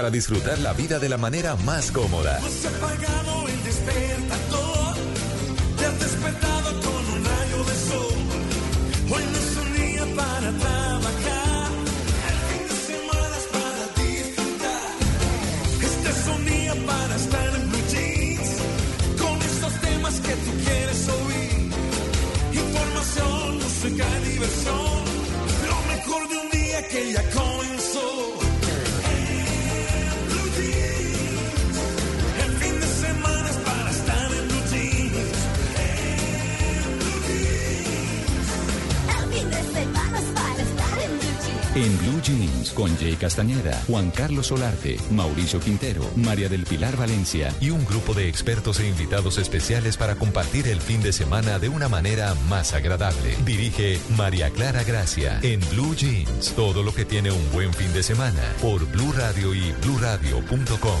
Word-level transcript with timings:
Para 0.00 0.10
disfrutar 0.10 0.58
la 0.60 0.72
vida 0.72 0.98
de 0.98 1.10
la 1.10 1.18
manera 1.18 1.56
más 1.56 1.92
cómoda. 1.92 2.40
En 41.80 41.96
Blue 41.96 42.20
Jeans 42.20 42.72
con 42.72 42.94
Jay 42.98 43.16
Castañeda, 43.16 43.82
Juan 43.86 44.10
Carlos 44.10 44.48
Solarte, 44.48 44.98
Mauricio 45.12 45.60
Quintero, 45.60 46.02
María 46.14 46.50
del 46.50 46.64
Pilar 46.64 46.94
Valencia 46.94 47.54
y 47.58 47.70
un 47.70 47.86
grupo 47.86 48.12
de 48.12 48.28
expertos 48.28 48.80
e 48.80 48.86
invitados 48.86 49.38
especiales 49.38 49.96
para 49.96 50.16
compartir 50.16 50.68
el 50.68 50.78
fin 50.82 51.00
de 51.00 51.14
semana 51.14 51.58
de 51.58 51.70
una 51.70 51.88
manera 51.88 52.34
más 52.50 52.74
agradable. 52.74 53.34
Dirige 53.46 53.98
María 54.14 54.50
Clara 54.50 54.84
Gracia 54.84 55.40
en 55.42 55.60
Blue 55.70 55.96
Jeans. 55.96 56.52
Todo 56.54 56.82
lo 56.82 56.92
que 56.92 57.06
tiene 57.06 57.30
un 57.30 57.50
buen 57.50 57.72
fin 57.72 57.90
de 57.94 58.02
semana 58.02 58.42
por 58.60 58.84
Blue 58.84 59.12
Radio 59.12 59.54
y 59.54 59.72
bluradio.com. 59.80 61.00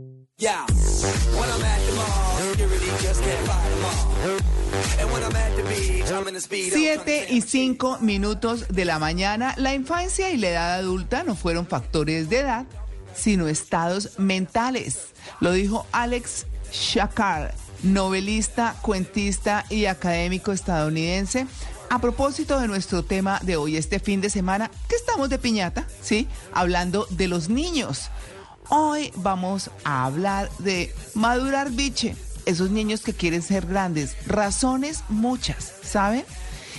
Yeah, 0.41 0.65
when 1.37 1.47
I'm 1.51 1.61
at 1.63 1.85
the 1.85 1.93
mall, 1.93 2.37
security 2.49 2.87
just 2.99 3.21
can't 3.21 3.45
fight 3.45 3.69
them 3.69 3.85
all. 3.85 4.99
And 4.99 5.11
when 5.11 5.23
I'm 5.23 5.35
at 5.35 5.55
the 5.55 5.61
beach, 5.61 6.11
I'm 6.11 6.27
in 6.27 6.33
the 6.33 6.41
speed. 6.41 6.73
Siete 6.73 7.27
y 7.29 7.41
cinco 7.41 7.99
minutos 7.99 8.67
de 8.69 8.85
la 8.85 8.97
mañana. 8.97 9.53
La 9.57 9.75
infancia 9.75 10.31
y 10.31 10.37
la 10.37 10.49
edad 10.49 10.73
adulta 10.79 11.23
no 11.23 11.35
fueron 11.35 11.67
factores 11.67 12.27
de 12.31 12.39
edad, 12.39 12.65
sino 13.13 13.47
estados 13.47 14.17
mentales. 14.17 15.09
Lo 15.41 15.51
dijo 15.51 15.85
Alex 15.91 16.47
Shakar, 16.71 17.53
novelista, 17.83 18.75
cuentista 18.81 19.65
y 19.69 19.85
académico 19.85 20.53
estadounidense. 20.53 21.45
A 21.91 21.99
propósito 21.99 22.59
de 22.59 22.67
nuestro 22.67 23.03
tema 23.03 23.39
de 23.43 23.57
hoy, 23.57 23.77
este 23.77 23.99
fin 23.99 24.21
de 24.21 24.31
semana, 24.31 24.71
que 24.89 24.95
estamos 24.95 25.29
de 25.29 25.37
piñata, 25.37 25.85
¿sí? 26.01 26.27
Hablando 26.51 27.05
de 27.11 27.27
los 27.27 27.49
niños. 27.49 28.09
Hoy 28.73 29.11
vamos 29.17 29.69
a 29.83 30.05
hablar 30.05 30.49
de 30.59 30.93
madurar 31.13 31.71
biche, 31.71 32.15
esos 32.45 32.71
niños 32.71 33.01
que 33.01 33.11
quieren 33.11 33.41
ser 33.41 33.65
grandes. 33.65 34.15
Razones 34.25 35.03
muchas, 35.09 35.73
¿saben? 35.83 36.23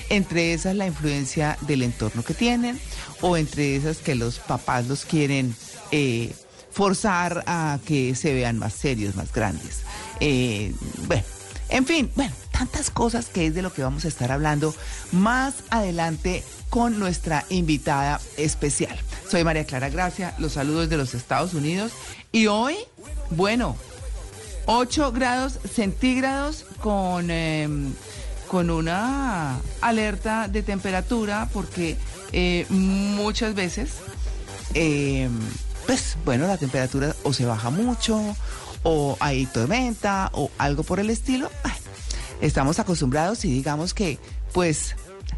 Entre 0.08 0.54
esas 0.54 0.74
la 0.74 0.86
influencia 0.86 1.58
del 1.60 1.82
entorno 1.82 2.22
que 2.22 2.32
tienen 2.32 2.80
o 3.20 3.36
entre 3.36 3.76
esas 3.76 3.98
que 3.98 4.14
los 4.14 4.38
papás 4.38 4.86
los 4.86 5.04
quieren 5.04 5.54
eh, 5.90 6.32
forzar 6.70 7.44
a 7.46 7.78
que 7.84 8.14
se 8.14 8.32
vean 8.32 8.58
más 8.58 8.72
serios, 8.72 9.14
más 9.14 9.30
grandes. 9.30 9.80
Eh, 10.20 10.72
bueno, 11.06 11.24
en 11.68 11.84
fin, 11.84 12.10
bueno, 12.16 12.32
tantas 12.52 12.88
cosas 12.88 13.26
que 13.26 13.48
es 13.48 13.54
de 13.54 13.60
lo 13.60 13.70
que 13.70 13.82
vamos 13.82 14.06
a 14.06 14.08
estar 14.08 14.32
hablando 14.32 14.74
más 15.10 15.56
adelante 15.68 16.42
con 16.72 16.98
nuestra 16.98 17.44
invitada 17.50 18.18
especial. 18.38 18.98
Soy 19.28 19.44
María 19.44 19.66
Clara 19.66 19.90
Gracia, 19.90 20.34
los 20.38 20.54
saludos 20.54 20.88
de 20.88 20.96
los 20.96 21.12
Estados 21.12 21.52
Unidos 21.52 21.92
y 22.32 22.46
hoy, 22.46 22.76
bueno, 23.28 23.76
8 24.64 25.12
grados 25.12 25.58
centígrados 25.70 26.64
con, 26.80 27.30
eh, 27.30 27.68
con 28.48 28.70
una 28.70 29.60
alerta 29.82 30.48
de 30.48 30.62
temperatura 30.62 31.46
porque 31.52 31.98
eh, 32.32 32.64
muchas 32.70 33.54
veces, 33.54 33.96
eh, 34.72 35.28
pues 35.84 36.16
bueno, 36.24 36.46
la 36.46 36.56
temperatura 36.56 37.14
o 37.22 37.34
se 37.34 37.44
baja 37.44 37.68
mucho 37.68 38.18
o 38.82 39.18
hay 39.20 39.44
tormenta 39.44 40.30
o 40.32 40.50
algo 40.56 40.84
por 40.84 41.00
el 41.00 41.10
estilo. 41.10 41.50
Estamos 42.40 42.78
acostumbrados 42.78 43.44
y 43.44 43.50
digamos 43.52 43.92
que 43.92 44.18
pues 44.54 44.96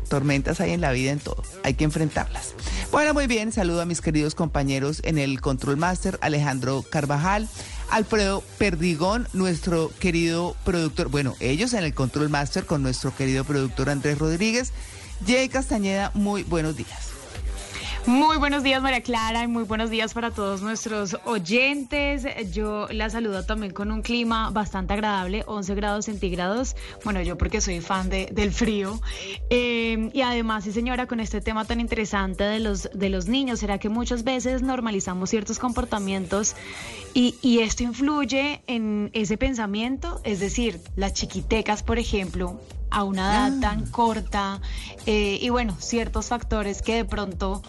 tormentas 0.09 0.61
hay 0.61 0.73
en 0.73 0.81
la 0.81 0.93
vida 0.93 1.13
en 1.13 1.21
todo, 1.21 1.43
hay 1.63 1.75
que 1.75 1.85
enfrentarlas. 1.85 2.55
Bueno, 2.93 3.15
muy 3.15 3.27
bien, 3.27 3.53
saludo 3.53 3.81
a 3.81 3.87
mis 3.87 4.01
queridos 4.01 4.35
compañeros 4.35 5.01
en 5.05 5.19
el 5.19 5.41
Control 5.41 5.77
Master, 5.77 6.19
Alejandro 6.21 6.85
Carvajal, 6.89 7.49
Alfredo 7.91 8.43
Perdigón, 8.59 9.29
nuestro 9.33 9.91
querido 9.99 10.57
productor, 10.65 11.09
bueno, 11.09 11.35
ellos 11.41 11.73
en 11.73 11.85
el 11.85 11.95
Control 11.95 12.29
Master 12.29 12.67
con 12.67 12.83
nuestro 12.83 13.15
querido 13.15 13.45
productor 13.45 13.91
Andrés 13.91 14.19
Rodríguez, 14.19 14.73
Jay 15.27 15.49
Castañeda, 15.49 16.11
muy 16.15 16.43
buenos 16.43 16.77
días. 16.77 17.14
Muy 18.07 18.37
buenos 18.37 18.63
días, 18.63 18.83
María 18.83 19.01
Clara, 19.01 19.45
y 19.45 19.47
muy 19.47 19.65
buenos 19.65 19.89
días 19.89 20.13
para 20.13 20.31
todos 20.31 20.61
nuestros 20.61 21.17
oyentes. 21.25 22.27
Yo 22.53 22.87
la 22.91 23.09
saludo 23.09 23.47
también 23.47 23.73
con 23.73 23.91
un 23.91 24.03
clima 24.03 24.51
bastante 24.51 24.93
agradable, 24.93 25.43
11 25.47 25.75
grados 25.75 26.05
centígrados. 26.05 26.77
Bueno, 27.03 27.23
yo 27.23 27.39
porque 27.39 27.63
soy 27.63 27.81
fan 27.81 28.11
de, 28.11 28.27
del 28.31 28.53
frío. 28.53 29.01
Eh, 29.49 30.11
y 30.13 30.21
además, 30.21 30.65
sí, 30.65 30.73
señora, 30.73 31.07
con 31.07 31.19
este 31.19 31.41
tema 31.41 31.65
tan 31.65 31.81
interesante 31.81 32.45
de 32.45 32.61
los, 32.61 32.91
de 32.93 33.09
los 33.09 33.27
niños, 33.27 33.61
¿será 33.61 33.79
que 33.79 33.89
muchas 33.89 34.23
veces 34.23 34.61
normalizamos 34.61 35.31
ciertos 35.31 35.59
comportamientos 35.59 36.57
y, 37.15 37.37
y 37.41 37.61
esto 37.61 37.85
influye 37.85 38.61
en 38.67 39.09
ese 39.15 39.39
pensamiento? 39.39 40.21
Es 40.25 40.41
decir, 40.41 40.79
las 40.95 41.15
chiquitecas, 41.15 41.83
por 41.83 41.99
ejemplo, 41.99 42.61
a 42.95 43.03
una 43.03 43.49
edad 43.49 43.61
tan 43.61 43.87
corta 43.87 44.61
eh, 45.05 45.39
y 45.41 45.49
bueno, 45.49 45.77
ciertos 45.81 46.27
factores 46.27 46.81
que 46.81 46.95
de 46.95 47.05
pronto 47.05 47.61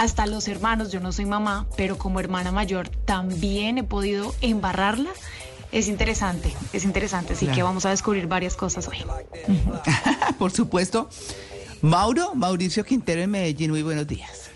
hasta 0.00 0.26
los 0.26 0.48
hermanos, 0.48 0.90
yo 0.90 0.98
no 0.98 1.12
soy 1.12 1.26
mamá, 1.26 1.66
pero 1.76 1.98
como 1.98 2.20
hermana 2.20 2.50
mayor 2.50 2.88
también 2.88 3.76
he 3.76 3.84
podido 3.84 4.34
embarrarla. 4.40 5.10
Es 5.72 5.88
interesante, 5.88 6.54
es 6.72 6.84
interesante, 6.84 7.34
así 7.34 7.46
que 7.46 7.62
vamos 7.62 7.84
a 7.84 7.90
descubrir 7.90 8.26
varias 8.26 8.56
cosas 8.56 8.88
hoy. 8.88 8.96
Por 10.38 10.52
supuesto. 10.52 11.10
Mauro, 11.82 12.34
Mauricio 12.34 12.82
Quintero 12.82 13.20
en 13.20 13.30
Medellín, 13.30 13.72
muy 13.72 13.82
buenos 13.82 14.06
días. 14.06 14.48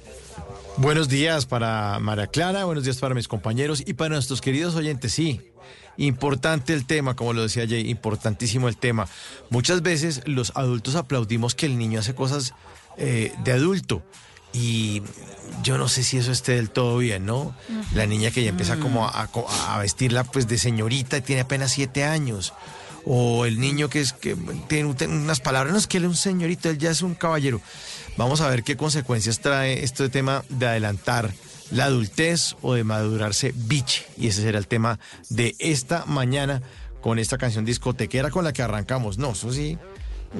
Buenos 0.79 1.11
días 1.11 1.45
para 1.45 1.99
María 1.99 2.27
Clara, 2.27 2.65
buenos 2.65 2.85
días 2.85 2.97
para 2.97 3.15
mis 3.15 3.29
compañeros 3.29 3.83
y 3.87 3.93
para 3.93 4.15
nuestros 4.15 4.41
queridos 4.41 4.75
oyentes. 4.77 5.13
Sí, 5.13 5.43
importante 5.99 6.73
el 6.73 6.87
tema, 6.87 7.17
como 7.17 7.35
lo 7.35 7.43
decía 7.43 7.67
Jay, 7.69 7.91
importantísimo 7.91 8.67
el 8.67 8.79
tema. 8.79 9.09
Muchas 9.51 9.83
veces 9.83 10.23
los 10.25 10.53
adultos 10.55 10.95
aplaudimos 10.95 11.55
que 11.55 11.67
el 11.67 11.77
niño 11.77 12.01
hace 12.01 12.15
cosas 12.15 12.55
eh, 12.97 13.35
de 13.45 13.53
adulto 13.53 14.03
y 14.55 15.03
yo 15.63 15.77
no 15.77 15.89
sé 15.89 16.03
si 16.03 16.17
eso 16.17 16.33
esté 16.33 16.53
del 16.53 16.71
todo 16.71 16.97
bien, 16.99 17.27
¿no? 17.27 17.55
La 17.95 18.07
niña 18.07 18.31
que 18.31 18.43
ya 18.43 18.51
empieza 18.51 18.77
como 18.79 19.07
a, 19.07 19.29
a- 19.69 19.79
vestirla 19.79 20.25
pues 20.25 20.47
de 20.49 20.57
señorita 20.59 21.19
y 21.19 21.21
tiene 21.21 21.43
apenas 21.43 21.73
siete 21.73 22.05
años. 22.05 22.53
O 23.07 23.45
el 23.45 23.61
niño 23.61 23.91
que 23.91 24.01
es 24.01 24.15
que 24.15 24.35
tiene 24.67 24.95
unas 25.07 25.41
palabras, 25.41 25.73
no 25.75 25.79
es 25.79 25.87
que 25.87 25.99
él 25.99 26.05
es 26.05 26.09
un 26.11 26.17
señorito, 26.17 26.71
él 26.71 26.79
ya 26.79 26.91
es 26.91 27.03
un 27.03 27.15
caballero. 27.15 27.61
Vamos 28.17 28.41
a 28.41 28.49
ver 28.49 28.63
qué 28.63 28.77
consecuencias 28.79 29.41
trae 29.41 29.85
este 29.85 30.09
tema 30.09 30.43
de 30.49 30.67
adelantar 30.69 31.31
la 31.71 31.85
adultez 31.87 32.57
o 32.63 32.73
de 32.75 32.85
madurarse 32.85 33.53
biche. 33.55 34.07
Y 34.17 34.29
ese 34.29 34.41
será 34.41 34.59
el 34.59 34.69
tema 34.69 34.99
de 35.29 35.55
esta 35.59 36.07
mañana 36.07 36.63
con 37.03 37.19
esta 37.19 37.37
canción 37.37 37.67
discotequera 37.67 38.31
con 38.31 38.45
la 38.45 38.53
que 38.55 38.63
arrancamos. 38.63 39.19
No, 39.19 39.33
eso 39.33 39.53
sí, 39.53 39.77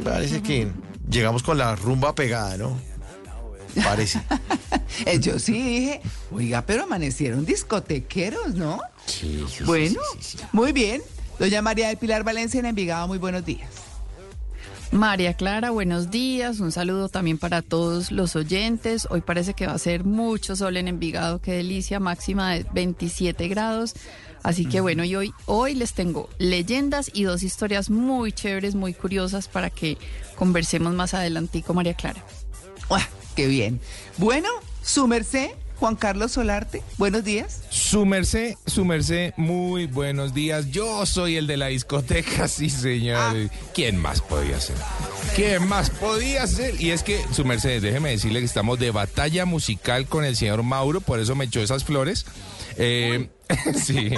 parece 0.03 0.43
que 0.43 0.69
llegamos 1.11 1.43
con 1.43 1.59
la 1.59 1.77
rumba 1.77 2.15
pegada, 2.15 2.57
¿no? 2.57 2.79
Parece. 3.83 4.21
Eh, 5.07 5.19
yo 5.19 5.41
sí 5.41 5.53
dije, 5.55 6.01
oiga, 6.31 6.63
pero 6.63 6.85
amanecieron 6.85 7.45
discotequeros, 7.45 8.55
¿no? 8.55 8.81
Sí, 9.07 9.43
sí, 9.49 9.55
sí, 9.59 9.65
Bueno, 9.65 10.01
sí, 10.13 10.19
sí, 10.21 10.39
sí. 10.39 10.45
muy 10.53 10.71
bien. 10.71 11.03
Doña 11.41 11.63
María 11.63 11.89
del 11.89 11.97
Pilar 11.97 12.23
Valencia 12.23 12.61
en 12.61 12.67
Envigado, 12.67 13.09
muy 13.09 13.19
buenos 13.19 13.45
días. 13.45 13.69
María 14.93 15.35
Clara, 15.35 15.71
buenos 15.71 16.13
días. 16.13 16.61
Un 16.61 16.71
saludo 16.71 17.09
también 17.09 17.39
para 17.39 17.61
todos 17.63 18.13
los 18.13 18.37
oyentes. 18.37 19.09
Hoy 19.11 19.21
parece 19.21 19.55
que 19.55 19.67
va 19.67 19.73
a 19.73 19.79
ser 19.79 20.05
mucho 20.05 20.55
sol 20.55 20.77
en 20.77 20.87
Envigado, 20.87 21.41
qué 21.41 21.53
delicia, 21.53 21.99
máxima 21.99 22.53
de 22.53 22.65
27 22.73 23.49
grados. 23.49 23.95
Así 24.45 24.67
que 24.67 24.81
bueno, 24.81 25.03
y 25.05 25.17
hoy, 25.17 25.33
hoy 25.47 25.75
les 25.75 25.95
tengo 25.95 26.29
leyendas 26.39 27.11
y 27.13 27.25
dos 27.25 27.43
historias 27.43 27.91
muy 27.91 28.31
chéveres, 28.31 28.77
muy 28.77 28.95
curiosas 28.95 29.49
para 29.49 29.71
que 29.71 29.99
conversemos 30.37 30.95
más 30.95 31.15
adelantico, 31.15 31.75
María 31.75 31.95
Clara. 31.95 32.23
¡Uah, 32.89 33.03
qué 33.35 33.47
bien! 33.47 33.81
Bueno, 34.19 34.49
su 34.83 35.07
merced, 35.07 35.51
Juan 35.79 35.97
Carlos 35.97 36.33
Solarte, 36.33 36.83
buenos 36.99 37.25
días. 37.25 37.63
Su 37.71 38.07
merced, 38.07 38.55
su 38.67 38.85
merced, 38.85 39.33
muy 39.37 39.87
buenos 39.87 40.33
días. 40.33 40.71
Yo 40.71 41.05
soy 41.05 41.37
el 41.37 41.47
de 41.47 41.57
la 41.57 41.67
discoteca, 41.67 42.49
sí, 42.49 42.71
señor. 42.71 43.51
¿Quién 43.75 43.97
más 43.97 44.21
podía 44.21 44.61
ser? 44.61 44.77
¿Quién 45.35 45.67
más 45.69 45.91
podía 45.91 46.47
ser? 46.47 46.81
Y 46.81 46.91
es 46.91 47.03
que, 47.03 47.21
su 47.33 47.45
merced, 47.45 47.83
déjeme 47.83 48.11
decirle 48.11 48.39
que 48.39 48.47
estamos 48.47 48.79
de 48.79 48.91
batalla 48.91 49.45
musical 49.45 50.07
con 50.07 50.25
el 50.25 50.37
señor 50.37 50.63
Mauro, 50.63 51.01
por 51.01 51.19
eso 51.19 51.35
me 51.35 51.47
echó 51.47 51.61
esas 51.61 51.85
flores. 51.85 52.25
Eh, 52.77 53.29
sí, 53.75 54.11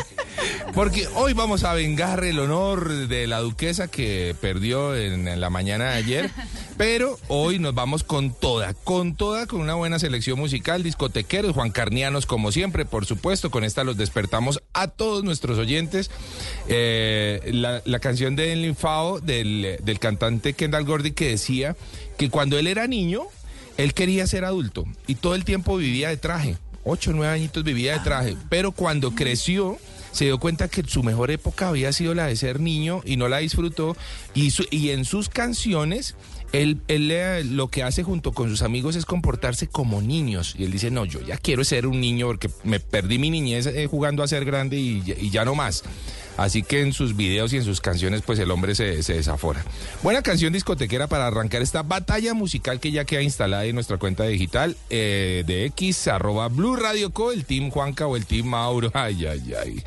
porque 0.74 1.08
hoy 1.14 1.32
vamos 1.32 1.64
a 1.64 1.74
vengar 1.74 2.24
el 2.24 2.38
honor 2.38 3.08
de 3.08 3.26
la 3.26 3.40
duquesa 3.40 3.88
que 3.88 4.36
perdió 4.40 4.94
en, 4.94 5.40
la 5.40 5.50
mañana 5.50 5.90
de 5.90 5.96
ayer, 5.96 6.30
pero 6.76 7.18
hoy 7.28 7.58
nos 7.58 7.74
vamos 7.74 8.04
con 8.04 8.32
toda, 8.32 8.74
con 8.74 9.16
toda, 9.16 9.46
con 9.46 9.60
una 9.60 9.74
buena 9.74 9.98
selección 9.98 10.38
musical, 10.38 10.82
discotequeros, 10.82 11.54
Juan 11.54 11.70
Carnianos 11.70 12.26
como 12.26 12.52
siempre, 12.52 12.84
por 12.84 13.06
supuesto, 13.06 13.50
con 13.50 13.64
esta 13.64 13.84
los 13.84 13.96
despertamos 13.96 14.62
a 14.72 14.88
todos 14.88 15.24
nuestros 15.24 15.58
oyentes. 15.58 16.10
Eh, 16.68 17.50
la, 17.52 17.98
canción 18.00 18.36
de 18.36 18.52
El 18.52 18.76
Fao 18.76 19.20
del 19.20 19.98
cantante 19.98 20.52
Kendall 20.52 20.84
Gordy 20.84 21.12
que 21.12 21.30
decía 21.30 21.76
que 22.16 22.30
cuando 22.30 22.58
él 22.58 22.66
era 22.66 22.86
niño, 22.86 23.22
él 23.76 23.94
quería 23.94 24.26
ser 24.26 24.44
adulto 24.44 24.84
y 25.06 25.16
todo 25.16 25.34
el 25.34 25.44
tiempo 25.44 25.76
vivía 25.76 26.08
de 26.08 26.16
traje. 26.16 26.56
Ocho, 26.88 27.12
nueve 27.12 27.32
añitos 27.34 27.64
vivía 27.64 27.94
de 27.94 27.98
traje. 28.00 28.36
Pero 28.48 28.70
cuando 28.70 29.10
creció, 29.12 29.76
se 30.12 30.26
dio 30.26 30.38
cuenta 30.38 30.68
que 30.68 30.84
su 30.84 31.02
mejor 31.02 31.32
época 31.32 31.68
había 31.68 31.92
sido 31.92 32.14
la 32.14 32.26
de 32.28 32.36
ser 32.36 32.60
niño 32.60 33.02
y 33.04 33.16
no 33.16 33.26
la 33.28 33.38
disfrutó. 33.38 33.96
Y, 34.34 34.50
su- 34.52 34.66
y 34.70 34.90
en 34.90 35.04
sus 35.04 35.28
canciones, 35.28 36.14
él, 36.52 36.80
él 36.86 37.56
lo 37.56 37.68
que 37.68 37.82
hace 37.82 38.04
junto 38.04 38.30
con 38.32 38.48
sus 38.50 38.62
amigos 38.62 38.94
es 38.94 39.04
comportarse 39.04 39.66
como 39.66 40.00
niños. 40.00 40.54
Y 40.56 40.62
él 40.62 40.70
dice, 40.70 40.92
no, 40.92 41.04
yo 41.04 41.20
ya 41.22 41.36
quiero 41.38 41.64
ser 41.64 41.88
un 41.88 42.00
niño 42.00 42.28
porque 42.28 42.48
me 42.62 42.78
perdí 42.78 43.18
mi 43.18 43.30
niñez 43.30 43.66
eh, 43.66 43.88
jugando 43.90 44.22
a 44.22 44.28
ser 44.28 44.44
grande 44.44 44.76
y 44.78 45.30
ya 45.30 45.44
no 45.44 45.56
más. 45.56 45.82
Así 46.36 46.62
que 46.62 46.82
en 46.82 46.92
sus 46.92 47.16
videos 47.16 47.52
y 47.52 47.56
en 47.56 47.64
sus 47.64 47.80
canciones, 47.80 48.22
pues 48.22 48.38
el 48.38 48.50
hombre 48.50 48.74
se, 48.74 49.02
se 49.02 49.14
desafora. 49.14 49.64
Buena 50.02 50.22
canción 50.22 50.52
discotequera 50.52 51.06
para 51.06 51.26
arrancar 51.26 51.62
esta 51.62 51.82
batalla 51.82 52.34
musical 52.34 52.80
que 52.80 52.90
ya 52.90 53.04
queda 53.04 53.22
instalada 53.22 53.64
en 53.64 53.74
nuestra 53.74 53.98
cuenta 53.98 54.24
digital 54.24 54.76
eh, 54.90 55.44
de 55.46 55.64
X, 55.66 56.08
arroba 56.08 56.48
Blue 56.48 56.76
Radio 56.76 57.10
Co, 57.10 57.32
el 57.32 57.44
Team 57.44 57.70
Juanca 57.70 58.06
o 58.06 58.16
el 58.16 58.26
Team 58.26 58.46
Mauro. 58.46 58.90
Ay, 58.94 59.26
ay, 59.26 59.54
ay. 59.60 59.82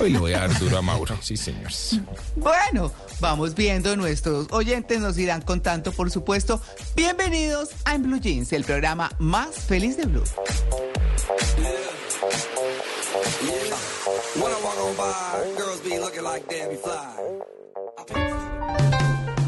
Hoy 0.00 0.10
le 0.10 0.18
voy 0.18 0.32
a 0.32 0.40
dar 0.40 0.58
duro 0.58 0.78
a 0.78 0.82
Mauro. 0.82 1.16
Sí, 1.20 1.36
señores. 1.36 1.98
Bueno, 2.36 2.92
vamos 3.20 3.54
viendo, 3.54 3.96
nuestros 3.96 4.46
oyentes 4.50 5.00
nos 5.00 5.18
irán 5.18 5.42
contando, 5.42 5.92
por 5.92 6.10
supuesto. 6.10 6.60
Bienvenidos 6.96 7.70
a 7.84 7.94
En 7.94 8.02
Blue 8.02 8.20
Jeans, 8.20 8.52
el 8.52 8.64
programa 8.64 9.10
más 9.18 9.56
feliz 9.56 9.96
de 9.96 10.06
Blue. 10.06 10.24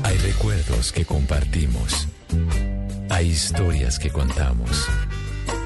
Hay 0.03 0.19
recuerdos 0.19 0.93
que 0.93 1.05
compartimos. 1.05 2.09
Hay 3.11 3.29
historias 3.29 3.99
que 3.99 4.11
contamos. 4.11 4.87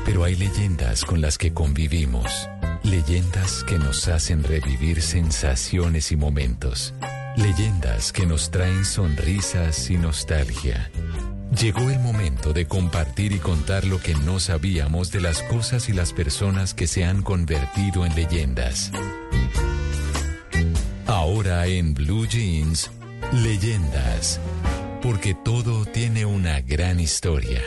Pero 0.04 0.24
hay 0.24 0.34
leyendas 0.36 1.04
con 1.04 1.20
las 1.20 1.38
que 1.38 1.52
convivimos. 1.52 2.48
Leyendas 2.82 3.64
que 3.64 3.78
nos 3.78 4.08
hacen 4.08 4.42
revivir 4.42 5.02
sensaciones 5.02 6.10
y 6.12 6.16
momentos. 6.16 6.94
Leyendas 7.36 8.12
que 8.12 8.26
nos 8.26 8.50
traen 8.50 8.84
sonrisas 8.84 9.90
y 9.90 9.96
nostalgia. 9.96 10.90
Llegó 11.58 11.90
el 11.90 11.98
momento 11.98 12.52
de 12.52 12.66
compartir 12.66 13.32
y 13.32 13.38
contar 13.38 13.84
lo 13.84 14.00
que 14.00 14.14
no 14.14 14.38
sabíamos 14.38 15.10
de 15.10 15.20
las 15.20 15.42
cosas 15.42 15.88
y 15.88 15.92
las 15.92 16.12
personas 16.12 16.74
que 16.74 16.86
se 16.86 17.04
han 17.04 17.22
convertido 17.22 18.06
en 18.06 18.14
leyendas. 18.14 18.92
Ahora 21.06 21.66
en 21.66 21.92
Blue 21.92 22.26
Jeans, 22.26 22.90
leyendas. 23.32 24.40
Porque 25.02 25.34
todo 25.34 25.86
tiene 25.86 26.24
una 26.24 26.60
gran 26.60 27.00
historia. 27.00 27.60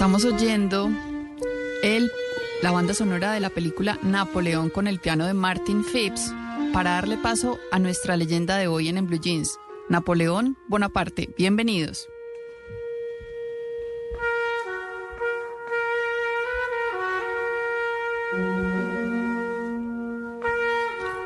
Estamos 0.00 0.24
oyendo 0.24 0.90
el, 1.82 2.10
la 2.62 2.70
banda 2.70 2.94
sonora 2.94 3.32
de 3.32 3.40
la 3.40 3.50
película 3.50 3.98
Napoleón 4.02 4.70
con 4.70 4.86
el 4.86 4.98
piano 4.98 5.26
de 5.26 5.34
Martin 5.34 5.84
Phipps 5.84 6.32
para 6.72 6.92
darle 6.92 7.18
paso 7.18 7.58
a 7.70 7.78
nuestra 7.78 8.16
leyenda 8.16 8.56
de 8.56 8.66
hoy 8.66 8.88
en, 8.88 8.96
en 8.96 9.06
Blue 9.06 9.20
Jeans. 9.20 9.58
Napoleón 9.90 10.56
Bonaparte, 10.68 11.28
bienvenidos. 11.36 12.08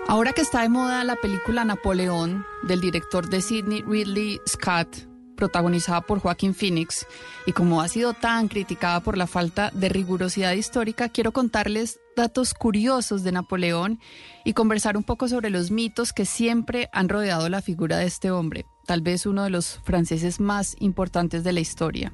Ahora 0.08 0.32
que 0.32 0.42
está 0.42 0.62
de 0.62 0.68
moda 0.68 1.04
la 1.04 1.14
película 1.14 1.64
Napoleón 1.64 2.44
del 2.64 2.80
director 2.80 3.28
de 3.28 3.40
Sidney 3.40 3.84
Ridley 3.86 4.40
Scott, 4.48 5.13
protagonizada 5.36 6.00
por 6.00 6.20
Joaquín 6.20 6.54
Phoenix, 6.54 7.06
y 7.46 7.52
como 7.52 7.80
ha 7.80 7.88
sido 7.88 8.12
tan 8.14 8.48
criticada 8.48 9.00
por 9.00 9.16
la 9.16 9.26
falta 9.26 9.70
de 9.72 9.88
rigurosidad 9.88 10.52
histórica, 10.52 11.08
quiero 11.08 11.32
contarles 11.32 12.00
datos 12.16 12.54
curiosos 12.54 13.24
de 13.24 13.32
Napoleón 13.32 14.00
y 14.44 14.52
conversar 14.52 14.96
un 14.96 15.04
poco 15.04 15.28
sobre 15.28 15.50
los 15.50 15.70
mitos 15.70 16.12
que 16.12 16.24
siempre 16.24 16.88
han 16.92 17.08
rodeado 17.08 17.48
la 17.48 17.62
figura 17.62 17.98
de 17.98 18.06
este 18.06 18.30
hombre, 18.30 18.66
tal 18.86 19.00
vez 19.00 19.26
uno 19.26 19.42
de 19.44 19.50
los 19.50 19.80
franceses 19.84 20.40
más 20.40 20.76
importantes 20.80 21.44
de 21.44 21.52
la 21.52 21.60
historia. 21.60 22.12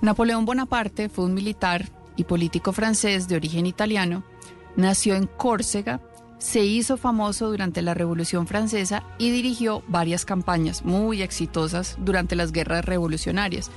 Napoleón 0.00 0.44
Bonaparte 0.44 1.08
fue 1.08 1.24
un 1.24 1.34
militar 1.34 1.90
y 2.16 2.24
político 2.24 2.72
francés 2.72 3.28
de 3.28 3.36
origen 3.36 3.66
italiano, 3.66 4.24
nació 4.76 5.14
en 5.14 5.26
Córcega, 5.26 6.00
se 6.38 6.64
hizo 6.64 6.96
famoso 6.96 7.50
durante 7.50 7.82
la 7.82 7.94
Revolución 7.94 8.46
Francesa 8.46 9.02
y 9.18 9.30
dirigió 9.30 9.82
varias 9.88 10.24
campañas 10.24 10.84
muy 10.84 11.22
exitosas 11.22 11.96
durante 11.98 12.36
las 12.36 12.52
guerras 12.52 12.84
revolucionarias. 12.84 13.70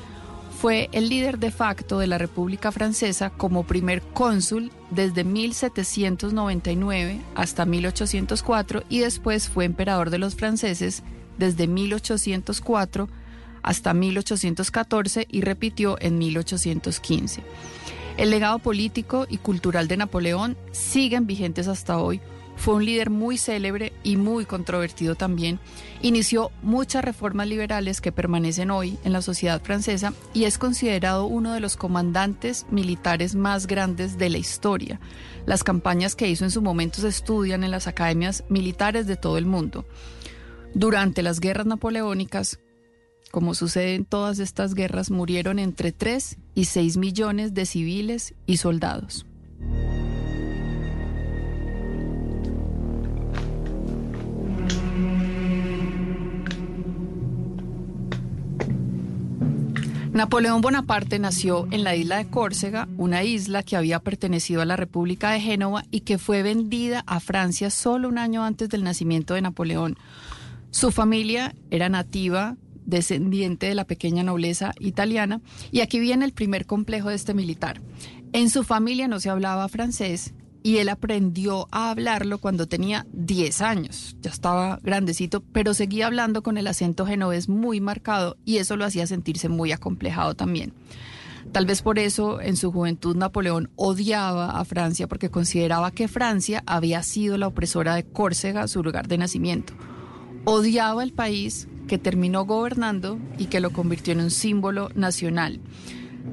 Fue 0.62 0.90
el 0.92 1.10
líder 1.10 1.40
de 1.40 1.50
facto 1.50 1.98
de 1.98 2.06
la 2.06 2.20
República 2.20 2.72
Francesa 2.72 3.32
como 3.32 3.64
primer 3.64 4.04
cónsul 4.04 4.72
desde 4.92 5.24
1799 5.24 7.20
hasta 7.34 7.66
1804 7.66 8.84
y 8.88 9.00
después 9.00 9.50
fue 9.50 9.66
emperador 9.66 10.12
de 10.12 10.20
los 10.20 10.36
franceses 10.36 11.02
desde 11.40 11.66
1804 11.66 13.10
hasta 13.64 13.94
1814 13.96 15.28
y 15.32 15.42
repitió 15.42 15.98
en 16.00 16.20
1815. 16.20 17.42
El 18.18 18.30
legado 18.30 18.60
político 18.60 19.26
y 19.30 19.38
cultural 19.38 19.88
de 19.88 19.98
Napoleón 19.98 20.58
siguen 20.72 21.26
vigentes 21.26 21.68
hasta 21.68 21.98
hoy. 21.98 22.22
Fue 22.62 22.76
un 22.76 22.86
líder 22.86 23.10
muy 23.10 23.40
célebre 23.40 23.92
y 24.04 24.18
muy 24.18 24.46
controvertido 24.46 25.16
también. 25.16 25.60
Inició 26.04 26.52
muchas 26.62 27.04
reformas 27.04 27.48
liberales 27.48 28.02
que 28.02 28.12
permanecen 28.12 28.70
hoy 28.70 29.00
en 29.04 29.14
la 29.14 29.24
sociedad 29.24 29.64
francesa 29.64 30.14
y 30.32 30.44
es 30.44 30.60
considerado 30.60 31.26
uno 31.26 31.54
de 31.54 31.60
los 31.60 31.76
comandantes 31.76 32.68
militares 32.70 33.34
más 33.34 33.66
grandes 33.66 34.20
de 34.20 34.30
la 34.30 34.38
historia. 34.38 35.00
Las 35.48 35.64
campañas 35.64 36.16
que 36.16 36.30
hizo 36.30 36.44
en 36.44 36.52
su 36.52 36.62
momento 36.62 37.02
se 37.02 37.08
estudian 37.08 37.64
en 37.64 37.72
las 37.72 37.88
academias 37.88 38.44
militares 38.48 39.08
de 39.08 39.16
todo 39.16 39.40
el 39.40 39.48
mundo. 39.48 39.88
Durante 40.76 41.24
las 41.24 41.40
guerras 41.40 41.66
napoleónicas, 41.66 42.60
como 43.32 43.56
sucede 43.56 43.96
en 43.96 44.06
todas 44.06 44.38
estas 44.38 44.76
guerras, 44.76 45.10
murieron 45.10 45.58
entre 45.58 45.94
3 45.94 46.38
y 46.54 46.66
6 46.66 46.98
millones 46.98 47.56
de 47.56 47.66
civiles 47.66 48.36
y 48.46 48.58
soldados. 48.58 49.26
Napoleón 60.14 60.60
Bonaparte 60.60 61.20
nació 61.20 61.70
en 61.72 61.86
la 61.86 61.96
isla 61.96 62.18
de 62.18 62.28
Córcega, 62.28 62.90
una 62.98 63.24
isla 63.24 63.64
que 63.64 63.78
había 63.78 64.00
pertenecido 64.00 64.62
a 64.62 64.66
la 64.66 64.76
República 64.76 65.32
de 65.32 65.40
Génova 65.40 65.86
y 65.90 66.02
que 66.02 66.18
fue 66.18 66.44
vendida 66.44 67.02
a 67.08 67.22
Francia 67.22 67.70
solo 67.70 68.10
un 68.10 68.18
año 68.18 68.44
antes 68.44 68.68
del 68.68 68.84
nacimiento 68.84 69.36
de 69.36 69.42
Napoleón. 69.42 69.98
Su 70.70 70.92
familia 70.92 71.56
era 71.70 71.88
nativa, 71.88 72.58
descendiente 72.86 73.68
de 73.68 73.76
la 73.76 73.86
pequeña 73.86 74.22
nobleza 74.22 74.74
italiana, 74.82 75.40
y 75.72 75.80
aquí 75.80 76.02
viene 76.02 76.26
el 76.26 76.34
primer 76.34 76.66
complejo 76.66 77.08
de 77.08 77.16
este 77.16 77.34
militar. 77.34 77.82
En 78.34 78.50
su 78.50 78.64
familia 78.66 79.08
no 79.08 79.22
se 79.22 79.30
hablaba 79.30 79.70
francés 79.70 80.34
y 80.64 80.78
él 80.78 80.90
aprendió 80.90 81.68
a 81.72 81.90
hablarlo 81.90 82.38
cuando 82.38 82.68
tenía 82.68 83.06
10 83.14 83.62
años. 83.62 84.16
Ya 84.22 84.30
estaba 84.30 84.80
grandecito, 84.84 85.42
pero 85.52 85.74
seguía 85.74 86.08
hablando 86.08 86.44
con 86.44 86.58
el 86.58 86.68
acento 86.68 87.06
genovés 87.06 87.50
muy 87.50 87.82
marcado 87.82 88.38
y 88.46 88.58
eso 88.58 88.76
lo 88.76 88.86
hacía 88.86 89.08
sentirse 89.08 89.50
muy 89.50 89.72
acomplejado 89.72 90.36
también. 90.36 90.74
Tal 91.52 91.66
vez 91.66 91.82
por 91.82 92.00
eso 92.00 92.40
en 92.40 92.56
su 92.56 92.72
juventud 92.72 93.16
Napoleón 93.16 93.72
odiaba 93.76 94.60
a 94.60 94.64
Francia 94.64 95.08
porque 95.08 95.30
consideraba 95.30 95.92
que 95.92 96.08
Francia 96.08 96.64
había 96.66 97.04
sido 97.04 97.38
la 97.38 97.48
opresora 97.48 97.96
de 97.96 98.04
Córcega, 98.04 98.68
su 98.68 98.84
lugar 98.84 99.08
de 99.08 99.18
nacimiento. 99.18 99.74
Odiaba 100.46 101.04
el 101.04 101.14
país 101.14 101.68
que 101.88 101.98
terminó 101.98 102.46
gobernando 102.46 103.20
y 103.38 103.46
que 103.46 103.60
lo 103.60 103.72
convirtió 103.72 104.14
en 104.14 104.22
un 104.22 104.32
símbolo 104.32 104.90
nacional. 104.96 105.60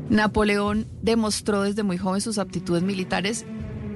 Napoleón 0.09 0.87
demostró 1.03 1.63
desde 1.63 1.83
muy 1.83 1.99
joven 1.99 2.21
sus 2.21 2.39
aptitudes 2.39 2.83
militares. 2.83 3.45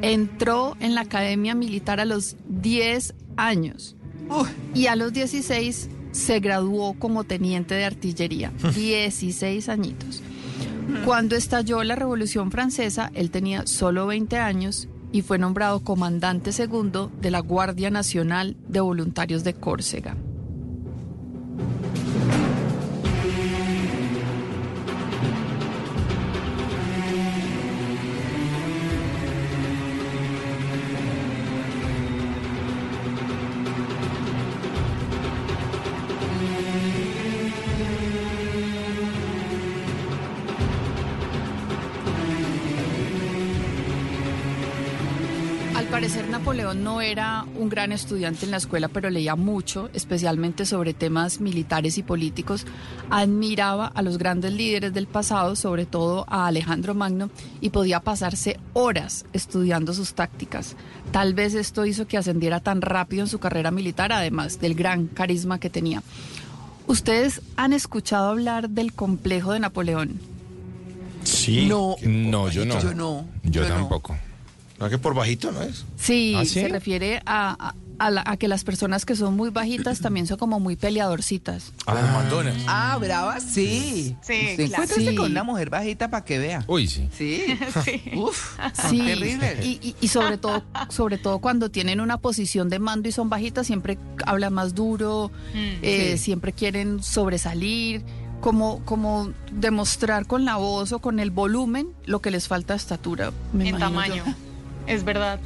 Entró 0.02 0.76
en 0.80 0.94
la 0.94 1.02
academia 1.02 1.54
militar 1.54 2.00
a 2.00 2.04
los 2.04 2.37
10 2.49 3.14
años 3.37 3.97
y 4.75 4.87
a 4.87 4.97
los 4.97 5.12
16 5.12 5.88
se 6.12 6.40
graduó 6.40 6.94
como 6.94 7.25
teniente 7.25 7.75
de 7.75 7.85
artillería. 7.85 8.52
16 8.75 9.68
añitos. 9.68 10.23
Cuando 11.04 11.37
estalló 11.37 11.82
la 11.82 11.97
Revolución 11.97 12.50
Francesa, 12.50 13.11
él 13.14 13.30
tenía 13.30 13.66
solo 13.66 14.06
20 14.06 14.37
años 14.38 14.88
y 15.12 15.23
fue 15.23 15.38
nombrado 15.38 15.80
comandante 15.80 16.52
segundo 16.52 17.11
de 17.21 17.30
la 17.30 17.40
Guardia 17.40 17.90
Nacional 17.90 18.56
de 18.68 18.80
Voluntarios 18.80 19.44
de 19.44 19.54
Córcega. 19.54 20.16
No 46.75 47.00
era 47.00 47.45
un 47.59 47.69
gran 47.69 47.93
estudiante 47.93 48.45
en 48.45 48.50
la 48.50 48.57
escuela, 48.57 48.88
pero 48.88 49.11
leía 49.11 49.37
mucho, 49.37 49.91
especialmente 49.93 50.67
sobre 50.67 50.95
temas 50.95 51.41
militares 51.41 51.99
y 51.99 52.02
políticos. 52.02 52.67
Admiraba 53.11 53.87
a 53.87 54.02
los 54.02 54.19
grandes 54.19 54.52
líderes 54.52 54.93
del 54.93 55.07
pasado, 55.07 55.57
sobre 55.57 55.87
todo 55.87 56.25
a 56.29 56.47
Alejandro 56.47 56.95
Magno, 56.95 57.31
y 57.61 57.71
podía 57.71 58.00
pasarse 58.00 58.59
horas 58.73 59.25
estudiando 59.33 59.95
sus 59.95 60.14
tácticas. 60.14 60.76
Tal 61.11 61.35
vez 61.35 61.55
esto 61.55 61.87
hizo 61.87 62.07
que 62.07 62.19
ascendiera 62.19 62.61
tan 62.61 62.83
rápido 62.83 63.23
en 63.23 63.29
su 63.29 63.38
carrera 63.38 63.71
militar, 63.71 64.12
además 64.12 64.61
del 64.61 64.75
gran 64.75 65.07
carisma 65.07 65.59
que 65.61 65.71
tenía. 65.71 66.02
¿Ustedes 66.87 67.41
han 67.57 67.73
escuchado 67.73 68.31
hablar 68.31 68.71
del 68.71 68.93
complejo 68.93 69.52
de 69.52 69.61
Napoleón? 69.61 70.21
Sí. 71.25 71.67
No. 71.67 71.97
No, 72.02 72.49
yo 72.49 72.64
no. 72.64 72.81
Yo 72.81 72.95
no, 72.95 73.26
Yo, 73.45 73.67
tampoco. 73.67 74.14
¿No 74.14 74.32
que 74.91 74.99
por 74.99 75.15
bajito 75.15 75.53
no 75.53 75.62
es? 75.62 75.85
Sí, 75.97 76.35
¿Ah, 76.37 76.45
sí? 76.45 76.61
se 76.61 76.69
refiere 76.69 77.23
a, 77.27 77.69
a- 77.69 77.75
a 77.99 78.11
la- 78.11 78.25
a 78.27 78.37
que 78.37 78.49
las 78.49 78.65
personas 78.65 79.05
que 79.05 79.15
son 79.15 79.37
muy 79.37 79.51
bajitas 79.51 80.01
también 80.01 80.27
son 80.27 80.37
como 80.39 80.59
muy 80.59 80.75
peleadorcitas. 80.77 81.73
A 81.87 81.95
las 81.95 82.11
mandonas. 82.12 82.57
Ah, 82.67 82.97
brava, 83.01 83.39
sí. 83.39 84.17
Sí, 84.23 84.33
Usted 84.33 84.57
claro. 84.57 84.73
encuéntrese 84.85 85.11
Sí. 85.11 85.15
con 85.17 85.31
una 85.31 85.45
mujer 85.45 85.71
bajita 85.71 86.11
para 86.11 86.25
que 86.25 86.39
vea. 86.39 86.65
Uy, 86.67 86.89
sí. 86.89 87.09
Sí. 87.17 87.45
Sí. 87.85 88.03
Uf, 88.17 88.57
son 88.75 88.91
Sí, 88.91 88.99
terribles. 88.99 89.65
y, 89.65 89.79
y- 89.83 89.97
y 90.01 90.09
sobre 90.09 90.37
todo, 90.39 90.65
sobre 90.89 91.19
todo 91.19 91.39
cuando 91.39 91.71
tienen 91.71 92.01
una 92.01 92.17
posición 92.19 92.69
de 92.71 92.79
mando 92.79 93.09
y 93.09 93.12
son 93.12 93.29
bajitas, 93.29 93.67
siempre 93.67 93.99
hablan 94.27 94.53
más 94.55 94.75
duro, 94.75 95.31
eh, 95.55 96.15
Sí. 96.17 96.25
siempre 96.25 96.53
quieren 96.53 97.03
sobresalir, 97.03 98.03
como, 98.41 98.85
como 98.85 99.31
demostrar 99.53 100.27
con 100.27 100.45
la 100.45 100.57
voz 100.57 100.91
o 100.91 100.99
con 100.99 101.21
el 101.21 101.31
volumen 101.31 101.89
lo 102.07 102.21
que 102.21 102.33
les 102.33 102.49
falta 102.49 102.73
de 102.75 102.79
estatura. 102.79 103.31
me 103.53 103.69
en 103.69 103.79
tamaño. 103.79 104.17
yo. 104.17 104.25
Es 104.87 105.05
verdad. 105.05 105.41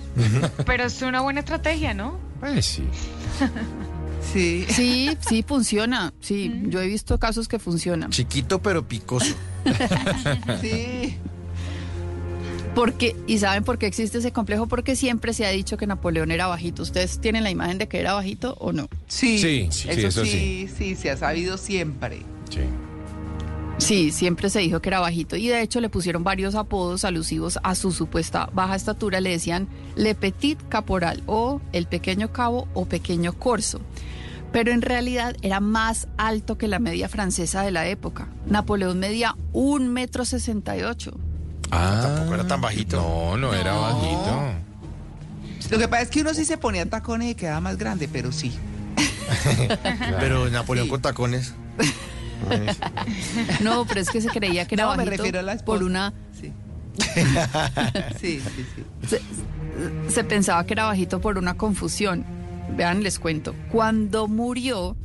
Pero 0.65 0.85
es 0.85 1.03
una 1.03 1.21
buena 1.21 1.41
estrategia, 1.41 1.95
¿no? 1.95 2.19
Pues 2.41 2.67
sí. 2.67 2.85
Sí. 4.33 4.67
Sí, 4.69 5.17
sí, 5.27 5.45
funciona. 5.47 6.13
Sí, 6.21 6.53
yo 6.65 6.81
he 6.81 6.87
visto 6.89 7.17
casos 7.19 7.47
que 7.47 7.61
funcionan. 7.61 8.11
Chiquito 8.11 8.61
pero 8.61 8.87
picoso. 8.87 9.35
Sí. 10.61 11.17
Porque, 12.75 13.17
¿y 13.27 13.39
saben 13.39 13.65
por 13.65 13.79
qué 13.79 13.87
existe 13.87 14.19
ese 14.19 14.33
complejo? 14.33 14.67
Porque 14.67 14.97
siempre 14.97 15.33
se 15.33 15.47
ha 15.47 15.51
dicho 15.51 15.79
que 15.79 15.87
Napoleón 15.87 16.31
era 16.31 16.47
bajito. 16.47 16.83
¿Ustedes 16.83 17.21
tienen 17.21 17.43
la 17.43 17.51
imagen 17.51 17.79
de 17.79 17.89
que 17.89 17.99
era 18.01 18.13
bajito 18.13 18.55
o 18.61 18.73
no? 18.73 18.89
Sí. 19.07 19.39
Sí, 19.39 19.69
sí, 19.71 19.89
eso, 19.89 20.09
eso 20.09 20.25
sí, 20.27 20.69
sí, 20.77 20.95
se 20.95 21.11
ha 21.11 21.17
sabido 21.17 21.57
siempre. 21.57 22.19
Sí. 22.51 22.61
Sí, 23.79 24.11
siempre 24.11 24.49
se 24.49 24.61
dijo 24.61 24.81
que 24.81 24.89
era 24.89 25.01
bajito 25.01 25.37
y 25.37 25.49
de 25.49 25.61
hecho 25.61 25.81
le 25.81 25.91
pusieron 25.91 26.25
varios 26.25 26.55
apodos 26.55 27.05
alusivos 27.05 27.59
a 27.63 27.75
su 27.75 27.93
supuesta 27.93 28.49
baja 28.53 28.75
estatura. 28.75 29.21
Le 29.21 29.31
decían 29.31 29.69
Le 29.97 30.15
Petit 30.15 30.59
Caporal 30.69 31.23
o 31.27 31.61
el 31.73 31.87
pequeño 31.87 32.33
cabo 32.33 32.69
o 32.75 32.87
pequeño 32.87 33.35
corso. 33.35 33.81
Pero 34.51 34.73
en 34.73 34.81
realidad 34.81 35.37
era 35.43 35.61
más 35.61 36.09
alto 36.17 36.57
que 36.57 36.69
la 36.69 36.79
media 36.79 37.09
francesa 37.11 37.63
de 37.63 37.71
la 37.71 37.87
época. 37.87 38.29
Napoleón 38.47 38.99
medía 38.99 39.37
un 39.53 39.89
metro 39.93 40.25
sesenta 40.25 40.77
y 40.77 40.83
ocho. 40.83 41.13
Ah, 41.71 42.01
tampoco 42.03 42.35
era 42.35 42.47
tan 42.47 42.61
bajito. 42.63 42.97
No, 42.97 43.37
no 43.37 43.53
era 43.55 43.75
bajito. 43.75 44.53
Lo 45.71 45.79
que 45.79 45.89
pasa 45.89 46.03
es 46.05 46.09
que 46.11 46.23
uno 46.23 46.33
sí 46.33 46.45
se 46.47 46.57
ponía 46.57 46.89
tacones 46.89 47.33
y 47.33 47.35
quedaba 47.35 47.61
más 47.61 47.77
grande, 47.77 48.09
pero 48.09 48.33
sí. 48.33 48.53
Pero 50.21 50.49
Napoleón 50.49 50.87
Sí. 50.87 50.91
con 50.91 51.03
tacones. 51.03 51.53
No, 53.63 53.85
pero 53.87 54.01
es 54.01 54.11
que 54.11 54.21
se 54.21 54.29
creía 54.29 54.67
que 54.67 54.75
era 54.75 54.85
No, 54.85 54.91
me 54.93 54.99
bajito 54.99 55.17
refiero 55.17 55.39
a 55.41 55.43
la 55.43 55.57
por 55.59 55.83
una 55.83 56.13
Sí. 56.39 56.53
sí, 58.21 58.41
sí, 58.41 58.67
sí. 58.75 58.85
se, 59.07 59.21
se 60.11 60.25
pensaba 60.25 60.65
que 60.65 60.73
era 60.73 60.87
bajito 60.87 61.21
por 61.21 61.37
una 61.39 61.55
confusión. 61.55 62.25
Vean, 62.77 63.03
les 63.03 63.19
cuento. 63.19 63.55
Cuando 63.71 64.29
murió, 64.29 64.97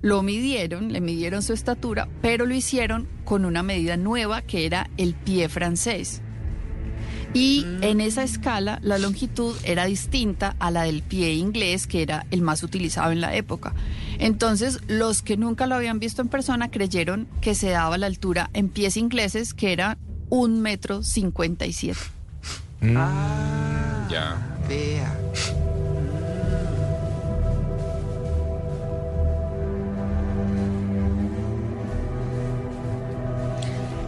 lo 0.00 0.22
midieron, 0.22 0.92
le 0.92 1.00
midieron 1.00 1.42
su 1.42 1.52
estatura, 1.52 2.08
pero 2.22 2.46
lo 2.46 2.54
hicieron 2.54 3.08
con 3.24 3.44
una 3.44 3.62
medida 3.62 3.96
nueva 3.96 4.42
que 4.42 4.64
era 4.64 4.88
el 4.96 5.14
pie 5.14 5.48
francés. 5.48 6.22
Y 7.34 7.66
en 7.82 8.00
esa 8.00 8.22
escala 8.22 8.78
la 8.82 8.98
longitud 8.98 9.54
era 9.62 9.84
distinta 9.84 10.56
a 10.58 10.70
la 10.70 10.82
del 10.82 11.02
pie 11.02 11.34
inglés, 11.34 11.86
que 11.86 12.02
era 12.02 12.26
el 12.30 12.42
más 12.42 12.62
utilizado 12.62 13.12
en 13.12 13.20
la 13.20 13.34
época. 13.36 13.74
Entonces, 14.18 14.80
los 14.88 15.22
que 15.22 15.36
nunca 15.36 15.66
lo 15.66 15.74
habían 15.74 15.98
visto 15.98 16.22
en 16.22 16.28
persona 16.28 16.70
creyeron 16.70 17.28
que 17.40 17.54
se 17.54 17.70
daba 17.70 17.98
la 17.98 18.06
altura 18.06 18.50
en 18.54 18.68
pies 18.68 18.96
ingleses, 18.96 19.54
que 19.54 19.72
era 19.72 19.98
un 20.30 20.60
metro 20.60 21.02
cincuenta 21.02 21.66
y 21.66 21.72
siete. 21.72 22.00
Mm, 22.80 24.08
ya. 24.10 24.36
Vea. 24.68 25.16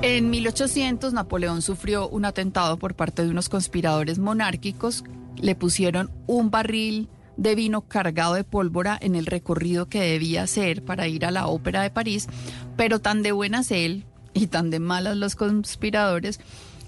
En 0.03 0.31
1800 0.31 1.13
Napoleón 1.13 1.61
sufrió 1.61 2.09
un 2.09 2.25
atentado 2.25 2.79
por 2.79 2.95
parte 2.95 3.23
de 3.23 3.29
unos 3.29 3.51
conspiradores 3.51 4.19
monárquicos. 4.19 5.05
Le 5.37 5.55
pusieron 5.55 6.11
un 6.27 6.51
barril 6.51 7.11
de 7.37 7.55
vino 7.55 7.83
cargado 7.83 8.33
de 8.33 8.43
pólvora 8.43 8.99
en 8.99 9.15
el 9.15 9.27
recorrido 9.27 9.91
que 9.91 10.01
debía 10.01 10.45
hacer 10.45 10.83
para 10.83 11.07
ir 11.07 11.27
a 11.27 11.31
la 11.31 11.49
ópera 11.49 11.83
de 11.83 11.91
París, 11.91 12.29
pero 12.79 13.01
tan 13.01 13.23
de 13.23 13.33
buenas 13.33 13.71
él 13.71 14.07
y 14.33 14.47
tan 14.47 14.71
de 14.71 14.81
malas 14.81 15.19
los 15.19 15.37
conspiradores 15.37 16.41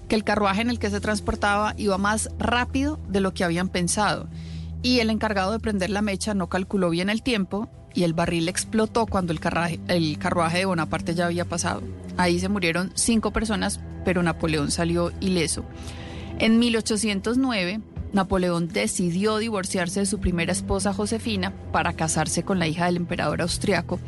que 0.07 0.15
el 0.15 0.23
carruaje 0.23 0.61
en 0.61 0.71
el 0.71 0.79
que 0.79 0.89
se 0.89 0.99
transportaba 0.99 1.75
iba 1.77 1.99
más 1.99 2.31
rápido 2.39 2.99
de 3.09 3.21
lo 3.21 3.35
que 3.35 3.43
habían 3.43 3.69
pensado. 3.69 4.27
Y 4.81 5.01
el 5.01 5.11
encargado 5.11 5.51
de 5.51 5.59
prender 5.59 5.91
la 5.91 6.01
mecha 6.01 6.33
no 6.33 6.49
calculó 6.49 6.89
bien 6.89 7.11
el 7.11 7.21
tiempo 7.21 7.69
y 7.93 8.03
el 8.03 8.13
barril 8.13 8.47
explotó 8.47 9.05
cuando 9.05 9.33
el 9.33 9.39
carruaje, 9.39 9.79
el 9.87 10.17
carruaje 10.17 10.59
de 10.59 10.65
Bonaparte 10.65 11.15
ya 11.15 11.25
había 11.25 11.45
pasado. 11.45 11.81
Ahí 12.17 12.39
se 12.39 12.49
murieron 12.49 12.91
cinco 12.95 13.31
personas, 13.31 13.79
pero 14.05 14.23
Napoleón 14.23 14.71
salió 14.71 15.11
ileso. 15.19 15.63
En 16.39 16.59
1809, 16.59 17.81
Napoleón 18.13 18.67
decidió 18.67 19.37
divorciarse 19.37 20.01
de 20.01 20.05
su 20.05 20.19
primera 20.19 20.51
esposa 20.51 20.93
Josefina 20.93 21.53
para 21.71 21.93
casarse 21.93 22.43
con 22.43 22.59
la 22.59 22.67
hija 22.67 22.85
del 22.85 22.97
emperador 22.97 23.41
austriaco. 23.41 23.99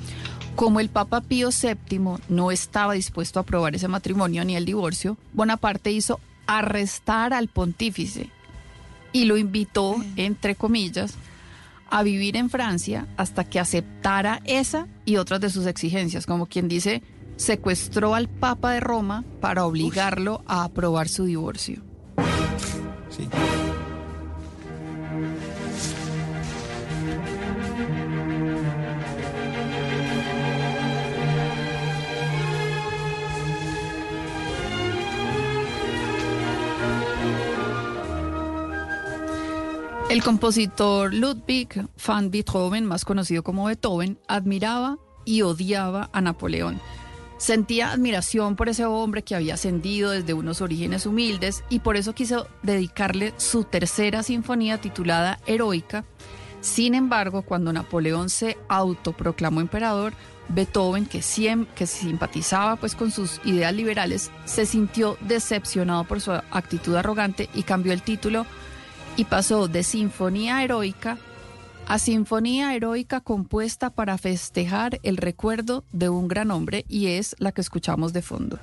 Como 0.55 0.79
el 0.79 0.89
Papa 0.89 1.21
Pío 1.21 1.49
VII 1.49 1.99
no 2.29 2.51
estaba 2.51 2.93
dispuesto 2.93 3.39
a 3.39 3.41
aprobar 3.41 3.75
ese 3.75 3.87
matrimonio 3.87 4.45
ni 4.45 4.55
el 4.55 4.65
divorcio, 4.65 5.17
Bonaparte 5.33 5.91
hizo 5.91 6.19
arrestar 6.47 7.33
al 7.33 7.47
pontífice 7.47 8.29
y 9.11 9.25
lo 9.25 9.37
invitó, 9.37 9.95
entre 10.15 10.55
comillas, 10.55 11.15
a 11.95 12.03
vivir 12.03 12.35
en 12.35 12.49
Francia 12.49 13.07
hasta 13.15 13.45
que 13.45 13.57
aceptara 13.57 14.41
esa 14.43 14.89
y 15.05 15.15
otras 15.15 15.39
de 15.39 15.49
sus 15.49 15.65
exigencias, 15.65 16.25
como 16.25 16.45
quien 16.45 16.67
dice, 16.67 17.01
secuestró 17.37 18.15
al 18.15 18.27
Papa 18.27 18.73
de 18.73 18.81
Roma 18.81 19.23
para 19.39 19.65
obligarlo 19.65 20.43
a 20.45 20.65
aprobar 20.65 21.07
su 21.07 21.23
divorcio. 21.23 21.83
Sí. 23.09 23.29
El 40.09 40.23
compositor 40.23 41.13
Ludwig 41.13 41.87
van 42.07 42.29
Beethoven, 42.31 42.85
más 42.85 43.05
conocido 43.05 43.43
como 43.43 43.65
Beethoven, 43.65 44.19
admiraba 44.27 44.97
y 45.25 45.41
odiaba 45.41 46.09
a 46.13 46.21
Napoleón. 46.21 46.79
Sentía 47.37 47.91
admiración 47.91 48.55
por 48.55 48.69
ese 48.69 48.85
hombre 48.85 49.23
que 49.23 49.35
había 49.35 49.55
ascendido 49.55 50.11
desde 50.11 50.33
unos 50.33 50.61
orígenes 50.61 51.05
humildes 51.05 51.63
y 51.69 51.79
por 51.79 51.97
eso 51.97 52.13
quiso 52.13 52.47
dedicarle 52.63 53.33
su 53.37 53.63
tercera 53.65 54.23
sinfonía 54.23 54.79
titulada 54.79 55.39
Heroica. 55.47 56.05
Sin 56.61 56.95
embargo, 56.95 57.41
cuando 57.41 57.73
Napoleón 57.73 58.29
se 58.29 58.57
autoproclamó 58.69 59.59
emperador, 59.59 60.13
Beethoven, 60.47 61.07
que, 61.07 61.19
siem- 61.19 61.67
que 61.75 61.87
simpatizaba 61.87 62.75
pues 62.77 62.95
con 62.95 63.11
sus 63.11 63.41
ideas 63.43 63.73
liberales, 63.73 64.31
se 64.45 64.65
sintió 64.65 65.17
decepcionado 65.21 66.03
por 66.05 66.21
su 66.21 66.31
actitud 66.31 66.95
arrogante 66.95 67.49
y 67.53 67.63
cambió 67.63 67.91
el 67.91 68.03
título 68.03 68.45
y 69.17 69.25
pasó 69.25 69.67
de 69.67 69.83
Sinfonía 69.83 70.63
Heroica 70.63 71.17
a 71.87 71.99
Sinfonía 71.99 72.73
Heroica 72.73 73.21
compuesta 73.21 73.91
para 73.91 74.17
festejar 74.17 74.99
el 75.03 75.17
recuerdo 75.17 75.83
de 75.91 76.09
un 76.09 76.27
gran 76.27 76.49
hombre 76.49 76.83
y 76.89 77.07
es 77.07 77.35
la 77.37 77.51
que 77.51 77.61
escuchamos 77.61 78.11
de 78.11 78.23
fondo. 78.23 78.59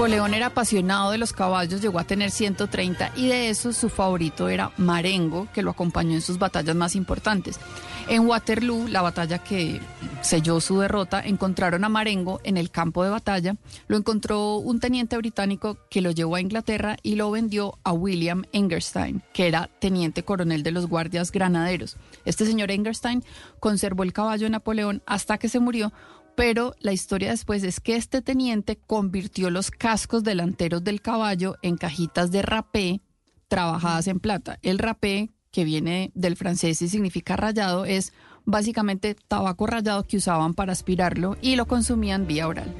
Napoleón 0.00 0.32
era 0.32 0.46
apasionado 0.46 1.10
de 1.10 1.18
los 1.18 1.34
caballos, 1.34 1.82
llegó 1.82 1.98
a 1.98 2.04
tener 2.04 2.30
130 2.30 3.12
y 3.16 3.28
de 3.28 3.50
esos 3.50 3.76
su 3.76 3.90
favorito 3.90 4.48
era 4.48 4.72
Marengo, 4.78 5.46
que 5.52 5.60
lo 5.60 5.72
acompañó 5.72 6.14
en 6.14 6.22
sus 6.22 6.38
batallas 6.38 6.74
más 6.74 6.96
importantes. 6.96 7.60
En 8.08 8.26
Waterloo, 8.26 8.88
la 8.88 9.02
batalla 9.02 9.40
que 9.40 9.78
selló 10.22 10.58
su 10.62 10.80
derrota, 10.80 11.20
encontraron 11.20 11.84
a 11.84 11.90
Marengo 11.90 12.40
en 12.44 12.56
el 12.56 12.70
campo 12.70 13.04
de 13.04 13.10
batalla. 13.10 13.56
Lo 13.88 13.98
encontró 13.98 14.56
un 14.56 14.80
teniente 14.80 15.18
británico 15.18 15.76
que 15.90 16.00
lo 16.00 16.12
llevó 16.12 16.36
a 16.36 16.40
Inglaterra 16.40 16.96
y 17.02 17.16
lo 17.16 17.30
vendió 17.30 17.78
a 17.84 17.92
William 17.92 18.44
Engerstein, 18.52 19.22
que 19.34 19.48
era 19.48 19.68
teniente 19.80 20.22
coronel 20.22 20.62
de 20.62 20.70
los 20.70 20.86
guardias 20.86 21.30
granaderos. 21.30 21.98
Este 22.24 22.46
señor 22.46 22.70
Engerstein 22.70 23.22
conservó 23.60 24.02
el 24.02 24.14
caballo 24.14 24.44
de 24.44 24.50
Napoleón 24.50 25.02
hasta 25.04 25.36
que 25.36 25.50
se 25.50 25.60
murió, 25.60 25.92
pero 26.40 26.74
la 26.80 26.94
historia 26.94 27.28
después 27.28 27.62
es 27.64 27.80
que 27.80 27.96
este 27.96 28.22
teniente 28.22 28.78
convirtió 28.78 29.50
los 29.50 29.70
cascos 29.70 30.24
delanteros 30.24 30.82
del 30.82 31.02
caballo 31.02 31.56
en 31.60 31.76
cajitas 31.76 32.30
de 32.30 32.40
rapé 32.40 33.02
trabajadas 33.48 34.06
en 34.06 34.20
plata. 34.20 34.58
El 34.62 34.78
rapé, 34.78 35.28
que 35.50 35.64
viene 35.64 36.12
del 36.14 36.36
francés 36.36 36.80
y 36.80 36.88
significa 36.88 37.36
rayado, 37.36 37.84
es 37.84 38.14
básicamente 38.46 39.14
tabaco 39.14 39.66
rayado 39.66 40.06
que 40.06 40.16
usaban 40.16 40.54
para 40.54 40.72
aspirarlo 40.72 41.36
y 41.42 41.56
lo 41.56 41.66
consumían 41.66 42.26
vía 42.26 42.48
oral. 42.48 42.74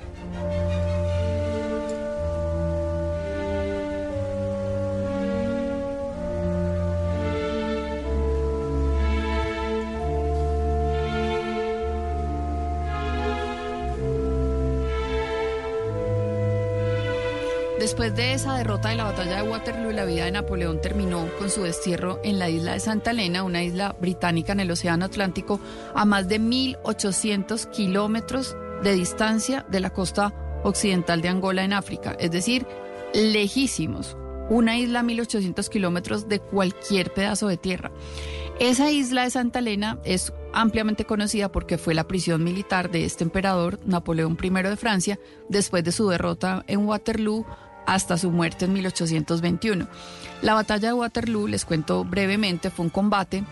Después 17.91 18.15
de 18.15 18.35
esa 18.35 18.57
derrota 18.57 18.91
de 18.91 18.95
la 18.95 19.03
batalla 19.03 19.43
de 19.43 19.51
Waterloo, 19.51 19.91
la 19.91 20.05
vida 20.05 20.25
de 20.25 20.31
Napoleón 20.31 20.81
terminó 20.81 21.29
con 21.41 21.51
su 21.51 21.65
destierro 21.65 22.21
en 22.23 22.39
la 22.39 22.49
isla 22.49 22.75
de 22.75 22.79
Santa 22.79 23.11
Elena, 23.11 23.43
una 23.43 23.65
isla 23.65 23.97
británica 24.01 24.53
en 24.53 24.61
el 24.61 24.71
Océano 24.71 25.07
Atlántico, 25.07 25.59
a 25.93 26.05
más 26.05 26.29
de 26.29 26.39
1.800 26.41 27.69
kilómetros 27.71 28.57
de 28.85 28.95
distancia 28.95 29.67
de 29.69 29.81
la 29.81 29.91
costa 29.91 30.33
occidental 30.63 31.21
de 31.21 31.31
Angola 31.31 31.65
en 31.65 31.73
África, 31.73 32.17
es 32.21 32.31
decir, 32.31 32.65
lejísimos. 33.13 34.17
Una 34.51 34.79
isla 34.79 35.01
a 35.01 35.03
1.800 35.03 35.69
kilómetros 35.69 36.29
de 36.29 36.39
cualquier 36.39 37.13
pedazo 37.13 37.49
de 37.49 37.57
tierra. 37.57 37.91
Esa 38.61 38.93
isla 38.93 39.25
de 39.25 39.31
Santa 39.31 39.59
Elena 39.59 39.99
es 40.05 40.33
ampliamente 40.53 41.07
conocida 41.07 41.51
porque 41.51 41.77
fue 41.77 41.95
la 41.95 42.07
prisión 42.07 42.45
militar 42.45 42.93
de 42.93 43.05
este 43.05 43.25
emperador, 43.25 43.81
Napoleón 43.85 44.39
I 44.41 44.51
de 44.51 44.77
Francia, 44.77 45.19
después 45.49 45.83
de 45.83 45.91
su 45.91 46.09
derrota 46.09 46.63
en 46.69 46.87
Waterloo 46.87 47.45
hasta 47.91 48.17
su 48.17 48.31
muerte 48.31 48.67
en 48.67 48.73
1821. 48.73 49.89
La 50.43 50.55
batalla 50.55 50.89
de 50.89 50.95
Waterloo, 50.95 51.49
les 51.49 51.65
cuento 51.65 52.05
brevemente, 52.05 52.71
fue 52.71 52.85
un 52.85 52.91
combate 52.91 53.43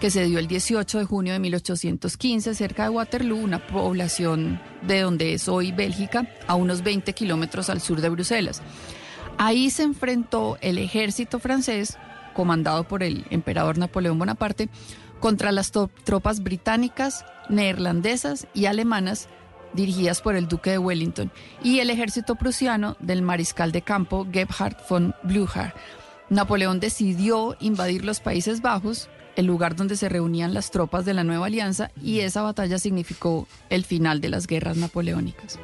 que 0.00 0.12
se 0.12 0.24
dio 0.24 0.38
el 0.38 0.46
18 0.46 1.00
de 1.00 1.04
junio 1.04 1.32
de 1.32 1.40
1815 1.40 2.54
cerca 2.54 2.84
de 2.84 2.90
Waterloo, 2.90 3.36
una 3.36 3.66
población 3.66 4.60
de 4.82 5.00
donde 5.00 5.34
es 5.34 5.48
hoy 5.48 5.72
Bélgica, 5.72 6.28
a 6.46 6.54
unos 6.54 6.84
20 6.84 7.12
kilómetros 7.12 7.70
al 7.70 7.80
sur 7.80 8.00
de 8.00 8.08
Bruselas. 8.08 8.62
Ahí 9.36 9.68
se 9.68 9.82
enfrentó 9.82 10.58
el 10.60 10.78
ejército 10.78 11.40
francés, 11.40 11.98
comandado 12.34 12.84
por 12.84 13.02
el 13.02 13.26
emperador 13.30 13.78
Napoleón 13.78 14.16
Bonaparte, 14.16 14.68
contra 15.18 15.50
las 15.50 15.72
tropas 15.72 16.44
británicas, 16.44 17.24
neerlandesas 17.48 18.46
y 18.54 18.66
alemanas 18.66 19.28
dirigidas 19.72 20.20
por 20.20 20.36
el 20.36 20.48
duque 20.48 20.70
de 20.70 20.78
Wellington 20.78 21.30
y 21.62 21.80
el 21.80 21.90
ejército 21.90 22.34
prusiano 22.36 22.96
del 23.00 23.22
mariscal 23.22 23.72
de 23.72 23.82
campo 23.82 24.26
Gebhard 24.30 24.76
von 24.88 25.14
Blücher. 25.22 25.74
Napoleón 26.30 26.80
decidió 26.80 27.56
invadir 27.60 28.04
los 28.04 28.20
Países 28.20 28.60
Bajos, 28.60 29.08
el 29.36 29.46
lugar 29.46 29.76
donde 29.76 29.96
se 29.96 30.08
reunían 30.08 30.52
las 30.52 30.70
tropas 30.70 31.04
de 31.04 31.14
la 31.14 31.24
nueva 31.24 31.46
alianza, 31.46 31.90
y 32.02 32.20
esa 32.20 32.42
batalla 32.42 32.78
significó 32.78 33.46
el 33.70 33.84
final 33.84 34.20
de 34.20 34.28
las 34.28 34.46
guerras 34.46 34.76
napoleónicas. 34.76 35.58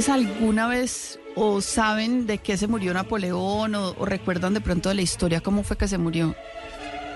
¿Ustedes 0.00 0.14
alguna 0.14 0.66
vez 0.66 1.18
o 1.34 1.60
saben 1.60 2.26
de 2.26 2.38
qué 2.38 2.56
se 2.56 2.66
murió 2.66 2.94
Napoleón 2.94 3.74
o, 3.74 3.90
o 3.98 4.06
recuerdan 4.06 4.54
de 4.54 4.62
pronto 4.62 4.88
de 4.88 4.94
la 4.94 5.02
historia 5.02 5.42
cómo 5.42 5.62
fue 5.62 5.76
que 5.76 5.88
se 5.88 5.98
murió? 5.98 6.34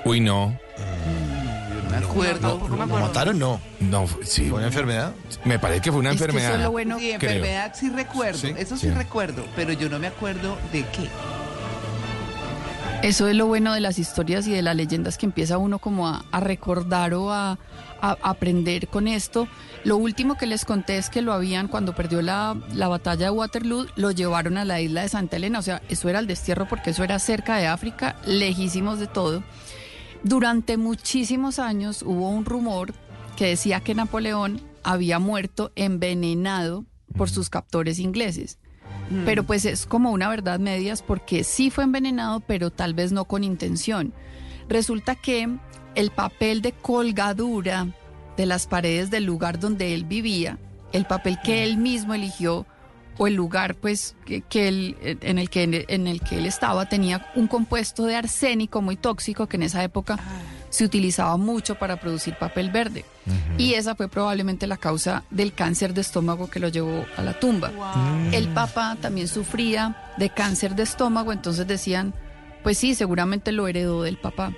Uy, 0.05 0.21
no. 0.21 0.55
Me 1.91 1.97
acuerdo. 1.97 2.61
¿Lo 2.69 2.77
mataron? 2.77 3.39
No. 3.39 3.59
No, 3.81 4.07
sí. 4.23 4.51
¿Fue 4.51 4.59
una 4.59 4.67
enfermedad? 4.67 5.15
Me 5.47 5.59
parece 5.59 5.81
que 5.81 5.93
fue 5.93 6.01
una 6.01 6.11
Es 6.11 6.19
que 6.19 6.25
eso 6.25 6.33
enfermedad. 6.33 6.57
es 6.59 6.63
lo 6.65 6.73
bueno. 6.73 6.99
Sí, 6.99 7.15
creo. 7.19 7.31
enfermedad 7.31 7.73
sí 7.75 7.89
recuerdo, 7.89 8.39
Sí, 8.39 8.53
eso 8.55 8.77
sí, 8.77 8.89
sí. 8.89 8.93
recuerdo, 8.93 9.47
pero 9.57 9.73
yo 9.73 9.89
no 9.89 9.99
me 9.99 10.09
acuerdo 10.09 10.59
de 10.71 10.81
qué. 10.89 11.09
Eso 13.05 13.29
es 13.29 13.37
lo 13.37 13.47
bueno 13.47 13.75
de 13.75 13.83
las 13.83 13.99
historias 13.99 14.47
y 14.47 14.53
de 14.53 14.63
las 14.63 14.75
leyendas 14.75 15.19
que 15.19 15.27
empieza 15.27 15.59
uno 15.59 15.79
como 15.79 16.09
a, 16.09 16.25
recordar 16.41 17.13
o 17.13 17.31
a, 17.31 17.59
a 18.01 18.17
aprender 18.23 18.89
con 18.89 19.09
esto. 19.09 19.47
Lo 19.85 19.99
último 19.99 20.37
que 20.37 20.47
les 20.47 20.65
conté 20.65 20.97
es 20.97 21.11
que 21.11 21.21
lo 21.21 21.35
habían, 21.35 21.69
cuando 21.69 21.95
perdió 21.95 22.23
la, 22.23 22.57
la 22.73 22.89
batalla 22.89 23.27
de 23.27 23.31
Waterloo, 23.31 23.89
lo 23.97 24.11
llevaron 24.11 24.57
a 24.57 24.65
la 24.65 24.81
isla 24.81 25.03
de 25.03 25.11
Santa 25.11 25.37
Elena. 25.37 25.59
O 25.59 25.63
sea, 25.63 25.83
eso 25.91 26.09
era 26.09 26.19
el 26.19 26.27
destierro 26.27 26.67
porque 26.67 26.91
eso 26.93 27.05
era 27.05 27.19
cerca 27.19 27.59
de 27.59 27.67
África, 27.67 28.17
lejísimos 28.25 28.99
de 28.99 29.07
todo. 29.07 29.45
Durante 30.23 30.79
muchísimos 30.79 31.59
años 31.59 32.01
hubo 32.01 32.31
un 32.31 32.47
rumor 32.47 32.95
que 33.37 33.49
decía 33.49 33.81
que 33.81 33.95
Napoleón 33.95 34.63
había 34.83 35.19
muerto 35.19 35.73
envenenado 35.77 36.87
por 37.19 37.29
sus 37.29 37.51
captores 37.51 37.99
ingleses. 37.99 38.59
Pero 39.25 39.45
pues 39.45 39.65
es 39.65 39.87
como 39.87 40.11
una 40.13 40.29
verdad 40.29 40.59
medias 40.59 41.03
porque 41.03 41.45
sí 41.45 41.71
fue 41.71 41.85
envenenado, 41.85 42.41
pero 42.41 42.71
tal 42.71 42.95
vez 42.95 43.13
no 43.13 43.27
con 43.27 43.45
intención. 43.45 44.13
Resulta 44.69 45.15
que 45.15 45.49
el 45.95 46.11
papel 46.11 46.63
de 46.63 46.73
colgadura 46.73 47.89
de 48.37 48.47
las 48.47 48.67
paredes 48.67 49.11
del 49.11 49.25
lugar 49.25 49.61
donde 49.61 49.95
él 49.95 50.05
vivía, 50.05 50.59
el 50.93 51.05
papel 51.05 51.39
que 51.45 51.63
él 51.65 51.77
mismo 51.77 52.15
eligió 52.15 52.67
o 53.19 53.27
el 53.29 53.35
lugar 53.35 53.77
pues 53.77 54.17
que, 54.25 54.41
que 54.41 54.67
él- 54.69 54.97
en, 55.03 55.39
el 55.39 55.49
que, 55.51 55.85
en 55.89 56.07
el 56.09 56.21
que 56.21 56.39
él 56.39 56.47
estaba 56.47 56.89
tenía 56.89 57.31
un 57.37 57.47
compuesto 57.47 58.07
de 58.07 58.17
arsénico 58.17 58.83
muy 58.83 58.97
tóxico 58.97 59.47
que 59.47 59.57
en 59.57 59.63
esa 59.65 59.85
época 59.85 60.19
se 60.75 60.85
utilizaba 60.85 61.37
mucho 61.37 61.77
para 61.77 62.01
producir 62.01 62.35
papel 62.35 62.73
verde. 62.73 63.05
Y 63.59 63.75
esa 63.75 63.95
fue 63.95 64.09
probablemente 64.09 64.67
la 64.67 64.77
causa 64.77 65.23
del 65.31 65.53
cáncer 65.53 65.95
de 65.95 66.01
estómago 66.01 66.51
que 66.51 66.59
lo 66.59 66.67
llevó 66.67 67.05
a 67.17 67.23
la 67.23 67.39
tumba. 67.39 67.71
El 68.33 68.49
Papa 68.49 68.97
también 69.01 69.29
sufría 69.29 70.13
de 70.19 70.31
cáncer 70.31 70.75
de 70.75 70.83
estómago, 70.83 71.33
entonces 71.33 71.69
decían, 71.69 72.13
pues 72.65 72.77
sí, 72.77 72.97
seguramente 72.97 73.53
lo 73.53 73.69
heredó 73.69 74.03
del 74.03 74.17
papá. 74.17 74.53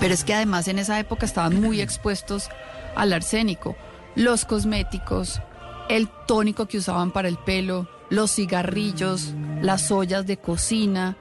Pero 0.00 0.12
es 0.12 0.24
que 0.24 0.34
además 0.34 0.66
en 0.66 0.80
esa 0.80 0.98
época 0.98 1.24
estaban 1.24 1.60
muy 1.60 1.80
expuestos 1.80 2.48
al 2.96 3.12
arsénico. 3.12 3.76
Los 4.16 4.44
cosméticos, 4.44 5.40
el 5.88 6.08
tónico 6.26 6.66
que 6.66 6.78
usaban 6.78 7.12
para 7.12 7.28
el 7.28 7.38
pelo, 7.38 7.88
los 8.10 8.34
cigarrillos, 8.34 9.34
las 9.62 9.92
ollas 9.92 10.26
de 10.26 10.36
cocina, 10.36 11.16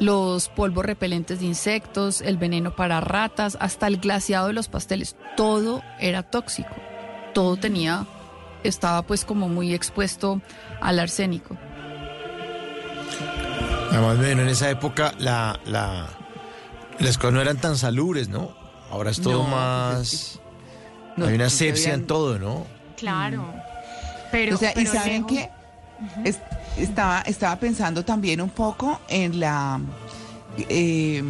los 0.00 0.48
polvos 0.48 0.84
repelentes 0.84 1.38
de 1.40 1.46
insectos, 1.46 2.20
el 2.22 2.36
veneno 2.38 2.74
para 2.74 3.00
ratas, 3.00 3.56
hasta 3.60 3.86
el 3.86 3.98
glaseado 3.98 4.48
de 4.48 4.52
los 4.54 4.68
pasteles. 4.68 5.14
Todo 5.36 5.82
era 6.00 6.22
tóxico. 6.24 6.74
Todo 7.34 7.56
tenía, 7.56 8.06
estaba 8.64 9.02
pues 9.02 9.24
como 9.24 9.48
muy 9.48 9.72
expuesto 9.74 10.40
al 10.80 10.98
arsénico. 10.98 11.56
Además, 13.90 14.18
bueno, 14.18 14.42
en 14.42 14.48
esa 14.48 14.70
época 14.70 15.12
la, 15.18 15.58
la, 15.64 16.06
las 16.98 17.18
cosas 17.18 17.32
no 17.34 17.40
eran 17.40 17.56
tan 17.58 17.76
salubres, 17.76 18.28
¿no? 18.28 18.54
Ahora 18.90 19.10
es 19.10 19.20
todo 19.20 19.42
No, 19.44 19.48
más... 19.48 19.98
pues 19.98 20.40
No, 21.16 21.26
hay 21.26 21.34
una 21.34 21.44
no 21.44 21.50
se 21.50 21.64
asepsia 21.68 21.94
en 21.94 22.06
todo, 22.06 22.38
¿no? 22.38 22.66
Claro. 22.96 23.44
Pero, 24.32 24.54
o 24.54 24.58
sea, 24.58 24.70
y 24.70 24.74
pero 24.74 24.92
saben 24.92 25.22
lejos- 25.26 25.28
qué? 25.32 25.50
Es- 26.24 26.40
estaba, 26.76 27.20
estaba 27.22 27.56
pensando 27.58 28.04
también 28.04 28.40
un 28.40 28.50
poco 28.50 29.00
en 29.08 29.40
la 29.40 29.80
eh, 30.68 31.22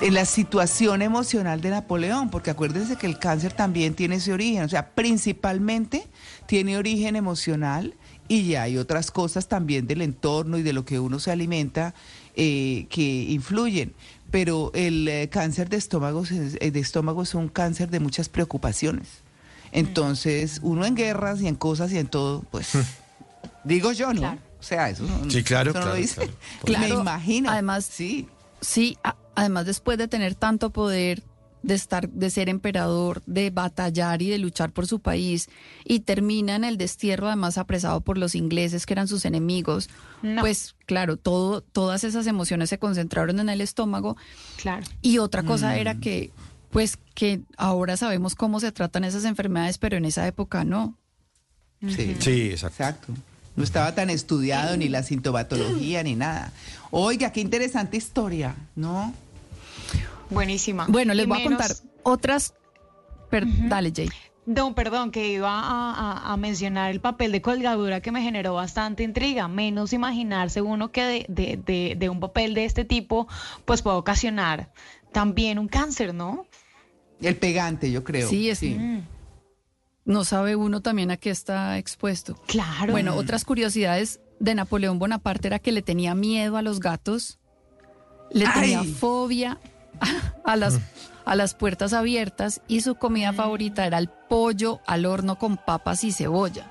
en 0.00 0.14
la 0.14 0.24
situación 0.24 1.00
emocional 1.02 1.60
de 1.60 1.70
Napoleón, 1.70 2.28
porque 2.28 2.50
acuérdense 2.50 2.96
que 2.96 3.06
el 3.06 3.20
cáncer 3.20 3.52
también 3.52 3.94
tiene 3.94 4.16
ese 4.16 4.32
origen, 4.32 4.64
o 4.64 4.68
sea, 4.68 4.88
principalmente 4.90 6.08
tiene 6.46 6.76
origen 6.76 7.14
emocional 7.14 7.94
y 8.26 8.48
ya 8.48 8.62
hay 8.62 8.78
otras 8.78 9.12
cosas 9.12 9.46
también 9.46 9.86
del 9.86 10.02
entorno 10.02 10.58
y 10.58 10.62
de 10.62 10.72
lo 10.72 10.84
que 10.84 10.98
uno 10.98 11.20
se 11.20 11.30
alimenta 11.30 11.94
eh, 12.34 12.86
que 12.90 13.02
influyen. 13.28 13.92
Pero 14.32 14.72
el 14.74 15.06
eh, 15.06 15.28
cáncer 15.30 15.68
de 15.68 15.76
estómago, 15.76 16.22
es- 16.24 16.56
eh, 16.60 16.70
de 16.72 16.80
estómago 16.80 17.22
es 17.22 17.34
un 17.34 17.48
cáncer 17.48 17.88
de 17.90 18.00
muchas 18.00 18.28
preocupaciones. 18.28 19.06
Entonces, 19.70 20.58
uno 20.62 20.84
en 20.84 20.94
guerras 20.96 21.40
y 21.42 21.46
en 21.48 21.54
cosas 21.54 21.92
y 21.92 21.98
en 21.98 22.06
todo, 22.08 22.42
pues, 22.50 22.70
digo 23.64 23.92
yo, 23.92 24.12
¿no? 24.12 24.20
Claro. 24.20 24.38
O 24.58 24.62
sea, 24.62 24.88
eso 24.90 25.04
no, 25.04 25.28
Sí, 25.30 25.42
claro, 25.42 25.70
eso 25.70 25.78
no 25.80 25.86
lo 25.86 25.90
claro, 25.92 26.00
dice. 26.00 26.14
claro. 26.20 26.32
Claro, 26.64 26.94
Me 26.96 27.00
imagino. 27.00 27.50
además- 27.50 27.84
sí. 27.84 28.28
Sí, 28.60 28.96
a- 29.02 29.16
además 29.34 29.66
después 29.66 29.98
de 29.98 30.06
tener 30.08 30.34
tanto 30.36 30.70
poder, 30.70 31.22
de 31.64 31.74
estar, 31.74 32.08
de 32.08 32.28
ser 32.30 32.48
emperador, 32.48 33.22
de 33.26 33.50
batallar 33.50 34.20
y 34.22 34.28
de 34.30 34.38
luchar 34.38 34.72
por 34.72 34.86
su 34.86 35.00
país, 35.00 35.48
y 35.84 36.00
termina 36.00 36.56
en 36.56 36.64
el 36.64 36.76
destierro, 36.76 37.26
además 37.28 37.56
apresado 37.58 38.00
por 38.00 38.18
los 38.18 38.34
ingleses 38.34 38.84
que 38.86 38.94
eran 38.94 39.06
sus 39.08 39.24
enemigos, 39.24 39.88
No. 40.22 40.40
pues 40.40 40.74
claro, 40.86 41.16
todo, 41.16 41.60
todas 41.60 42.02
esas 42.04 42.26
emociones 42.26 42.68
se 42.70 42.78
concentraron 42.78 43.38
en 43.40 43.48
el 43.48 43.60
estómago. 43.60 44.16
Claro. 44.60 44.84
Y 45.02 45.18
otra 45.18 45.42
cosa 45.44 45.70
Mm. 45.70 45.78
era 45.78 45.94
que, 46.00 46.30
pues 46.70 46.98
que 47.14 47.40
ahora 47.56 47.96
sabemos 47.96 48.34
cómo 48.34 48.58
se 48.60 48.72
tratan 48.72 49.04
esas 49.04 49.24
enfermedades, 49.24 49.78
pero 49.78 49.96
en 49.96 50.04
esa 50.04 50.26
época 50.26 50.64
no. 50.64 50.98
Sí, 51.80 52.16
Sí, 52.20 52.50
exacto. 52.50 52.66
exacto. 52.66 53.12
No 53.56 53.64
estaba 53.64 53.94
tan 53.94 54.08
estudiado 54.10 54.76
ni 54.76 54.88
la 54.88 55.02
sintomatología 55.02 56.02
ni 56.02 56.14
nada. 56.14 56.52
Oiga, 56.90 57.32
qué 57.32 57.40
interesante 57.40 57.96
historia, 57.96 58.54
¿no? 58.76 59.12
Buenísima. 60.30 60.86
Bueno, 60.88 61.12
les 61.14 61.26
Y 61.26 61.28
voy 61.28 61.40
a 61.40 61.44
contar 61.44 61.72
otras... 62.02 62.54
per- 63.30 63.44
Dale, 63.68 63.92
Jay. 63.94 64.08
No, 64.44 64.74
perdón, 64.74 65.10
que 65.12 65.28
iba 65.32 65.50
a, 65.50 65.92
a- 65.92 66.32
a 66.32 66.36
mencionar 66.36 66.90
el 66.90 67.00
papel 67.00 67.30
de 67.30 67.40
colgadura 67.42 68.00
que 68.00 68.10
me 68.10 68.22
generó 68.22 68.54
bastante 68.54 69.02
intriga. 69.04 69.46
Menos 69.48 69.92
imaginarse 69.92 70.60
uno 70.62 70.90
que 70.90 71.02
de, 71.04 71.26
de- 71.28 71.60
de- 71.64 71.94
de 71.96 72.08
un 72.08 72.18
papel 72.20 72.54
de 72.54 72.64
este 72.64 72.84
tipo, 72.84 73.28
pues 73.64 73.82
puede 73.82 73.96
ocasionar 73.98 74.72
también 75.12 75.58
un 75.58 75.68
cáncer, 75.68 76.12
¿no? 76.14 76.46
El 77.20 77.36
pegante, 77.36 77.92
yo 77.92 78.02
creo. 78.02 78.28
Sí, 78.28 78.48
es- 78.50 78.60
No 80.04 80.24
sabe 80.24 80.56
uno 80.56 80.80
también 80.80 81.10
a 81.10 81.16
qué 81.16 81.30
está 81.30 81.78
expuesto. 81.78 82.34
Claro. 82.46 82.92
Bueno, 82.92 83.14
otras 83.14 83.44
curiosidades 83.44 84.20
de 84.40 84.54
Napoleón 84.54 84.98
Bonaparte 84.98 85.46
era 85.48 85.58
que 85.60 85.70
le 85.72 85.82
tenía 85.82 86.14
miedo 86.14 86.56
a 86.56 86.62
los 86.62 86.80
gatos, 86.80 87.38
le 88.32 88.46
tenía 88.48 88.82
fobia 88.82 89.58
a 90.44 90.56
las, 90.56 90.80
a 91.24 91.36
las 91.36 91.54
puertas 91.54 91.92
abiertas 91.92 92.60
y 92.66 92.80
su 92.80 92.96
comida 92.96 93.32
favorita 93.32 93.86
era 93.86 93.98
el 93.98 94.08
pollo 94.28 94.80
al 94.86 95.06
horno 95.06 95.38
con 95.38 95.56
papas 95.56 96.02
y 96.02 96.10
cebolla. 96.12 96.66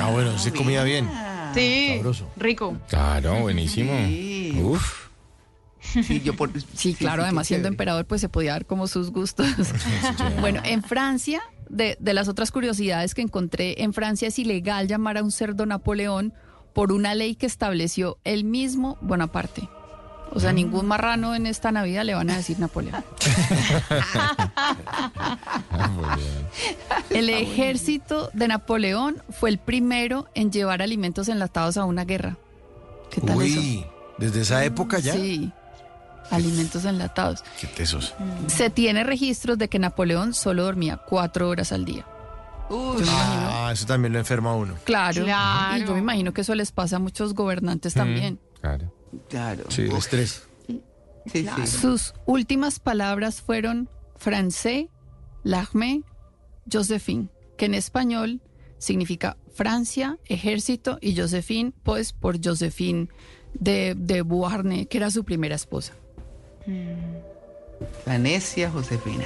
Ah, 0.00 0.10
bueno, 0.12 0.36
se 0.38 0.52
comía 0.52 0.82
bien. 0.82 1.08
sí, 1.54 1.94
sabroso. 1.96 2.28
rico. 2.36 2.76
Claro, 2.88 3.40
buenísimo. 3.40 3.92
Sí. 4.06 4.60
Uf. 4.62 5.08
Sí, 5.80 6.20
yo 6.20 6.34
por- 6.36 6.50
Sí, 6.74 6.92
claro, 6.94 7.22
además 7.22 7.46
siendo 7.46 7.62
chévere. 7.62 7.74
emperador 7.74 8.04
pues 8.04 8.20
se 8.20 8.28
podía 8.28 8.52
dar 8.52 8.66
como 8.66 8.88
sus 8.88 9.10
gustos. 9.10 9.46
bueno, 10.40 10.60
en 10.64 10.82
Francia, 10.82 11.40
de, 11.68 11.96
de 12.00 12.14
las 12.14 12.28
otras 12.28 12.50
curiosidades 12.50 13.14
que 13.14 13.22
encontré, 13.22 13.82
en 13.82 13.92
Francia 13.92 14.28
es 14.28 14.38
ilegal 14.38 14.88
llamar 14.88 15.18
a 15.18 15.22
un 15.22 15.32
cerdo 15.32 15.66
Napoleón 15.66 16.32
por 16.72 16.92
una 16.92 17.14
ley 17.14 17.34
que 17.34 17.46
estableció 17.46 18.18
el 18.24 18.44
mismo 18.44 18.98
Bonaparte. 19.00 19.68
O 20.30 20.40
sea, 20.40 20.52
ningún 20.52 20.86
marrano 20.86 21.34
en 21.34 21.46
esta 21.46 21.72
Navidad 21.72 22.04
le 22.04 22.14
van 22.14 22.28
a 22.30 22.36
decir 22.36 22.58
Napoleón. 22.58 23.02
Ah, 25.70 25.88
muy 25.88 26.04
bien. 26.16 26.46
El 27.10 27.30
ejército 27.30 28.30
de 28.32 28.48
Napoleón 28.48 29.22
fue 29.30 29.50
el 29.50 29.58
primero 29.58 30.26
en 30.34 30.50
llevar 30.50 30.82
alimentos 30.82 31.28
enlatados 31.28 31.76
a 31.76 31.84
una 31.84 32.04
guerra. 32.04 32.36
¿Qué 33.10 33.20
tal 33.20 33.40
eso? 33.42 33.60
Uy, 33.60 33.84
Desde 34.18 34.40
esa 34.42 34.64
época 34.64 34.98
ya. 34.98 35.12
Sí, 35.14 35.52
alimentos 36.30 36.84
enlatados. 36.84 37.44
Qué 37.60 37.66
tesos. 37.66 38.14
Se 38.46 38.70
tiene 38.70 39.04
registros 39.04 39.58
de 39.58 39.68
que 39.68 39.78
Napoleón 39.78 40.34
solo 40.34 40.64
dormía 40.64 40.96
cuatro 40.96 41.48
horas 41.48 41.72
al 41.72 41.84
día. 41.84 42.06
Imagino. 42.70 43.48
Ah, 43.50 43.70
eso 43.72 43.86
también 43.86 44.12
lo 44.12 44.18
enferma 44.18 44.50
a 44.50 44.54
uno. 44.54 44.74
Claro. 44.84 45.24
Claro. 45.24 45.82
Y 45.82 45.86
yo 45.86 45.92
me 45.94 46.00
imagino 46.00 46.32
que 46.32 46.42
eso 46.42 46.54
les 46.54 46.72
pasa 46.72 46.96
a 46.96 46.98
muchos 46.98 47.34
gobernantes 47.34 47.94
también. 47.94 48.38
Claro. 48.60 48.92
claro. 49.28 49.64
Sí, 49.68 49.82
el 49.82 49.92
estrés. 49.92 50.42
Sí, 50.66 50.82
sí. 51.56 51.66
Sus 51.66 52.14
últimas 52.26 52.78
palabras 52.80 53.40
fueron 53.40 53.88
francés, 54.16 54.86
l'armée, 55.44 56.02
Josephine, 56.70 57.28
que 57.56 57.66
en 57.66 57.74
español 57.74 58.40
significa 58.78 59.36
Francia, 59.54 60.18
ejército, 60.26 60.98
y 61.00 61.16
Josephine, 61.16 61.72
pues 61.82 62.12
por 62.12 62.38
Josephine 62.44 63.08
de, 63.54 63.94
de 63.96 64.22
Beauharnais, 64.22 64.86
que 64.86 64.98
era 64.98 65.10
su 65.10 65.24
primera 65.24 65.54
esposa. 65.54 65.94
La 68.06 68.18
necia 68.18 68.70
Josefina. 68.70 69.24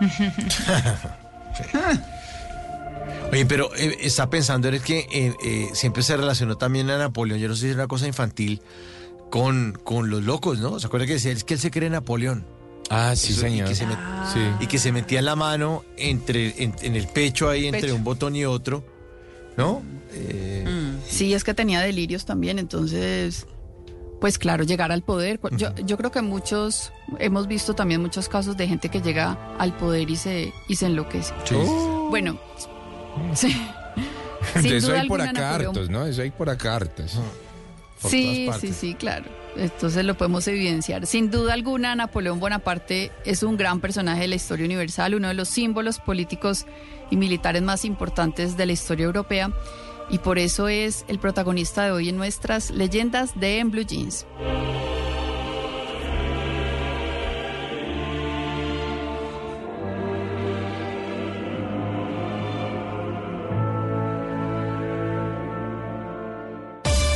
Oye, 3.32 3.46
pero 3.46 3.74
eh, 3.76 3.98
está 4.00 4.30
pensando 4.30 4.68
es 4.68 4.82
que 4.82 5.06
eh, 5.12 5.34
eh, 5.44 5.68
siempre 5.74 6.02
se 6.02 6.16
relacionó 6.16 6.56
también 6.56 6.88
a 6.90 6.98
Napoleón, 6.98 7.38
yo 7.40 7.48
no 7.48 7.54
sé 7.54 7.62
si 7.62 7.68
es 7.68 7.74
una 7.74 7.86
cosa 7.86 8.06
infantil, 8.06 8.62
con, 9.30 9.78
con 9.84 10.08
los 10.08 10.22
locos, 10.24 10.58
¿no? 10.60 10.78
¿Se 10.80 10.86
acuerda 10.86 11.06
que 11.06 11.14
decía, 11.14 11.32
es 11.32 11.44
que 11.44 11.54
él 11.54 11.60
se 11.60 11.70
cree 11.70 11.90
Napoleón? 11.90 12.44
Ah, 12.90 13.14
sí, 13.16 13.32
Eso, 13.32 13.42
señor. 13.42 13.66
Y 13.66 13.70
que, 13.70 13.76
se 13.76 13.86
met- 13.86 14.32
Sí. 14.32 14.40
y 14.60 14.66
que 14.66 14.78
se 14.78 14.92
metía 14.92 15.20
la 15.20 15.36
mano 15.36 15.84
entre, 15.98 16.62
en, 16.62 16.74
en 16.80 16.96
el 16.96 17.06
pecho 17.08 17.50
ahí, 17.50 17.66
entre 17.66 17.82
Pecho. 17.82 17.94
un 17.96 18.04
botón 18.04 18.34
y 18.34 18.46
otro, 18.46 18.82
¿no? 19.58 19.82
Eh, 20.12 20.64
Sí, 21.06 21.34
es 21.34 21.44
que 21.44 21.52
tenía 21.52 21.80
delirios 21.80 22.24
también, 22.24 22.58
entonces, 22.58 23.46
pues 24.20 24.38
claro, 24.38 24.64
llegar 24.64 24.90
al 24.92 25.02
poder. 25.02 25.40
Yo, 25.52 25.74
yo 25.76 25.96
creo 25.96 26.10
que 26.10 26.22
muchos, 26.22 26.92
hemos 27.18 27.46
visto 27.46 27.74
también 27.74 28.00
muchos 28.00 28.28
casos 28.28 28.56
de 28.56 28.66
gente 28.68 28.88
que 28.88 29.00
llega 29.00 29.38
al 29.58 29.76
poder 29.76 30.10
y 30.10 30.16
se, 30.16 30.52
y 30.68 30.76
se 30.76 30.86
enloquece. 30.86 31.32
sí. 31.44 31.54
Bueno, 32.10 32.38
sí. 33.34 33.54
Sin 34.62 34.72
eso 34.74 34.88
duda 34.88 35.00
hay 35.02 35.08
por 35.08 35.20
alguna, 35.20 35.30
acá 35.40 35.58
Napoleón- 35.58 35.68
hartos, 35.68 35.90
¿no? 35.90 36.06
Eso 36.06 36.22
hay 36.22 36.30
por 36.30 36.48
acá 36.48 36.76
hartos. 36.76 37.18
por 38.00 38.10
Sí, 38.10 38.48
sí, 38.60 38.72
sí, 38.72 38.94
claro. 38.94 39.26
Entonces 39.56 40.04
lo 40.04 40.16
podemos 40.16 40.46
evidenciar. 40.48 41.06
Sin 41.06 41.30
duda 41.30 41.52
alguna, 41.52 41.94
Napoleón 41.96 42.38
Bonaparte 42.40 43.10
es 43.24 43.42
un 43.42 43.56
gran 43.56 43.80
personaje 43.80 44.22
de 44.22 44.28
la 44.28 44.36
historia 44.36 44.64
universal, 44.64 45.14
uno 45.14 45.28
de 45.28 45.34
los 45.34 45.48
símbolos 45.48 45.98
políticos 45.98 46.64
y 47.10 47.16
militares 47.16 47.62
más 47.62 47.84
importantes 47.84 48.56
de 48.56 48.66
la 48.66 48.72
historia 48.72 49.04
europea. 49.06 49.50
Y 50.10 50.18
por 50.18 50.38
eso 50.38 50.68
es 50.68 51.04
el 51.08 51.18
protagonista 51.18 51.84
de 51.84 51.92
hoy 51.92 52.08
en 52.08 52.16
nuestras 52.16 52.70
leyendas 52.70 53.38
de 53.38 53.58
En 53.58 53.70
Blue 53.70 53.82
Jeans. 53.82 54.26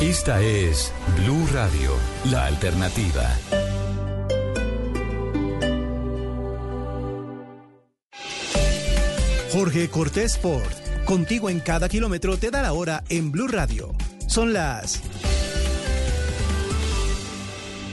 Esta 0.03 0.43
es 0.43 0.93
Blue 1.17 1.47
Radio, 1.53 1.93
la 2.31 2.47
alternativa. 2.47 3.35
Jorge 9.53 9.89
Cortés 9.89 10.39
Ford, 10.39 10.73
contigo 11.05 11.51
en 11.51 11.61
cada 11.61 11.89
kilómetro 11.89 12.37
te 12.37 12.51
da 12.51 12.63
la 12.63 12.73
hora 12.73 13.05
en 13.09 13.31
Blue 13.33 13.49
Radio. 13.49 13.95
Son 14.27 14.53
las 14.53 15.01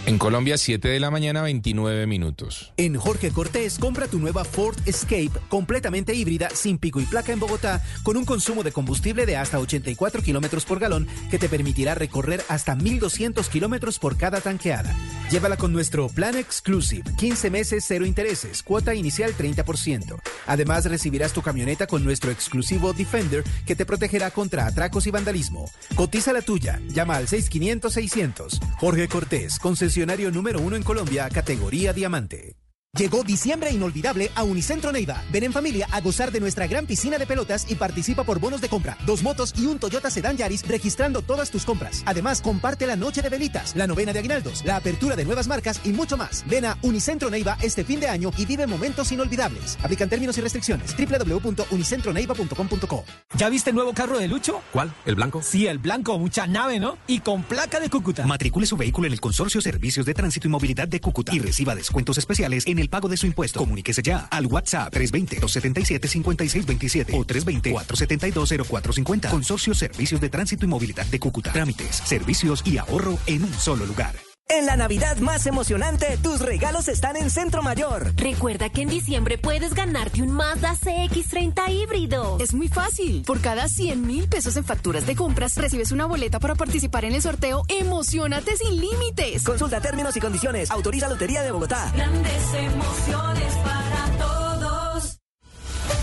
En 0.09 0.17
Colombia, 0.17 0.57
7 0.57 0.87
de 0.87 0.99
la 0.99 1.11
mañana, 1.11 1.43
29 1.43 2.07
minutos. 2.07 2.73
En 2.77 2.95
Jorge 2.95 3.29
Cortés, 3.29 3.77
compra 3.77 4.07
tu 4.07 4.17
nueva 4.17 4.43
Ford 4.43 4.75
Escape 4.87 5.29
completamente 5.49 6.15
híbrida, 6.15 6.49
sin 6.49 6.79
pico 6.79 6.99
y 6.99 7.05
placa 7.05 7.31
en 7.31 7.39
Bogotá, 7.39 7.83
con 8.01 8.17
un 8.17 8.25
consumo 8.25 8.63
de 8.63 8.71
combustible 8.71 9.27
de 9.27 9.37
hasta 9.37 9.59
84 9.59 10.23
kilómetros 10.23 10.65
por 10.65 10.79
galón 10.79 11.07
que 11.29 11.37
te 11.37 11.47
permitirá 11.47 11.93
recorrer 11.93 12.41
hasta 12.49 12.73
1,200 12.73 13.47
kilómetros 13.49 13.99
por 13.99 14.17
cada 14.17 14.41
tanqueada. 14.41 14.95
Llévala 15.29 15.57
con 15.57 15.71
nuestro 15.71 16.09
plan 16.09 16.35
exclusive, 16.35 17.03
15 17.15 17.51
meses, 17.51 17.85
cero 17.87 18.03
intereses, 18.03 18.63
cuota 18.63 18.95
inicial 18.95 19.37
30%. 19.37 20.19
Además, 20.47 20.85
recibirás 20.85 21.33
tu 21.33 21.43
camioneta 21.43 21.85
con 21.85 22.03
nuestro 22.03 22.31
exclusivo 22.31 22.93
Defender 22.93 23.43
que 23.63 23.75
te 23.75 23.85
protegerá 23.85 24.31
contra 24.31 24.65
atracos 24.65 25.05
y 25.05 25.11
vandalismo. 25.11 25.69
Cotiza 25.93 26.33
la 26.33 26.41
tuya, 26.41 26.81
llama 26.87 27.15
al 27.15 27.27
6500-600. 27.27 28.59
Jorge 28.79 29.07
Cortés, 29.07 29.59
concesionario 29.59 29.98
número 30.31 30.59
uno 30.61 30.75
en 30.75 30.83
Colombia, 30.83 31.29
categoría 31.29 31.93
diamante. 31.93 32.68
Llegó 32.97 33.23
diciembre 33.23 33.71
inolvidable 33.71 34.31
a 34.33 34.43
Unicentro 34.43 34.91
Neiva. 34.91 35.23
Ven 35.31 35.43
en 35.43 35.53
familia 35.53 35.87
a 35.91 36.01
gozar 36.01 36.31
de 36.31 36.39
nuestra 36.39 36.65
gran 36.65 36.87
piscina 36.87 37.19
de 37.19 37.27
pelotas 37.27 37.69
y 37.69 37.75
participa 37.75 38.23
por 38.23 38.39
bonos 38.39 38.61
de 38.61 38.69
compra, 38.69 38.97
dos 39.05 39.21
motos 39.21 39.53
y 39.55 39.67
un 39.67 39.77
Toyota 39.77 40.09
Sedan 40.09 40.37
Yaris 40.37 40.67
registrando 40.67 41.21
todas 41.21 41.51
tus 41.51 41.65
compras. 41.65 42.01
Además, 42.07 42.41
comparte 42.41 42.87
la 42.87 42.95
noche 42.95 43.21
de 43.21 43.29
velitas, 43.29 43.75
la 43.75 43.85
novena 43.85 44.11
de 44.11 44.17
aguinaldos, 44.19 44.65
la 44.65 44.75
apertura 44.75 45.15
de 45.15 45.23
nuevas 45.23 45.47
marcas 45.47 45.79
y 45.83 45.89
mucho 45.89 46.17
más. 46.17 46.43
Ven 46.47 46.65
a 46.65 46.79
Unicentro 46.81 47.29
Neiva 47.29 47.59
este 47.61 47.83
fin 47.83 47.99
de 47.99 48.07
año 48.07 48.31
y 48.39 48.47
vive 48.47 48.65
momentos 48.65 49.11
inolvidables. 49.11 49.77
Aplican 49.83 50.09
términos 50.09 50.39
y 50.39 50.41
restricciones. 50.41 50.95
www.unicentroneiva.com.co 50.97 53.05
¿Ya 53.37 53.49
viste 53.49 53.69
el 53.69 53.75
nuevo 53.75 53.93
carro 53.93 54.17
de 54.17 54.27
Lucho? 54.27 54.63
¿Cuál? 54.73 54.91
¿El 55.05 55.13
blanco? 55.13 55.43
Sí, 55.43 55.67
el 55.67 55.77
blanco, 55.77 56.17
mucha 56.17 56.47
nave, 56.47 56.79
¿no? 56.79 56.97
Y 57.05 57.19
con 57.19 57.43
placa 57.43 57.79
de 57.79 57.91
Cúcuta. 57.91 58.25
Matricule 58.25 58.65
su 58.65 58.77
vehículo 58.77 59.05
en 59.05 59.13
el 59.13 59.21
Consorcio 59.21 59.61
Servicios 59.61 60.07
de 60.07 60.15
Tránsito 60.15 60.47
y 60.47 60.51
Movilidad 60.51 60.87
de 60.87 60.99
Cúcuta 60.99 61.35
y 61.35 61.39
reciba 61.39 61.75
descuentos 61.75 62.17
especiales 62.17 62.65
en 62.65 62.78
el 62.81 62.89
pago 62.89 63.07
de 63.07 63.17
su 63.17 63.25
impuesto. 63.25 63.59
Comuníquese 63.59 64.01
ya 64.01 64.27
al 64.29 64.45
WhatsApp 64.45 64.93
320-277-5627 64.93 67.13
o 67.13 67.25
320-472-0450. 67.25 69.29
Consorcio 69.29 69.73
Servicios 69.73 70.21
de 70.21 70.29
Tránsito 70.29 70.65
y 70.65 70.67
Movilidad 70.67 71.05
de 71.05 71.19
Cúcuta. 71.19 71.51
Trámites, 71.51 71.95
servicios 71.95 72.61
y 72.65 72.77
ahorro 72.77 73.17
en 73.27 73.43
un 73.43 73.53
solo 73.53 73.85
lugar. 73.85 74.28
En 74.51 74.65
la 74.65 74.75
Navidad 74.75 75.17
más 75.17 75.45
emocionante, 75.45 76.17
tus 76.23 76.39
regalos 76.39 76.87
están 76.87 77.15
en 77.15 77.29
Centro 77.29 77.61
Mayor. 77.61 78.13
Recuerda 78.15 78.69
que 78.69 78.81
en 78.81 78.89
diciembre 78.89 79.37
puedes 79.37 79.75
ganarte 79.75 80.23
un 80.23 80.31
Mazda 80.31 80.73
CX30 80.73 81.69
híbrido. 81.69 82.37
Es 82.39 82.55
muy 82.55 82.67
fácil. 82.67 83.21
Por 83.27 83.41
cada 83.41 83.67
100 83.67 84.07
mil 84.07 84.27
pesos 84.27 84.57
en 84.57 84.63
facturas 84.63 85.05
de 85.05 85.15
compras, 85.15 85.55
recibes 85.55 85.91
una 85.91 86.07
boleta 86.07 86.39
para 86.39 86.55
participar 86.55 87.05
en 87.05 87.13
el 87.13 87.21
sorteo 87.21 87.61
Emocionate 87.67 88.57
sin 88.57 88.81
límites. 88.81 89.43
Consulta 89.43 89.81
términos 89.81 90.17
y 90.17 90.19
condiciones. 90.19 90.71
Autoriza 90.71 91.07
Lotería 91.07 91.43
de 91.43 91.51
Bogotá. 91.51 91.91
Grandes 91.95 92.53
emociones 92.55 93.53
para 93.63 94.17
todos. 94.17 95.19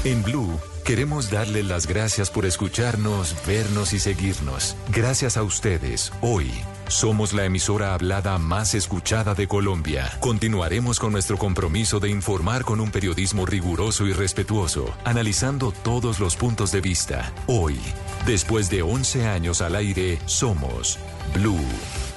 En 0.05 0.23
Blue 0.23 0.57
queremos 0.85 1.33
darle 1.33 1.65
las 1.65 1.89
gracias 1.89 2.31
por 2.31 2.47
escucharnos, 2.47 3.35
vernos 3.45 3.93
y 3.93 3.99
seguirnos. 3.99 4.77
Gracias 4.93 5.37
a 5.37 5.43
ustedes, 5.43 6.13
hoy 6.21 6.53
somos 6.89 7.33
la 7.33 7.45
emisora 7.45 7.95
hablada 7.95 8.39
más 8.39 8.75
escuchada 8.75 9.35
de 9.35 9.49
Colombia. 9.49 10.11
Continuaremos 10.21 10.99
con 10.99 11.13
nuestro 11.13 11.39
compromiso 11.39 12.01
de 12.01 12.11
informar 12.11 12.65
con 12.65 12.81
un 12.81 12.91
periodismo 12.91 13.47
riguroso 13.47 14.07
y 14.07 14.13
respetuoso, 14.13 14.95
analizando 15.05 15.73
todos 15.73 16.21
los 16.21 16.37
puntos 16.37 16.73
de 16.73 16.81
vista. 16.81 17.33
Hoy, 17.47 17.79
después 18.27 18.71
de 18.71 18.83
11 18.83 19.27
años 19.27 19.61
al 19.61 19.77
aire, 19.77 20.19
somos 20.27 20.99
Blue, 21.35 21.59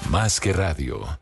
más 0.10 0.40
que 0.40 0.54
radio. 0.54 1.20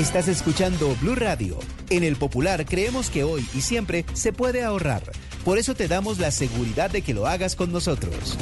Estás 0.00 0.28
escuchando 0.28 0.96
Blue 1.02 1.14
Radio. 1.14 1.58
En 1.90 2.04
el 2.04 2.16
Popular 2.16 2.64
creemos 2.64 3.10
que 3.10 3.22
hoy 3.22 3.46
y 3.52 3.60
siempre 3.60 4.06
se 4.14 4.32
puede 4.32 4.64
ahorrar. 4.64 5.02
Por 5.44 5.58
eso 5.58 5.74
te 5.74 5.88
damos 5.88 6.18
la 6.18 6.30
seguridad 6.30 6.90
de 6.90 7.02
que 7.02 7.12
lo 7.12 7.26
hagas 7.26 7.54
con 7.54 7.70
nosotros. 7.70 8.38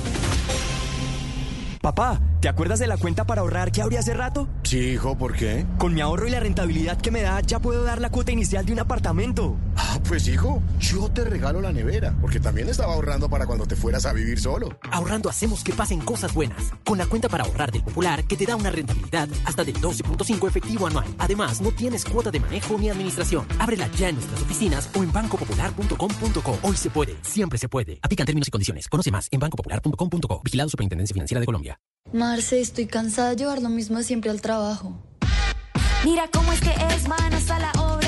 Papá, 1.81 2.21
¿te 2.41 2.49
acuerdas 2.49 2.79
de 2.81 2.87
la 2.87 2.97
cuenta 2.97 3.25
para 3.25 3.41
ahorrar 3.43 3.71
que 3.71 3.83
abrí 3.83 3.97
hace 3.97 4.13
rato? 4.13 4.49
Sí, 4.65 4.79
hijo, 4.79 5.17
¿por 5.17 5.35
qué? 5.37 5.65
Con 5.79 5.95
mi 5.95 6.01
ahorro 6.01 6.27
y 6.27 6.31
la 6.31 6.41
rentabilidad 6.41 7.01
que 7.01 7.11
me 7.11 7.23
da, 7.23 7.41
ya 7.41 7.61
puedo 7.61 7.85
dar 7.85 8.01
la 8.01 8.11
cuota 8.11 8.33
inicial 8.33 8.67
de 8.67 8.73
un 8.73 8.81
apartamento. 8.81 9.57
Ah, 9.77 9.99
pues 10.09 10.27
hijo, 10.27 10.61
yo 10.81 11.09
te 11.11 11.25
regalo 11.25 11.61
la 11.61 11.73
nevera, 11.73 12.15
porque 12.21 12.41
también 12.41 12.69
estaba 12.69 12.95
ahorrando 12.95 13.29
para 13.29 13.47
cuando 13.47 13.67
te 13.67 13.77
fueras 13.77 14.07
a 14.07 14.13
vivir 14.13 14.41
solo. 14.41 14.77
Ahorrando 14.91 15.29
hacemos 15.29 15.63
que 15.63 15.73
pasen 15.73 16.01
cosas 16.01 16.35
buenas. 16.35 16.73
Con 16.85 16.99
la 16.99 17.07
cuenta 17.07 17.29
para 17.29 17.45
ahorrar 17.45 17.71
del 17.71 17.85
Popular, 17.85 18.25
que 18.25 18.37
te 18.37 18.45
da 18.45 18.57
una 18.57 18.71
rentabilidad 18.71 19.29
hasta 19.45 19.65
del 19.65 19.77
12.5 19.77 20.49
efectivo 20.49 20.87
anual. 20.87 21.07
Además, 21.19 21.61
no 21.61 21.71
tienes 21.71 22.05
cuota 22.05 22.31
de 22.31 22.41
manejo 22.41 22.77
ni 22.79 22.91
administración. 22.91 23.47
Ábrela 23.59 23.89
ya 23.97 24.09
en 24.09 24.17
nuestras 24.17 24.43
oficinas 24.43 24.91
o 24.95 25.03
en 25.03 25.13
bancopopular.com.co. 25.13 26.59
Hoy 26.63 26.77
se 26.77 26.91
puede, 26.91 27.17
siempre 27.23 27.59
se 27.59 27.69
puede. 27.69 28.01
Aplican 28.03 28.27
términos 28.27 28.49
y 28.49 28.51
condiciones. 28.51 28.89
Conoce 28.89 29.11
más 29.11 29.29
en 29.31 29.41
bancopopular.com.co. 29.41 30.41
Vigilado 30.43 30.69
Superintendencia 30.69 31.15
Financiera 31.15 31.41
de 31.41 31.47
Colombia. 31.47 31.68
Marce, 32.13 32.61
estoy 32.61 32.87
cansada 32.87 33.31
de 33.31 33.37
llevar 33.37 33.61
lo 33.61 33.69
mismo 33.69 33.99
de 33.99 34.05
siempre 34.05 34.31
al 34.31 34.41
trabajo. 34.41 34.97
Mira 36.05 36.29
cómo 36.33 36.53
es 36.53 36.61
que 36.61 36.71
es 36.95 37.07
manos 37.09 37.51
a 37.51 37.59
la 37.59 37.73
obra, 37.73 38.08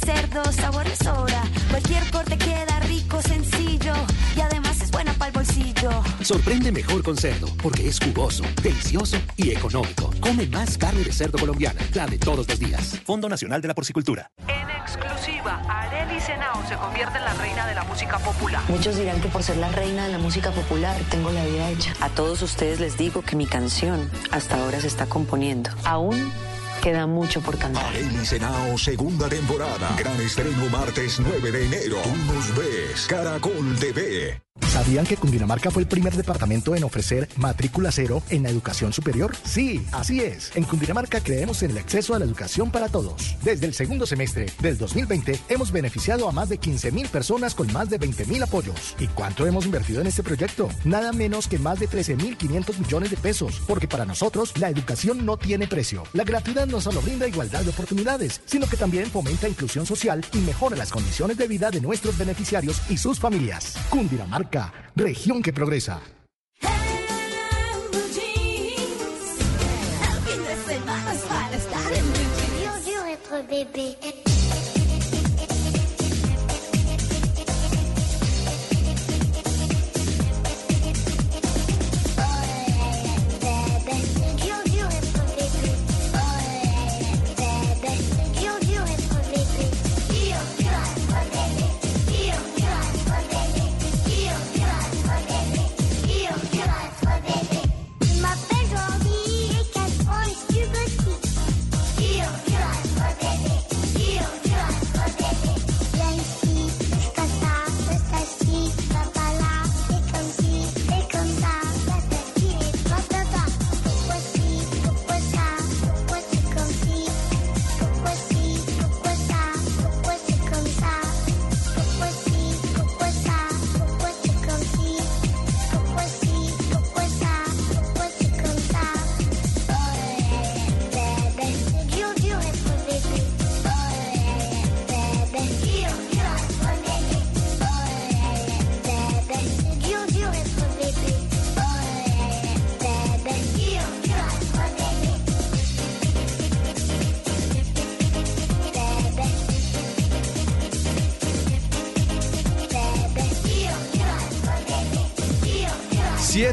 cerdo, 0.00 0.52
sabor 0.52 0.84
de 0.84 0.96
sobra. 0.96 1.42
Cualquier 1.70 2.10
corte 2.10 2.36
queda 2.36 2.80
rico, 2.80 3.20
sencillo 3.22 3.94
y 4.36 4.40
además 4.40 4.80
es 4.80 4.90
buena 4.90 5.12
para 5.14 5.28
el 5.28 5.32
bolsillo. 5.32 5.90
Sorprende 6.22 6.72
mejor 6.72 7.02
con 7.02 7.16
cerdo, 7.16 7.48
porque 7.62 7.88
es 7.88 7.98
jugoso, 8.00 8.44
delicioso 8.62 9.16
y 9.36 9.50
económico. 9.50 10.10
Come 10.20 10.46
más 10.46 10.76
carne 10.78 11.02
de 11.04 11.12
cerdo 11.12 11.38
colombiana, 11.38 11.80
la 11.94 12.06
de 12.06 12.18
todos 12.18 12.46
los 12.48 12.58
días. 12.58 13.00
Fondo 13.04 13.28
Nacional 13.28 13.60
de 13.60 13.68
la 13.68 13.74
Porcicultura. 13.74 14.30
En 14.48 14.70
exclusiva, 14.70 15.62
Arely 15.68 16.20
Senao 16.20 16.66
se 16.68 16.74
convierte 16.76 17.18
en 17.18 17.24
la 17.24 17.34
reina 17.34 17.66
de 17.66 17.74
la 17.74 17.84
música 17.84 18.18
popular. 18.18 18.62
Muchos 18.68 18.96
dirán 18.96 19.20
que 19.20 19.28
por 19.28 19.42
ser 19.42 19.56
la 19.56 19.70
reina 19.70 20.06
de 20.06 20.12
la 20.12 20.18
música 20.18 20.50
popular 20.50 20.96
tengo 21.10 21.30
la 21.30 21.44
vida 21.44 21.70
hecha. 21.70 21.94
A 22.00 22.08
todos 22.08 22.42
ustedes 22.42 22.80
les 22.80 22.96
digo 22.96 23.22
que 23.22 23.36
mi 23.36 23.46
canción 23.46 24.10
hasta 24.30 24.56
ahora 24.62 24.80
se 24.80 24.86
está 24.86 25.06
componiendo. 25.06 25.70
Aún 25.84 26.32
queda 26.80 27.06
mucho 27.06 27.40
por 27.40 27.58
cantar. 27.58 27.84
Arely 27.86 28.24
Senao, 28.24 28.76
segunda 28.78 29.28
temporada. 29.28 29.94
Gran 29.98 30.20
estreno 30.20 30.68
martes 30.70 31.20
9 31.20 31.52
de 31.52 31.66
enero. 31.66 31.96
Tú 32.02 32.16
nos 32.32 32.56
ves. 32.56 33.06
Caracol 33.06 33.76
TV. 33.78 34.49
¿Sabían 34.68 35.04
que 35.04 35.16
Cundinamarca 35.16 35.70
fue 35.70 35.82
el 35.82 35.88
primer 35.88 36.14
departamento 36.14 36.74
en 36.74 36.84
ofrecer 36.84 37.28
matrícula 37.36 37.90
cero 37.90 38.22
en 38.30 38.42
la 38.42 38.50
educación 38.50 38.92
superior? 38.92 39.34
Sí, 39.44 39.84
así 39.92 40.20
es. 40.20 40.52
En 40.54 40.64
Cundinamarca 40.64 41.20
creemos 41.20 41.62
en 41.62 41.72
el 41.72 41.78
acceso 41.78 42.14
a 42.14 42.18
la 42.18 42.24
educación 42.24 42.70
para 42.70 42.88
todos. 42.88 43.36
Desde 43.42 43.66
el 43.66 43.74
segundo 43.74 44.06
semestre 44.06 44.46
del 44.60 44.78
2020 44.78 45.40
hemos 45.48 45.72
beneficiado 45.72 46.28
a 46.28 46.32
más 46.32 46.48
de 46.48 46.58
15 46.58 46.92
mil 46.92 47.08
personas 47.08 47.54
con 47.54 47.72
más 47.72 47.90
de 47.90 47.98
20 47.98 48.26
mil 48.26 48.42
apoyos. 48.42 48.94
¿Y 48.98 49.06
cuánto 49.08 49.46
hemos 49.46 49.66
invertido 49.66 50.00
en 50.00 50.06
este 50.06 50.22
proyecto? 50.22 50.68
Nada 50.84 51.12
menos 51.12 51.48
que 51.48 51.58
más 51.58 51.80
de 51.80 51.86
13 51.86 52.16
mil 52.16 52.36
500 52.36 52.78
millones 52.78 53.10
de 53.10 53.16
pesos, 53.16 53.60
porque 53.66 53.88
para 53.88 54.04
nosotros 54.04 54.56
la 54.58 54.70
educación 54.70 55.24
no 55.26 55.36
tiene 55.36 55.66
precio. 55.66 56.04
La 56.12 56.24
gratuidad 56.24 56.66
no 56.66 56.80
solo 56.80 57.00
brinda 57.00 57.28
igualdad 57.28 57.62
de 57.62 57.70
oportunidades, 57.70 58.40
sino 58.44 58.68
que 58.68 58.76
también 58.76 59.06
fomenta 59.06 59.48
inclusión 59.48 59.86
social 59.86 60.24
y 60.32 60.38
mejora 60.38 60.76
las 60.76 60.90
condiciones 60.90 61.36
de 61.36 61.48
vida 61.48 61.70
de 61.70 61.80
nuestros 61.80 62.16
beneficiarios 62.16 62.80
y 62.88 62.96
sus 62.96 63.18
familias. 63.18 63.74
Cundinamarca, 63.88 64.49
región 64.96 65.42
que 65.42 65.52
progresa. 65.52 66.00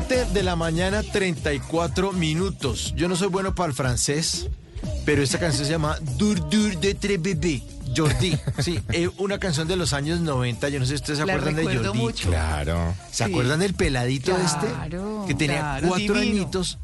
de 0.07 0.41
la 0.41 0.55
mañana, 0.55 1.03
34 1.03 2.13
minutos. 2.13 2.93
Yo 2.95 3.09
no 3.09 3.17
soy 3.17 3.27
bueno 3.27 3.53
para 3.53 3.67
el 3.67 3.73
francés, 3.73 4.47
pero 5.05 5.21
esta 5.21 5.37
canción 5.37 5.65
se 5.65 5.71
llama 5.71 5.97
Dur 6.17 6.49
Dur 6.49 6.77
de 6.77 6.95
Trebebe. 6.95 7.61
Jordi, 7.95 8.37
sí, 8.59 8.79
eh, 8.93 9.09
una 9.17 9.37
canción 9.37 9.67
de 9.67 9.75
los 9.75 9.91
años 9.91 10.21
90, 10.21 10.69
yo 10.69 10.79
no 10.79 10.85
sé 10.85 10.91
si 10.91 10.95
ustedes 10.95 11.17
se 11.17 11.23
acuerdan 11.23 11.55
de 11.55 11.63
Jordi. 11.63 11.99
Mucho. 11.99 12.29
Claro. 12.29 12.95
¿Se 13.11 13.25
acuerdan 13.25 13.59
del 13.59 13.73
peladito 13.73 14.31
este? 14.37 14.67
claro, 14.67 15.21
este? 15.21 15.33
Que 15.33 15.37
tenía 15.37 15.59
claro, 15.59 15.87
cuatro 15.89 16.15
divino. 16.15 16.43
añitos 16.43 16.77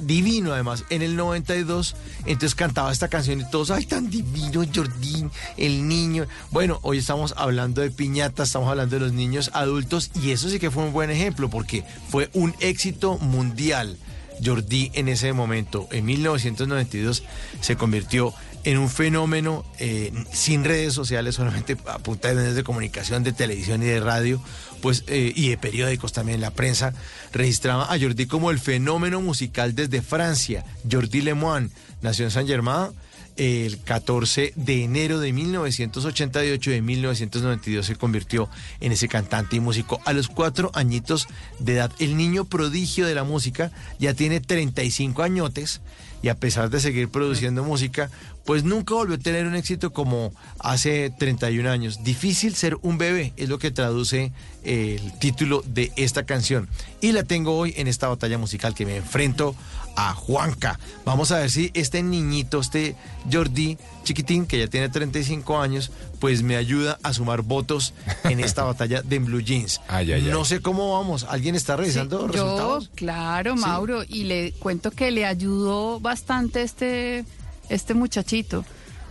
Divino, 0.00 0.52
además, 0.52 0.84
en 0.90 1.02
el 1.02 1.16
92. 1.16 1.94
Entonces 2.26 2.54
cantaba 2.54 2.92
esta 2.92 3.08
canción 3.08 3.40
y 3.40 3.50
todos, 3.50 3.70
¡ay, 3.70 3.86
tan 3.86 4.10
divino, 4.10 4.62
Jordi, 4.74 5.26
el 5.56 5.88
niño! 5.88 6.26
Bueno, 6.50 6.78
hoy 6.82 6.98
estamos 6.98 7.34
hablando 7.36 7.80
de 7.80 7.90
piñatas, 7.90 8.48
estamos 8.48 8.68
hablando 8.68 8.96
de 8.96 9.00
los 9.00 9.12
niños 9.12 9.50
adultos, 9.54 10.10
y 10.22 10.30
eso 10.30 10.48
sí 10.48 10.58
que 10.58 10.70
fue 10.70 10.84
un 10.84 10.92
buen 10.92 11.10
ejemplo, 11.10 11.48
porque 11.50 11.84
fue 12.08 12.30
un 12.32 12.54
éxito 12.60 13.18
mundial. 13.18 13.96
Jordi 14.44 14.90
en 14.94 15.08
ese 15.08 15.32
momento, 15.32 15.88
en 15.90 16.04
1992, 16.04 17.24
se 17.60 17.76
convirtió 17.76 18.32
en 18.68 18.76
un 18.76 18.90
fenómeno 18.90 19.64
eh, 19.78 20.12
sin 20.30 20.62
redes 20.62 20.92
sociales, 20.92 21.36
solamente 21.36 21.74
a 21.86 21.98
punta 22.00 22.28
de 22.28 22.34
medios 22.34 22.54
de 22.54 22.64
comunicación, 22.64 23.24
de 23.24 23.32
televisión 23.32 23.82
y 23.82 23.86
de 23.86 23.98
radio, 23.98 24.42
pues 24.82 25.04
eh, 25.06 25.32
y 25.34 25.48
de 25.48 25.56
periódicos 25.56 26.12
también, 26.12 26.42
la 26.42 26.50
prensa 26.50 26.92
registraba 27.32 27.90
a 27.90 27.98
Jordi 27.98 28.26
como 28.26 28.50
el 28.50 28.58
fenómeno 28.58 29.22
musical 29.22 29.74
desde 29.74 30.02
Francia. 30.02 30.66
Jordi 30.90 31.22
Lemoine 31.22 31.70
nació 32.02 32.26
en 32.26 32.30
Saint 32.30 32.46
Germain 32.46 32.90
el 33.38 33.78
14 33.78 34.52
de 34.54 34.84
enero 34.84 35.18
de 35.18 35.32
1988 35.32 36.70
y 36.70 36.74
de 36.74 36.82
1992 36.82 37.86
se 37.86 37.96
convirtió 37.96 38.50
en 38.80 38.92
ese 38.92 39.08
cantante 39.08 39.56
y 39.56 39.60
músico. 39.60 39.98
A 40.04 40.12
los 40.12 40.28
cuatro 40.28 40.70
añitos 40.74 41.26
de 41.58 41.74
edad, 41.74 41.92
el 42.00 42.18
niño 42.18 42.44
prodigio 42.44 43.06
de 43.06 43.14
la 43.14 43.24
música 43.24 43.70
ya 43.98 44.12
tiene 44.12 44.40
35 44.40 45.22
añotes 45.22 45.80
y 46.20 46.28
a 46.28 46.34
pesar 46.34 46.68
de 46.70 46.80
seguir 46.80 47.08
produciendo 47.08 47.62
música, 47.62 48.10
pues 48.48 48.64
nunca 48.64 48.94
volvió 48.94 49.16
a 49.16 49.18
tener 49.18 49.46
un 49.46 49.54
éxito 49.56 49.92
como 49.92 50.32
hace 50.58 51.10
31 51.10 51.68
años. 51.70 52.02
Difícil 52.02 52.54
ser 52.54 52.78
un 52.80 52.96
bebé, 52.96 53.34
es 53.36 53.50
lo 53.50 53.58
que 53.58 53.70
traduce 53.70 54.32
el 54.64 55.12
título 55.18 55.62
de 55.66 55.92
esta 55.96 56.24
canción. 56.24 56.66
Y 57.02 57.12
la 57.12 57.24
tengo 57.24 57.58
hoy 57.58 57.74
en 57.76 57.88
esta 57.88 58.08
batalla 58.08 58.38
musical 58.38 58.74
que 58.74 58.86
me 58.86 58.96
enfrento 58.96 59.54
a 59.96 60.14
Juanca. 60.14 60.80
Vamos 61.04 61.30
a 61.30 61.40
ver 61.40 61.50
si 61.50 61.70
este 61.74 62.02
niñito, 62.02 62.60
este 62.60 62.96
Jordi 63.30 63.76
chiquitín, 64.04 64.46
que 64.46 64.58
ya 64.58 64.66
tiene 64.66 64.88
35 64.88 65.60
años, 65.60 65.90
pues 66.18 66.42
me 66.42 66.56
ayuda 66.56 66.98
a 67.02 67.12
sumar 67.12 67.42
votos 67.42 67.92
en 68.24 68.40
esta 68.40 68.62
batalla 68.64 69.02
de 69.02 69.18
Blue 69.18 69.40
Jeans. 69.42 69.82
Ay, 69.88 70.10
ay, 70.12 70.22
no 70.22 70.38
ay. 70.38 70.44
sé 70.46 70.62
cómo 70.62 70.94
vamos. 70.98 71.24
¿Alguien 71.24 71.54
está 71.54 71.76
revisando 71.76 72.20
Yo, 72.20 72.28
resultados? 72.28 72.90
claro, 72.94 73.56
Sí. 73.56 73.60
Mauro, 73.60 74.04
y 74.08 74.24
le 74.24 74.52
cuento 74.52 74.90
que 74.90 75.10
le 75.10 75.26
ayudó 75.26 76.00
bastante 76.00 76.62
este, 76.62 77.26
este 77.68 77.94
muchachito, 77.94 78.64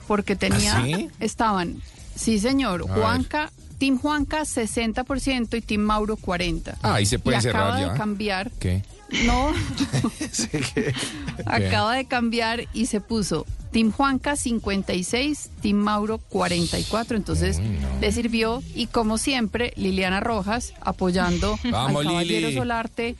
porque 0.08 0.36
tenía, 0.36 0.78
¿Ah, 0.78 0.84
sí? 0.86 1.10
estaban, 1.20 1.82
sí 2.16 2.40
señor, 2.40 2.86
A 2.90 2.94
ver. 2.94 3.04
Juanca, 3.04 3.52
Team 3.78 4.00
Juanca 4.00 4.42
60% 4.42 5.58
y 5.58 5.62
Team 5.62 5.82
Mauro 5.82 6.18
40%. 6.18 6.76
Ah, 6.82 6.96
ahí 6.96 7.06
se 7.06 7.20
puede 7.20 7.38
y 7.38 7.42
cerrar 7.42 7.64
acaba 7.68 7.80
ya. 7.82 7.92
de 7.94 7.98
cambiar, 7.98 8.52
¿Qué? 8.60 8.84
no, 9.26 9.52
acaba 11.46 11.96
de 11.96 12.06
cambiar 12.06 12.66
y 12.74 12.88
se 12.88 13.02
puso 13.02 13.46
Team 13.72 13.92
Juanca 13.92 14.36
56, 14.36 15.50
Team 15.62 15.78
Mauro 15.78 16.18
44, 16.18 17.18
entonces 17.18 17.60
le 18.02 18.12
sirvió 18.12 18.64
y 18.74 18.88
como 18.88 19.18
siempre 19.18 19.74
Liliana 19.76 20.20
Rojas 20.20 20.74
apoyando 20.82 21.60
Vamos, 21.70 22.02
al 22.02 22.08
caballero 22.08 22.48
Lili. 22.48 22.58
Solarte, 22.58 23.16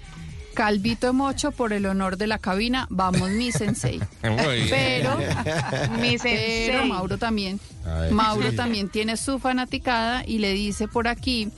Calvito 0.58 1.14
Mocho 1.14 1.52
por 1.52 1.72
el 1.72 1.86
honor 1.86 2.18
de 2.18 2.26
la 2.26 2.40
cabina, 2.40 2.88
vamos 2.90 3.30
mi 3.30 3.52
sensei. 3.52 4.02
Pero, 4.22 5.16
Mi 6.00 6.18
pero. 6.18 6.84
Mauro 6.88 7.20
también. 7.20 7.60
Mauro 8.10 8.52
también 8.54 8.90
tiene 8.90 9.18
su 9.18 9.38
fanaticada 9.38 10.24
y 10.26 10.40
le 10.40 10.54
dice 10.54 10.88
por 10.88 11.08
aquí 11.08 11.52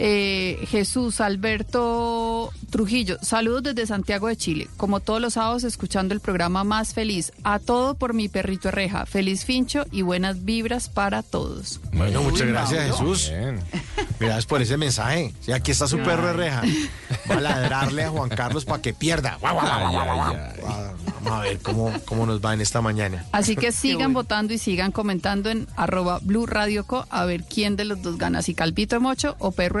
Eh, 0.00 0.64
Jesús 0.68 1.20
Alberto 1.20 2.52
Trujillo, 2.70 3.18
saludos 3.20 3.64
desde 3.64 3.86
Santiago 3.86 4.28
de 4.28 4.36
Chile. 4.36 4.68
Como 4.76 5.00
todos 5.00 5.20
los 5.20 5.34
sábados, 5.34 5.64
escuchando 5.64 6.14
el 6.14 6.20
programa 6.20 6.62
más 6.62 6.94
feliz. 6.94 7.32
A 7.42 7.58
todo 7.58 7.94
por 7.94 8.14
mi 8.14 8.28
perrito 8.28 8.70
Reja. 8.70 9.06
Feliz 9.06 9.44
fincho 9.44 9.86
y 9.90 10.02
buenas 10.02 10.44
vibras 10.44 10.88
para 10.88 11.24
todos. 11.24 11.80
Bueno, 11.92 12.22
muchas 12.22 12.42
Uy, 12.42 12.48
gracias, 12.48 12.88
Mauro. 12.90 13.14
Jesús. 13.14 13.32
Gracias 14.20 14.46
por 14.46 14.62
ese 14.62 14.76
mensaje. 14.76 15.34
Sí, 15.40 15.52
aquí 15.52 15.72
está 15.72 15.88
su 15.88 15.98
perro 15.98 16.28
de 16.28 16.32
reja. 16.32 16.62
Va 17.30 17.36
a 17.36 17.40
ladrarle 17.40 18.04
a 18.04 18.10
Juan 18.10 18.28
Carlos 18.28 18.64
para 18.64 18.82
que 18.82 18.92
pierda. 18.92 19.38
Vamos 19.40 19.64
a 21.32 21.40
ver 21.40 21.58
cómo, 21.58 21.92
cómo 22.04 22.26
nos 22.26 22.44
va 22.44 22.54
en 22.54 22.60
esta 22.60 22.80
mañana. 22.80 23.24
Así 23.32 23.56
que 23.56 23.72
sigan 23.72 24.12
votando 24.12 24.54
y 24.54 24.58
sigan 24.58 24.92
comentando 24.92 25.50
en 25.50 25.66
arroba 25.76 26.20
Blue 26.22 26.46
Radio 26.46 26.84
Co 26.84 27.06
a 27.10 27.24
ver 27.24 27.44
quién 27.44 27.76
de 27.76 27.84
los 27.84 28.02
dos 28.02 28.18
gana, 28.18 28.42
si 28.42 28.54
Calvito 28.54 29.00
Mocho 29.00 29.36
o 29.38 29.52
Perro 29.52 29.80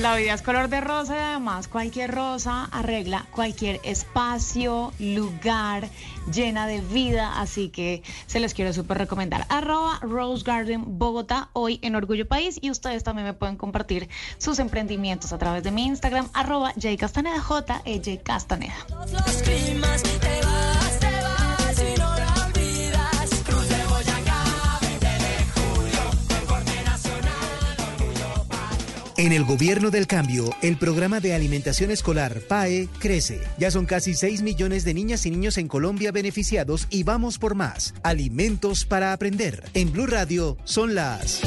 La 0.00 0.16
vida 0.16 0.34
es 0.34 0.42
color 0.42 0.68
de 0.68 0.80
rosa 0.80 1.14
y 1.14 1.18
además 1.18 1.68
cualquier 1.68 2.10
rosa 2.10 2.68
arregla 2.72 3.26
cualquier 3.30 3.80
espacio, 3.84 4.92
lugar, 4.98 5.88
llena 6.32 6.66
de 6.66 6.80
vida, 6.80 7.40
así 7.40 7.68
que 7.68 8.02
se 8.26 8.40
los 8.40 8.54
quiero 8.54 8.72
súper 8.72 8.98
recomendar. 8.98 9.46
Arroba 9.48 10.00
Rose 10.02 10.42
Garden 10.44 10.98
Bogotá 10.98 11.48
hoy 11.52 11.78
en 11.82 11.94
Orgullo 11.94 12.26
País 12.26 12.58
y 12.60 12.70
ustedes 12.70 13.04
también 13.04 13.26
me 13.26 13.34
pueden 13.34 13.56
compartir 13.56 14.08
sus 14.38 14.58
emprendimientos 14.58 15.32
a 15.32 15.38
través 15.38 15.62
de 15.62 15.70
mi 15.70 15.86
Instagram 15.86 16.28
arroba 16.34 16.72
J 16.72 16.96
Castaneda 16.98 17.40
J 17.40 17.82
E 17.84 18.02
J 18.04 18.22
Castaneda. 18.22 18.74
Los 18.90 19.42
climas, 19.42 20.02
te 20.02 20.40
vas, 20.44 20.73
En 29.24 29.32
el 29.32 29.44
gobierno 29.44 29.90
del 29.90 30.06
cambio, 30.06 30.54
el 30.60 30.76
programa 30.76 31.18
de 31.18 31.32
alimentación 31.32 31.90
escolar 31.90 32.40
PAE 32.40 32.90
crece. 32.98 33.40
Ya 33.56 33.70
son 33.70 33.86
casi 33.86 34.12
6 34.12 34.42
millones 34.42 34.84
de 34.84 34.92
niñas 34.92 35.24
y 35.24 35.30
niños 35.30 35.56
en 35.56 35.66
Colombia 35.66 36.12
beneficiados 36.12 36.86
y 36.90 37.04
vamos 37.04 37.38
por 37.38 37.54
más. 37.54 37.94
Alimentos 38.02 38.84
para 38.84 39.14
aprender. 39.14 39.64
En 39.72 39.90
Blue 39.92 40.06
Radio 40.06 40.58
son 40.64 40.94
las 40.94 41.40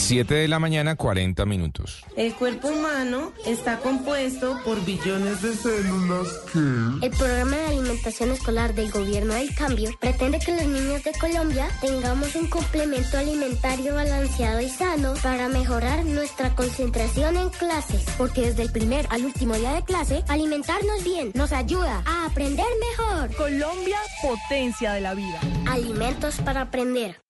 7 0.00 0.34
de 0.34 0.48
la 0.48 0.58
mañana, 0.58 0.96
40 0.96 1.44
minutos. 1.46 2.04
El 2.16 2.34
cuerpo 2.34 2.68
humano 2.68 3.32
está 3.46 3.78
compuesto 3.78 4.58
por 4.64 4.84
billones 4.84 5.42
de 5.42 5.54
células 5.54 6.28
que... 6.52 7.06
El 7.06 7.12
programa 7.12 7.56
de 7.56 7.66
alimentación 7.66 8.30
escolar 8.30 8.74
del 8.74 8.90
gobierno 8.90 9.34
del 9.34 9.54
cambio 9.54 9.90
pretende 10.00 10.38
que 10.38 10.56
los 10.56 10.64
niños 10.64 11.04
de 11.04 11.12
Colombia 11.12 11.68
tengamos 11.80 12.34
un 12.34 12.48
complemento 12.48 13.18
alimentario 13.18 13.94
balanceado 13.94 14.60
y 14.60 14.68
sano 14.68 15.14
para 15.22 15.48
mejorar 15.48 16.04
nuestra 16.04 16.54
concentración 16.54 17.36
en 17.36 17.50
clases. 17.50 18.04
Porque 18.16 18.46
desde 18.46 18.62
el 18.62 18.72
primer 18.72 19.06
al 19.10 19.24
último 19.24 19.54
día 19.54 19.74
de 19.74 19.84
clase, 19.84 20.24
alimentarnos 20.28 21.04
bien 21.04 21.30
nos 21.34 21.52
ayuda 21.52 22.02
a 22.06 22.26
aprender 22.26 22.66
mejor. 22.90 23.36
Colombia, 23.36 23.98
potencia 24.22 24.92
de 24.92 25.02
la 25.02 25.14
vida. 25.14 25.40
Alimentos 25.66 26.36
para 26.38 26.62
aprender. 26.62 27.29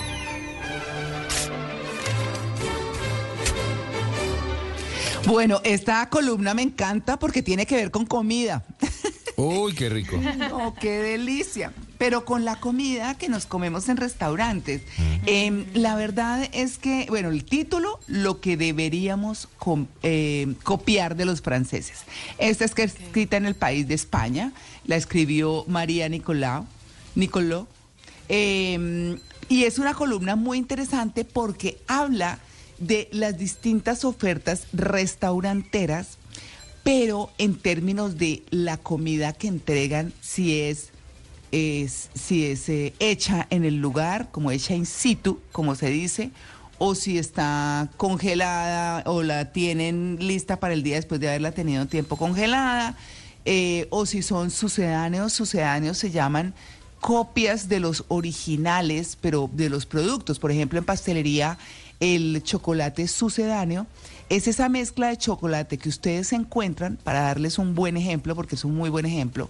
Bueno, 5.25 5.61
esta 5.63 6.09
columna 6.09 6.53
me 6.53 6.63
encanta 6.63 7.17
porque 7.19 7.41
tiene 7.41 7.65
que 7.65 7.75
ver 7.75 7.91
con 7.91 8.05
comida. 8.05 8.63
Uy, 9.37 9.73
qué 9.73 9.89
rico. 9.89 10.17
No, 10.37 10.75
qué 10.75 10.97
delicia. 10.99 11.73
Pero 11.97 12.25
con 12.25 12.45
la 12.45 12.59
comida 12.59 13.15
que 13.15 13.29
nos 13.29 13.45
comemos 13.45 13.87
en 13.89 13.97
restaurantes. 13.97 14.81
Em, 15.25 15.65
la 15.73 15.95
verdad 15.95 16.49
es 16.51 16.77
que, 16.77 17.05
bueno, 17.09 17.29
el 17.29 17.45
título, 17.45 17.99
lo 18.07 18.41
que 18.41 18.57
deberíamos 18.57 19.47
eh, 20.01 20.53
copiar 20.63 21.15
de 21.15 21.25
los 21.25 21.41
franceses. 21.41 21.99
Esta 22.39 22.65
es 22.65 22.73
que 22.73 22.83
escrita 22.83 23.37
en 23.37 23.45
el 23.45 23.55
país 23.55 23.87
de 23.87 23.93
España, 23.93 24.51
la 24.85 24.95
escribió 24.95 25.63
María 25.67 26.09
Nicolau. 26.09 26.65
Nicoló. 27.15 27.67
Em, 28.29 29.19
y 29.49 29.65
es 29.65 29.77
una 29.77 29.93
columna 29.93 30.35
muy 30.35 30.57
interesante 30.57 31.25
porque 31.25 31.79
habla 31.87 32.39
de 32.81 33.07
las 33.11 33.37
distintas 33.37 34.03
ofertas 34.03 34.67
restauranteras 34.73 36.17
pero 36.83 37.31
en 37.37 37.55
términos 37.55 38.17
de 38.17 38.43
la 38.49 38.77
comida 38.77 39.33
que 39.33 39.47
entregan, 39.47 40.13
si 40.21 40.59
es, 40.59 40.89
si 41.51 42.45
es 42.45 42.69
eh, 42.69 42.93
hecha 42.99 43.47
en 43.49 43.65
el 43.65 43.77
lugar, 43.77 44.29
como 44.31 44.51
hecha 44.51 44.73
in 44.73 44.85
situ, 44.85 45.39
como 45.51 45.75
se 45.75 45.89
dice, 45.89 46.31
o 46.79 46.95
si 46.95 47.19
está 47.19 47.89
congelada 47.97 49.03
o 49.05 49.21
la 49.21 49.51
tienen 49.51 50.17
lista 50.19 50.59
para 50.59 50.73
el 50.73 50.81
día 50.81 50.95
después 50.95 51.21
de 51.21 51.29
haberla 51.29 51.51
tenido 51.51 51.85
tiempo 51.85 52.15
congelada. 52.15 52.95
eh, 53.45 53.87
o 53.89 54.05
si 54.05 54.21
son 54.21 54.51
sucedáneos, 54.51 55.33
sucedáneos 55.33 55.97
se 55.97 56.11
llaman 56.11 56.53
copias 56.99 57.67
de 57.69 57.79
los 57.79 58.05
originales, 58.07 59.17
pero 59.19 59.49
de 59.53 59.69
los 59.69 59.87
productos. 59.87 60.37
Por 60.39 60.51
ejemplo, 60.51 60.77
en 60.77 60.85
pastelería, 60.85 61.57
el 62.01 62.43
chocolate 62.43 63.07
sucedáneo 63.07 63.87
es 64.27 64.49
esa 64.49 64.67
mezcla 64.67 65.07
de 65.07 65.17
chocolate 65.17 65.77
que 65.77 65.87
ustedes 65.87 66.33
encuentran, 66.33 66.97
para 67.01 67.21
darles 67.21 67.57
un 67.57 67.73
buen 67.73 67.95
ejemplo, 67.95 68.35
porque 68.35 68.55
es 68.55 68.65
un 68.65 68.75
muy 68.75 68.89
buen 68.89 69.05
ejemplo, 69.05 69.49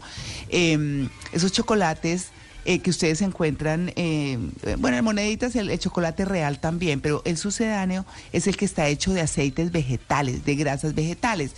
eh, 0.50 1.08
esos 1.32 1.52
chocolates 1.52 2.28
eh, 2.66 2.78
que 2.80 2.92
ustedes 2.92 3.24
encuentran, 3.24 3.92
eh, 3.96 4.38
bueno, 4.78 4.98
en 4.98 5.04
moneditas 5.04 5.56
el, 5.56 5.72
el 5.72 5.80
chocolate 5.80 6.26
real 6.26 6.60
también, 6.60 7.02
pero 7.02 7.24
el 7.26 7.38
sucedáneo 7.38 8.06
es 8.34 8.46
el 8.46 8.56
que 8.56 8.66
está 8.66 8.88
hecho 8.88 9.14
de 9.14 9.22
aceites 9.22 9.72
vegetales, 9.72 10.46
de 10.46 10.56
grasas 10.56 10.94
vegetales. 10.94 11.54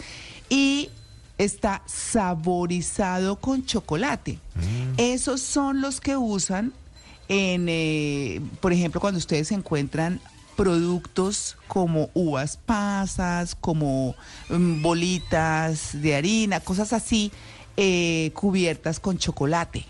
Y 0.50 0.90
está 1.38 1.82
saborizado 1.86 3.38
con 3.38 3.66
chocolate. 3.66 4.40
Esos 4.98 5.42
son 5.42 5.82
los 5.82 6.00
que 6.00 6.16
usan 6.16 6.74
en, 7.28 7.66
eh, 7.70 8.42
por 8.62 8.74
ejemplo, 8.74 9.02
cuando 9.02 9.18
ustedes 9.18 9.52
encuentran 9.52 10.20
productos 10.56 11.58
como 11.68 12.10
uvas 12.14 12.58
pasas, 12.58 13.56
como 13.56 14.16
mm, 14.50 14.82
bolitas 14.82 16.02
de 16.02 16.16
harina, 16.16 16.60
cosas 16.60 16.94
así, 16.94 17.32
eh, 17.78 18.32
cubiertas 18.34 19.00
con 19.00 19.18
chocolate. 19.18 19.86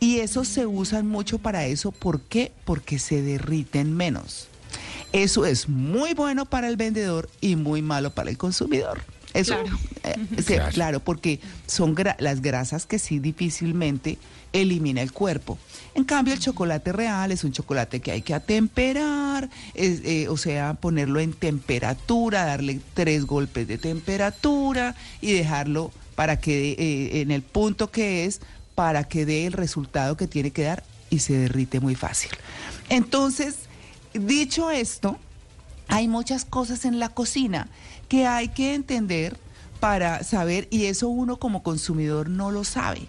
Y 0.00 0.18
esos 0.18 0.46
se 0.48 0.66
usan 0.66 1.06
mucho 1.08 1.38
para 1.38 1.66
eso. 1.66 1.90
¿Por 1.90 2.20
qué? 2.20 2.52
Porque 2.64 2.98
se 2.98 3.20
derriten 3.22 3.96
menos. 3.96 4.46
Eso 5.12 5.44
es 5.46 5.68
muy 5.68 6.14
bueno 6.14 6.44
para 6.46 6.68
el 6.68 6.76
vendedor 6.76 7.28
y 7.40 7.56
muy 7.56 7.82
malo 7.82 8.10
para 8.14 8.30
el 8.30 8.38
consumidor. 8.38 9.00
Eso, 9.34 9.54
Claro. 9.54 9.78
eh, 10.04 10.14
Ujú. 10.16 10.34
sí, 10.42 10.54
Claro. 10.54 10.72
claro, 10.72 11.00
porque 11.00 11.40
son 11.66 11.94
gra- 11.96 12.16
las 12.18 12.40
grasas 12.42 12.86
que 12.86 12.98
sí 12.98 13.18
difícilmente 13.18 14.18
elimina 14.52 15.02
el 15.02 15.12
cuerpo. 15.12 15.58
En 15.98 16.04
cambio, 16.04 16.32
el 16.32 16.38
chocolate 16.38 16.92
real 16.92 17.32
es 17.32 17.42
un 17.42 17.50
chocolate 17.50 17.98
que 17.98 18.12
hay 18.12 18.22
que 18.22 18.32
atemperar, 18.32 19.50
eh, 19.74 20.28
o 20.30 20.36
sea, 20.36 20.74
ponerlo 20.74 21.18
en 21.18 21.32
temperatura, 21.32 22.44
darle 22.44 22.80
tres 22.94 23.26
golpes 23.26 23.66
de 23.66 23.78
temperatura 23.78 24.94
y 25.20 25.32
dejarlo 25.32 25.90
para 26.14 26.38
que 26.38 26.76
eh, 26.78 27.20
en 27.20 27.32
el 27.32 27.42
punto 27.42 27.90
que 27.90 28.26
es, 28.26 28.40
para 28.76 29.08
que 29.08 29.26
dé 29.26 29.46
el 29.46 29.52
resultado 29.52 30.16
que 30.16 30.28
tiene 30.28 30.52
que 30.52 30.62
dar 30.62 30.84
y 31.10 31.18
se 31.18 31.36
derrite 31.36 31.80
muy 31.80 31.96
fácil. 31.96 32.30
Entonces, 32.90 33.56
dicho 34.14 34.70
esto, 34.70 35.18
hay 35.88 36.06
muchas 36.06 36.44
cosas 36.44 36.84
en 36.84 37.00
la 37.00 37.08
cocina 37.08 37.66
que 38.08 38.24
hay 38.24 38.50
que 38.50 38.76
entender 38.76 39.36
para 39.80 40.22
saber, 40.22 40.68
y 40.70 40.84
eso 40.84 41.08
uno 41.08 41.40
como 41.40 41.64
consumidor 41.64 42.28
no 42.28 42.52
lo 42.52 42.62
sabe. 42.62 43.08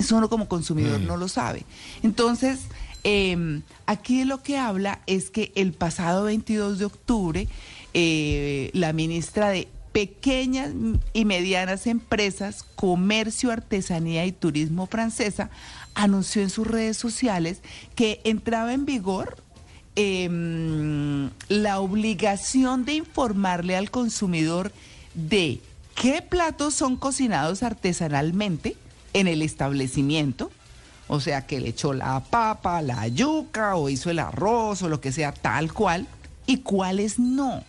Eso 0.00 0.16
uno 0.16 0.28
como 0.28 0.48
consumidor 0.48 0.98
Mm. 0.98 1.06
no 1.06 1.16
lo 1.16 1.28
sabe. 1.28 1.64
Entonces, 2.02 2.60
eh, 3.04 3.60
aquí 3.86 4.24
lo 4.24 4.42
que 4.42 4.58
habla 4.58 5.00
es 5.06 5.30
que 5.30 5.52
el 5.54 5.72
pasado 5.72 6.24
22 6.24 6.78
de 6.80 6.84
octubre, 6.86 7.48
eh, 7.94 8.70
la 8.72 8.92
ministra 8.92 9.50
de 9.50 9.68
Pequeñas 9.92 10.70
y 11.12 11.24
Medianas 11.24 11.86
Empresas, 11.86 12.62
Comercio, 12.76 13.50
Artesanía 13.50 14.24
y 14.24 14.32
Turismo 14.32 14.86
francesa 14.86 15.50
anunció 15.94 16.42
en 16.42 16.50
sus 16.50 16.66
redes 16.66 16.96
sociales 16.96 17.60
que 17.96 18.20
entraba 18.24 18.72
en 18.72 18.84
vigor 18.86 19.36
em, 19.96 21.30
la 21.48 21.80
obligación 21.80 22.84
de 22.84 22.94
informarle 22.94 23.76
al 23.76 23.90
consumidor 23.90 24.72
de 25.14 25.60
qué 25.94 26.22
platos 26.22 26.74
son 26.74 26.96
cocinados 26.96 27.62
artesanalmente 27.62 28.76
en 29.12 29.28
el 29.28 29.42
establecimiento. 29.42 30.50
O 31.08 31.20
sea, 31.20 31.46
que 31.46 31.60
le 31.60 31.70
echó 31.70 31.92
la 31.92 32.20
papa, 32.20 32.82
la 32.82 33.08
yuca 33.08 33.74
o 33.74 33.88
hizo 33.88 34.10
el 34.10 34.20
arroz 34.20 34.82
o 34.82 34.88
lo 34.88 35.00
que 35.00 35.10
sea, 35.10 35.32
tal 35.32 35.72
cual, 35.72 36.06
y 36.46 36.58
cuáles 36.58 37.18
no. 37.18 37.64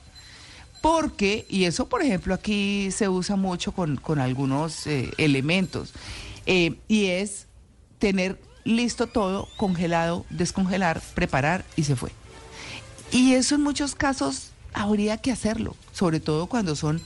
Porque, 0.81 1.45
y 1.49 1.65
eso 1.65 1.87
por 1.89 2.01
ejemplo 2.01 2.33
aquí 2.33 2.91
se 2.91 3.09
usa 3.09 3.35
mucho 3.35 3.71
con, 3.71 3.97
con 3.97 4.19
algunos 4.19 4.85
eh, 4.87 5.11
elementos, 5.17 5.93
eh, 6.45 6.75
y 6.87 7.05
es 7.07 7.47
tener 7.99 8.39
listo 8.63 9.07
todo, 9.07 9.47
congelado, 9.57 10.25
descongelar, 10.29 11.01
preparar 11.15 11.65
y 11.75 11.83
se 11.83 11.95
fue. 11.95 12.11
Y 13.11 13.33
eso 13.33 13.55
en 13.55 13.61
muchos 13.61 13.95
casos 13.95 14.51
habría 14.73 15.17
que 15.17 15.31
hacerlo, 15.31 15.75
sobre 15.93 16.19
todo 16.19 16.47
cuando 16.47 16.75
son 16.75 17.01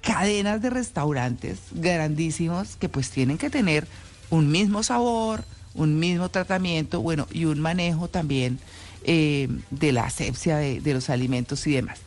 cadenas 0.00 0.62
de 0.62 0.70
restaurantes 0.70 1.58
grandísimos 1.72 2.76
que 2.76 2.88
pues 2.88 3.10
tienen 3.10 3.38
que 3.38 3.50
tener 3.50 3.86
un 4.30 4.50
mismo 4.50 4.82
sabor, 4.82 5.44
un 5.74 5.98
mismo 5.98 6.28
tratamiento, 6.28 7.00
bueno, 7.00 7.26
y 7.32 7.44
un 7.44 7.60
manejo 7.60 8.08
también 8.08 8.58
eh, 9.04 9.48
de 9.70 9.92
la 9.92 10.04
asepsia 10.04 10.56
de, 10.56 10.94
los 10.94 11.10
alimentos 11.10 11.66
y 11.66 11.72
demás. 11.72 12.00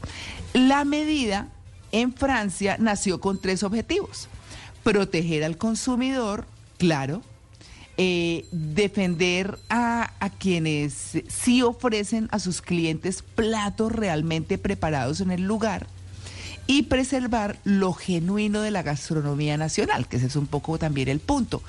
La 0.54 0.86
medida 0.86 1.48
en 1.92 2.14
Francia 2.14 2.78
nació 2.80 3.20
con 3.20 3.40
tres 3.40 3.64
objetivos. 3.64 4.28
Proteger 4.84 5.44
al 5.44 5.58
consumidor, 5.58 6.46
claro, 6.78 7.22
eh, 7.98 8.46
defender 8.52 9.58
a, 9.70 10.12
a 10.20 10.30
quienes 10.30 11.20
sí 11.28 11.62
ofrecen 11.62 12.28
a 12.32 12.40
sus 12.40 12.62
clientes 12.62 13.24
platos 13.36 13.92
realmente 13.92 14.58
preparados 14.58 15.22
en 15.22 15.32
el 15.32 15.44
lugar 15.44 15.88
y 16.68 16.84
preservar 16.84 17.58
lo 17.64 17.94
genuino 17.94 18.62
de 18.62 18.72
la 18.72 18.84
gastronomía 18.84 19.58
nacional, 19.58 20.08
que 20.08 20.18
ese 20.18 20.28
es 20.28 20.36
un 20.36 20.48
poco 20.48 20.78
también 20.78 21.10
el 21.10 21.20
punto, 21.20 21.62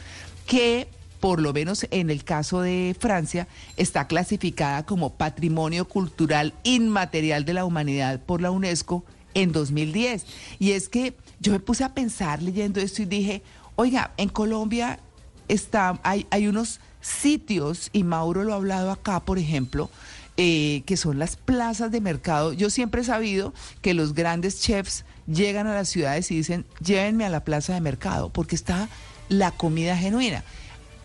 que 0.46 0.88
por 1.20 1.40
lo 1.40 1.52
menos 1.52 1.86
en 1.90 2.10
el 2.10 2.22
caso 2.22 2.60
de 2.60 2.94
Francia 2.98 3.48
está 3.76 4.06
clasificada 4.06 4.84
como 4.84 5.14
Patrimonio 5.14 5.88
Cultural 5.88 6.52
Inmaterial 6.64 7.44
de 7.46 7.54
la 7.54 7.64
Humanidad 7.64 8.20
por 8.20 8.42
la 8.42 8.50
UNESCO 8.50 9.04
en 9.32 9.52
2010. 9.52 10.26
Y 10.58 10.72
es 10.72 10.88
que 10.88 11.14
yo 11.40 11.52
me 11.52 11.60
puse 11.60 11.82
a 11.82 11.94
pensar 11.94 12.42
leyendo 12.42 12.80
esto 12.80 13.02
y 13.02 13.06
dije, 13.06 13.42
oiga, 13.76 14.12
en 14.18 14.28
Colombia 14.28 15.00
está, 15.48 15.98
hay, 16.02 16.26
hay 16.30 16.46
unos 16.46 16.80
sitios, 17.00 17.90
y 17.92 18.02
Mauro 18.02 18.44
lo 18.44 18.52
ha 18.52 18.56
hablado 18.56 18.90
acá, 18.90 19.20
por 19.20 19.38
ejemplo, 19.38 19.90
eh, 20.36 20.82
que 20.86 20.96
son 20.96 21.18
las 21.18 21.36
plazas 21.36 21.90
de 21.90 22.00
mercado. 22.00 22.52
Yo 22.52 22.70
siempre 22.70 23.02
he 23.02 23.04
sabido 23.04 23.54
que 23.82 23.94
los 23.94 24.14
grandes 24.14 24.60
chefs 24.60 25.04
llegan 25.26 25.66
a 25.66 25.74
las 25.74 25.88
ciudades 25.88 26.30
y 26.30 26.36
dicen, 26.36 26.66
llévenme 26.80 27.24
a 27.24 27.30
la 27.30 27.44
plaza 27.44 27.74
de 27.74 27.80
mercado, 27.80 28.30
porque 28.30 28.56
está 28.56 28.88
la 29.28 29.52
comida 29.52 29.96
genuina. 29.96 30.44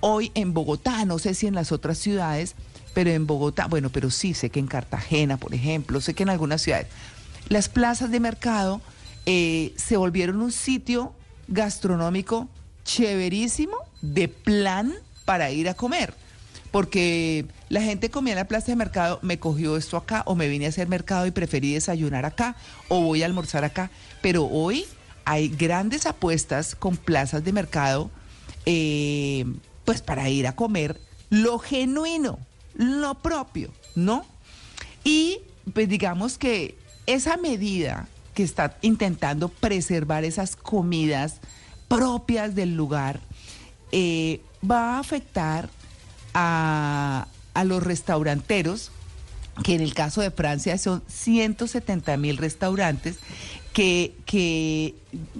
Hoy 0.01 0.31
en 0.33 0.53
Bogotá, 0.53 1.05
no 1.05 1.19
sé 1.19 1.33
si 1.33 1.47
en 1.47 1.55
las 1.55 1.71
otras 1.71 1.97
ciudades, 1.97 2.55
pero 2.93 3.11
en 3.11 3.27
Bogotá, 3.27 3.67
bueno, 3.67 3.89
pero 3.89 4.09
sí, 4.09 4.33
sé 4.33 4.49
que 4.49 4.59
en 4.59 4.67
Cartagena, 4.67 5.37
por 5.37 5.53
ejemplo, 5.53 6.01
sé 6.01 6.13
que 6.13 6.23
en 6.23 6.29
algunas 6.29 6.61
ciudades, 6.61 6.87
las 7.49 7.69
plazas 7.69 8.11
de 8.11 8.19
mercado 8.19 8.81
eh, 9.25 9.73
se 9.75 9.97
volvieron 9.97 10.41
un 10.41 10.51
sitio 10.51 11.13
gastronómico 11.47 12.47
chéverísimo 12.83 13.77
de 14.01 14.27
plan 14.27 14.93
para 15.25 15.51
ir 15.51 15.69
a 15.69 15.75
comer. 15.75 16.15
Porque 16.71 17.45
la 17.69 17.81
gente 17.81 18.09
comía 18.09 18.33
en 18.33 18.39
la 18.39 18.47
plaza 18.47 18.67
de 18.67 18.75
mercado, 18.75 19.19
me 19.21 19.39
cogió 19.39 19.75
esto 19.75 19.97
acá, 19.97 20.23
o 20.25 20.35
me 20.35 20.47
vine 20.47 20.65
a 20.65 20.69
hacer 20.69 20.87
mercado 20.87 21.25
y 21.25 21.31
preferí 21.31 21.73
desayunar 21.73 22.25
acá, 22.25 22.55
o 22.87 23.01
voy 23.01 23.23
a 23.23 23.25
almorzar 23.25 23.63
acá. 23.63 23.89
Pero 24.21 24.45
hoy 24.45 24.85
hay 25.25 25.49
grandes 25.49 26.05
apuestas 26.05 26.75
con 26.75 26.97
plazas 26.97 27.43
de 27.43 27.53
mercado, 27.53 28.11
eh, 28.65 29.45
pues 29.85 30.01
para 30.01 30.29
ir 30.29 30.47
a 30.47 30.55
comer 30.55 30.99
lo 31.29 31.59
genuino, 31.59 32.39
lo 32.75 33.15
propio, 33.15 33.71
¿no? 33.95 34.25
Y 35.03 35.39
pues 35.73 35.87
digamos 35.89 36.37
que 36.37 36.77
esa 37.05 37.37
medida 37.37 38.07
que 38.33 38.43
está 38.43 38.77
intentando 38.81 39.49
preservar 39.49 40.23
esas 40.23 40.55
comidas 40.55 41.39
propias 41.87 42.55
del 42.55 42.75
lugar 42.75 43.19
eh, 43.91 44.41
va 44.69 44.95
a 44.95 44.99
afectar 44.99 45.69
a, 46.33 47.27
a 47.53 47.63
los 47.63 47.83
restauranteros, 47.83 48.91
que 49.63 49.75
en 49.75 49.81
el 49.81 49.93
caso 49.93 50.21
de 50.21 50.31
Francia 50.31 50.77
son 50.77 51.03
170 51.07 52.15
mil 52.17 52.37
restaurantes, 52.37 53.17
que, 53.73 54.15
que, 54.25 54.95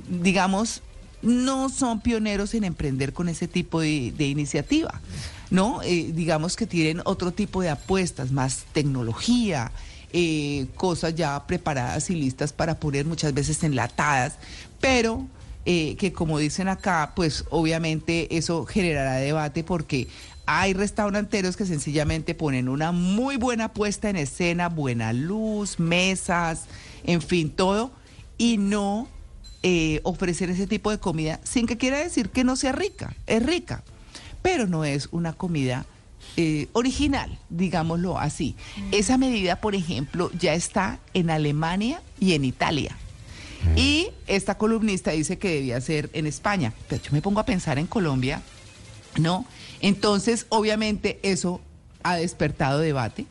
digamos, 0.10 0.82
no 1.22 1.70
son 1.70 2.02
pioneros 2.02 2.54
en 2.54 2.64
emprender 2.64 3.14
con 3.14 3.30
ese 3.30 3.48
tipo 3.48 3.82
de, 3.82 4.14
iniciativa, 4.20 5.02
¿no? 5.50 5.82
Eh, 5.84 6.12
digamos 6.14 6.56
que 6.56 6.66
tienen 6.66 7.02
otro 7.06 7.32
tipo 7.32 7.62
de 7.62 7.70
apuestas, 7.70 8.32
más 8.32 8.66
tecnología, 8.72 9.72
eh, 10.14 10.68
cosas 10.76 11.16
ya 11.16 11.46
preparadas 11.46 12.10
y 12.10 12.16
listas 12.16 12.54
para 12.54 12.80
poner 12.80 13.06
muchas 13.06 13.34
veces 13.34 13.64
enlatadas, 13.64 14.36
pero 14.80 15.28
eh, 15.66 15.98
que 15.98 16.14
como 16.14 16.40
dicen 16.40 16.68
acá, 16.68 17.12
pues 17.16 17.46
obviamente 17.50 18.38
eso 18.38 18.66
generará 18.66 19.16
debate 19.16 19.64
porque 19.64 20.08
hay 20.52 20.74
restauranteros 20.74 21.56
que 21.56 21.68
sencillamente 21.68 22.34
ponen 22.34 22.70
una 22.70 22.92
muy 22.92 23.38
buena 23.38 23.72
puesta 23.72 24.10
en 24.10 24.16
escena, 24.16 24.68
buena 24.68 25.14
luz, 25.14 25.80
mesas, 25.80 26.64
en 27.04 27.22
fin, 27.22 27.52
todo, 27.52 27.92
y 28.40 28.58
no 28.58 29.08
eh, 29.62 30.02
ofrecer 30.02 30.50
ese 30.50 30.66
tipo 30.66 30.90
de 30.90 30.98
comida 30.98 31.40
sin 31.44 31.68
que 31.68 31.78
quiera 31.78 32.00
decir 32.00 32.30
que 32.30 32.44
no 32.44 32.56
sea 32.56 32.72
rica, 32.72 33.16
es 33.28 33.46
rica, 33.46 33.84
pero 34.42 34.66
no 34.66 34.86
es 34.86 35.10
una 35.12 35.34
comida 35.34 35.86
eh, 36.36 36.68
original, 36.74 37.38
digámoslo 37.52 38.18
así. 38.18 38.56
Esa 38.92 39.20
medida, 39.20 39.62
por 39.62 39.76
ejemplo, 39.76 40.32
ya 40.40 40.56
está 40.56 40.98
en 41.14 41.30
Alemania 41.30 42.02
y 42.20 42.34
en 42.34 42.44
Italia. 42.44 42.98
Y 43.76 44.08
esta 44.26 44.58
columnista 44.58 45.12
dice 45.12 45.38
que 45.38 45.50
debía 45.50 45.80
ser 45.82 46.10
en 46.14 46.26
España. 46.26 46.74
Pero 46.88 47.04
yo 47.04 47.12
me 47.12 47.22
pongo 47.22 47.42
a 47.42 47.46
pensar 47.46 47.78
en 47.78 47.88
Colombia, 47.88 48.42
¿no? 49.18 49.46
Entonces, 49.82 50.46
obviamente, 50.50 51.20
eso 51.24 51.62
ha 52.04 52.16
despertado 52.16 52.80
debate. 52.80 53.26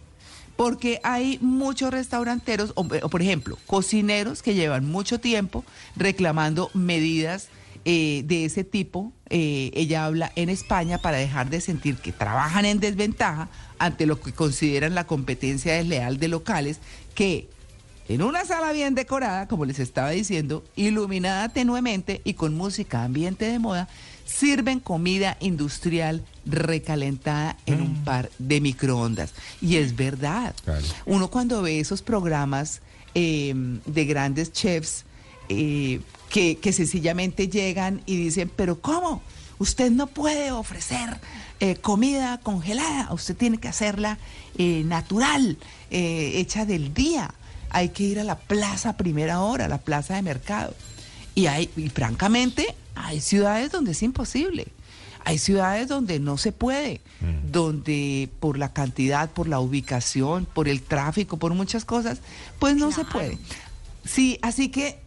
Porque 0.56 1.00
hay 1.04 1.38
muchos 1.40 1.92
restauranteros, 1.92 2.72
o, 2.74 2.84
por 2.84 3.22
ejemplo, 3.22 3.56
cocineros 3.66 4.42
que 4.42 4.54
llevan 4.54 4.84
mucho 4.84 5.20
tiempo 5.20 5.64
reclamando 5.94 6.68
medidas 6.74 7.48
eh, 7.84 8.22
de 8.26 8.44
ese 8.44 8.64
tipo. 8.64 9.12
Eh, 9.30 9.70
ella 9.74 10.04
habla 10.04 10.32
en 10.34 10.48
España 10.48 10.98
para 10.98 11.18
dejar 11.18 11.48
de 11.48 11.60
sentir 11.60 11.96
que 11.96 12.10
trabajan 12.10 12.64
en 12.64 12.80
desventaja 12.80 13.48
ante 13.78 14.04
lo 14.04 14.20
que 14.20 14.32
consideran 14.32 14.96
la 14.96 15.06
competencia 15.06 15.74
desleal 15.74 16.18
de 16.18 16.26
locales 16.26 16.80
que 17.14 17.48
en 18.08 18.22
una 18.22 18.44
sala 18.46 18.72
bien 18.72 18.94
decorada, 18.94 19.46
como 19.48 19.66
les 19.66 19.78
estaba 19.78 20.10
diciendo, 20.10 20.64
iluminada 20.76 21.50
tenuemente 21.50 22.22
y 22.24 22.34
con 22.34 22.56
música 22.56 23.04
ambiente 23.04 23.44
de 23.44 23.58
moda, 23.58 23.86
sirven 24.28 24.78
comida 24.78 25.36
industrial 25.40 26.22
recalentada 26.44 27.56
en 27.66 27.80
un 27.80 28.04
par 28.04 28.30
de 28.38 28.60
microondas. 28.60 29.32
Y 29.60 29.76
es 29.76 29.96
verdad. 29.96 30.54
Uno 31.06 31.30
cuando 31.30 31.62
ve 31.62 31.80
esos 31.80 32.02
programas 32.02 32.82
eh, 33.14 33.54
de 33.86 34.04
grandes 34.04 34.52
chefs 34.52 35.04
eh, 35.48 36.00
que, 36.28 36.58
que 36.58 36.74
sencillamente 36.74 37.48
llegan 37.48 38.02
y 38.04 38.16
dicen, 38.16 38.50
pero 38.54 38.80
¿cómo? 38.82 39.22
Usted 39.58 39.90
no 39.90 40.06
puede 40.06 40.52
ofrecer 40.52 41.16
eh, 41.58 41.76
comida 41.76 42.38
congelada, 42.42 43.12
usted 43.14 43.34
tiene 43.34 43.58
que 43.58 43.66
hacerla 43.66 44.18
eh, 44.58 44.82
natural, 44.84 45.56
hecha 45.90 46.66
del 46.66 46.92
día. 46.92 47.32
Hay 47.70 47.88
que 47.90 48.02
ir 48.02 48.20
a 48.20 48.24
la 48.24 48.38
plaza 48.38 48.90
a 48.90 48.96
primera 48.98 49.40
hora, 49.40 49.64
a 49.64 49.68
la 49.68 49.78
plaza 49.78 50.16
de 50.16 50.22
mercado. 50.22 50.74
Y, 51.34 51.46
hay, 51.46 51.70
y 51.76 51.88
francamente, 51.88 52.74
hay 53.04 53.20
ciudades 53.20 53.70
donde 53.70 53.92
es 53.92 54.02
imposible. 54.02 54.68
Hay 55.24 55.38
ciudades 55.38 55.88
donde 55.88 56.20
no 56.20 56.38
se 56.38 56.52
puede, 56.52 57.00
donde 57.50 58.30
por 58.40 58.56
la 58.56 58.72
cantidad, 58.72 59.30
por 59.30 59.46
la 59.46 59.60
ubicación, 59.60 60.46
por 60.46 60.68
el 60.68 60.80
tráfico, 60.80 61.36
por 61.36 61.52
muchas 61.52 61.84
cosas, 61.84 62.20
pues 62.58 62.76
no 62.76 62.92
se 62.92 63.04
puede. 63.04 63.38
Sí, 64.04 64.38
así 64.40 64.70
que 64.70 65.00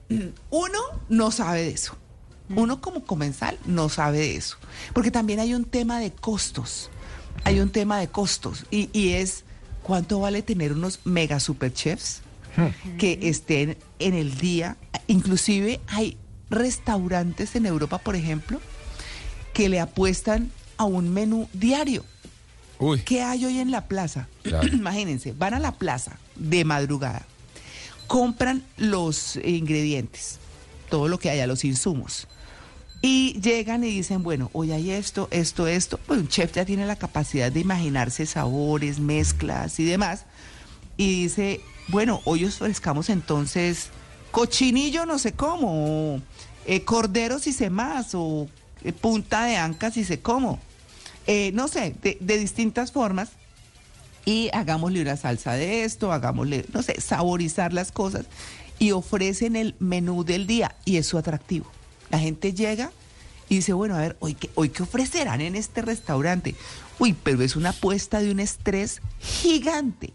uno 0.52 0.80
no 1.10 1.32
sabe 1.32 1.64
de 1.64 1.70
eso. 1.70 1.96
Uno 2.56 2.82
como 2.82 3.04
comensal 3.04 3.58
no 3.66 3.90
sabe 3.90 4.20
de 4.20 4.36
eso. 4.36 4.58
Porque 4.94 5.10
también 5.10 5.40
hay 5.40 5.56
un 5.56 5.64
tema 5.64 6.00
de 6.00 6.12
costos. 6.12 6.92
Hay 7.44 7.60
un 7.60 7.72
tema 7.72 8.00
de 8.00 8.10
costos. 8.10 8.66
Y, 8.70 8.90
y 8.94 9.14
es 9.14 9.44
cuánto 9.82 10.20
vale 10.20 10.44
tener 10.44 10.74
unos 10.74 11.00
mega 11.04 11.40
super 11.40 11.74
chefs 11.74 12.22
que 13.00 13.18
estén 13.24 13.78
en 14.00 14.14
el 14.14 14.38
día. 14.38 14.78
Inclusive 15.08 15.80
hay 15.88 16.18
restaurantes 16.52 17.56
en 17.56 17.66
Europa, 17.66 17.98
por 17.98 18.16
ejemplo, 18.16 18.60
que 19.54 19.70
le 19.70 19.80
apuestan 19.80 20.52
a 20.78 20.84
un 20.84 21.12
menú 21.12 21.50
diario. 21.54 22.06
¿Qué 23.06 23.22
hay 23.22 23.46
hoy 23.46 23.60
en 23.60 23.72
la 23.72 23.88
plaza? 23.88 24.28
Claro. 24.44 24.68
Imagínense, 24.68 25.34
van 25.34 25.54
a 25.54 25.60
la 25.60 25.72
plaza 25.72 26.18
de 26.36 26.66
madrugada, 26.66 27.26
compran 28.08 28.64
los 28.78 29.38
ingredientes, 29.38 30.40
todo 30.90 31.08
lo 31.08 31.20
que 31.20 31.30
haya, 31.30 31.48
los 31.48 31.64
insumos, 31.64 32.28
y 33.02 33.40
llegan 33.40 33.84
y 33.84 33.90
dicen, 33.90 34.24
bueno, 34.24 34.50
hoy 34.54 34.72
hay 34.72 34.92
esto, 34.92 35.28
esto, 35.32 35.68
esto. 35.68 36.00
Pues 36.06 36.20
un 36.20 36.28
chef 36.28 36.54
ya 36.54 36.66
tiene 36.66 36.86
la 36.86 36.96
capacidad 36.96 37.52
de 37.52 37.60
imaginarse 37.60 38.26
sabores, 38.28 39.00
mezclas 39.00 39.80
y 39.80 39.86
demás. 39.86 40.26
Y 40.98 41.24
dice, 41.24 41.62
bueno, 41.88 42.22
hoy 42.26 42.46
ofrezcamos 42.46 43.10
entonces 43.10 43.90
cochinillo 44.32 45.06
no 45.06 45.20
sé 45.20 45.34
cómo, 45.34 46.22
eh, 46.72 46.86
cordero 46.86 47.38
si 47.38 47.52
sé 47.52 47.70
más, 47.70 48.16
o 48.16 48.48
eh, 48.86 48.94
punta 48.94 49.44
de 49.44 49.58
anca 49.58 49.92
si 49.92 50.06
sé 50.06 50.22
cómo. 50.22 50.58
Eh, 51.28 51.52
no 51.54 51.68
sé, 51.68 51.96
de, 52.02 52.18
de 52.22 52.38
distintas 52.38 52.94
formas. 52.94 53.32
Y 54.24 54.50
hagámosle 54.54 55.02
una 55.02 55.18
salsa 55.18 55.54
de 55.54 55.84
esto, 55.84 56.14
hagámosle, 56.14 56.66
no 56.72 56.82
sé, 56.82 57.02
saborizar 57.02 57.74
las 57.74 57.92
cosas. 57.92 58.26
Y 58.80 58.92
ofrecen 58.92 59.58
el 59.58 59.76
menú 59.80 60.24
del 60.24 60.48
día 60.48 60.74
y 60.86 60.96
es 60.96 61.08
su 61.08 61.18
atractivo. 61.18 61.70
La 62.10 62.20
gente 62.20 62.54
llega 62.54 62.92
y 63.50 63.56
dice, 63.56 63.74
bueno, 63.74 63.96
a 63.96 64.00
ver, 64.00 64.16
¿hoy 64.22 64.36
qué, 64.36 64.50
hoy 64.56 64.70
qué 64.70 64.84
ofrecerán 64.84 65.42
en 65.42 65.58
este 65.58 65.82
restaurante? 65.82 66.56
Uy, 67.00 67.14
pero 67.22 67.42
es 67.42 67.58
una 67.58 67.72
apuesta 67.72 68.22
de 68.22 68.32
un 68.32 68.40
estrés 68.40 69.02
gigante. 69.20 70.14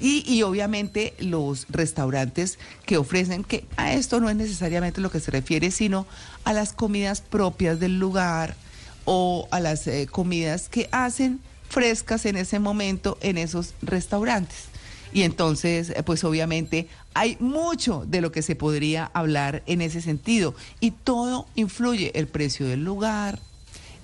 Y 0.00 0.42
obviamente 0.42 1.14
los 1.18 1.66
restaurantes 1.68 2.58
que 2.86 2.96
ofrecen, 2.96 3.44
que 3.44 3.64
a 3.76 3.94
esto 3.94 4.20
no 4.20 4.28
es 4.30 4.36
necesariamente 4.36 5.00
lo 5.00 5.10
que 5.10 5.20
se 5.20 5.30
refiere, 5.30 5.70
sino 5.70 6.06
a 6.44 6.52
las 6.52 6.72
comidas 6.72 7.20
propias 7.20 7.80
del 7.80 7.98
lugar 7.98 8.56
o 9.04 9.48
a 9.50 9.60
las 9.60 9.86
eh, 9.86 10.06
comidas 10.10 10.68
que 10.68 10.88
hacen 10.92 11.40
frescas 11.68 12.24
en 12.26 12.36
ese 12.36 12.58
momento 12.58 13.18
en 13.20 13.38
esos 13.38 13.74
restaurantes. 13.82 14.66
Y 15.12 15.22
entonces, 15.22 15.90
eh, 15.90 16.02
pues 16.04 16.24
obviamente 16.24 16.88
hay 17.14 17.36
mucho 17.40 18.04
de 18.06 18.20
lo 18.20 18.32
que 18.32 18.42
se 18.42 18.56
podría 18.56 19.10
hablar 19.14 19.62
en 19.66 19.80
ese 19.80 20.00
sentido. 20.00 20.54
Y 20.80 20.90
todo 20.90 21.46
influye, 21.54 22.12
el 22.18 22.26
precio 22.26 22.66
del 22.66 22.84
lugar, 22.84 23.38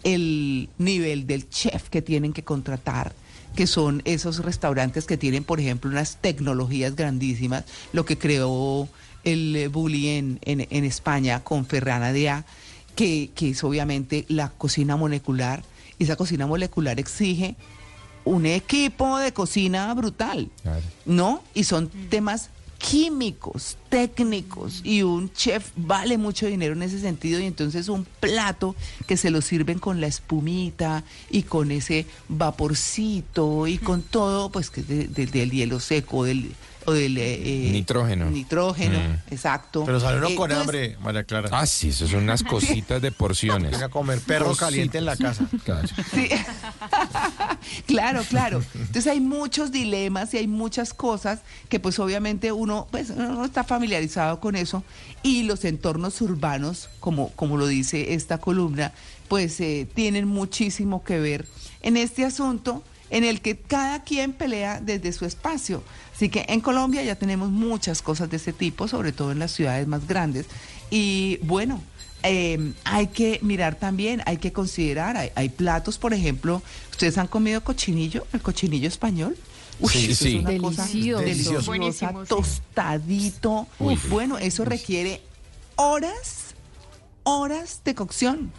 el 0.04 0.68
nivel 0.78 1.26
del 1.26 1.48
chef 1.48 1.88
que 1.90 2.02
tienen 2.02 2.32
que 2.32 2.44
contratar, 2.44 3.12
que 3.54 3.66
son 3.66 4.02
esos 4.04 4.44
restaurantes 4.44 5.06
que 5.06 5.16
tienen, 5.16 5.44
por 5.44 5.60
ejemplo, 5.60 5.90
unas 5.90 6.16
tecnologías 6.16 6.96
grandísimas, 6.96 7.64
lo 7.92 8.04
que 8.04 8.18
creó 8.18 8.88
el 9.24 9.56
eh, 9.56 9.68
Bully 9.68 10.08
en, 10.08 10.38
en, 10.42 10.66
en 10.70 10.84
España 10.84 11.40
con 11.40 11.66
Ferrana 11.66 12.12
de 12.12 12.30
A, 12.30 12.44
que, 12.94 13.30
que 13.34 13.50
es 13.50 13.64
obviamente 13.64 14.24
la 14.28 14.50
cocina 14.50 14.96
molecular. 14.96 15.62
Y 15.98 16.04
esa 16.04 16.16
cocina 16.16 16.46
molecular 16.46 16.98
exige 16.98 17.56
un 18.24 18.46
equipo 18.46 19.18
de 19.18 19.32
cocina 19.32 19.92
brutal, 19.94 20.50
¿no? 21.04 21.42
Y 21.54 21.64
son 21.64 21.88
temas 21.88 22.50
químicos, 22.80 23.76
técnicos, 23.90 24.80
y 24.84 25.02
un 25.02 25.30
chef 25.32 25.70
vale 25.76 26.16
mucho 26.16 26.46
dinero 26.46 26.72
en 26.72 26.82
ese 26.82 26.98
sentido, 26.98 27.38
y 27.38 27.44
entonces 27.44 27.88
un 27.88 28.06
plato 28.20 28.74
que 29.06 29.16
se 29.18 29.30
lo 29.30 29.42
sirven 29.42 29.78
con 29.78 30.00
la 30.00 30.06
espumita 30.06 31.04
y 31.30 31.42
con 31.42 31.70
ese 31.72 32.06
vaporcito 32.28 33.66
y 33.66 33.78
con 33.78 34.02
todo, 34.02 34.50
pues 34.50 34.70
que 34.70 34.82
de- 34.82 35.08
de- 35.08 35.26
del 35.26 35.50
hielo 35.50 35.78
seco 35.78 36.24
del, 36.24 36.52
o 36.90 36.92
del 36.92 37.16
eh, 37.18 37.68
eh, 37.68 37.70
Nitrógeno. 37.72 38.30
nitrógeno, 38.30 38.98
Mm. 38.98 39.32
exacto. 39.32 39.84
Pero 39.86 40.00
sale 40.00 40.18
uno 40.18 40.28
Eh, 40.28 40.34
con 40.34 40.50
entonces, 40.50 40.60
hambre, 40.60 40.96
María 41.02 41.24
Clara. 41.24 41.48
Ah, 41.52 41.66
sí, 41.66 41.88
eso 41.90 42.06
son 42.08 42.22
unas 42.24 42.42
cositas 42.44 43.00
de 43.00 43.12
porciones. 43.12 43.70
Venga 43.70 43.86
a 43.86 43.88
comer 43.88 44.20
perro 44.20 44.46
Cositas. 44.46 44.68
caliente 44.68 44.98
en 44.98 45.04
la 45.04 45.16
casa. 45.16 45.46
Claro. 45.64 45.88
Sí. 46.12 46.28
claro, 47.86 48.22
claro. 48.28 48.62
Entonces 48.74 49.06
hay 49.06 49.20
muchos 49.20 49.72
dilemas 49.72 50.32
y 50.34 50.38
hay 50.38 50.46
muchas 50.46 50.94
cosas 50.94 51.40
que 51.68 51.80
pues 51.80 51.98
obviamente 51.98 52.52
uno, 52.52 52.86
pues, 52.90 53.10
no 53.10 53.44
está 53.44 53.64
familiarizado 53.64 54.40
con 54.40 54.56
eso 54.56 54.82
y 55.22 55.42
los 55.44 55.64
entornos 55.64 56.20
urbanos, 56.20 56.88
como, 57.00 57.30
como 57.32 57.56
lo 57.56 57.66
dice 57.66 58.14
esta 58.14 58.38
columna, 58.38 58.92
pues 59.28 59.60
eh, 59.60 59.86
tienen 59.94 60.26
muchísimo 60.26 61.04
que 61.04 61.18
ver 61.20 61.46
en 61.82 61.96
este 61.96 62.24
asunto 62.24 62.82
en 63.10 63.24
el 63.24 63.40
que 63.40 63.56
cada 63.58 64.02
quien 64.04 64.32
pelea 64.32 64.80
desde 64.80 65.12
su 65.12 65.24
espacio. 65.24 65.82
Así 66.14 66.28
que 66.28 66.44
en 66.48 66.60
Colombia 66.60 67.02
ya 67.02 67.16
tenemos 67.16 67.50
muchas 67.50 68.02
cosas 68.02 68.30
de 68.30 68.36
ese 68.36 68.52
tipo, 68.52 68.88
sobre 68.88 69.12
todo 69.12 69.32
en 69.32 69.38
las 69.38 69.52
ciudades 69.52 69.86
más 69.86 70.06
grandes. 70.06 70.46
Y 70.90 71.38
bueno, 71.42 71.82
eh, 72.22 72.72
hay 72.84 73.06
que 73.08 73.38
mirar 73.42 73.74
también, 73.76 74.22
hay 74.26 74.36
que 74.36 74.52
considerar, 74.52 75.16
hay, 75.16 75.30
hay 75.34 75.48
platos, 75.48 75.98
por 75.98 76.12
ejemplo, 76.14 76.62
¿ustedes 76.90 77.16
han 77.18 77.26
comido 77.26 77.62
cochinillo, 77.64 78.26
el 78.32 78.42
cochinillo 78.42 78.88
español? 78.88 79.36
Uy, 79.80 79.88
Sí, 79.90 80.10
eso 80.10 80.24
sí. 80.24 80.36
es 80.36 80.44
una 80.44 80.58
cosa 80.58 80.84
Delicioso. 80.86 81.24
deliciosa, 81.24 81.66
Buenísimo, 81.66 82.22
sí. 82.22 82.28
tostadito. 82.28 83.66
Uy. 83.78 83.98
Bueno, 84.10 84.36
eso 84.36 84.64
requiere 84.66 85.22
horas, 85.76 86.54
horas 87.22 87.80
de 87.84 87.94
cocción 87.94 88.52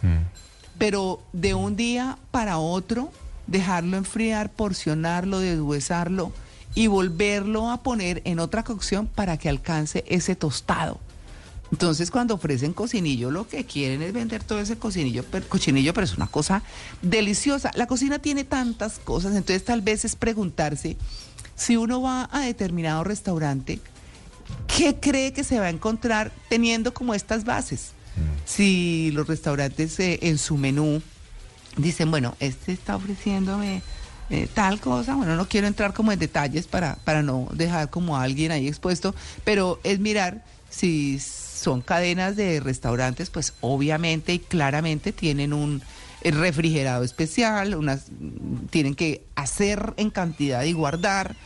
pero 0.78 1.22
de 1.32 1.54
un 1.54 1.76
día 1.76 2.18
para 2.32 2.58
otro, 2.58 3.12
dejarlo 3.52 3.96
enfriar, 3.96 4.50
porcionarlo, 4.50 5.38
deshuesarlo 5.38 6.32
y 6.74 6.88
volverlo 6.88 7.70
a 7.70 7.82
poner 7.82 8.22
en 8.24 8.40
otra 8.40 8.64
cocción 8.64 9.06
para 9.06 9.36
que 9.36 9.48
alcance 9.48 10.04
ese 10.08 10.34
tostado. 10.34 10.98
Entonces, 11.70 12.10
cuando 12.10 12.34
ofrecen 12.34 12.74
cocinillo, 12.74 13.30
lo 13.30 13.48
que 13.48 13.64
quieren 13.64 14.02
es 14.02 14.12
vender 14.12 14.44
todo 14.44 14.60
ese 14.60 14.76
cocinillo, 14.76 15.24
pero, 15.30 15.48
cochinillo, 15.48 15.94
pero 15.94 16.04
es 16.04 16.16
una 16.16 16.26
cosa 16.26 16.62
deliciosa. 17.00 17.70
La 17.74 17.86
cocina 17.86 18.18
tiene 18.18 18.44
tantas 18.44 18.98
cosas, 18.98 19.34
entonces 19.34 19.64
tal 19.64 19.80
vez 19.80 20.04
es 20.04 20.16
preguntarse 20.16 20.96
si 21.54 21.76
uno 21.76 22.02
va 22.02 22.28
a 22.30 22.40
determinado 22.40 23.04
restaurante, 23.04 23.80
¿qué 24.66 24.96
cree 25.00 25.32
que 25.32 25.44
se 25.44 25.60
va 25.60 25.66
a 25.66 25.70
encontrar 25.70 26.32
teniendo 26.48 26.92
como 26.92 27.14
estas 27.14 27.44
bases? 27.44 27.92
Si 28.44 29.10
los 29.12 29.26
restaurantes 29.26 29.98
eh, 30.00 30.18
en 30.22 30.36
su 30.36 30.58
menú 30.58 31.00
dicen, 31.76 32.10
bueno, 32.10 32.34
este 32.40 32.72
está 32.72 32.96
ofreciéndome 32.96 33.82
eh, 34.30 34.48
tal 34.52 34.80
cosa, 34.80 35.14
bueno, 35.14 35.36
no 35.36 35.48
quiero 35.48 35.66
entrar 35.66 35.92
como 35.92 36.12
en 36.12 36.18
detalles 36.18 36.66
para, 36.66 36.96
para 37.04 37.22
no 37.22 37.48
dejar 37.52 37.90
como 37.90 38.16
a 38.16 38.22
alguien 38.22 38.50
ahí 38.50 38.68
expuesto, 38.68 39.14
pero 39.44 39.80
es 39.84 39.98
mirar 39.98 40.44
si 40.70 41.18
son 41.20 41.82
cadenas 41.82 42.34
de 42.36 42.60
restaurantes, 42.60 43.30
pues 43.30 43.54
obviamente 43.60 44.32
y 44.32 44.38
claramente 44.38 45.12
tienen 45.12 45.52
un 45.52 45.82
eh, 46.22 46.30
refrigerado 46.30 47.04
especial, 47.04 47.74
unas 47.74 48.06
tienen 48.70 48.94
que 48.94 49.22
hacer 49.34 49.92
en 49.96 50.10
cantidad 50.10 50.62
y 50.64 50.72
guardar, 50.72 51.36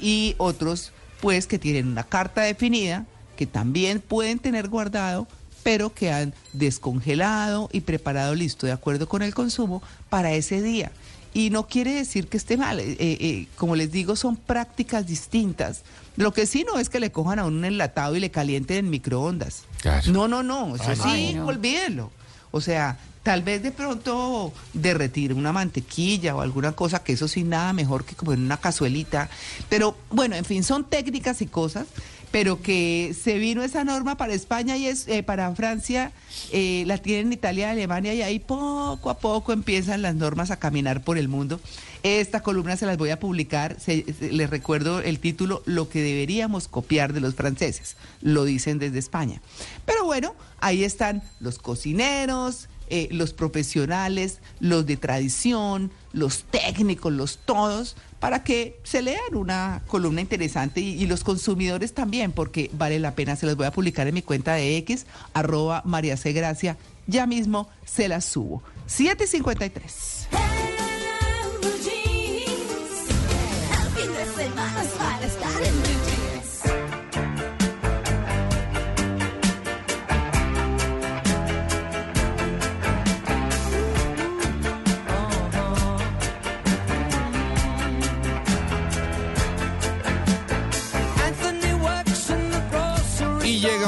y 0.00 0.34
otros 0.38 0.92
pues 1.20 1.46
que 1.46 1.58
tienen 1.58 1.88
una 1.88 2.04
carta 2.04 2.42
definida, 2.42 3.06
que 3.36 3.46
también 3.46 4.00
pueden 4.00 4.38
tener 4.38 4.68
guardado, 4.68 5.26
pero 5.62 5.94
que 5.94 6.10
han 6.10 6.34
descongelado 6.52 7.68
y 7.72 7.80
preparado 7.80 8.34
listo 8.34 8.66
de 8.66 8.72
acuerdo 8.72 9.08
con 9.08 9.22
el 9.22 9.34
consumo 9.34 9.82
para 10.08 10.32
ese 10.32 10.62
día. 10.62 10.92
Y 11.32 11.50
no 11.50 11.68
quiere 11.68 11.94
decir 11.94 12.26
que 12.26 12.36
esté 12.36 12.56
mal, 12.56 12.80
eh, 12.80 12.96
eh, 12.98 13.46
como 13.56 13.76
les 13.76 13.92
digo, 13.92 14.16
son 14.16 14.36
prácticas 14.36 15.06
distintas. 15.06 15.82
Lo 16.16 16.32
que 16.32 16.44
sí 16.44 16.64
no 16.66 16.78
es 16.78 16.88
que 16.88 16.98
le 16.98 17.12
cojan 17.12 17.38
a 17.38 17.44
un 17.44 17.64
enlatado 17.64 18.16
y 18.16 18.20
le 18.20 18.30
calienten 18.30 18.78
en 18.78 18.90
microondas. 18.90 19.62
No, 20.08 20.26
no, 20.26 20.42
no, 20.42 20.74
eso 20.74 20.84
Ay, 21.04 21.28
sí, 21.28 21.34
no. 21.34 21.46
olvídenlo. 21.46 22.10
O 22.50 22.60
sea, 22.60 22.98
tal 23.22 23.42
vez 23.42 23.62
de 23.62 23.70
pronto 23.70 24.52
derretir 24.72 25.32
una 25.32 25.52
mantequilla 25.52 26.34
o 26.34 26.40
alguna 26.40 26.72
cosa, 26.72 27.04
que 27.04 27.12
eso 27.12 27.28
sí 27.28 27.44
nada 27.44 27.72
mejor 27.72 28.04
que 28.04 28.16
como 28.16 28.32
en 28.32 28.42
una 28.42 28.56
cazuelita. 28.56 29.30
Pero 29.68 29.96
bueno, 30.10 30.34
en 30.34 30.44
fin, 30.44 30.64
son 30.64 30.84
técnicas 30.84 31.42
y 31.42 31.46
cosas, 31.46 31.86
pero 32.30 32.62
que 32.62 33.14
se 33.20 33.38
vino 33.38 33.62
esa 33.62 33.84
norma 33.84 34.16
para 34.16 34.34
España 34.34 34.76
y 34.76 34.86
es 34.86 35.08
eh, 35.08 35.22
para 35.22 35.54
Francia, 35.54 36.12
eh, 36.52 36.84
la 36.86 36.98
tienen 36.98 37.32
Italia 37.32 37.68
y 37.68 37.70
Alemania 37.70 38.14
y 38.14 38.22
ahí 38.22 38.38
poco 38.38 39.10
a 39.10 39.18
poco 39.18 39.52
empiezan 39.52 40.02
las 40.02 40.14
normas 40.14 40.50
a 40.50 40.58
caminar 40.58 41.02
por 41.02 41.18
el 41.18 41.28
mundo. 41.28 41.60
Esta 42.02 42.40
columna 42.42 42.76
se 42.76 42.86
las 42.86 42.96
voy 42.96 43.10
a 43.10 43.20
publicar, 43.20 43.76
les 43.86 44.48
recuerdo 44.48 45.00
el 45.00 45.18
título, 45.18 45.62
Lo 45.66 45.90
que 45.90 46.00
deberíamos 46.00 46.66
copiar 46.66 47.12
de 47.12 47.20
los 47.20 47.34
franceses, 47.34 47.96
lo 48.22 48.44
dicen 48.44 48.78
desde 48.78 48.98
España. 48.98 49.42
Pero 49.84 50.04
bueno, 50.04 50.34
ahí 50.60 50.82
están 50.82 51.22
los 51.40 51.58
cocineros, 51.58 52.68
eh, 52.92 53.08
los 53.12 53.32
profesionales, 53.32 54.40
los 54.58 54.84
de 54.84 54.96
tradición, 54.96 55.92
los 56.12 56.42
técnicos, 56.42 57.12
los 57.12 57.38
todos, 57.38 57.96
para 58.20 58.44
que 58.44 58.78
se 58.84 59.02
lean 59.02 59.34
una 59.34 59.82
columna 59.86 60.20
interesante 60.20 60.80
y, 60.80 61.06
los 61.06 61.24
consumidores 61.24 61.94
también, 61.94 62.30
porque 62.30 62.70
vale 62.74 63.00
la 63.00 63.14
pena, 63.14 63.34
se 63.34 63.46
las 63.46 63.56
voy 63.56 63.66
a 63.66 63.72
publicar 63.72 64.06
en 64.06 64.14
mi 64.14 64.22
cuenta 64.22 64.54
de 64.54 64.76
X, 64.76 65.06
arroba 65.34 65.82
María 65.84 66.16
C. 66.16 66.32
Gracia, 66.32 66.76
ya 67.06 67.26
mismo 67.26 67.68
se 67.84 68.06
las 68.08 68.24
subo. 68.26 68.62
753. 68.86 70.69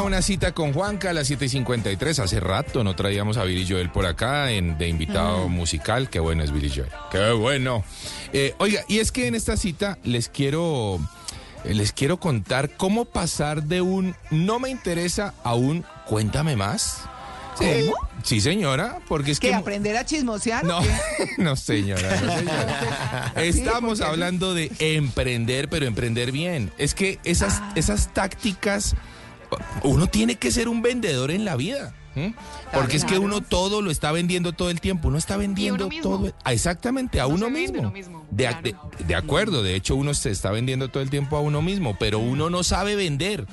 Una 0.05 0.21
cita 0.21 0.53
con 0.53 0.73
Juanca 0.73 1.11
a 1.11 1.13
las 1.13 1.31
7.53. 1.31 2.19
Hace 2.19 2.39
rato 2.41 2.85
no 2.85 2.95
traíamos 2.97 3.37
a 3.39 3.45
Billy 3.45 3.67
Joel 3.67 3.91
por 3.91 4.05
acá 4.05 4.51
en, 4.51 4.77
de 4.77 4.89
invitado 4.89 5.49
musical. 5.49 6.11
Qué 6.11 6.19
bueno 6.21 6.43
es 6.43 6.53
Billy 6.53 6.71
Joel. 6.71 6.91
Qué 7.11 7.31
bueno. 7.33 7.83
Eh, 8.33 8.55
oiga, 8.59 8.83
y 8.89 8.99
es 8.99 9.11
que 9.13 9.27
en 9.29 9.35
esta 9.35 9.57
cita 9.57 9.99
les 10.05 10.29
quiero, 10.29 10.99
les 11.65 11.93
quiero 11.93 12.19
contar 12.19 12.71
cómo 12.77 13.05
pasar 13.07 13.63
de 13.63 13.81
un 13.81 14.15
no 14.31 14.59
me 14.59 14.69
interesa 14.71 15.35
a 15.45 15.55
un 15.55 15.85
cuéntame 16.07 16.57
más. 16.57 17.03
Sí, 17.59 17.91
sí, 18.23 18.41
señora, 18.41 18.99
porque 19.09 19.31
es 19.31 19.39
¿Que 19.41 19.49
que... 19.49 19.55
aprender 19.55 19.97
a 19.97 20.05
chismosear? 20.05 20.65
No, 20.65 20.81
qué? 20.81 20.91
no 21.39 21.55
señora, 21.55 22.21
no 22.21 22.37
señora. 22.39 23.33
Estamos 23.37 24.01
hablando 24.01 24.53
de 24.55 24.73
emprender, 24.79 25.69
pero 25.69 25.87
emprender 25.87 26.33
bien. 26.33 26.73
Es 26.77 26.95
que 26.95 27.19
esas, 27.25 27.61
Ah. 27.61 27.73
esas 27.77 28.13
tácticas, 28.15 28.95
uno 29.83 30.07
tiene 30.07 30.37
que 30.37 30.51
ser 30.51 30.69
un 30.69 30.83
vendedor 30.83 31.31
en 31.31 31.45
la 31.45 31.57
vida. 31.57 31.95
Porque 32.75 32.99
es 32.99 33.05
que 33.07 33.19
uno 33.19 33.41
todo 33.41 33.81
lo 33.81 33.91
está 33.91 34.13
vendiendo 34.13 34.53
todo 34.53 34.69
el 34.69 34.81
tiempo. 34.83 35.09
Uno 35.09 35.17
está 35.17 35.39
vendiendo 35.39 35.89
todo. 36.03 36.31
Exactamente, 36.45 37.21
a 37.21 37.25
No 37.25 37.31
uno 37.31 37.49
mismo. 37.51 37.81
uno 37.81 37.91
mismo, 37.91 38.27
De, 38.31 38.45
claro. 38.45 38.61
de- 38.99 39.05
de 39.05 39.15
acuerdo, 39.15 39.63
de 39.63 39.75
hecho 39.77 39.97
uno 39.97 40.13
se 40.13 40.31
está 40.31 40.51
vendiendo 40.51 40.89
todo 40.89 41.03
el 41.03 41.09
tiempo 41.09 41.37
a 41.39 41.41
uno 41.41 41.63
mismo, 41.63 41.97
pero 41.99 42.19
uno 42.19 42.51
no 42.51 42.65
sabe 42.65 42.97
vender. 42.97 43.47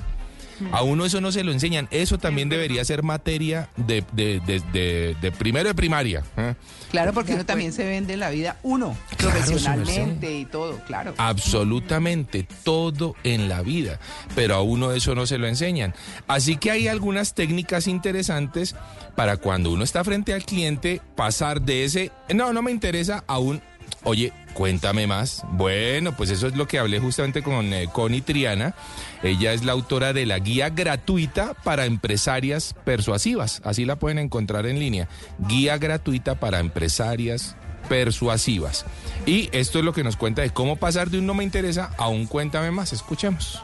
A 0.72 0.82
uno 0.82 1.04
eso 1.04 1.20
no 1.20 1.32
se 1.32 1.44
lo 1.44 1.52
enseñan. 1.52 1.88
Eso 1.90 2.18
también 2.18 2.48
debería 2.48 2.84
ser 2.84 3.02
materia 3.02 3.68
de, 3.76 4.04
de- 4.12 4.40
de- 4.46 4.60
de- 4.72 5.16
de 5.20 5.32
primero 5.32 5.68
de 5.68 5.74
primaria. 5.74 6.22
¿eh? 6.36 6.54
Claro, 6.90 7.12
porque 7.12 7.34
uno 7.34 7.46
también 7.46 7.72
se 7.72 7.84
vende 7.84 8.14
en 8.14 8.20
la 8.20 8.30
vida 8.30 8.56
uno, 8.62 8.96
Claro, 9.16 9.34
profesionalmente 9.38 10.36
y 10.38 10.44
todo, 10.44 10.80
claro. 10.86 11.14
Absolutamente 11.18 12.46
todo 12.64 13.14
en 13.24 13.48
la 13.48 13.62
vida, 13.62 14.00
pero 14.34 14.54
a 14.56 14.62
uno 14.62 14.92
eso 14.92 15.14
no 15.14 15.26
se 15.26 15.38
lo 15.38 15.46
enseñan. 15.46 15.94
Así 16.26 16.56
que 16.56 16.70
hay 16.70 16.88
algunas 16.88 17.34
técnicas 17.34 17.86
interesantes 17.86 18.74
para 19.14 19.36
cuando 19.36 19.70
uno 19.70 19.84
está 19.84 20.02
frente 20.04 20.32
al 20.34 20.44
cliente 20.44 21.00
pasar 21.16 21.60
de 21.62 21.84
ese, 21.84 22.10
no, 22.34 22.52
no 22.52 22.62
me 22.62 22.70
interesa, 22.70 23.22
a 23.26 23.38
un, 23.38 23.60
oye, 24.04 24.32
cuéntame 24.54 25.06
más. 25.06 25.44
Bueno, 25.52 26.16
pues 26.16 26.30
eso 26.30 26.46
es 26.46 26.56
lo 26.56 26.66
que 26.66 26.78
hablé 26.78 26.98
justamente 27.00 27.42
con 27.42 27.72
eh, 27.72 27.88
Connie 27.92 28.20
Triana. 28.20 28.74
Ella 29.22 29.52
es 29.52 29.64
la 29.64 29.72
autora 29.72 30.12
de 30.12 30.26
la 30.26 30.38
guía 30.38 30.70
gratuita 30.70 31.54
para 31.54 31.86
empresarias 31.86 32.74
persuasivas. 32.84 33.60
Así 33.64 33.84
la 33.84 33.96
pueden 33.96 34.18
encontrar 34.18 34.66
en 34.66 34.78
línea. 34.78 35.08
Guía 35.38 35.78
gratuita 35.78 36.40
para 36.40 36.60
empresarias 36.60 37.56
persuasivas. 37.88 38.84
Y 39.26 39.48
esto 39.52 39.78
es 39.78 39.84
lo 39.84 39.92
que 39.92 40.04
nos 40.04 40.16
cuenta 40.16 40.42
de 40.42 40.50
cómo 40.50 40.76
pasar 40.76 41.10
de 41.10 41.18
un 41.18 41.26
no 41.26 41.34
me 41.34 41.44
interesa 41.44 41.92
a 41.98 42.08
un 42.08 42.26
cuéntame 42.26 42.70
más. 42.70 42.92
Escuchemos. 42.92 43.62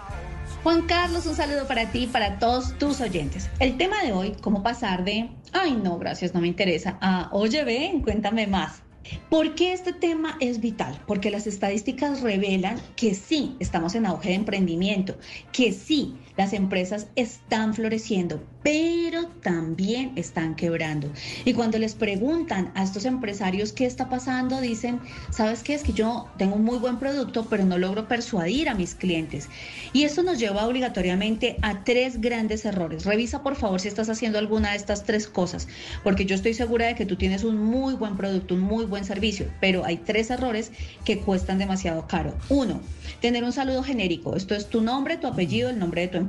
Juan 0.63 0.83
Carlos, 0.83 1.27
un 1.27 1.37
saludo 1.37 1.69
para 1.69 1.93
ti 1.93 2.05
y 2.05 2.07
para 2.09 2.41
todos 2.41 2.77
tus 2.77 3.01
oyentes. 3.01 3.49
El 3.61 3.77
tema 3.77 4.03
de 4.03 4.13
hoy, 4.13 4.37
cómo 4.41 4.65
pasar 4.65 5.05
de, 5.05 5.31
ay 5.53 5.79
no, 5.81 5.97
gracias, 5.97 6.35
no 6.35 6.41
me 6.41 6.49
interesa, 6.49 6.99
a, 7.01 7.29
oye, 7.31 7.63
ven, 7.63 8.03
cuéntame 8.03 8.49
más. 8.49 8.83
¿Por 9.31 9.55
qué 9.55 9.73
este 9.73 9.93
tema 9.93 10.37
es 10.41 10.61
vital? 10.61 11.01
Porque 11.07 11.31
las 11.31 11.47
estadísticas 11.47 12.21
revelan 12.21 12.81
que 12.97 13.15
sí, 13.15 13.57
estamos 13.61 13.95
en 13.95 14.07
auge 14.07 14.31
de 14.31 14.35
emprendimiento, 14.37 15.17
que 15.53 15.73
sí, 15.73 16.15
las 16.37 16.53
empresas 16.53 17.09
están 17.17 17.75
floreciendo, 17.75 18.43
pero 18.63 19.27
también 19.43 20.13
están 20.17 20.55
quebrando. 20.55 21.11
Y 21.45 21.55
cuando 21.55 21.79
les 21.79 21.95
preguntan 21.95 22.73
a 22.75 22.83
estos 22.83 23.05
empresarios 23.05 23.73
qué 23.73 23.87
está 23.87 24.09
pasando, 24.09 24.61
dicen, 24.61 25.01
¿sabes 25.31 25.63
qué? 25.63 25.75
Es 25.75 25.83
que 25.83 25.93
yo 25.93 26.29
tengo 26.37 26.57
un 26.57 26.65
muy 26.65 26.79
buen 26.79 26.99
producto, 26.99 27.47
pero 27.49 27.65
no 27.65 27.79
logro 27.79 28.09
persuadir 28.09 28.69
a 28.69 28.75
mis 28.75 28.95
clientes. 28.95 29.49
Y 29.93 30.05
esto 30.05 30.23
nos 30.23 30.39
lleva 30.39 30.67
obligatoriamente 30.67 31.57
a 31.63 31.85
tres 31.85 32.21
grandes 32.21 32.65
errores. 32.65 33.05
Revisa 33.05 33.43
por 33.43 33.57
favor 33.57 33.81
si 33.81 33.89
estás 33.89 34.09
haciendo 34.09 34.39
alguna 34.39 34.73
de 34.73 34.77
estas 34.77 35.05
tres 35.05 35.29
cosas, 35.29 35.69
porque 36.03 36.27
yo 36.27 36.35
estoy 36.35 36.55
segura 36.55 36.87
de 36.87 36.95
que 36.95 37.07
tú 37.07 37.17
tienes 37.17 37.45
un 37.45 37.59
muy 37.59 37.95
buen 37.95 38.17
producto, 38.17 38.55
un 38.55 38.61
muy 38.61 38.85
buen 38.85 39.05
servicio, 39.05 39.47
pero 39.61 39.85
hay 39.85 39.99
tres 39.99 40.31
errores 40.31 40.73
que 41.05 41.19
cuestan 41.19 41.59
demasiado 41.59 42.07
caro. 42.07 42.35
Uno, 42.49 42.81
tener 43.21 43.45
un 43.45 43.53
saludo 43.53 43.83
genérico. 43.83 44.37
Esto 44.37 44.55
es 44.55 44.69
tu 44.69 44.81
nombre, 44.81 45.17
tu 45.17 45.27
apellido, 45.27 45.71
el 45.71 45.79
nombre 45.79 46.03
de 46.03 46.09
tu 46.09 46.17
empresa. 46.17 46.26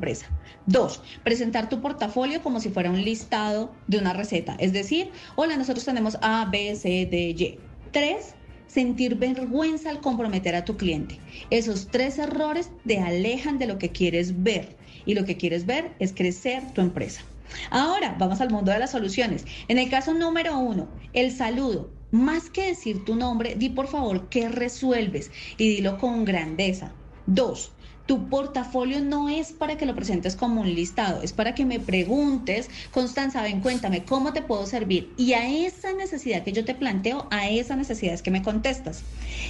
Dos, 0.66 1.02
presentar 1.24 1.70
tu 1.70 1.82
portafolio 1.82 2.42
como 2.42 2.60
si 2.60 2.70
fuera 2.70 2.90
un 2.90 3.04
listado 3.04 3.72
de 3.88 3.98
una 3.98 4.14
receta. 4.14 4.56
Es 4.60 4.74
decir, 4.74 5.12
hola, 5.36 5.58
nosotros 5.58 5.86
tenemos 5.86 6.18
A, 6.22 6.46
B, 6.52 6.76
C, 6.76 7.08
D, 7.10 7.30
Y. 7.38 7.60
Tres, 7.92 8.36
sentir 8.68 9.16
vergüenza 9.16 9.90
al 9.90 10.02
comprometer 10.02 10.56
a 10.56 10.66
tu 10.66 10.78
cliente. 10.78 11.20
Esos 11.50 11.88
tres 11.88 12.20
errores 12.20 12.70
te 12.86 13.00
alejan 13.00 13.58
de 13.60 13.68
lo 13.68 13.78
que 13.78 13.92
quieres 13.92 14.44
ver 14.44 14.76
y 15.06 15.16
lo 15.16 15.26
que 15.26 15.38
quieres 15.38 15.66
ver 15.66 15.96
es 16.00 16.14
crecer 16.14 16.74
tu 16.74 16.82
empresa. 16.82 17.22
Ahora, 17.70 18.16
vamos 18.20 18.42
al 18.42 18.52
mundo 18.52 18.72
de 18.72 18.80
las 18.80 18.92
soluciones. 18.92 19.46
En 19.68 19.78
el 19.80 19.90
caso 19.90 20.14
número 20.14 20.58
uno, 20.58 20.90
el 21.14 21.32
saludo. 21.32 21.90
Más 22.12 22.50
que 22.50 22.68
decir 22.68 23.04
tu 23.04 23.16
nombre, 23.16 23.56
di 23.56 23.70
por 23.70 23.88
favor 23.88 24.30
qué 24.30 24.50
resuelves 24.50 25.32
y 25.58 25.70
dilo 25.70 25.98
con 25.98 26.26
grandeza. 26.26 26.94
Dos, 27.26 27.74
tu 28.08 28.30
portafolio 28.30 29.02
no 29.02 29.30
es 29.30 29.52
para 29.52 29.78
que 29.78 29.86
lo 29.86 29.94
presentes 29.94 30.36
como 30.36 30.62
un 30.62 30.74
listado, 30.74 31.22
es 31.22 31.34
para 31.34 31.54
que 31.54 31.66
me 31.66 31.80
preguntes, 31.80 32.70
Constanza, 32.92 33.42
ven, 33.42 33.60
cuéntame, 33.60 34.06
¿cómo 34.06 34.34
te 34.34 34.42
puedo 34.42 34.66
servir? 34.66 35.14
Y 35.18 35.34
a 35.34 35.48
esa 35.48 35.94
necesidad 35.94 36.44
que 36.44 36.54
yo 36.54 36.66
te 36.66 36.74
planteo, 36.74 37.28
a 37.30 37.50
esa 37.50 37.76
necesidad 37.76 38.14
es 38.14 38.22
que 38.22 38.32
me 38.32 38.42
contestas. 38.42 39.04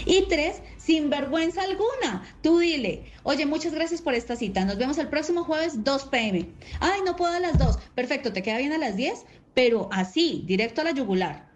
Y 0.05 0.25
tres, 0.27 0.61
sin 0.77 1.09
vergüenza 1.09 1.61
alguna. 1.61 2.23
Tú 2.41 2.59
dile, 2.59 3.11
oye, 3.23 3.45
muchas 3.45 3.73
gracias 3.73 4.01
por 4.01 4.15
esta 4.15 4.35
cita. 4.35 4.65
Nos 4.65 4.77
vemos 4.77 4.97
el 4.97 5.07
próximo 5.07 5.43
jueves 5.43 5.83
2 5.83 6.05
pm. 6.05 6.49
Ay, 6.79 7.01
no 7.05 7.15
puedo 7.15 7.33
a 7.33 7.39
las 7.39 7.57
2. 7.59 7.77
Perfecto, 7.93 8.33
¿te 8.33 8.41
queda 8.41 8.57
bien 8.57 8.73
a 8.73 8.77
las 8.77 8.95
10? 8.95 9.25
Pero 9.53 9.87
así, 9.91 10.43
directo 10.47 10.81
a 10.81 10.85
la 10.85 10.91
yugular. 10.91 11.46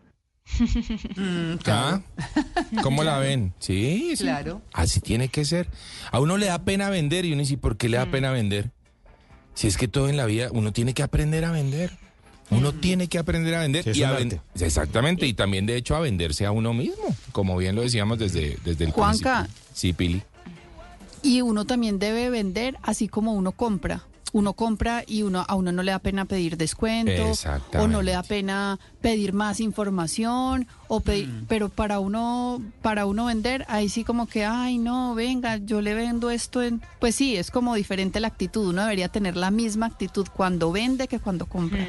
¿Ah? 1.66 2.02
¿Cómo 2.84 3.04
la 3.04 3.18
ven? 3.20 3.54
Sí, 3.60 4.14
sí. 4.16 4.24
Claro. 4.24 4.62
Así 4.74 5.00
tiene 5.00 5.30
que 5.30 5.46
ser. 5.46 5.68
A 6.12 6.20
uno 6.20 6.38
le 6.38 6.48
da 6.48 6.64
pena 6.64 6.89
vender 6.89 7.26
y 7.26 7.34
uno 7.34 7.42
dice, 7.42 7.58
¿por 7.58 7.78
qué 7.78 7.89
le 7.89 7.98
da 7.98 8.06
Mm. 8.06 8.12
pena 8.12 8.32
vender? 8.32 8.72
Si 9.54 9.68
es 9.68 9.78
que 9.78 9.88
todo 9.88 10.10
en 10.10 10.18
la 10.18 10.26
vida 10.26 10.50
uno 10.52 10.72
tiene 10.72 10.94
que 10.94 11.04
aprender 11.04 11.46
a 11.46 11.52
vender. 11.52 11.92
Uno 12.50 12.74
tiene 12.74 13.08
que 13.08 13.18
aprender 13.18 13.56
a 13.56 13.62
vender 13.62 13.84
Sí, 13.86 14.00
y 14.00 14.04
a 14.04 14.12
vender. 14.12 14.42
Exactamente, 14.60 15.26
y 15.26 15.34
también 15.34 15.66
de 15.66 15.78
hecho 15.78 15.96
a 15.96 16.02
venderse 16.02 16.46
a 16.46 16.52
uno 16.52 16.74
mismo, 16.74 17.16
como 17.32 17.56
bien 17.56 17.76
lo 17.76 17.82
decíamos 17.82 18.20
desde, 18.20 18.58
desde 18.66 18.86
el 18.86 18.92
Juanca. 18.92 19.44
principio. 19.44 19.64
Sí, 19.74 19.94
Pili. 19.94 20.24
Y 21.24 21.42
uno 21.42 21.64
también 21.66 21.98
debe 21.98 22.30
vender 22.30 22.78
así 22.84 23.08
como 23.08 23.32
uno 23.34 23.54
compra. 23.54 24.04
Uno 24.34 24.53
compra 24.53 25.03
y 25.05 25.23
uno 25.23 25.45
a 25.47 25.55
uno 25.55 25.71
no 25.71 25.84
le 25.84 25.91
da 25.91 25.99
pena 25.99 26.25
pedir 26.25 26.55
descuento 26.57 27.34
o 27.77 27.88
no 27.88 28.01
le 28.01 28.13
da 28.13 28.23
pena 28.23 28.79
pedir 29.01 29.34
más 29.34 29.59
información 29.59 30.67
o 30.94 31.00
pedir, 31.00 31.30
Mm. 31.30 31.46
pero 31.48 31.70
para 31.70 32.00
uno 32.00 32.62
para 32.82 33.06
uno 33.06 33.28
vender 33.28 33.66
ahí 33.70 33.88
sí 33.88 34.04
como 34.04 34.28
que 34.28 34.44
ay 34.44 34.78
no 34.78 35.16
venga 35.16 35.56
yo 35.56 35.80
le 35.80 35.94
vendo 35.94 36.30
esto 36.32 36.62
en 36.62 36.82
pues 37.00 37.16
sí 37.16 37.38
es 37.38 37.50
como 37.50 37.76
diferente 37.76 38.20
la 38.20 38.28
actitud 38.28 38.68
uno 38.68 38.82
debería 38.82 39.08
tener 39.08 39.38
la 39.38 39.52
misma 39.52 39.86
actitud 39.86 40.28
cuando 40.36 40.70
vende 40.74 41.08
que 41.08 41.20
cuando 41.20 41.46
compra 41.46 41.80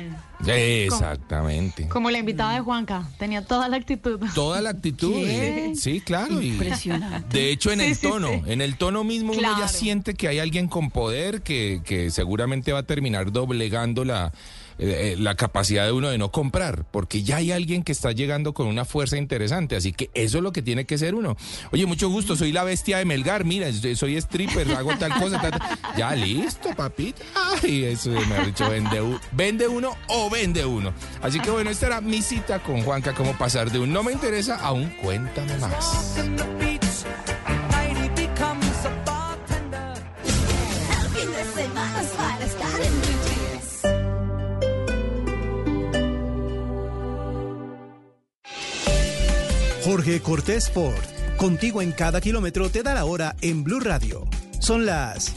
Exactamente. 0.47 1.89
Como 1.89 2.11
la 2.11 2.19
invitada 2.19 2.55
de 2.55 2.61
Juanca, 2.61 3.09
tenía 3.19 3.45
toda 3.45 3.69
la 3.69 3.77
actitud. 3.77 4.21
Toda 4.35 4.61
la 4.61 4.71
actitud. 4.71 5.13
¿Qué? 5.15 5.67
eh, 5.71 5.73
Sí, 5.77 6.01
claro. 6.01 6.41
y- 6.43 6.49
Impresionante. 6.49 7.39
De 7.39 7.51
hecho, 7.51 7.71
en 7.71 7.81
Sí, 7.81 7.87
el 7.87 7.99
tono, 7.99 8.29
sí. 8.29 8.43
en 8.47 8.61
el 8.61 8.77
tono 8.77 9.05
mismo 9.05 9.33
uno 9.33 9.59
ya 9.59 9.69
siente 9.69 10.15
que 10.15 10.29
hay 10.29 10.39
alguien 10.41 10.69
con 10.69 10.91
poder 10.91 11.43
que, 11.43 11.81
que 11.85 12.11
seguramente 12.11 12.73
va 12.73 12.81
a 12.81 12.83
terminar 12.83 13.31
doblegando 13.33 14.05
la, 14.05 14.33
eh, 14.79 15.13
eh, 15.13 15.17
la 15.19 15.35
capacidad 15.35 15.85
de 15.85 15.93
uno 15.93 16.09
de 16.09 16.19
no 16.19 16.31
comprar, 16.31 16.85
porque 16.91 17.23
ya 17.23 17.37
hay 17.37 17.53
alguien 17.53 17.83
que 17.83 17.93
está 17.93 18.13
llegando 18.13 18.53
con 18.53 18.67
una 18.67 18.85
fuerza 18.85 19.17
interesante, 19.17 19.77
así 19.77 19.93
que 19.93 20.11
eso 20.15 20.39
es 20.39 20.45
lo 20.45 20.53
que 20.53 20.63
tiene 20.63 20.85
que 20.85 20.99
ser 20.99 21.15
uno. 21.15 21.37
Oye, 21.73 21.87
mucho 21.87 22.09
gusto, 22.09 22.37
soy 22.37 22.53
la 22.53 22.65
bestia 22.65 22.99
de 22.99 23.05
Melgar, 23.05 23.45
mira, 23.45 23.71
yo 23.71 23.95
soy 23.97 24.17
stripper, 24.17 24.73
hago 24.73 24.97
tal 24.97 25.13
cosa, 25.15 25.41
tal, 25.41 25.61
ya 25.97 26.15
listo, 26.15 26.75
papita. 26.75 27.23
Ay, 27.63 27.85
eso 27.85 28.11
me 28.11 28.37
ha 28.37 28.45
dicho, 28.45 28.69
vende, 28.69 29.01
vende 29.33 29.69
uno 29.69 29.97
o 30.09 30.31
vende 30.31 30.65
uno. 30.65 30.93
Así 31.21 31.41
que 31.41 31.51
bueno, 31.51 31.71
esta 31.71 31.87
era 31.87 32.01
mi 32.01 32.23
cita 32.23 32.61
con 32.63 32.83
Juanca, 32.83 33.15
cómo 33.15 33.37
pasar 33.37 33.71
de 33.71 33.79
un 33.79 33.93
no 33.93 34.03
me 34.03 34.13
interesa 34.13 34.57
a 34.57 34.73
un 34.73 34.89
cuéntame 35.03 35.57
más. 35.59 36.17
Jorge 49.93 50.23
Cortés 50.23 50.71
Ford, 50.71 51.05
contigo 51.37 51.83
en 51.83 51.93
cada 51.93 52.23
kilómetro 52.23 52.71
te 52.71 52.83
da 52.83 52.95
la 52.95 53.05
hora 53.05 53.37
en 53.43 53.63
Blue 53.63 53.79
Radio. 53.79 54.27
Son 54.59 54.87
las 54.87 55.35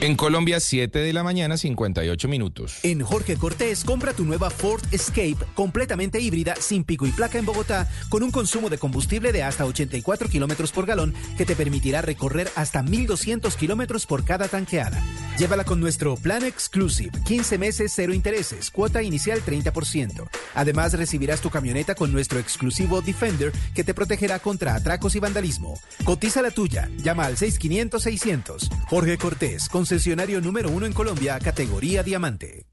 En 0.00 0.14
Colombia, 0.14 0.60
7 0.60 0.96
de 1.00 1.12
la 1.12 1.24
mañana, 1.24 1.56
58 1.56 2.28
minutos. 2.28 2.78
En 2.84 3.02
Jorge 3.02 3.36
Cortés, 3.36 3.82
compra 3.82 4.12
tu 4.12 4.24
nueva 4.24 4.48
Ford 4.48 4.80
Escape 4.92 5.38
completamente 5.54 6.20
híbrida, 6.20 6.54
sin 6.54 6.84
pico 6.84 7.04
y 7.04 7.10
placa 7.10 7.36
en 7.36 7.44
Bogotá, 7.44 7.90
con 8.08 8.22
un 8.22 8.30
consumo 8.30 8.70
de 8.70 8.78
combustible 8.78 9.32
de 9.32 9.42
hasta 9.42 9.64
84 9.64 10.28
kilómetros 10.28 10.70
por 10.70 10.86
galón 10.86 11.14
que 11.36 11.44
te 11.44 11.56
permitirá 11.56 12.00
recorrer 12.00 12.48
hasta 12.54 12.80
1,200 12.84 13.56
kilómetros 13.56 14.06
por 14.06 14.24
cada 14.24 14.46
tanqueada. 14.46 15.02
Llévala 15.36 15.64
con 15.64 15.80
nuestro 15.80 16.16
Plan 16.16 16.44
Exclusive, 16.44 17.10
15 17.26 17.58
meses, 17.58 17.92
cero 17.94 18.14
intereses, 18.14 18.70
cuota 18.70 19.02
inicial 19.02 19.40
30%. 19.44 20.28
Además, 20.54 20.92
recibirás 20.92 21.40
tu 21.40 21.50
camioneta 21.50 21.96
con 21.96 22.12
nuestro 22.12 22.38
exclusivo 22.38 23.00
Defender 23.02 23.50
que 23.74 23.82
te 23.82 23.94
protegerá 23.94 24.38
contra 24.38 24.76
atracos 24.76 25.16
y 25.16 25.18
vandalismo. 25.18 25.74
Cotiza 26.04 26.40
la 26.40 26.52
tuya, 26.52 26.88
llama 26.98 27.24
al 27.24 27.36
6500-600. 27.36 28.68
Jorge 28.86 29.18
Cortés, 29.18 29.68
concesionario 29.88 30.42
número 30.42 30.68
uno 30.68 30.84
en 30.84 30.92
Colombia, 30.92 31.38
categoría 31.38 32.02
diamante. 32.02 32.66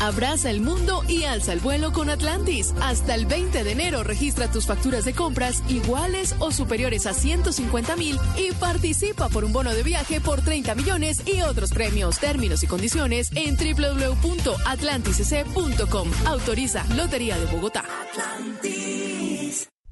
Abraza 0.00 0.48
el 0.48 0.60
mundo 0.60 1.02
y 1.08 1.24
alza 1.24 1.52
el 1.52 1.58
vuelo 1.58 1.92
con 1.92 2.08
Atlantis. 2.08 2.72
Hasta 2.80 3.16
el 3.16 3.26
20 3.26 3.64
de 3.64 3.72
enero 3.72 4.04
registra 4.04 4.48
tus 4.48 4.64
facturas 4.64 5.04
de 5.04 5.12
compras 5.12 5.60
iguales 5.68 6.36
o 6.38 6.52
superiores 6.52 7.04
a 7.06 7.14
150 7.14 7.96
mil 7.96 8.16
y 8.36 8.52
participa 8.52 9.28
por 9.28 9.44
un 9.44 9.52
bono 9.52 9.74
de 9.74 9.82
viaje 9.82 10.20
por 10.20 10.40
30 10.40 10.76
millones 10.76 11.24
y 11.26 11.42
otros 11.42 11.72
premios. 11.72 12.20
Términos 12.20 12.62
y 12.62 12.68
condiciones 12.68 13.32
en 13.34 13.56
www.atlantisc.com. 13.56 16.10
Autoriza 16.26 16.84
Lotería 16.94 17.36
de 17.40 17.46
Bogotá. 17.46 17.82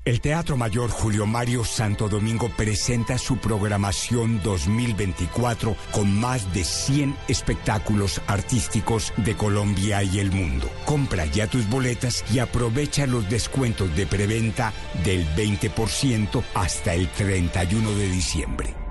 El 0.07 0.21
Teatro 0.21 0.57
Mayor 0.57 0.89
Julio 0.89 1.27
Mario 1.27 1.65
Santo 1.65 2.09
Domingo 2.09 2.49
presenta 2.57 3.19
su 3.19 3.39
programación 3.39 4.41
2024 4.41 5.75
con 5.91 6.21
más 6.21 6.55
de 6.55 6.63
100 6.63 7.17
espectáculos 7.27 8.23
artísticos 8.29 9.13
de 9.17 9.37
Colombia 9.37 10.05
y 10.05 10.21
el 10.21 10.31
mundo. 10.31 10.71
Compra 10.85 11.27
ya 11.27 11.49
tus 11.49 11.69
boletas 11.69 12.25
y 12.33 12.39
aprovecha 12.39 13.09
los 13.09 13.29
descuentos 13.29 13.97
de 13.97 14.07
preventa 14.07 14.73
del 15.05 15.27
20% 15.35 16.41
hasta 16.55 16.95
el 16.95 17.09
31 17.09 17.91
de 17.91 18.09
diciembre. 18.09 18.86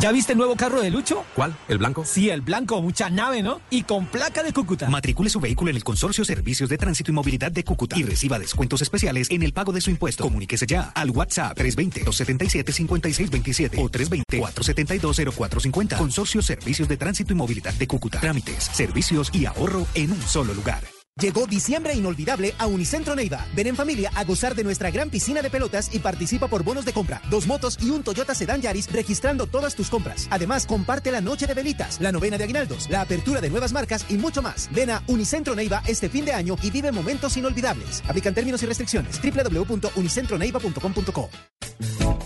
¿Ya 0.00 0.12
viste 0.12 0.32
el 0.32 0.38
nuevo 0.38 0.54
carro 0.54 0.80
de 0.80 0.90
Lucho? 0.90 1.24
¿Cuál? 1.34 1.56
¿El 1.66 1.78
blanco? 1.78 2.04
Sí, 2.04 2.30
el 2.30 2.40
blanco, 2.40 2.80
mucha 2.80 3.10
nave, 3.10 3.42
¿no? 3.42 3.60
Y 3.68 3.82
con 3.82 4.06
placa 4.06 4.44
de 4.44 4.52
Cúcuta. 4.52 4.88
Matricule 4.88 5.28
su 5.28 5.40
vehículo 5.40 5.70
en 5.70 5.76
el 5.76 5.82
Consorcio 5.82 6.24
Servicios 6.24 6.68
de 6.68 6.78
Tránsito 6.78 7.10
y 7.10 7.14
Movilidad 7.14 7.50
de 7.50 7.64
Cúcuta 7.64 7.98
y 7.98 8.04
reciba 8.04 8.38
descuentos 8.38 8.80
especiales 8.80 9.28
en 9.30 9.42
el 9.42 9.52
pago 9.52 9.72
de 9.72 9.80
su 9.80 9.90
impuesto. 9.90 10.22
Comuníquese 10.22 10.66
ya 10.66 10.92
al 10.94 11.10
WhatsApp 11.10 11.58
320-277-5627 11.58 13.78
o 13.78 13.90
320-472-0450. 13.90 15.96
Consorcio 15.96 16.42
Servicios 16.42 16.86
de 16.86 16.96
Tránsito 16.96 17.32
y 17.32 17.36
Movilidad 17.36 17.74
de 17.74 17.88
Cúcuta. 17.88 18.20
Trámites, 18.20 18.62
servicios 18.64 19.30
y 19.32 19.46
ahorro 19.46 19.84
en 19.94 20.12
un 20.12 20.22
solo 20.22 20.54
lugar. 20.54 20.97
Llegó 21.20 21.48
diciembre 21.48 21.94
inolvidable 21.94 22.54
a 22.58 22.68
Unicentro 22.68 23.16
Neiva. 23.16 23.44
Ven 23.56 23.66
en 23.66 23.74
familia 23.74 24.12
a 24.14 24.22
gozar 24.24 24.54
de 24.54 24.62
nuestra 24.62 24.92
gran 24.92 25.10
piscina 25.10 25.42
de 25.42 25.50
pelotas 25.50 25.92
y 25.92 25.98
participa 25.98 26.46
por 26.46 26.62
bonos 26.62 26.84
de 26.84 26.92
compra, 26.92 27.20
dos 27.28 27.48
motos 27.48 27.76
y 27.82 27.90
un 27.90 28.04
Toyota 28.04 28.36
Sedan 28.36 28.62
Yaris 28.62 28.92
registrando 28.92 29.48
todas 29.48 29.74
tus 29.74 29.90
compras. 29.90 30.28
Además, 30.30 30.64
comparte 30.64 31.10
la 31.10 31.20
noche 31.20 31.48
de 31.48 31.54
velitas, 31.54 32.00
la 32.00 32.12
novena 32.12 32.38
de 32.38 32.44
aguinaldos, 32.44 32.88
la 32.88 33.00
apertura 33.00 33.40
de 33.40 33.50
nuevas 33.50 33.72
marcas 33.72 34.06
y 34.08 34.16
mucho 34.16 34.42
más. 34.42 34.70
Ven 34.72 34.90
a 34.90 35.02
Unicentro 35.08 35.56
Neiva 35.56 35.82
este 35.88 36.08
fin 36.08 36.24
de 36.24 36.34
año 36.34 36.54
y 36.62 36.70
vive 36.70 36.92
momentos 36.92 37.36
inolvidables. 37.36 38.00
Aplican 38.06 38.34
términos 38.34 38.62
y 38.62 38.66
restricciones. 38.66 39.20
www.unicentroneiva.com.co 39.20 41.30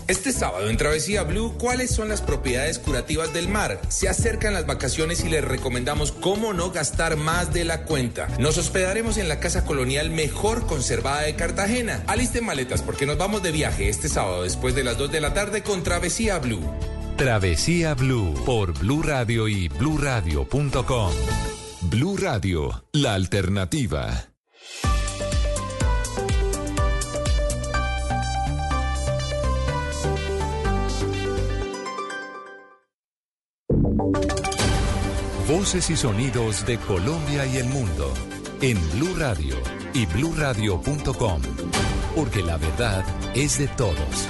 Este 0.07 0.31
sábado 0.31 0.69
en 0.69 0.77
Travesía 0.77 1.23
Blue, 1.23 1.55
¿cuáles 1.57 1.89
son 1.89 2.09
las 2.09 2.21
propiedades 2.21 2.77
curativas 2.77 3.33
del 3.33 3.47
mar? 3.47 3.81
Se 3.87 4.07
acercan 4.07 4.53
las 4.53 4.67
vacaciones 4.67 5.23
y 5.23 5.29
les 5.29 5.43
recomendamos 5.43 6.11
cómo 6.11 6.53
no 6.53 6.69
gastar 6.69 7.17
más 7.17 7.51
de 7.53 7.65
la 7.65 7.85
cuenta. 7.85 8.27
Nos 8.37 8.59
hospedaremos 8.83 9.17
en 9.17 9.29
la 9.29 9.39
casa 9.39 9.63
colonial 9.63 10.09
mejor 10.09 10.67
conservada 10.67 11.21
de 11.21 11.37
Cartagena. 11.37 12.03
Alisten 12.05 12.43
maletas 12.43 12.81
porque 12.81 13.05
nos 13.05 13.17
vamos 13.17 13.41
de 13.41 13.53
viaje 13.53 13.87
este 13.87 14.09
sábado 14.09 14.43
después 14.43 14.75
de 14.75 14.83
las 14.83 14.97
2 14.97 15.09
de 15.09 15.21
la 15.21 15.33
tarde 15.33 15.63
con 15.63 15.83
Travesía 15.83 16.37
Blue. 16.39 16.59
Travesía 17.15 17.93
Blue 17.93 18.33
por 18.45 18.77
Blue 18.77 19.01
Radio 19.01 19.47
y 19.47 19.69
bluradio.com. 19.69 21.13
Blue 21.83 22.17
Radio, 22.17 22.83
la 22.91 23.13
alternativa. 23.13 24.25
Voces 35.47 35.89
y 35.89 35.95
sonidos 35.95 36.65
de 36.65 36.77
Colombia 36.79 37.45
y 37.45 37.57
el 37.57 37.67
mundo 37.67 38.13
en 38.63 38.79
Blue 38.91 39.13
Radio 39.17 39.57
y 39.93 40.05
bluradio.com, 40.05 41.41
porque 42.15 42.41
la 42.41 42.55
verdad 42.55 43.03
es 43.35 43.59
de 43.59 43.67
todos. 43.67 44.29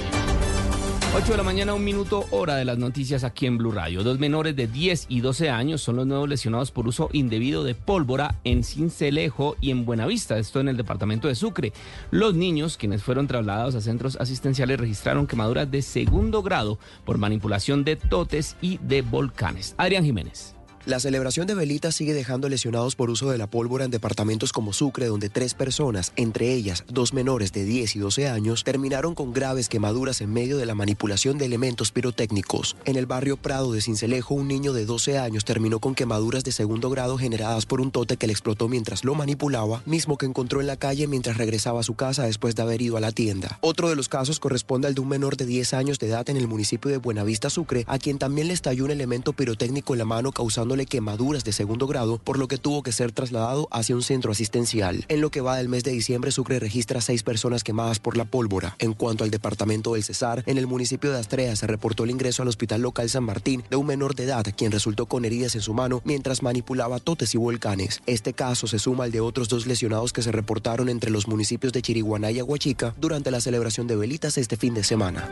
8 1.14 1.30
de 1.30 1.36
la 1.36 1.44
mañana, 1.44 1.72
un 1.72 1.84
minuto, 1.84 2.24
hora 2.32 2.56
de 2.56 2.64
las 2.64 2.76
noticias 2.76 3.22
aquí 3.22 3.46
en 3.46 3.58
Blue 3.58 3.70
Radio. 3.70 4.02
Dos 4.02 4.18
menores 4.18 4.56
de 4.56 4.66
10 4.66 5.06
y 5.08 5.20
12 5.20 5.50
años 5.50 5.82
son 5.82 5.94
los 5.94 6.08
nuevos 6.08 6.28
lesionados 6.28 6.72
por 6.72 6.88
uso 6.88 7.10
indebido 7.12 7.62
de 7.62 7.76
pólvora 7.76 8.34
en 8.42 8.64
Cincelejo 8.64 9.54
y 9.60 9.70
en 9.70 9.84
Buenavista, 9.84 10.36
esto 10.36 10.58
en 10.58 10.66
el 10.66 10.76
departamento 10.76 11.28
de 11.28 11.36
Sucre. 11.36 11.72
Los 12.10 12.34
niños, 12.34 12.76
quienes 12.76 13.04
fueron 13.04 13.28
trasladados 13.28 13.76
a 13.76 13.80
centros 13.80 14.16
asistenciales, 14.16 14.80
registraron 14.80 15.28
quemaduras 15.28 15.70
de 15.70 15.80
segundo 15.80 16.42
grado 16.42 16.80
por 17.04 17.18
manipulación 17.18 17.84
de 17.84 17.94
totes 17.94 18.56
y 18.60 18.78
de 18.78 19.02
volcanes. 19.02 19.76
Adrián 19.78 20.04
Jiménez. 20.04 20.53
La 20.86 21.00
celebración 21.00 21.46
de 21.46 21.54
velitas 21.54 21.94
sigue 21.94 22.12
dejando 22.12 22.50
lesionados 22.50 22.94
por 22.94 23.08
uso 23.08 23.30
de 23.30 23.38
la 23.38 23.46
pólvora 23.46 23.86
en 23.86 23.90
departamentos 23.90 24.52
como 24.52 24.74
Sucre, 24.74 25.06
donde 25.06 25.30
tres 25.30 25.54
personas, 25.54 26.12
entre 26.14 26.52
ellas 26.52 26.84
dos 26.88 27.14
menores 27.14 27.52
de 27.52 27.64
10 27.64 27.96
y 27.96 27.98
12 28.00 28.28
años, 28.28 28.64
terminaron 28.64 29.14
con 29.14 29.32
graves 29.32 29.70
quemaduras 29.70 30.20
en 30.20 30.30
medio 30.30 30.58
de 30.58 30.66
la 30.66 30.74
manipulación 30.74 31.38
de 31.38 31.46
elementos 31.46 31.90
pirotécnicos. 31.90 32.76
En 32.84 32.96
el 32.96 33.06
barrio 33.06 33.38
Prado 33.38 33.72
de 33.72 33.80
Cincelejo, 33.80 34.34
un 34.34 34.46
niño 34.46 34.74
de 34.74 34.84
12 34.84 35.16
años 35.16 35.46
terminó 35.46 35.78
con 35.78 35.94
quemaduras 35.94 36.44
de 36.44 36.52
segundo 36.52 36.90
grado 36.90 37.16
generadas 37.16 37.64
por 37.64 37.80
un 37.80 37.90
tote 37.90 38.18
que 38.18 38.26
le 38.26 38.34
explotó 38.34 38.68
mientras 38.68 39.04
lo 39.04 39.14
manipulaba, 39.14 39.82
mismo 39.86 40.18
que 40.18 40.26
encontró 40.26 40.60
en 40.60 40.66
la 40.66 40.76
calle 40.76 41.06
mientras 41.06 41.38
regresaba 41.38 41.80
a 41.80 41.84
su 41.84 41.94
casa 41.94 42.24
después 42.24 42.56
de 42.56 42.62
haber 42.62 42.82
ido 42.82 42.98
a 42.98 43.00
la 43.00 43.10
tienda. 43.10 43.58
Otro 43.62 43.88
de 43.88 43.96
los 43.96 44.10
casos 44.10 44.38
corresponde 44.38 44.86
al 44.88 44.94
de 44.94 45.00
un 45.00 45.08
menor 45.08 45.38
de 45.38 45.46
10 45.46 45.72
años 45.72 45.98
de 45.98 46.08
edad 46.08 46.28
en 46.28 46.36
el 46.36 46.46
municipio 46.46 46.90
de 46.90 46.98
Buenavista, 46.98 47.48
Sucre, 47.48 47.84
a 47.88 47.98
quien 47.98 48.18
también 48.18 48.48
le 48.48 48.52
estalló 48.52 48.84
un 48.84 48.90
elemento 48.90 49.32
pirotécnico 49.32 49.94
en 49.94 50.00
la 50.00 50.04
mano 50.04 50.30
causándole 50.74 50.86
quemaduras 50.86 51.44
de 51.44 51.52
segundo 51.52 51.86
grado, 51.86 52.18
por 52.18 52.38
lo 52.38 52.48
que 52.48 52.58
tuvo 52.58 52.82
que 52.82 52.92
ser 52.92 53.12
trasladado 53.12 53.68
hacia 53.70 53.94
un 53.94 54.02
centro 54.02 54.32
asistencial. 54.32 55.04
En 55.08 55.20
lo 55.20 55.30
que 55.30 55.40
va 55.40 55.56
del 55.56 55.68
mes 55.68 55.84
de 55.84 55.92
diciembre, 55.92 56.32
Sucre 56.32 56.58
registra 56.58 57.00
seis 57.00 57.22
personas 57.22 57.62
quemadas 57.62 57.98
por 58.00 58.16
la 58.16 58.24
pólvora. 58.24 58.74
En 58.78 58.92
cuanto 58.92 59.24
al 59.24 59.30
departamento 59.30 59.94
del 59.94 60.02
Cesar, 60.02 60.42
en 60.46 60.58
el 60.58 60.66
municipio 60.66 61.12
de 61.12 61.18
Astrea 61.18 61.54
se 61.54 61.66
reportó 61.66 62.04
el 62.04 62.10
ingreso 62.10 62.42
al 62.42 62.48
hospital 62.48 62.82
local 62.82 63.08
San 63.08 63.24
Martín 63.24 63.62
de 63.70 63.76
un 63.76 63.86
menor 63.86 64.14
de 64.14 64.24
edad, 64.24 64.44
quien 64.56 64.72
resultó 64.72 65.06
con 65.06 65.24
heridas 65.24 65.54
en 65.54 65.60
su 65.60 65.74
mano 65.74 66.02
mientras 66.04 66.42
manipulaba 66.42 66.98
totes 66.98 67.34
y 67.34 67.38
volcanes. 67.38 68.02
Este 68.06 68.32
caso 68.32 68.66
se 68.66 68.78
suma 68.78 69.04
al 69.04 69.12
de 69.12 69.20
otros 69.20 69.48
dos 69.48 69.66
lesionados 69.66 70.12
que 70.12 70.22
se 70.22 70.32
reportaron 70.32 70.88
entre 70.88 71.10
los 71.10 71.28
municipios 71.28 71.72
de 71.72 71.82
Chiriguaná 71.82 72.30
y 72.32 72.40
Aguachica 72.40 72.94
durante 73.00 73.30
la 73.30 73.40
celebración 73.40 73.86
de 73.86 73.96
velitas 73.96 74.38
este 74.38 74.56
fin 74.56 74.74
de 74.74 74.82
semana. 74.82 75.28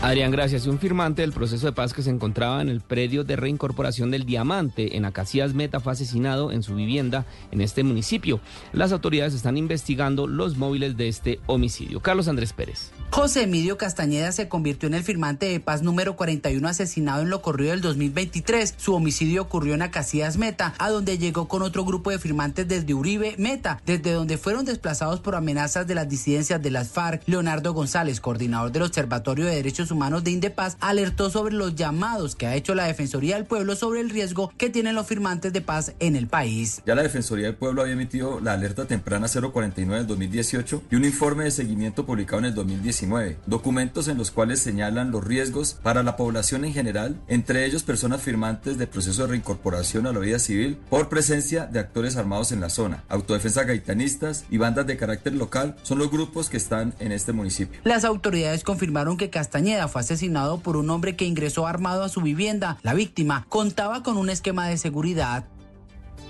Adrián, 0.00 0.30
gracias. 0.30 0.68
Un 0.68 0.78
firmante 0.78 1.22
del 1.22 1.32
proceso 1.32 1.66
de 1.66 1.72
paz 1.72 1.92
que 1.92 2.02
se 2.02 2.10
encontraba 2.10 2.62
en 2.62 2.68
el 2.68 2.80
predio 2.80 3.24
de 3.24 3.34
reincorporación 3.34 4.12
del 4.12 4.26
Diamante 4.26 4.96
en 4.96 5.04
Acacias 5.04 5.54
Meta 5.54 5.80
fue 5.80 5.92
asesinado 5.92 6.52
en 6.52 6.62
su 6.62 6.76
vivienda 6.76 7.26
en 7.50 7.60
este 7.60 7.82
municipio. 7.82 8.40
Las 8.72 8.92
autoridades 8.92 9.34
están 9.34 9.56
investigando 9.56 10.28
los 10.28 10.56
móviles 10.56 10.96
de 10.96 11.08
este 11.08 11.40
homicidio. 11.46 11.98
Carlos 11.98 12.28
Andrés 12.28 12.52
Pérez. 12.52 12.92
José 13.10 13.44
Emilio 13.44 13.78
Castañeda 13.78 14.30
se 14.32 14.48
convirtió 14.48 14.86
en 14.86 14.94
el 14.94 15.02
firmante 15.02 15.46
de 15.46 15.60
paz 15.60 15.82
número 15.82 16.14
41 16.14 16.68
asesinado 16.68 17.22
en 17.22 17.30
lo 17.30 17.40
corrido 17.40 17.70
del 17.70 17.80
2023. 17.80 18.74
Su 18.76 18.94
homicidio 18.94 19.42
ocurrió 19.42 19.74
en 19.74 19.82
Acacias 19.82 20.36
Meta, 20.36 20.74
a 20.78 20.90
donde 20.90 21.18
llegó 21.18 21.48
con 21.48 21.62
otro 21.62 21.84
grupo 21.84 22.10
de 22.10 22.18
firmantes 22.18 22.68
desde 22.68 22.94
Uribe 22.94 23.34
Meta, 23.38 23.80
desde 23.86 24.12
donde 24.12 24.36
fueron 24.36 24.66
desplazados 24.66 25.20
por 25.20 25.34
amenazas 25.34 25.86
de 25.86 25.94
las 25.94 26.08
disidencias 26.08 26.62
de 26.62 26.70
las 26.70 26.90
FARC. 26.90 27.22
Leonardo 27.26 27.72
González, 27.72 28.20
coordinador 28.20 28.72
del 28.72 28.82
Observatorio 28.82 29.46
de 29.46 29.56
Derechos 29.56 29.90
Humanos 29.90 30.22
de 30.22 30.32
Indepaz, 30.32 30.76
alertó 30.80 31.30
sobre 31.30 31.54
los 31.54 31.74
llamados 31.74 32.36
que 32.36 32.46
ha 32.46 32.54
hecho 32.54 32.74
la 32.74 32.84
Defensoría 32.84 33.36
del 33.36 33.46
Pueblo 33.46 33.74
sobre 33.74 34.00
el 34.00 34.10
riesgo 34.10 34.52
que 34.58 34.68
tienen 34.68 34.94
los 34.94 35.06
firmantes 35.06 35.52
de 35.52 35.62
paz 35.62 35.92
en 35.98 36.14
el 36.14 36.28
país. 36.28 36.82
Ya 36.86 36.94
la 36.94 37.02
Defensoría 37.02 37.46
del 37.46 37.56
Pueblo 37.56 37.82
había 37.82 37.94
emitido 37.94 38.38
la 38.40 38.52
alerta 38.52 38.84
temprana 38.84 39.28
049 39.28 39.96
del 39.96 40.06
2018 40.06 40.82
y 40.90 40.94
un 40.94 41.04
informe 41.04 41.44
de 41.44 41.50
seguimiento 41.50 42.04
publicado 42.04 42.40
en 42.40 42.44
el 42.44 42.54
2019, 42.98 43.38
documentos 43.46 44.08
en 44.08 44.18
los 44.18 44.30
cuales 44.30 44.60
señalan 44.60 45.10
los 45.10 45.24
riesgos 45.24 45.74
para 45.82 46.02
la 46.02 46.16
población 46.16 46.64
en 46.64 46.72
general, 46.72 47.20
entre 47.28 47.64
ellos 47.64 47.82
personas 47.82 48.22
firmantes 48.22 48.78
de 48.78 48.86
proceso 48.86 49.22
de 49.22 49.28
reincorporación 49.28 50.06
a 50.06 50.12
la 50.12 50.18
vida 50.18 50.38
civil 50.38 50.78
por 50.90 51.08
presencia 51.08 51.66
de 51.66 51.78
actores 51.78 52.16
armados 52.16 52.52
en 52.52 52.60
la 52.60 52.70
zona, 52.70 53.04
autodefensa 53.08 53.64
gaitanistas 53.64 54.44
y 54.50 54.58
bandas 54.58 54.86
de 54.86 54.96
carácter 54.96 55.34
local 55.34 55.76
son 55.82 55.98
los 55.98 56.10
grupos 56.10 56.48
que 56.48 56.56
están 56.56 56.94
en 56.98 57.12
este 57.12 57.32
municipio. 57.32 57.80
Las 57.84 58.04
autoridades 58.04 58.64
confirmaron 58.64 59.16
que 59.16 59.30
Castañeda 59.30 59.88
fue 59.88 60.00
asesinado 60.00 60.60
por 60.60 60.76
un 60.76 60.90
hombre 60.90 61.16
que 61.16 61.24
ingresó 61.24 61.66
armado 61.66 62.02
a 62.02 62.08
su 62.08 62.20
vivienda. 62.20 62.78
La 62.82 62.94
víctima 62.94 63.46
contaba 63.48 64.02
con 64.02 64.16
un 64.16 64.30
esquema 64.30 64.68
de 64.68 64.78
seguridad. 64.78 65.44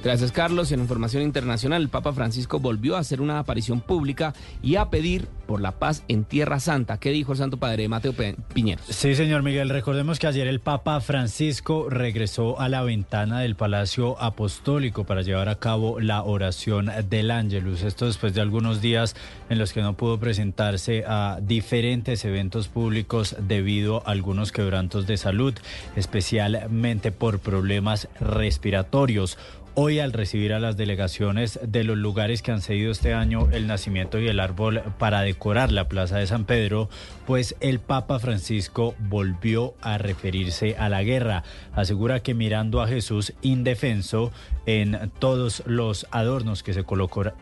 Gracias, 0.03 0.31
Carlos. 0.31 0.71
En 0.71 0.79
información 0.79 1.25
internacional, 1.25 1.83
el 1.83 1.89
Papa 1.89 2.13
Francisco 2.13 2.61
volvió 2.61 2.97
a 2.97 3.01
hacer 3.01 3.21
una 3.21 3.41
aparición 3.41 3.81
pública 3.81 4.33
y 4.63 4.77
a 4.77 4.91
pedir 4.91 5.27
por 5.47 5.61
la 5.61 5.73
paz 5.73 6.05
en 6.07 6.25
Tierra 6.25 6.61
Santa. 6.61 6.99
¿Qué 7.01 7.11
dijo 7.11 7.33
el 7.33 7.39
Santo 7.39 7.57
Padre 7.57 7.89
Mateo 7.89 8.15
Piñeros? 8.55 8.85
Sí, 8.89 9.17
señor 9.17 9.43
Miguel. 9.43 9.71
Recordemos 9.71 10.21
que 10.21 10.29
ayer 10.29 10.47
el 10.47 10.61
Papa 10.61 11.01
Francisco 11.01 11.91
regresó 11.91 12.61
a 12.61 12.69
la 12.69 12.83
ventana 12.83 13.41
del 13.41 13.57
Palacio 13.57 14.21
Apostólico 14.23 15.05
para 15.05 15.23
llevar 15.23 15.49
a 15.49 15.57
cabo 15.57 15.99
la 15.99 16.23
oración 16.23 16.91
del 17.09 17.33
Ángelus. 17.33 17.83
Esto 17.83 18.07
después 18.07 18.35
de 18.35 18.41
algunos 18.41 18.81
días 18.81 19.17
en 19.49 19.59
los 19.59 19.73
que 19.73 19.83
no 19.83 19.97
pudo 19.97 20.21
presentarse 20.21 21.05
a 21.09 21.41
diferentes 21.43 22.25
eventos 22.25 22.69
públicos 22.69 23.35
debido 23.41 24.07
a 24.07 24.13
algunos 24.13 24.53
quebrantos 24.53 25.09
de 25.09 25.17
salud, 25.17 25.55
especialmente 25.97 27.11
por 27.11 27.41
problemas 27.41 28.09
respiratorios. 28.21 29.39
Hoy 29.81 30.01
al 30.01 30.13
recibir 30.13 30.55
a 30.55 30.59
las 30.59 30.77
delegaciones 30.77 31.61
de 31.63 31.85
los 31.85 31.97
lugares 31.97 32.43
que 32.43 32.51
han 32.51 32.63
cedido 32.63 32.91
este 32.91 33.15
año 33.15 33.49
el 33.53 33.69
nacimiento 33.69 34.19
y 34.19 34.27
el 34.27 34.41
árbol 34.41 34.83
para 34.99 35.21
decorar 35.21 35.71
la 35.71 35.89
Plaza 35.89 36.17
de 36.17 36.27
San 36.27 36.47
Pedro, 36.47 36.91
pues 37.29 37.55
el 37.61 37.79
Papa 37.79 38.19
Francisco 38.19 38.97
volvió 38.99 39.75
a 39.81 39.97
referirse 39.97 40.75
a 40.77 40.89
la 40.89 41.05
guerra. 41.05 41.45
Asegura 41.77 42.25
que 42.25 42.35
mirando 42.35 42.83
a 42.83 42.89
Jesús 42.89 43.35
indefenso 43.41 44.33
en 44.67 45.13
todos 45.21 45.63
los 45.65 46.09
adornos 46.11 46.65
que 46.65 46.75
se, 46.75 46.85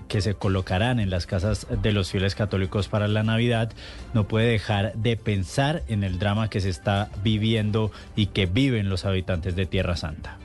que 0.07 0.21
se 0.21 0.35
colocarán 0.35 1.01
en 1.01 1.09
las 1.09 1.25
casas 1.25 1.67
de 1.71 1.93
los 1.93 2.11
fieles 2.11 2.35
católicos 2.35 2.89
para 2.89 3.09
la 3.09 3.23
Navidad, 3.23 3.73
no 4.13 4.29
puede 4.29 4.49
dejar 4.49 4.93
de 4.93 5.17
pensar 5.17 5.85
en 5.89 6.05
el 6.05 6.19
drama 6.19 6.51
que 6.51 6.61
se 6.61 6.69
está 6.69 7.09
viviendo 7.25 7.93
y 8.15 8.27
que 8.27 8.45
viven 8.45 8.91
los 8.91 9.07
habitantes 9.07 9.57
de 9.57 9.65
Tierra 9.65 9.97
Santa. 9.97 10.37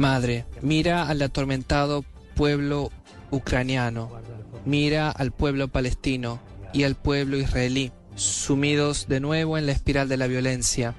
Madre, 0.00 0.46
mira 0.62 1.06
al 1.06 1.20
atormentado 1.20 2.06
pueblo 2.34 2.90
ucraniano, 3.30 4.10
mira 4.64 5.10
al 5.10 5.30
pueblo 5.30 5.68
palestino 5.68 6.40
y 6.72 6.84
al 6.84 6.94
pueblo 6.94 7.36
israelí, 7.36 7.92
sumidos 8.14 9.08
de 9.08 9.20
nuevo 9.20 9.58
en 9.58 9.66
la 9.66 9.72
espiral 9.72 10.08
de 10.08 10.16
la 10.16 10.26
violencia. 10.26 10.94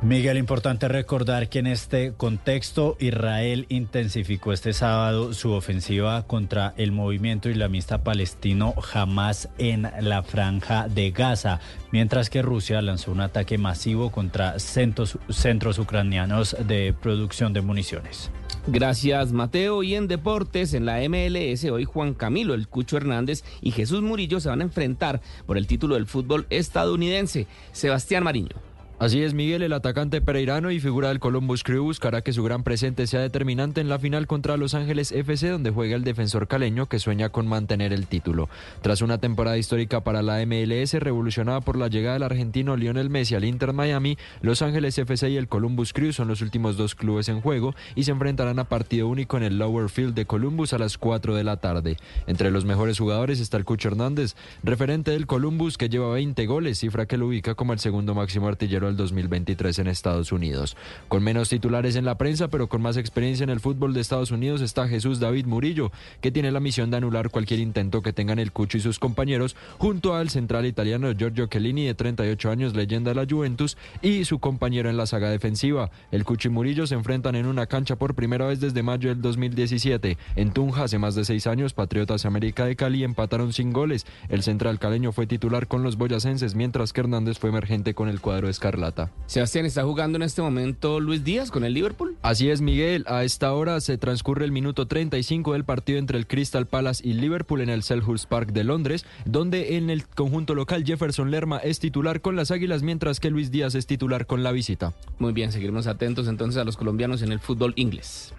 Miguel, 0.00 0.38
importante 0.38 0.86
recordar 0.86 1.48
que 1.48 1.58
en 1.58 1.66
este 1.66 2.12
contexto 2.12 2.96
Israel 3.00 3.66
intensificó 3.68 4.52
este 4.52 4.72
sábado 4.72 5.34
su 5.34 5.50
ofensiva 5.50 6.24
contra 6.24 6.72
el 6.76 6.92
movimiento 6.92 7.50
islamista 7.50 8.04
palestino 8.04 8.74
Hamas 8.92 9.48
en 9.58 9.90
la 10.00 10.22
franja 10.22 10.86
de 10.86 11.10
Gaza, 11.10 11.58
mientras 11.90 12.30
que 12.30 12.42
Rusia 12.42 12.80
lanzó 12.80 13.10
un 13.10 13.20
ataque 13.20 13.58
masivo 13.58 14.12
contra 14.12 14.60
centros, 14.60 15.18
centros 15.30 15.80
ucranianos 15.80 16.56
de 16.64 16.94
producción 17.02 17.52
de 17.52 17.62
municiones. 17.62 18.30
Gracias, 18.68 19.32
Mateo. 19.32 19.82
Y 19.82 19.96
en 19.96 20.06
deportes, 20.06 20.74
en 20.74 20.86
la 20.86 21.00
MLS, 21.08 21.64
hoy 21.64 21.84
Juan 21.84 22.14
Camilo, 22.14 22.54
el 22.54 22.68
Cucho 22.68 22.98
Hernández 22.98 23.42
y 23.60 23.72
Jesús 23.72 24.02
Murillo 24.02 24.38
se 24.38 24.48
van 24.48 24.60
a 24.60 24.64
enfrentar 24.64 25.20
por 25.44 25.58
el 25.58 25.66
título 25.66 25.96
del 25.96 26.06
fútbol 26.06 26.46
estadounidense. 26.50 27.48
Sebastián 27.72 28.22
Mariño. 28.22 28.77
Así 29.00 29.22
es, 29.22 29.32
Miguel, 29.32 29.62
el 29.62 29.72
atacante 29.74 30.20
pereirano 30.20 30.72
y 30.72 30.80
figura 30.80 31.10
del 31.10 31.20
Columbus 31.20 31.62
Crew 31.62 31.84
buscará 31.84 32.22
que 32.22 32.32
su 32.32 32.42
gran 32.42 32.64
presente 32.64 33.06
sea 33.06 33.20
determinante 33.20 33.80
en 33.80 33.88
la 33.88 34.00
final 34.00 34.26
contra 34.26 34.56
Los 34.56 34.74
Ángeles 34.74 35.12
FC, 35.12 35.50
donde 35.50 35.70
juega 35.70 35.94
el 35.94 36.02
defensor 36.02 36.48
caleño 36.48 36.86
que 36.86 36.98
sueña 36.98 37.28
con 37.28 37.46
mantener 37.46 37.92
el 37.92 38.08
título. 38.08 38.48
Tras 38.82 39.00
una 39.00 39.18
temporada 39.18 39.56
histórica 39.56 40.02
para 40.02 40.20
la 40.20 40.44
MLS, 40.44 40.94
revolucionada 40.94 41.60
por 41.60 41.78
la 41.78 41.86
llegada 41.86 42.14
del 42.14 42.24
argentino 42.24 42.76
Lionel 42.76 43.08
Messi 43.08 43.36
al 43.36 43.44
Inter 43.44 43.72
Miami, 43.72 44.18
Los 44.40 44.62
Ángeles 44.62 44.98
FC 44.98 45.30
y 45.30 45.36
el 45.36 45.46
Columbus 45.46 45.92
Crew 45.92 46.12
son 46.12 46.26
los 46.26 46.42
últimos 46.42 46.76
dos 46.76 46.96
clubes 46.96 47.28
en 47.28 47.40
juego 47.40 47.76
y 47.94 48.02
se 48.02 48.10
enfrentarán 48.10 48.58
a 48.58 48.64
partido 48.64 49.06
único 49.06 49.36
en 49.36 49.44
el 49.44 49.58
Lower 49.58 49.90
Field 49.90 50.14
de 50.14 50.26
Columbus 50.26 50.72
a 50.72 50.78
las 50.78 50.98
4 50.98 51.36
de 51.36 51.44
la 51.44 51.58
tarde. 51.58 51.98
Entre 52.26 52.50
los 52.50 52.64
mejores 52.64 52.98
jugadores 52.98 53.38
está 53.38 53.58
el 53.58 53.64
Cucho 53.64 53.90
Hernández, 53.90 54.34
referente 54.64 55.12
del 55.12 55.28
Columbus 55.28 55.78
que 55.78 55.88
lleva 55.88 56.12
20 56.14 56.46
goles, 56.46 56.80
cifra 56.80 57.06
que 57.06 57.16
lo 57.16 57.28
ubica 57.28 57.54
como 57.54 57.72
el 57.72 57.78
segundo 57.78 58.16
máximo 58.16 58.48
artillero 58.48 58.87
del 58.88 58.96
2023 58.96 59.78
en 59.78 59.86
Estados 59.86 60.32
Unidos. 60.32 60.76
Con 61.08 61.22
menos 61.22 61.48
titulares 61.48 61.96
en 61.96 62.04
la 62.04 62.18
prensa, 62.18 62.48
pero 62.48 62.68
con 62.68 62.82
más 62.82 62.96
experiencia 62.96 63.44
en 63.44 63.50
el 63.50 63.60
fútbol 63.60 63.94
de 63.94 64.00
Estados 64.00 64.30
Unidos 64.30 64.60
está 64.60 64.88
Jesús 64.88 65.20
David 65.20 65.46
Murillo, 65.46 65.92
que 66.20 66.30
tiene 66.30 66.50
la 66.50 66.60
misión 66.60 66.90
de 66.90 66.96
anular 66.96 67.30
cualquier 67.30 67.60
intento 67.60 68.02
que 68.02 68.12
tengan 68.12 68.38
el 68.38 68.52
Cucho 68.52 68.78
y 68.78 68.80
sus 68.80 68.98
compañeros, 68.98 69.56
junto 69.78 70.14
al 70.14 70.30
central 70.30 70.66
italiano 70.66 71.12
Giorgio 71.12 71.46
Chiellini, 71.46 71.86
de 71.86 71.94
38 71.94 72.50
años, 72.50 72.74
leyenda 72.74 73.12
de 73.12 73.14
la 73.14 73.26
Juventus, 73.28 73.76
y 74.02 74.24
su 74.24 74.38
compañero 74.38 74.88
en 74.88 74.96
la 74.96 75.06
saga 75.06 75.30
defensiva. 75.30 75.90
El 76.10 76.24
Cucho 76.24 76.48
y 76.48 76.50
Murillo 76.50 76.86
se 76.86 76.94
enfrentan 76.94 77.36
en 77.36 77.46
una 77.46 77.66
cancha 77.66 77.96
por 77.96 78.14
primera 78.14 78.46
vez 78.46 78.60
desde 78.60 78.82
mayo 78.82 79.10
del 79.10 79.20
2017. 79.20 80.16
En 80.36 80.52
Tunja, 80.52 80.84
hace 80.84 80.98
más 80.98 81.14
de 81.14 81.24
seis 81.24 81.46
años, 81.46 81.74
Patriotas 81.74 82.24
América 82.24 82.64
de 82.64 82.76
Cali 82.76 83.04
empataron 83.04 83.52
sin 83.52 83.72
goles. 83.72 84.06
El 84.28 84.42
central 84.42 84.78
caleño 84.78 85.12
fue 85.12 85.26
titular 85.26 85.66
con 85.66 85.82
los 85.82 85.96
boyacenses, 85.96 86.54
mientras 86.54 86.92
que 86.92 87.00
Hernández 87.00 87.38
fue 87.38 87.50
emergente 87.50 87.94
con 87.94 88.08
el 88.08 88.20
cuadro 88.20 88.46
de 88.46 88.52
Scarlett 88.52 88.77
Escarlata. 88.78 89.10
Sebastián, 89.26 89.66
¿está 89.66 89.84
jugando 89.84 90.16
en 90.16 90.22
este 90.22 90.40
momento 90.40 91.00
Luis 91.00 91.24
Díaz 91.24 91.50
con 91.50 91.64
el 91.64 91.74
Liverpool? 91.74 92.16
Así 92.22 92.48
es, 92.48 92.60
Miguel. 92.60 93.04
A 93.06 93.24
esta 93.24 93.52
hora 93.52 93.80
se 93.80 93.98
transcurre 93.98 94.44
el 94.44 94.52
minuto 94.52 94.86
35 94.86 95.52
del 95.52 95.64
partido 95.64 95.98
entre 95.98 96.16
el 96.16 96.26
Crystal 96.26 96.66
Palace 96.66 97.06
y 97.06 97.12
Liverpool 97.12 97.60
en 97.60 97.68
el 97.68 97.82
Selhurst 97.82 98.28
Park 98.28 98.52
de 98.52 98.64
Londres, 98.64 99.04
donde 99.24 99.76
en 99.76 99.90
el 99.90 100.06
conjunto 100.06 100.54
local 100.54 100.84
Jefferson 100.84 101.30
Lerma 101.30 101.58
es 101.58 101.78
titular 101.78 102.20
con 102.20 102.36
las 102.36 102.50
Águilas, 102.50 102.82
mientras 102.82 103.20
que 103.20 103.30
Luis 103.30 103.50
Díaz 103.50 103.74
es 103.74 103.86
titular 103.86 104.26
con 104.26 104.42
la 104.42 104.52
visita. 104.52 104.94
Muy 105.18 105.32
bien, 105.32 105.52
seguiremos 105.52 105.86
atentos 105.86 106.28
entonces 106.28 106.60
a 106.60 106.64
los 106.64 106.76
colombianos 106.76 107.22
en 107.22 107.32
el 107.32 107.40
fútbol 107.40 107.74
inglés. 107.76 108.32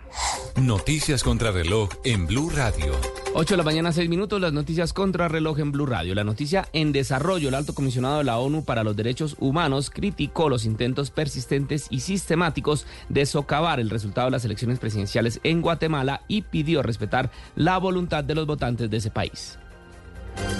Noticias 0.55 1.23
contra 1.23 1.51
reloj 1.51 1.89
en 2.03 2.27
Blue 2.27 2.49
Radio. 2.49 2.93
8 3.33 3.53
de 3.53 3.57
la 3.57 3.63
mañana, 3.63 3.91
6 3.91 4.09
minutos, 4.09 4.41
las 4.41 4.51
noticias 4.51 4.91
contra 4.91 5.27
reloj 5.27 5.59
en 5.59 5.71
Blue 5.71 5.85
Radio. 5.85 6.15
La 6.15 6.23
noticia 6.23 6.67
en 6.73 6.91
desarrollo, 6.91 7.49
el 7.49 7.55
alto 7.55 7.75
comisionado 7.75 8.17
de 8.17 8.23
la 8.23 8.39
ONU 8.39 8.65
para 8.65 8.83
los 8.83 8.95
Derechos 8.95 9.35
Humanos 9.39 9.91
criticó 9.91 10.49
los 10.49 10.65
intentos 10.65 11.11
persistentes 11.11 11.87
y 11.91 11.99
sistemáticos 11.99 12.87
de 13.07 13.25
socavar 13.25 13.79
el 13.79 13.91
resultado 13.91 14.27
de 14.27 14.31
las 14.31 14.45
elecciones 14.45 14.79
presidenciales 14.79 15.39
en 15.43 15.61
Guatemala 15.61 16.23
y 16.27 16.41
pidió 16.41 16.81
respetar 16.81 17.31
la 17.55 17.77
voluntad 17.77 18.23
de 18.23 18.35
los 18.35 18.47
votantes 18.47 18.89
de 18.89 18.97
ese 18.97 19.11
país. 19.11 19.58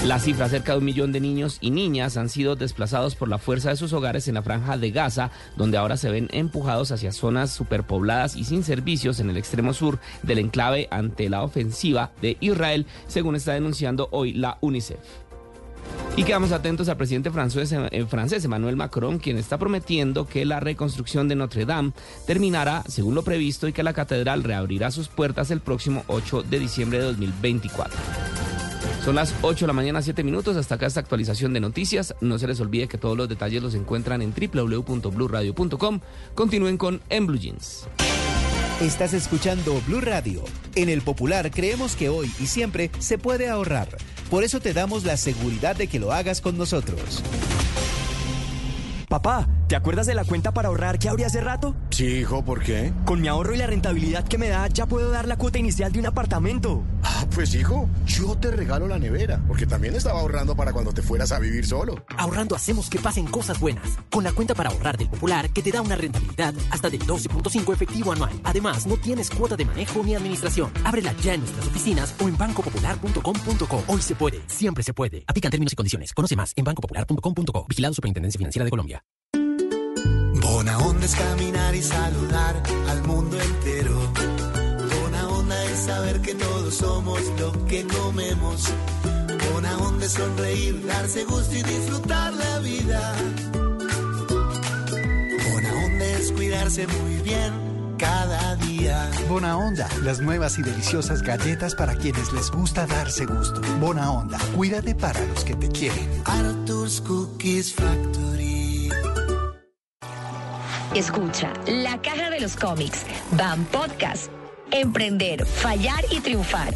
La 0.06 0.18
cifra, 0.18 0.50
cerca 0.50 0.72
de 0.72 0.80
un 0.80 0.86
millón 0.86 1.12
de 1.12 1.20
niños 1.20 1.58
y 1.62 1.72
niñas 1.72 2.18
han 2.18 2.30
sido 2.30 2.56
desplazados 2.56 3.16
por 3.16 3.28
la 3.28 3.38
fuerza 3.38 3.70
de 3.70 3.76
sus 3.76 3.94
hogares 3.94 4.28
en 4.28 4.36
la 4.36 4.42
franja 4.42 4.78
de 4.78 4.92
Gaza, 4.92 5.30
donde 5.58 5.78
ahora 5.78 5.98
se 5.98 6.10
ven 6.10 6.30
empujados 6.32 6.92
hacia 6.92 7.12
zonas 7.12 7.52
superpobladas 7.52 8.36
y 8.36 8.46
sin 8.46 8.64
servicios 8.64 9.20
en 9.20 9.30
el 9.30 9.38
extremo 9.38 9.74
sur 9.74 10.00
del 10.24 10.40
enclave 10.40 10.88
ante 10.90 11.30
la 11.30 11.44
ofensiva 11.44 12.12
de 12.22 12.38
Israel, 12.40 12.86
según 13.08 13.36
está 13.36 13.54
denunciando 13.54 14.08
hoy 14.12 14.34
la 14.34 14.58
UNICEF. 14.62 15.29
Y 16.16 16.24
quedamos 16.24 16.52
atentos 16.52 16.90
al 16.90 16.98
presidente 16.98 17.32
francés, 17.32 17.72
eh, 17.72 18.06
francés, 18.06 18.44
Emmanuel 18.44 18.76
Macron, 18.76 19.20
quien 19.20 19.38
está 19.38 19.58
prometiendo 19.58 20.28
que 20.28 20.44
la 20.44 20.60
reconstrucción 20.60 21.30
de 21.30 21.36
Notre 21.36 21.66
Dame 21.66 21.94
terminará 22.28 22.84
según 22.88 23.16
lo 23.16 23.24
previsto 23.24 23.68
y 23.68 23.74
que 23.74 23.84
la 23.84 23.94
catedral 23.94 24.44
reabrirá 24.44 24.92
sus 24.92 25.08
puertas 25.08 25.50
el 25.50 25.62
próximo 25.62 26.04
8 26.08 26.44
de 26.44 26.60
diciembre 26.60 26.98
de 27.00 27.06
2024. 27.06 27.98
Son 29.06 29.16
las 29.16 29.34
8 29.42 29.66
de 29.66 29.68
la 29.68 29.74
mañana, 29.74 30.02
7 30.02 30.24
minutos. 30.24 30.58
Hasta 30.58 30.76
acá 30.76 30.88
esta 30.88 31.00
actualización 31.00 31.54
de 31.54 31.62
noticias. 31.62 32.14
No 32.22 32.38
se 32.38 32.48
les 32.48 32.60
olvide 32.60 32.88
que 32.88 32.98
todos 32.98 33.16
los 33.16 33.30
detalles 33.30 33.64
los 33.64 33.74
encuentran 33.74 34.22
en 34.22 34.34
www.bluradio.com. 34.34 36.00
Continúen 36.36 36.78
con 36.78 37.02
En 37.10 37.26
Blue 37.28 37.40
Jeans. 37.40 37.88
Estás 38.82 39.14
escuchando 39.14 39.82
Blue 39.88 40.02
Radio. 40.02 40.44
En 40.76 40.90
el 40.90 41.02
Popular 41.02 41.50
creemos 41.52 41.96
que 41.96 42.10
hoy 42.10 42.32
y 42.40 42.48
siempre 42.48 42.92
se 43.00 43.18
puede 43.18 43.50
ahorrar. 43.50 43.90
Por 44.30 44.44
eso 44.44 44.60
te 44.60 44.74
damos 44.74 45.06
la 45.06 45.18
seguridad 45.18 45.76
de 45.76 45.88
que 45.88 46.00
lo 46.00 46.14
hagas 46.14 46.40
con 46.40 46.58
nosotros. 46.58 47.24
Papá, 49.10 49.48
¿te 49.68 49.76
acuerdas 49.76 50.06
de 50.06 50.14
la 50.14 50.24
cuenta 50.24 50.54
para 50.54 50.68
ahorrar 50.68 51.00
que 51.00 51.10
abrí 51.10 51.24
hace 51.24 51.42
rato? 51.42 51.76
Sí, 51.90 52.06
hijo, 52.06 52.46
¿por 52.46 52.62
qué? 52.62 52.94
Con 53.06 53.20
mi 53.20 53.28
ahorro 53.28 53.56
y 53.56 53.58
la 53.58 53.66
rentabilidad 53.66 54.24
que 54.24 54.38
me 54.38 54.50
da, 54.50 54.68
ya 54.68 54.86
puedo 54.86 55.10
dar 55.10 55.28
la 55.28 55.36
cuota 55.36 55.58
inicial 55.58 55.92
de 55.92 55.98
un 55.98 56.06
apartamento. 56.06 56.84
Ah, 57.02 57.26
pues 57.34 57.56
hijo, 57.56 57.90
yo 58.06 58.36
te 58.36 58.52
regalo 58.52 58.88
la 58.88 59.00
nevera, 59.00 59.42
porque 59.48 59.66
también 59.66 59.96
estaba 59.96 60.20
ahorrando 60.20 60.56
para 60.56 60.74
cuando 60.74 60.94
te 60.94 61.02
fueras 61.02 61.32
a 61.32 61.40
vivir 61.40 61.66
solo. 61.66 62.06
Ahorrando 62.18 62.56
hacemos 62.56 62.88
que 62.88 63.00
pasen 63.00 63.26
cosas 63.26 63.60
buenas. 63.60 63.98
Con 64.12 64.24
la 64.24 64.32
cuenta 64.32 64.54
para 64.54 64.70
ahorrar 64.70 64.96
del 64.96 65.10
Popular, 65.10 65.50
que 65.50 65.64
te 65.64 65.72
da 65.72 65.82
una 65.82 65.96
rentabilidad 65.96 66.54
hasta 66.70 66.92
del 66.92 67.02
12.5 67.02 67.74
efectivo 67.74 68.12
anual. 68.12 68.40
Además, 68.44 68.86
no 68.86 68.96
tienes 68.96 69.32
cuota 69.32 69.56
de 69.56 69.66
manejo 69.66 70.04
ni 70.04 70.14
administración. 70.14 70.72
Ábrela 70.84 71.14
ya 71.24 71.34
en 71.34 71.40
nuestras 71.40 71.66
oficinas 71.66 72.14
o 72.24 72.28
en 72.28 72.38
bancopopular.com.co. 72.38 73.84
Hoy 73.88 74.02
se 74.04 74.14
puede, 74.14 74.40
siempre 74.46 74.84
se 74.84 74.94
puede. 74.94 75.24
Aplican 75.26 75.50
términos 75.50 75.74
y 75.74 75.76
condiciones. 75.76 76.14
Conoce 76.14 76.36
más 76.36 76.54
en 76.56 76.64
bancopopular.com.co. 76.64 77.66
Vigilado 77.68 77.96
Superintendencia 77.96 78.38
Financiera 78.38 78.66
de 78.66 78.70
Colombia. 78.70 78.99
Bona 80.42 80.78
onda 80.80 81.06
es 81.06 81.16
caminar 81.16 81.76
y 81.76 81.82
saludar 81.82 82.64
al 82.90 83.04
mundo 83.04 83.40
entero. 83.40 83.96
Bona 85.02 85.28
onda 85.30 85.64
es 85.66 85.80
saber 85.80 86.22
que 86.22 86.36
todos 86.36 86.76
somos 86.76 87.22
lo 87.40 87.66
que 87.66 87.86
comemos. 87.88 88.64
Bona 89.54 89.78
onda 89.78 90.06
es 90.06 90.14
sonreír, 90.14 90.86
darse 90.86 91.24
gusto 91.26 91.56
y 91.56 91.64
disfrutar 91.64 92.34
la 92.34 92.60
vida. 92.60 93.16
Bona 95.52 95.86
onda 95.86 96.06
es 96.06 96.32
cuidarse 96.32 96.88
muy 96.88 97.16
bien 97.22 97.70
cada 98.00 98.56
día. 98.56 99.12
Bona 99.28 99.58
Onda, 99.58 99.88
las 100.02 100.20
nuevas 100.22 100.58
y 100.58 100.64
deliciosas 100.64 101.22
galletas 101.22 101.76
para 101.76 101.96
quienes 101.96 102.32
les 102.34 102.50
gusta 102.50 102.88
darse 102.88 103.26
gusto. 103.26 103.62
Bona 103.80 104.12
Onda, 104.12 104.40
cuídate 104.56 104.96
para 104.96 105.24
los 105.28 105.44
que 105.44 105.56
te 105.56 105.68
quieren. 105.68 106.10
Arthur's 106.26 107.02
Cookies 107.02 107.74
Factory. 107.74 108.59
Escucha 110.96 111.54
La 111.68 112.02
Caja 112.02 112.30
de 112.32 112.40
los 112.40 112.56
Cómics, 112.56 113.06
Van 113.32 113.64
Podcast, 113.66 114.32
Emprender, 114.72 115.46
Fallar 115.46 116.04
y 116.10 116.20
Triunfar, 116.20 116.74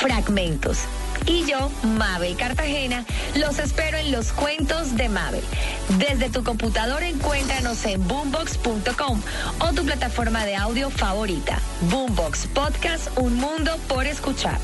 Fragmentos. 0.00 0.80
Y 1.24 1.44
yo, 1.46 1.70
Mabel 1.82 2.36
Cartagena, 2.36 3.04
los 3.34 3.58
espero 3.58 3.96
en 3.96 4.12
los 4.12 4.32
cuentos 4.32 4.96
de 4.96 5.08
Mabel. 5.08 5.42
Desde 5.98 6.28
tu 6.28 6.44
computador 6.44 7.02
encuéntranos 7.02 7.84
en 7.86 8.06
boombox.com 8.06 9.20
o 9.60 9.72
tu 9.72 9.84
plataforma 9.84 10.44
de 10.44 10.56
audio 10.56 10.90
favorita. 10.90 11.58
Boombox 11.90 12.46
Podcast, 12.48 13.08
un 13.18 13.34
mundo 13.36 13.72
por 13.88 14.06
escuchar. 14.06 14.58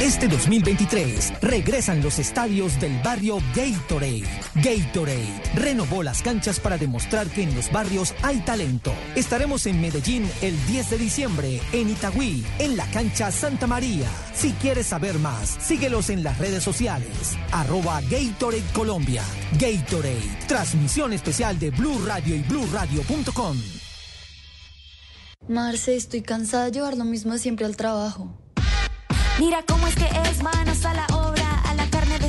Este 0.00 0.28
2023 0.28 1.40
regresan 1.42 2.00
los 2.04 2.20
estadios 2.20 2.78
del 2.78 3.02
barrio 3.02 3.38
Gatorade. 3.52 4.22
Gatorade 4.54 5.42
renovó 5.56 6.04
las 6.04 6.22
canchas 6.22 6.60
para 6.60 6.78
demostrar 6.78 7.26
que 7.26 7.42
en 7.42 7.52
los 7.56 7.72
barrios 7.72 8.14
hay 8.22 8.38
talento. 8.42 8.92
Estaremos 9.16 9.66
en 9.66 9.80
Medellín 9.80 10.30
el 10.40 10.54
10 10.66 10.90
de 10.90 10.98
diciembre, 10.98 11.60
en 11.72 11.90
Itagüí, 11.90 12.46
en 12.60 12.76
la 12.76 12.86
cancha 12.92 13.32
Santa 13.32 13.66
María. 13.66 14.08
Si 14.34 14.52
quieres 14.52 14.86
saber 14.86 15.18
más, 15.18 15.56
síguelos 15.60 16.10
en 16.10 16.22
las 16.22 16.38
redes 16.38 16.62
sociales. 16.62 17.36
Arroba 17.50 18.00
Gatorade 18.02 18.62
Colombia. 18.72 19.24
Gatorade, 19.58 20.46
transmisión 20.46 21.12
especial 21.12 21.58
de 21.58 21.70
Blue 21.70 22.00
Radio 22.06 22.36
y 22.36 22.42
BlueRadio.com. 22.42 23.56
Marce, 25.48 25.96
estoy 25.96 26.22
cansada 26.22 26.66
de 26.66 26.70
llevar 26.70 26.96
lo 26.96 27.04
mismo 27.04 27.36
siempre 27.36 27.66
al 27.66 27.76
trabajo. 27.76 28.38
Mira 29.38 29.62
cómo 29.66 29.86
es 29.86 29.94
que 29.94 30.06
es 30.28 30.42
manos 30.42 30.84
a 30.84 30.94
la 30.94 31.17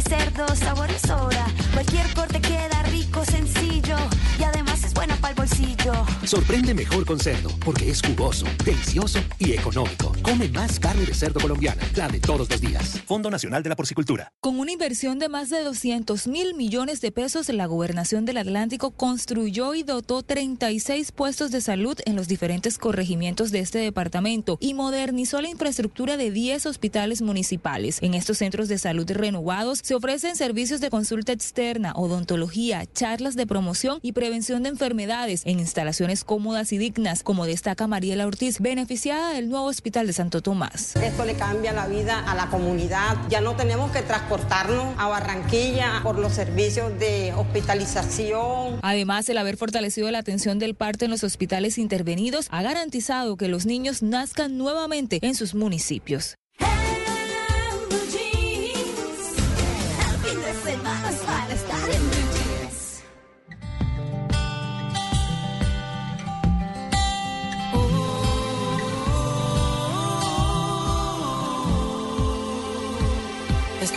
cerdo, 0.09 0.55
sabor 0.55 0.89
y 0.89 1.07
sobra. 1.07 1.45
Cualquier 1.73 2.11
corte 2.13 2.41
queda 2.41 2.83
rico, 2.91 3.23
sencillo 3.23 3.95
y 4.39 4.43
además 4.43 4.83
es 4.83 4.93
buena 4.93 5.15
para 5.17 5.31
el 5.31 5.35
bolsillo. 5.35 5.93
Sorprende 6.25 6.73
mejor 6.73 7.05
con 7.05 7.19
cerdo, 7.19 7.49
porque 7.63 7.89
es 7.89 8.01
jugoso, 8.01 8.45
delicioso 8.63 9.19
y 9.37 9.53
económico. 9.53 10.13
Come 10.21 10.47
más 10.49 10.79
carne 10.79 11.05
de 11.05 11.13
cerdo 11.13 11.39
colombiana, 11.39 11.81
la 11.95 12.07
de 12.07 12.19
todos 12.19 12.49
los 12.49 12.61
días. 12.61 13.01
Fondo 13.05 13.29
Nacional 13.29 13.63
de 13.63 13.69
la 13.69 13.75
Porcicultura. 13.75 14.31
Con 14.39 14.59
una 14.59 14.71
inversión 14.71 15.19
de 15.19 15.29
más 15.29 15.49
de 15.49 15.63
200 15.63 16.27
mil 16.27 16.55
millones 16.55 17.01
de 17.01 17.11
pesos, 17.11 17.49
la 17.49 17.67
Gobernación 17.67 18.25
del 18.25 18.37
Atlántico 18.37 18.91
construyó 18.91 19.75
y 19.75 19.83
dotó 19.83 20.23
36 20.23 21.11
puestos 21.11 21.51
de 21.51 21.61
salud 21.61 21.97
en 22.05 22.15
los 22.15 22.27
diferentes 22.27 22.77
corregimientos 22.77 23.51
de 23.51 23.59
este 23.59 23.79
departamento 23.79 24.57
y 24.59 24.73
modernizó 24.73 25.41
la 25.41 25.49
infraestructura 25.49 26.17
de 26.17 26.31
10 26.31 26.65
hospitales 26.65 27.21
municipales. 27.21 27.99
En 28.01 28.13
estos 28.13 28.37
centros 28.39 28.67
de 28.67 28.77
salud 28.77 29.09
renovados 29.09 29.81
se 29.83 29.95
ofrecen 29.99 30.37
servicios 30.37 30.79
de 30.79 30.89
consulta 30.89 31.33
externa, 31.33 31.91
odontología, 31.93 32.85
charlas 32.85 33.35
de 33.35 33.45
promoción 33.45 33.99
y 34.01 34.13
prevención 34.13 34.63
de 34.63 34.69
enfermedades 34.69 35.41
en 35.45 35.59
instalaciones 35.59 36.23
cómodas 36.23 36.71
y 36.71 36.77
dignas, 36.77 37.21
como 37.21 37.45
destaca 37.45 37.85
Mariela 37.85 38.25
Ortiz, 38.25 38.61
beneficiada 38.61 39.33
del 39.33 39.49
nuevo 39.49 39.65
hospital 39.65 40.07
de 40.07 40.13
Santo 40.13 40.41
Tomás. 40.41 40.95
Esto 40.95 41.25
le 41.25 41.33
cambia 41.33 41.73
la 41.73 41.87
vida 41.87 42.17
a 42.17 42.33
la 42.33 42.47
comunidad. 42.47 43.17
Ya 43.29 43.41
no 43.41 43.57
tenemos 43.57 43.91
que 43.91 44.01
transportarnos 44.01 44.95
a 44.97 45.09
Barranquilla 45.09 45.99
por 46.01 46.17
los 46.17 46.31
servicios 46.31 46.97
de 46.97 47.33
hospitalización. 47.33 48.79
Además, 48.81 49.27
el 49.27 49.37
haber 49.37 49.57
fortalecido 49.57 50.09
la 50.11 50.19
atención 50.19 50.59
del 50.59 50.75
parto 50.75 51.03
en 51.03 51.11
los 51.11 51.25
hospitales 51.25 51.77
intervenidos 51.77 52.47
ha 52.51 52.61
garantizado 52.61 53.35
que 53.35 53.49
los 53.49 53.65
niños 53.65 54.01
nazcan 54.01 54.57
nuevamente 54.57 55.19
en 55.21 55.35
sus 55.35 55.55
municipios. 55.55 56.37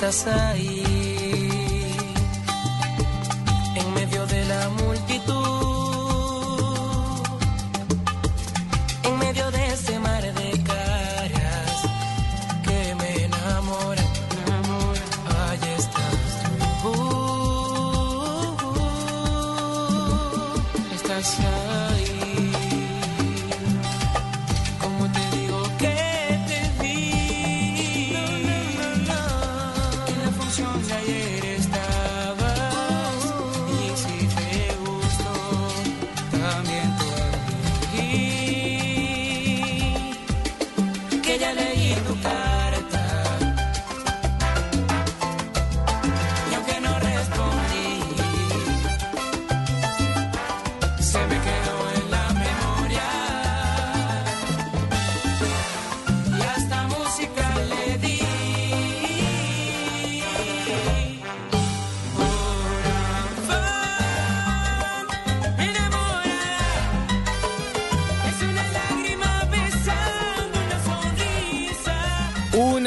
Estás 0.03 0.27
ahí, 0.27 0.82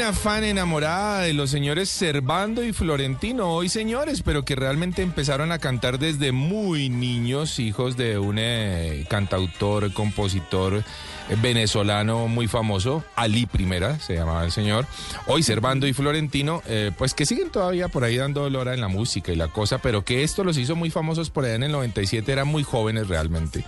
Una 0.06 0.14
fan 0.14 0.44
enamorada 0.44 1.22
de 1.22 1.32
los 1.32 1.50
señores 1.50 1.88
Servando 1.88 2.62
y 2.62 2.72
Florentino, 2.72 3.50
hoy 3.52 3.68
señores, 3.68 4.22
pero 4.22 4.44
que 4.44 4.54
realmente 4.54 5.02
empezaron 5.02 5.50
a 5.50 5.58
cantar 5.58 5.98
desde 5.98 6.30
muy 6.30 6.88
niños, 6.88 7.58
hijos 7.58 7.96
de 7.96 8.16
un 8.16 8.36
eh, 8.38 9.04
cantautor, 9.10 9.92
compositor 9.92 10.84
eh, 11.28 11.36
venezolano 11.42 12.28
muy 12.28 12.46
famoso, 12.46 13.02
Ali 13.16 13.46
Primera, 13.46 13.98
se 13.98 14.14
llamaba 14.14 14.44
el 14.44 14.52
señor. 14.52 14.86
Hoy 15.26 15.42
Servando 15.42 15.88
y 15.88 15.92
Florentino, 15.92 16.62
eh, 16.68 16.92
pues 16.96 17.12
que 17.12 17.26
siguen 17.26 17.50
todavía 17.50 17.88
por 17.88 18.04
ahí 18.04 18.16
dando 18.16 18.48
lora 18.48 18.74
en 18.74 18.80
la 18.80 18.88
música 18.88 19.32
y 19.32 19.36
la 19.36 19.48
cosa, 19.48 19.78
pero 19.78 20.04
que 20.04 20.22
esto 20.22 20.44
los 20.44 20.56
hizo 20.56 20.76
muy 20.76 20.90
famosos 20.90 21.30
por 21.30 21.46
allá 21.46 21.56
en 21.56 21.64
el 21.64 21.72
97, 21.72 22.30
eran 22.30 22.46
muy 22.46 22.62
jóvenes 22.62 23.08
realmente. 23.08 23.64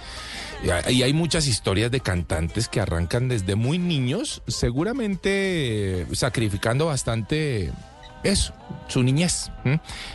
Y 0.64 1.02
hay- 1.02 1.12
muchas 1.12 1.46
historias 1.46 1.90
de 1.90 2.00
cantantes 2.00 2.68
que 2.68 2.80
arrancan 2.80 3.28
desde 3.28 3.54
muy 3.54 3.78
niños, 3.78 4.42
seguramente 4.46 6.00
eh, 6.02 6.06
sacrificando 6.12 6.86
bastante 6.86 7.72
eso, 8.24 8.52
su 8.88 9.02
niñez, 9.04 9.50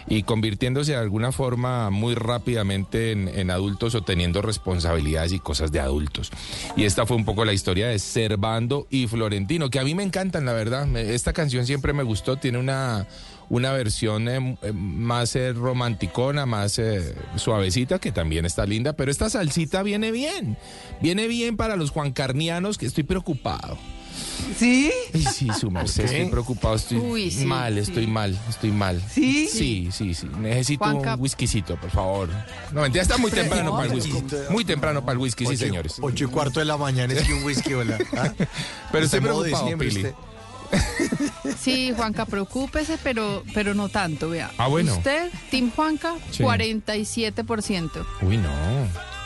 y 0.08 0.24
convirtiéndose 0.24 0.92
de 0.92 0.98
alguna 0.98 1.32
forma 1.32 1.90
muy 1.90 2.16
rápidamente 2.16 3.12
en, 3.14 3.30
en 3.30 3.50
adultos 3.50 3.96
o 3.96 4.02
teniendo 4.04 4.42
responsabilidades 4.42 5.32
y 5.32 5.40
cosas 5.40 5.72
de 5.72 5.80
adultos. 5.80 6.30
Y 6.76 6.84
esta 6.84 7.06
fue 7.06 7.16
un 7.16 7.24
poco 7.24 7.46
la 7.46 7.54
historia 7.54 7.88
de 7.88 8.00
Servando 8.00 8.88
y 8.90 9.08
Florentino, 9.08 9.70
que 9.70 9.80
a 9.80 9.84
mí 9.86 9.96
me 9.96 10.04
encantan, 10.04 10.46
la 10.46 10.52
verdad. 10.54 10.88
Esta 10.98 11.32
canción 11.32 11.66
siempre 11.66 11.94
me 11.94 12.04
gustó, 12.04 12.36
tiene 12.38 12.58
una, 12.58 13.08
una 13.50 13.72
versión 13.72 14.28
eh, 14.30 14.56
más 14.74 15.36
eh, 15.36 15.54
romanticona, 15.54 16.46
más 16.46 16.80
eh, 16.80 17.16
suavecita, 17.36 18.00
que 18.00 18.12
también 18.12 18.46
está 18.46 18.66
linda, 18.66 18.94
pero 18.94 19.12
esta 19.12 19.30
salsita 19.30 19.84
viene 19.84 20.12
bien, 20.12 20.58
viene 21.02 21.28
bien 21.28 21.58
para 21.58 21.76
los 21.76 21.92
juancarnianos, 21.92 22.78
que 22.78 22.86
estoy 22.86 23.04
preocupado. 23.04 23.78
¿Sí? 24.58 24.92
Ay, 25.14 25.24
sí, 25.24 25.48
su 25.60 25.72
merced, 25.72 26.04
estoy 26.06 26.26
preocupado, 26.30 26.76
estoy 26.76 26.98
Uy, 26.98 27.32
sí, 27.32 27.46
mal, 27.46 27.78
estoy 27.78 28.06
mal, 28.08 28.38
estoy 28.48 28.72
mal. 28.72 29.02
¿Sí? 29.10 29.48
Sí, 29.48 29.90
sí, 29.92 30.14
sí. 30.14 30.28
Necesito 30.40 30.84
Juanca- 30.86 31.16
un 31.16 31.22
whiskycito, 31.22 31.78
por 31.80 31.90
favor. 31.90 32.30
No, 32.72 32.82
mentira, 32.82 33.02
está 33.02 33.18
muy 33.18 33.32
temprano 33.32 33.72
para 33.72 33.86
el 33.88 33.94
whisky. 33.96 34.14
Muy 34.50 34.66
temprano 34.66 35.02
para 35.02 35.14
el 35.14 35.18
whisky, 35.20 35.46
sí, 35.46 35.58
señores. 35.58 35.98
Ocho 36.02 36.26
y 36.26 36.28
cuarto 36.28 36.60
de 36.60 36.66
la 36.66 36.78
mañana 36.78 37.14
es 37.14 37.24
que 37.24 37.34
un 37.34 37.44
whisky, 37.44 37.74
hola. 37.74 37.98
¿Ah? 38.18 38.34
Pero 38.92 39.06
estoy 39.06 39.22
preocupado, 39.22 39.78
Pili. 39.78 39.96
usted. 39.98 40.14
Sí, 41.60 41.94
Juanca, 41.96 42.26
preocúpese, 42.26 42.98
pero, 43.04 43.44
pero 43.54 43.74
no 43.74 43.90
tanto, 43.90 44.30
vea. 44.30 44.52
Ah, 44.58 44.68
bueno. 44.68 44.96
Usted, 44.98 45.30
Team 45.52 45.72
Juanca, 45.76 46.16
Sí. 46.32 46.44
47%. 46.44 48.06
Uy, 48.22 48.38
no. 48.38 48.50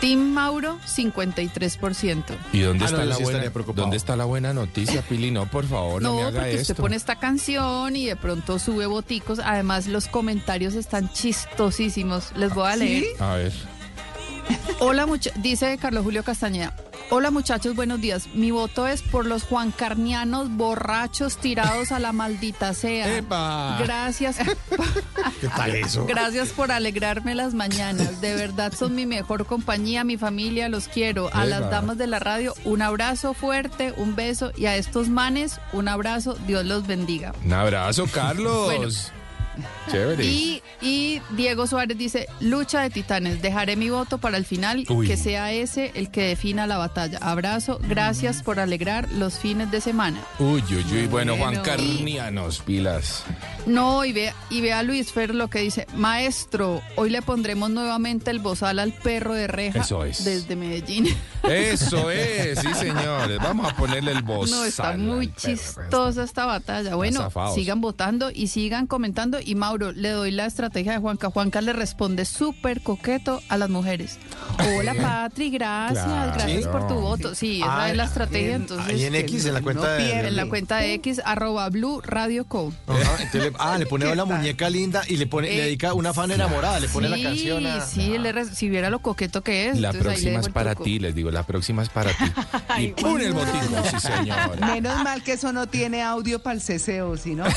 Team 0.02 0.20
Mauro, 0.34 0.78
53%. 0.86 2.24
¿Y 2.54 2.60
dónde 2.60 2.86
Ah, 2.86 2.88
está 2.88 3.06
la 3.06 3.16
sí 3.16 3.24
buena? 3.24 3.50
¿Dónde 3.74 3.98
está 3.98 4.16
la 4.16 4.26
buena 4.26 4.54
noticia, 4.54 5.02
Pili? 5.02 5.32
No, 5.32 5.50
por 5.50 5.66
favor, 5.66 6.02
no, 6.02 6.10
No, 6.10 6.16
me 6.18 6.22
haga 6.24 6.40
porque 6.42 6.52
esto. 6.56 6.74
usted 6.74 6.76
pone 6.84 6.96
esta 6.96 7.16
canción 7.18 7.96
y 7.96 8.06
de 8.06 8.16
pronto 8.16 8.60
sube 8.60 8.86
boticos. 8.86 9.40
Además, 9.40 9.88
los 9.88 10.08
comentarios 10.08 10.76
están 10.76 11.12
chistosísimos. 11.14 12.32
Les 12.36 12.54
voy 12.54 12.70
a 12.70 12.76
leer. 12.76 13.06
A 13.20 13.36
ver. 13.36 13.54
Hola, 14.80 15.08
dice 15.38 15.78
Carlos 15.78 16.04
Julio 16.04 16.24
Castañeda. 16.24 16.74
Hola 17.10 17.32
muchachos, 17.32 17.74
buenos 17.76 18.02
días. 18.02 18.28
Mi 18.34 18.52
voto 18.52 18.86
es 18.86 19.02
por 19.02 19.26
los 19.26 19.44
juancarnianos 19.44 20.50
borrachos 20.52 21.38
tirados 21.38 21.94
a 21.94 22.00
la 22.00 22.12
maldita 22.12 22.74
sea. 22.74 23.18
¡Epa! 23.18 23.78
Gracias. 23.82 24.38
¿Qué 25.42 25.48
tal 25.48 25.76
eso? 25.76 26.06
Gracias 26.06 26.50
por 26.50 26.72
alegrarme 26.72 27.34
las 27.34 27.54
mañanas. 27.54 28.20
De 28.20 28.36
verdad 28.36 28.74
son 28.74 28.94
mi 28.94 29.06
mejor 29.06 29.46
compañía, 29.46 30.04
mi 30.04 30.18
familia, 30.18 30.68
los 30.68 30.90
quiero. 30.90 31.30
A 31.34 31.46
las 31.46 31.70
damas 31.72 31.98
de 31.98 32.08
la 32.08 32.20
radio, 32.20 32.54
un 32.66 32.82
abrazo 32.82 33.34
fuerte, 33.34 33.94
un 33.96 34.16
beso. 34.16 34.52
Y 34.58 34.66
a 34.66 34.76
estos 34.76 35.08
manes, 35.08 35.62
un 35.72 35.88
abrazo. 35.88 36.36
Dios 36.46 36.66
los 36.66 36.88
bendiga. 36.88 37.34
Un 37.46 37.54
abrazo, 37.54 38.06
Carlos. 38.12 39.14
Chévere. 39.92 40.24
Y, 40.26 40.62
y 40.82 41.22
Diego 41.32 41.68
Suárez 41.68 41.98
dice, 41.98 42.28
lucha 42.40 42.82
de 42.82 42.90
titanes, 42.90 43.42
dejaré 43.42 43.76
mi 43.76 43.90
voto 43.90 44.18
para 44.18 44.38
el 44.38 44.46
final, 44.46 44.86
Uy. 44.90 45.08
que 45.08 45.18
sea 45.18 45.52
ese 45.52 45.92
el 45.96 46.10
que 46.12 46.22
defina 46.24 46.68
la 46.68 46.78
batalla. 46.78 47.18
Abrazo, 47.22 47.80
gracias 47.88 48.44
por 48.44 48.60
alegrar 48.60 49.12
los 49.14 49.36
fines 49.40 49.72
de 49.72 49.82
semana. 49.82 50.20
Uy, 50.40 50.64
uy, 50.70 50.86
uy. 50.92 51.08
Bueno, 51.08 51.36
Juan. 51.38 51.62
Carnianos, 51.64 52.60
pilas. 52.60 53.24
No, 53.66 54.06
y 54.06 54.14
ve, 54.14 54.34
y 54.50 54.62
ve 54.62 54.74
a 54.74 54.84
Luis 54.84 55.12
Fer 55.12 55.34
lo 55.36 55.50
que 55.50 55.60
dice, 55.60 55.88
maestro, 55.96 56.82
hoy 56.96 57.10
le 57.10 57.22
pondremos 57.22 57.70
nuevamente 57.70 58.32
el 58.32 58.40
bozal 58.40 58.80
al 58.80 58.94
perro 58.94 59.34
de 59.34 59.48
reja 59.48 59.82
Eso 59.82 60.06
es. 60.06 60.24
desde 60.24 60.56
Medellín. 60.56 61.08
Eso 61.44 62.10
es, 62.12 62.60
sí, 62.60 62.74
señores. 62.74 63.38
Vamos 63.40 63.72
a 63.72 63.76
ponerle 63.76 64.12
el 64.12 64.22
voz. 64.22 64.50
No, 64.52 64.64
está 64.66 64.96
muy 64.98 65.34
chistosa 65.34 66.24
esta 66.24 66.46
batalla. 66.46 66.96
Bueno, 66.96 67.30
sigan 67.54 67.82
votando 67.82 68.30
y 68.34 68.48
sigan 68.48 68.88
comentando. 68.88 69.40
Y 69.48 69.56
Mauro, 69.56 69.94
le 69.94 70.10
doy 70.10 70.32
la 70.32 70.46
estrategia 70.46 70.92
de 70.92 70.98
Juanca. 70.98 71.30
Juanca 71.30 71.62
le 71.62 71.72
responde 71.72 72.26
súper 72.26 72.82
coqueto 72.82 73.42
a 73.48 73.56
las 73.58 73.70
mujeres. 73.70 74.18
Hola, 74.78 74.94
Patri, 74.94 75.50
gracias. 75.52 76.04
Claro. 76.04 76.34
Gracias 76.34 76.64
Sí. 76.64 76.70
por 76.70 76.88
tu 76.90 76.96
voto. 76.96 77.34
Sí, 77.34 77.62
esa 77.62 77.84
Ah, 77.84 77.90
es 77.90 77.96
la 77.96 78.04
estrategia. 78.04 78.56
en- 78.56 78.62
Entonces, 78.64 78.88
ahí 78.94 79.06
en 79.06 79.16
X, 79.16 79.46
en 79.46 79.54
la 79.54 79.62
cuenta 79.62 79.84
no 79.84 80.04
de-. 80.04 80.28
En 80.28 80.36
la 80.36 80.46
cuenta 80.48 80.78
de 80.80 80.94
X, 80.96 81.22
arroba 81.24 81.70
Blue 81.70 82.02
Radio 82.02 82.44
Co. 82.46 82.74
Ajá, 82.88 83.18
le- 83.34 83.54
ah, 83.58 83.78
le 83.78 83.86
pone 83.86 84.14
la 84.14 84.26
muñeca 84.26 84.70
linda 84.70 85.04
y 85.08 85.16
le 85.16 85.28
pone, 85.28 85.48
le 85.48 85.60
Eh, 85.60 85.62
dedica 85.66 85.94
una 85.94 86.14
fan 86.14 86.30
enamorada, 86.32 86.82
le 86.82 86.90
pone 86.90 87.08
la 87.08 87.22
canción 87.22 87.66
a. 87.68 87.80
Sí, 87.86 88.18
le 88.18 88.46
si 88.54 88.68
viera 88.68 88.90
lo 88.90 89.00
coqueto 89.00 89.44
que 89.44 89.70
es. 89.70 89.80
La 89.80 89.94
le 89.94 90.00
próxima 90.00 90.42
es 90.42 90.50
para 90.50 90.76
ti, 90.76 91.00
les 91.00 91.16
digo, 91.16 91.32
la 91.32 91.44
próxima 91.44 91.84
es 91.84 91.90
para 91.90 92.12
ti. 92.12 92.26
Y 92.80 92.88
pon 92.90 93.22
el 93.22 93.32
botico, 93.32 93.82
sí, 93.92 94.00
señor. 94.02 94.60
Menos 94.60 95.02
mal 95.04 95.24
que 95.24 95.32
eso 95.34 95.54
no 95.54 95.68
tiene 95.68 96.04
audio 96.04 96.40
para 96.44 96.56
el 96.56 96.62
ceseo, 96.62 97.16
¿sí 97.16 97.34
no? 97.34 97.46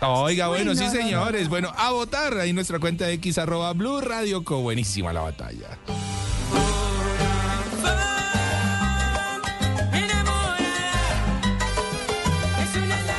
Oiga, 0.00 0.48
bueno, 0.48 0.72
Uy, 0.72 0.76
sí, 0.76 0.84
no, 0.84 0.92
no, 0.92 1.00
señores. 1.00 1.48
Bueno, 1.48 1.72
a 1.76 1.90
votar. 1.92 2.38
Ahí 2.38 2.52
nuestra 2.52 2.78
cuenta 2.78 3.06
de 3.06 3.14
X, 3.14 3.38
arroba 3.38 3.72
Blue 3.72 4.00
Radio 4.00 4.44
Co. 4.44 4.60
Buenísima 4.60 5.12
la 5.12 5.22
batalla. 5.22 5.78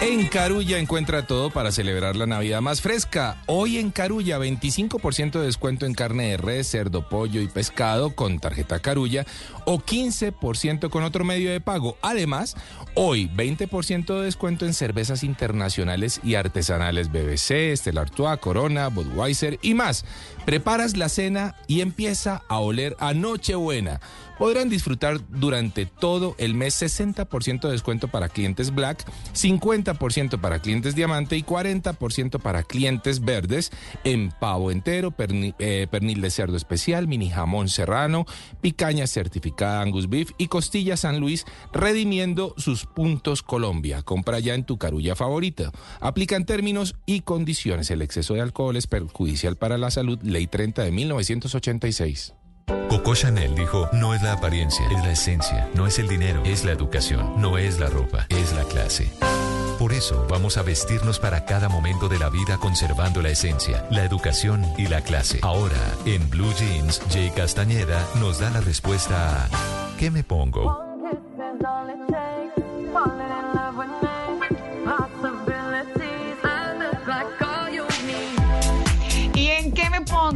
En 0.05 0.27
Carulla 0.27 0.79
encuentra 0.79 1.25
todo 1.27 1.49
para 1.49 1.71
celebrar 1.71 2.17
la 2.17 2.25
Navidad 2.25 2.59
más 2.59 2.81
fresca. 2.81 3.41
Hoy 3.45 3.77
en 3.77 3.89
Carulla, 3.89 4.37
25% 4.37 5.39
de 5.39 5.45
descuento 5.45 5.85
en 5.85 5.93
carne 5.93 6.31
de 6.31 6.35
res, 6.35 6.69
cerdo, 6.69 7.07
pollo 7.07 7.39
y 7.39 7.47
pescado 7.47 8.13
con 8.13 8.39
tarjeta 8.39 8.81
Carulla 8.81 9.25
o 9.63 9.79
15% 9.79 10.89
con 10.89 11.05
otro 11.05 11.23
medio 11.23 11.53
de 11.53 11.61
pago. 11.61 11.97
Además, 12.01 12.57
hoy 12.95 13.29
20% 13.33 14.19
de 14.19 14.25
descuento 14.25 14.65
en 14.65 14.73
cervezas 14.73 15.23
internacionales 15.23 16.19
y 16.21 16.35
artesanales 16.35 17.09
BBC, 17.09 17.73
Stella 17.77 18.01
Artois, 18.01 18.39
Corona, 18.39 18.89
Budweiser 18.89 19.57
y 19.61 19.73
más. 19.73 20.03
Preparas 20.45 20.97
la 20.97 21.09
cena 21.09 21.55
y 21.67 21.81
empieza 21.81 22.41
a 22.49 22.59
oler 22.59 22.95
a 22.99 23.13
Nochebuena. 23.13 23.99
Podrán 24.37 24.67
disfrutar 24.67 25.19
durante 25.29 25.85
todo 25.85 26.35
el 26.39 26.55
mes 26.55 26.81
60% 26.81 27.61
de 27.61 27.71
descuento 27.71 28.07
para 28.07 28.29
clientes 28.29 28.73
Black, 28.73 29.05
50% 29.33 29.93
60% 29.93 30.39
para 30.41 30.59
clientes 30.59 30.95
diamante 30.95 31.37
y 31.37 31.43
40% 31.43 32.39
para 32.41 32.63
clientes 32.63 33.23
verdes 33.23 33.71
en 34.03 34.31
pavo 34.31 34.71
entero, 34.71 35.11
perni- 35.11 35.53
eh, 35.59 35.87
pernil 35.89 36.19
de 36.19 36.31
cerdo 36.31 36.57
especial, 36.57 37.07
mini 37.07 37.29
jamón 37.29 37.69
serrano, 37.69 38.25
picaña 38.59 39.05
certificada 39.07 39.81
Angus 39.81 40.09
Beef 40.09 40.31
y 40.37 40.47
costilla 40.47 40.97
San 40.97 41.19
Luis, 41.19 41.45
redimiendo 41.71 42.53
sus 42.57 42.85
puntos 42.85 43.43
Colombia. 43.43 44.01
Compra 44.01 44.39
ya 44.39 44.55
en 44.55 44.65
tu 44.65 44.77
carulla 44.77 45.15
favorita. 45.15 45.71
Aplican 46.01 46.45
términos 46.45 46.95
y 47.05 47.21
condiciones. 47.21 47.91
El 47.91 48.01
exceso 48.01 48.33
de 48.33 48.41
alcohol 48.41 48.75
es 48.77 48.87
perjudicial 48.87 49.55
para 49.57 49.77
la 49.77 49.91
salud. 49.91 50.19
Ley 50.33 50.47
30 50.47 50.83
de 50.83 50.91
1986. 50.91 52.33
Coco 52.89 53.13
Chanel 53.13 53.55
dijo, 53.55 53.87
no 53.93 54.13
es 54.13 54.23
la 54.23 54.33
apariencia, 54.33 54.85
es 54.87 55.03
la 55.03 55.11
esencia, 55.11 55.69
no 55.75 55.85
es 55.85 55.99
el 55.99 56.07
dinero, 56.07 56.41
es 56.43 56.65
la 56.65 56.71
educación, 56.71 57.39
no 57.39 57.57
es 57.57 57.79
la 57.79 57.87
ropa, 57.87 58.25
es 58.29 58.51
la 58.53 58.63
clase. 58.63 59.11
Por 59.77 59.93
eso 59.93 60.25
vamos 60.29 60.57
a 60.57 60.63
vestirnos 60.63 61.19
para 61.19 61.45
cada 61.45 61.69
momento 61.69 62.09
de 62.09 62.17
la 62.17 62.29
vida 62.29 62.57
conservando 62.57 63.21
la 63.21 63.29
esencia, 63.29 63.85
la 63.91 64.03
educación 64.03 64.65
y 64.77 64.87
la 64.87 65.01
clase. 65.01 65.39
Ahora, 65.43 65.81
en 66.05 66.29
Blue 66.29 66.53
Jeans, 66.53 67.01
Jay 67.11 67.31
Castañeda 67.31 68.03
nos 68.19 68.39
da 68.39 68.49
la 68.49 68.61
respuesta 68.61 69.45
a 69.45 69.49
¿qué 69.99 70.09
me 70.09 70.23
pongo? 70.23 70.79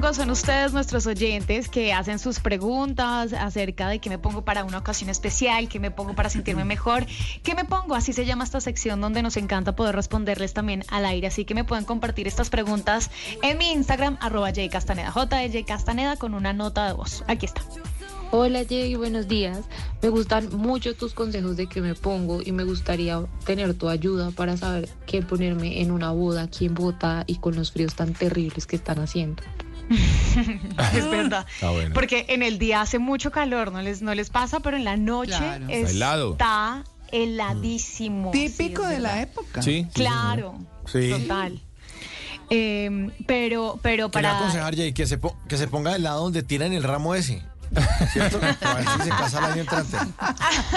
Pongo? 0.02 0.14
Son 0.14 0.30
ustedes 0.30 0.74
nuestros 0.74 1.07
oyentes 1.07 1.69
que 1.69 1.91
hacen 1.91 2.19
sus 2.19 2.40
preguntas 2.40 3.34
acerca 3.34 3.90
de 3.90 3.99
qué 3.99 4.10
me 4.10 4.19
pongo 4.19 4.44
para 4.44 4.64
una 4.64 4.78
ocasión 4.78 5.10
especial, 5.10 5.68
qué 5.68 5.80
me 5.80 5.90
pongo 5.90 6.14
para 6.14 6.30
sentirme 6.30 6.65
mejor, 6.65 7.06
qué 7.41 7.56
me 7.56 7.65
pongo. 7.65 7.95
Así 7.95 8.14
se 8.14 8.26
llama 8.26 8.44
esta 8.44 8.61
sección 8.61 9.02
donde 9.02 9.24
nos 9.24 9.38
encanta 9.38 9.76
poder 9.76 9.95
responderles 9.95 10.53
también 10.53 10.84
al 10.90 11.06
aire. 11.06 11.28
Así 11.28 11.45
que 11.45 11.56
me 11.56 11.64
pueden 11.64 11.86
compartir 11.86 12.28
estas 12.28 12.49
preguntas 12.49 13.10
en 13.41 13.57
mi 13.57 13.72
Instagram, 13.72 14.18
arroba 14.22 14.52
jcastaneda, 14.52 15.11
J 15.11 15.36
de 15.49 15.65
Castaneda 15.65 16.15
con 16.15 16.36
una 16.36 16.53
nota 16.53 16.86
de 16.88 16.94
voz. 16.94 17.24
Aquí 17.28 17.48
está. 17.48 17.61
Hola 18.30 18.65
Jay, 18.69 18.94
buenos 18.95 19.28
días. 19.28 19.61
Me 20.03 20.10
gustan 20.10 20.49
mucho 20.56 20.95
tus 20.95 21.14
consejos 21.14 21.57
de 21.57 21.68
qué 21.68 21.82
me 21.82 21.95
pongo 21.95 22.41
y 22.45 22.52
me 22.52 22.65
gustaría 22.65 23.26
tener 23.45 23.74
tu 23.74 23.90
ayuda 23.90 24.30
para 24.32 24.57
saber 24.57 24.90
qué 25.07 25.24
ponerme 25.24 25.82
en 25.82 25.91
una 25.91 26.11
boda 26.11 26.44
aquí 26.44 26.65
en 26.65 26.76
Bogotá 26.76 27.24
y 27.26 27.38
con 27.38 27.56
los 27.56 27.72
fríos 27.72 27.95
tan 27.95 28.14
terribles 28.14 28.68
que 28.68 28.76
están 28.76 28.99
haciendo. 28.99 29.41
es 30.93 31.09
verdad. 31.09 31.45
Está 31.53 31.69
bueno. 31.72 31.93
Porque 31.93 32.26
en 32.30 32.43
el 32.43 32.59
día 32.59 32.81
hace 32.81 32.99
mucho 32.99 33.31
calor, 33.31 33.72
no 33.72 33.81
les, 33.81 34.01
no 34.01 34.14
les 34.15 34.30
pasa, 34.30 34.59
pero 34.59 34.77
en 34.77 34.84
la 34.84 34.97
noche 34.97 35.38
Claro. 35.38 35.65
Está 35.69 35.91
helado. 35.91 36.38
heladísimo. 37.11 38.31
Típico 38.31 38.84
Sí, 38.84 38.89
de 38.89 38.99
la 38.99 39.22
época. 39.22 39.61
Sí, 39.61 39.88
Claro, 39.93 40.55
Sí. 40.85 41.09
total. 41.09 41.61
Eh, 42.49 43.09
pero, 43.26 43.77
pero 43.81 44.09
Quería 44.09 44.30
para. 44.30 44.38
aconsejar, 44.39 44.76
Jay, 44.76 44.93
que 44.93 45.05
se, 45.05 45.18
po- 45.18 45.35
que 45.49 45.57
se 45.57 45.68
ponga 45.68 45.91
del 45.93 46.03
lado 46.03 46.23
donde 46.23 46.43
tiran 46.43 46.72
el 46.73 46.84
ramo 46.84 47.14
ese. 47.15 47.41
¿Cierto? 48.11 48.39
A 48.61 48.73
ver 48.73 48.85
si 48.88 49.02
se 49.03 49.10
casa 49.10 49.39
el 49.39 49.45
año 49.45 49.61
entrante. 49.61 49.98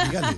Dígale. 0.04 0.36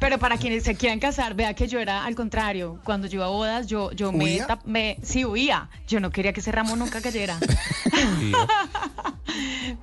Pero 0.00 0.18
para 0.18 0.36
quienes 0.36 0.64
se 0.64 0.74
quieran 0.74 0.98
casar, 1.00 1.34
vea 1.34 1.54
que 1.54 1.68
yo 1.68 1.78
era 1.78 2.04
al 2.04 2.14
contrario. 2.14 2.78
Cuando 2.84 3.06
yo 3.06 3.16
iba 3.16 3.26
a 3.26 3.28
bodas, 3.28 3.66
yo, 3.66 3.92
yo 3.92 4.12
me, 4.12 4.24
¿Huía? 4.24 4.58
me. 4.64 4.98
Sí, 5.02 5.24
huía. 5.24 5.68
Yo 5.88 6.00
no 6.00 6.10
quería 6.10 6.32
que 6.32 6.40
ese 6.40 6.52
ramo 6.52 6.76
nunca 6.76 7.00
cayera. 7.00 7.38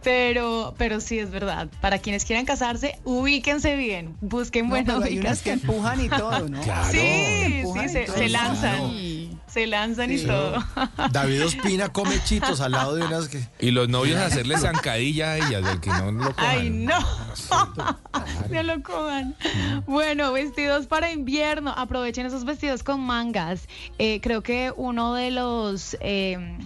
pero, 0.04 0.74
pero 0.78 1.00
sí 1.00 1.20
es 1.20 1.32
verdad. 1.32 1.68
Para 1.82 2.00
quienes 2.00 2.26
quieran 2.26 2.46
casarse, 2.46 2.98
ubíquense 3.04 3.76
bien. 3.76 4.16
Busquen 4.22 4.66
No, 4.66 4.70
buena 4.72 4.94
pero 4.96 5.06
hay 5.06 5.20
unas 5.20 5.42
que 5.42 5.52
empujan 5.52 6.02
y 6.04 6.10
todo, 6.10 6.48
¿no? 6.50 6.62
Claro. 6.64 6.92
Sí, 6.92 7.64
sí, 7.74 7.90
se, 7.90 8.04
todo. 8.06 8.18
se 8.18 8.30
lanzan. 8.30 8.78
Claro. 8.78 9.44
Se 9.48 9.68
lanzan 9.68 10.12
y 10.12 10.18
todo. 10.20 10.64
David 11.12 11.46
Ospina 11.46 11.90
come 11.90 12.16
chitos 12.24 12.60
al 12.62 12.72
lado 12.72 12.96
de 12.96 13.06
unas 13.06 13.28
que. 13.28 13.44
Y 13.60 13.72
los 13.72 13.88
novios 13.90 14.20
hacerle 14.20 14.58
zancadilla 14.58 15.32
a 15.34 15.38
ellas, 15.38 15.64
del 15.64 15.80
que 15.80 15.90
no 15.92 16.12
lo 16.12 16.34
cojan. 16.34 16.46
Ay, 16.46 16.70
no. 16.70 16.98
No 18.50 18.62
lo 18.64 18.82
coman. 18.84 19.36
Bueno, 19.88 20.32
vestidos 20.32 20.86
para 20.88 21.12
invierno. 21.12 21.74
Aprovechen 21.76 22.26
esos 22.26 22.46
vestidos 22.46 22.84
con 22.84 23.00
mangas. 23.02 23.68
Eh, 23.98 24.20
creo 24.22 24.44
que 24.44 24.72
uno 24.76 25.14
de 25.14 25.32
los. 25.32 25.98
eh, 26.02 26.58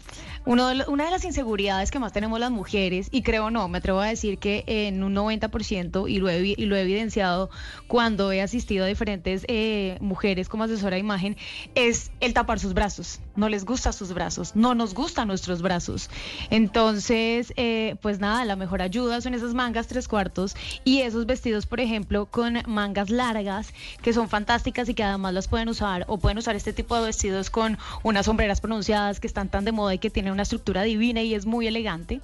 una 0.48 1.06
de 1.06 1.12
las 1.12 1.26
inseguridades 1.26 1.92
que 1.92 2.00
más 2.00 2.14
tenemos 2.14 2.40
las 2.40 2.52
mujeres, 2.52 3.10
y 3.12 3.22
creo 3.22 3.52
no, 3.52 3.68
me 3.68 3.80
atrevo 3.80 4.00
a 4.00 4.08
decir 4.08 4.38
que 4.38 4.64
en 4.68 5.04
un 5.04 5.14
90%, 5.14 6.10
y 6.10 6.20
lo 6.20 6.30
he, 6.30 6.56
lo 6.58 6.76
he 6.76 6.82
evidenciado 6.82 7.50
cuando 7.88 8.32
he 8.32 8.42
asistido 8.42 8.86
a 8.86 8.88
diferentes 8.88 9.44
eh, 9.50 9.98
mujeres 10.00 10.48
como 10.48 10.64
asesora 10.64 10.96
de 10.96 11.00
imagen, 11.00 11.36
es 11.76 12.12
el 12.22 12.34
tapar 12.34 12.60
sus 12.60 12.74
brazos. 12.74 13.20
No 13.36 13.50
les 13.50 13.66
gusta 13.66 13.92
sus 13.92 14.14
brazos, 14.14 14.56
no 14.56 14.74
nos 14.74 14.94
gustan 14.94 15.28
nuestros 15.28 15.62
brazos. 15.62 16.10
Entonces, 16.50 17.54
eh, 17.58 17.96
pues 18.02 18.20
nada, 18.20 18.46
la 18.46 18.56
mejor 18.56 18.82
ayuda 18.82 19.20
son 19.20 19.34
esas 19.34 19.54
mangas 19.54 19.88
tres 19.88 20.08
cuartos 20.08 20.56
y 20.86 21.02
esos 21.02 21.26
vestidos, 21.26 21.66
por 21.66 21.82
ejemplo, 21.82 22.26
con 22.26 22.64
mangas 22.68 23.10
largas, 23.10 23.74
que 24.02 24.14
son 24.14 24.30
fantásticas 24.30 24.88
y 24.88 24.94
que 24.94 25.04
además 25.04 25.34
las 25.34 25.48
pueden 25.50 25.68
usar, 25.68 26.06
o 26.08 26.18
pueden 26.18 26.38
usar 26.38 26.56
este 26.56 26.72
tipo 26.72 26.96
de 26.96 27.06
vestidos 27.06 27.50
con 27.50 27.78
unas 28.04 28.26
sombreras 28.26 28.62
pronunciadas 28.62 29.20
que 29.20 29.28
están 29.28 29.50
tan 29.50 29.66
de 29.66 29.74
moda 29.74 29.94
y 29.94 30.00
que 30.00 30.10
tienen 30.10 30.37
una 30.38 30.44
estructura 30.44 30.84
divina 30.84 31.22
y 31.24 31.34
es 31.34 31.46
muy 31.46 31.68
elegante. 31.68 32.22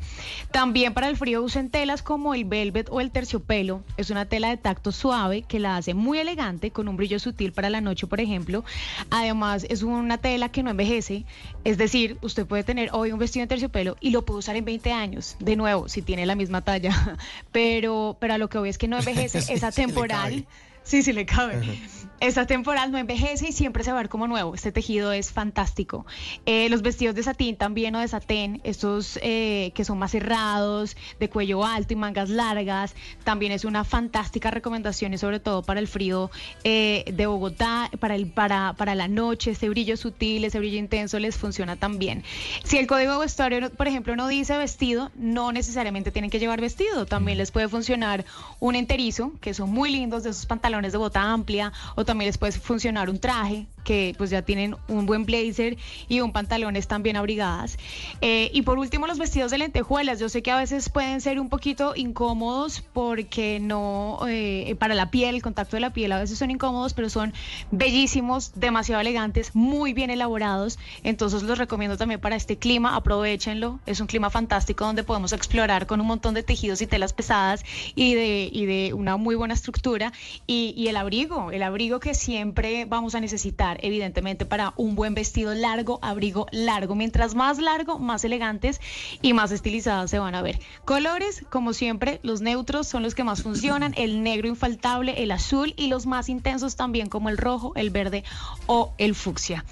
También 0.52 0.94
para 0.94 1.10
el 1.10 1.18
frío 1.18 1.42
usen 1.44 1.70
telas 1.70 2.02
como 2.04 2.34
el 2.36 2.46
velvet 2.46 2.88
o 2.92 3.02
el 3.02 3.10
terciopelo. 3.12 3.84
Es 3.98 4.12
una 4.12 4.26
tela 4.26 4.50
de 4.50 4.58
tacto 4.58 4.92
suave 4.92 5.42
que 5.42 5.60
la 5.60 5.78
hace 5.78 5.94
muy 5.96 6.20
elegante, 6.20 6.70
con 6.72 6.88
un 6.88 6.96
brillo 6.96 7.18
sutil 7.20 7.52
para 7.54 7.70
la 7.72 7.82
noche, 7.82 8.06
por 8.08 8.22
ejemplo. 8.22 8.64
Además, 9.10 9.66
es 9.70 9.82
una 9.84 10.18
tela 10.20 10.50
que 10.50 10.62
no 10.64 10.70
envejece. 10.70 11.26
Es 11.64 11.78
decir, 11.78 12.18
usted 12.22 12.46
puede 12.46 12.64
tener 12.64 12.90
hoy 12.94 13.12
un 13.12 13.20
vestido 13.20 13.44
en 13.44 13.50
terciopelo 13.50 13.98
y 14.00 14.12
lo 14.12 14.24
puede 14.26 14.40
usar 14.40 14.56
en 14.56 14.66
20 14.66 14.92
años, 14.92 15.36
de 15.40 15.56
nuevo, 15.56 15.90
si 15.90 16.02
tiene 16.02 16.26
la 16.26 16.36
misma 16.36 16.62
talla. 16.62 17.18
Pero, 17.52 18.18
pero 18.20 18.34
a 18.34 18.38
lo 18.38 18.50
que 18.50 18.58
voy 18.58 18.70
es 18.70 18.78
que 18.78 18.88
no 18.88 18.98
envejece, 18.98 19.42
Sí, 19.42 19.54
esa 19.54 19.72
sí 19.72 19.82
le 19.82 19.88
temporal. 19.88 20.22
cabe. 20.32 20.46
Sí, 20.84 21.02
sí 21.02 21.14
le 21.14 21.26
cabe. 21.26 21.80
Esta 22.24 22.48
temporal 22.48 22.90
no 22.90 22.98
envejece 22.98 23.50
y 23.50 23.52
siempre 23.52 23.84
se 23.84 23.92
va 23.92 23.98
a 23.98 24.02
ver 24.04 24.10
como 24.10 24.28
nuevo. 24.28 24.56
Este 24.56 24.72
tejido 24.72 25.12
es 25.12 25.34
fantástico. 25.34 26.06
Eh, 26.46 26.70
los 26.70 26.82
vestidos 26.82 27.16
de 27.16 27.22
satín 27.22 27.58
también 27.58 27.94
o 27.98 28.00
de 28.00 28.08
satén, 28.08 28.62
estos 28.64 29.20
eh, 29.22 29.74
que 29.76 29.84
son 29.84 30.00
más 30.00 30.12
cerrados, 30.12 30.96
de 31.20 31.30
cuello 31.30 31.66
alto 31.66 31.92
y 31.92 31.98
mangas 31.98 32.30
largas, 32.30 32.96
también 33.26 33.52
es 33.52 33.66
una 33.66 33.84
fantástica 33.84 34.52
recomendación 34.52 35.14
y 35.14 35.18
sobre 35.18 35.42
todo 35.42 35.64
para 35.64 35.82
el 35.82 35.90
frío 35.90 36.32
eh, 36.64 37.04
de 37.14 37.26
Bogotá, 37.26 37.92
para, 38.00 38.16
el, 38.16 38.28
para, 38.28 38.72
para 38.78 38.96
la 38.96 39.10
noche, 39.10 39.52
ese 39.52 39.68
brillo 39.68 39.98
sutil, 39.98 40.46
ese 40.46 40.60
brillo 40.60 40.80
intenso 40.80 41.20
les 41.20 41.36
funciona 41.36 41.76
también. 41.76 42.24
Si 42.64 42.78
el 42.78 42.88
código 42.88 43.12
de 43.12 43.20
vestuario, 43.20 43.70
por 43.72 43.90
ejemplo, 43.90 44.16
no 44.16 44.30
dice 44.30 44.58
vestido, 44.58 45.12
no 45.16 45.52
necesariamente 45.52 46.10
tienen 46.12 46.32
que 46.32 46.40
llevar 46.40 46.62
vestido. 46.62 47.06
También 47.06 47.38
les 47.38 47.52
puede 47.52 47.68
funcionar 47.68 48.24
un 48.62 48.76
enterizo, 48.76 49.34
que 49.42 49.54
son 49.54 49.72
muy 49.72 49.92
lindos, 49.92 50.24
de 50.24 50.30
esos 50.30 50.46
pantalones 50.46 50.94
de 50.94 50.98
bota 50.98 51.22
amplia, 51.22 51.74
o 51.96 52.06
también 52.06 52.13
les 52.20 52.38
puede 52.38 52.52
funcionar 52.54 53.10
un 53.10 53.20
traje, 53.20 53.68
que 53.84 54.16
pues 54.18 54.30
ya 54.30 54.42
tienen 54.42 54.76
un 54.88 55.06
buen 55.06 55.26
blazer 55.26 55.78
y 56.08 56.22
un 56.22 56.32
pantalón 56.32 56.76
están 56.76 57.04
bien 57.04 57.16
abrigadas. 57.16 57.78
Eh, 58.22 58.50
y 58.54 58.62
por 58.64 58.80
último, 58.80 59.08
los 59.08 59.18
vestidos 59.18 59.52
de 59.52 59.58
lentejuelas. 59.58 60.20
Yo 60.20 60.30
sé 60.30 60.42
que 60.42 60.52
a 60.52 60.58
veces 60.58 60.90
pueden 60.90 61.22
ser 61.22 61.40
un 61.40 61.50
poquito 61.50 61.94
incómodos 61.96 62.82
porque 62.94 63.60
no, 63.60 64.20
eh, 64.28 64.76
para 64.80 64.96
la 64.96 65.12
piel, 65.12 65.36
el 65.36 65.42
contacto 65.42 65.76
de 65.76 65.82
la 65.82 65.94
piel 65.94 66.12
a 66.12 66.20
veces 66.20 66.38
son 66.38 66.52
incómodos, 66.52 66.94
pero 66.94 67.10
son 67.10 67.34
bellísimos, 67.72 68.54
demasiado 68.56 69.02
elegantes, 69.02 69.56
muy 69.56 69.94
bien 69.94 70.10
elaborados. 70.10 70.80
Entonces 71.04 71.44
los 71.44 71.58
recomiendo 71.58 71.98
también 71.98 72.20
para 72.20 72.36
este 72.36 72.58
clima, 72.58 72.96
aprovechenlo. 72.96 73.80
Es 73.86 74.00
un 74.00 74.08
clima 74.08 74.30
fantástico 74.30 74.86
donde 74.86 75.04
podemos 75.04 75.34
explorar 75.34 75.88
con 75.88 76.02
un 76.02 76.08
montón 76.08 76.34
de 76.34 76.44
tejidos 76.44 76.82
y 76.82 76.88
telas 76.88 77.14
pesadas 77.14 77.64
y 77.96 78.14
de, 78.14 78.50
y 78.52 78.66
de 78.66 78.94
una 78.94 79.18
muy 79.18 79.36
buena 79.36 79.54
estructura. 79.54 80.14
Y, 80.48 80.74
y 80.78 80.88
el 80.88 80.98
abrigo, 80.98 81.52
el 81.52 81.64
abrigo 81.64 82.00
que 82.00 82.14
siempre 82.14 82.86
vamos 82.86 83.16
a 83.16 83.20
necesitar, 83.20 83.73
evidentemente, 83.82 84.46
para 84.46 84.74
un 84.78 84.96
buen 84.96 85.14
vestido 85.14 85.54
largo, 85.54 86.00
abrigo 86.02 86.48
largo. 86.52 86.96
Mientras 86.96 87.36
más 87.36 87.60
largo, 87.60 88.00
más 88.00 88.24
elegantes 88.24 88.82
y 89.22 89.34
más 89.34 89.52
estilizadas 89.52 90.10
se 90.10 90.20
van 90.20 90.36
a 90.36 90.42
ver. 90.42 90.60
Colores, 90.86 91.46
como 91.50 91.74
siempre, 91.74 92.20
los 92.24 92.42
neutros 92.42 92.88
son 92.88 93.04
los 93.04 93.16
que 93.16 93.24
más 93.24 93.44
funcionan. 93.44 93.94
El 93.98 94.24
negro 94.24 94.48
infaltable, 94.48 95.24
el 95.24 95.32
azul 95.32 95.74
y 95.78 95.88
los 95.88 96.06
más 96.06 96.30
intensos 96.30 96.76
también 96.76 97.10
como 97.10 97.30
el 97.30 97.38
rojo, 97.38 97.74
el 97.76 97.90
verde 97.90 98.24
o 98.66 98.94
el 98.98 99.16
fucsia. 99.16 99.66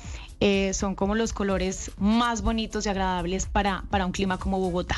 Eh, 0.43 0.73
son 0.73 0.95
como 0.95 1.13
los 1.13 1.33
colores 1.33 1.91
más 1.99 2.41
bonitos 2.41 2.87
y 2.87 2.89
agradables 2.89 3.45
para, 3.45 3.83
para 3.91 4.07
un 4.07 4.11
clima 4.11 4.39
como 4.39 4.59
Bogotá. 4.59 4.95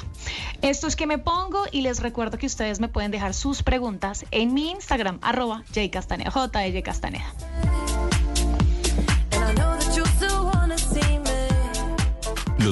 Esto 0.62 0.88
es 0.88 0.96
que 0.96 1.06
me 1.06 1.18
pongo 1.18 1.66
y 1.70 1.82
les 1.82 2.00
recuerdo 2.00 2.38
que 2.38 2.46
ustedes 2.46 2.80
me 2.80 2.88
pueden 2.88 3.12
dejar 3.12 3.34
sus 3.34 3.62
preguntas 3.62 4.26
en 4.32 4.54
mi 4.54 4.72
Instagram, 4.72 5.20
arroba 5.22 5.64
J. 5.76 5.90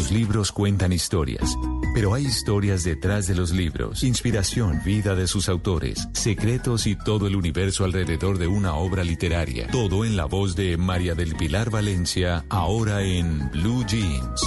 Los 0.02 0.12
libros 0.12 0.52
cuentan 0.52 0.94
historias, 0.94 1.56
pero 1.94 2.16
hay 2.16 2.26
historias 2.26 2.84
detrás 2.84 3.28
de 3.28 3.36
los 3.36 3.52
libros, 3.52 4.04
inspiración, 4.04 4.82
vida 4.84 5.14
de 5.14 5.28
sus 5.28 5.48
autores, 5.48 6.08
secretos 6.14 6.88
y 6.88 6.96
todo 6.96 7.28
el 7.28 7.36
universo 7.36 7.86
alrededor 7.86 8.40
de 8.40 8.48
una 8.48 8.74
obra 8.74 9.04
literaria. 9.04 9.68
Todo 9.68 10.04
en 10.04 10.18
la 10.18 10.26
voz 10.26 10.56
de 10.56 10.76
María 10.76 11.14
del 11.14 11.36
Pilar 11.36 11.70
Valencia, 11.70 12.44
ahora 12.50 13.04
en 13.04 13.52
Blue 13.52 13.86
Jeans. 13.86 14.42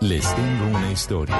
Les 0.00 0.24
tengo 0.34 0.78
una 0.78 0.90
historia. 0.90 1.38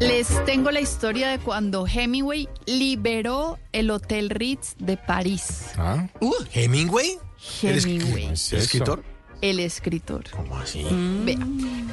Les 0.00 0.44
tengo 0.44 0.72
la 0.72 0.80
historia 0.80 1.28
de 1.28 1.38
cuando 1.38 1.86
Hemingway 1.86 2.48
liberó 2.66 3.60
el 3.70 3.92
Hotel 3.92 4.30
Ritz 4.30 4.74
de 4.78 4.96
París. 4.96 5.66
¿Ah? 5.76 6.08
Uh, 6.20 6.34
Hemingway. 6.52 7.16
¿El 7.62 7.76
escri- 7.76 8.00
Hemingway. 8.00 8.24
¿El 8.26 8.32
escritor? 8.58 9.02
El 9.42 9.60
escritor. 9.60 10.24
¿Cómo 10.30 10.56
así? 10.56 10.82
Vea, 11.24 11.38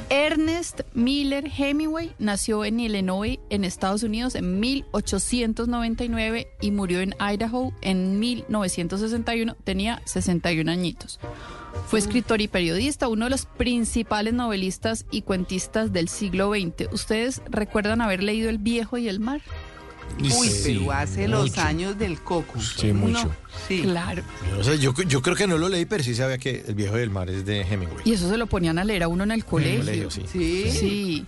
Ernest 0.08 0.80
Miller 0.94 1.44
Hemingway 1.56 2.14
nació 2.18 2.64
en 2.64 2.80
Illinois, 2.80 3.38
en 3.50 3.64
Estados 3.64 4.02
Unidos, 4.02 4.34
en 4.34 4.60
1899 4.60 6.48
y 6.62 6.70
murió 6.70 7.00
en 7.00 7.14
Idaho 7.20 7.72
en 7.82 8.18
1961. 8.18 9.56
Tenía 9.64 10.00
61 10.06 10.70
añitos. 10.70 11.20
Fue 11.88 11.98
escritor 11.98 12.40
y 12.40 12.48
periodista, 12.48 13.08
uno 13.08 13.26
de 13.26 13.30
los 13.30 13.46
principales 13.46 14.32
novelistas 14.32 15.04
y 15.10 15.22
cuentistas 15.22 15.92
del 15.92 16.08
siglo 16.08 16.50
XX. 16.52 16.92
¿Ustedes 16.92 17.42
recuerdan 17.50 18.00
haber 18.00 18.22
leído 18.22 18.48
El 18.48 18.58
viejo 18.58 18.96
y 18.96 19.08
el 19.08 19.20
mar? 19.20 19.42
Uy, 20.20 20.30
Sí, 20.48 20.78
pero 20.78 20.92
hace 20.92 21.26
los 21.28 21.58
años 21.58 21.98
del 21.98 22.20
coco. 22.20 22.60
Sí, 22.60 22.92
mucho. 22.92 23.24
No, 23.24 23.34
sí. 23.66 23.82
Claro. 23.82 24.22
Yo, 24.62 24.74
yo, 24.74 24.92
yo 25.02 25.22
creo 25.22 25.34
que 25.36 25.46
no 25.46 25.58
lo 25.58 25.68
leí, 25.68 25.84
pero 25.86 26.04
sí 26.04 26.14
sabía 26.14 26.38
que 26.38 26.64
El 26.68 26.74
viejo 26.74 26.94
del 26.96 27.10
mar 27.10 27.28
es 27.30 27.44
de 27.44 27.62
Hemingway. 27.62 28.02
Y 28.04 28.12
eso 28.12 28.28
se 28.28 28.36
lo 28.36 28.46
ponían 28.46 28.78
a 28.78 28.84
leer 28.84 29.02
a 29.02 29.08
uno 29.08 29.24
en 29.24 29.32
el 29.32 29.44
colegio. 29.44 29.80
colegio, 29.80 30.10
sí. 30.10 30.22
Sí. 30.30 30.70
Sí. 30.70 31.26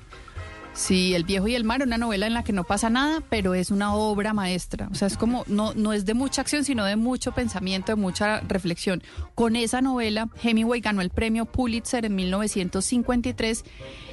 Sí, 0.73 1.15
El 1.15 1.25
viejo 1.25 1.49
y 1.49 1.55
el 1.55 1.65
mar, 1.65 1.83
una 1.83 1.97
novela 1.97 2.27
en 2.27 2.35
la 2.35 2.45
que 2.45 2.53
no 2.53 2.63
pasa 2.63 2.91
nada, 2.91 3.23
pero 3.31 3.55
es 3.55 3.71
una 3.71 3.95
obra 3.95 4.35
maestra. 4.35 4.89
O 4.93 4.95
sea, 4.95 5.09
es 5.09 5.17
como, 5.17 5.43
no, 5.47 5.73
no 5.73 5.95
es 5.95 6.05
de 6.05 6.13
mucha 6.13 6.43
acción, 6.43 6.65
sino 6.65 6.85
de 6.85 6.97
mucho 6.97 7.33
pensamiento, 7.33 7.93
de 7.93 7.97
mucha 7.97 8.41
reflexión. 8.41 9.03
Con 9.35 9.57
esa 9.57 9.81
novela, 9.81 10.29
Hemingway 10.43 10.83
ganó 10.83 11.01
el 11.01 11.09
premio 11.09 11.47
Pulitzer 11.47 12.05
en 12.05 12.15
1953 12.15 13.65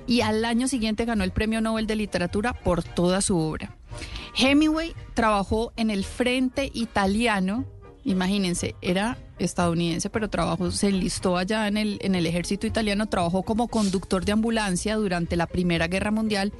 y 0.07 0.21
al 0.21 0.45
año 0.45 0.69
siguiente 0.69 1.03
ganó 1.03 1.25
el 1.25 1.31
premio 1.31 1.59
Nobel 1.59 1.85
de 1.85 1.97
Literatura 1.97 2.53
por 2.53 2.81
toda 2.81 3.19
su 3.19 3.37
obra. 3.37 3.75
Hemingway 4.37 4.93
trabajó 5.13 5.73
en 5.75 5.89
el 5.89 6.03
Frente 6.03 6.71
Italiano, 6.73 7.65
imagínense, 8.03 8.75
era 8.81 9.17
estadounidense, 9.39 10.09
pero 10.09 10.29
trabajó, 10.29 10.71
se 10.71 10.87
enlistó 10.87 11.37
allá 11.37 11.67
en 11.67 11.77
el, 11.77 11.99
en 12.01 12.15
el 12.15 12.25
ejército 12.25 12.67
italiano, 12.67 13.07
trabajó 13.07 13.43
como 13.43 13.67
conductor 13.67 14.25
de 14.25 14.31
ambulancia 14.31 14.95
durante 14.95 15.35
la 15.35 15.47
Primera 15.47 15.87
Guerra 15.87 16.11
Mundial. 16.11 16.53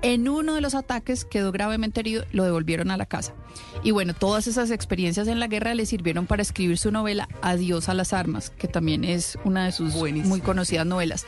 En 0.00 0.28
uno 0.28 0.54
de 0.54 0.60
los 0.60 0.76
ataques 0.76 1.24
quedó 1.24 1.50
gravemente 1.50 2.00
herido, 2.00 2.24
lo 2.30 2.44
devolvieron 2.44 2.92
a 2.92 2.96
la 2.96 3.06
casa. 3.06 3.34
Y 3.82 3.90
bueno, 3.90 4.14
todas 4.14 4.46
esas 4.46 4.70
experiencias 4.70 5.26
en 5.26 5.40
la 5.40 5.48
guerra 5.48 5.74
le 5.74 5.86
sirvieron 5.86 6.26
para 6.26 6.42
escribir 6.42 6.78
su 6.78 6.92
novela 6.92 7.28
Adiós 7.42 7.88
a 7.88 7.94
las 7.94 8.12
armas, 8.12 8.50
que 8.50 8.68
también 8.68 9.02
es 9.02 9.36
una 9.44 9.64
de 9.64 9.72
sus 9.72 9.94
muy 9.94 10.40
conocidas 10.40 10.86
novelas. 10.86 11.26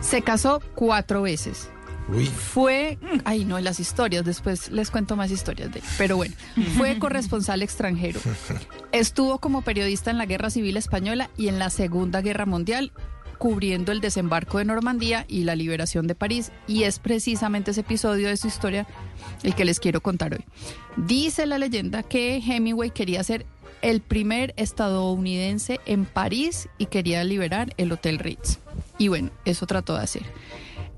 Se 0.00 0.22
casó 0.22 0.62
cuatro 0.76 1.22
veces. 1.22 1.71
Fue, 2.52 2.98
ay 3.24 3.44
no, 3.44 3.58
las 3.60 3.80
historias, 3.80 4.24
después 4.24 4.70
les 4.70 4.90
cuento 4.90 5.16
más 5.16 5.30
historias 5.30 5.72
de 5.72 5.78
él. 5.78 5.84
Pero 5.98 6.16
bueno, 6.16 6.34
fue 6.76 6.98
corresponsal 6.98 7.62
extranjero. 7.62 8.20
Estuvo 8.92 9.38
como 9.38 9.62
periodista 9.62 10.10
en 10.10 10.18
la 10.18 10.26
Guerra 10.26 10.50
Civil 10.50 10.76
Española 10.76 11.30
y 11.36 11.48
en 11.48 11.58
la 11.58 11.70
Segunda 11.70 12.20
Guerra 12.20 12.44
Mundial, 12.44 12.92
cubriendo 13.38 13.92
el 13.92 14.00
desembarco 14.00 14.58
de 14.58 14.64
Normandía 14.64 15.24
y 15.28 15.44
la 15.44 15.56
liberación 15.56 16.06
de 16.06 16.14
París. 16.14 16.52
Y 16.66 16.84
es 16.84 16.98
precisamente 16.98 17.70
ese 17.70 17.80
episodio 17.80 18.28
de 18.28 18.36
su 18.36 18.48
historia 18.48 18.86
el 19.42 19.54
que 19.54 19.64
les 19.64 19.80
quiero 19.80 20.00
contar 20.00 20.34
hoy. 20.34 20.44
Dice 20.96 21.46
la 21.46 21.58
leyenda 21.58 22.02
que 22.02 22.36
Hemingway 22.36 22.90
quería 22.90 23.24
ser 23.24 23.46
el 23.80 24.00
primer 24.00 24.54
estadounidense 24.56 25.80
en 25.86 26.04
París 26.04 26.68
y 26.78 26.86
quería 26.86 27.24
liberar 27.24 27.74
el 27.76 27.90
Hotel 27.90 28.18
Ritz. 28.18 28.58
Y 28.96 29.08
bueno, 29.08 29.30
eso 29.44 29.66
trató 29.66 29.96
de 29.96 30.04
hacer. 30.04 30.22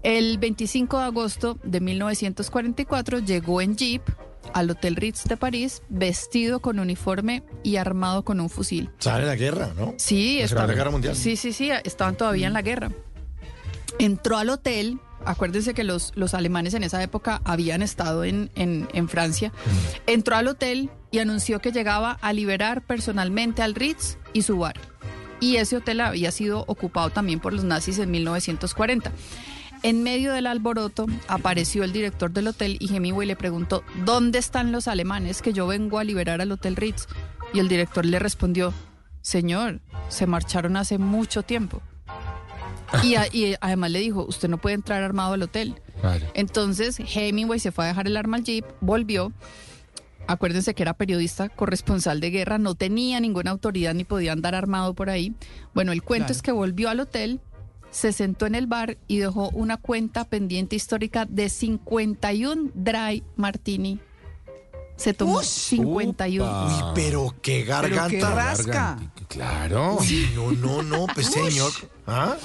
El 0.05 0.39
25 0.39 0.99
de 0.99 1.05
agosto 1.05 1.59
de 1.65 1.81
1944 1.81 3.19
llegó 3.21 3.61
en 3.61 3.75
jeep 3.77 4.03
al 4.53 4.71
Hotel 4.71 4.97
Ritz 4.97 5.25
de 5.25 5.37
París, 5.39 5.83
vestido 5.89 6.61
con 6.61 6.79
uniforme 6.79 7.43
y 7.63 7.77
armado 7.77 8.23
con 8.25 8.39
un 8.41 8.51
fusil. 8.51 8.91
Sale 8.99 9.25
la 9.27 9.35
guerra, 9.35 9.73
¿no? 9.77 9.95
Sí, 9.97 10.41
La 10.55 10.67
Guerra 10.67 10.91
Mundial. 10.91 11.17
Sí, 11.17 11.37
sí, 11.37 11.53
sí, 11.53 11.71
estaban 11.85 12.17
todavía 12.17 12.47
en 12.47 12.53
la 12.53 12.61
guerra. 12.63 12.91
Entró 13.99 14.37
al 14.37 14.51
hotel, 14.51 14.99
acuérdense 15.25 15.73
que 15.73 15.85
los, 15.85 16.13
los 16.15 16.35
alemanes 16.35 16.75
en 16.75 16.83
esa 16.83 17.03
época 17.03 17.41
habían 17.45 17.81
estado 17.81 18.25
en, 18.25 18.51
en- 18.55 18.87
en 18.93 19.09
Francia. 19.09 19.53
Entró 20.07 20.37
al 20.37 20.49
hotel 20.49 20.91
y 21.11 21.19
anunció 21.21 21.61
que 21.61 21.73
llegaba 21.73 22.19
a 22.21 22.33
liberar 22.35 22.83
personalmente 22.83 23.63
al 23.63 23.75
Ritz 23.75 24.19
y 24.35 24.43
su 24.43 24.59
bar. 24.59 24.75
Y 25.41 25.57
ese 25.57 25.77
hotel 25.77 26.01
había 26.03 26.31
sido 26.31 26.65
ocupado 26.69 27.09
también 27.11 27.41
por 27.41 27.53
los 27.55 27.65
nazis 27.65 27.99
en 27.99 28.11
1940. 28.11 29.11
En 29.85 30.03
medio 30.03 30.33
del 30.33 30.47
alboroto 30.47 31.07
apareció 31.29 31.85
el 31.85 31.93
director 31.93 32.31
del 32.33 32.49
hotel 32.49 32.79
y 32.81 32.95
Hemingway 32.97 33.29
le 33.29 33.37
preguntó, 33.37 33.85
¿dónde 34.07 34.39
están 34.39 34.73
los 34.73 34.89
alemanes 34.89 35.43
que 35.43 35.53
yo 35.53 35.67
vengo 35.67 35.99
a 35.99 36.05
liberar 36.05 36.41
al 36.41 36.51
Hotel 36.53 36.75
Ritz? 36.75 37.07
Y 37.53 37.59
el 37.61 37.69
director 37.69 38.07
le 38.07 38.19
respondió, 38.19 38.73
señor, 39.21 39.81
se 40.09 40.27
marcharon 40.27 40.79
hace 40.79 40.97
mucho 40.97 41.43
tiempo. 41.43 41.83
Y, 43.03 43.17
a- 43.17 43.27
y 43.31 43.57
además 43.61 43.91
le 43.91 43.99
dijo, 44.01 44.25
usted 44.27 44.49
no 44.49 44.57
puede 44.59 44.75
entrar 44.75 45.03
armado 45.03 45.35
al 45.35 45.43
hotel. 45.43 45.75
Entonces 46.33 46.99
Hemingway 46.99 47.59
se 47.61 47.71
fue 47.71 47.85
a 47.85 47.89
dejar 47.89 48.07
el 48.07 48.17
arma 48.17 48.39
al 48.39 48.45
jeep, 48.45 48.65
volvió. 48.81 49.33
Acuérdense 50.27 50.75
que 50.75 50.83
era 50.83 50.95
periodista, 50.95 51.51
corresponsal 51.51 52.21
de 52.21 52.31
guerra, 52.31 52.57
no 52.57 52.75
tenía 52.75 53.21
ninguna 53.21 53.51
autoridad 53.51 53.93
ni 53.93 54.05
podía 54.05 54.33
andar 54.33 54.55
armado 54.55 54.95
por 54.95 55.11
ahí. 55.11 55.35
Bueno, 55.75 55.93
el 55.93 56.03
cuento 56.03 56.29
Claro. 56.29 56.33
es 56.37 56.43
que 56.43 56.53
volvió 56.53 56.89
al 56.89 57.01
hotel, 57.01 57.41
se 57.95 58.13
sentó 58.13 58.47
en 58.47 58.57
el 58.57 58.67
bar 58.67 58.99
y 59.07 59.19
dejó 59.19 59.51
una 59.51 59.77
cuenta 59.77 60.25
pendiente 60.25 60.75
histórica 60.75 61.27
de 61.27 61.49
51 61.49 62.73
dry 62.75 63.23
martini. 63.37 64.01
Se 64.97 65.13
tomó 65.15 65.43
51. 65.43 66.67
Uy, 66.67 66.93
pero 66.95 67.35
qué 67.41 67.63
garganta. 67.65 68.09
qué 68.09 68.21
rasca. 68.21 68.99
Claro. 69.29 69.99
Uy, 70.01 70.29
no, 70.35 70.53
no, 70.53 70.83
no, 70.83 71.07
pues 71.13 71.27
señor. 71.29 71.71
¿Ah? 72.07 72.37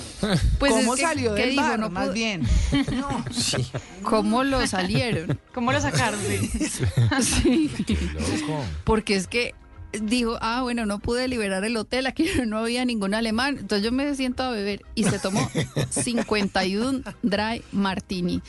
Pues 0.60 0.72
¿Cómo 0.72 0.94
es 0.94 1.00
que- 1.00 1.06
salió 1.06 1.34
¿qué 1.36 1.42
del 1.42 1.50
dijo? 1.52 1.62
bar, 1.64 1.80
No 1.80 1.90
más 1.90 2.14
bien? 2.14 2.48
Sí. 3.32 3.68
¿Cómo 4.04 4.44
lo 4.44 4.66
salieron? 4.68 5.40
¿Cómo 5.54 5.72
lo 5.72 5.82
sacaron? 5.82 6.20
Sí. 7.22 7.70
Loco. 8.14 8.64
Porque 8.84 9.16
es 9.16 9.28
que 9.28 9.54
dijo, 9.94 10.38
ah, 10.42 10.62
bueno, 10.62 10.86
no 10.86 11.00
pude 11.00 11.28
liberar 11.28 11.64
el 11.64 11.76
hotel, 11.78 12.08
aquí 12.08 12.26
no 12.48 12.60
había 12.60 12.86
ningún 12.86 13.14
alemán, 13.14 13.58
entonces 13.60 13.84
yo 13.84 13.92
me 13.92 14.14
siento 14.16 14.44
a 14.44 14.52
beber 14.52 14.84
y 14.96 15.04
se 15.04 15.20
tomó 15.20 15.50
51 15.90 17.02
dry 17.22 17.64
martini. 17.72 18.42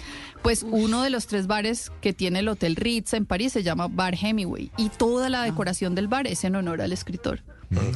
Pues 0.43 0.63
uno 0.63 1.03
de 1.03 1.11
los 1.11 1.27
tres 1.27 1.47
bares 1.47 1.93
que 2.01 2.13
tiene 2.15 2.39
el 2.39 2.49
Hotel 2.49 2.77
Ritz 2.77 3.13
en 3.13 3.27
París 3.27 3.53
se 3.53 3.63
llama 3.63 3.89
Bar 3.89 4.15
Hemingway 4.21 4.71
y 4.79 4.89
toda 4.89 5.29
la 5.29 5.43
decoración 5.43 5.95
del 5.95 6.09
bar 6.09 6.27
es 6.27 6.45
en 6.45 6.57
honor 6.57 6.81
al 6.81 6.93
escritor. 6.93 7.43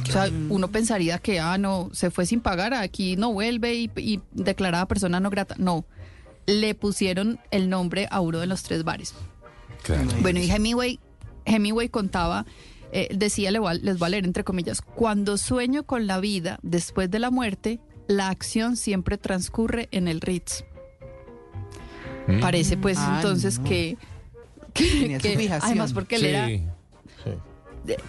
O 0.07 0.11
sea, 0.11 0.29
uno 0.49 0.69
pensaría 0.69 1.17
que, 1.17 1.39
ah, 1.39 1.57
no, 1.57 1.89
se 1.91 2.09
fue 2.11 2.25
sin 2.25 2.39
pagar, 2.39 2.73
aquí 2.73 3.17
no 3.17 3.33
vuelve 3.33 3.73
y, 3.75 3.91
y 3.97 4.21
declarada 4.31 4.87
persona 4.87 5.19
no 5.19 5.29
grata. 5.29 5.55
No, 5.57 5.85
le 6.45 6.75
pusieron 6.75 7.39
el 7.51 7.69
nombre 7.69 8.07
a 8.11 8.21
uno 8.21 8.39
de 8.39 8.47
los 8.47 8.63
tres 8.63 8.83
bares. 8.83 9.13
Bueno, 10.21 10.39
y 10.39 10.49
Hemingway, 10.49 10.99
Hemingway 11.45 11.89
contaba, 11.89 12.45
eh, 12.97 13.09
decía, 13.13 13.51
le 13.51 13.59
voy 13.59 13.71
a- 13.71 13.73
les 13.75 13.99
voy 13.99 14.05
a 14.07 14.09
leer 14.09 14.25
entre 14.25 14.43
comillas, 14.45 14.81
cuando 14.81 15.37
sueño 15.37 15.83
con 15.83 16.07
la 16.07 16.19
vida 16.19 16.59
después 16.63 17.11
de 17.11 17.19
la 17.19 17.29
muerte, 17.29 17.79
la 18.07 18.29
acción 18.29 18.77
siempre 18.77 19.17
transcurre 19.17 19.89
en 19.91 20.07
el 20.07 20.21
Ritz. 20.21 20.63
Mm. 22.27 22.39
Parece 22.39 22.77
pues 22.77 22.97
entonces 22.97 23.59
no. 23.59 23.65
que, 23.69 23.97
que- 24.73 25.17
que- 25.21 25.49
además 25.61 25.93
porque 25.93 26.15
él 26.15 26.25
era 26.25 26.47
Sí. 26.47 26.61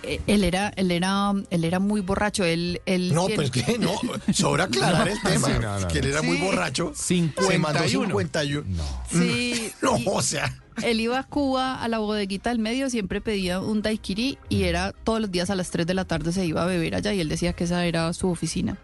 eh, 0.05 0.21
él 0.27 0.43
era 0.45 0.69
él 0.77 0.91
era 0.91 1.33
él 1.51 1.65
era 1.65 1.79
muy 1.81 2.01
borracho 2.01 2.45
él, 2.45 2.81
él 2.87 3.13
No, 3.13 3.27
tiene- 3.27 3.49
pues 3.51 3.51
que 3.65 3.79
no, 3.79 3.93
sobra 4.33 4.65
aclarar 4.71 5.09
el 5.09 5.21
tema. 5.21 5.47
Sí, 5.49 5.53
no, 5.61 5.81
no, 5.81 5.89
que 5.89 5.99
él 5.99 6.05
no. 6.07 6.11
era 6.13 6.23
muy 6.23 6.39
borracho. 6.39 6.93
Se 6.95 7.15
mandó 7.59 7.83
51. 7.83 8.07
51. 8.07 8.85
sí 9.11 9.71
No, 9.83 9.99
y- 9.99 10.05
o 10.07 10.23
sea. 10.23 10.63
Él 10.83 11.01
iba 11.01 11.19
a 11.19 11.25
Cuba 11.25 11.83
a 11.83 11.89
la 11.89 11.99
bodeguita 11.99 12.51
del 12.51 12.59
medio, 12.59 12.91
siempre 12.91 13.21
pedía 13.21 13.61
un 13.61 13.83
daiquiri 13.83 14.39
y 14.49 14.65
era 14.65 14.93
todos 14.93 15.21
los 15.21 15.31
días 15.31 15.51
a 15.51 15.55
las 15.55 15.71
3 15.71 15.87
de 15.87 15.95
la 15.95 16.05
tarde 16.05 16.33
se 16.33 16.45
iba 16.45 16.63
a 16.63 16.67
beber 16.67 16.95
allá 16.95 17.13
y 17.13 17.21
él 17.21 17.29
decía 17.29 17.55
que 17.55 17.65
esa 17.65 17.85
era 17.87 18.13
su 18.13 18.29
oficina. 18.29 18.79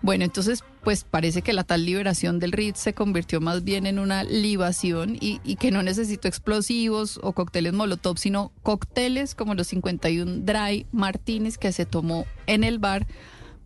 Bueno, 0.00 0.24
entonces 0.24 0.64
pues 0.82 1.04
parece 1.04 1.42
que 1.42 1.52
la 1.52 1.64
tal 1.64 1.84
liberación 1.84 2.38
del 2.38 2.52
Ritz 2.52 2.78
se 2.78 2.94
convirtió 2.94 3.40
más 3.40 3.62
bien 3.62 3.86
en 3.86 3.98
una 3.98 4.24
libación 4.24 5.16
y, 5.20 5.40
y 5.44 5.56
que 5.56 5.70
no 5.70 5.82
necesitó 5.82 6.28
explosivos 6.28 7.20
o 7.22 7.32
cócteles 7.32 7.72
molotov, 7.72 8.18
sino 8.18 8.52
cócteles 8.62 9.34
como 9.34 9.54
los 9.54 9.68
51 9.68 10.40
dry 10.44 10.86
martinis 10.92 11.58
que 11.58 11.72
se 11.72 11.86
tomó 11.86 12.26
en 12.46 12.64
el 12.64 12.78
bar 12.78 13.06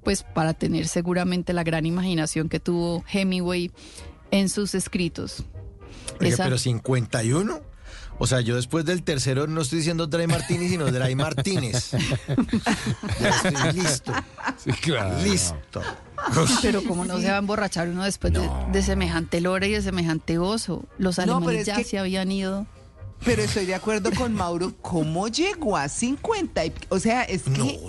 pues 0.05 0.23
para 0.23 0.55
tener 0.55 0.86
seguramente 0.86 1.52
la 1.52 1.64
gran 1.64 1.85
imaginación 1.85 2.48
que 2.48 2.60
tuvo 2.60 3.05
Hemingway 3.12 3.73
en 4.31 4.48
sus 4.48 4.74
escritos. 4.74 5.44
Oiga, 6.20 6.36
pero 6.44 6.59
51. 6.59 7.60
O 8.18 8.26
sea, 8.26 8.40
yo 8.40 8.56
después 8.56 8.84
del 8.86 9.02
tercero 9.02 9.47
no 9.47 9.60
estoy 9.60 9.78
diciendo 9.80 10.06
Dray 10.06 10.26
Martínez, 10.26 10.70
sino 10.70 10.86
Dray 10.90 11.14
Martínez. 11.14 11.90
ya 13.20 13.28
estoy 13.28 13.72
listo. 13.74 14.12
Sí, 14.64 14.70
claro. 14.72 15.22
Listo. 15.22 15.82
Pero 16.62 16.82
como 16.84 17.05
no 17.05 17.18
se 17.20 17.28
va 17.28 17.34
a 17.34 17.38
emborrachar 17.38 17.88
uno 17.88 18.05
después 18.05 18.32
de, 18.32 18.48
de 18.72 18.82
semejante 18.82 19.40
lora 19.43 19.66
y 19.66 19.72
de 19.72 19.82
semejante 19.82 20.38
oso. 20.38 20.84
Los 20.98 21.18
No, 21.18 21.24
alemanes 21.36 21.60
es 21.60 21.66
ya 21.66 21.76
que- 21.76 21.84
se 21.84 21.98
habían 21.98 22.32
ido. 22.32 22.66
Pero 23.24 23.40
estoy 23.43 23.64
de 23.64 23.74
acuerdo 23.74 24.10
con 24.12 24.34
Mauro. 24.34 24.74
¿Cómo 24.82 25.28
llegó 25.28 25.76
a 25.78 25.88
50? 25.88 26.66
Y- 26.66 26.72
O 26.90 26.98
sea, 26.98 27.22
es 27.22 27.43
que. 27.44 27.80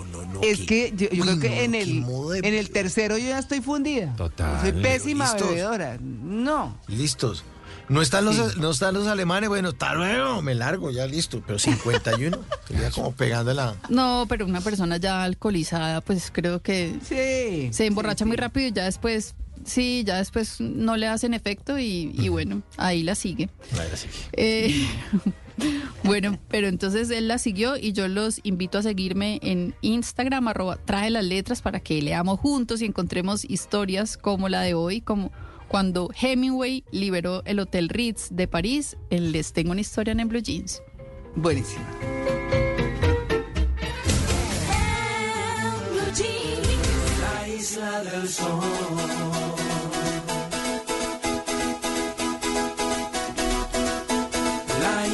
es 0.42 0.60
que 0.60 0.92
yo, 0.96 1.08
yo 1.10 1.22
creo 1.24 1.38
que 1.40 1.64
en 1.64 1.74
el, 1.74 2.04
en 2.42 2.54
el 2.54 2.70
tercero 2.70 3.18
yo 3.18 3.28
ya 3.28 3.38
estoy 3.38 3.60
fundida. 3.60 4.14
Total. 4.16 4.60
Soy 4.62 4.72
pésima 4.82 5.24
¿Listos? 5.30 5.48
bebedora. 5.50 5.98
No. 6.00 6.78
Listos. 6.86 7.44
No 7.88 8.02
están 8.02 8.24
los, 8.24 8.56
no 8.58 8.70
están 8.70 8.94
los 8.94 9.06
alemanes, 9.06 9.48
bueno, 9.48 9.70
está 9.70 9.94
luego, 9.94 10.42
me 10.42 10.54
largo, 10.54 10.90
ya 10.90 11.06
listo. 11.06 11.42
Pero 11.46 11.58
51, 11.58 12.38
sería 12.66 12.90
como 12.94 13.12
pegando 13.12 13.54
la. 13.54 13.76
No, 13.88 14.26
pero 14.28 14.44
una 14.46 14.60
persona 14.60 14.98
ya 14.98 15.24
alcoholizada, 15.24 16.00
pues 16.00 16.30
creo 16.32 16.60
que 16.60 16.94
Sí, 17.02 17.72
se 17.72 17.86
emborracha 17.86 18.24
muy 18.26 18.36
rápido 18.36 18.68
y 18.68 18.72
ya 18.72 18.84
después, 18.84 19.34
sí, 19.64 20.02
ya 20.06 20.18
después 20.18 20.60
no 20.60 20.96
le 20.96 21.06
hacen 21.06 21.32
efecto 21.32 21.78
y, 21.78 22.12
y 22.14 22.28
bueno, 22.28 22.62
ahí 22.76 23.02
la 23.02 23.14
sigue. 23.14 23.48
Eh, 24.32 24.86
bueno, 26.04 26.38
pero 26.48 26.68
entonces 26.68 27.10
él 27.10 27.28
la 27.28 27.38
siguió 27.38 27.76
y 27.76 27.92
yo 27.92 28.06
los 28.08 28.40
invito 28.42 28.78
a 28.78 28.82
seguirme 28.82 29.40
en 29.42 29.74
Instagram, 29.80 30.48
arroba 30.48 30.76
trae 30.76 31.10
las 31.10 31.24
letras 31.24 31.62
para 31.62 31.80
que 31.80 32.00
leamos 32.02 32.38
juntos 32.38 32.82
y 32.82 32.84
encontremos 32.84 33.44
historias 33.44 34.16
como 34.18 34.48
la 34.48 34.60
de 34.60 34.74
hoy, 34.74 35.00
como 35.00 35.32
cuando 35.68 36.10
Hemingway 36.20 36.84
liberó 36.90 37.42
el 37.44 37.60
Hotel 37.60 37.88
Ritz 37.88 38.28
de 38.30 38.48
París. 38.48 38.96
en 39.10 39.32
Les 39.32 39.52
tengo 39.52 39.72
una 39.72 39.80
historia 39.80 40.12
en 40.12 40.28
Blue 40.28 40.40
Jeans. 40.40 40.82
Buenísima. 41.36 41.84
La 47.20 47.48
isla 47.48 48.02
del 48.02 48.28
sol. 48.28 49.48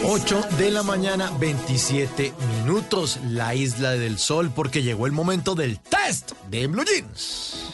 8 0.06 0.44
de 0.58 0.70
la 0.70 0.82
mañana, 0.82 1.32
27 1.40 2.34
minutos, 2.58 3.18
la 3.30 3.54
isla 3.54 3.92
del 3.92 4.18
sol, 4.18 4.52
porque 4.54 4.82
llegó 4.82 5.06
el 5.06 5.12
momento 5.12 5.54
del 5.54 5.80
test 5.80 6.32
de 6.50 6.66
Blue 6.66 6.84
Jeans. 6.84 7.72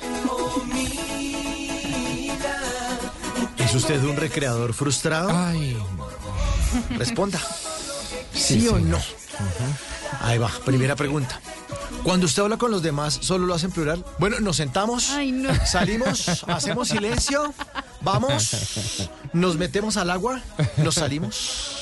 ¿Es 3.71 3.77
usted 3.77 4.03
un 4.03 4.17
recreador 4.17 4.75
frustrado? 4.75 5.31
Ay, 5.33 5.77
Responda. 6.99 7.41
¿Sí, 8.35 8.67
o 8.67 8.81
no? 8.81 8.99
Ahí 10.23 10.39
va, 10.39 10.51
primera 10.65 10.97
pregunta. 10.97 11.41
Cuando 12.03 12.27
usted 12.27 12.43
habla 12.43 12.57
con 12.57 12.73
los 12.73 12.83
demás, 12.83 13.19
¿solo 13.23 13.47
lo 13.47 13.55
hace 13.55 13.67
en 13.67 13.73
plural? 13.73 14.05
Bueno, 14.19 14.41
nos 14.41 14.57
sentamos, 14.57 15.11
Ay, 15.11 15.31
no. 15.31 15.51
salimos, 15.67 16.43
hacemos 16.49 16.89
silencio, 16.89 17.55
vamos, 18.01 18.57
nos 19.33 19.57
metemos 19.57 19.97
al 19.97 20.11
agua, 20.11 20.41
nos 20.79 20.97
salimos. 20.97 21.77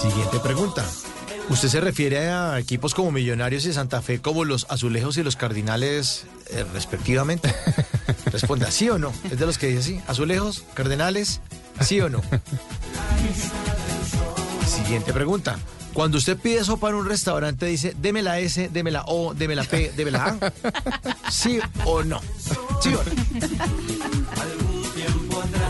Siguiente 0.00 0.38
pregunta. 0.40 0.84
¿Usted 1.48 1.68
se 1.68 1.80
refiere 1.80 2.30
a 2.30 2.58
equipos 2.60 2.94
como 2.94 3.10
Millonarios 3.10 3.64
y 3.66 3.72
Santa 3.72 4.00
Fe 4.00 4.20
como 4.20 4.44
los 4.44 4.64
Azulejos 4.68 5.16
y 5.16 5.24
los 5.24 5.34
Cardinales 5.34 6.24
eh, 6.50 6.64
respectivamente? 6.72 7.52
Responda, 8.32 8.70
¿sí 8.70 8.88
o 8.88 8.98
no? 8.98 9.12
Es 9.30 9.38
de 9.38 9.46
los 9.46 9.58
que 9.58 9.68
dice 9.68 9.80
así. 9.80 10.00
Azulejos, 10.08 10.64
Cardenales, 10.74 11.40
¿sí 11.80 12.00
o 12.00 12.08
no? 12.08 12.20
Siguiente 14.66 15.12
pregunta. 15.12 15.58
Cuando 15.92 16.16
usted 16.16 16.38
pide 16.38 16.64
sopa 16.64 16.88
en 16.88 16.94
un 16.94 17.06
restaurante, 17.06 17.66
dice, 17.66 17.94
deme 18.00 18.22
la 18.22 18.38
S, 18.38 18.70
deme 18.72 18.90
la 18.90 19.04
O, 19.06 19.34
deme 19.34 19.54
la 19.54 19.64
P, 19.64 19.92
deme 19.94 20.10
la 20.10 20.24
A. 20.24 21.30
¿Sí 21.30 21.60
o 21.84 22.02
no? 22.02 22.20
¿Sí 22.80 22.94
o 22.94 23.02
no? 23.04 23.10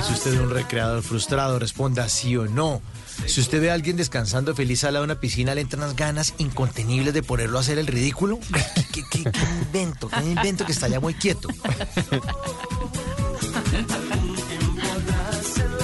Si 0.06 0.12
usted 0.12 0.34
es 0.34 0.40
un 0.40 0.50
recreador 0.50 1.02
frustrado, 1.02 1.58
responda 1.58 2.08
sí 2.08 2.36
o 2.36 2.46
no. 2.46 2.80
Si 3.26 3.40
usted 3.40 3.60
ve 3.60 3.70
a 3.70 3.74
alguien 3.74 3.96
descansando 3.96 4.54
feliz 4.54 4.84
al 4.84 4.94
lado 4.94 5.06
de 5.06 5.12
una 5.12 5.20
piscina, 5.20 5.54
le 5.54 5.62
entran 5.62 5.82
unas 5.82 5.96
ganas 5.96 6.34
incontenibles 6.38 7.14
de 7.14 7.22
ponerlo 7.22 7.58
a 7.58 7.60
hacer 7.62 7.78
el 7.78 7.86
ridículo. 7.86 8.38
Ay, 8.52 8.62
¿Qué, 8.92 9.02
qué- 9.10 9.22
qué- 9.24 9.30
qué 9.30 9.40
invento? 9.62 10.08
¿Qué 10.08 10.24
invento 10.24 10.66
que 10.66 10.72
está 10.72 10.88
ya 10.88 11.00
muy 11.00 11.14
quieto? 11.14 11.48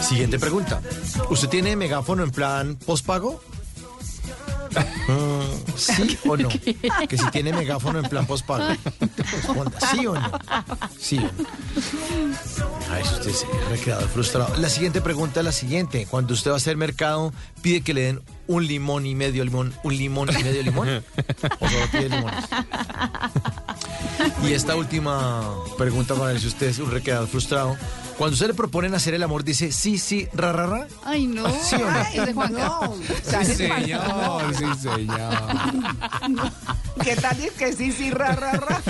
Siguiente 0.03 0.39
pregunta. 0.39 0.81
¿Usted 1.31 1.49
tiene 1.49 1.77
megáfono 1.77 2.23
en 2.23 2.31
plan 2.31 2.77
postpago? 2.77 3.41
Mm, 5.09 5.77
¿Sí 5.77 6.19
o 6.27 6.37
no? 6.37 6.49
Que 6.49 7.17
si 7.19 7.31
tiene 7.31 7.53
megáfono 7.53 7.99
en 8.01 8.09
plan 8.09 8.27
postpago. 8.27 8.69
Responda, 9.17 9.79
¿sí 9.91 10.07
o 10.07 10.15
no? 10.15 10.31
Sí 10.99 11.19
o 11.19 11.23
no. 11.23 12.89
A 12.91 12.97
ver 12.97 13.07
si 13.07 13.15
usted 13.15 13.31
es 13.31 13.47
recreador 13.71 14.09
frustrado. 14.09 14.57
La 14.57 14.69
siguiente 14.69 15.01
pregunta 15.01 15.41
es 15.41 15.45
la 15.47 15.53
siguiente. 15.53 16.07
Cuando 16.11 16.35
usted 16.35 16.51
va 16.51 16.55
a 16.55 16.59
hacer 16.59 16.77
mercado, 16.77 17.33
pide 17.59 17.83
que 17.83 17.95
le 17.95 18.03
den 18.03 18.21
un 18.47 18.67
limón 18.67 19.07
y 19.07 19.15
medio 19.15 19.45
limón, 19.45 19.75
un 19.83 19.97
limón 19.97 20.29
y 20.31 20.43
medio 20.43 20.63
limón. 20.63 20.89
¿O 21.61 21.69
solo 21.69 21.87
pide 21.93 22.09
limones? 22.09 22.45
Y 24.43 24.53
esta 24.53 24.75
última 24.77 25.55
pregunta 25.77 26.15
para 26.15 26.33
ver 26.33 26.41
si 26.41 26.47
usted 26.47 26.69
es 26.69 26.79
un 26.79 26.91
recreador 26.91 27.29
frustrado. 27.29 27.77
Cuando 28.19 28.35
usted 28.35 28.49
le 28.49 28.55
proponen 28.55 28.95
hacer 28.95 29.15
el 29.15 29.23
amor, 29.23 29.45
dice 29.45 29.71
sí, 29.71 29.97
sí, 29.97 30.27
ra, 30.35 30.51
ra, 30.51 30.67
ra. 30.67 30.89
Ay, 31.05 31.29
no. 31.29 31.49
¿Sí 31.63 31.77
o 31.77 31.79
no? 31.79 31.89
Ay, 31.89 32.19
es 32.19 32.27
de 32.27 32.33
Juanca. 32.35 32.59
No. 32.59 32.95
sí, 33.45 33.55
señor, 33.55 34.55
sí, 34.57 34.65
señor. 34.83 35.33
¿Qué 37.05 37.15
tal 37.15 37.39
es 37.41 37.53
que 37.53 37.73
sí, 37.73 37.93
sí, 37.93 38.11
ra, 38.11 38.35
ra, 38.35 38.53
ra? 38.55 38.83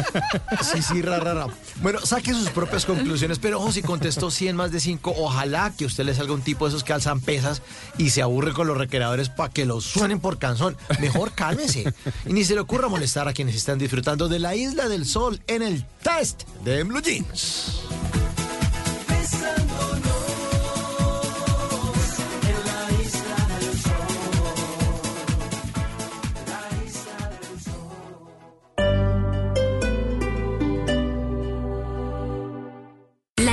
Sí, 0.63 0.81
sí, 0.81 1.03
ra, 1.03 1.21
ra, 1.21 1.35
ra. 1.35 1.47
Bueno, 1.83 2.01
saque 2.01 2.33
sus 2.33 2.49
propias 2.49 2.87
conclusiones, 2.87 3.39
pero 3.39 3.59
ojo, 3.59 3.71
si 3.71 3.83
contestó 3.83 4.31
100 4.31 4.57
más 4.57 4.73
de 4.73 4.81
5, 4.81 5.15
ojalá 5.19 5.75
que 5.77 5.85
usted 5.85 6.05
le 6.05 6.15
salga 6.15 6.33
un 6.33 6.41
tipo 6.41 6.65
de 6.65 6.71
esos 6.71 6.83
que 6.83 6.95
alzan 6.95 7.21
pesas 7.21 7.61
y 7.99 8.11
se 8.11 8.23
aburre 8.23 8.55
con 8.59 8.67
los 8.67 8.77
recreadores 8.77 9.29
para 9.29 9.53
que 9.53 9.65
los 9.65 9.85
suenen 9.85 10.19
por 10.19 10.39
canción. 10.39 10.77
Mejor 11.01 11.33
cálmese. 11.33 11.95
Y 12.27 12.33
ni 12.33 12.45
se 12.45 12.55
le 12.55 12.61
ocurra 12.61 12.89
molestar 12.89 13.29
a 13.29 13.33
quienes 13.33 13.55
están 13.55 13.79
disfrutando 13.79 14.29
de 14.29 14.41
la 14.41 14.57
Isla 14.57 14.89
del 14.89 15.07
Sol 15.07 15.41
en 15.47 15.63
el 15.63 15.87
test 16.03 16.43
de 16.65 16.83
Blue 16.83 17.01
Jeans. 17.01 17.81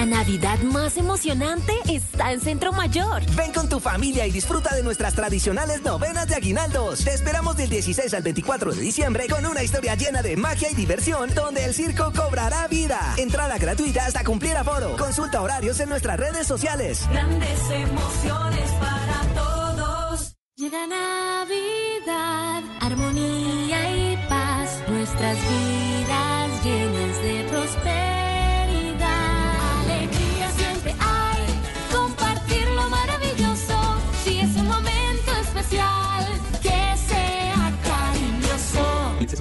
La 0.05 0.17
Navidad 0.17 0.59
más 0.59 0.97
emocionante 0.97 1.73
está 1.87 2.31
en 2.31 2.39
Centro 2.39 2.71
Mayor. 2.71 3.23
Ven 3.35 3.51
con 3.51 3.67
tu 3.67 3.79
familia 3.79 4.27
y 4.27 4.31
disfruta 4.31 4.75
de 4.75 4.83
nuestras 4.83 5.15
tradicionales 5.15 5.81
novenas 5.81 6.27
de 6.27 6.35
aguinaldos. 6.35 7.03
Te 7.03 7.11
esperamos 7.11 7.57
del 7.57 7.69
16 7.69 8.13
al 8.13 8.21
24 8.21 8.73
de 8.73 8.81
diciembre 8.81 9.25
con 9.27 9.43
una 9.47 9.63
historia 9.63 9.95
llena 9.95 10.21
de 10.21 10.37
magia 10.37 10.69
y 10.69 10.75
diversión 10.75 11.33
donde 11.33 11.65
el 11.65 11.73
circo 11.73 12.13
cobrará 12.15 12.67
vida. 12.67 13.15
Entrada 13.17 13.57
gratuita 13.57 14.05
hasta 14.05 14.23
cumplir 14.23 14.55
aforo. 14.55 14.95
Consulta 14.95 15.41
horarios 15.41 15.79
en 15.79 15.89
nuestras 15.89 16.19
redes 16.19 16.45
sociales. 16.45 17.01
Grandes 17.09 17.59
emociones 17.71 18.71
para 18.73 19.33
todos. 19.33 20.35
Llega 20.55 20.85
Navidad, 20.85 22.63
armonía 22.79 24.11
y 24.11 24.17
paz, 24.29 24.83
nuestras 24.87 25.35
vidas 25.35 26.63
llenas 26.63 27.23
de 27.23 27.47
prosperidad. 27.49 28.04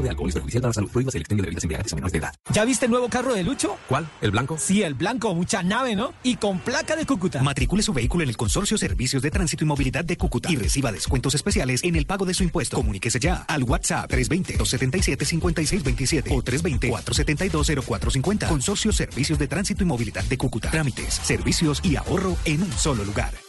De 0.05 0.10
alcohol 0.10 0.28
es 0.28 0.35
perjudicial 0.35 0.62
para 0.62 0.70
la 0.70 0.74
salud. 0.74 0.90
Prohíbas 0.90 1.14
el 1.14 1.22
expendio 1.22 1.43
de 1.43 1.47
bebidas 1.47 1.64
embriagantes 1.64 1.93
a 1.93 1.97
menores 1.97 2.12
de 2.12 2.18
edad. 2.18 2.35
¿Ya 2.52 2.64
viste 2.64 2.86
el 2.86 2.90
nuevo 2.90 3.09
carro 3.09 3.35
de 3.35 3.43
Lucho? 3.43 3.76
¿Cuál? 3.89 4.09
¿El 4.20 4.31
blanco? 4.31 4.56
Sí, 4.59 4.82
el 4.82 4.94
blanco, 4.94 5.35
mucha 5.35 5.62
nave, 5.62 5.97
¿no? 5.97 6.14
Y 6.22 6.36
con 6.36 6.60
placa 6.60 6.97
de 6.97 7.06
Cúcuta. 7.06 7.43
Matricule 7.43 7.82
su 7.82 7.93
vehículo 7.93 8.24
en 8.24 8.31
el 8.31 8.36
Consorcio 8.36 8.78
Servicios 8.78 9.22
de 9.22 9.31
Tránsito 9.31 9.64
y 9.64 9.66
Movilidad 9.66 10.05
de 10.05 10.16
Cúcuta 10.16 10.51
y 10.51 10.56
reciba 10.56 10.90
descuentos 10.93 11.35
especiales 11.35 11.82
en 11.85 11.97
el 11.97 12.06
pago 12.06 12.24
de 12.24 12.35
su 12.35 12.44
impuesto. 12.44 12.76
Comuníquese 12.76 13.18
ya 13.18 13.44
al 13.48 13.64
WhatsApp 13.64 14.10
320-277-5627 14.10 16.31
o 16.31 16.43
320-472-0450. 16.43 18.48
Consorcio 18.48 18.93
Servicios 18.93 19.39
de 19.39 19.48
Tránsito 19.48 19.82
y 19.82 19.86
Movilidad 19.86 20.24
de 20.24 20.39
Cúcuta. 20.39 20.70
Trámites, 20.70 21.14
servicios 21.14 21.81
y 21.82 21.97
ahorro 21.97 22.36
en 22.44 22.62
un 22.62 22.72
solo 22.72 23.05
lugar. 23.05 23.44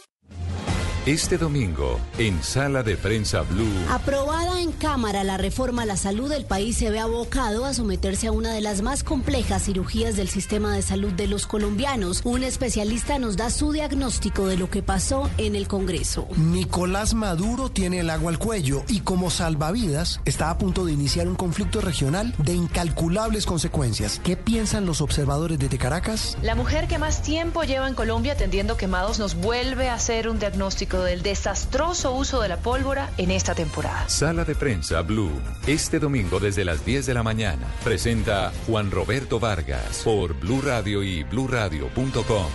Este 1.06 1.38
domingo, 1.38 2.00
en 2.18 2.42
Sala 2.42 2.82
de 2.82 2.96
Prensa 2.96 3.42
Blue. 3.42 3.70
Aprobada 3.90 4.60
en 4.60 4.72
Cámara 4.72 5.22
la 5.22 5.36
reforma 5.36 5.82
a 5.82 5.86
la 5.86 5.96
salud, 5.96 6.32
el 6.32 6.46
país 6.46 6.78
se 6.78 6.90
ve 6.90 6.98
abocado 6.98 7.64
a 7.64 7.74
someterse 7.74 8.26
a 8.26 8.32
una 8.32 8.52
de 8.52 8.60
las 8.60 8.82
más 8.82 9.04
complejas 9.04 9.62
cirugías 9.62 10.16
del 10.16 10.28
sistema 10.28 10.74
de 10.74 10.82
salud 10.82 11.12
de 11.12 11.28
los 11.28 11.46
colombianos. 11.46 12.22
Un 12.24 12.42
especialista 12.42 13.20
nos 13.20 13.36
da 13.36 13.50
su 13.50 13.70
diagnóstico 13.70 14.48
de 14.48 14.56
lo 14.56 14.68
que 14.68 14.82
pasó 14.82 15.30
en 15.38 15.54
el 15.54 15.68
Congreso. 15.68 16.26
Nicolás 16.36 17.14
Maduro 17.14 17.70
tiene 17.70 18.00
el 18.00 18.10
agua 18.10 18.32
al 18.32 18.40
cuello 18.40 18.82
y 18.88 18.98
como 18.98 19.30
salvavidas 19.30 20.20
está 20.24 20.50
a 20.50 20.58
punto 20.58 20.84
de 20.84 20.92
iniciar 20.92 21.28
un 21.28 21.36
conflicto 21.36 21.80
regional 21.80 22.34
de 22.38 22.54
incalculables 22.54 23.46
consecuencias. 23.46 24.20
¿Qué 24.24 24.36
piensan 24.36 24.86
los 24.86 25.00
observadores 25.00 25.60
desde 25.60 25.78
Caracas? 25.78 26.36
La 26.42 26.56
mujer 26.56 26.88
que 26.88 26.98
más 26.98 27.22
tiempo 27.22 27.62
lleva 27.62 27.86
en 27.86 27.94
Colombia 27.94 28.32
atendiendo 28.32 28.76
quemados 28.76 29.20
nos 29.20 29.36
vuelve 29.36 29.88
a 29.88 29.94
hacer 29.94 30.28
un 30.28 30.40
diagnóstico 30.40 30.95
del 31.04 31.22
desastroso 31.22 32.12
uso 32.12 32.40
de 32.40 32.48
la 32.48 32.58
pólvora 32.58 33.10
en 33.18 33.30
esta 33.30 33.54
temporada. 33.54 34.08
Sala 34.08 34.44
de 34.44 34.54
Prensa 34.54 35.02
Blue. 35.02 35.30
Este 35.66 35.98
domingo 35.98 36.40
desde 36.40 36.64
las 36.64 36.84
10 36.84 37.06
de 37.06 37.14
la 37.14 37.22
mañana. 37.22 37.66
Presenta 37.84 38.52
Juan 38.66 38.90
Roberto 38.90 39.40
Vargas 39.40 40.02
por 40.04 40.34
Blue 40.34 40.60
Radio 40.62 41.02
y 41.02 41.22
bluradio.com. 41.24 42.46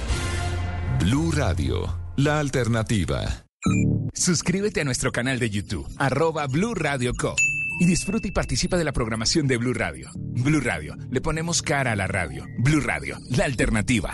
Blue 1.00 1.32
Radio, 1.32 1.98
la 2.18 2.40
alternativa. 2.40 3.46
Suscríbete 4.14 4.82
a 4.82 4.84
nuestro 4.84 5.12
canal 5.12 5.40
de 5.40 5.50
YouTube, 5.50 5.88
arroba 5.98 6.48
Blue 6.48 6.74
Radio 6.74 7.12
Co. 7.20 7.36
Y 7.80 7.86
disfruta 7.86 8.28
y 8.28 8.32
participa 8.32 8.78
de 8.78 8.84
la 8.84 8.92
programación 8.92 9.48
de 9.48 9.58
Blue 9.58 9.74
Radio. 9.74 10.10
Blue 10.16 10.62
Radio, 10.62 10.96
le 11.10 11.22
ponemos 11.22 11.62
cara 11.62 11.94
a 11.94 11.96
la 11.96 12.08
radio. 12.08 12.46
Blue 12.60 12.82
Radio, 12.82 13.18
la 13.30 13.46
alternativa. 13.46 14.12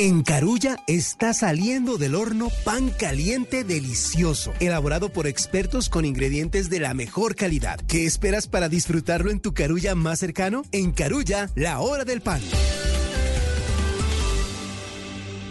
En 0.00 0.22
Carulla 0.22 0.76
está 0.86 1.34
saliendo 1.34 1.98
del 1.98 2.14
horno 2.14 2.50
pan 2.64 2.90
caliente 2.90 3.64
delicioso, 3.64 4.52
elaborado 4.60 5.08
por 5.08 5.26
expertos 5.26 5.88
con 5.88 6.04
ingredientes 6.04 6.70
de 6.70 6.78
la 6.78 6.94
mejor 6.94 7.34
calidad. 7.34 7.80
¿Qué 7.88 8.06
esperas 8.06 8.46
para 8.46 8.68
disfrutarlo 8.68 9.32
en 9.32 9.40
tu 9.40 9.54
Carulla 9.54 9.96
más 9.96 10.20
cercano? 10.20 10.62
En 10.70 10.92
Carulla, 10.92 11.50
la 11.56 11.80
hora 11.80 12.04
del 12.04 12.20
pan. 12.20 12.40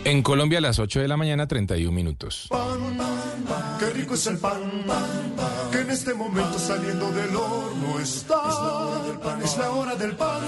En 0.05 0.23
Colombia 0.23 0.59
a 0.59 0.61
las 0.61 0.79
8 0.79 1.01
de 1.01 1.09
la 1.09 1.17
mañana, 1.17 1.45
31 1.49 1.91
minutos. 1.91 2.47
Qué 3.79 3.89
rico 3.91 4.15
es 4.15 4.25
el 4.27 4.37
pan, 4.37 4.85
que 5.71 5.81
en 5.81 5.89
este 5.91 6.13
momento 6.13 6.57
saliendo 6.57 7.11
del 7.11 7.35
horno 7.35 7.99
está. 7.99 8.41
Es 9.43 9.57
la 9.57 9.69
hora 9.71 9.95
del 9.95 10.15
pan, 10.15 10.41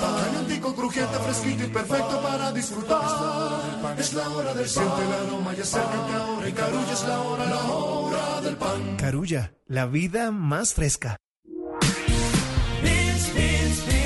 calientico, 0.00 0.74
crujiente, 0.74 1.18
fresquito 1.18 1.64
y 1.64 1.68
perfecto 1.68 2.20
para 2.22 2.52
disfrutar. 2.52 3.60
Es 3.98 4.12
la 4.12 4.28
hora 4.28 4.54
del 4.54 4.68
siente 4.68 5.02
el 5.04 5.12
aroma 5.12 5.54
y 5.56 5.60
acércate 5.60 6.12
ahora 6.12 6.48
y 6.48 6.52
Carulla 6.52 6.92
es 6.92 7.04
la 7.04 7.20
hora, 7.20 7.44
la 7.46 7.64
hora 7.64 8.40
del 8.42 8.56
pan. 8.56 8.96
Carulla, 8.98 9.52
la 9.66 9.86
vida 9.86 10.30
más 10.30 10.74
fresca. 10.74 11.16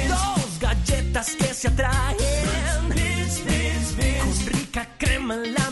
Dos 0.09 0.61
galletas 0.61 1.31
que 1.37 1.55
se 1.55 1.69
atraen. 1.69 2.17
Con 4.21 4.53
rica 4.53 4.89
crema 4.99 5.35
en 5.35 5.55
la 5.55 5.64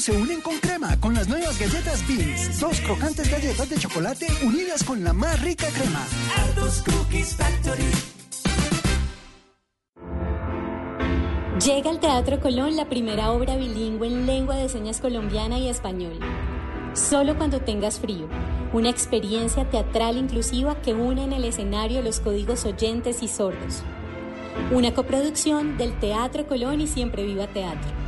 se 0.00 0.12
unen 0.12 0.40
con 0.40 0.56
crema 0.58 0.98
con 1.00 1.14
las 1.14 1.28
nuevas 1.28 1.58
galletas 1.58 2.06
Beans. 2.06 2.60
Dos 2.60 2.80
crocantes 2.80 3.30
galletas 3.30 3.68
de 3.68 3.76
chocolate 3.78 4.26
unidas 4.44 4.84
con 4.84 5.02
la 5.02 5.12
más 5.12 5.40
rica 5.42 5.66
crema. 5.68 6.06
Ardos 6.36 6.82
Cookies 6.82 7.34
Factory. 7.34 7.90
Llega 11.64 11.90
al 11.90 11.98
Teatro 11.98 12.38
Colón 12.40 12.76
la 12.76 12.88
primera 12.88 13.32
obra 13.32 13.56
bilingüe 13.56 14.06
en 14.06 14.26
lengua 14.26 14.56
de 14.56 14.68
señas 14.68 15.00
colombiana 15.00 15.58
y 15.58 15.68
español. 15.68 16.20
Solo 16.94 17.36
cuando 17.36 17.60
tengas 17.60 17.98
frío. 17.98 18.28
Una 18.72 18.90
experiencia 18.90 19.68
teatral 19.68 20.16
inclusiva 20.16 20.80
que 20.80 20.94
une 20.94 21.24
en 21.24 21.32
el 21.32 21.44
escenario 21.44 22.02
los 22.02 22.20
códigos 22.20 22.64
oyentes 22.64 23.22
y 23.22 23.28
sordos. 23.28 23.82
Una 24.70 24.94
coproducción 24.94 25.76
del 25.76 25.98
Teatro 25.98 26.46
Colón 26.46 26.80
y 26.80 26.86
Siempre 26.86 27.24
Viva 27.24 27.48
Teatro. 27.48 28.07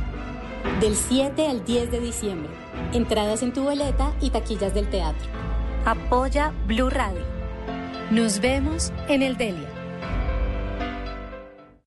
Del 0.79 0.95
7 0.95 1.47
al 1.47 1.65
10 1.65 1.91
de 1.91 1.99
diciembre. 1.99 2.51
Entradas 2.93 3.43
en 3.43 3.53
tu 3.53 3.63
boleta 3.63 4.13
y 4.21 4.29
taquillas 4.29 4.73
del 4.73 4.89
teatro. 4.89 5.27
Apoya 5.85 6.53
Blue 6.67 6.89
Radio. 6.89 7.25
Nos 8.09 8.39
vemos 8.39 8.91
en 9.07 9.23
el 9.23 9.37
Delia. 9.37 9.69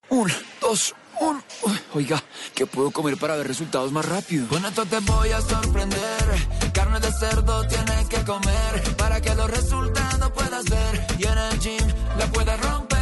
Un, 0.08 0.30
dos, 0.60 0.94
un. 1.20 1.42
Uy, 1.62 1.78
Oiga, 1.94 2.22
¿qué 2.54 2.66
puedo 2.66 2.90
comer 2.90 3.16
para 3.16 3.36
ver 3.36 3.46
resultados 3.46 3.92
más 3.92 4.04
rápido? 4.04 4.46
Con 4.48 4.64
esto 4.64 4.84
te 4.86 4.98
voy 5.00 5.30
a 5.30 5.40
sorprender. 5.40 6.72
Carne 6.72 7.00
de 7.00 7.12
cerdo 7.12 7.66
tienes 7.66 8.08
que 8.08 8.24
comer 8.24 8.96
para 8.96 9.20
que 9.20 9.34
los 9.34 9.50
resultados 9.50 10.30
puedas 10.32 10.64
ver 10.64 11.06
y 11.18 11.24
en 11.24 11.38
el 11.38 11.58
gym 11.58 11.88
la 12.18 12.26
puedas 12.26 12.60
romper. 12.60 12.93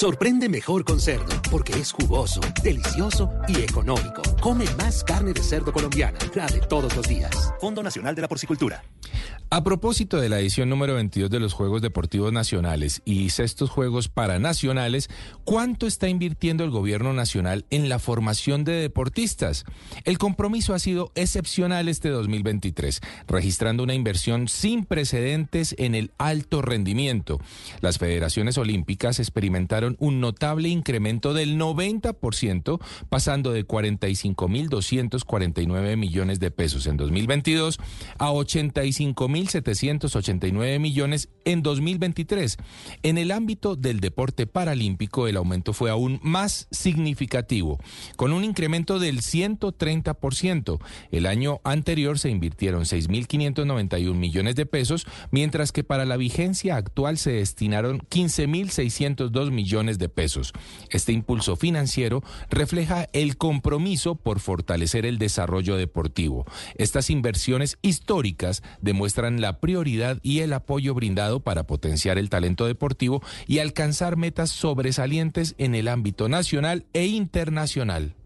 Sorprende 0.00 0.48
mejor 0.48 0.84
con 0.84 1.00
cerdo, 1.00 1.26
porque 1.50 1.72
es 1.72 1.90
jugoso, 1.90 2.40
delicioso 2.62 3.32
y 3.48 3.62
económico. 3.62 4.22
Come 4.40 4.64
más 4.76 5.02
carne 5.02 5.32
de 5.32 5.42
cerdo 5.42 5.72
colombiana, 5.72 6.16
la 6.36 6.46
de 6.46 6.60
todos 6.60 6.94
los 6.94 7.08
días. 7.08 7.52
Fondo 7.60 7.82
Nacional 7.82 8.14
de 8.14 8.22
la 8.22 8.28
Porcicultura. 8.28 8.84
A 9.50 9.64
propósito 9.64 10.20
de 10.20 10.28
la 10.28 10.38
edición 10.38 10.68
número 10.68 10.94
22 10.94 11.30
de 11.30 11.40
los 11.40 11.54
Juegos 11.54 11.80
Deportivos 11.80 12.34
Nacionales 12.34 13.00
y 13.06 13.30
sextos 13.30 13.70
Juegos 13.70 14.08
Paranacionales, 14.08 15.08
¿cuánto 15.44 15.86
está 15.86 16.06
invirtiendo 16.06 16.64
el 16.64 16.70
gobierno 16.70 17.14
nacional 17.14 17.64
en 17.70 17.88
la 17.88 17.98
formación 17.98 18.62
de 18.62 18.74
deportistas? 18.74 19.64
El 20.04 20.18
compromiso 20.18 20.74
ha 20.74 20.78
sido 20.78 21.12
excepcional 21.14 21.88
este 21.88 22.10
2023, 22.10 23.00
registrando 23.26 23.82
una 23.82 23.94
inversión 23.94 24.48
sin 24.48 24.84
precedentes 24.84 25.74
en 25.78 25.94
el 25.94 26.12
alto 26.18 26.60
rendimiento. 26.60 27.40
Las 27.80 27.96
federaciones 27.96 28.58
olímpicas 28.58 29.18
experimentaron 29.18 29.87
un 29.98 30.20
notable 30.20 30.68
incremento 30.68 31.34
del 31.34 31.58
90%, 31.58 32.80
pasando 33.08 33.50
de 33.52 33.66
45.249 33.66 35.96
millones 35.96 36.38
de 36.40 36.50
pesos 36.50 36.86
en 36.86 36.96
2022 36.96 37.78
a 38.18 38.30
85.789 38.30 40.78
millones 40.78 41.28
en 41.44 41.62
2023. 41.62 42.56
En 43.02 43.18
el 43.18 43.30
ámbito 43.30 43.76
del 43.76 44.00
deporte 44.00 44.46
paralímpico, 44.46 45.28
el 45.28 45.36
aumento 45.36 45.72
fue 45.72 45.90
aún 45.90 46.20
más 46.22 46.68
significativo, 46.70 47.78
con 48.16 48.32
un 48.32 48.44
incremento 48.44 48.98
del 48.98 49.22
130%. 49.22 50.80
El 51.10 51.26
año 51.26 51.60
anterior 51.64 52.18
se 52.18 52.30
invirtieron 52.30 52.82
6.591 52.82 54.14
millones 54.14 54.56
de 54.56 54.66
pesos, 54.66 55.06
mientras 55.30 55.72
que 55.72 55.84
para 55.84 56.04
la 56.04 56.16
vigencia 56.16 56.76
actual 56.76 57.18
se 57.18 57.32
destinaron 57.32 58.00
15.602 58.00 59.50
millones 59.50 59.77
de 59.78 60.08
pesos. 60.08 60.52
Este 60.90 61.12
impulso 61.12 61.56
financiero 61.56 62.22
refleja 62.50 63.06
el 63.12 63.36
compromiso 63.36 64.16
por 64.16 64.40
fortalecer 64.40 65.06
el 65.06 65.18
desarrollo 65.18 65.76
deportivo. 65.76 66.44
Estas 66.74 67.10
inversiones 67.10 67.78
históricas 67.80 68.62
demuestran 68.80 69.40
la 69.40 69.60
prioridad 69.60 70.18
y 70.22 70.40
el 70.40 70.52
apoyo 70.52 70.94
brindado 70.94 71.40
para 71.40 71.64
potenciar 71.64 72.18
el 72.18 72.28
talento 72.28 72.66
deportivo 72.66 73.22
y 73.46 73.60
alcanzar 73.60 74.16
metas 74.16 74.50
sobresalientes 74.50 75.54
en 75.58 75.76
el 75.76 75.86
ámbito 75.86 76.28
nacional 76.28 76.86
e 76.92 77.06
internacional. 77.06 78.17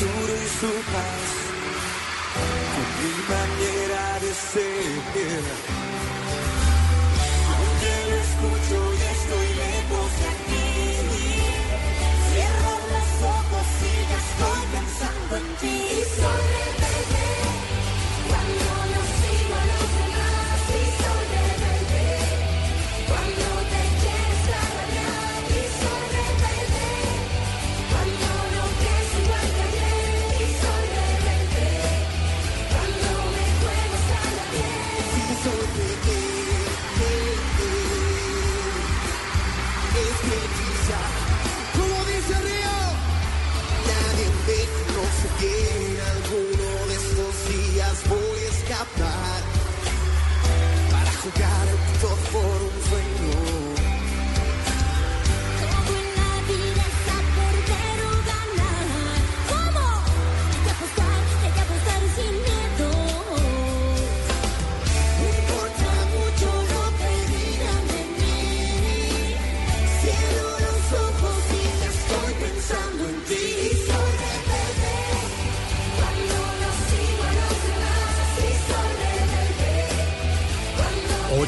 futuro 0.00 0.32
y 0.32 0.48
su 0.60 0.72
paz, 0.92 1.22
con 2.74 2.88
mi 3.00 3.14
manera 3.28 4.02
de 4.20 4.32
ser. 4.32 5.44
Aunque 7.52 7.92
lo 8.08 8.16
escucho 8.26 8.76
y 8.94 9.02
estoy 9.16 9.48
lejos 9.64 10.10
de 10.20 10.26
aquí, 10.34 10.68
cierro 12.32 12.74
los 12.92 13.10
ojos 13.36 13.66
y 13.82 13.92
ya 14.08 14.18
estoy 14.24 14.62
pensando 14.72 15.32
en 15.36 15.46
ti. 15.60 15.79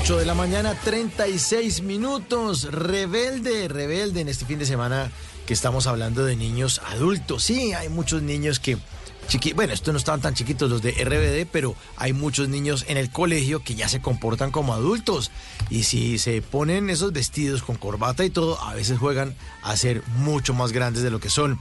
8 0.02 0.16
de 0.16 0.26
la 0.26 0.34
mañana, 0.34 0.76
36 0.82 1.82
minutos. 1.82 2.64
Rebelde, 2.72 3.68
rebelde 3.68 4.20
en 4.20 4.28
este 4.28 4.44
fin 4.44 4.58
de 4.58 4.66
semana 4.66 5.12
que 5.46 5.54
estamos 5.54 5.86
hablando 5.86 6.24
de 6.24 6.34
niños 6.34 6.80
adultos. 6.86 7.44
Sí, 7.44 7.72
hay 7.72 7.88
muchos 7.88 8.20
niños 8.20 8.58
que... 8.58 8.78
Chiqui 9.28 9.52
bueno, 9.52 9.72
estos 9.72 9.94
no 9.94 9.98
estaban 9.98 10.20
tan 10.20 10.34
chiquitos 10.34 10.68
los 10.68 10.82
de 10.82 10.90
RBD, 10.90 11.48
pero 11.52 11.76
hay 11.96 12.12
muchos 12.14 12.48
niños 12.48 12.84
en 12.88 12.96
el 12.96 13.12
colegio 13.12 13.62
que 13.62 13.76
ya 13.76 13.88
se 13.88 14.02
comportan 14.02 14.50
como 14.50 14.74
adultos. 14.74 15.30
Y 15.70 15.84
si 15.84 16.18
se 16.18 16.42
ponen 16.42 16.90
esos 16.90 17.12
vestidos 17.12 17.62
con 17.62 17.76
corbata 17.76 18.24
y 18.24 18.30
todo, 18.30 18.60
a 18.60 18.74
veces 18.74 18.98
juegan 18.98 19.36
a 19.62 19.76
ser 19.76 20.02
mucho 20.16 20.52
más 20.52 20.72
grandes 20.72 21.04
de 21.04 21.12
lo 21.12 21.20
que 21.20 21.30
son. 21.30 21.60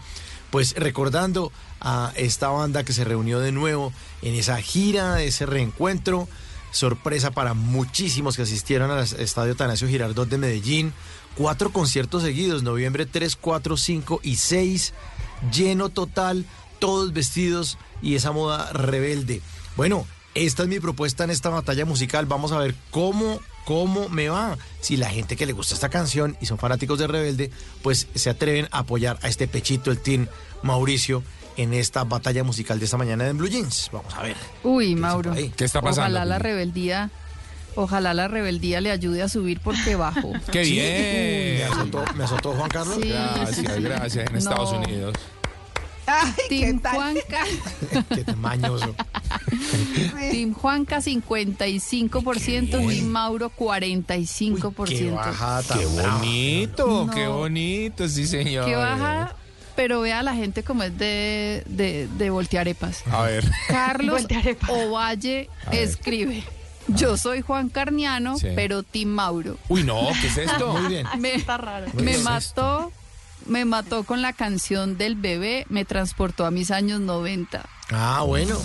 Pues 0.50 0.74
recordando 0.74 1.52
a 1.80 2.12
esta 2.16 2.48
banda 2.48 2.84
que 2.84 2.94
se 2.94 3.04
reunió 3.04 3.40
de 3.40 3.52
nuevo 3.52 3.94
en 4.24 4.34
esa 4.34 4.60
gira, 4.64 5.22
ese 5.22 5.46
reencuentro, 5.46 6.28
sorpresa 6.72 7.32
para 7.32 7.54
muchísimos 7.54 8.36
que 8.36 8.44
asistieron 8.44 8.92
al 8.92 9.04
Estadio 9.04 9.56
Tanasio 9.56 9.88
Girardot 9.88 10.30
de 10.30 10.38
Medellín. 10.38 10.94
Cuatro 11.36 11.72
conciertos 11.72 12.24
seguidos, 12.24 12.64
noviembre 12.64 13.06
3, 13.06 13.36
4, 13.36 13.78
5 13.78 14.20
y 14.24 14.36
6, 14.36 14.94
lleno 15.54 15.90
total, 15.90 16.46
todos 16.80 17.14
vestidos 17.14 17.78
y 18.02 18.16
esa 18.16 18.32
moda 18.32 18.72
rebelde. 18.74 19.42
Bueno, 19.78 20.06
esta 20.34 20.64
es 20.64 20.70
mi 20.70 20.80
propuesta 20.80 21.24
en 21.24 21.30
esta 21.30 21.50
batalla 21.50 21.86
musical. 21.86 22.26
Vamos 22.26 22.52
a 22.52 22.58
ver 22.58 22.76
cómo, 22.90 23.40
cómo 23.66 24.10
me 24.10 24.30
va. 24.30 24.58
Si 24.80 24.98
la 24.98 25.10
gente 25.10 25.36
que 25.36 25.46
le 25.46 25.54
gusta 25.54 25.74
esta 25.74 25.90
canción 25.90 26.38
y 26.42 26.46
son 26.46 26.58
fanáticos 26.58 27.00
de 27.00 27.08
Rebelde, 27.08 27.52
pues 27.82 28.08
se 28.16 28.30
atreven 28.30 28.68
a 28.72 28.80
apoyar 28.80 29.20
a 29.22 29.28
este 29.28 29.48
pechito, 29.48 29.92
el 29.92 30.00
team 30.00 30.28
Mauricio, 30.64 31.24
en 31.58 31.74
esta 31.74 32.04
batalla 32.04 32.44
musical 32.44 32.80
de 32.80 32.86
esta 32.86 32.98
mañana 32.98 33.28
en 33.28 33.38
Blue 33.38 33.48
Jeans. 33.50 33.90
Vamos 33.92 34.14
a 34.16 34.24
ver. 34.24 34.36
Uy, 34.64 34.96
Mauro. 34.96 35.34
¿Qué 35.34 35.66
está 35.66 35.82
pasando? 35.82 36.02
Ojalá 36.10 36.26
la 36.26 36.40
rebeldía, 36.40 37.10
ojalá 37.76 38.14
la 38.14 38.28
rebeldía 38.28 38.82
le 38.82 38.92
ayude 38.92 39.22
a 39.22 39.30
subir 39.30 39.60
porque 39.62 39.96
bajo. 39.96 40.32
¡Qué 40.52 40.66
Sí. 40.66 40.72
bien! 40.72 41.58
Me 41.58 41.64
azotó, 41.64 42.04
me 42.16 42.24
azotó 42.24 42.52
Juan 42.54 42.70
Carlos. 42.70 42.98
Sí, 43.02 43.10
Gracias, 43.10 43.82
gracias. 43.82 44.28
En 44.28 44.34
No. 44.34 44.40
Estados 44.40 44.72
Unidos. 44.74 45.14
Team 46.50 46.82
Juanca, 46.84 47.44
Qué 48.10 48.36
mañoso. 48.36 48.94
Team 50.32 50.54
Juanca 50.54 50.98
55%, 50.98 52.70
Team 52.72 53.06
Mauro 53.06 53.50
45%. 53.56 54.86
Qué 54.90 55.12
bajada 55.12 55.64
tan 55.64 55.80
¡Qué 55.80 55.86
bonito! 55.86 57.06
No. 57.06 57.14
¡Qué 57.14 57.28
bonito! 57.28 58.10
Sí, 58.10 58.28
señor. 58.28 58.66
Que 58.66 58.76
baja, 58.76 59.36
pero 59.76 60.02
vea 60.02 60.20
a 60.20 60.24
la 60.24 60.34
gente 60.36 60.64
como 60.64 60.84
es 60.84 60.98
de, 60.98 61.64
de, 61.68 62.08
de 62.18 62.30
voltearepas. 62.30 63.04
A 63.12 63.24
ver. 63.24 63.44
Carlos 63.68 64.26
Ovalle 64.68 65.50
A 65.66 65.72
ver. 65.72 65.84
escribe. 65.84 66.44
Yo 66.88 67.16
soy 67.16 67.42
Juan 67.42 67.70
Carniano, 67.70 68.38
Sí. 68.38 68.48
pero 68.56 68.84
Team 68.84 69.10
Mauro. 69.10 69.58
Uy, 69.70 69.84
no, 69.84 70.10
¿qué 70.20 70.28
es 70.28 70.38
esto? 70.38 70.74
Muy 70.74 70.88
bien. 70.90 71.08
Me, 71.20 71.34
Muy 71.94 72.04
me 72.04 72.12
bien. 72.12 72.24
mató, 72.24 72.92
me 73.48 73.66
mató 73.66 74.04
con 74.04 74.22
la 74.22 74.34
canción 74.34 74.98
del 74.98 75.16
bebé, 75.16 75.66
me 75.70 75.86
transportó 75.86 76.46
a 76.46 76.52
mis 76.52 76.72
años 76.72 77.00
90. 77.02 77.66
Ah, 77.94 78.24
bueno. 78.26 78.56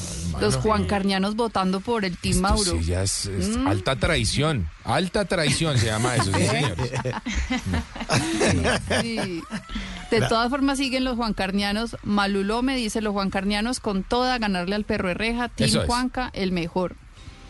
Los 0.41 0.55
Bueno. 0.55 0.61
Juan 0.61 0.85
Carnianos 0.85 1.35
votando 1.35 1.81
por 1.81 2.05
el 2.05 2.17
Team 2.17 2.37
Esto 2.37 2.43
Mauro. 2.49 2.79
sí 2.79 2.85
ya 2.85 3.03
es, 3.03 3.27
es 3.27 3.57
Mm. 3.57 3.67
alta 3.67 3.97
traición. 3.97 4.69
Alta 4.85 5.25
traición 5.25 5.79
se 5.79 5.87
llama 5.87 6.15
eso, 6.17 6.31
sí, 6.33 6.47
señor. 6.47 6.77
Sí. 9.03 9.43
De 10.11 10.21
todas 10.29 10.49
formas 10.51 10.79
siguen 10.79 11.05
los 11.05 11.17
Juan 11.17 11.35
Carnianos. 11.35 11.97
Maluló 12.05 12.63
me 12.63 12.77
dice 12.77 13.01
los 13.01 13.13
Juan 13.13 13.31
Carnianos 13.31 13.81
con 13.81 14.05
toda 14.05 14.39
ganarle 14.39 14.77
al 14.77 14.85
perro 14.85 15.09
de 15.09 15.15
reja. 15.15 15.49
Team 15.49 15.69
Eso 15.71 15.81
es. 15.83 15.87
Juanca, 15.87 16.31
el 16.33 16.53
mejor. 16.53 16.95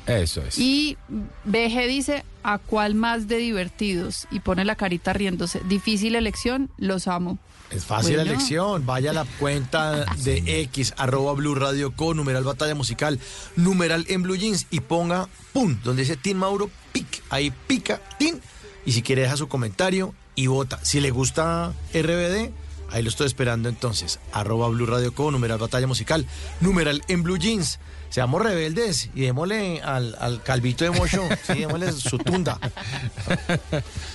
Eso 0.07 0.43
es. 0.43 0.59
Y 0.59 0.97
BG 1.45 1.87
dice, 1.89 2.24
¿a 2.43 2.59
cuál 2.59 2.95
más 2.95 3.27
de 3.28 3.39
divertidos? 3.39 4.27
Y 4.31 4.41
pone 4.41 4.65
la 4.65 4.77
carita 4.77 5.12
riéndose. 5.12 5.61
Difícil 5.69 6.15
elección, 6.15 6.70
los 6.78 7.09
amo. 7.09 7.39
Es 7.70 7.85
fácil 7.85 8.12
la 8.16 8.23
Bueno. 8.23 8.33
elección. 8.35 8.87
Vaya 8.87 9.11
a 9.11 9.15
la 9.15 9.24
cuenta 9.41 10.05
de 10.23 10.61
X, 10.62 10.95
arroba 10.97 11.33
Blue 11.33 11.57
Radio 11.57 11.91
con 11.97 12.16
numeral 12.16 12.45
batalla 12.45 12.77
musical, 12.77 13.19
numeral 13.57 14.05
en 14.09 14.23
Blue 14.23 14.37
Jeans 14.37 14.66
y 14.70 14.78
ponga, 14.81 15.28
pum, 15.53 15.77
donde 15.83 16.03
dice 16.03 16.16
Team 16.16 16.39
Mauro, 16.39 16.70
pic. 16.93 17.23
Ahí 17.28 17.53
pica, 17.66 18.01
tin. 18.19 18.41
Y 18.85 18.93
si 18.93 19.03
quiere 19.03 19.23
deja 19.23 19.37
su 19.37 19.49
comentario 19.49 20.15
y 20.37 20.47
vota. 20.47 20.78
Si 20.85 21.01
le 21.01 21.11
gusta 21.11 21.73
RBD, 21.93 22.53
ahí 22.93 23.03
lo 23.03 23.09
estoy 23.09 23.27
esperando 23.27 23.69
entonces. 23.69 24.20
Arroba 24.33 24.69
Blue 24.69 24.87
Radio 24.87 25.12
con 25.12 25.33
numeral 25.33 25.59
batalla 25.59 25.89
musical, 25.89 26.24
numeral 26.61 27.03
en 27.09 27.24
Blue 27.24 27.37
Jeans. 27.39 27.81
Seamos 28.16 28.40
rebeldes 28.40 29.10
y 29.14 29.20
démosle 29.26 29.82
al, 29.82 30.16
al 30.18 30.43
calvito 30.43 30.84
de 30.84 30.90
Mocho, 30.90 31.28
sí, 31.47 31.52
démosle 31.59 31.93
su 31.93 32.16
tunda. 32.16 32.59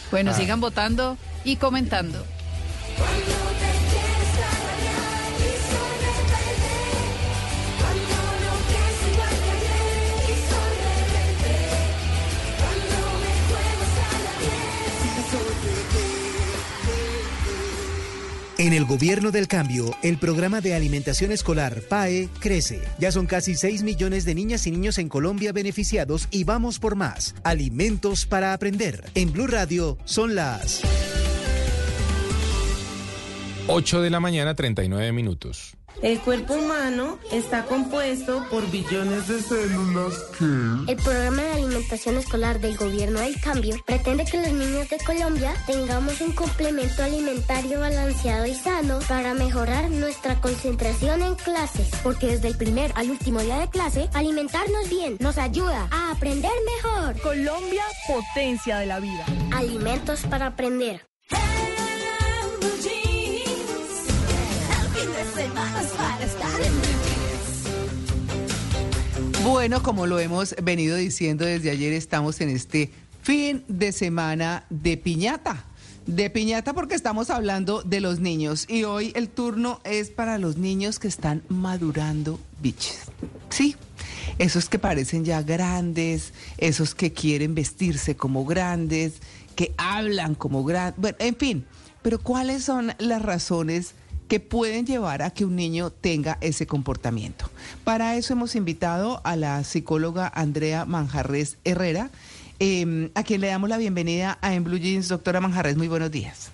Bueno, 0.10 0.32
Ah. 0.32 0.34
sigan 0.34 0.60
votando 0.60 1.20
y 1.44 1.58
comentando. 1.58 2.26
En 18.62 18.74
el 18.74 18.86
gobierno 18.86 19.32
del 19.32 19.48
cambio, 19.48 19.98
el 20.04 20.20
programa 20.20 20.62
de 20.62 20.76
alimentación 20.76 21.32
escolar 21.32 21.82
PAE 21.82 22.30
crece. 22.40 22.80
Ya 23.00 23.12
son 23.12 23.26
casi 23.26 23.56
6 23.56 23.82
millones 23.82 24.24
de 24.24 24.36
niñas 24.36 24.68
y 24.68 24.72
niños 24.72 25.00
en 25.00 25.10
Colombia 25.10 25.52
beneficiados 25.52 26.28
y 26.30 26.44
vamos 26.44 26.78
por 26.78 26.96
más. 26.96 27.34
Alimentos 27.44 28.28
para 28.28 28.54
aprender. 28.54 29.04
En 29.16 29.34
Blue 29.34 29.48
Radio 29.48 29.98
son 30.06 30.36
las 30.36 30.84
8 33.66 34.02
de 34.04 34.12
la 34.12 34.20
mañana, 34.20 34.54
39 34.54 35.12
minutos. 35.12 35.76
El 36.02 36.20
cuerpo 36.20 36.56
humano 36.56 37.20
está 37.32 37.66
compuesto 37.66 38.44
por 38.50 38.70
billones 38.72 39.28
de 39.28 39.42
células 39.42 40.16
que... 40.38 40.92
El 40.92 40.98
programa 40.98 41.44
de 41.44 41.52
alimentación 41.52 42.18
escolar 42.18 42.60
del 42.60 42.76
gobierno 42.76 43.20
del 43.20 43.40
cambio 43.40 43.76
pretende 43.86 44.26
que 44.26 44.42
los 44.42 44.52
niños 44.52 44.90
de 44.90 44.98
Colombia 44.98 45.54
tengamos 45.68 46.20
un 46.22 46.32
complemento 46.32 47.04
alimentario 47.04 47.80
balanceado 47.80 48.46
y 48.48 48.56
sano 48.56 49.00
para 49.08 49.34
mejorar 49.34 49.90
nuestra 49.92 50.42
concentración 50.42 51.22
en 51.22 51.36
clases. 51.36 51.90
Porque 52.04 52.28
desde 52.28 52.48
el 52.48 52.58
primer 52.58 52.92
al 52.96 53.12
último 53.12 53.40
día 53.42 53.60
de 53.60 53.70
clase, 53.70 54.10
alimentarnos 54.14 54.90
bien 54.90 55.18
nos 55.20 55.38
ayuda 55.38 55.88
a 55.92 56.12
aprender 56.12 56.52
mejor. 56.76 57.22
Colombia, 57.22 57.84
potencia 58.08 58.80
de 58.80 58.88
la 58.88 59.00
vida. 59.00 59.26
Alimentos 59.52 60.22
para 60.22 60.48
aprender. 60.48 61.06
Bueno, 69.44 69.84
como 69.84 70.06
lo 70.08 70.20
hemos 70.20 70.56
venido 70.62 70.96
diciendo 70.96 71.46
desde 71.46 71.72
ayer, 71.72 71.94
estamos 71.94 72.42
en 72.42 72.50
este 72.50 72.92
fin 73.22 73.64
de 73.68 73.92
semana 73.92 74.66
de 74.70 74.98
piñata. 74.98 75.66
De 76.06 76.30
piñata 76.30 76.74
porque 76.74 76.96
estamos 76.96 77.30
hablando 77.30 77.84
de 77.84 78.02
los 78.02 78.20
niños 78.20 78.66
y 78.68 78.84
hoy 78.84 79.12
el 79.16 79.30
turno 79.30 79.82
es 79.84 80.10
para 80.10 80.38
los 80.38 80.58
niños 80.58 81.00
que 81.00 81.08
están 81.08 81.44
madurando 81.48 82.40
biches. 82.62 83.04
Sí, 83.50 83.76
esos 84.40 84.70
que 84.70 84.80
parecen 84.80 85.26
ya 85.26 85.42
grandes, 85.42 86.34
esos 86.58 86.96
que 86.96 87.14
quieren 87.14 87.54
vestirse 87.54 88.16
como 88.16 88.46
grandes, 88.46 89.16
que 89.56 89.74
hablan 89.78 90.36
como 90.36 90.64
grandes, 90.64 91.00
bueno, 91.00 91.18
en 91.20 91.36
fin, 91.36 91.66
pero 92.02 92.20
¿cuáles 92.20 92.64
son 92.64 92.94
las 92.98 93.22
razones 93.22 93.94
que 94.32 94.40
pueden 94.40 94.86
llevar 94.86 95.24
a 95.24 95.32
que 95.32 95.44
un 95.44 95.58
niño 95.58 95.90
tenga 95.90 96.38
ese 96.40 96.66
comportamiento. 96.66 97.50
Para 97.84 98.16
eso 98.16 98.32
hemos 98.32 98.56
invitado 98.56 99.20
a 99.26 99.36
la 99.36 99.62
psicóloga 99.66 100.32
Andrea 100.34 100.86
Manjarres 100.86 101.60
Herrera, 101.66 102.12
eh, 102.58 103.12
a 103.14 103.24
quien 103.24 103.42
le 103.42 103.48
damos 103.48 103.68
la 103.68 103.78
bienvenida 103.78 104.38
a 104.40 104.54
En 104.56 104.64
Blue 104.64 104.78
Jeans. 104.78 105.10
Doctora 105.10 105.42
Manjarres, 105.42 105.76
muy 105.76 105.90
buenos 105.90 106.12
días. 106.12 106.50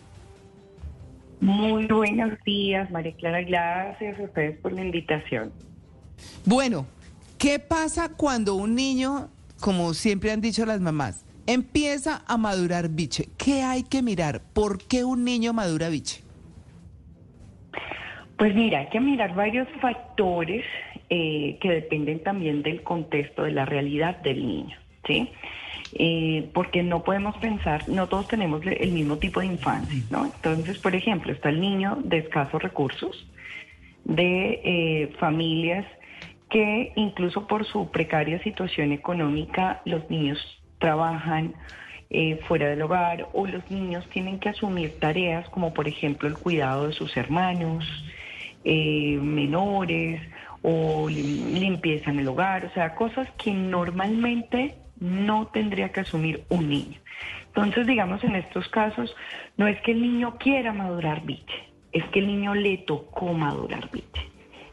Muy 1.40 1.86
buenos 1.86 2.32
días, 2.44 2.90
María 2.90 3.16
Clara. 3.16 3.44
Gracias 3.44 4.20
a 4.20 4.24
ustedes 4.24 4.58
por 4.58 4.72
la 4.72 4.84
invitación. 4.84 5.52
Bueno, 6.46 6.88
¿qué 7.38 7.60
pasa 7.60 8.10
cuando 8.10 8.56
un 8.56 8.74
niño, 8.74 9.30
como 9.60 9.94
siempre 9.94 10.32
han 10.32 10.42
dicho 10.42 10.66
las 10.66 10.82
mamás, 10.82 11.26
empieza 11.46 12.24
a 12.26 12.38
madurar 12.38 12.90
biche? 12.90 13.30
¿Qué 13.38 13.62
hay 13.62 13.84
que 13.84 14.02
mirar? 14.02 14.42
¿Por 14.54 14.80
qué 14.80 15.04
un 15.04 15.24
niño 15.24 15.54
madura 15.54 15.90
biche? 15.90 16.26
Pues 18.38 18.54
mira, 18.54 18.80
hay 18.80 18.88
que 18.88 19.00
mirar 19.00 19.34
varios 19.34 19.68
factores 19.82 20.64
eh, 21.10 21.58
que 21.60 21.70
dependen 21.72 22.22
también 22.22 22.62
del 22.62 22.84
contexto, 22.84 23.44
de 23.44 23.52
la 23.52 23.66
realidad 23.66 24.18
del 24.18 24.46
niño, 24.46 24.78
¿sí? 25.08 25.32
Eh, 25.94 26.50
porque 26.54 26.84
no 26.84 27.04
podemos 27.04 27.36
pensar, 27.38 27.90
no 27.90 28.08
todos 28.08 28.28
tenemos 28.28 28.62
el 28.64 28.92
mismo 28.92 29.18
tipo 29.18 29.40
de 29.40 29.48
infancia, 29.48 30.04
¿no? 30.12 30.26
Entonces, 30.26 30.78
por 30.80 30.96
ejemplo, 30.96 31.32
está 31.32 31.50
el 31.50 31.60
niño 31.60 31.98
de 32.04 32.20
escasos 32.20 32.62
recursos, 32.62 33.28
de 34.04 34.62
eh, 34.64 35.14
familias 35.20 35.86
que 36.50 36.94
incluso 36.96 37.48
por 37.48 37.66
su 37.66 37.90
precaria 37.90 38.42
situación 38.44 38.92
económica, 38.92 39.82
los 39.86 40.08
niños 40.10 40.38
trabajan 40.78 41.56
fuera 42.48 42.70
del 42.70 42.82
hogar 42.84 43.28
o 43.34 43.46
los 43.48 43.70
niños 43.70 44.08
tienen 44.12 44.40
que 44.40 44.48
asumir 44.48 44.98
tareas 44.98 45.50
como 45.50 45.74
por 45.74 45.90
ejemplo 45.90 46.30
el 46.30 46.38
cuidado 46.38 46.88
de 46.88 46.94
sus 46.94 47.18
hermanos 47.18 47.84
eh, 48.70 49.18
menores 49.22 50.22
o 50.62 51.08
lim- 51.10 51.54
limpieza 51.58 52.12
en 52.12 52.20
el 52.20 52.28
hogar, 52.28 52.66
o 52.66 52.74
sea, 52.74 52.96
cosas 52.96 53.30
que 53.42 53.54
normalmente 53.54 54.76
no 55.00 55.48
tendría 55.48 55.90
que 55.94 56.02
asumir 56.02 56.44
un 56.50 56.68
niño. 56.70 57.00
Entonces, 57.48 57.88
digamos, 57.88 58.22
en 58.26 58.36
estos 58.36 58.68
casos, 58.68 59.16
no 59.56 59.68
es 59.68 59.80
que 59.84 59.92
el 59.94 60.02
niño 60.02 60.38
quiera 60.38 60.74
madurar 60.74 61.22
biche, 61.24 61.60
es 61.94 62.04
que 62.10 62.20
el 62.20 62.28
niño 62.28 62.54
le 62.56 62.78
tocó 62.80 63.32
madurar 63.34 63.90
biche. 63.92 64.24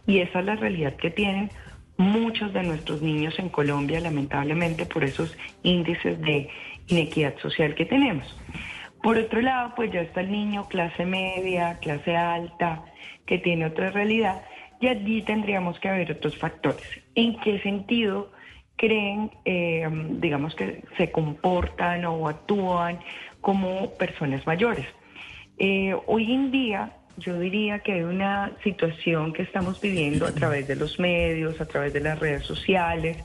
Y 0.06 0.18
esa 0.18 0.40
es 0.40 0.44
la 0.46 0.56
realidad 0.56 0.96
que 0.96 1.10
tienen 1.10 1.50
muchos 1.96 2.52
de 2.52 2.64
nuestros 2.64 3.00
niños 3.00 3.38
en 3.38 3.48
Colombia, 3.48 4.00
lamentablemente, 4.00 4.86
por 4.86 5.04
esos 5.04 5.36
índices 5.62 6.20
de 6.20 6.48
inequidad 6.88 7.38
social 7.38 7.74
que 7.76 7.84
tenemos. 7.86 8.26
Por 9.02 9.18
otro 9.18 9.40
lado, 9.40 9.72
pues 9.76 9.92
ya 9.92 10.00
está 10.00 10.20
el 10.22 10.32
niño 10.32 10.66
clase 10.68 11.06
media, 11.06 11.78
clase 11.78 12.16
alta, 12.16 12.82
que 13.26 13.38
tiene 13.38 13.66
otra 13.66 13.90
realidad, 13.90 14.42
y 14.80 14.88
allí 14.88 15.22
tendríamos 15.22 15.78
que 15.80 15.90
ver 15.90 16.12
otros 16.12 16.36
factores. 16.36 16.84
¿En 17.14 17.38
qué 17.40 17.58
sentido 17.60 18.30
creen, 18.76 19.30
eh, 19.44 19.88
digamos 20.20 20.54
que 20.54 20.82
se 20.96 21.10
comportan 21.10 22.04
o 22.04 22.28
actúan 22.28 22.98
como 23.40 23.90
personas 23.94 24.46
mayores? 24.46 24.86
Eh, 25.58 25.94
hoy 26.06 26.32
en 26.32 26.50
día 26.50 26.92
yo 27.16 27.38
diría 27.38 27.78
que 27.78 27.92
hay 27.92 28.02
una 28.02 28.52
situación 28.64 29.32
que 29.32 29.42
estamos 29.42 29.80
viviendo 29.80 30.26
a 30.26 30.32
través 30.32 30.66
de 30.66 30.76
los 30.76 30.98
medios, 30.98 31.60
a 31.60 31.66
través 31.66 31.92
de 31.92 32.00
las 32.00 32.18
redes 32.18 32.44
sociales, 32.44 33.16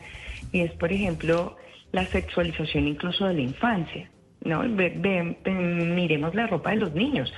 y 0.51 0.61
es, 0.61 0.71
por 0.73 0.91
ejemplo, 0.91 1.57
la 1.91 2.05
sexualización 2.05 2.87
incluso 2.87 3.25
de 3.25 3.33
la 3.33 3.41
infancia. 3.41 4.09
¿no? 4.43 4.63
Miremos 4.63 6.35
la 6.35 6.47
ropa 6.47 6.71
de 6.71 6.77
los 6.77 6.93
niños. 6.93 7.33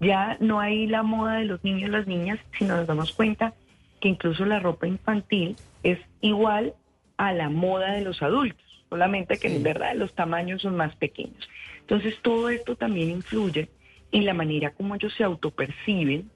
Ya 0.00 0.36
no 0.40 0.60
hay 0.60 0.86
la 0.86 1.02
moda 1.02 1.34
de 1.34 1.44
los 1.44 1.62
niños 1.62 1.88
y 1.88 1.92
las 1.92 2.06
niñas, 2.06 2.38
sino 2.58 2.76
nos 2.76 2.86
damos 2.86 3.12
cuenta 3.12 3.54
que 4.00 4.08
incluso 4.08 4.46
la 4.46 4.58
ropa 4.58 4.86
infantil 4.86 5.56
es 5.82 5.98
igual 6.20 6.74
a 7.18 7.32
la 7.32 7.50
moda 7.50 7.92
de 7.92 8.00
los 8.00 8.22
adultos, 8.22 8.64
solamente 8.88 9.38
que 9.38 9.54
en 9.54 9.62
verdad 9.62 9.94
los 9.94 10.14
tamaños 10.14 10.62
son 10.62 10.76
más 10.76 10.96
pequeños. 10.96 11.48
Entonces 11.80 12.18
todo 12.22 12.48
esto 12.48 12.76
también 12.76 13.10
influye 13.10 13.68
en 14.10 14.24
la 14.24 14.32
manera 14.34 14.70
como 14.70 14.94
ellos 14.94 15.12
se 15.14 15.24
autoperciben 15.24 16.30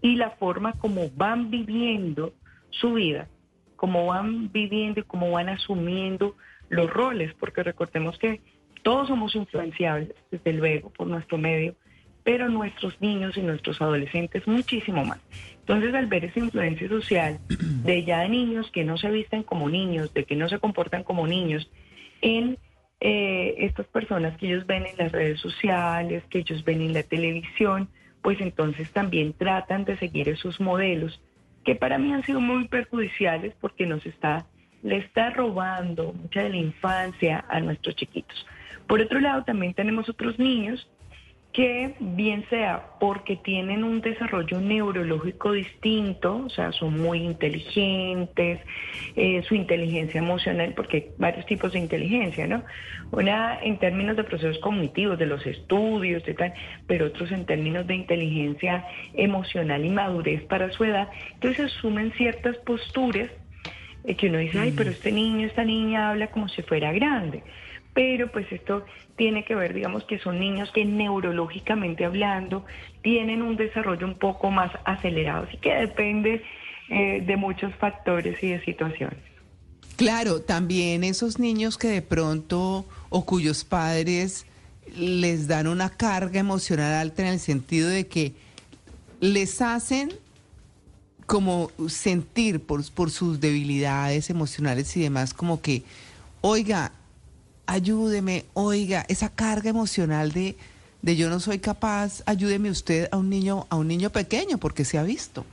y 0.00 0.16
la 0.16 0.30
forma 0.30 0.72
como 0.74 1.10
van 1.10 1.50
viviendo 1.50 2.32
su 2.70 2.94
vida, 2.94 3.28
cómo 3.76 4.06
van 4.06 4.50
viviendo 4.50 5.00
y 5.00 5.04
cómo 5.04 5.30
van 5.30 5.50
asumiendo 5.50 6.36
los 6.70 6.88
roles, 6.88 7.34
porque 7.34 7.62
recordemos 7.62 8.18
que 8.18 8.40
todos 8.82 9.08
somos 9.08 9.34
influenciables, 9.34 10.14
desde 10.30 10.52
luego, 10.54 10.90
por 10.90 11.06
nuestro 11.06 11.36
medio, 11.36 11.74
pero 12.24 12.48
nuestros 12.48 13.00
niños 13.00 13.36
y 13.36 13.42
nuestros 13.42 13.80
adolescentes 13.80 14.46
muchísimo 14.46 15.04
más. 15.04 15.20
Entonces, 15.60 15.94
al 15.94 16.06
ver 16.06 16.24
esa 16.24 16.40
influencia 16.40 16.88
social 16.88 17.38
de 17.84 18.04
ya 18.04 18.20
de 18.20 18.28
niños 18.28 18.70
que 18.70 18.84
no 18.84 18.96
se 18.96 19.10
visten 19.10 19.42
como 19.42 19.68
niños, 19.68 20.12
de 20.14 20.24
que 20.24 20.36
no 20.36 20.48
se 20.48 20.58
comportan 20.58 21.04
como 21.04 21.26
niños, 21.26 21.70
en 22.22 22.58
eh, 23.00 23.54
estas 23.58 23.86
personas 23.86 24.36
que 24.36 24.46
ellos 24.46 24.66
ven 24.66 24.86
en 24.86 24.96
las 24.98 25.12
redes 25.12 25.40
sociales, 25.40 26.22
que 26.28 26.40
ellos 26.40 26.64
ven 26.64 26.82
en 26.82 26.92
la 26.92 27.02
televisión, 27.02 27.88
pues 28.22 28.40
entonces 28.40 28.90
también 28.92 29.32
tratan 29.32 29.84
de 29.84 29.96
seguir 29.96 30.28
esos 30.28 30.60
modelos 30.60 31.20
que 31.64 31.74
para 31.74 31.98
mí 31.98 32.12
han 32.12 32.24
sido 32.24 32.40
muy 32.40 32.68
perjudiciales 32.68 33.54
porque 33.60 33.86
nos 33.86 34.04
está 34.06 34.46
le 34.82 34.96
está 34.96 35.30
robando 35.30 36.12
mucha 36.14 36.42
de 36.42 36.50
la 36.50 36.56
infancia 36.56 37.44
a 37.48 37.60
nuestros 37.60 37.96
chiquitos. 37.96 38.46
Por 38.86 39.00
otro 39.00 39.20
lado, 39.20 39.44
también 39.44 39.74
tenemos 39.74 40.08
otros 40.08 40.38
niños 40.38 40.88
que 41.52 41.96
bien 41.98 42.44
sea 42.48 42.90
porque 43.00 43.34
tienen 43.36 43.82
un 43.82 44.00
desarrollo 44.00 44.60
neurológico 44.60 45.52
distinto, 45.52 46.44
o 46.46 46.48
sea, 46.48 46.70
son 46.70 47.00
muy 47.00 47.18
inteligentes, 47.18 48.60
eh, 49.16 49.42
su 49.48 49.56
inteligencia 49.56 50.18
emocional, 50.18 50.74
porque 50.76 50.96
hay 50.96 51.06
varios 51.18 51.46
tipos 51.46 51.72
de 51.72 51.80
inteligencia, 51.80 52.46
¿no? 52.46 52.62
Una 53.10 53.58
en 53.62 53.78
términos 53.78 54.16
de 54.16 54.22
procesos 54.22 54.58
cognitivos, 54.58 55.18
de 55.18 55.26
los 55.26 55.44
estudios, 55.44 56.22
y 56.28 56.34
tal, 56.34 56.52
pero 56.86 57.06
otros 57.06 57.32
en 57.32 57.44
términos 57.44 57.84
de 57.86 57.96
inteligencia 57.96 58.86
emocional 59.14 59.84
y 59.84 59.90
madurez 59.90 60.42
para 60.42 60.70
su 60.70 60.84
edad. 60.84 61.08
Entonces 61.34 61.72
asumen 61.76 62.12
ciertas 62.12 62.56
posturas 62.58 63.28
eh, 64.04 64.14
que 64.14 64.28
uno 64.28 64.38
dice, 64.38 64.58
ay, 64.58 64.72
pero 64.76 64.90
este 64.90 65.10
niño, 65.10 65.46
esta 65.46 65.64
niña 65.64 66.10
habla 66.10 66.28
como 66.28 66.48
si 66.48 66.62
fuera 66.62 66.92
grande. 66.92 67.42
Pero 67.92 68.30
pues 68.30 68.50
esto 68.52 68.84
tiene 69.16 69.44
que 69.44 69.54
ver, 69.54 69.74
digamos, 69.74 70.04
que 70.04 70.18
son 70.18 70.38
niños 70.38 70.70
que 70.72 70.84
neurológicamente 70.84 72.04
hablando 72.04 72.64
tienen 73.02 73.42
un 73.42 73.56
desarrollo 73.56 74.06
un 74.06 74.14
poco 74.14 74.50
más 74.50 74.70
acelerado, 74.84 75.46
así 75.48 75.56
que 75.56 75.74
depende 75.74 76.42
eh, 76.88 77.22
de 77.26 77.36
muchos 77.36 77.74
factores 77.76 78.42
y 78.42 78.50
de 78.50 78.64
situaciones. 78.64 79.18
Claro, 79.96 80.40
también 80.40 81.04
esos 81.04 81.38
niños 81.38 81.76
que 81.76 81.88
de 81.88 82.02
pronto 82.02 82.86
o 83.10 83.26
cuyos 83.26 83.64
padres 83.64 84.46
les 84.96 85.46
dan 85.46 85.66
una 85.66 85.90
carga 85.90 86.40
emocional 86.40 86.94
alta 86.94 87.22
en 87.22 87.28
el 87.28 87.38
sentido 87.38 87.88
de 87.88 88.06
que 88.06 88.32
les 89.20 89.60
hacen 89.60 90.10
como 91.26 91.70
sentir 91.88 92.60
por, 92.60 92.82
por 92.92 93.10
sus 93.10 93.40
debilidades 93.40 94.30
emocionales 94.30 94.96
y 94.96 95.02
demás, 95.02 95.32
como 95.32 95.60
que, 95.60 95.84
oiga, 96.40 96.92
ayúdeme, 97.70 98.44
oiga, 98.54 99.04
esa 99.08 99.28
carga 99.34 99.70
emocional 99.70 100.32
de, 100.32 100.56
de 101.02 101.16
yo 101.16 101.28
no 101.30 101.38
soy 101.40 101.58
capaz, 101.58 102.22
ayúdeme 102.26 102.70
usted 102.70 103.08
a 103.12 103.16
un 103.16 103.30
niño, 103.30 103.66
a 103.70 103.76
un 103.76 103.88
niño 103.88 104.10
pequeño, 104.10 104.58
porque 104.58 104.84
se 104.84 104.98
ha 104.98 105.02
visto. 105.02 105.44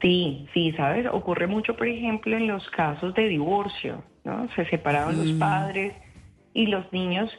Sí, 0.00 0.46
sí, 0.54 0.72
sabes, 0.72 1.06
ocurre 1.10 1.46
mucho, 1.48 1.76
por 1.76 1.88
ejemplo, 1.88 2.36
en 2.36 2.46
los 2.46 2.68
casos 2.70 3.14
de 3.14 3.28
divorcio, 3.28 4.04
¿no? 4.24 4.48
Se 4.54 4.64
separaron 4.66 5.16
los 5.18 5.32
padres 5.38 5.92
y 6.54 6.66
los 6.66 6.90
niños 6.92 7.30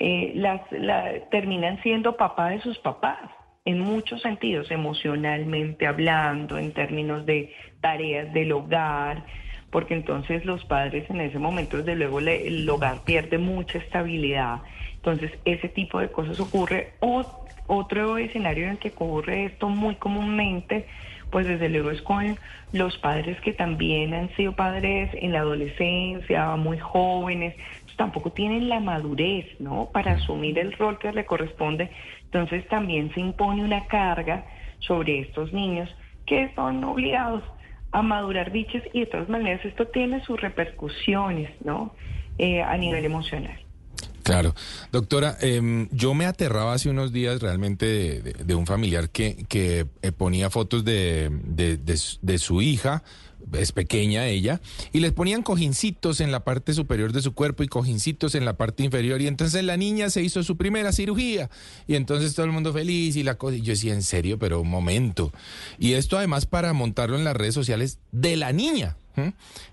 eh, 0.00 0.32
las, 0.34 0.60
la- 0.72 1.28
terminan 1.30 1.80
siendo 1.82 2.16
papá 2.16 2.50
de 2.50 2.60
sus 2.60 2.76
papás, 2.78 3.20
en 3.64 3.80
muchos 3.80 4.20
sentidos, 4.22 4.70
emocionalmente 4.70 5.86
hablando, 5.86 6.58
en 6.58 6.72
términos 6.72 7.24
de 7.26 7.52
tareas 7.80 8.32
del 8.32 8.50
hogar, 8.52 9.24
porque 9.70 9.94
entonces 9.94 10.44
los 10.44 10.64
padres 10.64 11.08
en 11.10 11.20
ese 11.20 11.38
momento, 11.38 11.76
desde 11.78 11.94
luego, 11.96 12.20
le- 12.20 12.46
el 12.48 12.68
hogar 12.68 13.04
pierde 13.04 13.38
mucha 13.38 13.78
estabilidad. 13.78 14.62
Entonces, 14.96 15.32
ese 15.44 15.68
tipo 15.68 16.00
de 16.00 16.10
cosas 16.10 16.40
ocurre. 16.40 16.94
O- 17.00 17.44
otro 17.66 18.16
escenario 18.16 18.64
en 18.64 18.70
el 18.70 18.78
que 18.78 18.88
ocurre 18.88 19.44
esto 19.44 19.68
muy 19.68 19.96
comúnmente, 19.96 20.86
pues 21.30 21.46
desde 21.46 21.68
luego 21.68 21.90
es 21.90 22.00
con 22.00 22.38
los 22.72 22.96
padres 22.98 23.38
que 23.42 23.52
también 23.52 24.14
han 24.14 24.34
sido 24.36 24.52
padres 24.56 25.10
en 25.12 25.32
la 25.32 25.40
adolescencia, 25.40 26.56
muy 26.56 26.78
jóvenes, 26.78 27.54
pues 27.84 27.96
tampoco 27.96 28.32
tienen 28.32 28.70
la 28.70 28.80
madurez, 28.80 29.46
¿no? 29.60 29.90
Para 29.92 30.12
asumir 30.12 30.58
el 30.58 30.72
rol 30.72 30.98
que 30.98 31.12
le 31.12 31.26
corresponde. 31.26 31.90
Entonces 32.24 32.66
también 32.68 33.12
se 33.12 33.20
impone 33.20 33.62
una 33.62 33.86
carga 33.86 34.46
sobre 34.78 35.20
estos 35.20 35.52
niños 35.52 35.94
que 36.24 36.50
son 36.54 36.82
obligados 36.84 37.42
a 37.92 38.02
madurar 38.02 38.50
biches 38.52 38.82
y 38.92 39.00
de 39.00 39.06
todas 39.06 39.28
maneras 39.28 39.64
esto 39.64 39.86
tiene 39.88 40.22
sus 40.24 40.40
repercusiones, 40.40 41.50
¿no? 41.64 41.94
Eh, 42.38 42.62
a 42.62 42.76
nivel 42.76 43.04
emocional. 43.04 43.58
Claro. 44.22 44.54
Doctora, 44.92 45.36
em, 45.40 45.88
yo 45.90 46.12
me 46.12 46.26
aterraba 46.26 46.74
hace 46.74 46.90
unos 46.90 47.12
días 47.12 47.40
realmente 47.40 47.86
de, 47.86 48.20
de- 48.22 48.44
de 48.44 48.54
un 48.54 48.66
familiar 48.66 49.08
que, 49.08 49.44
que 49.48 49.86
eh, 50.02 50.12
ponía 50.12 50.50
fotos 50.50 50.84
de, 50.84 51.30
de 51.30 52.38
su 52.38 52.60
hija, 52.60 53.02
es 53.54 53.72
pequeña 53.72 54.26
ella, 54.26 54.60
y 54.92 55.00
les 55.00 55.12
ponían 55.12 55.42
cojincitos 55.42 56.20
en 56.20 56.32
la 56.32 56.44
parte 56.44 56.74
superior 56.74 57.12
de 57.12 57.22
su 57.22 57.34
cuerpo 57.34 57.62
y 57.62 57.68
cojincitos 57.68 58.34
en 58.34 58.44
la 58.44 58.56
parte 58.56 58.82
inferior. 58.82 59.20
Y 59.20 59.26
entonces 59.26 59.62
la 59.64 59.76
niña 59.76 60.10
se 60.10 60.22
hizo 60.22 60.42
su 60.42 60.56
primera 60.56 60.92
cirugía. 60.92 61.50
Y 61.86 61.94
entonces 61.94 62.34
todo 62.34 62.46
el 62.46 62.52
mundo 62.52 62.72
feliz 62.72 63.16
y 63.16 63.22
la 63.22 63.36
cosa. 63.36 63.56
Y 63.56 63.62
yo 63.62 63.72
decía, 63.72 63.94
en 63.94 64.02
serio, 64.02 64.38
pero 64.38 64.60
un 64.60 64.70
momento. 64.70 65.32
Y 65.78 65.94
esto 65.94 66.18
además 66.18 66.46
para 66.46 66.72
montarlo 66.72 67.16
en 67.16 67.24
las 67.24 67.36
redes 67.36 67.54
sociales 67.54 67.98
de 68.12 68.36
la 68.36 68.52
niña. 68.52 68.96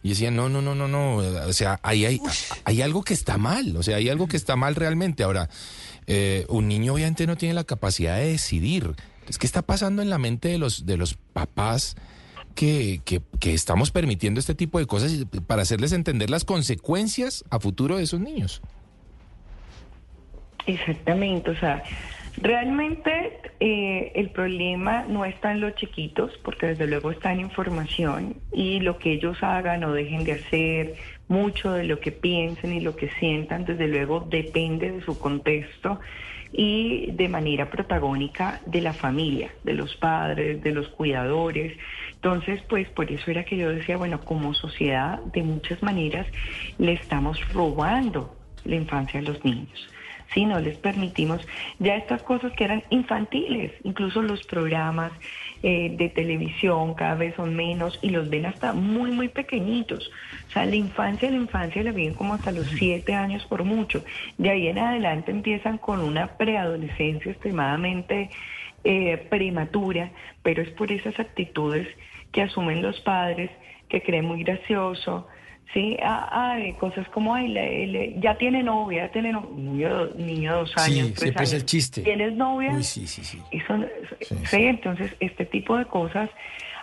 Y 0.02 0.10
decía, 0.10 0.32
no, 0.32 0.50
no, 0.50 0.62
no, 0.62 0.74
no, 0.76 0.88
no, 0.88 1.18
o 1.18 1.54
sea, 1.54 1.80
ahí 1.84 2.06
hay, 2.06 2.20
hay 2.64 2.82
algo 2.82 3.04
que 3.04 3.14
está 3.14 3.38
mal, 3.38 3.76
o 3.78 3.84
sea, 3.84 3.98
hay 3.98 4.10
algo 4.10 4.28
que 4.28 4.38
está 4.38 4.56
mal 4.56 4.76
realmente. 4.76 5.24
Ahora, 5.24 5.50
eh, 6.08 6.46
un 6.50 6.68
niño 6.68 6.94
obviamente 6.94 7.28
no 7.28 7.38
tiene 7.38 7.54
la 7.54 7.64
capacidad 7.64 8.18
de 8.18 8.28
decidir. 8.30 8.96
Entonces, 9.20 9.38
¿qué 9.38 9.48
está 9.48 9.62
pasando 9.62 10.02
en 10.02 10.10
la 10.10 10.18
mente 10.18 10.50
de 10.50 10.58
los, 10.58 10.86
de 10.86 10.98
los 10.98 11.16
papás 11.34 11.96
que, 12.56 13.02
que, 13.06 13.22
que 13.40 13.54
estamos 13.54 13.92
permitiendo 13.92 14.40
este 14.40 14.56
tipo 14.56 14.80
de 14.80 14.88
cosas 14.88 15.26
para 15.46 15.62
hacerles 15.62 15.92
entender 15.92 16.30
las 16.30 16.46
consecuencias 16.46 17.44
a 17.50 17.60
futuro 17.60 17.98
de 17.98 18.04
esos 18.04 18.20
niños? 18.20 18.62
Exactamente, 20.66 21.52
o 21.52 21.56
sea, 21.58 21.84
realmente 22.38 23.40
eh, 23.60 24.12
el 24.16 24.30
problema 24.32 25.06
no 25.08 25.26
está 25.26 25.52
en 25.52 25.62
los 25.62 25.76
chiquitos, 25.76 26.32
porque 26.44 26.68
desde 26.68 26.88
luego 26.88 27.12
está 27.12 27.32
en 27.32 27.42
información 27.42 28.38
y 28.52 28.80
lo 28.80 28.98
que 28.98 29.14
ellos 29.14 29.44
hagan 29.44 29.84
o 29.84 29.94
dejen 29.94 30.24
de 30.24 30.32
hacer, 30.34 30.96
mucho 31.28 31.72
de 31.72 31.86
lo 31.86 32.00
que 32.00 32.12
piensen 32.12 32.74
y 32.74 32.80
lo 32.80 32.96
que 32.96 33.10
sientan, 33.20 33.66
desde 33.66 33.88
luego 33.88 34.28
depende 34.30 34.92
de 34.92 35.02
su 35.02 35.18
contexto 35.18 36.00
y 36.58 37.12
de 37.12 37.28
manera 37.28 37.70
protagónica 37.70 38.62
de 38.66 38.80
la 38.80 38.94
familia, 38.94 39.52
de 39.64 39.74
los 39.74 39.94
padres, 39.98 40.64
de 40.64 40.72
los 40.72 40.88
cuidadores. 40.88 41.78
Entonces, 42.14 42.62
pues 42.70 42.88
por 42.88 43.12
eso 43.12 43.30
era 43.30 43.44
que 43.44 43.58
yo 43.58 43.70
decía, 43.70 43.98
bueno, 43.98 44.22
como 44.22 44.54
sociedad, 44.54 45.20
de 45.34 45.44
muchas 45.44 45.84
maneras, 45.84 46.26
le 46.78 46.94
estamos 46.94 47.38
robando 47.54 48.38
la 48.64 48.78
infancia 48.78 49.20
a 49.20 49.24
los 49.24 49.44
niños. 49.44 49.90
Si 50.34 50.46
no 50.46 50.60
les 50.62 50.78
permitimos 50.78 51.46
ya 51.80 51.98
estas 51.98 52.24
cosas 52.24 52.54
que 52.54 52.64
eran 52.64 52.84
infantiles, 52.90 53.74
incluso 53.84 54.22
los 54.22 54.42
programas 54.48 55.12
eh, 55.68 55.90
de 55.98 56.10
televisión 56.10 56.94
cada 56.94 57.16
vez 57.16 57.34
son 57.34 57.56
menos 57.56 57.98
y 58.04 58.12
los 58.12 58.30
ven 58.30 58.46
hasta 58.46 58.72
muy, 58.72 59.10
muy 59.10 59.30
pequeñitos. 59.30 60.12
O 60.48 60.52
sea, 60.52 60.64
la 60.64 60.76
infancia, 60.76 61.28
la 61.32 61.38
infancia 61.38 61.82
la 61.82 61.92
viven 61.92 62.14
como 62.14 62.36
hasta 62.36 62.52
los 62.52 62.68
siete 62.68 63.16
años 63.16 63.44
por 63.48 63.64
mucho. 63.64 64.06
De 64.38 64.52
ahí 64.52 64.68
en 64.68 64.78
adelante 64.78 65.32
empiezan 65.32 65.80
con 65.80 66.02
una 66.02 66.38
preadolescencia 66.38 67.32
extremadamente 67.32 68.30
eh, 68.84 69.18
prematura, 69.28 70.12
pero 70.44 70.62
es 70.62 70.70
por 70.70 70.92
esas 70.92 71.20
actitudes 71.20 71.88
que 72.32 72.44
asumen 72.44 72.84
los 72.84 73.00
padres, 73.00 73.50
que 73.90 74.04
creen 74.04 74.26
muy 74.26 74.44
gracioso, 74.44 75.28
Sí, 75.74 75.98
ah, 76.02 76.30
ah, 76.32 76.58
cosas 76.80 77.08
como, 77.10 77.36
ay, 77.36 77.48
le- 77.50 77.88
le- 77.88 78.20
ya 78.20 78.38
tiene 78.38 78.64
novia, 78.64 79.08
ya 79.08 79.12
tiene 79.12 79.32
no- 79.34 79.50
niño, 79.56 80.08
niño 80.16 80.54
de 80.54 80.60
dos 80.60 80.72
Sí, 80.78 81.00
años. 81.00 81.08
tres 81.08 81.20
siempre 81.20 81.44
es 81.44 81.54
el 81.54 81.66
chiste. 81.66 82.02
¿Tienes 82.02 82.34
novia? 82.34 82.72
Uy, 82.74 82.84
sí, 82.84 83.08
sí, 83.08 83.24
sí. 83.24 83.42
Eso, 83.52 83.80
sí, 84.22 84.64
entonces 84.66 85.12
este 85.20 85.46
tipo 85.46 85.76
de 85.78 85.86
cosas 85.86 86.30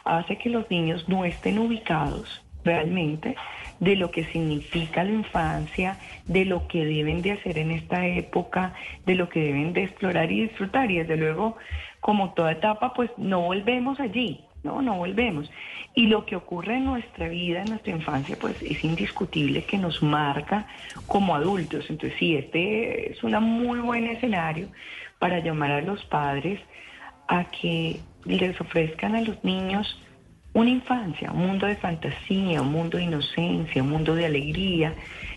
hace 0.04 0.36
que 0.36 0.50
los 0.50 0.68
niños 0.70 1.09
no 1.09 1.24
estén 1.24 1.59
ubicados 1.59 2.42
realmente 2.64 3.34
de 3.80 3.96
lo 3.96 4.10
que 4.10 4.24
significa 4.26 5.02
la 5.04 5.10
infancia, 5.10 5.98
de 6.26 6.44
lo 6.44 6.68
que 6.68 6.84
deben 6.84 7.22
de 7.22 7.32
hacer 7.32 7.59
en 7.59 7.70
esta 7.72 8.06
época, 8.06 8.74
de 9.06 9.14
lo 9.16 9.28
que 9.28 9.40
deben 9.40 9.72
de 9.72 9.84
explorar 9.84 10.30
y 10.30 10.42
disfrutar. 10.42 10.90
Y 10.90 10.98
desde 10.98 11.16
luego, 11.16 11.56
como 12.00 12.32
toda 12.34 12.52
etapa, 12.52 12.92
pues 12.94 13.10
no 13.16 13.40
volvemos 13.40 13.98
allí, 14.00 14.44
no, 14.62 14.82
no 14.82 14.97
volvemos. 14.97 15.51
Y 15.94 16.06
lo 16.06 16.24
que 16.24 16.36
ocurre 16.36 16.76
en 16.76 16.84
nuestra 16.84 17.28
vida, 17.28 17.62
en 17.62 17.70
nuestra 17.70 17.93
infancia, 17.93 18.36
pues 18.40 18.60
es 18.62 18.82
indiscutible 18.84 19.64
que 19.64 19.78
nos 19.78 20.02
marca 20.02 20.66
como 21.06 21.34
adultos. 21.34 21.86
Entonces, 21.90 22.18
sí, 22.18 22.36
este 22.36 23.12
es 23.12 23.22
un 23.22 23.32
muy 23.43 23.80
buen 23.80 24.06
escenario 24.06 24.68
para 25.18 25.40
llamar 25.40 25.72
a 25.72 25.80
los 25.82 26.05
padres 26.05 26.60
a 27.28 27.44
que 27.44 28.01
les 28.24 28.60
ofrezcan 28.60 29.14
a 29.14 29.20
los 29.20 29.43
niños 29.44 29.98
una 30.55 30.68
infancia, 30.68 31.30
un 31.32 31.47
mundo 31.47 31.66
de 31.66 31.76
fantasía, 31.76 32.60
un 32.60 32.72
mundo 32.72 32.98
de 32.98 33.05
inocencia, 33.05 33.82
un 33.82 33.90
mundo 33.90 34.14
de 34.14 34.26
alegría 34.26 34.94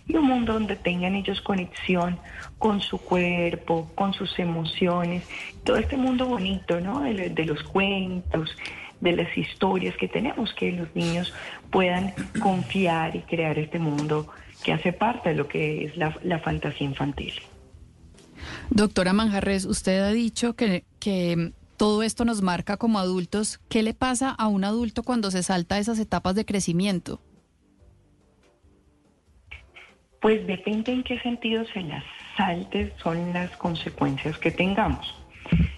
y 0.08 0.16
un 0.16 0.26
mundo 0.26 0.54
donde 0.54 0.76
tengan 0.76 1.16
ellos 1.16 1.40
conexión 1.42 2.20
con 2.58 2.82
su 2.82 2.98
cuerpo, 2.98 3.90
con 3.96 4.14
sus 4.14 4.38
emociones, 4.40 5.24
todo 5.64 5.78
este 5.78 5.96
mundo 5.96 6.26
bonito, 6.26 6.82
¿no? 6.82 7.02
De, 7.02 7.30
de 7.30 7.46
los 7.46 7.64
cuentos, 7.64 8.56
de 9.02 9.12
las 9.14 9.38
historias 9.38 9.96
que 9.98 10.08
tenemos, 10.08 10.54
que 10.54 10.72
los 10.72 10.94
niños 10.96 11.34
puedan 11.72 12.14
confiar 12.42 13.16
y 13.16 13.20
crear 13.22 13.60
este 13.60 13.80
mundo 13.80 14.28
que 14.64 14.74
hace 14.74 14.94
parte 14.94 15.30
de 15.30 15.36
lo 15.36 15.48
que 15.48 15.86
es 15.86 15.98
la, 15.98 16.18
la 16.24 16.40
fantasía 16.40 16.88
infantil. 16.88 17.34
Doctora 18.70 19.14
Manjarres, 19.14 19.66
usted 19.66 20.02
ha 20.02 20.12
dicho 20.12 20.56
que, 20.56 20.86
que 21.00 21.52
todo 21.78 22.04
esto 22.04 22.26
nos 22.26 22.42
marca 22.42 22.78
como 22.78 23.00
adultos. 23.00 23.60
¿Qué 23.70 23.84
le 23.84 23.94
pasa 23.94 24.30
a 24.30 24.48
un 24.48 24.64
adulto 24.64 25.04
cuando 25.04 25.32
se 25.32 25.44
salta 25.44 25.78
esas 25.78 26.00
etapas 26.00 26.36
de 26.36 26.46
crecimiento? 26.46 27.22
Pues 30.22 30.46
depende 30.48 30.92
en 30.92 31.04
qué 31.04 31.20
sentido 31.20 31.66
se 31.74 31.82
las 31.82 32.04
salte, 32.36 32.94
son 33.04 33.34
las 33.34 33.52
consecuencias 33.58 34.38
que 34.40 34.52
tengamos. 34.52 35.14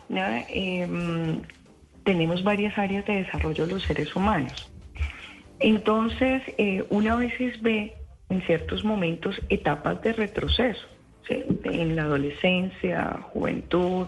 ¿no? 0.10 0.22
Em, 0.49 1.41
tenemos 2.08 2.42
varias 2.42 2.78
áreas 2.78 3.06
de 3.06 3.16
desarrollo 3.24 3.68
de 3.68 3.74
los 3.74 3.84
seres 3.84 4.16
humanos. 4.16 4.58
Entonces, 5.60 6.42
eh, 6.58 6.86
una 6.90 7.14
a 7.14 7.18
veces 7.18 7.62
ve 7.62 7.98
en 8.30 8.42
ciertos 8.44 8.86
momentos 8.86 9.36
etapas 9.50 10.02
de 10.04 10.14
retroceso, 10.14 10.88
¿sí? 11.28 11.44
en 11.66 11.98
la 11.98 12.04
adolescencia, 12.04 13.20
juventud. 13.34 14.08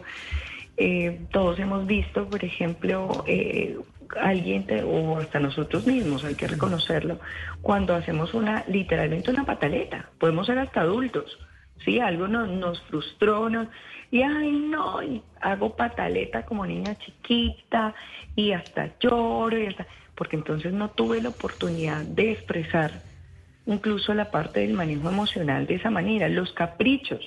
Eh, 0.78 1.26
todos 1.34 1.60
hemos 1.60 1.86
visto, 1.86 2.30
por 2.30 2.42
ejemplo, 2.46 3.26
eh, 3.28 3.78
alguien 4.22 4.66
te- 4.66 4.82
o 4.84 5.18
hasta 5.18 5.40
nosotros 5.40 5.86
mismos, 5.86 6.24
hay 6.24 6.36
que 6.36 6.48
reconocerlo, 6.48 7.20
cuando 7.62 7.94
hacemos 7.96 8.34
una, 8.34 8.64
literalmente 8.68 9.30
una 9.30 9.46
pataleta, 9.46 10.10
podemos 10.20 10.48
ser 10.48 10.58
hasta 10.60 10.82
adultos, 10.82 11.38
¿sí? 11.84 12.00
Algo 12.00 12.30
nos, 12.30 12.48
nos 12.50 12.82
frustró, 12.84 13.50
nos- 13.50 13.68
y 14.12 14.22
ay 14.22 14.52
no, 14.52 15.04
y 15.04 15.22
hago 15.42 15.76
pataleta 15.76 16.46
como 16.46 16.66
niña 16.66 16.98
chiquita, 16.98 17.94
y 18.36 18.52
hasta 18.52 18.98
lloro, 19.00 19.58
y 19.58 19.68
hasta, 19.68 19.88
porque 20.16 20.36
entonces 20.36 20.74
no 20.74 20.90
tuve 20.90 21.22
la 21.22 21.30
oportunidad 21.30 22.04
de 22.06 22.32
expresar 22.32 23.04
incluso 23.66 24.14
la 24.14 24.32
parte 24.32 24.62
del 24.62 24.74
manejo 24.74 25.10
emocional 25.10 25.68
de 25.68 25.76
esa 25.76 25.92
manera, 25.92 26.28
los 26.28 26.52
caprichos, 26.54 27.22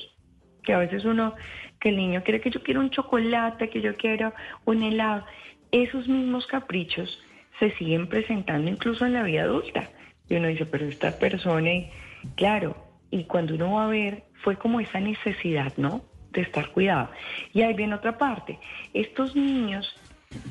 que 0.64 0.72
a 0.72 0.78
veces 0.78 1.04
uno, 1.04 1.34
que 1.80 1.90
el 1.90 1.96
niño 1.96 2.22
quiere 2.24 2.40
que 2.40 2.50
yo 2.50 2.62
quiero 2.62 2.80
un 2.80 2.90
chocolate, 2.90 3.70
que 3.70 3.80
yo 3.80 3.96
quiero 3.96 4.32
un 4.64 4.82
helado, 4.82 5.24
esos 5.70 6.09
mismos 6.09 6.46
caprichos 6.46 7.20
se 7.59 7.70
siguen 7.76 8.09
presentando 8.09 8.70
incluso 8.70 9.06
en 9.06 9.14
la 9.14 9.22
vida 9.22 9.42
adulta. 9.42 9.90
Y 10.28 10.36
uno 10.36 10.48
dice, 10.48 10.66
pero 10.66 10.86
esta 10.86 11.18
persona, 11.18 11.72
y 11.72 11.90
claro, 12.36 12.76
y 13.10 13.24
cuando 13.24 13.54
uno 13.54 13.74
va 13.74 13.84
a 13.84 13.88
ver, 13.88 14.24
fue 14.42 14.56
como 14.56 14.80
esa 14.80 15.00
necesidad, 15.00 15.72
¿no? 15.76 16.02
De 16.32 16.42
estar 16.42 16.70
cuidado. 16.70 17.10
Y 17.52 17.62
ahí 17.62 17.74
viene 17.74 17.94
otra 17.94 18.18
parte. 18.18 18.59
Estos 18.94 19.36
niños 19.36 19.94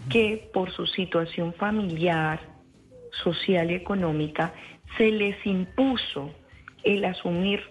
que 0.09 0.49
por 0.53 0.71
su 0.71 0.85
situación 0.85 1.53
familiar, 1.53 2.39
social 3.23 3.71
y 3.71 3.75
económica, 3.75 4.53
se 4.97 5.11
les 5.11 5.43
impuso 5.45 6.31
el 6.83 7.05
asumir 7.05 7.61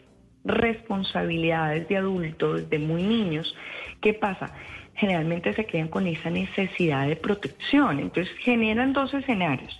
responsabilidades 0.45 1.89
de 1.89 1.97
adultos 1.99 2.63
desde 2.63 2.79
muy 2.79 3.03
niños, 3.03 3.55
¿qué 4.01 4.15
pasa? 4.15 4.55
Generalmente 4.95 5.53
se 5.55 5.67
quedan 5.67 5.89
con 5.89 6.07
esa 6.07 6.31
necesidad 6.31 7.07
de 7.07 7.17
protección, 7.17 8.01
entonces 8.01 8.35
generan 8.39 8.93
dos 8.93 9.13
escenarios. 9.15 9.79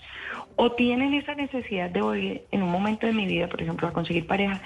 O 0.55 0.73
tienen 0.73 1.13
esa 1.13 1.33
necesidad 1.33 1.89
de 1.89 2.01
hoy, 2.01 2.41
en 2.51 2.61
un 2.61 2.69
momento 2.69 3.07
de 3.07 3.13
mi 3.13 3.25
vida, 3.25 3.47
por 3.47 3.61
ejemplo, 3.61 3.87
a 3.87 3.93
conseguir 3.93 4.27
pareja, 4.27 4.61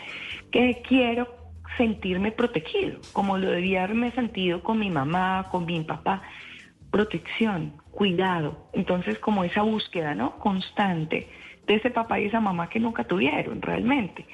que 0.51 0.81
quiero 0.87 1.44
sentirme 1.77 2.31
protegido, 2.31 2.99
como 3.13 3.37
lo 3.37 3.49
debía 3.49 3.83
haberme 3.83 4.11
sentido 4.11 4.61
con 4.63 4.79
mi 4.79 4.89
mamá, 4.89 5.47
con 5.51 5.65
mi 5.65 5.81
papá. 5.81 6.21
Protección, 6.91 7.73
cuidado. 7.91 8.69
Entonces, 8.73 9.19
como 9.19 9.43
esa 9.43 9.61
búsqueda, 9.61 10.15
¿no? 10.15 10.37
Constante 10.39 11.27
de 11.67 11.75
ese 11.75 11.89
papá 11.89 12.19
y 12.19 12.25
esa 12.25 12.39
mamá 12.39 12.69
que 12.69 12.79
nunca 12.79 13.03
tuvieron 13.03 13.61
realmente. 13.61 14.25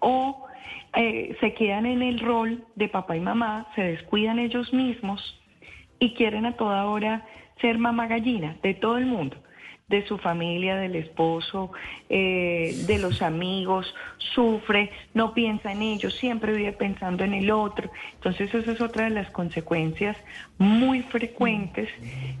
O 0.00 0.46
eh, 0.94 1.36
se 1.40 1.54
quedan 1.54 1.86
en 1.86 2.02
el 2.02 2.18
rol 2.20 2.64
de 2.74 2.88
papá 2.88 3.16
y 3.16 3.20
mamá, 3.20 3.66
se 3.74 3.82
descuidan 3.82 4.38
ellos 4.38 4.72
mismos 4.72 5.38
y 5.98 6.14
quieren 6.14 6.46
a 6.46 6.56
toda 6.56 6.86
hora 6.86 7.26
ser 7.60 7.78
mamá 7.78 8.06
gallina 8.06 8.56
de 8.62 8.74
todo 8.74 8.98
el 8.98 9.06
mundo, 9.06 9.36
de 9.88 10.06
su 10.06 10.18
familia, 10.18 10.76
del 10.76 10.96
esposo, 10.96 11.72
eh, 12.10 12.74
de 12.86 12.98
los 12.98 13.22
amigos, 13.22 13.94
sufre, 14.34 14.90
no 15.14 15.32
piensa 15.32 15.72
en 15.72 15.82
ellos, 15.82 16.14
siempre 16.14 16.52
vive 16.52 16.72
pensando 16.72 17.24
en 17.24 17.32
el 17.34 17.50
otro. 17.50 17.90
Entonces 18.14 18.54
esa 18.54 18.72
es 18.72 18.80
otra 18.80 19.04
de 19.04 19.10
las 19.10 19.30
consecuencias 19.30 20.16
muy 20.58 21.02
frecuentes 21.02 21.88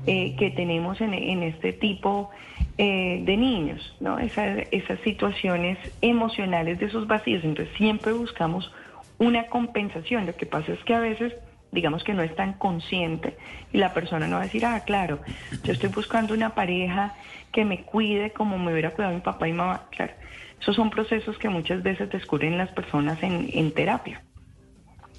eh, 0.06 0.36
que 0.38 0.50
tenemos 0.50 1.00
en, 1.00 1.14
en 1.14 1.42
este 1.42 1.72
tipo 1.72 2.30
eh, 2.76 3.22
de 3.24 3.36
niños, 3.36 3.96
¿no? 4.00 4.18
Esa- 4.18 4.58
esas 4.70 5.00
situaciones 5.00 5.78
emocionales 6.02 6.78
de 6.78 6.86
esos 6.86 7.06
vacíos. 7.06 7.42
Entonces 7.44 7.74
siempre 7.76 8.12
buscamos 8.12 8.70
una 9.18 9.46
compensación. 9.46 10.26
Lo 10.26 10.36
que 10.36 10.46
pasa 10.46 10.72
es 10.72 10.84
que 10.84 10.94
a 10.94 11.00
veces 11.00 11.34
digamos 11.72 12.04
que 12.04 12.14
no 12.14 12.22
es 12.22 12.34
tan 12.34 12.54
consciente 12.54 13.36
y 13.72 13.78
la 13.78 13.92
persona 13.92 14.26
no 14.26 14.36
va 14.36 14.42
a 14.42 14.44
decir, 14.44 14.64
ah, 14.64 14.80
claro, 14.80 15.20
yo 15.64 15.72
estoy 15.72 15.90
buscando 15.90 16.34
una 16.34 16.54
pareja 16.54 17.14
que 17.52 17.64
me 17.64 17.82
cuide 17.82 18.32
como 18.32 18.58
me 18.58 18.72
hubiera 18.72 18.90
cuidado 18.90 19.14
mi 19.14 19.20
papá 19.20 19.48
y 19.48 19.52
mamá. 19.52 19.86
Claro, 19.90 20.12
esos 20.60 20.76
son 20.76 20.90
procesos 20.90 21.36
que 21.38 21.48
muchas 21.48 21.82
veces 21.82 22.10
descubren 22.10 22.58
las 22.58 22.70
personas 22.70 23.22
en, 23.22 23.48
en 23.52 23.72
terapia. 23.72 24.22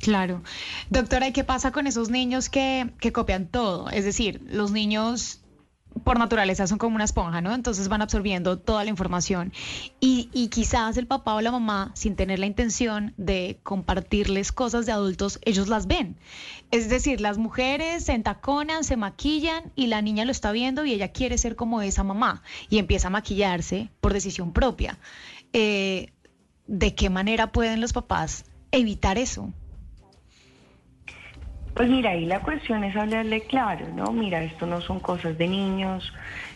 Claro. 0.02 0.42
Doctora, 0.90 1.28
¿y 1.28 1.34
qué 1.34 1.44
pasa 1.44 1.72
con 1.72 1.86
esos 1.86 2.10
niños 2.10 2.50
que, 2.50 2.90
que 3.00 3.12
copian 3.12 3.48
todo? 3.48 3.90
Es 3.90 4.06
decir, 4.06 4.42
los 4.48 4.72
niños 4.72 5.42
por 6.04 6.20
naturaleza 6.20 6.68
son 6.68 6.78
como 6.78 6.96
una 6.96 7.04
esponja, 7.04 7.42
¿no? 7.42 7.54
Entonces 7.54 7.88
van 7.88 8.02
absorbiendo 8.02 8.58
toda 8.58 8.84
la 8.84 8.90
información. 8.90 9.54
Y, 10.00 10.28
quizás 10.50 10.98
el 10.98 11.08
papá 11.08 11.36
o 11.36 11.42
la 11.42 11.52
mamá, 11.52 11.92
sin 11.96 12.16
tener 12.16 12.40
la 12.40 12.46
intención 12.46 13.14
de 13.18 13.60
compartirles 13.64 14.52
cosas 14.52 14.86
de 14.86 14.92
adultos, 14.92 15.40
ellos 15.44 15.68
las 15.68 15.88
ven. 15.88 16.18
Es 16.72 16.90
decir, 16.90 17.22
las 17.22 17.38
mujeres 17.38 18.06
se 18.06 18.14
entaconan, 18.14 18.84
se 18.84 18.98
maquillan 18.98 19.72
y 19.76 19.88
la 19.88 20.02
niña 20.02 20.26
lo 20.26 20.32
está 20.32 20.52
viendo 20.52 20.86
y 20.86 20.94
ella 20.94 21.12
quiere 21.12 21.38
ser 21.38 21.56
como 21.56 21.82
esa 21.82 22.04
mamá 22.04 22.42
y 22.70 22.78
empieza 22.78 23.08
a 23.08 23.12
maquillarse 23.12 23.90
por 24.02 24.14
decisión 24.14 24.54
propia. 24.54 24.98
Eh, 25.54 26.12
¿De 26.68 26.94
qué 26.94 27.10
manera 27.10 27.52
pueden 27.52 27.82
los 27.82 27.94
papás 27.94 28.46
evitar 28.72 29.18
eso? 29.18 29.52
Pues 31.74 31.90
mira, 31.90 32.12
ahí 32.12 32.26
la 32.26 32.42
cuestión 32.42 32.84
es 32.84 32.96
hablarle 32.96 33.42
claro, 33.42 33.88
¿no? 33.96 34.12
Mira, 34.12 34.44
esto 34.44 34.66
no 34.66 34.82
son 34.82 35.00
cosas 35.00 35.38
de 35.38 35.48
niños. 35.48 36.14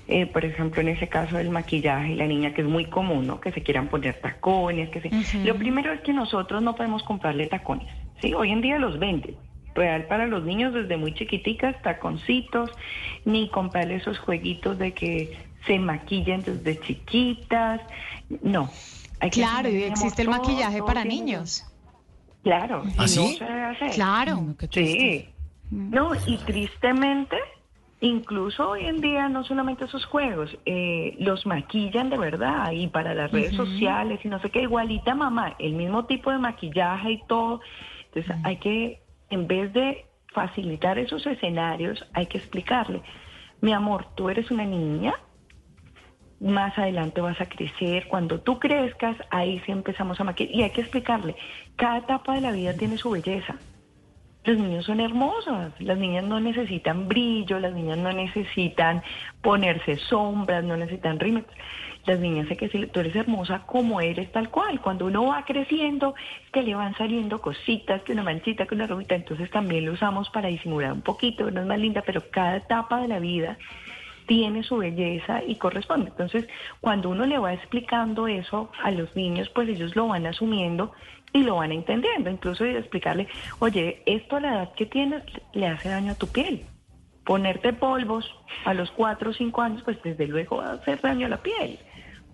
Eh, 0.07 0.25
por 0.25 0.43
ejemplo, 0.43 0.81
en 0.81 0.89
ese 0.89 1.07
caso 1.07 1.37
del 1.37 1.49
maquillaje, 1.49 2.15
la 2.15 2.25
niña 2.25 2.53
que 2.53 2.61
es 2.61 2.67
muy 2.67 2.85
común, 2.85 3.25
¿no? 3.25 3.39
Que 3.39 3.51
se 3.51 3.63
quieran 3.63 3.87
poner 3.87 4.19
tacones, 4.19 4.89
que 4.89 4.99
se... 4.99 5.37
Lo 5.45 5.55
primero 5.55 5.93
es 5.93 6.01
que 6.01 6.11
nosotros 6.11 6.61
no 6.61 6.75
podemos 6.75 7.03
comprarle 7.03 7.47
tacones, 7.47 7.87
¿sí? 8.21 8.33
Hoy 8.33 8.51
en 8.51 8.61
día 8.61 8.77
los 8.79 8.99
venden. 8.99 9.35
Real 9.75 10.05
para 10.05 10.27
los 10.27 10.43
niños 10.43 10.73
desde 10.73 10.97
muy 10.97 11.13
chiquiticas, 11.15 11.81
taconcitos, 11.81 12.69
ni 13.25 13.49
comprarle 13.49 13.95
esos 13.95 14.19
jueguitos 14.19 14.77
de 14.77 14.93
que 14.93 15.35
se 15.65 15.79
maquillen 15.79 16.43
desde 16.43 16.79
chiquitas. 16.79 17.81
No. 18.41 18.69
Hay 19.19 19.29
que 19.29 19.39
Claro, 19.39 19.69
y 19.69 19.75
enseñar 19.75 19.91
existe 19.91 20.21
el 20.21 20.29
maquillaje 20.29 20.77
todo 20.77 20.87
para 20.87 21.05
niños. 21.05 21.65
Claro, 22.43 22.83
y 22.85 22.89
¿Ah, 22.97 23.01
no 23.01 23.07
se 23.07 23.45
debe 23.45 23.63
hacer. 23.63 23.91
Claro. 23.91 24.55
Sí. 24.71 25.29
No, 25.71 26.11
y 26.27 26.37
tristemente, 26.37 27.37
incluso 28.01 28.71
hoy 28.71 28.85
en 28.85 29.01
día, 29.01 29.29
no 29.29 29.43
solamente 29.43 29.85
esos 29.85 30.05
juegos, 30.05 30.55
eh, 30.65 31.15
los 31.19 31.45
maquillan 31.45 32.09
de 32.09 32.17
verdad 32.17 32.71
y 32.71 32.87
para 32.87 33.15
las 33.15 33.31
redes 33.31 33.55
sociales 33.55 34.19
y 34.23 34.27
no 34.27 34.39
sé 34.39 34.49
qué, 34.49 34.63
igualita 34.63 35.15
mamá, 35.15 35.55
el 35.57 35.73
mismo 35.73 36.05
tipo 36.05 36.31
de 36.31 36.37
maquillaje 36.37 37.13
y 37.13 37.21
todo. 37.27 37.61
Entonces 38.13 38.35
hay 38.43 38.57
que, 38.57 39.01
en 39.29 39.47
vez 39.47 39.73
de 39.73 40.05
facilitar 40.33 40.99
esos 40.99 41.25
escenarios, 41.25 42.05
hay 42.13 42.25
que 42.25 42.37
explicarle, 42.37 43.01
mi 43.61 43.71
amor, 43.71 44.07
tú 44.15 44.29
eres 44.29 44.51
una 44.51 44.65
niña, 44.65 45.13
más 46.43 46.77
adelante 46.77 47.21
vas 47.21 47.39
a 47.39 47.45
crecer, 47.45 48.07
cuando 48.07 48.39
tú 48.41 48.59
crezcas, 48.59 49.15
ahí 49.29 49.61
sí 49.65 49.71
empezamos 49.71 50.19
a 50.19 50.25
maquillar. 50.25 50.55
Y 50.55 50.63
hay 50.63 50.69
que 50.71 50.81
explicarle, 50.81 51.35
cada 51.75 51.99
etapa 51.99 52.35
de 52.35 52.41
la 52.41 52.51
vida 52.51 52.73
tiene 52.73 52.97
su 52.97 53.09
belleza. 53.09 53.55
Los 54.43 54.57
niños 54.57 54.85
son 54.85 54.99
hermosos, 54.99 55.71
las 55.79 55.97
niñas 55.97 56.25
no 56.25 56.41
necesitan 56.41 57.07
brillo, 57.07 57.59
las 57.59 57.73
niñas 57.73 57.97
no 57.97 58.11
necesitan 58.11 59.01
ponerse 59.41 59.95
sombras, 59.95 60.65
no 60.65 60.75
necesitan 60.75 61.17
rímel. 61.17 61.45
Las 62.05 62.19
niñas 62.19 62.49
sé 62.49 62.57
que 62.57 62.67
sí, 62.67 62.85
tú 62.87 62.99
eres 62.99 63.15
hermosa 63.15 63.63
como 63.65 64.01
eres 64.01 64.29
tal 64.33 64.49
cual. 64.49 64.81
Cuando 64.81 65.05
uno 65.05 65.27
va 65.27 65.45
creciendo, 65.45 66.13
que 66.51 66.61
le 66.61 66.75
van 66.75 66.93
saliendo 66.97 67.39
cositas, 67.39 68.01
que 68.01 68.11
una 68.11 68.23
manchita, 68.23 68.65
que 68.65 68.75
una 68.75 68.87
rubita, 68.87 69.15
entonces 69.15 69.49
también 69.49 69.85
lo 69.85 69.93
usamos 69.93 70.29
para 70.29 70.49
disimular 70.49 70.91
un 70.91 71.01
poquito, 71.01 71.49
no 71.49 71.61
es 71.61 71.67
más 71.67 71.79
linda, 71.79 72.03
pero 72.05 72.21
cada 72.29 72.57
etapa 72.57 72.99
de 72.99 73.07
la 73.07 73.19
vida 73.19 73.57
tiene 74.25 74.63
su 74.63 74.77
belleza 74.77 75.43
y 75.43 75.55
corresponde. 75.55 76.09
Entonces, 76.09 76.47
cuando 76.81 77.09
uno 77.09 77.25
le 77.25 77.37
va 77.37 77.53
explicando 77.53 78.27
eso 78.27 78.71
a 78.83 78.91
los 78.91 79.15
niños, 79.15 79.49
pues 79.49 79.69
ellos 79.69 79.95
lo 79.95 80.07
van 80.07 80.25
asumiendo 80.25 80.91
y 81.33 81.43
lo 81.43 81.55
van 81.57 81.71
entendiendo. 81.71 82.29
Incluso 82.29 82.63
de 82.63 82.77
explicarle, 82.77 83.27
oye, 83.59 84.01
esto 84.05 84.37
a 84.37 84.39
la 84.39 84.53
edad 84.53 84.73
que 84.73 84.85
tienes 84.85 85.23
le 85.53 85.67
hace 85.67 85.89
daño 85.89 86.13
a 86.13 86.15
tu 86.15 86.27
piel. 86.27 86.65
Ponerte 87.25 87.73
polvos 87.73 88.29
a 88.65 88.73
los 88.73 88.91
cuatro 88.91 89.31
o 89.31 89.33
cinco 89.33 89.61
años, 89.61 89.81
pues 89.83 90.01
desde 90.03 90.27
luego 90.27 90.57
va 90.57 90.71
a 90.71 90.73
hacer 90.73 90.99
daño 91.01 91.27
a 91.27 91.29
la 91.29 91.41
piel. 91.41 91.79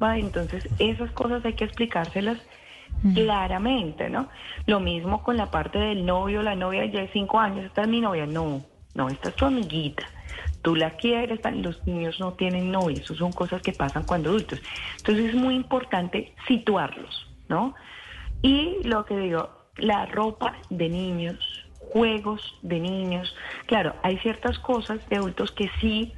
¿va? 0.02 0.18
Entonces, 0.18 0.68
esas 0.80 1.12
cosas 1.12 1.44
hay 1.46 1.54
que 1.54 1.66
explicárselas 1.66 2.38
claramente, 3.14 4.10
¿no? 4.10 4.28
Lo 4.66 4.80
mismo 4.80 5.24
con 5.24 5.38
la 5.38 5.52
parte 5.52 5.78
del 5.78 6.06
novio, 6.06 6.42
la 6.42 6.56
novia 6.56 6.86
ya 6.86 7.02
de 7.02 7.10
cinco 7.10 7.40
años, 7.40 7.66
esta 7.66 7.84
es 7.84 7.88
mi 7.88 8.02
novia. 8.02 8.26
No, 8.26 8.62
no, 8.96 9.10
esta 9.10 9.30
es 9.30 9.36
tu 9.36 9.46
amiguita. 9.46 10.04
Tú 10.62 10.76
la 10.76 10.92
quieres, 10.98 11.40
los 11.56 11.86
niños 11.88 12.20
no 12.20 12.34
tienen 12.34 12.72
novia, 12.72 13.00
eso 13.02 13.16
son 13.16 13.32
cosas 13.32 13.62
que 13.62 13.72
pasan 13.72 14.04
cuando 14.04 14.30
adultos. 14.30 14.62
Entonces 14.98 15.30
es 15.30 15.36
muy 15.36 15.56
importante 15.56 16.34
situarlos, 16.48 17.28
¿no? 17.48 17.76
Y 18.42 18.78
lo 18.84 19.06
que 19.06 19.18
digo, 19.18 19.50
la 19.78 20.06
ropa 20.08 20.56
de 20.70 20.90
niños, 20.90 21.38
juegos 21.80 22.56
de 22.62 22.80
niños, 22.80 23.34
claro, 23.66 23.96
hay 24.04 24.18
ciertas 24.20 24.60
cosas 24.60 25.08
de 25.10 25.18
adultos 25.18 25.52
que 25.52 25.70
sí 25.80 26.14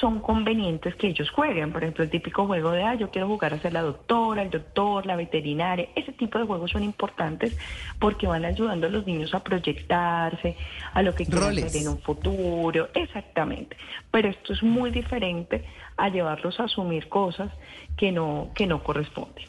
son 0.00 0.20
convenientes 0.20 0.94
que 0.96 1.08
ellos 1.08 1.30
jueguen. 1.30 1.72
Por 1.72 1.82
ejemplo, 1.82 2.04
el 2.04 2.10
típico 2.10 2.46
juego 2.46 2.70
de, 2.72 2.82
ah, 2.82 2.94
yo 2.94 3.10
quiero 3.10 3.28
jugar 3.28 3.54
a 3.54 3.60
ser 3.60 3.72
la 3.72 3.82
doctora, 3.82 4.42
el 4.42 4.50
doctor, 4.50 5.06
la 5.06 5.16
veterinaria. 5.16 5.88
Ese 5.94 6.12
tipo 6.12 6.38
de 6.38 6.44
juegos 6.46 6.70
son 6.70 6.82
importantes 6.82 7.54
porque 7.98 8.26
van 8.26 8.44
ayudando 8.44 8.86
a 8.86 8.90
los 8.90 9.06
niños 9.06 9.34
a 9.34 9.40
proyectarse, 9.42 10.56
a 10.94 11.02
lo 11.02 11.14
que 11.14 11.26
quieren 11.26 11.64
hacer 11.64 11.76
en 11.76 11.88
un 11.88 11.98
futuro. 12.00 12.88
Exactamente. 12.94 13.76
Pero 14.10 14.28
esto 14.28 14.52
es 14.52 14.62
muy 14.62 14.90
diferente 14.90 15.64
a 15.96 16.08
llevarlos 16.08 16.58
a 16.60 16.64
asumir 16.64 17.08
cosas 17.08 17.50
que 17.96 18.12
no, 18.12 18.50
que 18.54 18.66
no 18.66 18.82
corresponden. 18.82 19.44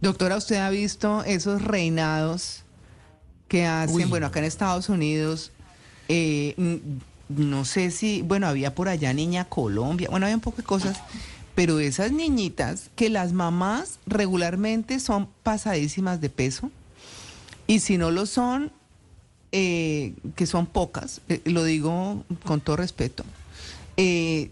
Doctora, 0.00 0.36
¿usted 0.36 0.56
ha 0.56 0.70
visto 0.70 1.22
esos 1.24 1.62
reinados 1.62 2.64
que 3.48 3.66
hacen, 3.66 4.08
bueno, 4.10 4.26
acá 4.26 4.38
en 4.40 4.46
Estados 4.46 4.88
Unidos? 4.88 5.52
eh, 6.08 6.54
n- 6.58 6.80
no 7.36 7.64
sé 7.64 7.90
si, 7.90 8.22
bueno, 8.22 8.46
había 8.46 8.74
por 8.74 8.88
allá 8.88 9.12
Niña 9.12 9.44
Colombia, 9.46 10.08
bueno, 10.10 10.26
había 10.26 10.36
un 10.36 10.40
poco 10.40 10.58
de 10.58 10.62
cosas, 10.64 10.98
pero 11.54 11.80
esas 11.80 12.12
niñitas 12.12 12.90
que 12.96 13.10
las 13.10 13.32
mamás 13.32 13.98
regularmente 14.06 15.00
son 15.00 15.28
pasadísimas 15.42 16.20
de 16.20 16.30
peso 16.30 16.70
y 17.66 17.80
si 17.80 17.98
no 17.98 18.10
lo 18.10 18.26
son, 18.26 18.72
eh, 19.52 20.14
que 20.34 20.46
son 20.46 20.66
pocas, 20.66 21.20
eh, 21.28 21.42
lo 21.44 21.64
digo 21.64 22.24
con 22.44 22.60
todo 22.60 22.76
respeto, 22.76 23.24
eh, 23.96 24.50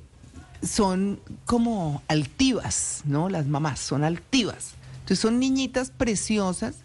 son 0.62 1.20
como 1.46 2.02
altivas, 2.08 3.02
¿no? 3.04 3.28
Las 3.28 3.46
mamás 3.46 3.80
son 3.80 4.04
altivas. 4.04 4.72
Entonces 5.00 5.20
son 5.20 5.38
niñitas 5.38 5.90
preciosas 5.90 6.76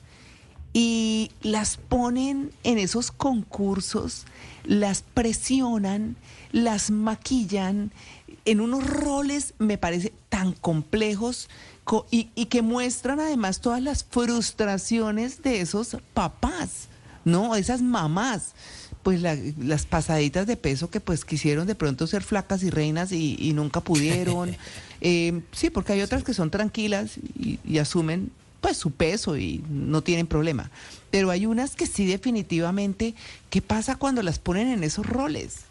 y 0.77 1.31
las 1.41 1.77
ponen 1.77 2.51
en 2.65 2.77
esos 2.79 3.09
concursos, 3.09 4.25
las 4.65 5.03
presionan, 5.03 6.17
las 6.51 6.91
maquillan 6.91 7.91
en 8.43 8.59
unos 8.59 8.85
roles, 8.85 9.53
me 9.57 9.77
parece, 9.77 10.11
tan 10.27 10.51
complejos 10.51 11.47
co- 11.85 12.05
y, 12.11 12.27
y 12.35 12.47
que 12.47 12.61
muestran 12.61 13.21
además 13.21 13.61
todas 13.61 13.81
las 13.81 14.03
frustraciones 14.03 15.41
de 15.43 15.61
esos 15.61 15.95
papás, 16.13 16.89
¿no? 17.23 17.55
Esas 17.55 17.81
mamás, 17.81 18.51
pues 19.01 19.21
la- 19.21 19.37
las 19.57 19.85
pasaditas 19.85 20.45
de 20.45 20.57
peso 20.57 20.89
que 20.89 20.99
pues 20.99 21.23
quisieron 21.23 21.67
de 21.67 21.75
pronto 21.75 22.05
ser 22.05 22.21
flacas 22.21 22.63
y 22.63 22.69
reinas 22.69 23.13
y, 23.13 23.37
y 23.39 23.53
nunca 23.53 23.79
pudieron. 23.79 24.57
Eh, 25.01 25.41
sí, 25.51 25.69
porque 25.69 25.91
hay 25.93 26.01
otras 26.01 26.23
que 26.23 26.33
son 26.33 26.49
tranquilas 26.49 27.17
y, 27.37 27.59
y 27.65 27.77
asumen 27.79 28.31
pues 28.65 28.77
su 28.77 28.89
peso 28.89 29.37
y 29.37 29.63
no 29.69 30.01
tienen 30.01 30.25
problema. 30.25 30.71
Pero 31.11 31.29
hay 31.29 31.45
unas 31.45 31.75
que 31.75 31.85
sí 31.85 32.07
definitivamente, 32.07 33.13
¿qué 33.51 33.61
pasa 33.61 33.95
cuando 33.95 34.23
las 34.23 34.39
ponen 34.39 34.69
en 34.69 34.83
esos 34.83 35.05
roles? 35.05 35.67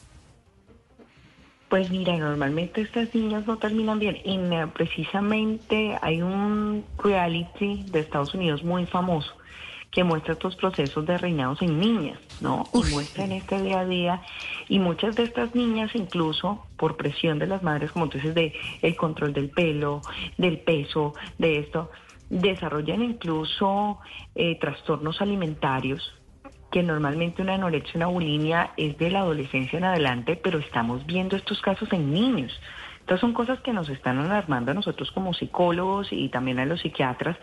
Pues 1.69 1.91
mira, 1.91 2.16
normalmente 2.16 2.83
estas 2.83 3.12
niñas 3.12 3.49
no 3.49 3.59
terminan 3.59 3.99
bien. 3.99 4.19
Y 4.25 4.39
precisamente 4.73 5.99
hay 6.03 6.23
un 6.23 6.85
reality 7.03 7.83
de 7.91 7.99
Estados 7.99 8.33
Unidos 8.33 8.62
muy 8.62 8.87
famoso 8.87 9.33
que 9.91 10.05
muestra 10.05 10.35
estos 10.35 10.55
procesos 10.55 11.05
de 11.05 11.19
reinados 11.19 11.62
en 11.62 11.81
niñas, 11.81 12.21
¿no? 12.41 12.65
Y 12.75 12.93
muestran 12.93 13.33
este 13.33 13.61
día 13.61 13.81
a 13.81 13.87
día. 13.87 14.23
Y 14.69 14.79
muchas 14.79 15.16
de 15.16 15.25
estas 15.25 15.53
niñas, 15.57 15.91
incluso 15.95 16.65
por 16.77 16.97
presión 16.97 17.41
de 17.41 17.49
las 17.49 17.65
madres, 17.65 17.91
como 17.91 18.09
tú 18.09 18.19
dices, 18.19 18.37
de 18.37 18.53
el 18.83 18.95
control 18.95 19.33
del 19.33 19.51
pelo, 19.51 20.01
del 20.39 20.59
peso, 20.61 21.15
de 21.39 21.59
esto, 21.59 21.91
desarrollan 22.40 23.02
incluso 23.02 23.98
eh, 24.35 24.59
trastornos 24.59 25.20
alimentarios 25.20 26.15
que 26.73 26.82
normalmente 26.82 27.40
una 27.40 27.55
anorexia, 27.55 27.98
una 27.98 28.06
bulimia 28.06 28.73
es 28.77 28.98
de 28.98 29.11
la 29.11 29.20
adolescencia 29.20 29.78
en 29.78 29.85
adelante, 29.85 30.35
pero 30.35 30.59
estamos 30.59 31.06
viendo 31.06 31.36
estos 31.36 31.61
casos 31.61 31.93
en 31.93 32.12
niños. 32.12 32.52
Entonces 32.98 33.20
son 33.20 33.35
cosas 33.35 33.61
que 33.61 33.73
nos 33.73 33.89
están 33.89 34.19
alarmando 34.19 34.73
a 34.73 34.74
nosotros 34.74 35.12
como 35.12 35.35
psicólogos 35.35 36.09
y 36.11 36.28
también 36.31 36.59
a 36.59 36.66
los 36.66 36.81
psiquiatras, 36.81 37.36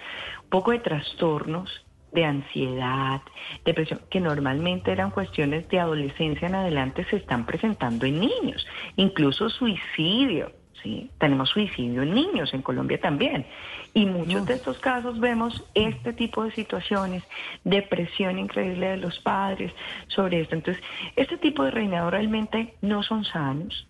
un 0.43 0.49
poco 0.49 0.72
de 0.72 0.80
trastornos 0.80 1.69
de 2.11 2.26
ansiedad, 2.26 3.22
depresión, 3.63 4.01
que 4.09 4.19
normalmente 4.19 4.91
eran 4.91 5.11
cuestiones 5.11 5.69
de 5.69 5.80
adolescencia 5.80 6.49
en 6.49 6.55
adelante, 6.55 7.05
se 7.09 7.15
están 7.15 7.45
presentando 7.45 8.05
en 8.05 8.19
niños, 8.19 8.68
incluso 8.97 9.49
suicidio. 9.49 10.51
¿sí? 10.84 11.09
Tenemos 11.19 11.49
suicidio 11.49 12.01
en 12.01 12.13
niños, 12.13 12.53
en 12.53 12.61
Colombia 12.61 12.99
también. 12.99 13.45
Y 13.93 14.05
muchos 14.05 14.45
de 14.45 14.53
estos 14.53 14.80
casos 14.80 15.19
vemos 15.19 15.63
este 15.73 16.13
tipo 16.13 16.43
de 16.45 16.51
situaciones, 16.51 17.23
depresión 17.65 18.39
increíble 18.39 18.88
de 18.88 18.97
los 18.97 19.19
padres 19.19 19.73
sobre 20.07 20.41
esto. 20.41 20.55
Entonces, 20.55 20.81
este 21.15 21.38
tipo 21.38 21.63
de 21.63 21.72
reinado 21.72 22.09
realmente 22.09 22.76
no 22.81 23.03
son 23.03 23.26
sanos. 23.26 23.88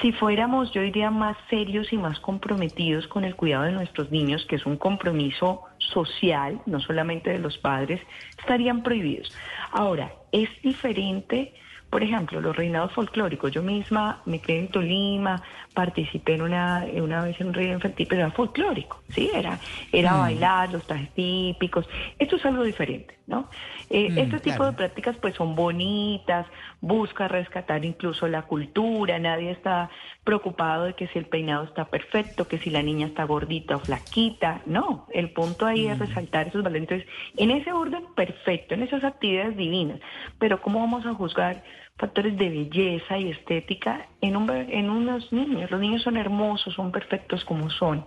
Si 0.00 0.12
fuéramos, 0.12 0.72
yo 0.72 0.80
diría, 0.80 1.10
más 1.10 1.36
serios 1.50 1.92
y 1.92 1.98
más 1.98 2.20
comprometidos 2.20 3.06
con 3.06 3.24
el 3.24 3.36
cuidado 3.36 3.64
de 3.64 3.72
nuestros 3.72 4.10
niños, 4.10 4.46
que 4.46 4.56
es 4.56 4.64
un 4.64 4.78
compromiso 4.78 5.62
social, 5.78 6.60
no 6.64 6.80
solamente 6.80 7.30
de 7.30 7.38
los 7.38 7.58
padres, 7.58 8.00
estarían 8.38 8.82
prohibidos. 8.82 9.34
Ahora, 9.72 10.12
es 10.32 10.48
diferente, 10.62 11.52
por 11.90 12.02
ejemplo, 12.02 12.40
los 12.40 12.56
reinados 12.56 12.92
folclóricos. 12.92 13.52
Yo 13.52 13.62
misma 13.62 14.22
me 14.24 14.40
quedé 14.40 14.60
en 14.60 14.68
Tolima, 14.68 15.42
participé 15.74 16.34
en 16.34 16.42
una, 16.42 16.86
una 17.00 17.22
vez 17.22 17.40
en 17.40 17.48
un 17.48 17.54
reinado 17.54 17.78
infantil, 17.78 18.06
pero 18.08 18.22
era 18.22 18.30
folclórico, 18.32 19.02
¿sí? 19.14 19.30
Era, 19.34 19.60
era 19.92 20.14
Mm. 20.14 20.20
bailar, 20.20 20.72
los 20.72 20.86
trajes 20.86 21.12
típicos. 21.14 21.88
Esto 22.18 22.36
es 22.36 22.44
algo 22.44 22.64
diferente, 22.64 23.18
¿no? 23.26 23.48
Eh, 23.88 24.10
Mm, 24.10 24.18
este 24.18 24.40
tipo 24.40 24.56
claro. 24.56 24.72
de 24.72 24.76
prácticas 24.76 25.16
pues 25.18 25.34
son 25.36 25.54
bonitas, 25.54 26.46
busca 26.80 27.28
rescatar 27.28 27.84
incluso 27.84 28.26
la 28.28 28.42
cultura, 28.42 29.18
nadie 29.18 29.52
está 29.52 29.90
preocupado 30.24 30.84
de 30.84 30.94
que 30.94 31.06
si 31.08 31.18
el 31.18 31.26
peinado 31.26 31.64
está 31.64 31.84
perfecto, 31.86 32.48
que 32.48 32.58
si 32.58 32.70
la 32.70 32.82
niña 32.82 33.06
está 33.06 33.24
gordita 33.24 33.76
o 33.76 33.80
flaquita, 33.80 34.62
no, 34.66 35.06
el 35.12 35.30
punto 35.32 35.66
ahí 35.66 35.86
es 35.86 35.98
resaltar 35.98 36.48
esos 36.48 36.62
valores. 36.62 36.82
Entonces, 36.82 37.08
en 37.36 37.50
ese 37.52 37.72
orden, 37.72 38.04
perfecto, 38.16 38.74
en 38.74 38.82
esas 38.82 39.04
actividades 39.04 39.56
divinas, 39.56 40.00
pero 40.38 40.60
¿cómo 40.60 40.80
vamos 40.80 41.06
a 41.06 41.14
juzgar 41.14 41.62
factores 42.00 42.36
de 42.38 42.48
belleza 42.48 43.18
y 43.18 43.30
estética 43.30 44.08
en, 44.22 44.36
un, 44.36 44.50
en 44.50 44.90
unos 44.90 45.32
niños? 45.32 45.70
Los 45.70 45.80
niños 45.80 46.02
son 46.02 46.16
hermosos, 46.16 46.74
son 46.74 46.92
perfectos 46.92 47.44
como 47.44 47.70
son. 47.70 48.06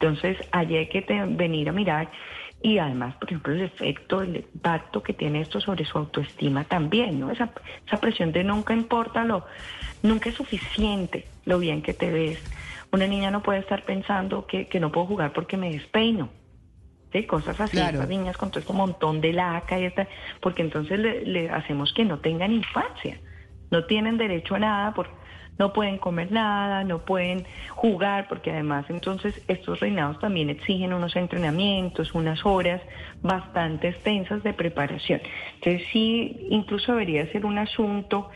Entonces, 0.00 0.38
allí 0.52 0.76
hay 0.76 0.88
que 0.88 1.02
te- 1.02 1.24
venir 1.26 1.68
a 1.68 1.72
mirar 1.72 2.10
y 2.62 2.78
además, 2.78 3.16
por 3.16 3.28
ejemplo, 3.30 3.52
el 3.54 3.62
efecto, 3.62 4.22
el 4.22 4.36
impacto 4.36 5.02
que 5.02 5.12
tiene 5.14 5.42
esto 5.42 5.60
sobre 5.60 5.84
su 5.84 5.98
autoestima 5.98 6.64
también, 6.64 7.20
¿no? 7.20 7.30
Esa, 7.30 7.52
esa 7.86 8.00
presión 8.00 8.32
de 8.32 8.44
nunca 8.44 8.72
importa 8.74 9.24
lo, 9.24 9.44
nunca 10.02 10.30
es 10.30 10.36
suficiente 10.36 11.28
lo 11.44 11.58
bien 11.58 11.82
que 11.82 11.94
te 11.94 12.10
ves. 12.10 12.38
Una 12.92 13.06
niña 13.06 13.30
no 13.30 13.42
puede 13.42 13.60
estar 13.60 13.84
pensando 13.84 14.46
que, 14.46 14.68
que 14.68 14.80
no 14.80 14.92
puedo 14.92 15.06
jugar 15.06 15.32
porque 15.32 15.56
me 15.56 15.72
despeino. 15.72 16.30
¿sí? 17.12 17.24
Cosas 17.26 17.60
así, 17.60 17.70
Claro. 17.72 17.98
estas 17.98 18.08
niñas 18.08 18.36
con 18.36 18.50
todo 18.50 18.60
este 18.60 18.72
montón 18.72 19.20
de 19.20 19.32
laca 19.32 19.78
y 19.78 19.84
esta, 19.84 20.08
porque 20.40 20.62
entonces 20.62 20.98
le, 20.98 21.24
le 21.24 21.50
hacemos 21.50 21.92
que 21.92 22.04
no 22.04 22.18
tengan 22.20 22.52
infancia, 22.52 23.20
no 23.74 23.86
tienen 23.86 24.16
derecho 24.16 24.54
a 24.54 24.60
nada, 24.60 24.94
por, 24.94 25.08
no 25.58 25.72
pueden 25.72 25.98
comer 25.98 26.30
nada, 26.30 26.84
no 26.84 27.04
pueden 27.04 27.44
jugar, 27.70 28.28
porque 28.28 28.52
además 28.52 28.86
entonces 28.88 29.34
estos 29.48 29.80
reinados 29.80 30.20
también 30.20 30.48
exigen 30.48 30.92
unos 30.92 31.16
entrenamientos, 31.16 32.14
unas 32.14 32.46
horas 32.46 32.80
bastante 33.20 33.88
extensas 33.88 34.44
de 34.44 34.52
preparación. 34.52 35.20
Entonces 35.56 35.88
sí, 35.92 36.46
incluso 36.50 36.92
debería 36.92 37.26
ser 37.32 37.44
un 37.44 37.58
asunto 37.58 38.30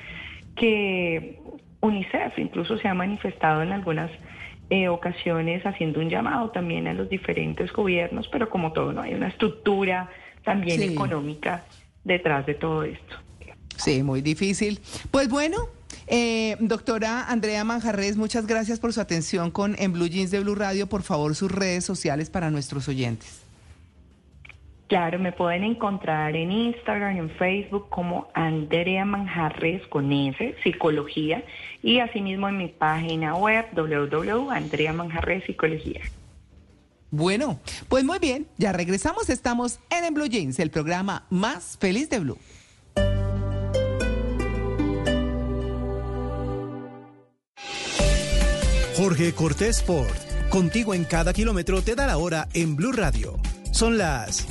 que 0.56 1.40
UNICEF 1.81 2.36
incluso 2.39 2.77
se 2.78 2.89
ha 2.89 2.94
manifestado 2.94 3.62
en 3.62 3.70
algunas 3.70 4.10
eh, 4.70 4.89
ocasiones 4.89 5.65
haciendo 5.65 6.01
un 6.01 6.10
llamado 6.10 6.51
también 6.51 6.89
a 6.89 6.94
los 6.94 7.09
diferentes 7.09 7.73
gobiernos, 7.73 8.27
pero 8.27 8.51
como 8.51 8.73
todo, 8.73 8.93
no 8.93 9.02
hay 9.02 9.15
una 9.15 9.28
estructura 9.28 10.10
también 10.43 10.81
Sí. 10.81 10.94
económica 10.94 11.65
detrás 12.02 12.44
de 12.44 12.55
todo 12.55 12.82
esto. 12.82 13.28
Sí, 13.79 14.03
muy 14.03 14.21
difícil. 14.21 14.81
Pues 15.11 15.29
bueno, 15.29 15.57
eh, 16.09 16.57
doctora 16.61 17.29
Andrea 17.29 17.65
Manjarres, 17.65 18.17
muchas 18.17 18.47
gracias 18.47 18.81
por 18.81 18.93
su 18.93 19.01
atención 19.01 19.51
con 19.51 19.77
En 19.79 19.93
Blue 19.93 20.09
Jeans 20.09 20.31
de 20.31 20.41
Blue 20.41 20.55
Radio. 20.55 20.89
Por 20.89 21.03
favor, 21.03 21.35
sus 21.35 21.51
redes 21.51 21.85
sociales 21.85 22.29
para 22.29 22.51
nuestros 22.51 22.89
oyentes. 22.89 23.43
Claro, 24.89 25.19
me 25.19 25.33
pueden 25.33 25.65
encontrar 25.65 26.35
en 26.35 26.51
Instagram, 26.51 27.19
en 27.19 27.31
Facebook 27.31 27.91
como 27.91 28.29
Andrea 28.33 29.05
Manjarres 29.05 29.87
con 29.89 30.11
S, 30.11 30.57
Psicología, 30.63 31.45
y 31.83 32.01
asimismo 32.01 32.49
en 32.49 32.57
mi 32.57 32.69
página 32.69 33.37
web 33.37 33.67
www.andreamanjarres 33.75 35.45
Psicología. 35.45 36.01
Bueno, 37.11 37.61
pues 37.89 38.03
muy 38.05 38.19
bien, 38.19 38.47
ya 38.57 38.73
regresamos. 38.73 39.29
Estamos 39.29 39.79
en 39.91 40.05
En 40.05 40.15
Blue 40.15 40.27
Jeans, 40.27 40.59
el 40.59 40.71
programa 40.71 41.27
más 41.29 41.77
feliz 41.79 42.09
de 42.09 42.21
Blue. 42.21 42.39
Jorge 48.99 49.33
Cortés 49.33 49.81
Ford, 49.81 50.11
contigo 50.51 50.93
en 50.93 51.05
cada 51.05 51.33
kilómetro 51.33 51.83
te 51.83 51.95
da 51.95 52.05
la 52.09 52.19
hora 52.19 52.49
en 52.53 52.75
Blue 52.75 52.91
Radio. 52.91 53.39
Son 53.70 53.97
las 53.97 54.45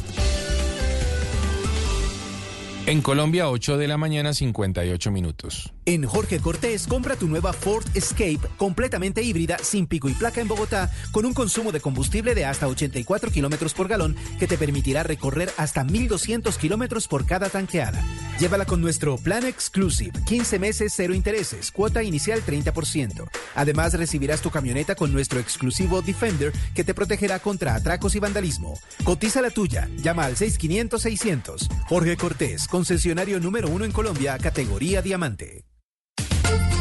En 2.86 3.02
Colombia, 3.02 3.50
8 3.50 3.78
de 3.78 3.90
la 3.90 3.98
mañana, 3.98 4.34
58 4.34 5.12
minutos. 5.12 5.74
En 5.88 6.04
Jorge 6.04 6.42
Cortés, 6.42 6.86
compra 6.86 7.16
tu 7.16 7.30
nueva 7.30 7.54
Ford 7.54 7.86
Escape 7.94 8.42
completamente 8.58 9.24
híbrida, 9.24 9.58
sin 9.60 9.88
pico 9.88 10.10
y 10.10 10.14
placa 10.14 10.42
en 10.42 10.50
Bogotá, 10.50 10.92
con 11.14 11.26
un 11.26 11.34
consumo 11.34 11.72
de 11.72 11.80
combustible 11.80 12.36
de 12.36 12.44
hasta 12.44 12.68
84 12.68 13.32
kilómetros 13.32 13.74
por 13.74 13.88
galón, 13.88 14.18
que 14.38 14.48
te 14.48 14.58
permitirá 14.58 15.04
recorrer 15.04 15.50
hasta 15.56 15.86
1,200 15.86 16.58
kilómetros 16.58 17.08
por 17.08 17.26
cada 17.26 17.48
tanqueada. 17.48 18.04
Llévala 18.38 18.66
con 18.66 18.82
nuestro 18.82 19.16
Plan 19.16 19.46
Exclusive, 19.46 20.12
15 20.26 20.60
meses, 20.60 20.92
cero 20.94 21.14
intereses, 21.14 21.72
cuota 21.72 22.04
inicial 22.04 22.44
30%. 22.46 23.26
Además, 23.56 23.94
recibirás 23.94 24.42
tu 24.42 24.52
camioneta 24.52 24.94
con 24.94 25.14
nuestro 25.14 25.40
exclusivo 25.40 26.02
Defender, 26.02 26.52
que 26.76 26.84
te 26.84 26.94
protegerá 26.94 27.40
contra 27.40 27.76
atracos 27.76 28.14
y 28.14 28.20
vandalismo. 28.20 28.78
Cotiza 29.06 29.42
la 29.42 29.52
tuya, 29.52 29.90
llama 29.96 30.26
al 30.26 30.36
6500-600. 30.36 31.70
Jorge 31.88 32.18
Cortés, 32.18 32.68
concesionario 32.68 33.40
número 33.40 33.70
uno 33.70 33.86
en 33.86 33.94
Colombia, 33.94 34.38
categoría 34.38 35.02
diamante. 35.02 35.64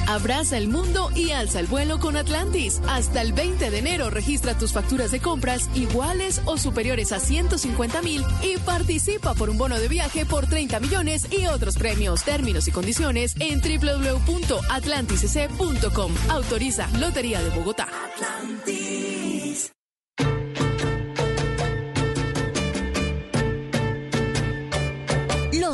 Abraza 0.07 0.57
el 0.57 0.69
mundo 0.69 1.11
y 1.15 1.33
alza 1.33 1.61
el 1.61 1.67
vuelo 1.67 1.99
con 1.99 2.17
Atlantis. 2.17 2.81
Hasta 2.89 3.21
el 3.23 3.33
20 3.33 3.71
de 3.71 3.79
enero 3.79 4.11
registra 4.11 4.57
tus 4.57 4.73
facturas 4.73 5.11
de 5.11 5.21
compras 5.21 5.69
iguales 5.75 6.41
o 6.45 6.59
superiores 6.59 7.11
a 7.13 7.21
150 7.21 8.03
mil 8.03 8.25
y 8.43 8.59
participa 8.59 9.35
por 9.35 9.51
un 9.51 9.59
bono 9.59 9.77
de 9.79 9.89
viaje 9.89 10.25
por 10.25 10.47
30 10.47 10.79
millones 10.81 11.27
y 11.31 11.47
otros 11.47 11.77
premios. 11.77 12.25
Términos 12.25 12.67
y 12.69 12.73
condiciones 12.73 13.35
en 13.41 13.61
www.atlantisc.com. 13.61 16.15
Autoriza 16.31 16.89
Lotería 16.99 17.43
de 17.43 17.51
Bogotá. 17.51 17.89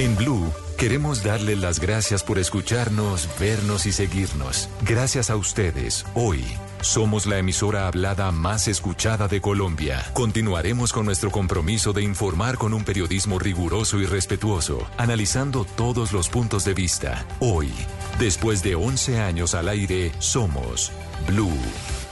En 0.00 0.16
Blue 0.16 0.50
queremos 0.78 1.22
darle 1.22 1.56
las 1.56 1.78
gracias 1.78 2.22
por 2.22 2.38
escucharnos, 2.38 3.28
vernos 3.38 3.84
y 3.84 3.92
seguirnos. 3.92 4.70
Gracias 4.80 5.28
a 5.28 5.36
ustedes, 5.36 6.06
hoy 6.14 6.42
somos 6.80 7.26
la 7.26 7.36
emisora 7.36 7.86
hablada 7.86 8.32
más 8.32 8.66
escuchada 8.66 9.28
de 9.28 9.42
Colombia. 9.42 10.02
Continuaremos 10.14 10.94
con 10.94 11.04
nuestro 11.04 11.30
compromiso 11.30 11.92
de 11.92 12.02
informar 12.02 12.56
con 12.56 12.72
un 12.72 12.82
periodismo 12.82 13.38
riguroso 13.38 13.98
y 13.98 14.06
respetuoso, 14.06 14.88
analizando 14.96 15.66
todos 15.66 16.12
los 16.12 16.30
puntos 16.30 16.64
de 16.64 16.72
vista. 16.72 17.26
Hoy, 17.38 17.70
después 18.18 18.62
de 18.62 18.76
11 18.76 19.20
años 19.20 19.54
al 19.54 19.68
aire, 19.68 20.12
somos 20.18 20.92
Blue, 21.26 21.52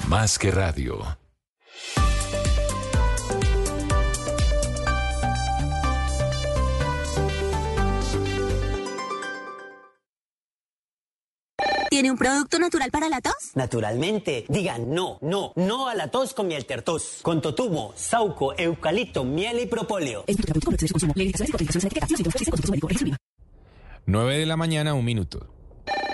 más 0.09 0.39
que 0.39 0.51
radio. 0.51 1.18
¿Tiene 11.99 12.13
un 12.13 12.17
producto 12.17 12.61
natural 12.61 12.93
para 12.93 13.09
la 13.09 13.21
tos? 13.21 13.35
Naturalmente, 13.57 14.45
digan 14.49 14.95
no, 14.95 15.19
no, 15.21 15.53
no 15.57 15.89
a 15.89 15.97
la 15.97 16.07
tos 16.07 16.33
con 16.33 16.47
miel 16.47 16.65
tertos. 16.65 17.19
Con 17.23 17.43
totumo, 17.43 17.93
sauco, 17.97 18.57
eucalipto, 18.57 19.25
miel 19.25 19.59
y 19.59 19.67
propóleo. 19.67 20.25
9 24.07 24.39
de 24.39 24.47
la 24.47 24.57
mañana, 24.57 24.95
un 24.95 25.05
minuto. 25.05 25.58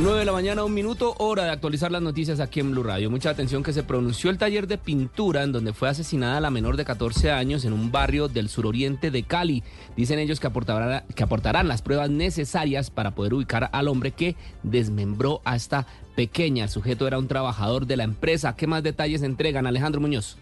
9 0.00 0.20
de 0.20 0.24
la 0.24 0.32
mañana, 0.32 0.62
un 0.62 0.74
minuto, 0.74 1.16
hora 1.18 1.42
de 1.42 1.50
actualizar 1.50 1.90
las 1.90 2.00
noticias 2.00 2.38
aquí 2.38 2.60
en 2.60 2.70
Blue 2.70 2.84
Radio. 2.84 3.10
Mucha 3.10 3.30
atención 3.30 3.64
que 3.64 3.72
se 3.72 3.82
pronunció 3.82 4.30
el 4.30 4.38
taller 4.38 4.68
de 4.68 4.78
pintura 4.78 5.42
en 5.42 5.50
donde 5.50 5.72
fue 5.72 5.88
asesinada 5.88 6.40
la 6.40 6.52
menor 6.52 6.76
de 6.76 6.84
14 6.84 7.32
años 7.32 7.64
en 7.64 7.72
un 7.72 7.90
barrio 7.90 8.28
del 8.28 8.48
suroriente 8.48 9.10
de 9.10 9.24
Cali. 9.24 9.64
Dicen 9.96 10.20
ellos 10.20 10.38
que 10.38 10.46
aportarán, 10.46 11.02
que 11.16 11.24
aportarán 11.24 11.66
las 11.66 11.82
pruebas 11.82 12.10
necesarias 12.10 12.90
para 12.90 13.16
poder 13.16 13.34
ubicar 13.34 13.70
al 13.72 13.88
hombre 13.88 14.12
que 14.12 14.36
desmembró 14.62 15.40
a 15.44 15.56
esta 15.56 15.88
pequeña. 16.14 16.64
El 16.64 16.70
sujeto 16.70 17.08
era 17.08 17.18
un 17.18 17.26
trabajador 17.26 17.86
de 17.86 17.96
la 17.96 18.04
empresa. 18.04 18.54
¿Qué 18.54 18.68
más 18.68 18.84
detalles 18.84 19.22
entregan? 19.22 19.66
Alejandro 19.66 20.00
Muñoz. 20.00 20.38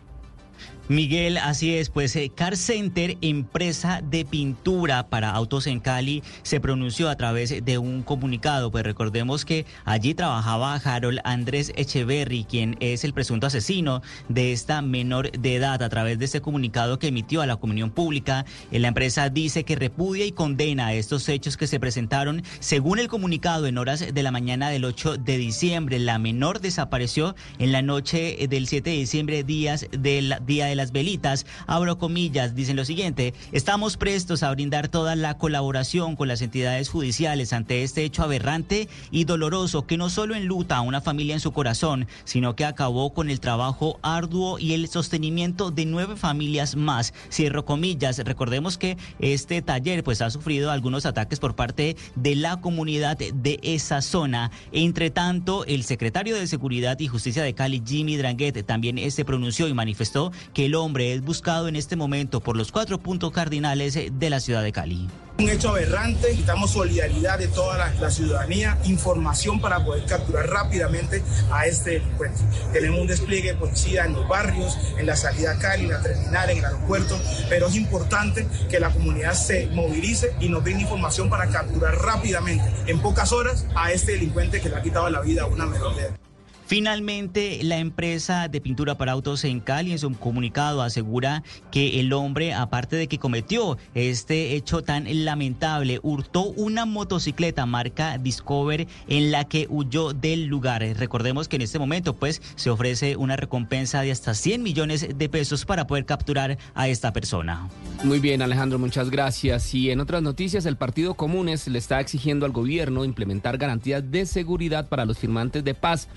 Miguel, 0.88 1.38
así 1.38 1.74
es, 1.74 1.90
pues 1.90 2.14
eh, 2.14 2.30
Car 2.32 2.56
Center, 2.56 3.18
empresa 3.20 4.02
de 4.08 4.24
pintura 4.24 5.08
para 5.08 5.30
autos 5.30 5.66
en 5.66 5.80
Cali, 5.80 6.22
se 6.44 6.60
pronunció 6.60 7.08
a 7.08 7.16
través 7.16 7.64
de 7.64 7.78
un 7.78 8.04
comunicado. 8.04 8.70
Pues 8.70 8.84
recordemos 8.84 9.44
que 9.44 9.66
allí 9.84 10.14
trabajaba 10.14 10.74
Harold 10.76 11.18
Andrés 11.24 11.72
Echeverry, 11.74 12.44
quien 12.44 12.76
es 12.78 13.02
el 13.02 13.14
presunto 13.14 13.48
asesino 13.48 14.00
de 14.28 14.52
esta 14.52 14.80
menor 14.80 15.32
de 15.32 15.56
edad. 15.56 15.82
A 15.82 15.88
través 15.88 16.20
de 16.20 16.26
este 16.26 16.40
comunicado 16.40 17.00
que 17.00 17.08
emitió 17.08 17.42
a 17.42 17.46
la 17.46 17.56
comunión 17.56 17.90
pública, 17.90 18.44
eh, 18.70 18.78
la 18.78 18.86
empresa 18.86 19.28
dice 19.28 19.64
que 19.64 19.74
repudia 19.74 20.24
y 20.24 20.30
condena 20.30 20.92
estos 20.92 21.28
hechos 21.28 21.56
que 21.56 21.66
se 21.66 21.80
presentaron. 21.80 22.44
Según 22.60 23.00
el 23.00 23.08
comunicado, 23.08 23.66
en 23.66 23.78
horas 23.78 24.14
de 24.14 24.22
la 24.22 24.30
mañana 24.30 24.70
del 24.70 24.84
8 24.84 25.16
de 25.16 25.36
diciembre, 25.36 25.98
la 25.98 26.20
menor 26.20 26.60
desapareció 26.60 27.34
en 27.58 27.72
la 27.72 27.82
noche 27.82 28.46
del 28.48 28.68
7 28.68 28.90
de 28.90 28.96
diciembre, 28.96 29.42
días 29.42 29.88
del 29.90 30.36
día 30.46 30.75
las 30.76 30.92
velitas, 30.92 31.46
abro 31.66 31.98
comillas, 31.98 32.54
dicen 32.54 32.76
lo 32.76 32.84
siguiente, 32.84 33.34
estamos 33.52 33.96
prestos 33.96 34.42
a 34.42 34.50
brindar 34.50 34.88
toda 34.88 35.16
la 35.16 35.38
colaboración 35.38 36.16
con 36.16 36.28
las 36.28 36.42
entidades 36.42 36.88
judiciales 36.88 37.52
ante 37.52 37.82
este 37.82 38.04
hecho 38.04 38.22
aberrante 38.22 38.88
y 39.10 39.24
doloroso 39.24 39.86
que 39.86 39.96
no 39.96 40.10
solo 40.10 40.34
enluta 40.34 40.76
a 40.76 40.80
una 40.82 41.00
familia 41.00 41.34
en 41.34 41.40
su 41.40 41.52
corazón, 41.52 42.06
sino 42.24 42.56
que 42.56 42.64
acabó 42.64 43.12
con 43.12 43.30
el 43.30 43.40
trabajo 43.40 43.98
arduo 44.02 44.58
y 44.58 44.74
el 44.74 44.88
sostenimiento 44.88 45.70
de 45.70 45.86
nueve 45.86 46.16
familias 46.16 46.76
más. 46.76 47.14
Cierro 47.32 47.64
comillas, 47.64 48.18
recordemos 48.18 48.78
que 48.78 48.96
este 49.18 49.62
taller 49.62 50.04
pues 50.04 50.22
ha 50.22 50.30
sufrido 50.30 50.70
algunos 50.70 51.06
ataques 51.06 51.40
por 51.40 51.56
parte 51.56 51.96
de 52.14 52.34
la 52.36 52.60
comunidad 52.60 53.16
de 53.16 53.58
esa 53.62 54.02
zona. 54.02 54.50
Entre 54.72 55.10
tanto, 55.10 55.64
el 55.64 55.84
secretario 55.84 56.36
de 56.36 56.46
Seguridad 56.46 56.98
y 57.00 57.08
Justicia 57.08 57.42
de 57.42 57.54
Cali, 57.54 57.82
Jimmy 57.84 58.16
Dranguet, 58.16 58.64
también 58.64 59.10
se 59.10 59.24
pronunció 59.24 59.68
y 59.68 59.74
manifestó 59.74 60.32
que 60.54 60.65
el 60.66 60.74
hombre 60.74 61.14
es 61.14 61.22
buscado 61.22 61.68
en 61.68 61.76
este 61.76 61.94
momento 61.94 62.40
por 62.40 62.56
los 62.56 62.72
cuatro 62.72 62.98
puntos 62.98 63.30
cardinales 63.30 63.96
de 64.10 64.30
la 64.30 64.40
ciudad 64.40 64.64
de 64.64 64.72
Cali. 64.72 65.08
Un 65.38 65.48
hecho 65.48 65.68
aberrante, 65.68 66.22
necesitamos 66.22 66.72
solidaridad 66.72 67.38
de 67.38 67.46
toda 67.46 67.78
la, 67.78 67.94
la, 68.00 68.10
ciudadanía, 68.10 68.76
información 68.84 69.60
para 69.60 69.84
poder 69.84 70.04
capturar 70.06 70.48
rápidamente 70.48 71.22
a 71.52 71.66
este 71.66 72.00
delincuente. 72.00 72.40
Tenemos 72.72 73.00
un 73.00 73.06
despliegue 73.06 73.52
de 73.52 73.58
policía 73.58 74.06
en 74.06 74.14
los 74.14 74.26
barrios, 74.26 74.76
en 74.98 75.06
la 75.06 75.14
salida 75.14 75.52
a 75.52 75.58
Cali, 75.58 75.84
en 75.84 75.90
la 75.90 76.02
terminal, 76.02 76.50
en 76.50 76.58
el 76.58 76.64
aeropuerto, 76.64 77.16
pero 77.48 77.68
es 77.68 77.76
importante 77.76 78.48
que 78.68 78.80
la 78.80 78.90
comunidad 78.90 79.34
se 79.34 79.66
movilice 79.66 80.34
y 80.40 80.48
nos 80.48 80.64
brinde 80.64 80.82
información 80.82 81.30
para 81.30 81.48
capturar 81.48 81.94
rápidamente, 81.96 82.64
en 82.88 82.98
pocas 83.00 83.30
horas, 83.30 83.66
a 83.76 83.92
este 83.92 84.12
delincuente 84.12 84.60
que 84.60 84.68
le 84.68 84.76
ha 84.76 84.82
quitado 84.82 85.08
la 85.10 85.20
vida 85.20 85.42
a 85.42 85.46
una 85.46 85.66
menor 85.66 85.94
de 85.94 86.02
edad. 86.02 86.25
Finalmente, 86.66 87.60
la 87.62 87.78
empresa 87.78 88.48
de 88.48 88.60
pintura 88.60 88.96
para 88.96 89.12
autos 89.12 89.44
en 89.44 89.60
Cali 89.60 89.92
en 89.92 90.00
su 90.00 90.12
comunicado 90.14 90.82
asegura 90.82 91.44
que 91.70 92.00
el 92.00 92.12
hombre, 92.12 92.54
aparte 92.54 92.96
de 92.96 93.06
que 93.06 93.18
cometió 93.18 93.78
este 93.94 94.56
hecho 94.56 94.82
tan 94.82 95.06
lamentable, 95.24 96.00
hurtó 96.02 96.42
una 96.42 96.84
motocicleta 96.84 97.66
marca 97.66 98.18
Discover 98.18 98.88
en 99.06 99.30
la 99.30 99.44
que 99.44 99.68
huyó 99.70 100.12
del 100.12 100.46
lugar. 100.46 100.82
Recordemos 100.96 101.46
que 101.46 101.54
en 101.54 101.62
este 101.62 101.78
momento 101.78 102.14
pues 102.14 102.42
se 102.56 102.68
ofrece 102.68 103.14
una 103.14 103.36
recompensa 103.36 104.00
de 104.02 104.10
hasta 104.10 104.34
100 104.34 104.60
millones 104.64 105.06
de 105.16 105.28
pesos 105.28 105.64
para 105.64 105.86
poder 105.86 106.04
capturar 106.04 106.58
a 106.74 106.88
esta 106.88 107.12
persona. 107.12 107.68
Muy 108.02 108.18
bien, 108.18 108.42
Alejandro, 108.42 108.80
muchas 108.80 109.08
gracias. 109.10 109.72
Y 109.72 109.92
en 109.92 110.00
otras 110.00 110.20
noticias, 110.20 110.66
el 110.66 110.76
Partido 110.76 111.14
Comunes 111.14 111.68
le 111.68 111.78
está 111.78 112.00
exigiendo 112.00 112.44
al 112.44 112.50
gobierno 112.50 113.04
implementar 113.04 113.56
garantías 113.56 114.10
de 114.10 114.26
seguridad 114.26 114.88
para 114.88 115.04
los 115.04 115.16
firmantes 115.16 115.62
de 115.62 115.74
paz 115.74 116.08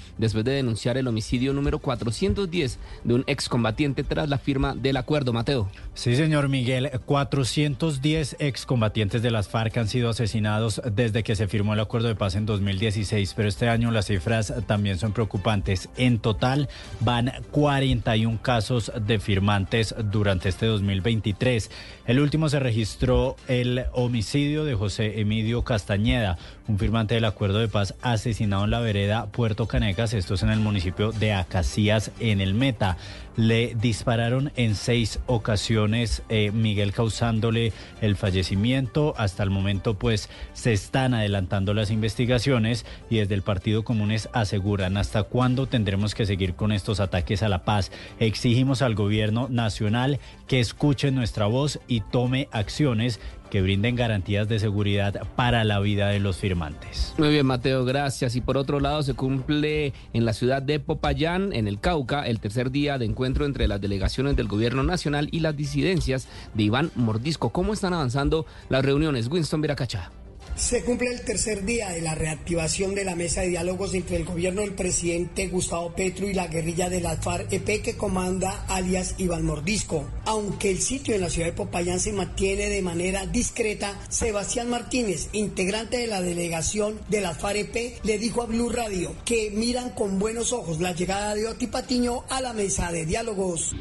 de 0.43 0.53
denunciar 0.53 0.97
el 0.97 1.07
homicidio 1.07 1.53
número 1.53 1.79
410 1.79 2.79
de 3.03 3.13
un 3.13 3.23
excombatiente 3.27 4.03
tras 4.03 4.27
la 4.27 4.37
firma 4.37 4.75
del 4.75 4.97
acuerdo. 4.97 5.29
Mateo. 5.33 5.69
Sí, 5.93 6.15
señor 6.15 6.49
Miguel, 6.49 6.91
410 7.05 8.37
excombatientes 8.39 9.21
de 9.21 9.31
las 9.31 9.49
FARC 9.49 9.77
han 9.77 9.87
sido 9.87 10.09
asesinados 10.09 10.81
desde 10.91 11.23
que 11.23 11.35
se 11.35 11.47
firmó 11.47 11.73
el 11.73 11.79
acuerdo 11.79 12.07
de 12.07 12.15
paz 12.15 12.35
en 12.35 12.45
2016, 12.45 13.33
pero 13.35 13.49
este 13.49 13.69
año 13.69 13.91
las 13.91 14.07
cifras 14.07 14.53
también 14.65 14.97
son 14.97 15.13
preocupantes. 15.13 15.89
En 15.97 16.19
total 16.19 16.69
van 17.01 17.31
41 17.51 18.39
casos 18.41 18.91
de 19.05 19.19
firmantes 19.19 19.93
durante 20.11 20.49
este 20.49 20.65
2023. 20.65 21.69
El 22.05 22.19
último 22.19 22.49
se 22.49 22.59
registró 22.59 23.35
el 23.47 23.85
homicidio 23.93 24.63
de 24.63 24.75
José 24.75 25.19
Emilio 25.19 25.63
Castañeda, 25.63 26.37
un 26.67 26.79
firmante 26.79 27.15
del 27.15 27.25
acuerdo 27.25 27.59
de 27.59 27.67
paz 27.67 27.95
asesinado 28.01 28.63
en 28.63 28.71
la 28.71 28.79
vereda 28.79 29.27
Puerto 29.27 29.67
Canecas, 29.67 30.13
en 30.29 30.49
el 30.49 30.59
municipio 30.59 31.11
de 31.11 31.33
Acacías, 31.33 32.11
en 32.19 32.39
el 32.39 32.53
Meta. 32.53 32.97
Le 33.35 33.73
dispararon 33.73 34.51
en 34.57 34.75
seis 34.75 35.19
ocasiones, 35.25 36.23
eh, 36.29 36.51
Miguel 36.51 36.91
causándole 36.91 37.71
el 38.01 38.15
fallecimiento. 38.15 39.13
Hasta 39.17 39.43
el 39.43 39.49
momento, 39.49 39.97
pues, 39.97 40.29
se 40.53 40.73
están 40.73 41.13
adelantando 41.13 41.73
las 41.73 41.89
investigaciones 41.89 42.85
y 43.09 43.17
desde 43.17 43.35
el 43.35 43.41
Partido 43.41 43.83
Comunes 43.83 44.29
aseguran 44.33 44.97
hasta 44.97 45.23
cuándo 45.23 45.67
tendremos 45.67 46.15
que 46.15 46.25
seguir 46.25 46.55
con 46.55 46.71
estos 46.71 46.99
ataques 46.99 47.41
a 47.41 47.49
la 47.49 47.63
paz. 47.63 47.91
Exigimos 48.19 48.81
al 48.81 48.93
gobierno 48.93 49.47
nacional 49.49 50.19
que 50.47 50.59
escuche 50.59 51.09
nuestra 51.11 51.45
voz 51.45 51.79
y 51.87 52.01
tome 52.01 52.49
acciones 52.51 53.19
que 53.49 53.61
brinden 53.61 53.95
garantías 53.95 54.47
de 54.47 54.59
seguridad 54.59 55.21
para 55.35 55.63
la 55.63 55.79
vida 55.79 56.09
de 56.09 56.19
los 56.19 56.37
firmantes. 56.37 57.13
Muy 57.17 57.29
bien, 57.29 57.45
Mateo, 57.45 57.85
gracias. 57.85 58.35
Y 58.35 58.41
por 58.41 58.57
otro 58.57 58.79
lado, 58.79 59.03
se 59.03 59.13
cumple 59.13 59.93
en 60.13 60.25
la 60.25 60.33
ciudad 60.33 60.61
de 60.61 60.79
Popayán, 60.79 61.53
en 61.53 61.67
el 61.67 61.79
Cauca, 61.79 62.25
el 62.25 62.39
tercer 62.39 62.71
día 62.71 62.97
de 62.97 63.05
encuentro 63.05 63.45
entre 63.45 63.67
las 63.67 63.81
delegaciones 63.81 64.35
del 64.35 64.47
gobierno 64.47 64.83
nacional 64.83 65.29
y 65.31 65.39
las 65.39 65.55
disidencias 65.55 66.27
de 66.53 66.63
Iván 66.63 66.91
Mordisco. 66.95 67.49
¿Cómo 67.49 67.73
están 67.73 67.93
avanzando 67.93 68.45
las 68.69 68.83
reuniones? 68.83 69.27
Winston 69.27 69.61
Viracacha. 69.61 70.11
Se 70.59 70.83
cumple 70.83 71.07
el 71.07 71.21
tercer 71.21 71.63
día 71.63 71.89
de 71.89 72.01
la 72.01 72.15
reactivación 72.15 72.93
de 72.93 73.05
la 73.05 73.15
mesa 73.15 73.41
de 73.41 73.47
diálogos 73.47 73.93
entre 73.93 74.17
el 74.17 74.25
gobierno 74.25 74.59
del 74.59 74.73
presidente 74.73 75.47
Gustavo 75.47 75.93
Petro 75.95 76.27
y 76.27 76.33
la 76.33 76.47
guerrilla 76.47 76.89
de 76.89 76.99
la 76.99 77.15
FARC-EP 77.15 77.81
que 77.81 77.95
comanda 77.95 78.65
alias 78.67 79.15
Iván 79.17 79.45
Mordisco. 79.45 80.05
Aunque 80.25 80.69
el 80.69 80.79
sitio 80.79 81.15
en 81.15 81.21
la 81.21 81.29
ciudad 81.29 81.47
de 81.47 81.53
Popayán 81.53 82.01
se 82.01 82.11
mantiene 82.11 82.67
de 82.67 82.81
manera 82.81 83.25
discreta, 83.25 83.97
Sebastián 84.09 84.69
Martínez, 84.69 85.29
integrante 85.31 85.97
de 85.97 86.07
la 86.07 86.21
delegación 86.21 86.99
de 87.07 87.21
la 87.21 87.33
FARC-EP, 87.33 88.03
le 88.03 88.17
dijo 88.19 88.41
a 88.41 88.45
Blue 88.45 88.69
Radio 88.69 89.15
que 89.23 89.51
miran 89.51 89.91
con 89.91 90.19
buenos 90.19 90.51
ojos 90.51 90.81
la 90.81 90.91
llegada 90.91 91.35
de 91.35 91.47
Oti 91.47 91.67
Patiño 91.67 92.25
a 92.29 92.41
la 92.41 92.51
mesa 92.51 92.91
de 92.91 93.05
diálogos. 93.05 93.73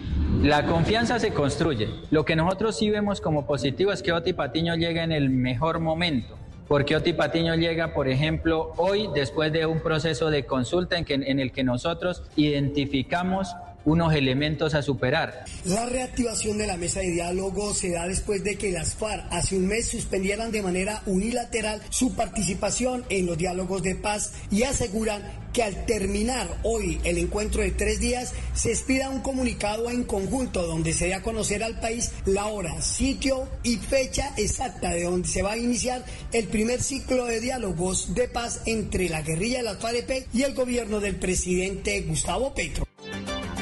La 0.43 0.65
confianza 0.65 1.19
se 1.19 1.33
construye. 1.33 1.89
Lo 2.13 2.25
que 2.25 2.37
nosotros 2.37 2.79
sí 2.79 2.89
vemos 2.89 3.21
como 3.21 3.49
positivo 3.49 3.91
es 3.91 4.01
que 4.01 4.13
Oti 4.13 4.33
Patiño 4.33 4.77
llega 4.77 5.03
en 5.03 5.11
el 5.11 5.29
mejor 5.29 5.81
momento 5.81 6.39
porque 6.69 6.95
Oti 6.95 7.15
Patiño 7.15 7.55
llega, 7.55 7.95
por 7.95 8.09
ejemplo, 8.09 8.73
hoy 8.77 9.09
después 9.15 9.53
de 9.53 9.65
un 9.65 9.81
proceso 9.81 10.31
de 10.31 10.45
consulta 10.45 10.99
en, 10.99 11.05
que, 11.05 11.15
en 11.15 11.41
el 11.41 11.51
que 11.51 11.65
nosotros 11.65 12.23
identificamos 12.37 13.57
unos 13.85 14.15
elementos 14.15 14.75
a 14.75 14.83
superar. 14.83 15.45
La 15.65 15.87
reactivación 15.87 16.59
de 16.59 16.67
la 16.67 16.77
mesa 16.77 17.01
de 17.01 17.11
diálogo 17.11 17.75
se 17.75 17.91
da 17.91 18.07
después 18.07 18.45
de 18.45 18.57
que 18.57 18.73
las 18.73 18.95
FARC 18.95 19.27
hace 19.31 19.57
un 19.57 19.67
mes 19.67 19.89
suspendieran 19.89 20.53
de 20.53 20.63
manera 20.63 21.03
unilateral 21.07 21.81
su 21.91 22.15
participación 22.15 23.05
en 23.09 23.27
los 23.27 23.39
diálogos 23.39 23.83
de 23.83 23.95
paz 23.95 24.33
y 24.51 24.63
aseguran 24.63 25.23
que 25.53 25.63
al 25.63 25.87
terminar 25.87 26.47
hoy 26.63 27.01
el 27.05 27.19
encuentro 27.19 27.63
de 27.63 27.71
tres 27.71 28.01
días 28.01 28.33
se 28.55 28.71
expida 28.71 29.09
un 29.09 29.21
comunicado 29.21 29.91
en 29.91 30.05
conjunto 30.05 30.67
donde 30.67 30.93
se 30.93 31.07
dé 31.07 31.15
a 31.15 31.23
conocer 31.23 31.63
al 31.63 31.81
país 31.81 32.13
la 32.27 32.47
hora, 32.47 32.81
sitio 32.83 33.49
y 33.63 33.77
fecha 33.77 34.33
exacta 34.37 34.91
de 34.91 35.05
donde 35.05 35.29
se 35.29 35.43
va 35.43 35.53
a 35.53 35.57
iniciar 35.57 36.05
el 36.33 36.47
primer 36.49 36.83
ciclo 36.83 37.25
de 37.25 37.41
diálogos 37.41 38.15
de 38.15 38.29
paz 38.29 38.63
entre 38.67 39.09
la 39.09 39.23
guerrilla 39.23 39.59
de 39.59 39.65
las 39.65 39.79
FARC 39.79 40.29
y 40.33 40.43
el 40.43 40.55
gobierno 40.55 41.01
del 41.01 41.17
presidente 41.17 42.03
Gustavo 42.03 42.55
Petro. 42.55 42.87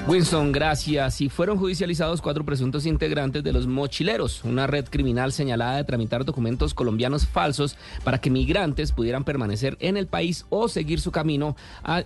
Winston, 0.07 0.53
gracias. 0.53 1.21
Y 1.21 1.29
fueron 1.29 1.59
judicializados 1.59 2.23
cuatro 2.23 2.45
presuntos 2.45 2.87
integrantes 2.87 3.43
de 3.43 3.53
los 3.53 3.67
mochileros, 3.67 4.45
una 4.45 4.69
red 4.69 4.85
criminal 4.89 5.33
señalada 5.33 5.79
de 5.79 5.85
tramitar 5.85 6.25
documentos 6.25 6.75
colombianos 6.75 7.27
falsos 7.27 7.77
para 8.05 8.19
que 8.19 8.31
migrantes 8.31 8.93
pudieran 8.93 9.25
permanecer 9.25 9.77
en 9.81 9.97
el 9.97 10.07
país 10.07 10.47
o 10.49 10.69
seguir 10.69 11.01
su 11.01 11.11
camino 11.11 11.57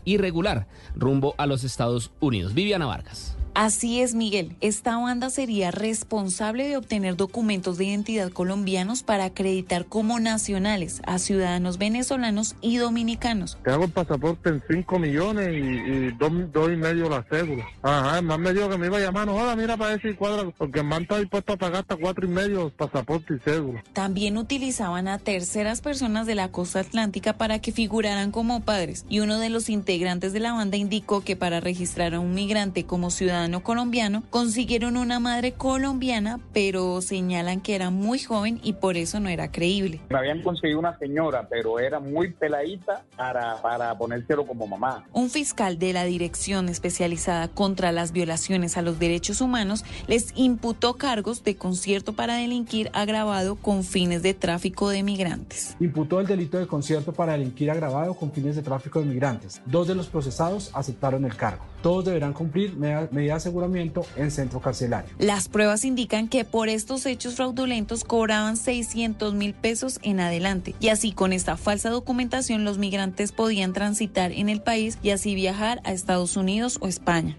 irregular 0.05 0.66
rumbo 0.97 1.35
a 1.36 1.44
los 1.44 1.62
Estados 1.62 2.10
Unidos. 2.20 2.55
Viviana 2.55 2.86
Vargas. 2.86 3.36
Así 3.55 4.01
es, 4.01 4.14
Miguel. 4.14 4.56
Esta 4.60 4.97
banda 4.97 5.28
sería 5.28 5.70
responsable 5.70 6.68
de 6.68 6.77
obtener 6.77 7.16
documentos 7.16 7.78
de 7.78 7.86
identidad 7.86 8.31
colombianos 8.31 9.02
para 9.02 9.24
acreditar 9.24 9.86
como 9.86 10.20
nacionales 10.20 11.02
a 11.05 11.18
ciudadanos 11.18 11.77
venezolanos 11.77 12.55
y 12.60 12.77
dominicanos. 12.77 13.59
Te 13.64 13.70
hago 13.70 13.85
el 13.85 13.90
pasaporte 13.90 14.51
en 14.51 14.62
5 14.68 14.98
millones 14.98 15.48
y, 15.52 16.10
dos, 16.12 16.32
y 16.72 16.77
medio 16.77 17.09
la 17.09 17.24
cédula. 17.24 17.66
Ajá, 17.82 18.18
el 18.18 18.24
man 18.24 18.40
me 18.40 18.52
dijo 18.52 18.68
que 18.68 18.78
me 18.78 18.86
iba 18.86 18.98
a 18.98 19.01
llamar. 19.01 19.27
No, 19.27 19.35
joda, 19.35 19.56
mira 19.56 19.77
para 19.77 19.98
si 19.98 20.14
cuadra, 20.14 20.48
porque 20.56 20.81
el 20.81 20.86
man 20.86 21.02
está 21.02 21.18
dispuesto 21.18 21.52
a 21.52 21.56
pagar 21.56 21.81
hasta 21.81 21.97
cuatro 21.97 22.27
y 22.27 22.31
medio 22.31 22.70
pasaporte 22.70 23.35
y 23.35 23.39
cédula. 23.40 23.82
También 23.93 24.39
utilizaban 24.39 25.09
a 25.09 25.18
terceras 25.18 25.81
personas 25.81 26.27
de 26.27 26.36
la 26.36 26.48
costa 26.52 26.81
atlántica 26.81 27.32
para 27.32 27.59
que 27.59 27.72
figuraran 27.72 28.31
como 28.31 28.60
padres. 28.60 29.05
Y 29.09 29.20
uno 29.20 29.39
de 29.39 29.51
los 29.51 29.68
integrantes 29.68 30.32
de 30.32 30.40
la 30.40 30.52
banda 30.52 30.77
indicó 30.77 31.22
que 31.22 31.35
para 31.35 31.60
registrar 31.60 32.14
a 32.14 32.20
un 32.20 32.32
migrante 32.35 32.85
como 32.85 33.10
ciudadano 33.10 33.39
colombiano, 33.62 34.22
consiguieron 34.30 34.96
una 34.96 35.20
madre 35.20 35.52
colombiana, 35.52 36.40
pero 36.52 37.00
señalan 37.00 37.60
que 37.60 37.74
era 37.74 37.90
muy 37.90 38.18
joven 38.18 38.60
y 38.62 38.74
por 38.74 38.96
eso 38.96 39.20
no 39.20 39.28
era 39.28 39.50
creíble. 39.50 40.00
Me 40.10 40.18
habían 40.18 40.42
conseguido 40.42 40.78
una 40.78 40.98
señora, 40.98 41.46
pero 41.48 41.78
era 41.78 42.00
muy 42.00 42.32
peladita 42.32 43.04
para, 43.16 43.60
para 43.62 43.96
ponérselo 43.96 44.46
como 44.46 44.66
mamá. 44.66 45.04
Un 45.12 45.30
fiscal 45.30 45.78
de 45.78 45.92
la 45.92 46.04
Dirección 46.04 46.68
Especializada 46.68 47.48
contra 47.48 47.92
las 47.92 48.12
Violaciones 48.12 48.76
a 48.76 48.82
los 48.82 48.98
Derechos 48.98 49.40
Humanos 49.40 49.84
les 50.06 50.32
imputó 50.36 50.94
cargos 50.94 51.44
de 51.44 51.56
concierto 51.56 52.12
para 52.12 52.36
delinquir 52.36 52.90
agravado 52.92 53.56
con 53.56 53.84
fines 53.84 54.22
de 54.22 54.34
tráfico 54.34 54.88
de 54.88 55.02
migrantes. 55.02 55.76
Imputó 55.80 56.20
el 56.20 56.26
delito 56.26 56.58
de 56.58 56.66
concierto 56.66 57.12
para 57.12 57.32
delinquir 57.32 57.70
agravado 57.70 58.14
con 58.14 58.32
fines 58.32 58.56
de 58.56 58.62
tráfico 58.62 59.00
de 59.00 59.06
migrantes. 59.06 59.62
Dos 59.66 59.88
de 59.88 59.94
los 59.94 60.08
procesados 60.08 60.70
aceptaron 60.74 61.24
el 61.24 61.36
cargo. 61.36 61.64
Todos 61.82 62.04
deberán 62.04 62.32
cumplir 62.32 62.76
medidas 62.76 63.30
aseguramiento 63.32 64.05
en 64.16 64.31
centro 64.31 64.61
carcelario. 64.61 65.11
Las 65.19 65.48
pruebas 65.48 65.85
indican 65.85 66.28
que 66.28 66.44
por 66.44 66.69
estos 66.69 67.07
hechos 67.07 67.35
fraudulentos 67.35 68.05
cobraban 68.05 68.57
600 68.57 69.35
mil 69.35 69.55
pesos 69.55 69.98
en 70.02 70.20
adelante 70.20 70.74
y 70.81 70.89
así 70.89 71.12
con 71.12 71.32
esta 71.32 71.57
falsa 71.57 71.90
documentación 71.90 72.65
los 72.65 72.78
migrantes 72.78 73.32
podían 73.32 73.73
transitar 73.73 74.32
en 74.32 74.48
el 74.48 74.61
país 74.61 74.98
y 75.02 75.11
así 75.11 75.35
viajar 75.35 75.81
a 75.85 75.93
Estados 75.93 76.36
Unidos 76.36 76.78
o 76.81 76.89
España. 76.89 77.36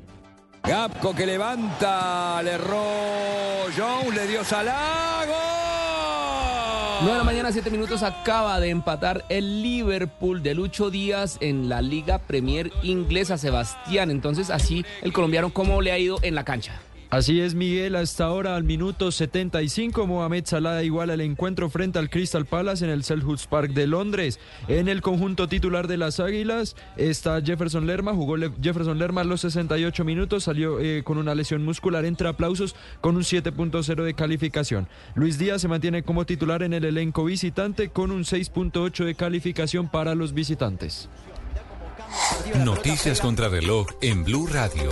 Gapco 0.64 1.16
que 1.16 1.26
levanta, 1.26 2.42
le 2.44 2.52
erró 2.52 2.86
Jones, 3.76 4.16
le 4.16 4.28
dio 4.28 4.44
Salago. 4.44 5.34
9 7.02 7.14
de 7.14 7.18
la 7.18 7.24
mañana, 7.24 7.52
7 7.52 7.72
minutos, 7.72 8.04
acaba 8.04 8.60
de 8.60 8.70
empatar 8.70 9.26
el 9.30 9.64
Liverpool 9.64 10.44
de 10.44 10.54
Lucho 10.54 10.92
Díaz 10.92 11.38
en 11.40 11.68
la 11.68 11.82
Liga 11.82 12.20
Premier 12.20 12.72
Inglesa, 12.84 13.40
Sebastián. 13.40 14.12
Entonces, 14.12 14.52
así 14.52 14.86
el 15.02 15.12
colombiano, 15.12 15.52
¿cómo 15.52 15.82
le 15.82 15.92
ha 15.92 15.98
ido 15.98 16.20
en 16.22 16.36
la 16.36 16.44
cancha? 16.44 16.80
Así 17.12 17.42
es, 17.42 17.56
Miguel. 17.56 17.98
Hasta 17.98 18.24
ahora, 18.24 18.56
al 18.56 18.64
minuto 18.64 19.12
75, 19.12 20.08
Mohamed 20.08 20.46
Salah 20.46 20.82
iguala 20.82 21.16
el 21.16 21.20
encuentro 21.20 21.70
frente 21.70 22.00
al 22.00 22.10
Crystal 22.10 22.46
Palace 22.46 22.86
en 22.86 22.90
el 22.90 23.04
Selhurst 23.04 23.50
Park 23.50 23.74
de 23.74 23.86
Londres. 23.86 24.40
En 24.70 24.88
el 24.88 25.02
conjunto 25.02 25.50
titular 25.50 25.90
de 25.90 25.98
las 25.98 26.22
Águilas 26.22 26.78
está 26.96 27.42
Jefferson 27.42 27.86
Lerma. 27.86 28.14
Jugó 28.14 28.38
Jefferson 28.62 28.98
Lerma 28.98 29.26
los 29.26 29.42
68 29.42 30.06
minutos. 30.06 30.46
Salió 30.46 30.80
eh, 30.80 31.04
con 31.04 31.18
una 31.18 31.36
lesión 31.36 31.66
muscular 31.66 32.06
entre 32.06 32.30
aplausos 32.30 32.78
con 33.02 33.18
un 33.18 33.24
7.0 33.24 34.04
de 34.04 34.14
calificación. 34.14 34.88
Luis 35.14 35.38
Díaz 35.38 35.62
se 35.62 35.68
mantiene 35.68 36.04
como 36.04 36.26
titular 36.26 36.64
en 36.64 36.72
el 36.72 36.86
elenco 36.86 37.26
visitante 37.26 37.90
con 37.90 38.12
un 38.12 38.24
6.8 38.24 39.04
de 39.04 39.16
calificación 39.16 39.90
para 39.92 40.16
los 40.16 40.34
visitantes. 40.34 41.10
Noticias 42.64 43.20
contra 43.20 43.50
reloj 43.50 43.88
en 44.02 44.24
Blue 44.24 44.48
Radio. 44.48 44.92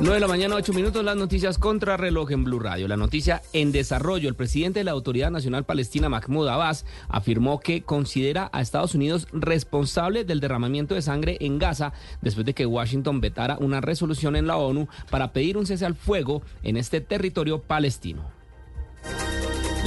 9 0.00 0.14
de 0.14 0.20
la 0.20 0.28
mañana, 0.28 0.54
8 0.54 0.72
minutos, 0.74 1.04
las 1.04 1.16
noticias 1.16 1.58
contra 1.58 1.96
reloj 1.96 2.30
en 2.30 2.44
Blue 2.44 2.60
Radio. 2.60 2.86
La 2.86 2.96
noticia 2.96 3.42
en 3.52 3.72
desarrollo. 3.72 4.28
El 4.28 4.36
presidente 4.36 4.78
de 4.78 4.84
la 4.84 4.92
Autoridad 4.92 5.32
Nacional 5.32 5.64
Palestina, 5.64 6.08
Mahmoud 6.08 6.46
Abbas, 6.46 6.86
afirmó 7.08 7.58
que 7.58 7.82
considera 7.82 8.48
a 8.52 8.60
Estados 8.60 8.94
Unidos 8.94 9.26
responsable 9.32 10.24
del 10.24 10.38
derramamiento 10.38 10.94
de 10.94 11.02
sangre 11.02 11.36
en 11.40 11.58
Gaza 11.58 11.92
después 12.20 12.46
de 12.46 12.54
que 12.54 12.64
Washington 12.64 13.20
vetara 13.20 13.58
una 13.58 13.80
resolución 13.80 14.36
en 14.36 14.46
la 14.46 14.56
ONU 14.56 14.86
para 15.10 15.32
pedir 15.32 15.56
un 15.56 15.66
cese 15.66 15.84
al 15.84 15.96
fuego 15.96 16.42
en 16.62 16.76
este 16.76 17.00
territorio 17.00 17.60
palestino. 17.60 18.22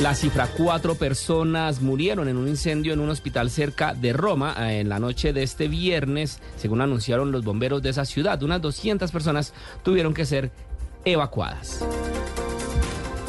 La 0.01 0.15
cifra, 0.15 0.47
cuatro 0.47 0.95
personas 0.95 1.79
murieron 1.79 2.27
en 2.27 2.35
un 2.35 2.47
incendio 2.47 2.91
en 2.91 3.01
un 3.01 3.11
hospital 3.11 3.51
cerca 3.51 3.93
de 3.93 4.13
Roma 4.13 4.55
eh, 4.57 4.79
en 4.79 4.89
la 4.89 4.97
noche 4.97 5.31
de 5.31 5.43
este 5.43 5.67
viernes, 5.67 6.39
según 6.57 6.81
anunciaron 6.81 7.31
los 7.31 7.45
bomberos 7.45 7.83
de 7.83 7.91
esa 7.91 8.03
ciudad. 8.05 8.41
Unas 8.41 8.63
200 8.63 9.11
personas 9.11 9.53
tuvieron 9.83 10.15
que 10.15 10.25
ser 10.25 10.49
evacuadas. 11.05 11.85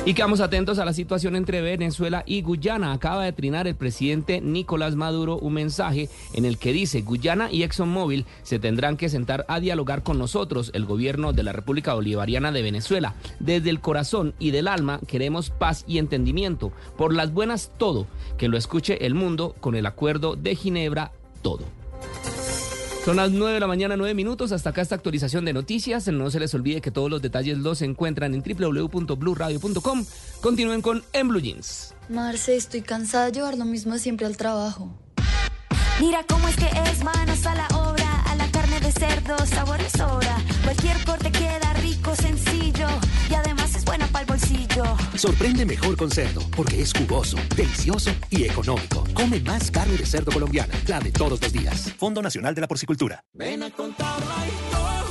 Y 0.04 0.14
quedamos 0.14 0.40
atentos 0.40 0.80
a 0.80 0.84
la 0.84 0.92
situación 0.92 1.36
entre 1.36 1.60
Venezuela 1.60 2.24
y 2.26 2.42
Guyana. 2.42 2.92
Acaba 2.92 3.24
de 3.24 3.32
trinar 3.32 3.68
el 3.68 3.76
presidente 3.76 4.40
Nicolás 4.40 4.96
Maduro 4.96 5.38
un 5.38 5.52
mensaje 5.52 6.08
en 6.34 6.44
el 6.44 6.58
que 6.58 6.72
dice 6.72 7.02
Guyana 7.02 7.52
y 7.52 7.62
ExxonMobil 7.62 8.26
se 8.42 8.58
tendrán 8.58 8.96
que 8.96 9.08
sentar 9.08 9.44
a 9.46 9.60
dialogar 9.60 10.02
con 10.02 10.18
nosotros, 10.18 10.72
el 10.74 10.86
gobierno 10.86 11.32
de 11.32 11.44
la 11.44 11.52
República 11.52 11.94
Bolivariana 11.94 12.50
de 12.50 12.62
Venezuela. 12.62 13.14
Desde 13.38 13.70
el 13.70 13.78
corazón 13.78 14.34
y 14.40 14.50
del 14.50 14.66
alma 14.66 14.98
queremos 15.06 15.50
paz 15.50 15.84
y 15.86 15.98
entendimiento. 15.98 16.72
Por 16.98 17.14
las 17.14 17.32
buenas 17.32 17.70
todo, 17.78 18.08
que 18.38 18.48
lo 18.48 18.58
escuche 18.58 19.06
el 19.06 19.14
mundo 19.14 19.54
con 19.60 19.76
el 19.76 19.86
acuerdo 19.86 20.34
de 20.34 20.56
Ginebra 20.56 21.12
todo. 21.42 21.81
Son 23.04 23.16
las 23.16 23.32
9 23.32 23.54
de 23.54 23.60
la 23.60 23.66
mañana, 23.66 23.96
9 23.96 24.14
minutos. 24.14 24.52
Hasta 24.52 24.70
acá 24.70 24.80
esta 24.80 24.94
actualización 24.94 25.44
de 25.44 25.52
noticias. 25.52 26.06
No 26.06 26.30
se 26.30 26.38
les 26.38 26.54
olvide 26.54 26.80
que 26.80 26.92
todos 26.92 27.10
los 27.10 27.20
detalles 27.20 27.58
los 27.58 27.82
encuentran 27.82 28.32
en 28.32 28.42
www.bluradio.com. 28.42 30.04
Continúen 30.40 30.82
con 30.82 31.02
En 31.12 31.28
Blue 31.28 31.40
Jeans. 31.40 31.94
Marce, 32.08 32.56
estoy 32.56 32.82
cansada 32.82 33.26
de 33.26 33.32
llevar 33.32 33.58
lo 33.58 33.64
mismo 33.64 33.98
siempre 33.98 34.26
al 34.26 34.36
trabajo. 34.36 34.94
Mira 36.00 36.24
cómo 36.28 36.46
es 36.46 36.56
que 36.56 36.68
es 36.90 37.02
manos 37.02 37.44
a 37.44 37.54
la 37.54 37.66
obra, 37.76 38.22
a 38.22 38.36
la 38.36 38.48
carne 38.50 38.78
de 38.80 38.92
cerdo, 38.92 39.36
sabor 39.46 39.80
y 39.80 39.90
sobra. 39.96 40.36
Cualquier 40.62 40.96
corte 41.04 41.32
queda 41.32 41.72
rico, 41.74 42.14
sencillo 42.14 42.86
y 43.30 43.34
además 43.34 43.61
buena 43.92 44.06
para 44.06 44.22
el 44.22 44.26
bolsillo. 44.26 44.84
Sorprende 45.16 45.66
mejor 45.66 45.96
con 45.96 46.10
cerdo, 46.10 46.40
porque 46.56 46.80
es 46.80 46.92
jugoso, 46.94 47.36
delicioso 47.54 48.10
y 48.30 48.44
económico. 48.44 49.04
Come 49.12 49.38
más 49.40 49.70
carne 49.70 49.96
de 49.98 50.06
cerdo 50.06 50.32
colombiana, 50.32 50.74
la 50.86 50.98
de 50.98 51.12
todos 51.12 51.40
los 51.42 51.52
días. 51.52 51.92
Fondo 51.98 52.22
Nacional 52.22 52.54
de 52.54 52.62
la 52.62 52.68
Porcicultura. 52.68 53.22
Ven 53.34 53.62
a 53.62 53.70
contar 53.70 54.18
la 54.20 54.46
historia 54.46 55.01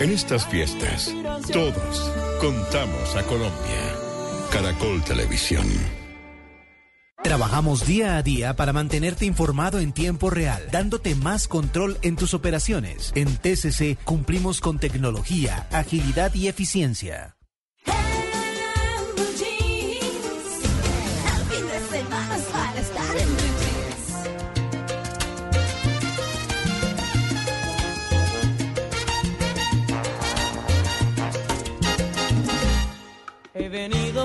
En 0.00 0.10
estas 0.10 0.46
fiestas, 0.46 1.14
todos 1.52 2.10
contamos 2.40 3.16
a 3.16 3.22
Colombia. 3.24 3.96
Caracol 4.50 5.04
Televisión. 5.04 5.66
Trabajamos 7.22 7.86
día 7.86 8.16
a 8.16 8.22
día 8.22 8.56
para 8.56 8.72
mantenerte 8.72 9.26
informado 9.26 9.78
en 9.78 9.92
tiempo 9.92 10.30
real, 10.30 10.62
dándote 10.72 11.14
más 11.14 11.48
control 11.48 11.98
en 12.00 12.16
tus 12.16 12.32
operaciones. 12.32 13.12
En 13.14 13.36
TCC 13.36 14.02
cumplimos 14.02 14.62
con 14.62 14.78
tecnología, 14.78 15.68
agilidad 15.70 16.32
y 16.32 16.48
eficiencia. 16.48 17.36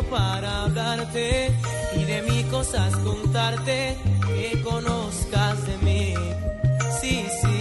Para 0.04 0.64
hablarte 0.64 1.52
y 1.96 2.04
de 2.04 2.22
mis 2.24 2.46
cosas 2.46 2.96
contarte 2.98 3.96
que 4.28 4.62
conozcas 4.62 5.66
de 5.68 5.78
mí. 5.78 6.14
Sí, 7.00 7.26
sí, 7.42 7.55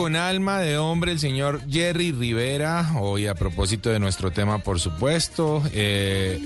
con 0.00 0.16
alma 0.16 0.60
de 0.60 0.78
hombre, 0.78 1.12
el 1.12 1.18
señor 1.18 1.60
Jerry 1.70 2.10
Rivera. 2.12 2.90
Hoy 2.98 3.26
a 3.26 3.34
propósito 3.34 3.90
de 3.90 3.98
nuestro 3.98 4.30
tema, 4.30 4.56
por 4.56 4.80
supuesto. 4.80 5.62
eh, 5.74 6.40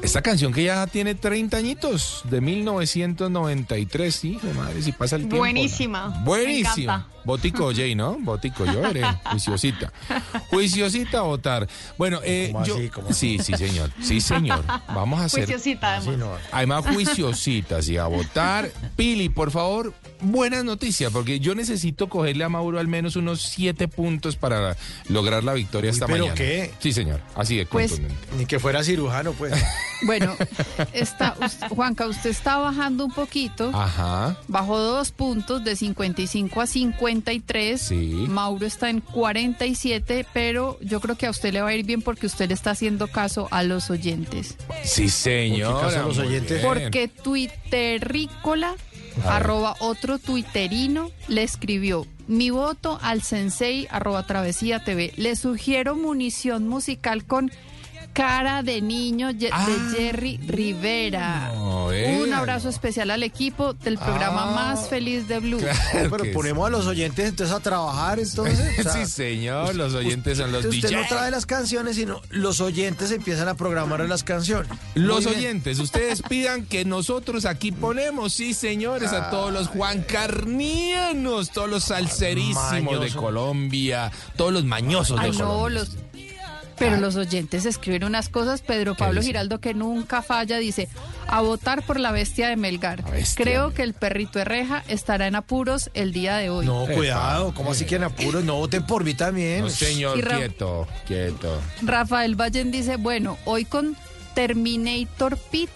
esta 0.00 0.22
canción 0.22 0.52
que 0.52 0.62
ya 0.62 0.86
tiene 0.86 1.16
30 1.16 1.56
añitos, 1.56 2.22
de 2.30 2.40
1993, 2.40 4.14
sí, 4.14 4.38
de 4.40 4.54
madre, 4.54 4.80
si 4.80 4.92
pasa 4.92 5.16
el 5.16 5.22
tiempo. 5.22 5.38
Buenísima. 5.38 6.22
Buenísima. 6.24 7.08
Botico 7.24 7.72
Jay, 7.74 7.94
¿no? 7.94 8.16
Botico, 8.20 8.64
yo 8.66 8.84
eres 8.86 9.06
juiciosita. 9.24 9.92
Juiciosita 10.50 11.18
a 11.18 11.22
votar. 11.22 11.68
Bueno, 11.98 12.20
eh, 12.24 12.50
¿Cómo 12.52 12.64
yo. 12.64 12.74
así? 12.76 12.88
¿Cómo 12.88 13.08
así? 13.10 13.38
Sí, 13.38 13.44
sí, 13.44 13.54
señor. 13.66 13.90
Sí, 14.02 14.20
señor. 14.20 14.64
Vamos 14.88 15.20
a 15.20 15.24
hacer. 15.24 15.44
Juiciosita, 15.46 15.96
además. 15.96 16.40
Además, 16.52 16.84
juiciositas 16.92 17.88
y 17.88 17.96
a 17.96 18.06
votar. 18.06 18.70
Pili, 18.96 19.28
por 19.28 19.50
favor, 19.50 19.92
buenas 20.20 20.64
noticias, 20.64 21.12
porque 21.12 21.40
yo 21.40 21.54
necesito 21.54 22.08
cogerle 22.08 22.44
a 22.44 22.48
Mauro 22.48 22.78
al 22.78 22.88
menos 22.88 23.16
unos 23.16 23.40
siete 23.42 23.88
puntos 23.88 24.36
para 24.36 24.76
lograr 25.08 25.44
la 25.44 25.54
victoria 25.54 25.90
esta 25.90 26.06
¿pero 26.06 26.18
mañana. 26.26 26.34
qué? 26.34 26.72
Sí, 26.78 26.92
señor. 26.92 27.20
Así 27.34 27.56
de 27.56 27.66
Pues- 27.66 27.92
contundente. 27.92 28.26
Ni 28.36 28.46
que 28.46 28.58
fuera 28.58 28.82
cirujano, 28.82 29.32
pues. 29.32 29.52
Bueno, 30.06 30.34
está, 30.92 31.34
us- 31.42 31.56
Juanca, 31.70 32.06
usted 32.06 32.28
está 32.28 32.58
bajando 32.58 33.06
un 33.06 33.12
poquito. 33.12 33.70
Ajá. 33.72 34.36
Bajó 34.48 34.78
dos 34.78 35.12
puntos 35.12 35.64
de 35.64 35.76
55 35.76 36.60
a 36.60 36.66
53. 37.14 37.80
Sí. 37.80 38.26
Mauro 38.28 38.66
está 38.66 38.90
en 38.90 39.00
47, 39.00 40.26
pero 40.32 40.78
yo 40.80 41.00
creo 41.00 41.16
que 41.16 41.26
a 41.26 41.30
usted 41.30 41.52
le 41.52 41.62
va 41.62 41.68
a 41.68 41.74
ir 41.74 41.84
bien 41.86 42.02
porque 42.02 42.26
usted 42.26 42.48
le 42.48 42.54
está 42.54 42.72
haciendo 42.72 43.06
caso 43.08 43.48
a 43.50 43.62
los 43.62 43.90
oyentes. 43.90 44.56
Sí, 44.82 45.08
señor. 45.08 45.80
caso 45.80 46.00
a 46.00 46.02
los 46.08 46.18
oyentes? 46.18 46.62
Porque 46.64 47.08
Twitterrícola, 47.08 48.68
A 48.70 48.74
ver. 49.24 49.32
arroba 49.32 49.76
otro 49.80 50.18
tuiterino, 50.18 51.10
le 51.28 51.42
escribió. 51.44 52.06
Mi 52.26 52.50
voto 52.50 52.98
al 53.02 53.22
sensei 53.22 53.86
arroba 53.90 54.26
travesía 54.26 54.82
TV. 54.82 55.12
Le 55.16 55.36
sugiero 55.36 55.94
munición 55.94 56.66
musical 56.68 57.24
con 57.24 57.50
cara 58.14 58.62
de 58.62 58.80
niño 58.80 59.34
de 59.34 59.50
Jerry 59.94 60.38
Rivera. 60.46 61.52
no, 61.54 61.86
Un 62.22 62.32
abrazo 62.32 62.68
especial 62.70 63.10
al 63.10 63.22
equipo 63.22 63.74
del 63.74 63.98
programa 63.98 64.46
más 64.54 64.88
feliz 64.88 65.28
de 65.28 65.40
Blue. 65.40 65.58
Claro 65.58 66.10
pero 66.10 66.32
ponemos 66.32 66.66
a 66.66 66.70
los 66.70 66.86
oyentes 66.86 67.28
entonces 67.28 67.54
a 67.54 67.60
trabajar 67.60 68.20
entonces. 68.20 68.78
O 68.78 68.82
sea, 68.84 68.92
sí, 68.92 69.06
señor. 69.10 69.74
Los 69.74 69.92
oyentes 69.94 70.38
son 70.38 70.52
los 70.52 70.64
usted 70.64 70.90
no 70.92 70.98
DJs. 71.00 71.08
trae 71.08 71.30
las 71.30 71.44
canciones, 71.44 71.96
sino 71.96 72.22
los 72.30 72.60
oyentes 72.60 73.10
empiezan 73.10 73.48
a 73.48 73.54
programar 73.54 74.00
las 74.08 74.22
canciones. 74.22 74.68
Los 74.94 75.24
Muy 75.24 75.34
bien. 75.34 75.38
oyentes, 75.46 75.78
ustedes 75.80 76.22
pidan 76.28 76.64
que 76.64 76.84
nosotros 76.84 77.44
aquí 77.44 77.72
ponemos, 77.72 78.32
sí 78.32 78.54
señores, 78.54 79.12
a 79.12 79.28
todos 79.30 79.52
los 79.52 79.66
juancarnianos, 79.68 81.50
todos 81.50 81.68
los 81.68 81.84
salserísimos 81.84 83.00
de. 83.00 83.10
Colombia, 83.14 84.12
todos 84.36 84.52
los 84.52 84.64
mañosos 84.64 85.18
de 85.20 85.26
Ay, 85.26 85.32
no, 85.32 85.38
Colombia. 85.48 85.80
los... 85.80 85.90
Pero 86.78 86.96
los 86.96 87.16
oyentes 87.16 87.66
escriben 87.66 88.04
unas 88.04 88.28
cosas. 88.28 88.60
Pedro 88.62 88.94
Pablo? 88.94 89.22
Giraldo, 89.22 89.60
que 89.60 89.74
nunca 89.74 90.22
falla, 90.22 90.58
dice: 90.58 90.88
a 91.28 91.40
votar 91.40 91.82
por 91.82 92.00
la 92.00 92.10
bestia 92.12 92.48
de 92.48 92.56
Melgar. 92.56 93.08
bestia. 93.10 93.44
Creo 93.44 93.72
que 93.72 93.82
el 93.82 93.94
perrito 93.94 94.38
Herreja 94.40 94.82
estará 94.88 95.26
en 95.26 95.36
apuros 95.36 95.90
el 95.94 96.12
día 96.12 96.36
de 96.36 96.50
hoy. 96.50 96.66
No, 96.66 96.86
cuidado, 96.86 97.54
¿cómo 97.54 97.72
así 97.72 97.84
que 97.84 97.96
en 97.96 98.04
apuros? 98.04 98.44
No 98.44 98.56
voten 98.56 98.84
por 98.86 99.04
mí 99.04 99.14
también. 99.14 99.60
No, 99.62 99.70
señor, 99.70 100.18
Ra- 100.20 100.36
quieto, 100.38 100.88
quieto. 101.06 101.60
Rafael 101.82 102.34
Vallen 102.34 102.70
dice: 102.70 102.96
bueno, 102.96 103.38
hoy 103.44 103.64
con 103.64 103.96
Terminator 104.34 105.38
Pit, 105.50 105.70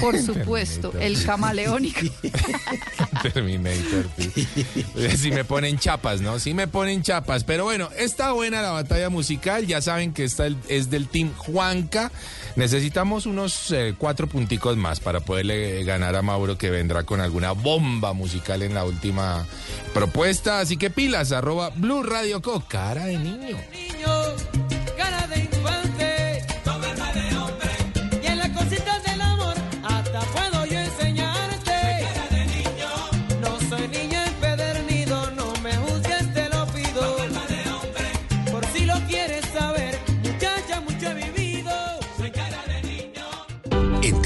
por 0.00 0.18
supuesto, 0.18 0.92
el 0.98 1.22
camaleónico. 1.24 2.00
Terminator. 3.22 4.06
Si 5.16 5.30
me 5.30 5.44
ponen 5.44 5.78
chapas, 5.78 6.20
¿no? 6.20 6.38
Sí 6.38 6.54
me 6.54 6.68
ponen 6.68 7.02
chapas. 7.02 7.44
Pero 7.44 7.64
bueno, 7.64 7.88
está 7.96 8.32
buena 8.32 8.62
la 8.62 8.70
batalla 8.70 9.10
musical. 9.10 9.66
Ya 9.66 9.80
saben 9.80 10.12
que 10.12 10.24
esta 10.24 10.46
es 10.68 10.90
del 10.90 11.08
Team 11.08 11.32
Juanca. 11.36 12.10
Necesitamos 12.56 13.26
unos 13.26 13.70
eh, 13.70 13.94
cuatro 13.96 14.26
punticos 14.26 14.76
más 14.76 15.00
para 15.00 15.20
poderle 15.20 15.84
ganar 15.84 16.16
a 16.16 16.22
Mauro 16.22 16.58
que 16.58 16.70
vendrá 16.70 17.04
con 17.04 17.20
alguna 17.20 17.52
bomba 17.52 18.12
musical 18.12 18.62
en 18.62 18.74
la 18.74 18.84
última 18.84 19.46
propuesta. 19.94 20.60
Así 20.60 20.76
que 20.76 20.90
pilas, 20.90 21.32
arroba 21.32 21.70
Blue 21.70 22.02
Radio 22.02 22.42
Co. 22.42 22.64
Cara 22.68 23.06
de 23.06 23.18
niño. 23.18 23.56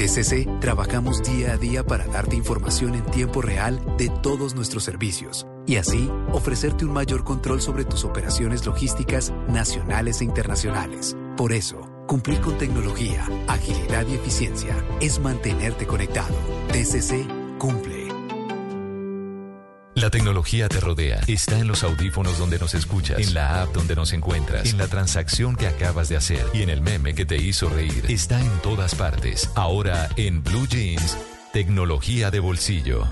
TCC 0.03 0.59
trabajamos 0.59 1.23
día 1.23 1.53
a 1.53 1.57
día 1.57 1.85
para 1.85 2.05
darte 2.07 2.35
información 2.35 2.93
en 2.95 3.05
tiempo 3.05 3.41
real 3.41 3.81
de 3.97 4.09
todos 4.09 4.53
nuestros 4.53 4.83
servicios 4.83 5.47
y 5.65 5.77
así 5.77 6.11
ofrecerte 6.33 6.83
un 6.83 6.91
mayor 6.91 7.23
control 7.23 7.61
sobre 7.61 7.85
tus 7.85 8.03
operaciones 8.03 8.65
logísticas 8.65 9.31
nacionales 9.47 10.19
e 10.19 10.25
internacionales. 10.25 11.15
Por 11.37 11.53
eso, 11.53 11.89
cumplir 12.05 12.41
con 12.41 12.57
tecnología, 12.57 13.25
agilidad 13.47 14.05
y 14.05 14.15
eficiencia 14.15 14.75
es 14.99 15.19
mantenerte 15.21 15.87
conectado. 15.87 16.35
TCC 16.73 17.25
cumple. 17.57 18.02
La 19.95 20.09
tecnología 20.09 20.67
te 20.69 20.79
rodea. 20.79 21.21
Está 21.27 21.59
en 21.59 21.67
los 21.67 21.83
audífonos 21.83 22.39
donde 22.39 22.57
nos 22.57 22.73
escuchas, 22.73 23.19
en 23.19 23.35
la 23.35 23.61
app 23.61 23.73
donde 23.73 23.95
nos 23.95 24.11
encuentras, 24.11 24.71
en 24.71 24.79
la 24.79 24.87
transacción 24.87 25.55
que 25.55 25.67
acabas 25.67 26.09
de 26.09 26.17
hacer 26.17 26.43
y 26.51 26.63
en 26.63 26.69
el 26.69 26.81
meme 26.81 27.13
que 27.13 27.25
te 27.25 27.37
hizo 27.37 27.69
reír. 27.69 28.05
Está 28.09 28.41
en 28.41 28.59
todas 28.61 28.95
partes. 28.95 29.51
Ahora 29.55 30.09
en 30.15 30.43
Blue 30.43 30.67
Jeans, 30.67 31.17
tecnología 31.51 32.31
de 32.31 32.39
bolsillo. 32.39 33.07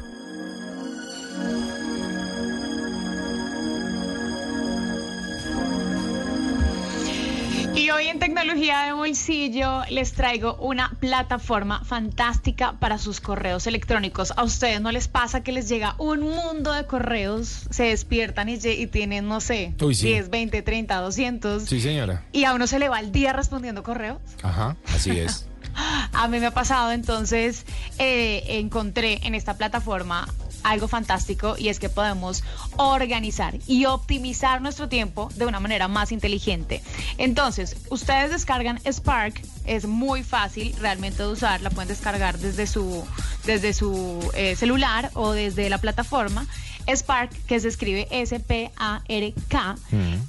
Y 7.81 7.89
hoy 7.89 8.09
en 8.09 8.19
Tecnología 8.19 8.81
de 8.81 8.93
Bolsillo 8.93 9.81
les 9.89 10.13
traigo 10.13 10.53
una 10.57 10.91
plataforma 10.99 11.83
fantástica 11.83 12.73
para 12.73 12.99
sus 12.99 13.19
correos 13.19 13.65
electrónicos. 13.65 14.33
¿A 14.37 14.43
ustedes 14.43 14.81
no 14.81 14.91
les 14.91 15.07
pasa 15.07 15.41
que 15.41 15.51
les 15.51 15.67
llega 15.67 15.95
un 15.97 16.19
mundo 16.19 16.73
de 16.73 16.85
correos? 16.85 17.65
Se 17.71 17.85
despiertan 17.85 18.49
y, 18.49 18.59
y 18.63 18.85
tienen, 18.85 19.27
no 19.27 19.41
sé, 19.41 19.73
Uy, 19.81 19.95
sí. 19.95 20.09
10, 20.09 20.29
20, 20.29 20.61
30, 20.61 20.95
200. 21.01 21.63
Sí, 21.63 21.81
señora. 21.81 22.23
Y 22.31 22.43
a 22.43 22.53
uno 22.53 22.67
se 22.67 22.77
le 22.77 22.87
va 22.87 22.99
el 22.99 23.11
día 23.11 23.33
respondiendo 23.33 23.81
correos. 23.81 24.19
Ajá, 24.43 24.77
así 24.93 25.17
es. 25.17 25.47
A 26.13 26.27
mí 26.27 26.39
me 26.39 26.45
ha 26.45 26.51
pasado, 26.51 26.91
entonces 26.91 27.65
eh, 27.97 28.43
encontré 28.59 29.21
en 29.23 29.33
esta 29.33 29.57
plataforma 29.57 30.27
algo 30.63 30.87
fantástico 30.87 31.55
y 31.57 31.69
es 31.69 31.79
que 31.79 31.89
podemos 31.89 32.43
organizar 32.77 33.57
y 33.67 33.85
optimizar 33.85 34.61
nuestro 34.61 34.87
tiempo 34.87 35.29
de 35.35 35.45
una 35.45 35.59
manera 35.59 35.87
más 35.87 36.11
inteligente. 36.11 36.81
Entonces, 37.17 37.77
ustedes 37.89 38.31
descargan 38.31 38.79
Spark, 38.85 39.41
es 39.65 39.85
muy 39.85 40.23
fácil 40.23 40.73
realmente 40.79 41.23
de 41.23 41.29
usar, 41.29 41.61
la 41.61 41.69
pueden 41.69 41.89
descargar 41.89 42.37
desde 42.37 42.67
su, 42.67 43.03
desde 43.45 43.73
su 43.73 44.19
eh, 44.33 44.55
celular 44.55 45.11
o 45.13 45.31
desde 45.31 45.69
la 45.69 45.77
plataforma. 45.77 46.47
Spark, 46.87 47.29
que 47.45 47.59
se 47.59 47.67
escribe 47.67 48.07
S-P-A-R-K, 48.09 49.75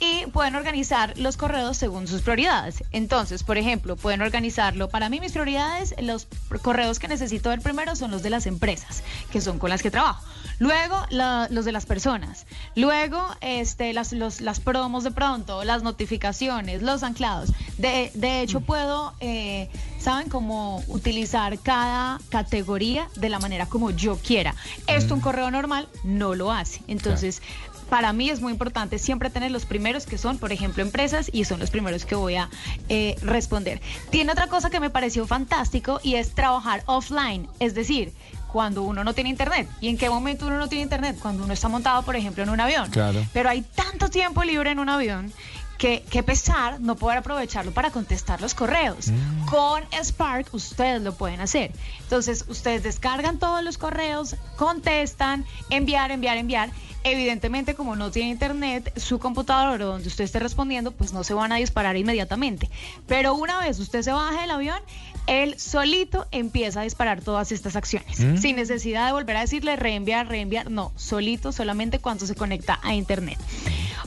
y 0.00 0.11
pueden 0.28 0.54
organizar 0.56 1.16
los 1.18 1.36
correos 1.36 1.76
según 1.76 2.06
sus 2.06 2.22
prioridades. 2.22 2.84
Entonces, 2.92 3.42
por 3.42 3.58
ejemplo, 3.58 3.96
pueden 3.96 4.22
organizarlo. 4.22 4.88
Para 4.88 5.08
mí, 5.08 5.20
mis 5.20 5.32
prioridades, 5.32 5.94
los 6.00 6.26
correos 6.62 6.98
que 6.98 7.08
necesito 7.08 7.48
ver 7.50 7.60
primero 7.60 7.96
son 7.96 8.10
los 8.10 8.22
de 8.22 8.30
las 8.30 8.46
empresas, 8.46 9.02
que 9.30 9.40
son 9.40 9.58
con 9.58 9.70
las 9.70 9.82
que 9.82 9.90
trabajo. 9.90 10.24
Luego, 10.58 10.96
la- 11.10 11.48
los 11.50 11.64
de 11.64 11.72
las 11.72 11.86
personas. 11.86 12.46
Luego, 12.76 13.20
este, 13.40 13.92
las, 13.92 14.12
los- 14.12 14.40
las 14.40 14.60
promos 14.60 15.02
de 15.04 15.10
pronto, 15.10 15.64
las 15.64 15.82
notificaciones, 15.82 16.82
los 16.82 17.02
anclados. 17.02 17.50
De, 17.78 18.10
de 18.14 18.42
hecho, 18.42 18.60
puedo, 18.60 19.12
eh, 19.20 19.68
¿saben? 19.98 20.28
Cómo 20.28 20.82
utilizar 20.88 21.58
cada 21.58 22.20
categoría 22.28 23.08
de 23.16 23.28
la 23.28 23.38
manera 23.38 23.66
como 23.66 23.90
yo 23.90 24.16
quiera. 24.18 24.54
Esto, 24.86 25.14
un 25.14 25.20
correo 25.20 25.50
normal, 25.50 25.88
no 26.04 26.34
lo 26.34 26.52
hace. 26.52 26.80
Entonces, 26.86 27.42
para 27.92 28.14
mí 28.14 28.30
es 28.30 28.40
muy 28.40 28.52
importante 28.52 28.98
siempre 28.98 29.28
tener 29.28 29.50
los 29.50 29.66
primeros 29.66 30.06
que 30.06 30.16
son, 30.16 30.38
por 30.38 30.50
ejemplo, 30.50 30.82
empresas 30.82 31.28
y 31.30 31.44
son 31.44 31.60
los 31.60 31.68
primeros 31.68 32.06
que 32.06 32.14
voy 32.14 32.36
a 32.36 32.48
eh, 32.88 33.16
responder. 33.20 33.82
Tiene 34.08 34.32
otra 34.32 34.46
cosa 34.46 34.70
que 34.70 34.80
me 34.80 34.88
pareció 34.88 35.26
fantástico 35.26 36.00
y 36.02 36.14
es 36.14 36.34
trabajar 36.34 36.82
offline, 36.86 37.46
es 37.60 37.74
decir, 37.74 38.14
cuando 38.50 38.82
uno 38.82 39.04
no 39.04 39.12
tiene 39.12 39.28
internet. 39.28 39.68
¿Y 39.82 39.88
en 39.88 39.98
qué 39.98 40.08
momento 40.08 40.46
uno 40.46 40.56
no 40.56 40.70
tiene 40.70 40.84
internet? 40.84 41.18
Cuando 41.20 41.44
uno 41.44 41.52
está 41.52 41.68
montado, 41.68 42.02
por 42.02 42.16
ejemplo, 42.16 42.42
en 42.42 42.48
un 42.48 42.60
avión. 42.60 42.88
Claro. 42.88 43.26
Pero 43.34 43.50
hay 43.50 43.60
tanto 43.60 44.08
tiempo 44.08 44.42
libre 44.42 44.70
en 44.70 44.78
un 44.78 44.88
avión 44.88 45.30
que, 45.76 46.02
que 46.08 46.22
pesar 46.22 46.80
no 46.80 46.96
poder 46.96 47.18
aprovecharlo 47.18 47.72
para 47.72 47.90
contestar 47.90 48.40
los 48.40 48.54
correos. 48.54 49.10
Con 49.50 49.82
Spark 50.02 50.46
ustedes 50.52 51.02
lo 51.02 51.12
pueden 51.12 51.42
hacer. 51.42 51.72
Entonces, 52.04 52.46
ustedes 52.48 52.84
descargan 52.84 53.38
todos 53.38 53.62
los 53.62 53.76
correos, 53.76 54.36
contestan, 54.56 55.44
enviar, 55.68 56.10
enviar, 56.10 56.38
enviar. 56.38 56.70
Evidentemente, 57.04 57.74
como 57.74 57.96
no 57.96 58.10
tiene 58.10 58.30
internet, 58.30 58.92
su 58.96 59.18
computador 59.18 59.82
o 59.82 59.86
donde 59.86 60.08
usted 60.08 60.24
esté 60.24 60.38
respondiendo, 60.38 60.92
pues 60.92 61.12
no 61.12 61.24
se 61.24 61.34
van 61.34 61.50
a 61.50 61.56
disparar 61.56 61.96
inmediatamente. 61.96 62.70
Pero 63.06 63.34
una 63.34 63.58
vez 63.58 63.80
usted 63.80 64.02
se 64.02 64.12
baja 64.12 64.40
del 64.40 64.50
avión, 64.52 64.80
él 65.26 65.58
solito 65.58 66.26
empieza 66.30 66.80
a 66.80 66.84
disparar 66.84 67.20
todas 67.20 67.52
estas 67.52 67.76
acciones. 67.76 68.20
Mm. 68.20 68.36
Sin 68.36 68.56
necesidad 68.56 69.06
de 69.06 69.12
volver 69.12 69.36
a 69.36 69.40
decirle 69.40 69.76
reenviar, 69.76 70.28
reenviar. 70.28 70.70
No, 70.70 70.92
solito, 70.96 71.52
solamente 71.52 71.98
cuando 71.98 72.26
se 72.26 72.34
conecta 72.34 72.78
a 72.82 72.94
internet. 72.94 73.38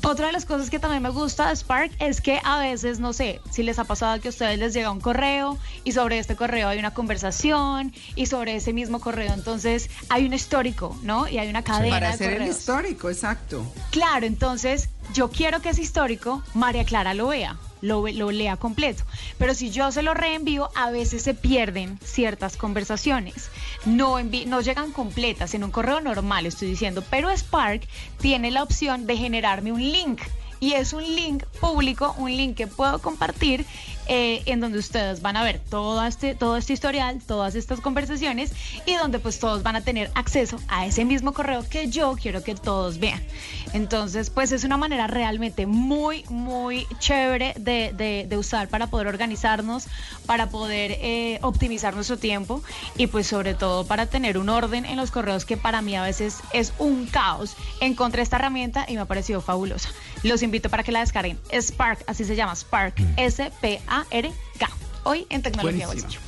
Otra 0.03 0.27
de 0.27 0.33
las 0.33 0.45
cosas 0.45 0.69
que 0.69 0.77
también 0.77 1.01
me 1.01 1.09
gusta 1.09 1.49
de 1.49 1.55
Spark 1.55 1.91
es 1.99 2.21
que 2.21 2.39
a 2.43 2.59
veces, 2.59 2.99
no 2.99 3.11
sé, 3.11 3.41
si 3.49 3.63
les 3.63 3.79
ha 3.79 3.85
pasado 3.85 4.21
que 4.21 4.27
a 4.27 4.29
ustedes 4.29 4.59
les 4.59 4.73
llega 4.73 4.91
un 4.91 4.99
correo 4.99 5.57
y 5.83 5.93
sobre 5.93 6.19
este 6.19 6.35
correo 6.35 6.67
hay 6.67 6.77
una 6.77 6.93
conversación 6.93 7.91
y 8.15 8.27
sobre 8.27 8.55
ese 8.55 8.71
mismo 8.71 8.99
correo 8.99 9.33
entonces 9.33 9.89
hay 10.09 10.25
un 10.25 10.33
histórico, 10.33 10.95
¿no? 11.01 11.27
Y 11.27 11.39
hay 11.39 11.49
una 11.49 11.63
cadena 11.63 11.95
Para 11.95 12.07
de 12.09 12.13
hacer 12.13 12.41
el 12.41 12.49
histórico, 12.49 13.09
exacto. 13.09 13.65
Claro, 13.89 14.27
entonces 14.27 14.89
yo 15.13 15.31
quiero 15.31 15.61
que 15.61 15.69
ese 15.69 15.81
histórico 15.81 16.43
María 16.53 16.85
Clara 16.85 17.15
lo 17.15 17.27
vea, 17.29 17.57
lo, 17.85 18.07
lo 18.07 18.31
lea 18.31 18.57
completo. 18.57 19.03
Pero 19.37 19.53
si 19.53 19.69
yo 19.71 19.91
se 19.91 20.01
lo 20.01 20.13
reenvío, 20.13 20.69
a 20.75 20.91
veces 20.91 21.21
se 21.21 21.33
pierden 21.33 21.99
ciertas 22.03 22.57
conversaciones. 22.57 23.49
No, 23.85 24.21
no 24.21 24.61
llegan 24.61 24.91
completas 24.91 25.53
en 25.53 25.63
un 25.63 25.71
correo 25.71 26.01
normal, 26.01 26.45
estoy 26.45 26.69
diciendo. 26.69 27.03
Pero 27.09 27.29
Spark 27.35 27.87
tiene 28.19 28.51
la 28.51 28.63
opción 28.63 29.05
de 29.07 29.17
generarme 29.17 29.71
un 29.71 29.81
link. 29.81 30.21
Y 30.59 30.73
es 30.73 30.93
un 30.93 31.03
link 31.03 31.43
público, 31.59 32.15
un 32.17 32.35
link 32.35 32.55
que 32.55 32.67
puedo 32.67 32.99
compartir 32.99 33.65
eh, 34.07 34.43
en 34.45 34.59
donde 34.59 34.79
ustedes 34.79 35.21
van 35.21 35.37
a 35.37 35.43
ver 35.43 35.59
todo 35.69 36.05
este, 36.05 36.35
todo 36.35 36.57
este 36.57 36.73
historial, 36.73 37.21
todas 37.25 37.55
estas 37.55 37.81
conversaciones 37.81 38.51
y 38.85 38.95
donde 38.95 39.19
pues 39.19 39.39
todos 39.39 39.63
van 39.63 39.75
a 39.75 39.81
tener 39.81 40.11
acceso 40.15 40.57
a 40.67 40.85
ese 40.85 41.05
mismo 41.05 41.33
correo 41.33 41.63
que 41.69 41.89
yo 41.89 42.15
quiero 42.21 42.43
que 42.43 42.55
todos 42.55 42.99
vean. 42.99 43.21
Entonces 43.73 44.29
pues 44.29 44.51
es 44.51 44.63
una 44.63 44.77
manera 44.77 45.07
realmente 45.07 45.65
muy, 45.65 46.23
muy 46.29 46.87
chévere 46.99 47.53
de, 47.57 47.91
de- 48.27 48.35
usar 48.37 48.67
para 48.67 48.87
poder 48.87 49.07
organizarnos, 49.07 49.87
para 50.25 50.49
poder 50.49 50.91
eh, 51.01 51.39
optimizar 51.41 51.95
nuestro 51.95 52.17
tiempo 52.17 52.61
y 52.97 53.07
pues 53.07 53.27
sobre 53.27 53.53
todo 53.53 53.85
para 53.85 54.07
tener 54.07 54.37
un 54.37 54.49
orden 54.49 54.85
en 54.85 54.97
los 54.97 55.09
correos 55.09 55.45
que 55.45 55.55
para 55.55 55.81
mí 55.81 55.95
a 55.95 56.03
veces 56.03 56.39
es 56.51 56.73
un 56.79 57.05
caos. 57.05 57.55
Encontré 57.79 58.21
esta 58.23 58.35
herramienta 58.35 58.85
y 58.89 58.95
me 58.95 58.99
ha 59.01 59.05
parecido 59.05 59.39
fabulosa. 59.39 59.87
Los 60.25 60.41
invito 60.41 60.69
para 60.69 60.81
que 60.83 60.91
la 60.91 61.01
descarguen. 61.01 61.37
Spark, 61.53 62.03
así 62.07 62.25
se 62.25 62.35
llama, 62.35 62.55
Spark, 62.55 62.95
S-P-A-R-K. 63.15 64.69
Hoy 65.03 65.27
en 65.29 65.43
Tecnología. 65.43 65.85
Bolsillo. 65.85 66.19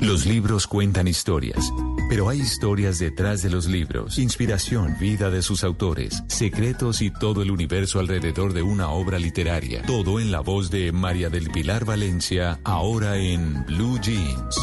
Los 0.00 0.26
libros 0.26 0.66
cuentan 0.66 1.06
historias, 1.06 1.72
pero 2.08 2.28
hay 2.28 2.40
historias 2.40 2.98
detrás 2.98 3.42
de 3.42 3.50
los 3.50 3.66
libros. 3.66 4.18
Inspiración, 4.18 4.96
vida 4.98 5.30
de 5.30 5.42
sus 5.42 5.62
autores, 5.62 6.24
secretos 6.26 7.02
y 7.02 7.12
todo 7.12 7.42
el 7.42 7.52
universo 7.52 8.00
alrededor 8.00 8.52
de 8.52 8.62
una 8.62 8.90
obra 8.90 9.20
literaria. 9.20 9.82
Todo 9.82 10.18
en 10.18 10.32
la 10.32 10.40
voz 10.40 10.70
de 10.70 10.90
María 10.90 11.30
del 11.30 11.50
Pilar 11.50 11.84
Valencia, 11.84 12.58
ahora 12.64 13.16
en 13.16 13.64
Blue 13.66 14.00
Jeans. 14.00 14.56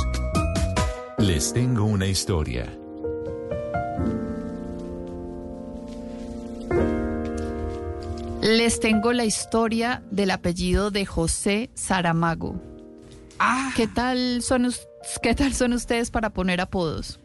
Les 1.19 1.53
tengo 1.53 1.85
una 1.85 2.07
historia. 2.07 2.77
Les 8.45 8.79
tengo 8.79 9.11
la 9.11 9.25
historia 9.25 10.03
del 10.11 10.29
apellido 10.29 10.91
de 10.91 11.03
José 11.03 11.71
Saramago. 11.73 12.61
¿Qué 13.75 13.87
tal 13.87 14.43
son 14.43 14.71
qué 15.23 15.33
tal 15.33 15.55
son 15.55 15.73
ustedes 15.73 16.11
para 16.11 16.29
poner 16.29 16.61
apodos? 16.61 17.19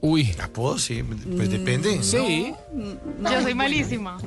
Uy. 0.00 0.32
¿Apodos? 0.40 0.84
Sí, 0.84 1.02
pues 1.02 1.50
depende. 1.50 2.00
Sí. 2.04 2.54
Yo 3.20 3.42
soy 3.42 3.54
malísima. 3.54 4.18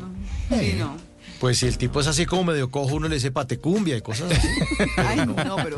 Sí, 0.50 0.76
no. 0.78 0.98
Pues 1.40 1.60
si 1.60 1.68
el 1.68 1.78
tipo 1.78 2.02
es 2.02 2.08
así 2.08 2.26
como 2.26 2.44
medio 2.44 2.70
cojo, 2.70 2.96
uno 2.96 3.08
le 3.08 3.16
dice 3.16 3.32
patecumbia 3.32 3.96
y 3.96 4.02
cosas 4.02 4.30
así. 4.34 4.48
Ay, 4.98 5.20
no, 5.26 5.42
no, 5.42 5.56
pero. 5.56 5.78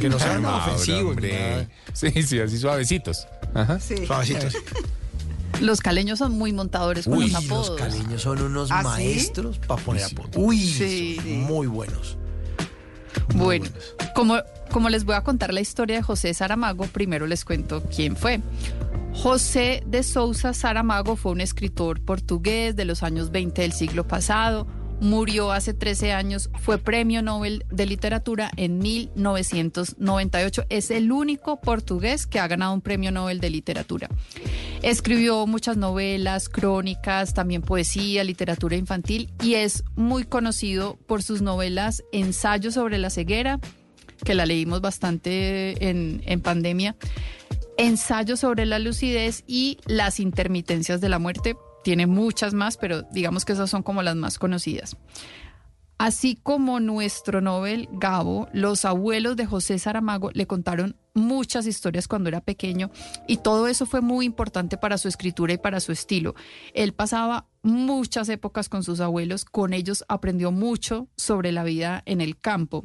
que 0.00 0.08
no 0.08 0.18
sean 0.18 0.40
Mauro, 0.40 0.64
ofensivos. 0.64 1.02
ni 1.02 1.10
hombre. 1.10 1.50
nada. 1.50 1.68
Sí, 1.92 2.22
sí, 2.22 2.40
así 2.40 2.56
suavecitos. 2.56 3.26
Ajá. 3.52 3.78
Sí. 3.78 4.06
Suavecitos. 4.06 4.54
Los 5.60 5.80
caleños 5.80 6.18
son 6.18 6.32
muy 6.32 6.52
montadores 6.52 7.04
con 7.06 7.18
Uy, 7.18 7.30
los 7.30 7.32
los 7.32 7.44
apodos. 7.44 7.80
caleños 7.80 8.22
son 8.22 8.40
unos 8.42 8.70
¿Ah, 8.70 8.80
sí? 8.80 8.84
maestros 8.88 9.58
para 9.58 9.82
poner 9.82 10.04
apodos. 10.04 10.30
Uy, 10.36 10.58
Sí. 10.60 11.16
son 11.16 11.40
muy 11.42 11.66
buenos. 11.66 12.16
Bueno, 13.34 13.66
como, 14.14 14.36
como 14.70 14.88
les 14.88 15.04
voy 15.04 15.14
a 15.14 15.22
contar 15.22 15.52
la 15.52 15.60
historia 15.60 15.96
de 15.96 16.02
José 16.02 16.32
Saramago, 16.34 16.84
primero 16.86 17.26
les 17.26 17.44
cuento 17.44 17.82
quién 17.94 18.16
fue. 18.16 18.40
José 19.14 19.82
de 19.86 20.02
Sousa 20.02 20.54
Saramago 20.54 21.16
fue 21.16 21.32
un 21.32 21.40
escritor 21.40 22.00
portugués 22.00 22.76
de 22.76 22.84
los 22.84 23.02
años 23.02 23.30
20 23.30 23.62
del 23.62 23.72
siglo 23.72 24.06
pasado. 24.06 24.66
Murió 25.00 25.52
hace 25.52 25.74
13 25.74 26.12
años, 26.12 26.50
fue 26.60 26.78
premio 26.78 27.22
Nobel 27.22 27.64
de 27.70 27.86
Literatura 27.86 28.50
en 28.56 28.78
1998. 28.78 30.64
Es 30.70 30.90
el 30.90 31.12
único 31.12 31.60
portugués 31.60 32.26
que 32.26 32.40
ha 32.40 32.48
ganado 32.48 32.72
un 32.72 32.80
premio 32.80 33.12
Nobel 33.12 33.38
de 33.38 33.50
Literatura. 33.50 34.08
Escribió 34.82 35.46
muchas 35.46 35.76
novelas, 35.76 36.48
crónicas, 36.48 37.32
también 37.32 37.62
poesía, 37.62 38.24
literatura 38.24 38.76
infantil 38.76 39.30
y 39.42 39.54
es 39.54 39.84
muy 39.94 40.24
conocido 40.24 40.98
por 41.06 41.22
sus 41.22 41.42
novelas 41.42 42.02
Ensayo 42.10 42.72
sobre 42.72 42.98
la 42.98 43.10
ceguera, 43.10 43.60
que 44.24 44.34
la 44.34 44.46
leímos 44.46 44.80
bastante 44.80 45.88
en, 45.88 46.22
en 46.26 46.40
pandemia, 46.40 46.96
Ensayo 47.76 48.36
sobre 48.36 48.66
la 48.66 48.80
lucidez 48.80 49.44
y 49.46 49.78
Las 49.86 50.18
intermitencias 50.18 51.00
de 51.00 51.08
la 51.08 51.20
muerte. 51.20 51.56
Tiene 51.88 52.06
muchas 52.06 52.52
más, 52.52 52.76
pero 52.76 53.00
digamos 53.12 53.46
que 53.46 53.54
esas 53.54 53.70
son 53.70 53.82
como 53.82 54.02
las 54.02 54.14
más 54.14 54.38
conocidas. 54.38 54.98
Así 55.96 56.38
como 56.42 56.80
nuestro 56.80 57.40
Nobel 57.40 57.88
Gabo, 57.92 58.46
los 58.52 58.84
abuelos 58.84 59.36
de 59.36 59.46
José 59.46 59.78
Saramago 59.78 60.30
le 60.34 60.46
contaron 60.46 60.96
muchas 61.14 61.64
historias 61.66 62.06
cuando 62.06 62.28
era 62.28 62.42
pequeño 62.42 62.90
y 63.26 63.38
todo 63.38 63.68
eso 63.68 63.86
fue 63.86 64.02
muy 64.02 64.26
importante 64.26 64.76
para 64.76 64.98
su 64.98 65.08
escritura 65.08 65.54
y 65.54 65.56
para 65.56 65.80
su 65.80 65.92
estilo. 65.92 66.34
Él 66.74 66.92
pasaba 66.92 67.46
muchas 67.62 68.28
épocas 68.28 68.68
con 68.68 68.82
sus 68.82 69.00
abuelos, 69.00 69.46
con 69.46 69.72
ellos 69.72 70.04
aprendió 70.08 70.52
mucho 70.52 71.08
sobre 71.16 71.52
la 71.52 71.64
vida 71.64 72.02
en 72.04 72.20
el 72.20 72.38
campo. 72.38 72.84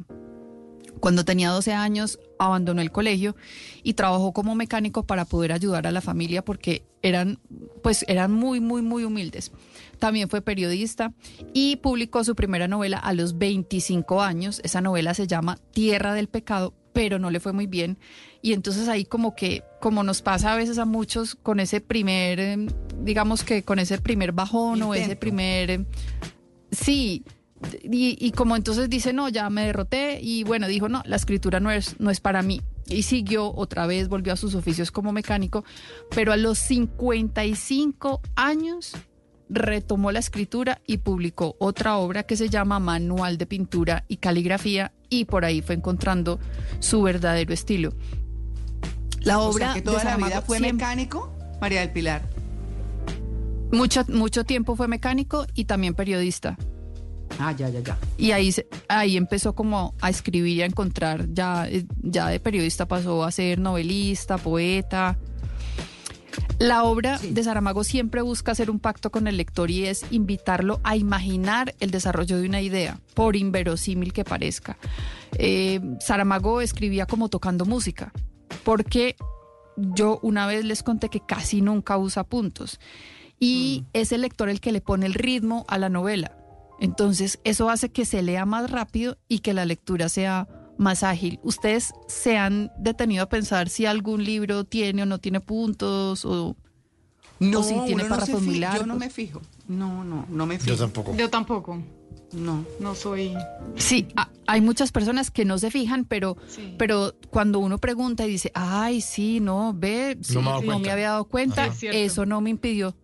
Cuando 1.04 1.26
tenía 1.26 1.50
12 1.50 1.74
años 1.74 2.18
abandonó 2.38 2.80
el 2.80 2.90
colegio 2.90 3.36
y 3.82 3.92
trabajó 3.92 4.32
como 4.32 4.54
mecánico 4.54 5.02
para 5.02 5.26
poder 5.26 5.52
ayudar 5.52 5.86
a 5.86 5.92
la 5.92 6.00
familia 6.00 6.42
porque 6.42 6.82
eran 7.02 7.38
pues 7.82 8.06
eran 8.08 8.32
muy 8.32 8.58
muy 8.60 8.80
muy 8.80 9.04
humildes. 9.04 9.52
También 9.98 10.30
fue 10.30 10.40
periodista 10.40 11.12
y 11.52 11.76
publicó 11.76 12.24
su 12.24 12.34
primera 12.34 12.68
novela 12.68 12.96
a 12.96 13.12
los 13.12 13.36
25 13.36 14.22
años. 14.22 14.62
Esa 14.64 14.80
novela 14.80 15.12
se 15.12 15.26
llama 15.26 15.58
Tierra 15.72 16.14
del 16.14 16.28
Pecado, 16.28 16.72
pero 16.94 17.18
no 17.18 17.30
le 17.30 17.38
fue 17.38 17.52
muy 17.52 17.66
bien. 17.66 17.98
Y 18.40 18.54
entonces 18.54 18.88
ahí 18.88 19.04
como 19.04 19.36
que, 19.36 19.62
como 19.82 20.04
nos 20.04 20.22
pasa 20.22 20.54
a 20.54 20.56
veces 20.56 20.78
a 20.78 20.86
muchos 20.86 21.34
con 21.34 21.60
ese 21.60 21.82
primer, 21.82 22.40
eh, 22.40 22.66
digamos 23.02 23.44
que 23.44 23.62
con 23.62 23.78
ese 23.78 23.98
primer 23.98 24.32
bajón 24.32 24.82
o 24.82 24.94
ese 24.94 25.02
Intento. 25.02 25.20
primer... 25.20 25.70
eh, 25.70 25.84
Sí, 26.72 27.22
y, 27.82 28.16
y 28.20 28.30
como 28.32 28.56
entonces 28.56 28.88
dice, 28.90 29.12
no, 29.12 29.28
ya 29.28 29.48
me 29.50 29.66
derroté 29.66 30.20
y 30.22 30.44
bueno, 30.44 30.66
dijo, 30.68 30.88
no, 30.88 31.02
la 31.06 31.16
escritura 31.16 31.60
no 31.60 31.70
es, 31.70 31.98
no 32.00 32.10
es 32.10 32.20
para 32.20 32.42
mí. 32.42 32.60
Y 32.86 33.02
siguió 33.04 33.52
otra 33.54 33.86
vez, 33.86 34.08
volvió 34.08 34.32
a 34.32 34.36
sus 34.36 34.54
oficios 34.54 34.90
como 34.90 35.12
mecánico, 35.12 35.64
pero 36.14 36.32
a 36.32 36.36
los 36.36 36.58
55 36.58 38.20
años 38.36 38.92
retomó 39.48 40.10
la 40.12 40.18
escritura 40.18 40.80
y 40.86 40.98
publicó 40.98 41.56
otra 41.58 41.96
obra 41.96 42.22
que 42.24 42.36
se 42.36 42.48
llama 42.48 42.78
Manual 42.80 43.38
de 43.38 43.46
Pintura 43.46 44.04
y 44.08 44.16
Caligrafía 44.16 44.92
y 45.08 45.24
por 45.26 45.44
ahí 45.44 45.62
fue 45.62 45.74
encontrando 45.76 46.40
su 46.80 47.02
verdadero 47.02 47.52
estilo. 47.54 47.94
La 49.20 49.38
O 49.38 49.50
obra 49.50 49.66
sea, 49.66 49.74
que 49.74 49.80
de 49.80 49.84
toda 49.84 50.04
la 50.04 50.16
vida 50.16 50.42
fue 50.42 50.58
siempre- 50.58 50.72
mecánico, 50.84 51.32
María 51.60 51.80
del 51.80 51.90
Pilar. 51.92 52.22
mucho, 53.72 54.04
mucho 54.08 54.44
tiempo 54.44 54.76
fue 54.76 54.88
mecánico 54.88 55.46
y 55.54 55.64
también 55.64 55.94
periodista. 55.94 56.56
Ah, 57.38 57.52
ya, 57.52 57.68
ya, 57.68 57.80
ya. 57.80 57.98
Y 58.16 58.32
ahí, 58.32 58.54
ahí 58.88 59.16
empezó 59.16 59.54
como 59.54 59.94
a 60.00 60.10
escribir 60.10 60.56
y 60.56 60.62
a 60.62 60.66
encontrar, 60.66 61.32
ya, 61.32 61.68
eh, 61.68 61.84
ya 62.02 62.28
de 62.28 62.40
periodista 62.40 62.86
pasó 62.86 63.24
a 63.24 63.30
ser 63.30 63.58
novelista, 63.58 64.38
poeta. 64.38 65.18
La 66.58 66.84
obra 66.84 67.18
de 67.18 67.42
Saramago 67.42 67.84
siempre 67.84 68.22
busca 68.22 68.52
hacer 68.52 68.70
un 68.70 68.78
pacto 68.78 69.10
con 69.10 69.26
el 69.26 69.36
lector 69.36 69.70
y 69.70 69.86
es 69.86 70.04
invitarlo 70.10 70.80
a 70.84 70.96
imaginar 70.96 71.74
el 71.80 71.90
desarrollo 71.90 72.38
de 72.38 72.46
una 72.46 72.60
idea, 72.60 73.00
por 73.14 73.36
inverosímil 73.36 74.12
que 74.12 74.24
parezca. 74.24 74.78
Eh, 75.38 75.80
Saramago 76.00 76.60
escribía 76.60 77.06
como 77.06 77.28
tocando 77.28 77.64
música, 77.64 78.12
porque 78.62 79.16
yo 79.76 80.20
una 80.22 80.46
vez 80.46 80.64
les 80.64 80.82
conté 80.82 81.08
que 81.08 81.20
casi 81.20 81.60
nunca 81.60 81.98
usa 81.98 82.24
puntos 82.24 82.78
y 83.40 83.84
es 83.92 84.12
el 84.12 84.22
lector 84.22 84.48
el 84.48 84.60
que 84.60 84.72
le 84.72 84.80
pone 84.80 85.06
el 85.06 85.14
ritmo 85.14 85.64
a 85.68 85.78
la 85.78 85.88
novela. 85.88 86.36
Entonces, 86.80 87.40
eso 87.44 87.70
hace 87.70 87.90
que 87.90 88.04
se 88.04 88.22
lea 88.22 88.44
más 88.46 88.70
rápido 88.70 89.16
y 89.28 89.38
que 89.40 89.54
la 89.54 89.64
lectura 89.64 90.08
sea 90.08 90.48
más 90.76 91.02
ágil. 91.04 91.38
¿Ustedes 91.42 91.92
se 92.08 92.36
han 92.36 92.72
detenido 92.78 93.22
a 93.24 93.28
pensar 93.28 93.68
si 93.68 93.86
algún 93.86 94.24
libro 94.24 94.64
tiene 94.64 95.02
o 95.02 95.06
no 95.06 95.18
tiene 95.18 95.40
puntos 95.40 96.24
o, 96.24 96.56
No, 97.38 97.60
o 97.60 97.62
si 97.62 97.74
tiene 97.86 98.04
uno 98.04 98.16
no? 98.16 98.76
Yo 98.76 98.86
no 98.86 98.96
me 98.96 99.08
fijo. 99.10 99.40
No, 99.68 100.04
no, 100.04 100.26
no 100.28 100.46
me 100.46 100.58
fijo. 100.58 100.70
Yo 100.74 100.76
tampoco. 100.78 101.14
Yo 101.16 101.30
tampoco. 101.30 101.80
No. 102.32 102.64
No 102.80 102.94
soy. 102.96 103.32
Sí, 103.76 104.08
a- 104.16 104.28
hay 104.48 104.60
muchas 104.60 104.90
personas 104.90 105.30
que 105.30 105.44
no 105.44 105.56
se 105.58 105.70
fijan, 105.70 106.04
pero, 106.04 106.36
Sí. 106.48 106.74
pero 106.76 107.14
cuando 107.30 107.60
uno 107.60 107.78
pregunta 107.78 108.26
y 108.26 108.30
dice, 108.30 108.50
ay, 108.54 109.00
sí, 109.00 109.38
no, 109.38 109.72
ve, 109.74 110.18
sí, 110.22 110.34
No 110.34 110.42
me 110.42 110.50
no, 110.50 110.60
me 110.60 110.66
cuenta". 110.66 110.92
había 110.92 111.08
dado 111.10 111.24
cuenta, 111.26 111.64
Ajá. 111.66 111.74
Eso 111.92 112.26
no 112.26 112.40
me 112.40 112.50
impidió. 112.50 112.96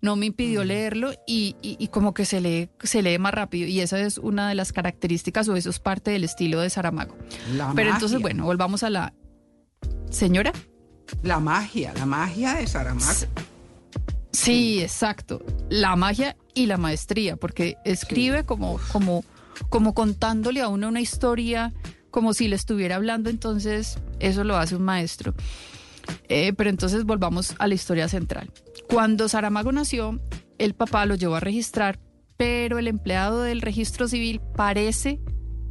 No 0.00 0.14
me 0.16 0.26
impidió 0.26 0.62
leerlo 0.64 1.12
y, 1.26 1.56
y- 1.60 1.76
y 1.78 1.88
como 1.88 2.14
que 2.14 2.24
se 2.24 2.40
lee, 2.40 2.70
se 2.82 3.02
lee 3.02 3.18
más 3.18 3.34
rápido. 3.34 3.66
Y 3.66 3.80
esa 3.80 3.98
es 4.00 4.18
una 4.18 4.48
de 4.48 4.54
las 4.54 4.72
características 4.72 5.48
o 5.48 5.56
eso 5.56 5.70
es 5.70 5.80
parte 5.80 6.10
del 6.12 6.22
estilo 6.24 6.60
de 6.60 6.70
Saramago. 6.70 7.16
La 7.56 7.72
Pero 7.74 7.90
entonces, 7.90 8.20
bueno, 8.20 8.44
volvamos 8.44 8.82
a 8.84 8.90
la 8.90 9.12
señora. 10.10 10.52
La 11.22 11.40
magia, 11.40 11.92
la 11.94 12.06
magia 12.06 12.54
de 12.54 12.66
Saramago. 12.66 13.26
Sí, 14.32 14.80
exacto. 14.82 15.42
La 15.68 15.96
magia 15.96 16.36
y 16.54 16.66
la 16.66 16.76
maestría, 16.76 17.36
porque 17.36 17.76
escribe 17.84 18.44
como, 18.44 18.78
como, 18.92 19.24
como 19.68 19.94
contándole 19.94 20.60
a 20.60 20.68
uno 20.68 20.88
una 20.88 21.00
historia, 21.00 21.72
como 22.10 22.34
si 22.34 22.46
le 22.46 22.56
estuviera 22.56 22.96
hablando, 22.96 23.30
entonces 23.30 23.98
eso 24.20 24.44
lo 24.44 24.56
hace 24.56 24.76
un 24.76 24.82
maestro. 24.82 25.34
Eh, 26.28 26.52
pero 26.54 26.70
entonces 26.70 27.04
volvamos 27.04 27.54
a 27.58 27.66
la 27.66 27.74
historia 27.74 28.08
central. 28.08 28.50
Cuando 28.88 29.28
Saramago 29.28 29.72
nació, 29.72 30.20
el 30.58 30.74
papá 30.74 31.06
lo 31.06 31.14
llevó 31.14 31.36
a 31.36 31.40
registrar, 31.40 31.98
pero 32.36 32.78
el 32.78 32.88
empleado 32.88 33.42
del 33.42 33.60
registro 33.60 34.08
civil 34.08 34.40
parece 34.56 35.20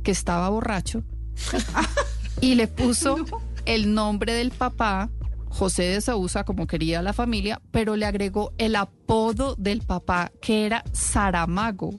que 0.03 0.11
estaba 0.11 0.49
borracho 0.49 1.03
y 2.41 2.56
le 2.56 2.67
puso 2.67 3.17
el 3.66 3.93
nombre 3.93 4.33
del 4.33 4.51
papá, 4.51 5.09
José 5.49 5.83
de 5.83 6.01
Sousa, 6.01 6.43
como 6.43 6.67
quería 6.67 7.01
la 7.01 7.14
familia, 7.14 7.61
pero 7.72 7.95
le 7.95 8.06
agregó 8.06 8.53
el 8.57 8.75
apodo 8.75 9.56
del 9.57 9.82
papá, 9.82 10.32
que 10.41 10.66
era 10.66 10.83
Saramago. 10.93 11.95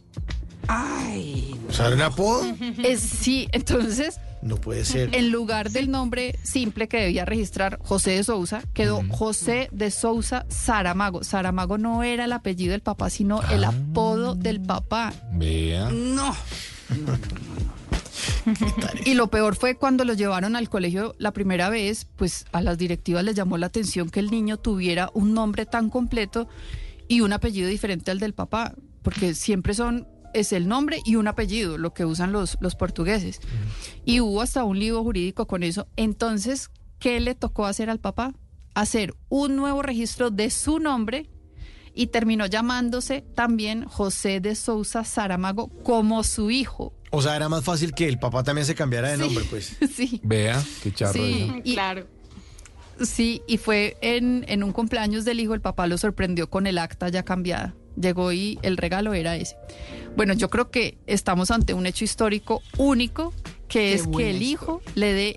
Ay. 0.67 1.59
¿Sabe 1.71 1.95
un 1.95 2.03
apodo? 2.03 2.43
Es, 2.83 3.01
sí, 3.01 3.49
entonces, 3.53 4.21
No 4.43 4.57
puede 4.57 4.85
ser. 4.85 5.15
en 5.15 5.31
lugar 5.31 5.71
del 5.71 5.91
nombre 5.91 6.39
simple 6.43 6.89
que 6.89 7.01
debía 7.01 7.25
registrar 7.25 7.79
José 7.83 8.13
de 8.13 8.25
Sousa, 8.25 8.63
quedó 8.73 9.03
José 9.11 9.69
de 9.73 9.91
Sousa 9.91 10.47
Saramago. 10.49 11.25
Saramago 11.25 11.79
no 11.79 12.03
era 12.03 12.25
el 12.25 12.33
apellido 12.33 12.73
del 12.73 12.83
papá, 12.83 13.11
sino 13.11 13.43
el 13.51 13.65
apodo 13.65 14.35
del 14.35 14.61
papá. 14.61 15.13
Vea. 15.33 15.91
No. 15.91 16.35
Y 19.05 19.15
lo 19.15 19.29
peor 19.29 19.57
fue 19.57 19.77
cuando 19.77 20.05
lo 20.05 20.15
llevaron 20.15 20.57
al 20.57 20.69
colegio 20.69 21.15
la 21.19 21.33
primera 21.33 21.69
vez, 21.69 22.07
pues 22.17 22.47
a 22.53 22.63
las 22.63 22.79
directivas 22.79 23.25
les 23.25 23.35
llamó 23.35 23.59
la 23.59 23.67
atención 23.67 24.11
que 24.11 24.21
el 24.21 24.31
niño 24.31 24.57
tuviera 24.57 25.11
un 25.15 25.35
nombre 25.35 25.67
tan 25.67 25.91
completo 25.91 26.49
y 27.09 27.21
un 27.21 27.33
apellido 27.33 27.69
diferente 27.69 28.11
al 28.11 28.19
del 28.19 28.35
papá, 28.35 28.75
porque 29.03 29.35
siempre 29.35 29.75
son 29.75 30.07
es 30.35 30.53
el 30.53 30.69
nombre 30.69 31.01
y 31.05 31.17
un 31.17 31.29
apellido, 31.29 31.79
lo 31.79 31.93
que 31.95 32.05
usan 32.05 32.33
los, 32.33 32.57
los 32.61 32.75
portugueses. 32.75 33.41
Y 34.05 34.21
hubo 34.21 34.43
hasta 34.43 34.65
un 34.65 34.79
libro 34.79 35.03
jurídico 35.03 35.47
con 35.47 35.63
eso. 35.63 35.87
Entonces, 35.97 36.71
¿qué 36.99 37.21
le 37.21 37.35
tocó 37.35 37.67
hacer 37.67 37.91
al 37.91 38.01
papá? 38.01 38.35
Hacer 38.75 39.15
un 39.29 39.57
nuevo 39.57 39.83
registro 39.83 40.31
de 40.31 40.51
su 40.51 40.79
nombre 40.79 41.29
y 41.95 42.09
terminó 42.09 42.47
llamándose 42.47 43.23
también 43.35 43.85
José 43.85 44.41
de 44.41 44.55
Sousa 44.55 45.03
Saramago 45.05 45.69
como 45.83 46.23
su 46.23 46.51
hijo. 46.51 46.95
O 47.11 47.23
sea, 47.23 47.35
era 47.35 47.49
más 47.49 47.65
fácil 47.65 47.93
que 47.95 48.07
el 48.07 48.19
papá 48.19 48.43
también 48.45 48.67
se 48.67 48.75
cambiara 48.75 49.11
de 49.11 49.17
nombre, 49.19 49.45
pues. 49.51 49.77
Sí. 49.95 50.21
Vea, 50.23 50.63
qué 50.83 50.93
charro. 50.93 51.15
Sí, 51.15 51.51
y, 51.65 51.73
Claro. 51.75 52.07
sí, 53.03 53.43
y 53.49 53.57
fue 53.57 53.97
en, 54.03 54.45
en 54.49 54.63
un 54.63 54.73
cumpleaños 54.73 55.25
del 55.25 55.41
hijo, 55.41 55.55
el 55.55 55.61
papá 55.61 55.87
lo 55.87 55.97
sorprendió 55.99 56.49
con 56.51 56.67
el 56.67 56.79
acta 56.79 57.09
ya 57.09 57.23
cambiada. 57.25 57.75
Llegó 58.01 58.33
y 58.33 58.59
el 58.63 58.77
regalo 58.77 59.15
era 59.15 59.37
ese. 59.37 59.57
Bueno, 60.17 60.33
yo 60.35 60.51
creo 60.51 60.71
que 60.71 60.99
estamos 61.07 61.51
ante 61.51 61.75
un 61.75 61.87
hecho 61.87 62.05
histórico 62.05 62.63
único, 62.77 63.33
que 63.69 63.81
Qué 63.81 63.93
es 63.95 64.07
que 64.07 64.31
el 64.31 64.43
hijo 64.43 64.83
le 64.95 65.13
dé 65.13 65.37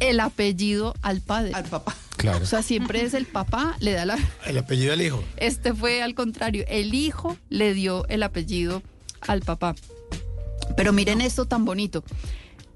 el 0.00 0.20
apellido 0.20 0.94
al 1.02 1.20
padre. 1.20 1.52
Al 1.54 1.64
papá. 1.64 1.94
Claro. 2.16 2.44
O 2.44 2.46
sea, 2.46 2.62
siempre 2.62 3.02
es 3.02 3.14
el 3.14 3.26
papá, 3.26 3.76
le 3.80 3.92
da 3.92 4.06
la... 4.06 4.18
El 4.46 4.58
apellido 4.58 4.92
del 4.92 5.02
hijo. 5.02 5.22
Este 5.36 5.74
fue 5.74 6.02
al 6.02 6.14
contrario, 6.14 6.64
el 6.68 6.94
hijo 6.94 7.36
le 7.50 7.74
dio 7.74 8.06
el 8.08 8.22
apellido 8.22 8.82
al 9.20 9.40
papá. 9.40 9.74
Pero 10.76 10.92
miren 10.92 11.20
esto 11.20 11.44
tan 11.46 11.64
bonito. 11.64 12.04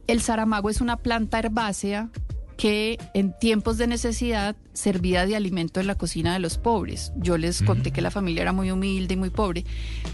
El 0.06 0.20
zaramago 0.22 0.70
es 0.70 0.80
una 0.80 0.96
planta 0.96 1.38
herbácea 1.38 2.10
que 2.58 2.98
en 3.14 3.32
tiempos 3.38 3.78
de 3.78 3.86
necesidad 3.86 4.56
servía 4.72 5.24
de 5.26 5.36
alimento 5.36 5.78
en 5.78 5.86
la 5.86 5.94
cocina 5.94 6.32
de 6.34 6.40
los 6.40 6.58
pobres. 6.58 7.12
Yo 7.16 7.38
les 7.38 7.62
conté 7.62 7.92
que 7.92 8.02
la 8.02 8.10
familia 8.10 8.42
era 8.42 8.52
muy 8.52 8.72
humilde 8.72 9.14
y 9.14 9.16
muy 9.16 9.30
pobre. 9.30 9.64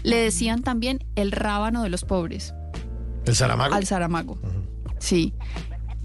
Le 0.03 0.17
decían 0.17 0.61
también 0.61 1.03
el 1.15 1.31
rábano 1.31 1.81
de 1.81 1.89
los 1.89 2.05
pobres 2.05 2.53
¿El 3.25 3.35
Saramago? 3.35 3.73
al 3.73 3.85
Saramago. 3.87 4.37
Sí. 4.99 5.33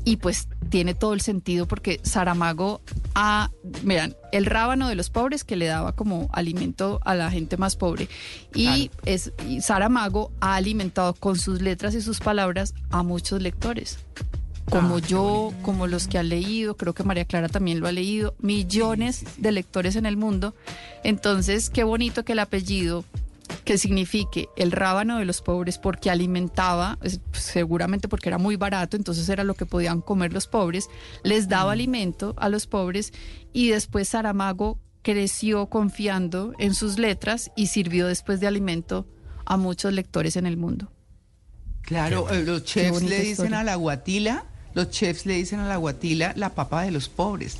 Y 0.02 0.17
pues 0.17 0.49
tiene 0.70 0.94
todo 0.94 1.12
el 1.12 1.20
sentido 1.20 1.69
porque 1.69 2.01
Saramago, 2.05 2.81
a, 3.15 3.51
miran, 3.83 4.17
el 4.33 4.47
rábano 4.47 4.89
de 4.89 4.94
los 4.94 5.10
pobres 5.10 5.44
que 5.44 5.57
le 5.57 5.67
daba 5.67 5.93
como 5.93 6.31
alimento 6.33 7.01
a 7.05 7.15
la 7.15 7.31
gente 7.31 7.59
más 7.59 7.77
pobre. 7.77 8.09
Y, 8.55 8.91
es, 9.05 9.35
y 9.47 9.60
Saramago 9.60 10.33
ha 10.41 10.55
alimentado 10.55 11.12
con 11.12 11.39
sus 11.39 11.60
letras 11.60 11.94
y 11.94 12.01
sus 12.01 12.19
palabras 12.19 12.75
a 12.89 13.02
muchos 13.02 13.43
lectores. 13.43 13.99
Como 14.70 14.97
Ah, 14.97 15.00
yo, 15.00 15.52
como 15.62 15.86
los 15.86 16.07
que 16.07 16.18
han 16.18 16.28
leído, 16.28 16.76
creo 16.76 16.94
que 16.94 17.02
María 17.02 17.24
Clara 17.24 17.49
también 17.49 17.81
lo 17.81 17.89
ha 17.89 17.92
leído, 17.92 18.34
millones 18.39 19.24
de 19.36 19.50
lectores 19.52 19.97
en 19.97 20.07
el 20.07 20.16
mundo. 20.16 20.55
Entonces, 21.02 21.70
qué 21.70 21.82
bonito 21.84 22.24
que 22.24 22.32
el 22.32 22.39
apellido 22.39 23.05
que 23.65 23.78
signifique 23.78 24.49
el 24.57 24.70
rábano 24.70 25.18
de 25.18 25.24
los 25.24 25.42
pobres 25.42 25.76
porque 25.78 26.08
alimentaba, 26.08 26.99
es- 27.02 27.20
seguramente 27.32 28.07
porque 28.08 28.28
era 28.28 28.39
muy 28.39 28.55
barato, 28.57 28.97
entonces 28.97 29.28
era 29.28 29.42
lo 29.42 29.55
que 29.55 29.66
podían 29.66 30.00
comer 30.02 30.32
los 30.32 30.47
pobres, 30.47 30.89
les 31.24 31.49
daba 31.49 31.73
alimento 31.73 32.34
a 32.39 32.49
los 32.49 32.66
pobres 32.68 33.12
y 33.52 33.68
después 33.70 34.08
Saramago 34.10 34.78
creció 35.02 35.66
confiando 35.66 36.52
en 36.60 36.74
sus 36.74 36.99
letras 36.99 37.50
y 37.57 37.66
sirvió 37.66 38.07
después 38.07 38.39
de 38.39 38.47
alimento 38.47 39.07
a 39.47 39.57
muchos 39.57 39.92
lectores 39.92 40.36
en 40.36 40.47
el 40.47 40.57
mundo. 40.57 40.92
Claro, 41.82 42.31
eh, 42.31 42.44
los 42.44 42.62
chefs 42.65 43.02
le 43.02 43.16
dicen 43.18 43.31
historia. 43.32 43.60
a 43.60 43.65
la 43.65 43.74
guatila, 43.74 44.44
los 44.74 44.90
chefs 44.90 45.26
le 45.26 45.34
dicen 45.34 45.60
a 45.60 45.68
la 45.68 45.76
guatila 45.76 46.32
la 46.36 46.50
papa 46.55 46.82
de 46.82 46.90
los 46.90 47.08
pobres. 47.08 47.58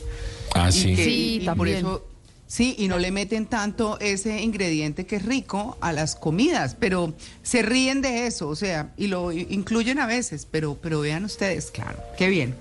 Ah, 0.55 0.69
Y 0.69 0.73
sí. 0.73 0.95
que- 0.97 1.05
Sí, 1.05 1.35
y 1.37 1.39
por 1.47 1.57
también. 1.57 1.77
eso 1.79 2.07
sí, 2.47 2.75
y 2.79 2.89
no 2.89 2.99
le 2.99 3.11
meten 3.13 3.47
tanto 3.47 3.99
ese 4.01 4.43
ingrediente 4.43 5.07
que 5.07 5.17
es 5.17 5.25
rico 5.25 5.77
a 5.81 5.93
las 5.93 6.17
comidas, 6.17 6.77
pero 6.79 7.15
se 7.43 7.63
ríen 7.63 8.01
de 8.03 8.27
eso, 8.27 8.49
o 8.49 8.57
sea, 8.57 8.93
y 8.97 9.07
lo 9.07 9.31
incluyen 9.33 9.99
a 10.01 10.07
veces, 10.07 10.47
pero 10.51 10.77
pero 10.83 11.01
vean 11.01 11.25
ustedes, 11.25 11.71
claro, 11.71 11.99
qué 12.19 12.29
bien. 12.29 12.55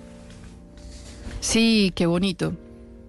Sí, 1.41 1.91
qué 1.95 2.05
bonito. 2.05 2.53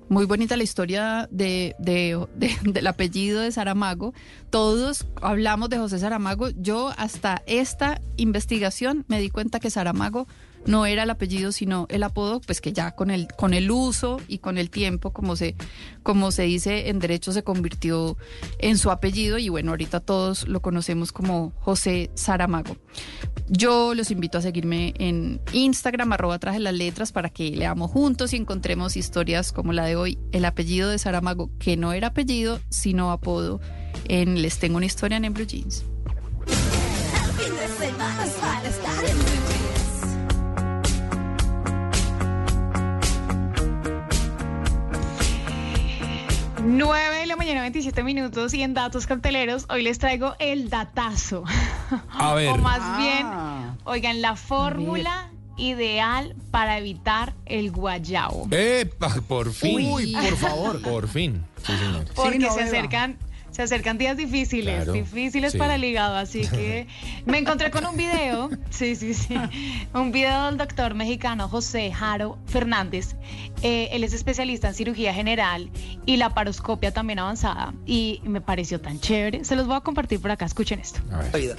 Muy 0.09 0.25
bonita 0.25 0.57
la 0.57 0.63
historia 0.65 1.29
de, 1.31 1.77
de- 1.79 2.27
de- 2.35 2.57
del 2.73 2.87
apellido 2.87 3.41
de 3.41 3.53
Saramago. 3.53 4.13
Todos 4.51 5.07
hablamos 5.23 5.69
de 5.71 5.79
José 5.79 5.99
Saramago. 5.99 6.49
Yo 6.51 6.93
hasta 6.97 7.43
esta 7.47 8.01
investigación 8.17 9.05
me 9.09 9.21
di 9.21 9.31
cuenta 9.31 9.61
que 9.61 9.71
Saramago 9.71 10.27
no 10.67 10.87
era 10.87 11.05
el 11.05 11.11
apellido, 11.11 11.53
sino 11.53 11.87
el 11.89 12.03
apodo, 12.03 12.41
pues 12.41 12.61
que 12.61 12.73
ya 12.73 12.93
con 12.93 13.11
el, 13.11 13.29
con 13.37 13.55
el 13.55 13.71
uso 13.71 14.21
y 14.29 14.39
con 14.39 14.59
el 14.59 14.71
tiempo, 14.71 15.13
como 15.13 15.37
se, 15.37 15.55
como 16.03 16.33
se 16.33 16.43
dice 16.43 16.89
en 16.89 16.99
derecho, 16.99 17.33
se 17.33 17.43
convirtió 17.43 18.17
en 18.59 18.79
su 18.79 18.91
apellido. 18.91 19.39
Y 19.39 19.49
bueno, 19.49 19.71
ahorita 19.71 20.01
todos 20.01 20.47
lo 20.49 20.61
conocemos 20.61 21.13
como 21.13 21.53
José 21.61 22.11
Saramago. 22.15 22.77
Yo 23.49 23.95
los 23.95 24.11
invito 24.11 24.39
a 24.39 24.43
seguirme 24.43 24.95
en 24.99 25.41
Instagram, 25.53 26.13
arroba 26.13 26.39
traje 26.39 26.61
las 26.61 26.75
letras, 26.75 27.13
para 27.13 27.31
que 27.31 27.51
leamos 27.51 27.91
juntos 27.91 28.33
y 28.33 28.37
encontremos 28.37 28.97
historias 28.97 29.53
como 29.53 29.73
la 29.73 29.85
de 29.85 29.97
hoy, 29.97 30.19
el 30.33 30.45
apellido 30.45 30.91
de 30.91 30.99
Saramago, 30.99 31.51
que 31.59 31.77
no 31.77 31.93
era 31.93 32.09
apellido, 32.09 32.61
sino 32.69 33.11
apodo, 33.11 33.61
en 34.09 34.43
Les 34.43 34.59
Tengo 34.59 34.77
una 34.77 34.87
historia 34.87 35.17
en 35.17 35.33
Blue 35.33 35.47
Jeans. 35.47 35.85
9 46.63 47.17
de 47.21 47.27
la 47.27 47.37
mañana, 47.37 47.63
27 47.63 48.03
minutos 48.03 48.53
y 48.55 48.63
en 48.63 48.75
datos 48.75 49.07
carteleros 49.07 49.67
hoy 49.71 49.83
les 49.83 49.99
traigo 49.99 50.35
el 50.39 50.69
datazo. 50.69 51.45
A 52.11 52.35
ver. 52.35 52.51
O 52.51 52.57
más 52.59 52.81
Ah. 52.83 52.97
bien, 52.99 53.79
oigan, 53.85 54.21
la 54.21 54.37
fórmula 54.37 55.31
ideal 55.57 56.35
para 56.51 56.79
evitar 56.79 57.35
el 57.47 57.71
guayabo. 57.71 58.47
¡Epa! 58.51 59.09
Por 59.27 59.53
fin. 59.53 59.91
Uy, 59.93 60.13
por 60.15 60.37
favor. 60.37 60.83
Por 60.83 61.09
fin. 61.09 61.45
Sí, 61.65 61.73
señor. 61.77 62.05
Porque 62.15 62.39
no 62.39 62.51
se 62.51 62.57
beba. 62.65 62.69
acercan, 62.69 63.19
se 63.51 63.63
acercan 63.63 63.99
días 63.99 64.17
difíciles, 64.17 64.77
Claro, 64.77 64.93
difíciles 64.93 65.53
sí. 65.53 65.59
para 65.59 65.75
el 65.75 65.85
hígado, 65.85 66.17
así 66.17 66.43
que 66.47 66.87
me 67.27 67.39
encontré 67.39 67.71
con 67.71 67.85
un 67.87 67.97
video, 67.97 68.51
sí, 68.71 68.95
sí, 68.97 69.15
sí, 69.15 69.35
un 69.95 70.13
video 70.13 70.47
del 70.47 70.57
doctor 70.57 70.95
mexicano 70.95 71.49
José 71.49 71.93
Jaro 71.93 72.39
Fernández. 72.47 73.17
Eh, 73.63 73.89
él 73.93 74.05
es 74.05 74.13
especialista 74.15 74.69
en 74.69 74.75
cirugía 74.75 75.13
general 75.13 75.71
y 76.07 76.17
la 76.17 76.31
paroscopia 76.35 76.93
también 76.93 77.19
avanzada 77.19 77.75
y 77.85 78.23
me 78.25 78.41
pareció 78.41 78.81
tan 78.81 79.01
chévere. 79.01 79.45
Se 79.45 79.57
los 79.57 79.67
voy 79.67 79.77
a 79.77 79.81
compartir 79.81 80.21
por 80.21 80.31
acá, 80.31 80.47
escuchen 80.47 80.81
esto. 80.81 81.01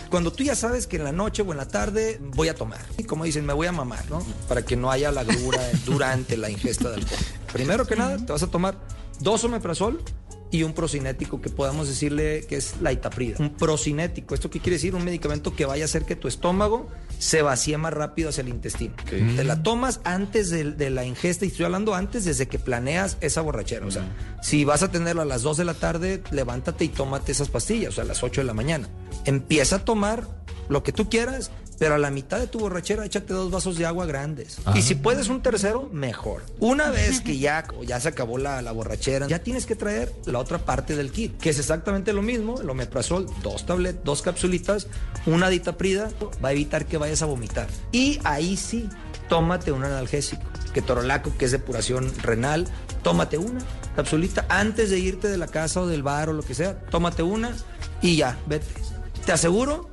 Cuando 0.10 0.32
tú 0.32 0.44
ya 0.44 0.56
sabes 0.56 0.88
que 0.88 0.98
en 0.98 1.04
la 1.04 1.12
noche 1.12 1.44
o 1.44 1.52
en 1.52 1.58
la 1.58 1.68
tarde 1.68 2.20
voy 2.36 2.48
a 2.48 2.56
tomar. 2.56 2.80
Y 2.98 3.04
como 3.04 3.24
dicen, 3.26 3.46
me 3.46 3.54
voy 3.54 3.68
a 3.68 3.72
mamar, 3.72 4.10
¿no? 4.10 4.26
Para 4.48 4.64
que 4.64 4.76
no 4.76 4.90
haya 4.90 5.12
la 5.12 5.24
grura 5.24 5.60
durante 5.86 6.38
la 6.38 6.50
ingesta 6.50 6.90
de 6.90 6.96
alcohol. 6.96 7.20
Primero 7.54 7.86
que 7.86 7.96
nada, 7.96 8.18
te 8.18 8.32
vas 8.32 8.44
a 8.44 8.48
tomar 8.48 8.76
dos 9.20 9.44
omeprazol 9.44 10.04
y 10.52 10.64
un 10.64 10.74
procinético 10.74 11.42
que 11.42 11.50
podamos 11.50 11.88
decirle 11.88 12.46
que 12.48 12.58
es 12.58 12.76
la 12.82 12.92
itaprida. 12.92 13.38
Un 13.40 13.52
procinético, 13.52 14.36
¿esto 14.36 14.50
qué 14.50 14.60
quiere 14.60 14.76
decir? 14.76 14.96
Un 14.96 15.06
medicamento 15.06 15.56
que 15.56 15.66
vaya 15.66 15.84
a 15.84 15.86
hacer 15.86 16.06
que 16.06 16.16
tu 16.16 16.28
estómago 16.28 16.90
se 17.18 17.42
vacíe 17.42 17.78
más 17.78 17.94
rápido 17.94 18.30
hacia 18.30 18.42
el 18.42 18.50
intestino. 18.50 18.94
Te 19.10 19.44
la 19.44 19.64
tomas 19.64 20.02
antes 20.04 20.50
de, 20.50 20.72
de 20.72 20.90
la 20.90 21.06
ingesta 21.06 21.46
y 21.46 21.50
estoy 21.50 21.66
hablando 21.66 21.96
antes 21.96 22.26
desde 22.26 22.48
que 22.48 22.60
planeas 22.60 23.18
esa 23.22 23.42
borrachera. 23.42 23.86
O 23.86 23.92
sea, 23.92 24.04
si 24.42 24.66
vas 24.66 24.84
a 24.84 24.92
tenerlo 24.92 25.22
a 25.22 25.26
las 25.26 25.42
2 25.42 25.58
de 25.58 25.66
la 25.66 25.74
tarde, 25.74 26.22
levántate 26.32 26.86
y 26.86 26.90
tómate 26.90 27.32
esas 27.32 27.50
pastillas, 27.50 27.90
o 27.90 27.92
sea, 27.94 28.04
a 28.04 28.08
las 28.08 28.24
8 28.24 28.42
de 28.42 28.46
la 28.46 28.54
mañana. 28.54 28.90
Empieza 29.26 29.78
a 29.78 29.86
tomar 29.86 30.28
lo 30.68 30.84
que 30.84 30.92
tú 30.92 31.10
quieras, 31.10 31.52
pero 31.82 31.96
a 31.96 31.98
la 31.98 32.12
mitad 32.12 32.38
de 32.38 32.46
tu 32.46 32.60
borrachera 32.60 33.04
échate 33.04 33.34
dos 33.34 33.50
vasos 33.50 33.76
de 33.76 33.88
agua 33.88 34.06
grandes. 34.06 34.60
Ajá. 34.66 34.78
Y 34.78 34.84
si 34.84 34.94
puedes 34.94 35.30
un 35.30 35.42
tercero, 35.42 35.90
mejor. 35.92 36.44
Una 36.60 36.92
vez 36.92 37.22
que 37.22 37.40
ya, 37.40 37.66
ya 37.88 38.00
se 38.00 38.10
acabó 38.10 38.38
la, 38.38 38.62
la 38.62 38.72
borrachera, 38.72 39.26
ya 39.26 39.40
tienes 39.40 39.66
que 39.66 39.76
traer 39.76 40.14
la 40.28 40.38
otra 40.38 40.60
parte 40.60 40.96
del 40.96 41.12
kit, 41.12 41.40
que 41.40 41.50
es 41.50 41.58
exactamente 41.58 42.14
lo 42.14 42.22
mismo, 42.22 42.62
el 42.62 42.70
omeprazol, 42.70 43.26
dos 43.42 43.66
tabletas, 43.66 44.04
dos 44.04 44.22
capsulitas, 44.22 44.86
una 45.26 45.50
ditaprida, 45.50 46.12
va 46.46 46.50
a 46.50 46.52
evitar 46.52 46.86
que 46.86 46.98
vayas 46.98 47.24
a 47.24 47.26
vomitar. 47.26 47.68
Y 47.92 48.20
ahí 48.26 48.58
sí, 48.58 48.88
tómate 49.28 49.72
un 49.72 49.84
analgésico, 49.84 50.44
que 50.76 50.84
torolaco, 50.84 51.36
que 51.36 51.46
es 51.46 51.52
depuración 51.52 52.14
renal, 52.22 52.68
tómate 53.02 53.40
una 53.40 53.62
capsulita 53.96 54.46
antes 54.50 54.92
de 54.92 55.00
irte 55.00 55.30
de 55.30 55.38
la 55.40 55.48
casa 55.48 55.82
o 55.82 55.88
del 55.88 56.04
bar 56.04 56.30
o 56.30 56.34
lo 56.34 56.44
que 56.44 56.54
sea, 56.54 56.80
tómate 56.80 57.24
una 57.24 57.58
y 58.04 58.18
ya, 58.18 58.38
vete. 58.46 58.68
Te 59.26 59.32
aseguro 59.32 59.90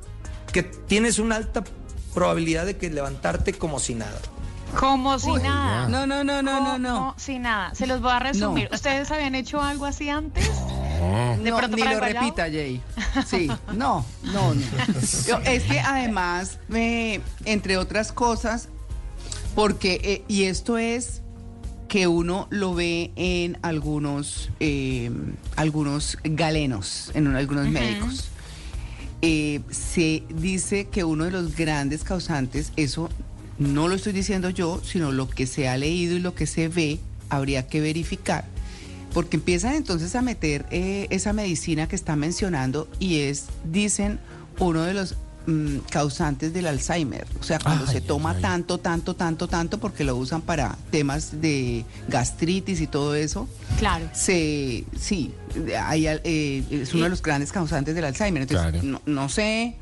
que 0.53 0.63
tienes 0.63 1.17
una 1.17 1.35
alta 1.35 1.63
probabilidad 2.23 2.65
de 2.65 2.75
que 2.75 2.89
levantarte 2.89 3.53
como 3.53 3.79
si 3.79 3.95
nada. 3.95 4.19
Como 4.77 5.17
si 5.19 5.31
nada. 5.35 5.87
No, 5.87 6.05
no, 6.05 6.25
no, 6.25 6.41
no, 6.43 6.59
no, 6.59 6.77
no. 6.77 6.93
Como 6.97 7.13
si 7.17 7.39
nada. 7.39 7.73
Se 7.73 7.87
los 7.87 8.01
voy 8.01 8.11
a 8.11 8.19
resumir. 8.19 8.67
¿Ustedes 8.73 9.09
habían 9.09 9.35
hecho 9.35 9.61
algo 9.61 9.85
así 9.85 10.09
antes? 10.09 10.45
De 11.41 11.49
No, 11.49 11.55
pronto 11.55 11.77
ni 11.77 11.83
lo 11.83 11.97
repita, 12.01 12.43
Jay. 12.43 12.81
Sí, 13.25 13.47
no, 13.73 14.05
no, 14.23 14.53
no. 14.53 14.61
Yo- 15.27 15.39
es 15.45 15.63
que 15.63 15.79
además, 15.79 16.57
me, 16.67 17.21
entre 17.45 17.77
otras 17.77 18.11
cosas, 18.11 18.67
porque, 19.55 20.01
eh, 20.03 20.23
y 20.27 20.43
esto 20.43 20.77
es 20.77 21.21
que 21.87 22.07
uno 22.07 22.47
lo 22.49 22.75
ve 22.75 23.11
en 23.15 23.57
algunos, 23.61 24.49
eh, 24.59 25.09
algunos 25.55 26.17
galenos, 26.23 27.11
en 27.13 27.29
un- 27.29 27.37
algunos 27.37 27.63
Ujú. 27.63 27.71
médicos. 27.73 28.27
Eh, 29.21 29.61
se 29.69 30.23
dice 30.29 30.85
que 30.85 31.03
uno 31.03 31.25
de 31.25 31.31
los 31.31 31.55
grandes 31.55 32.03
causantes, 32.03 32.71
eso 32.77 33.09
no 33.57 33.87
lo 33.87 33.95
estoy 33.95 34.13
diciendo 34.13 34.49
yo, 34.49 34.81
sino 34.83 35.11
lo 35.11 35.29
que 35.29 35.45
se 35.45 35.67
ha 35.67 35.77
leído 35.77 36.15
y 36.15 36.19
lo 36.19 36.35
que 36.35 36.47
se 36.47 36.69
ve, 36.69 36.99
habría 37.29 37.67
que 37.67 37.81
verificar. 37.81 38.45
Porque 39.13 39.37
empiezan 39.37 39.75
entonces 39.75 40.15
a 40.15 40.21
meter 40.21 40.65
eh, 40.71 41.07
esa 41.09 41.33
medicina 41.33 41.87
que 41.87 41.95
está 41.95 42.15
mencionando 42.15 42.87
y 42.99 43.19
es, 43.19 43.45
dicen, 43.65 44.19
uno 44.59 44.83
de 44.83 44.93
los 44.93 45.15
mm, 45.49 45.77
causantes 45.89 46.53
del 46.53 46.67
Alzheimer. 46.67 47.25
O 47.39 47.43
sea, 47.43 47.59
cuando 47.59 47.85
se 47.87 48.01
toma 48.01 48.33
tanto, 48.41 48.77
tanto, 48.77 49.15
tanto, 49.15 49.47
tanto, 49.47 49.77
porque 49.79 50.03
lo 50.03 50.15
usan 50.15 50.41
para 50.41 50.77
temas 50.91 51.41
de 51.41 51.85
gastritis 52.07 52.81
y 52.81 52.87
todo 52.87 53.15
eso. 53.15 53.47
Claro. 53.77 54.09
Se, 54.13 54.83
sí, 54.99 55.33
hay 55.81 56.07
al- 56.07 56.21
eh, 56.23 56.63
es 56.71 56.93
uno 56.93 57.03
de 57.05 57.09
los 57.09 57.21
grandes 57.21 57.51
causantes 57.51 57.95
del 57.95 58.05
Alzheimer. 58.05 58.43
Entonces, 58.43 58.83
no, 58.83 59.01
no 59.05 59.29
sé, 59.29 59.75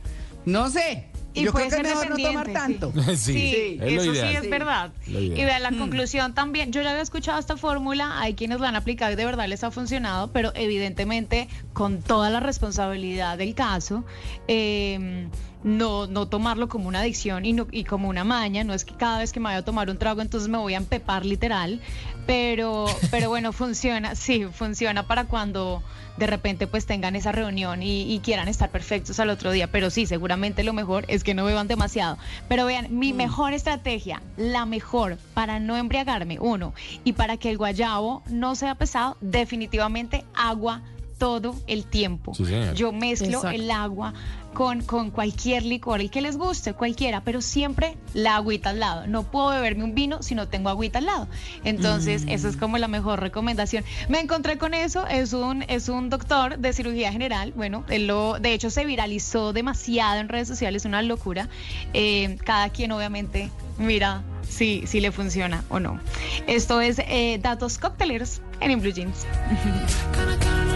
no 0.46 0.70
sé. 0.70 1.06
Y 1.42 1.44
Yo 1.46 1.52
puede 1.52 1.68
creo 1.70 1.82
que 1.82 1.88
es 1.90 2.00
ser 2.00 2.10
mejor 2.10 2.20
no 2.22 2.28
tomar 2.30 2.48
tanto. 2.54 2.94
Sí, 3.16 3.34
Sí, 3.34 3.80
es 3.82 4.06
lo 4.06 4.12
eso 4.14 4.14
sí 4.14 4.36
es 4.36 4.50
verdad. 4.50 4.92
Y 5.08 5.30
vean 5.44 5.64
la 5.64 5.72
conclusión 5.72 6.34
también. 6.34 6.72
Yo 6.72 6.82
ya 6.82 6.90
había 6.92 7.02
escuchado 7.04 7.40
esta 7.40 7.58
fórmula, 7.58 8.20
hay 8.20 8.34
quienes 8.34 8.60
la 8.60 8.70
han 8.70 8.76
aplicado 8.76 9.12
y 9.12 9.16
de 9.16 9.26
verdad 9.26 9.48
les 9.48 9.64
ha 9.64 9.72
funcionado, 9.72 10.32
pero 10.32 10.52
evidentemente 10.56 11.48
con 11.74 12.02
toda 12.02 12.30
la 12.30 12.40
responsabilidad 12.40 13.38
del 13.38 13.54
caso, 13.56 14.04
eh, 14.48 15.28
no, 15.64 16.08
no 16.08 16.28
tomarlo 16.28 16.70
como 16.70 16.88
una 16.88 17.00
adicción 17.02 17.46
y, 17.46 17.54
no- 17.54 17.68
y 17.72 17.84
como 17.84 18.10
una 18.10 18.24
maña. 18.24 18.64
No 18.64 18.74
es 18.74 18.86
que 18.86 18.96
cada 18.96 19.20
vez 19.20 19.32
que 19.34 19.40
me 19.40 19.46
vaya 19.46 19.60
a 19.60 19.66
tomar 19.66 19.90
un 19.90 19.98
trago 19.98 20.22
entonces 20.22 20.50
me 20.50 20.58
voy 20.58 20.74
a 20.74 20.78
empepar 20.78 21.26
literal, 21.26 21.82
pero, 22.28 22.86
pero 23.10 23.30
bueno, 23.30 23.54
funciona, 23.54 24.14
sí, 24.14 24.46
funciona 24.52 25.08
para 25.08 25.24
cuando 25.24 25.82
de 26.18 26.28
repente 26.28 26.68
pues 26.68 26.86
tengan 26.86 27.16
esa 27.16 27.32
reunión 27.32 27.82
y, 27.82 28.14
y 28.14 28.20
quieran 28.20 28.48
estar 28.48 28.70
perfectos 28.70 29.20
al 29.20 29.30
otro 29.30 29.52
día. 29.52 29.72
Pero 29.72 29.90
sí, 29.90 30.06
seguramente 30.06 30.64
lo 30.64 30.74
mejor 30.74 31.06
es 31.08 31.24
que 31.24 31.34
no 31.34 31.46
beban 31.46 31.68
demasiado. 31.68 32.18
Pero 32.50 32.66
vean, 32.66 32.88
mi 33.00 33.14
mejor 33.14 33.54
estrategia, 33.54 34.22
la 34.36 34.66
mejor 34.66 35.18
para 35.34 35.60
no 35.60 35.78
embriagarme, 35.78 36.38
uno, 36.40 36.74
y 37.04 37.14
para 37.14 37.38
que 37.38 37.50
el 37.50 37.58
guayabo 37.58 38.24
no 38.30 38.56
sea 38.56 38.76
pesado, 38.76 39.18
definitivamente 39.22 40.26
agua 40.36 40.82
todo 41.18 41.56
el 41.66 41.86
tiempo. 41.86 42.34
Sí. 42.36 42.44
Yo 42.76 42.92
mezclo 42.92 43.28
Exacto. 43.38 43.50
el 43.50 43.72
agua 43.72 44.14
con, 44.58 44.82
con 44.82 45.12
cualquier 45.12 45.62
licor, 45.62 46.02
el 46.02 46.10
que 46.10 46.20
les 46.20 46.36
guste, 46.36 46.74
cualquiera, 46.74 47.22
pero 47.22 47.42
siempre 47.44 47.96
la 48.16 48.38
agüita 48.38 48.72
al 48.72 48.80
lado. 48.80 49.06
No 49.06 49.22
puedo 49.22 49.50
beberme 49.50 49.84
un 49.84 49.94
vino 49.94 50.24
si 50.24 50.34
no 50.34 50.48
tengo 50.48 50.70
agüita 50.70 50.98
al 50.98 51.06
lado. 51.06 51.28
Entonces, 51.64 52.26
Mm. 52.26 52.30
eso 52.30 52.48
es 52.50 52.58
como 52.58 52.80
la 52.80 52.88
mejor 52.88 53.20
recomendación. 53.20 53.84
Me 54.10 54.20
encontré 54.20 54.58
con 54.58 54.74
eso, 54.74 55.06
es 55.06 55.34
un, 55.34 55.62
es 55.68 55.90
un 55.90 56.10
doctor 56.10 56.58
de 56.58 56.74
cirugía 56.74 57.12
general. 57.12 57.54
Bueno, 57.56 57.84
él 57.88 58.08
lo, 58.08 58.40
de 58.40 58.54
hecho 58.54 58.72
se 58.72 58.84
viralizó 58.84 59.54
demasiado 59.54 60.20
en 60.22 60.28
redes 60.28 60.48
sociales, 60.48 60.86
una 60.86 61.04
locura. 61.04 61.50
Eh, 61.94 62.38
cada 62.44 62.70
quien 62.70 62.92
obviamente 62.94 63.52
mira 63.78 64.24
si, 64.50 64.88
si 64.88 65.02
le 65.02 65.12
funciona 65.12 65.66
o 65.70 65.80
no. 65.80 66.00
Esto 66.48 66.82
es 66.82 66.98
eh, 66.98 67.38
Datos 67.40 67.78
Cocteleros 67.78 68.42
en 68.60 68.72
In 68.72 68.82
Blue 68.82 68.92
Jeans. 68.92 69.28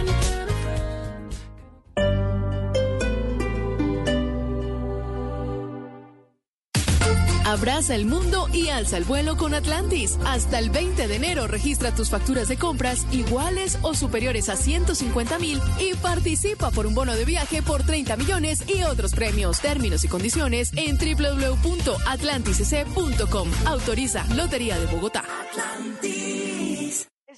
Abraza 7.52 7.94
el 7.94 8.06
mundo 8.06 8.48
y 8.50 8.70
alza 8.70 8.96
el 8.96 9.04
vuelo 9.04 9.36
con 9.36 9.52
Atlantis. 9.52 10.18
Hasta 10.24 10.58
el 10.58 10.70
20 10.70 11.06
de 11.06 11.16
enero 11.16 11.46
registra 11.46 11.94
tus 11.94 12.08
facturas 12.08 12.48
de 12.48 12.56
compras 12.56 13.06
iguales 13.12 13.78
o 13.82 13.92
superiores 13.92 14.48
a 14.48 14.56
150 14.56 15.38
mil 15.38 15.60
y 15.78 15.92
participa 15.96 16.70
por 16.70 16.86
un 16.86 16.94
bono 16.94 17.14
de 17.14 17.26
viaje 17.26 17.60
por 17.60 17.82
30 17.82 18.16
millones 18.16 18.62
y 18.66 18.84
otros 18.84 19.12
premios. 19.12 19.60
Términos 19.60 20.02
y 20.02 20.08
condiciones 20.08 20.72
en 20.76 20.96
www.atlantisc.com. 20.96 23.50
Autoriza 23.66 24.24
Lotería 24.34 24.78
de 24.78 24.86
Bogotá. 24.86 25.22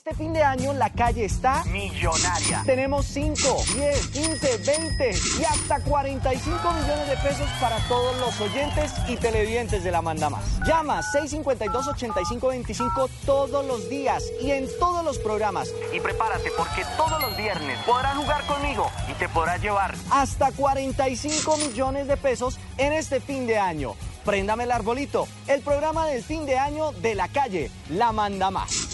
Este 0.07 0.23
fin 0.23 0.35
de 0.35 0.43
año 0.43 0.75
la 0.75 0.91
calle 0.91 1.25
está 1.25 1.65
millonaria. 1.65 2.63
Tenemos 2.67 3.07
5, 3.07 3.39
10, 3.75 4.07
15, 4.09 4.59
20 4.59 5.15
y 5.41 5.45
hasta 5.45 5.81
45 5.81 6.73
millones 6.73 7.09
de 7.09 7.17
pesos 7.17 7.49
para 7.59 7.79
todos 7.89 8.15
los 8.21 8.39
oyentes 8.39 8.93
y 9.09 9.17
televidentes 9.17 9.83
de 9.83 9.91
la 9.91 10.03
Manda 10.03 10.29
Más. 10.29 10.61
Llama 10.67 11.01
652-8525 11.01 13.09
todos 13.25 13.65
los 13.65 13.89
días 13.89 14.25
y 14.43 14.51
en 14.51 14.69
todos 14.79 15.03
los 15.03 15.19
programas. 15.19 15.73
Y 15.95 16.01
prepárate 16.01 16.51
porque 16.55 16.85
todos 16.99 17.19
los 17.23 17.35
viernes 17.39 17.79
podrás 17.87 18.15
jugar 18.15 18.45
conmigo 18.45 18.91
y 19.11 19.15
te 19.15 19.31
podrás 19.31 19.63
llevar 19.63 19.95
hasta 20.11 20.53
45 20.53 21.57
millones 21.57 22.09
de 22.09 22.19
pesos 22.19 22.59
en 22.77 22.93
este 22.93 23.21
fin 23.21 23.47
de 23.47 23.57
año. 23.57 23.95
Préndame 24.27 24.65
el 24.65 24.73
arbolito, 24.73 25.27
el 25.47 25.63
programa 25.63 26.07
del 26.09 26.23
fin 26.23 26.45
de 26.45 26.59
año 26.59 26.93
de 26.93 27.15
la 27.15 27.29
calle, 27.29 27.71
la 27.89 28.13
Manda 28.13 28.51
Más. 28.51 28.94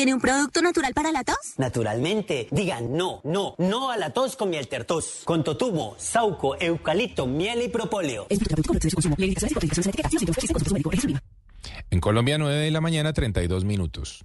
¿Tiene 0.00 0.14
un 0.14 0.20
producto 0.22 0.62
natural 0.62 0.94
para 0.94 1.12
la 1.12 1.24
tos? 1.24 1.36
Naturalmente, 1.58 2.48
digan 2.52 2.96
no, 2.96 3.20
no, 3.22 3.54
no 3.58 3.90
a 3.90 3.98
la 3.98 4.14
tos 4.14 4.34
con 4.34 4.48
miel 4.48 4.66
tertos. 4.66 5.20
Con 5.26 5.44
totumo, 5.44 5.94
sauco, 5.98 6.58
eucalipto, 6.58 7.26
miel 7.26 7.60
y 7.60 7.68
propóleo. 7.68 8.26
En 11.90 12.00
Colombia, 12.00 12.38
9 12.38 12.54
de 12.56 12.70
la 12.70 12.80
mañana, 12.80 13.12
32 13.12 13.66
minutos. 13.66 14.24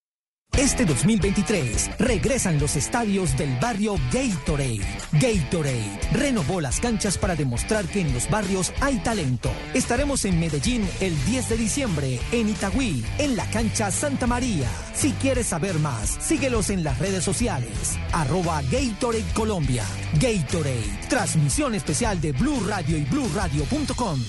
Este 0.57 0.85
2023 0.85 1.97
regresan 1.97 2.59
los 2.59 2.75
estadios 2.75 3.37
del 3.37 3.57
barrio 3.59 3.95
Gatorade. 4.11 4.81
Gatorade 5.13 5.99
renovó 6.11 6.59
las 6.59 6.79
canchas 6.79 7.17
para 7.17 7.35
demostrar 7.35 7.85
que 7.85 8.01
en 8.01 8.13
los 8.13 8.29
barrios 8.29 8.73
hay 8.81 8.97
talento. 8.99 9.49
Estaremos 9.73 10.25
en 10.25 10.39
Medellín 10.39 10.87
el 10.99 11.13
10 11.25 11.49
de 11.49 11.57
diciembre, 11.57 12.19
en 12.31 12.49
Itagüí, 12.49 13.03
en 13.17 13.35
la 13.37 13.49
cancha 13.49 13.91
Santa 13.91 14.27
María. 14.27 14.69
Si 14.93 15.13
quieres 15.13 15.47
saber 15.47 15.79
más, 15.79 16.17
síguelos 16.21 16.69
en 16.69 16.83
las 16.83 16.99
redes 16.99 17.23
sociales. 17.23 17.97
Arroba 18.11 18.61
Gatorade 18.63 19.33
Colombia. 19.33 19.85
Gatorade, 20.19 20.99
transmisión 21.09 21.75
especial 21.75 22.19
de 22.19 22.33
Blue 22.33 22.61
Radio 22.67 22.97
y 22.97 23.05
BlueRadio.com. 23.05 24.19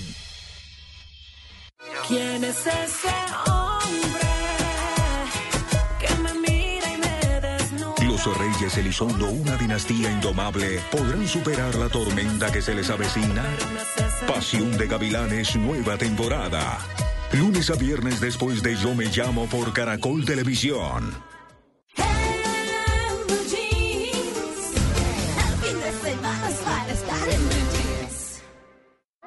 ¿Quién 2.07 2.43
es 2.43 2.57
ese 2.65 3.09
hombre 3.45 3.62
Reyes 8.31 8.77
Elizondo, 8.77 9.27
una 9.27 9.57
dinastía 9.57 10.09
indomable, 10.09 10.79
¿podrán 10.91 11.27
superar 11.27 11.75
la 11.75 11.89
tormenta 11.89 12.51
que 12.51 12.61
se 12.61 12.73
les 12.73 12.89
avecina? 12.89 13.43
Pasión 14.25 14.77
de 14.77 14.87
Gavilanes, 14.87 15.57
nueva 15.57 15.97
temporada. 15.97 16.79
Lunes 17.33 17.69
a 17.69 17.75
viernes 17.75 18.21
después 18.21 18.63
de 18.63 18.77
Yo 18.77 18.95
Me 18.95 19.05
Llamo 19.05 19.47
por 19.47 19.73
Caracol 19.73 20.23
Televisión. 20.23 21.32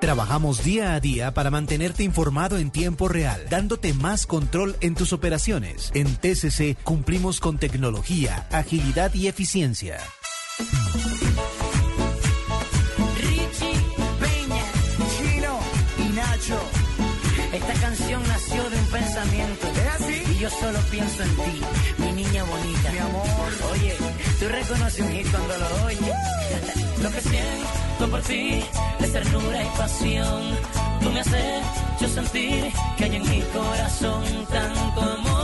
Trabajamos 0.07 0.63
día 0.63 0.95
a 0.95 1.01
día 1.01 1.35
para 1.35 1.51
mantenerte 1.51 2.05
informado 2.05 2.59
en 2.59 2.71
tiempo 2.71 3.09
real, 3.09 3.45
dándote 3.51 3.93
más 3.93 4.25
control 4.29 4.77
en 4.81 4.95
tus 4.95 5.13
operaciones. 5.13 5.91
En 5.95 6.07
TCC 6.15 6.81
cumplimos 6.85 7.41
con 7.41 7.59
tecnología, 7.59 8.47
agilidad 8.53 9.13
y 9.15 9.27
eficiencia. 9.27 9.99
Richie 13.19 13.73
Peña, 14.21 14.65
Chino 15.19 15.59
y 15.99 16.13
Nacho. 16.15 16.61
Esta 17.53 17.75
canción 17.81 18.23
nació 18.29 18.71
de 18.71 18.79
un 18.79 18.87
pensamiento. 18.87 19.67
¿Es 19.67 20.05
así? 20.05 20.23
Y 20.37 20.39
yo 20.39 20.51
solo 20.51 20.79
pienso 20.89 21.21
en 21.25 21.31
ti, 21.31 21.61
mi 21.99 22.13
niña 22.13 22.45
bonita. 22.45 22.93
Mi 22.93 22.99
amor. 22.99 23.46
Tú 24.39 24.49
reconoces 24.49 25.01
un 25.01 25.31
cuando 25.31 25.57
lo 25.57 25.87
oyes. 25.87 26.01
Lo 27.03 27.11
que 27.11 27.21
siento 27.21 28.11
por 28.11 28.21
ti 28.23 28.63
es 29.01 29.13
ternura 29.13 29.63
y 29.63 29.79
pasión. 29.79 30.43
Tú 31.01 31.11
me 31.11 31.21
haces 31.21 31.65
yo 32.01 32.09
sentir 32.09 32.73
que 32.99 33.05
hay 33.05 33.17
en 33.17 33.23
mi 33.23 33.41
corazón 33.41 34.25
tanto 34.51 35.01
amor, 35.01 35.36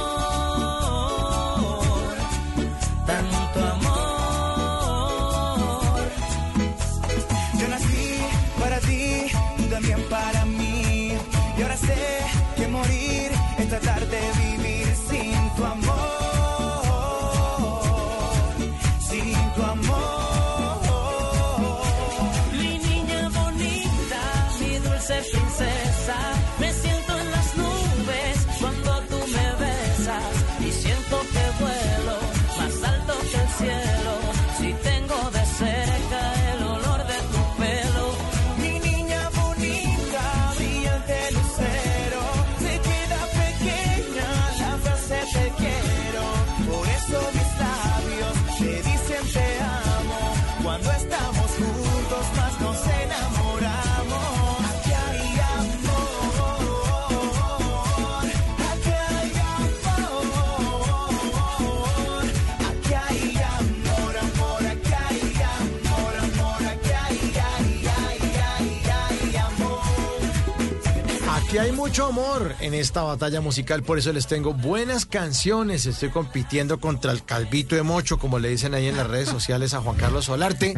Aquí 71.53 71.59
hay 71.59 71.73
mucho 71.73 72.07
amor 72.07 72.55
en 72.61 72.73
esta 72.73 73.03
batalla 73.03 73.43
musical, 73.43 73.83
por 73.83 73.99
eso 73.99 74.11
les 74.11 74.27
tengo 74.27 74.55
buenas 74.55 75.05
canciones. 75.05 75.85
Estoy 75.85 76.09
compitiendo 76.09 76.81
contra 76.81 77.13
el 77.13 77.25
calvito 77.25 77.77
de 77.77 77.83
mocho, 77.83 78.19
como 78.19 78.39
le 78.39 78.49
dicen 78.49 78.73
ahí 78.73 78.87
en 78.87 78.97
las 78.97 79.07
redes 79.07 79.29
sociales 79.29 79.75
a 79.75 79.83
Juan 79.83 79.97
Carlos 79.97 80.25
Solarte. 80.25 80.73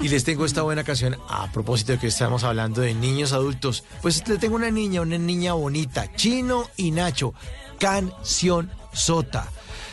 Y 0.00 0.08
les 0.08 0.24
tengo 0.24 0.44
esta 0.44 0.62
buena 0.62 0.82
canción 0.82 1.16
a 1.28 1.52
propósito 1.52 1.92
de 1.92 1.98
que 2.00 2.08
estamos 2.08 2.42
hablando 2.42 2.80
de 2.80 2.92
niños 2.92 3.32
adultos. 3.32 3.84
Pues 4.02 4.26
le 4.26 4.38
tengo 4.38 4.56
una 4.56 4.72
niña, 4.72 5.00
una 5.00 5.16
niña 5.16 5.52
bonita, 5.52 6.12
Chino 6.16 6.68
y 6.76 6.90
Nacho, 6.90 7.32
canción 7.78 8.68
sota. 8.92 9.46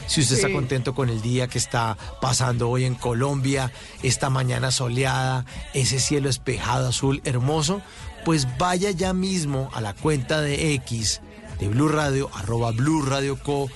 Si 0.08 0.22
usted 0.22 0.38
está 0.38 0.52
contento 0.52 0.96
con 0.96 1.10
el 1.10 1.22
día 1.22 1.48
que 1.48 1.58
está 1.58 1.98
pasando 2.22 2.70
hoy 2.70 2.86
en 2.86 2.96
Colombia, 2.96 3.72
esta 4.04 4.30
mañana 4.30 4.72
soleada, 4.72 5.46
ese 5.74 6.00
cielo 6.00 6.30
espejado 6.30 6.88
azul 6.88 7.22
hermoso, 7.26 7.82
pues 8.28 8.46
vaya 8.58 8.92
ya 8.92 9.14
mismo 9.14 9.70
a 9.74 9.80
la 9.80 9.94
cuenta 9.94 10.42
de 10.42 10.74
X 10.74 11.22
de 11.62 11.70
Blue 11.70 11.88
Radio, 11.88 12.30
arroba 12.34 12.72
Blue 12.72 13.02
Radio 13.02 13.42
Co. 13.42 13.70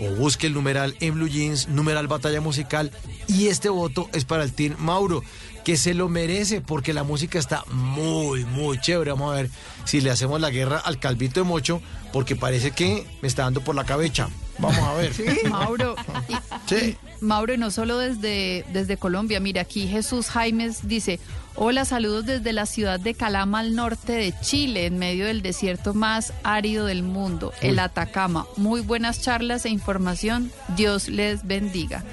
O 0.00 0.14
busque 0.14 0.46
el 0.46 0.54
numeral 0.54 0.96
en 1.00 1.14
Blue 1.14 1.28
Jeans, 1.28 1.68
numeral 1.68 2.06
Batalla 2.06 2.40
Musical. 2.40 2.90
Y 3.26 3.48
este 3.48 3.68
voto 3.68 4.08
es 4.14 4.24
para 4.24 4.44
el 4.44 4.52
Team 4.54 4.76
Mauro, 4.78 5.22
que 5.64 5.76
se 5.76 5.92
lo 5.92 6.08
merece 6.08 6.60
porque 6.62 6.94
la 6.94 7.02
música 7.02 7.38
está 7.38 7.64
muy, 7.70 8.44
muy 8.46 8.80
chévere. 8.80 9.10
Vamos 9.10 9.32
a 9.32 9.36
ver 9.36 9.50
si 9.84 10.00
le 10.00 10.10
hacemos 10.10 10.40
la 10.40 10.48
guerra 10.50 10.78
al 10.78 10.98
Calvito 11.00 11.40
de 11.40 11.44
Mocho, 11.46 11.82
porque 12.12 12.34
parece 12.36 12.70
que 12.70 13.04
me 13.20 13.28
está 13.28 13.42
dando 13.42 13.60
por 13.60 13.74
la 13.74 13.84
cabeza. 13.84 14.30
Vamos 14.58 14.78
a 14.78 14.94
ver. 14.94 15.12
Mauro. 15.50 15.96
y- 16.28 16.34
Sí. 16.72 16.96
Mauro, 17.20 17.54
y 17.54 17.58
no 17.58 17.70
solo 17.72 17.98
desde, 17.98 18.64
desde 18.72 18.96
Colombia. 18.96 19.40
Mira, 19.40 19.62
aquí 19.62 19.88
Jesús 19.88 20.28
Jaimes 20.28 20.86
dice: 20.86 21.18
Hola, 21.60 21.84
saludos 21.84 22.24
desde 22.24 22.52
la 22.52 22.66
ciudad 22.66 23.00
de 23.00 23.14
Calama, 23.14 23.58
al 23.58 23.74
norte 23.74 24.12
de 24.12 24.32
Chile, 24.42 24.86
en 24.86 24.96
medio 24.96 25.26
del 25.26 25.42
desierto 25.42 25.92
más 25.92 26.32
árido 26.44 26.86
del 26.86 27.02
mundo, 27.02 27.52
el 27.60 27.80
Atacama. 27.80 28.46
Muy 28.56 28.80
buenas 28.80 29.20
charlas 29.20 29.64
e 29.64 29.68
información. 29.68 30.52
Dios 30.76 31.08
les 31.08 31.44
bendiga. 31.44 32.04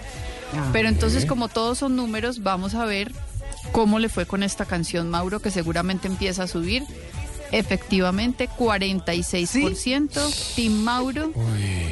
Pero 0.73 0.89
entonces, 0.89 1.27
como 1.27 1.47
todos 1.47 1.77
son 1.77 1.95
números, 1.95 2.41
vamos 2.41 2.73
a 2.73 2.85
ver 2.85 3.11
cómo 3.71 3.99
le 3.99 4.09
fue 4.09 4.25
con 4.25 4.41
esta 4.41 4.65
canción, 4.65 5.11
Mauro, 5.11 5.39
que 5.39 5.51
seguramente 5.51 6.07
empieza 6.07 6.41
a 6.41 6.47
subir. 6.47 6.83
Efectivamente, 7.51 8.49
46%. 8.49 10.55
Team 10.55 10.73
Mauro. 10.83 11.31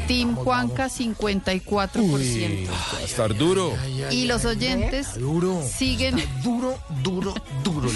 Team 0.07 0.35
Juanca, 0.35 0.89
54%. 0.89 2.69
Va 2.69 2.97
a 2.97 3.01
estar 3.03 3.35
duro. 3.35 3.73
Y 4.11 4.25
los 4.25 4.45
oyentes 4.45 5.07
siguen 5.77 6.15
duro, 6.43 6.77
duro, 7.03 7.33
duro. 7.63 7.89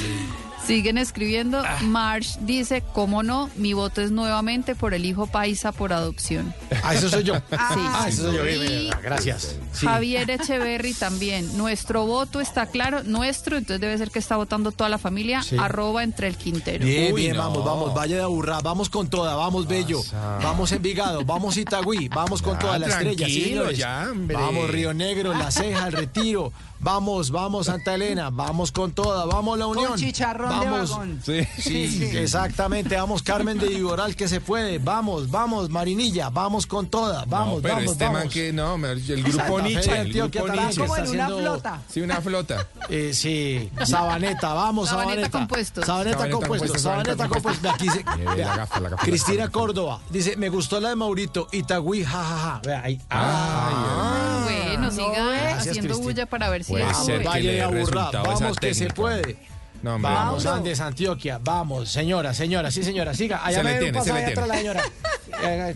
Siguen 0.67 0.97
escribiendo. 0.97 1.63
Ah. 1.65 1.79
Marsh 1.81 2.35
dice, 2.41 2.83
¿cómo 2.93 3.23
no? 3.23 3.49
Mi 3.55 3.71
voto 3.73 4.01
es 4.01 4.11
nuevamente 4.11 4.75
por 4.75 4.93
el 4.93 5.05
hijo 5.05 5.25
paisa 5.25 5.71
por 5.71 5.93
adopción. 5.93 6.53
Ah, 6.83 6.93
eso 6.93 7.09
soy 7.09 7.23
yo. 7.23 7.35
Sí. 7.49 7.81
Ah, 7.83 8.05
eso 8.07 8.23
soy 8.23 8.37
yo. 8.37 8.43
Bien, 8.43 8.55
Y 8.55 8.67
bien, 8.67 8.89
Gracias. 9.01 9.55
Sí. 9.71 9.85
Javier 9.85 10.29
Echeverry 10.29 10.93
también. 10.93 11.57
Nuestro 11.57 12.05
voto 12.05 12.39
está 12.41 12.65
claro, 12.67 13.03
nuestro, 13.03 13.57
entonces 13.57 13.79
debe 13.81 13.97
ser 13.97 14.11
que 14.11 14.19
está 14.19 14.35
votando 14.37 14.71
toda 14.71 14.89
la 14.89 14.97
familia, 14.97 15.41
Sí. 15.41 15.55
arroba 15.59 16.03
entre 16.03 16.27
el 16.27 16.35
Quintero. 16.37 16.85
Bien, 16.85 17.13
Uy, 17.13 17.21
bien, 17.23 17.35
no. 17.37 17.43
vamos, 17.43 17.65
vamos, 17.65 17.93
vaya 17.93 18.17
de 18.17 18.23
aburrada, 18.23 18.61
vamos 18.61 18.89
con 18.89 19.09
toda, 19.09 19.35
vamos 19.35 19.67
Bello, 19.67 20.01
vamos 20.41 20.71
Envigado, 20.71 21.23
vamos 21.25 21.57
Itagüí, 21.57 22.09
vamos 22.09 22.41
con 22.41 22.53
Ya, 22.53 22.59
toda 22.59 22.79
la 22.79 22.87
estrella, 22.87 23.27
ya, 23.71 24.09
vamos 24.13 24.69
Río 24.69 24.93
Negro, 24.93 25.33
La 25.33 25.51
Ceja, 25.51 25.87
El 25.87 25.93
Retiro, 25.93 26.51
vamos, 26.79 27.31
vamos 27.31 27.65
Santa 27.67 27.95
Elena, 27.95 28.29
vamos 28.29 28.71
con 28.71 28.91
toda, 28.91 29.25
vamos 29.25 29.57
La 29.57 29.67
Unión. 29.67 29.95
chicharrón 29.97 30.59
de 30.59 30.65
vamos, 30.65 30.89
vagón. 30.91 31.21
Sí. 31.25 31.43
Sí, 31.57 32.03
exactamente, 32.13 32.95
vamos 32.95 33.21
Carmen 33.23 33.57
de 33.57 33.71
Iboral 33.73 34.15
que 34.15 34.27
se 34.27 34.41
puede, 34.41 34.79
vamos, 34.79 35.29
vamos 35.31 35.69
Marinilla, 35.69 36.29
vamos 36.29 36.65
con 36.67 36.87
toda, 36.87 37.25
vamos, 37.25 37.55
no, 37.57 37.61
pero 37.61 37.75
vamos, 37.75 37.91
este 37.91 38.03
vamos. 38.05 38.19
man 38.19 38.29
que 38.29 38.53
no, 38.53 38.75
el 38.75 39.23
grupo 39.23 39.37
Santa 39.37 39.53
Fe 39.53 39.61
de 39.61 39.69
Nietzsche. 39.69 40.01
El 40.01 40.13
grupo 40.13 40.47
Nietzsche. 40.53 40.81
que 40.81 40.85
está 40.85 41.03
haciendo- 41.03 41.61
Sí, 41.89 42.01
una 42.01 42.21
flota. 42.21 42.67
Eh, 42.89 43.11
sí, 43.13 43.69
Sabaneta, 43.85 44.53
vamos, 44.53 44.89
Sabaneta 44.89 45.13
Sabaneta. 45.15 45.37
compuesto. 45.39 45.85
Sabaneta, 45.85 46.17
Sabaneta 46.17 46.37
compuesto, 46.47 46.77
Sabaneta 46.79 47.27
compuesto. 47.27 47.69
Aquí 47.69 47.89
se- 47.89 47.99
Eh, 47.99 48.05
vea, 48.35 48.47
la 48.47 48.55
gafa, 48.57 48.79
la 48.79 48.89
gafa, 48.89 49.03
Cristina 49.03 49.37
la 49.39 49.43
gafa. 49.45 49.51
Córdoba 49.51 49.99
dice, 50.09 50.35
me 50.37 50.49
gustó 50.49 50.79
la 50.79 50.89
de 50.89 50.95
Maurito, 50.95 51.47
Itagüí, 51.51 52.03
jajaja. 52.03 52.61
Vea 52.63 52.81
ahí. 52.83 53.01
Ah, 53.09 54.41
bueno, 54.43 54.91
siga 54.91 55.55
haciendo 55.57 55.81
Cristina. 55.81 55.95
bulla 55.97 56.25
para 56.25 56.49
ver 56.49 56.63
si 56.63 56.66
Puede 56.67 56.89
eso 56.89 57.03
ser 57.05 57.21
que 57.21 57.39
le 57.41 57.51
dé 57.53 57.57
esa 57.81 58.11
vamos 58.11 58.57
que 58.57 58.73
se 58.73 58.85
técnica. 58.85 58.93
puede. 58.95 59.37
No, 59.83 59.93
hombre, 59.93 60.11
Vamos, 60.11 60.43
no. 60.43 60.53
Andes 60.53 60.79
Antioquia, 60.81 61.39
vamos, 61.43 61.89
señora, 61.91 62.33
señora, 62.33 62.71
sí, 62.71 62.81
señora, 62.83 63.13
siga. 63.13 63.45
Allá 63.45 63.59
Se 63.59 63.63
le 63.63 63.73
me 63.73 63.79
tiene, 63.79 63.97
un 63.99 64.03
se 64.03 64.11
le 64.13 64.19
atrás 64.25 64.33
tiene. 64.33 64.47
la 64.47 64.57
señora. 64.57 64.83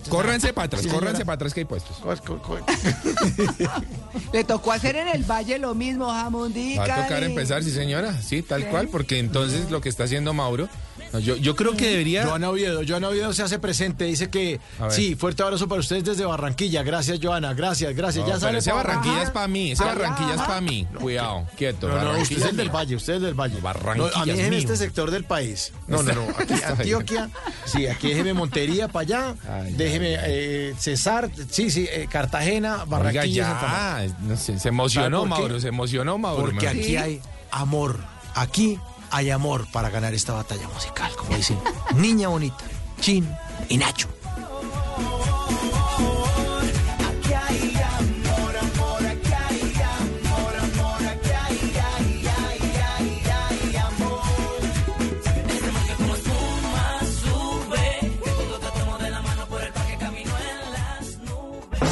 Córranse 0.10 0.54
para 0.54 0.66
atrás, 0.66 0.82
sí, 0.82 0.88
córranse 0.90 1.24
para 1.24 1.36
atrás 1.36 1.54
que 1.54 1.60
hay 1.60 1.66
puestos. 1.66 1.98
Co- 1.98 2.58
Le 4.34 4.44
tocó 4.44 4.72
hacer 4.72 4.96
en 4.96 5.08
el 5.10 5.24
Valle 5.24 5.60
lo 5.60 5.76
mismo, 5.76 6.08
jamondí. 6.12 6.78
Va 6.78 6.86
a 6.86 7.04
tocar 7.04 7.24
empezar, 7.24 7.64
sí 7.64 7.72
señora, 7.72 8.20
sí, 8.22 8.42
tal 8.42 8.66
cual, 8.70 8.88
porque 8.88 9.20
entonces 9.20 9.70
lo 9.70 9.82
que 9.82 9.90
está 9.90 10.06
haciendo 10.06 10.34
Mauro, 10.34 10.68
no, 11.14 11.20
yo, 11.20 11.36
yo 11.36 11.56
creo 11.56 11.76
que 11.76 11.88
debería... 11.90 12.26
Joana 12.26 12.50
Oviedo, 12.50 12.82
Joana 12.88 13.10
Oviedo 13.10 13.34
se 13.34 13.44
hace 13.44 13.60
presente, 13.60 14.06
dice 14.06 14.30
que 14.30 14.60
sí, 14.90 15.16
fuerte 15.16 15.44
abrazo 15.44 15.68
para 15.68 15.80
ustedes 15.82 16.04
desde 16.06 16.26
Barranquilla. 16.26 16.84
Gracias, 16.84 17.20
Joana, 17.22 17.54
gracias, 17.54 17.96
gracias. 17.96 18.26
No, 18.26 18.34
ya 18.34 18.40
sale 18.40 18.60
ese 18.60 18.72
Barranquilla 18.72 19.14
bajar. 19.14 19.28
es 19.28 19.34
para 19.34 19.48
mí, 19.48 19.72
ese 19.72 19.84
Ah, 19.84 19.88
Barranquilla 19.88 20.34
es 20.36 20.42
para 20.42 20.62
mí. 20.62 20.88
Cuidado, 21.00 21.48
quieto. 21.58 21.88
No, 21.88 22.20
usted 22.20 22.38
es 22.38 22.44
del 22.58 22.68
mío. 22.68 22.72
Valle, 22.74 22.96
usted 22.96 23.14
es 23.16 23.22
del 23.22 23.34
Valle. 23.34 23.60
Barranquilla 23.62 24.10
No, 24.16 24.22
a 24.22 24.26
mí 24.26 24.32
es 24.40 24.50
mío. 24.50 24.60
este 24.60 24.78
sector 24.78 25.12
del 25.12 25.24
país. 25.24 25.74
No, 25.88 26.02
no, 26.04 26.14
no. 26.14 26.26
Aquí. 26.38 26.54
Antioquia, 26.66 27.30
sí, 27.66 27.88
aquí 27.88 28.10
déjeme 28.10 28.34
Montería 28.34 28.88
para 28.88 29.02
allá. 29.04 29.36
Ay, 29.50 29.74
déjeme 29.74 30.16
eh, 30.26 30.74
Cesar, 30.78 31.30
sí, 31.50 31.70
sí, 31.70 31.88
eh, 31.92 32.08
Cartagena, 32.10 32.86
Barranquilla, 32.86 34.06
no 34.22 34.38
sé, 34.38 34.60
se 34.60 34.70
emocionó. 34.70 35.26
Mauro, 35.26 35.60
se 35.60 35.68
emocionó 35.68 36.18
Mauro. 36.18 36.44
Porque 36.44 36.68
aquí 36.68 36.96
hay 36.98 37.22
amor. 37.52 38.00
Aquí 38.34 38.80
hay 39.12 39.30
amor 39.30 39.68
para 39.72 39.90
ganar 39.90 40.14
esta 40.14 40.34
batalla 40.34 40.68
musical, 40.70 41.12
como 41.16 41.36
dicen. 41.36 41.60
Niña 41.96 42.30
bonita, 42.30 42.64
Chin 43.00 43.30
y 43.70 43.78
Nacho. 43.78 44.08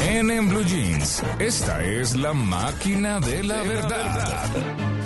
En, 0.02 0.30
en 0.30 0.48
Blue 0.48 0.64
Jeans, 0.64 1.22
esta 1.38 1.82
es 1.84 2.16
la 2.16 2.32
máquina 2.32 3.20
de 3.20 3.44
la 3.44 3.62
verdad. 3.62 4.99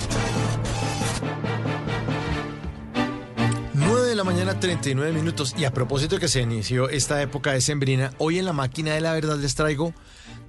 De 4.15 4.19
la 4.19 4.25
mañana, 4.25 4.61
39 4.61 5.13
minutos. 5.13 5.57
Y 5.59 5.65
a 5.65 5.73
propósito 5.73 6.15
de 6.15 6.21
que 6.21 6.29
se 6.29 6.41
inició 6.41 6.89
esta 6.89 7.21
época 7.21 7.53
de 7.53 7.61
sembrina, 7.61 8.13
hoy 8.19 8.39
en 8.39 8.45
la 8.45 8.53
máquina 8.53 8.95
de 8.95 9.01
la 9.01 9.13
verdad 9.13 9.37
les 9.37 9.57
traigo 9.57 9.93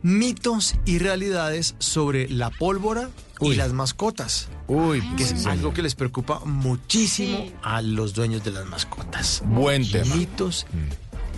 mitos 0.03 0.75
y 0.85 0.99
realidades 0.99 1.73
sobre 1.79 2.29
la 2.29 2.51
pólvora 2.51 3.09
y 3.41 3.55
las 3.55 3.73
mascotas. 3.73 4.49
Uy, 4.67 5.01
que 5.15 5.23
es 5.23 5.47
algo 5.47 5.73
que 5.73 5.81
les 5.81 5.95
preocupa 5.95 6.41
muchísimo 6.45 7.43
a 7.63 7.81
los 7.81 8.13
dueños 8.13 8.43
de 8.43 8.51
las 8.51 8.67
mascotas. 8.67 9.41
Buen 9.45 9.89
tema. 9.89 10.13
Mitos 10.13 10.67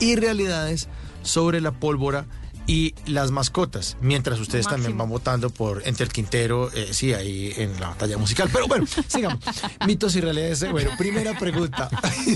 y 0.01 0.17
realidades 0.17 0.89
sobre 1.21 1.61
la 1.61 1.71
pólvora 1.71 2.25
y 2.67 2.93
las 3.05 3.31
mascotas, 3.31 3.95
mientras 4.01 4.39
ustedes 4.41 4.67
también 4.67 4.97
van 4.97 5.07
votando 5.07 5.49
por 5.49 5.81
entre 5.87 6.05
el 6.05 6.11
Quintero, 6.11 6.69
eh, 6.73 6.89
sí, 6.91 7.13
ahí 7.13 7.53
en 7.55 7.79
la 7.79 7.87
batalla 7.87 8.17
musical. 8.17 8.49
Pero 8.51 8.67
bueno, 8.67 8.85
sigamos. 9.07 9.39
Mitos 9.87 10.15
y 10.17 10.21
realidades. 10.21 10.69
Bueno, 10.69 10.91
primera 10.97 11.39
pregunta. 11.39 11.89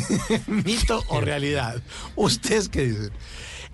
¿Mito 0.47 1.03
o 1.09 1.19
realidad? 1.19 1.81
¿Ustedes 2.15 2.69
qué 2.69 2.83
dicen? 2.85 3.11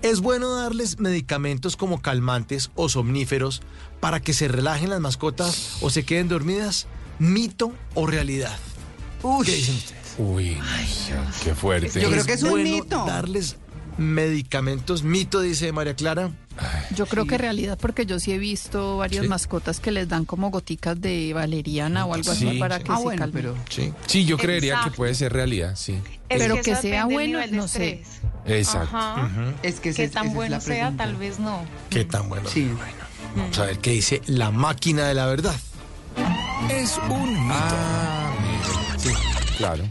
¿Es 0.02 0.20
bueno 0.20 0.56
darles 0.56 1.00
medicamentos 1.00 1.76
como 1.76 2.02
calmantes 2.02 2.72
o 2.76 2.90
somníferos 2.90 3.62
para 4.00 4.20
que 4.20 4.34
se 4.34 4.48
relajen 4.48 4.90
las 4.90 5.00
mascotas 5.00 5.78
o 5.82 5.92
se 5.92 6.06
queden 6.06 6.28
dormidas? 6.28 6.88
¿Mito 7.20 7.72
o 7.94 8.08
realidad? 8.08 8.58
¿Qué 9.46 9.52
dicen 9.52 9.76
ustedes? 9.76 10.16
Uy, 10.18 10.58
qué 11.44 11.54
fuerte. 11.54 12.02
Yo 12.02 12.10
creo 12.10 12.26
que 12.26 12.34
es 12.34 12.44
un 12.44 12.50
bueno 12.50 12.70
mito. 12.70 13.06
darles 13.06 13.58
medicamentos? 13.98 15.04
Mito, 15.04 15.42
dice 15.42 15.72
María 15.72 15.96
Clara. 15.96 16.32
Yo 16.96 17.06
creo 17.06 17.26
que 17.26 17.38
realidad, 17.38 17.78
porque 17.80 18.06
yo 18.06 18.20
sí 18.20 18.32
he 18.32 18.38
visto 18.38 18.98
varias 18.98 19.24
Sí. 19.24 19.30
mascotas 19.30 19.80
que 19.80 19.92
les 19.92 20.08
dan 20.08 20.26
como 20.26 20.50
goticas 20.50 21.00
de 21.00 21.34
valeriana 21.34 22.06
o 22.06 22.14
algo 22.14 22.32
así 22.32 22.50
Sí. 22.52 22.58
para 22.60 22.80
que 22.80 22.92
Ah, 22.92 22.98
se 22.98 23.04
bueno, 23.04 23.20
calmen. 23.20 23.34
pero 23.34 23.56
Sí, 23.70 23.94
sí 24.08 24.26
yo 24.26 24.38
creería 24.38 24.82
que 24.84 24.92
puede 24.92 25.14
ser 25.16 25.34
realidad, 25.34 25.76
sí. 25.76 26.00
Es 26.30 26.40
Pero 26.40 26.62
que 26.62 26.76
sea 26.76 27.06
bueno, 27.06 27.40
no 27.52 27.68
sé. 27.68 28.04
Exacto. 28.46 28.96
Ajá. 28.98 29.30
es 29.64 29.80
que 29.80 29.94
Que 29.94 30.08
tan 30.10 30.34
bueno 30.34 30.56
la 30.56 30.62
sea, 30.62 30.76
pregunta. 30.86 31.04
tal 31.06 31.16
vez 31.16 31.40
no. 31.40 31.64
¿Qué 31.90 32.06
tan 32.06 32.28
bueno? 32.30 32.50
Sí. 32.50 32.70
Vamos 33.36 33.60
a 33.60 33.66
ver 33.66 33.80
qué 33.80 33.92
dice 33.92 34.22
la 34.28 34.52
máquina 34.52 35.08
de 35.08 35.14
la 35.14 35.26
verdad. 35.28 35.56
Es 36.72 36.98
un 37.10 37.32
mito. 37.34 37.54
Ah, 37.54 38.32
sí, 38.98 39.10
claro. 39.58 39.84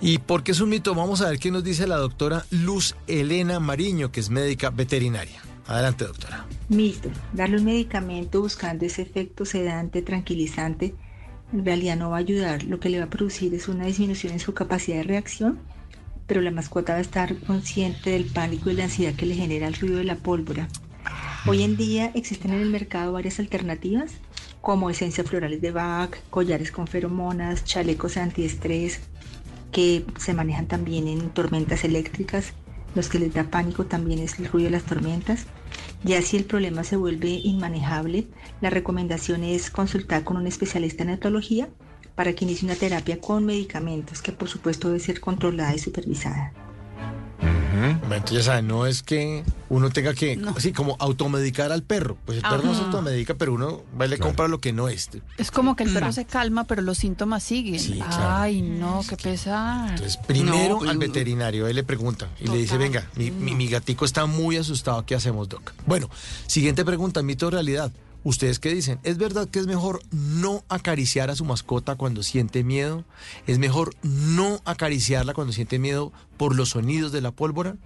¿Y 0.00 0.18
por 0.18 0.42
qué 0.42 0.52
es 0.52 0.60
un 0.60 0.68
mito? 0.68 0.94
Vamos 0.94 1.22
a 1.22 1.30
ver 1.30 1.38
qué 1.38 1.50
nos 1.50 1.64
dice 1.64 1.86
la 1.86 1.96
doctora 1.96 2.44
Luz 2.50 2.94
Elena 3.06 3.60
Mariño, 3.60 4.12
que 4.12 4.20
es 4.20 4.28
médica 4.28 4.68
veterinaria. 4.70 5.40
Adelante, 5.68 6.04
doctora. 6.04 6.46
Mito. 6.68 7.10
Darle 7.32 7.58
un 7.58 7.64
medicamento 7.64 8.40
buscando 8.40 8.84
ese 8.84 9.02
efecto 9.02 9.44
sedante, 9.44 10.02
tranquilizante, 10.02 10.94
en 11.52 11.64
realidad 11.64 11.96
no 11.96 12.10
va 12.10 12.16
a 12.16 12.20
ayudar. 12.20 12.64
Lo 12.64 12.80
que 12.80 12.88
le 12.88 12.98
va 12.98 13.06
a 13.06 13.10
producir 13.10 13.54
es 13.54 13.68
una 13.68 13.86
disminución 13.86 14.32
en 14.32 14.40
su 14.40 14.54
capacidad 14.54 14.98
de 14.98 15.02
reacción, 15.04 15.58
pero 16.26 16.40
la 16.40 16.50
mascota 16.50 16.92
va 16.92 16.98
a 16.98 17.02
estar 17.02 17.36
consciente 17.40 18.10
del 18.10 18.26
pánico 18.26 18.70
y 18.70 18.74
la 18.74 18.84
ansiedad 18.84 19.14
que 19.14 19.26
le 19.26 19.34
genera 19.34 19.68
el 19.68 19.74
ruido 19.74 19.98
de 19.98 20.04
la 20.04 20.16
pólvora. 20.16 20.68
Hoy 21.46 21.62
en 21.62 21.76
día 21.76 22.10
existen 22.14 22.52
en 22.52 22.60
el 22.60 22.70
mercado 22.70 23.12
varias 23.12 23.38
alternativas, 23.38 24.12
como 24.60 24.90
esencias 24.90 25.28
florales 25.28 25.60
de 25.60 25.70
Bach, 25.70 26.16
collares 26.30 26.72
con 26.72 26.88
feromonas, 26.88 27.64
chalecos 27.64 28.16
antiestrés, 28.16 29.00
que 29.70 30.04
se 30.18 30.34
manejan 30.34 30.66
también 30.66 31.06
en 31.06 31.30
tormentas 31.30 31.84
eléctricas. 31.84 32.52
Los 32.96 33.10
que 33.10 33.18
les 33.18 33.34
da 33.34 33.44
pánico 33.44 33.84
también 33.84 34.20
es 34.20 34.38
el 34.38 34.48
ruido 34.48 34.68
de 34.68 34.70
las 34.70 34.84
tormentas. 34.84 35.44
Ya 36.02 36.22
si 36.22 36.38
el 36.38 36.44
problema 36.44 36.82
se 36.82 36.96
vuelve 36.96 37.28
inmanejable, 37.28 38.26
la 38.62 38.70
recomendación 38.70 39.44
es 39.44 39.70
consultar 39.70 40.24
con 40.24 40.38
un 40.38 40.46
especialista 40.46 41.02
en 41.02 41.10
etología 41.10 41.68
para 42.14 42.32
que 42.32 42.46
inicie 42.46 42.66
una 42.66 42.74
terapia 42.74 43.20
con 43.20 43.44
medicamentos 43.44 44.22
que 44.22 44.32
por 44.32 44.48
supuesto 44.48 44.88
debe 44.88 45.00
ser 45.00 45.20
controlada 45.20 45.74
y 45.74 45.78
supervisada. 45.78 46.54
Bueno, 47.80 48.14
Entonces, 48.16 48.38
ya 48.38 48.42
saben, 48.42 48.68
no 48.68 48.86
es 48.86 49.02
que 49.02 49.44
uno 49.68 49.90
tenga 49.90 50.14
que, 50.14 50.40
así 50.56 50.72
como 50.72 50.96
automedicar 50.98 51.72
al 51.72 51.82
perro. 51.82 52.16
Pues 52.24 52.38
el 52.38 52.42
perro 52.42 52.62
no 52.64 52.74
se 52.74 52.82
automedica, 52.82 53.34
pero 53.34 53.52
uno 53.54 53.82
va 53.98 54.06
y 54.06 54.08
le 54.08 54.18
compra 54.18 54.48
lo 54.48 54.60
que 54.60 54.72
no 54.72 54.88
es. 54.88 55.10
Es 55.38 55.50
como 55.50 55.76
que 55.76 55.84
el 55.84 55.92
perro 55.92 56.12
se 56.12 56.24
calma, 56.24 56.64
pero 56.64 56.82
los 56.82 56.98
síntomas 56.98 57.42
siguen. 57.42 57.80
Sí, 57.80 57.94
claro. 57.94 58.36
Ay, 58.36 58.62
no, 58.62 59.02
qué 59.08 59.16
pesar. 59.16 59.90
Entonces, 59.90 60.16
primero 60.18 60.80
No, 60.82 60.90
al 60.90 60.98
veterinario, 60.98 61.66
él 61.66 61.76
le 61.76 61.84
pregunta 61.84 62.28
y 62.40 62.48
le 62.48 62.56
dice, 62.56 62.78
venga, 62.78 63.08
mi, 63.16 63.30
mi, 63.30 63.54
mi 63.54 63.68
gatico 63.68 64.04
está 64.04 64.26
muy 64.26 64.56
asustado, 64.56 65.04
¿qué 65.04 65.14
hacemos, 65.14 65.48
doc? 65.48 65.72
Bueno, 65.86 66.08
siguiente 66.46 66.84
pregunta, 66.84 67.22
mito 67.22 67.48
o 67.48 67.50
realidad. 67.50 67.92
¿Ustedes 68.26 68.58
qué 68.58 68.74
dicen? 68.74 68.98
¿Es 69.04 69.18
verdad 69.18 69.48
que 69.48 69.60
es 69.60 69.68
mejor 69.68 70.00
no 70.10 70.64
acariciar 70.68 71.30
a 71.30 71.36
su 71.36 71.44
mascota 71.44 71.94
cuando 71.94 72.24
siente 72.24 72.64
miedo? 72.64 73.04
¿Es 73.46 73.60
mejor 73.60 73.94
no 74.02 74.60
acariciarla 74.64 75.32
cuando 75.32 75.52
siente 75.52 75.78
miedo 75.78 76.12
por 76.36 76.56
los 76.56 76.70
sonidos 76.70 77.12
de 77.12 77.20
la 77.20 77.30
pólvora? 77.30 77.76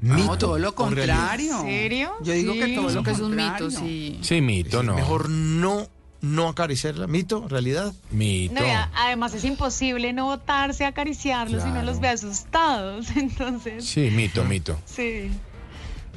No, 0.00 0.36
todo 0.36 0.58
lo 0.58 0.74
contrario. 0.74 1.60
¿En 1.60 1.66
serio? 1.66 2.10
Yo 2.24 2.32
digo 2.32 2.54
que 2.54 2.74
todo 2.74 2.90
lo 2.90 3.02
que 3.04 3.12
es 3.12 3.20
un 3.20 3.36
mito, 3.36 3.70
sí. 3.70 4.18
Sí, 4.22 4.40
mito, 4.40 4.80
¿Es 4.80 4.84
no. 4.84 4.96
mejor 4.96 5.30
no, 5.30 5.86
no 6.20 6.48
acariciarla? 6.48 7.06
¿Mito? 7.06 7.46
¿Realidad? 7.46 7.94
Mito. 8.10 8.54
No, 8.60 8.66
además 8.96 9.32
es 9.34 9.44
imposible 9.44 10.12
no 10.12 10.24
botarse 10.24 10.84
a 10.84 10.88
acariciarlos 10.88 11.62
si 11.62 11.70
no 11.70 11.84
los 11.84 12.00
ve 12.00 12.08
asustados. 12.08 13.10
Entonces, 13.16 13.84
Sí, 13.84 14.10
mito, 14.10 14.42
mito. 14.44 14.76
sí. 14.86 15.30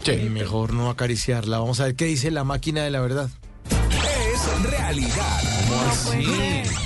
Sí. 0.03 0.13
Mejor 0.31 0.73
no 0.73 0.89
acariciarla. 0.89 1.59
Vamos 1.59 1.79
a 1.79 1.83
ver 1.85 1.95
qué 1.95 2.05
dice 2.05 2.31
la 2.31 2.43
máquina 2.43 2.81
de 2.83 2.89
la 2.89 3.01
verdad. 3.01 3.29
Es 4.47 4.63
realidad. 4.63 5.41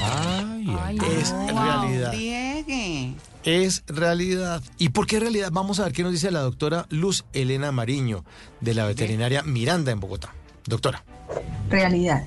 Ay, 0.01 0.77
ay, 0.83 0.97
Es 1.19 1.31
No, 1.33 1.47
realidad. 1.47 2.13
Es 3.43 3.83
realidad. 3.87 4.63
¿Y 4.77 4.89
por 4.89 5.07
qué 5.07 5.19
realidad? 5.19 5.49
Vamos 5.51 5.79
a 5.79 5.83
ver 5.83 5.93
qué 5.93 6.03
nos 6.03 6.11
dice 6.11 6.31
la 6.31 6.41
doctora 6.41 6.85
Luz 6.89 7.25
Elena 7.33 7.71
Mariño, 7.71 8.23
de 8.59 8.73
la 8.73 8.85
veterinaria 8.85 9.43
Miranda 9.43 9.91
en 9.91 9.99
Bogotá. 9.99 10.33
Doctora. 10.65 11.03
Realidad. 11.69 12.23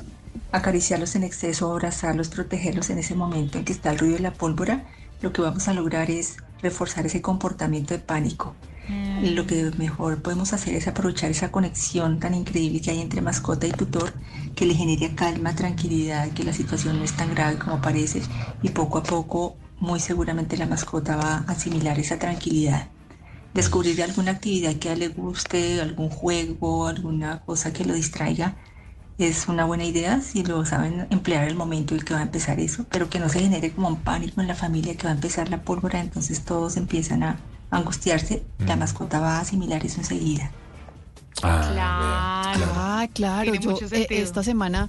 Acariciarlos 0.53 1.15
en 1.17 1.25
exceso, 1.25 1.71
abrazarlos, 1.71 2.29
protegerlos 2.29 2.91
en 2.91 2.99
ese 2.99 3.15
momento 3.15 3.59
en 3.59 3.65
que 3.65 3.73
está 3.73 3.91
el 3.91 3.99
ruido 3.99 4.17
de 4.17 4.23
la 4.23 4.33
pólvora, 4.33 4.85
lo 5.21 5.33
que 5.33 5.43
vamos 5.43 5.69
a 5.69 5.75
lograr 5.75 6.11
es 6.11 6.37
reforzar 6.63 7.07
ese 7.07 7.21
comportamiento 7.23 7.95
de 7.95 8.01
pánico. 8.01 8.55
Lo 9.23 9.47
que 9.47 9.71
mejor 9.79 10.21
podemos 10.21 10.53
hacer 10.53 10.75
es 10.75 10.87
aprovechar 10.89 11.31
esa 11.31 11.51
conexión 11.51 12.21
tan 12.21 12.35
increíble 12.35 12.83
que 12.83 12.91
hay 12.91 13.01
entre 13.01 13.23
mascota 13.23 13.67
y 13.67 13.73
tutor, 13.73 14.13
que 14.55 14.67
le 14.67 14.75
genere 14.75 15.15
calma, 15.15 15.55
tranquilidad, 15.55 16.31
que 16.31 16.45
la 16.45 16.53
situación 16.53 16.99
no 16.99 17.05
es 17.05 17.13
tan 17.13 17.35
grave 17.35 17.59
como 17.59 17.81
parece 17.81 18.23
y 18.63 18.71
poco 18.71 18.99
a 18.99 19.03
poco 19.03 19.57
muy 19.79 20.01
seguramente 20.01 20.57
la 20.57 20.67
mascota 20.67 21.17
va 21.17 21.45
a 21.47 21.53
asimilar 21.53 21.99
esa 21.99 22.19
tranquilidad. 22.19 22.89
Descubrir 23.53 24.03
alguna 24.03 24.33
actividad 24.33 24.75
que 24.77 24.89
a 24.89 24.93
él 24.95 25.01
le 25.01 25.09
guste, 25.09 25.81
algún 25.81 26.11
juego, 26.11 26.87
alguna 26.87 27.41
cosa 27.41 27.73
que 27.73 27.85
lo 27.85 27.95
distraiga, 27.95 28.57
es 29.19 29.47
una 29.47 29.65
buena 29.65 29.85
idea 29.85 30.21
si 30.21 30.43
lo 30.43 30.65
saben 30.65 31.07
emplear 31.11 31.47
el 31.47 31.55
momento 31.55 31.95
en 31.95 32.01
el 32.01 32.05
que 32.05 32.15
va 32.15 32.21
a 32.21 32.25
empezar 32.25 32.59
eso, 32.59 32.85
pero 32.91 33.09
que 33.09 33.21
no 33.21 33.29
se 33.29 33.41
genere 33.41 33.73
como 33.73 33.89
un 33.89 34.03
pánico 34.03 34.41
en 34.41 34.49
la 34.49 34.57
familia 34.57 34.97
que 34.97 35.05
va 35.05 35.13
a 35.13 35.15
empezar 35.15 35.51
la 35.51 35.63
pólvora, 35.63 36.01
entonces 36.01 36.45
todos 36.45 36.77
empiezan 36.77 37.23
a 37.23 37.39
angustiarse, 37.71 38.45
la 38.59 38.77
mascota 38.77 39.21
va 39.21 39.39
a 39.39 39.41
asimilar 39.41 39.85
eso 39.87 40.01
enseguida. 40.01 40.51
Claro. 41.41 42.65
Ah, 42.77 43.09
claro. 43.13 43.43
Tiene 43.51 43.59
Yo 43.65 43.71
mucho 43.73 43.87
eh, 43.91 44.07
esta 44.11 44.43
semana, 44.43 44.89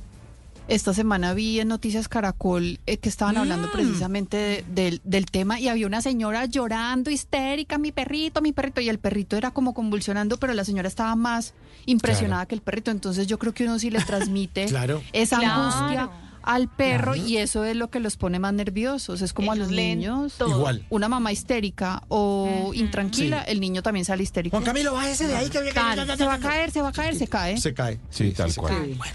esta 0.68 0.94
semana 0.94 1.34
vi 1.34 1.60
en 1.60 1.68
Noticias 1.68 2.08
Caracol 2.08 2.80
eh, 2.86 2.98
que 2.98 3.10
estaban 3.10 3.36
Mm. 3.36 3.40
hablando 3.40 3.72
precisamente 3.72 4.38
de- 4.38 4.66
del, 4.68 5.02
del 5.04 5.26
tema 5.26 5.60
y 5.60 5.68
había 5.68 5.88
una 5.88 6.02
señora 6.02 6.46
llorando 6.46 7.10
histérica, 7.12 7.78
mi 7.78 7.92
perrito, 7.92 8.42
mi 8.42 8.52
perrito, 8.52 8.82
y 8.82 8.90
el 8.90 9.00
perrito 9.00 9.36
era 9.38 9.52
como 9.52 9.74
convulsionando, 9.74 10.38
pero 10.38 10.54
la 10.54 10.64
señora 10.66 10.88
estaba 10.88 11.16
más 11.16 11.54
impresionada 11.86 12.46
que 12.46 12.56
el 12.56 12.62
perrito. 12.62 12.92
Entonces 12.92 13.28
yo 13.28 13.38
creo 13.40 13.54
que 13.54 13.66
uno 13.66 13.78
sí 13.80 13.90
le 13.90 14.00
transmite 14.02 14.66
Claro. 14.70 15.02
esa 15.14 15.40
Claro. 15.40 15.62
angustia 15.64 16.10
al 16.46 16.68
perro 16.70 17.14
Claro. 17.14 17.28
y 17.28 17.38
eso 17.38 17.64
es 17.66 17.76
lo 17.76 17.90
que 17.90 18.00
los 18.00 18.16
pone 18.18 18.40
más 18.40 18.54
nerviosos. 18.54 19.22
Es 19.22 19.34
como 19.34 19.52
a 19.52 19.56
los 19.56 19.70
niños. 19.72 20.34
todo. 20.38 20.50
Igual. 20.58 20.86
Una 20.90 21.10
mamá 21.10 21.32
histérica 21.32 22.04
o 22.08 22.72
intranquila, 22.74 23.44
Sí. 23.46 23.52
el 23.52 23.60
niño 23.60 23.82
también 23.84 24.06
sale 24.06 24.24
histérico. 24.24 24.56
Juan 24.58 24.64
Camilo, 24.64 24.94
bájese 24.94 25.28
de 25.28 25.36
ahí 25.36 25.50
que 25.50 25.60
Tal, 25.74 26.18
se 26.18 26.26
va 26.26 26.36
a 26.36 26.40
caer, 26.40 26.72
se 26.72 26.82
va 26.82 26.90
a 26.90 26.92
caer, 26.94 27.16
se 27.16 27.28
cae. 27.28 27.58
Se 27.58 27.74
cae. 27.74 28.00
Sí, 28.10 28.32
tal 28.32 28.54
cual. 28.56 28.96
cae. 28.98 29.14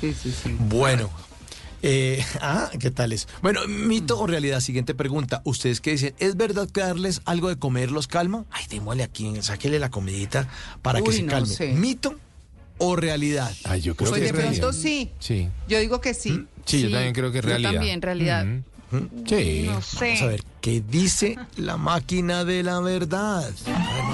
Sí, 0.00 0.14
sí, 0.14 0.30
sí. 0.32 0.56
Bueno. 0.58 1.10
Eh, 1.82 2.24
ah, 2.40 2.70
¿qué 2.80 2.90
tal 2.90 3.12
es? 3.12 3.28
Bueno, 3.42 3.60
mito 3.68 4.18
o 4.18 4.26
realidad, 4.26 4.60
siguiente 4.60 4.94
pregunta. 4.94 5.42
¿Ustedes 5.44 5.80
qué 5.80 5.92
dicen? 5.92 6.14
¿Es 6.18 6.36
verdad 6.36 6.68
que 6.68 6.80
darles 6.80 7.20
algo 7.26 7.48
de 7.48 7.56
comer 7.58 7.92
los 7.92 8.08
calma? 8.08 8.44
Ay, 8.50 8.64
démosle 8.68 9.02
aquí, 9.04 9.30
sáquele 9.42 9.78
la 9.78 9.90
comidita 9.90 10.48
para 10.82 11.00
que 11.02 11.12
se 11.12 11.22
no 11.22 11.30
calme. 11.32 11.46
sé. 11.48 11.72
¿Mito 11.74 12.18
o 12.78 12.96
realidad? 12.96 13.52
Ay, 13.64 13.80
yo 13.80 13.94
creo 13.96 14.10
Pues 14.10 14.20
que 14.22 14.32
de 14.32 14.34
pronto 14.38 14.72
sí. 14.72 15.10
Sí. 15.18 15.48
Yo 15.68 15.78
digo 15.78 16.00
que 16.00 16.14
sí. 16.14 16.46
Sí, 16.64 16.82
yo 16.82 16.90
también 16.90 17.12
creo 17.14 17.30
que 17.32 17.38
es 17.38 17.44
yo 17.44 17.48
realidad. 17.50 17.72
también, 17.72 18.02
realidad. 18.02 18.46
Ujú. 18.92 19.08
Sí. 19.26 19.62
No 19.66 19.82
sé. 19.82 20.06
Vamos 20.06 20.22
a 20.22 20.26
ver, 20.26 20.44
¿qué 20.60 20.80
dice 20.80 21.38
la 21.56 21.76
máquina 21.76 22.44
de 22.44 22.62
la 22.62 22.80
verdad? 22.80 23.48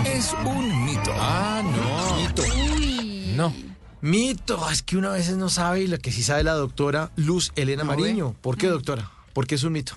Es 0.07 0.35
un 0.45 0.85
mito. 0.85 1.13
Ah, 1.15 1.63
no. 1.65 2.17
Mito. 2.17 2.43
No. 3.37 3.55
Mito, 4.01 4.69
es 4.71 4.83
que 4.83 4.97
una 4.97 5.11
vez 5.11 5.31
no 5.37 5.49
sabe 5.49 5.83
y 5.83 5.87
la 5.87 5.99
que 5.99 6.11
sí 6.11 6.23
sabe 6.23 6.43
la 6.43 6.55
doctora 6.55 7.13
Luz 7.17 7.53
Elena 7.55 7.85
No, 7.85 7.91
Mariño. 7.95 8.35
¿Por 8.41 8.57
qué, 8.57 8.67
doctora? 8.67 9.11
¿Por 9.33 9.47
qué 9.47 9.55
es 9.55 9.63
un 9.63 9.73
mito? 9.73 9.95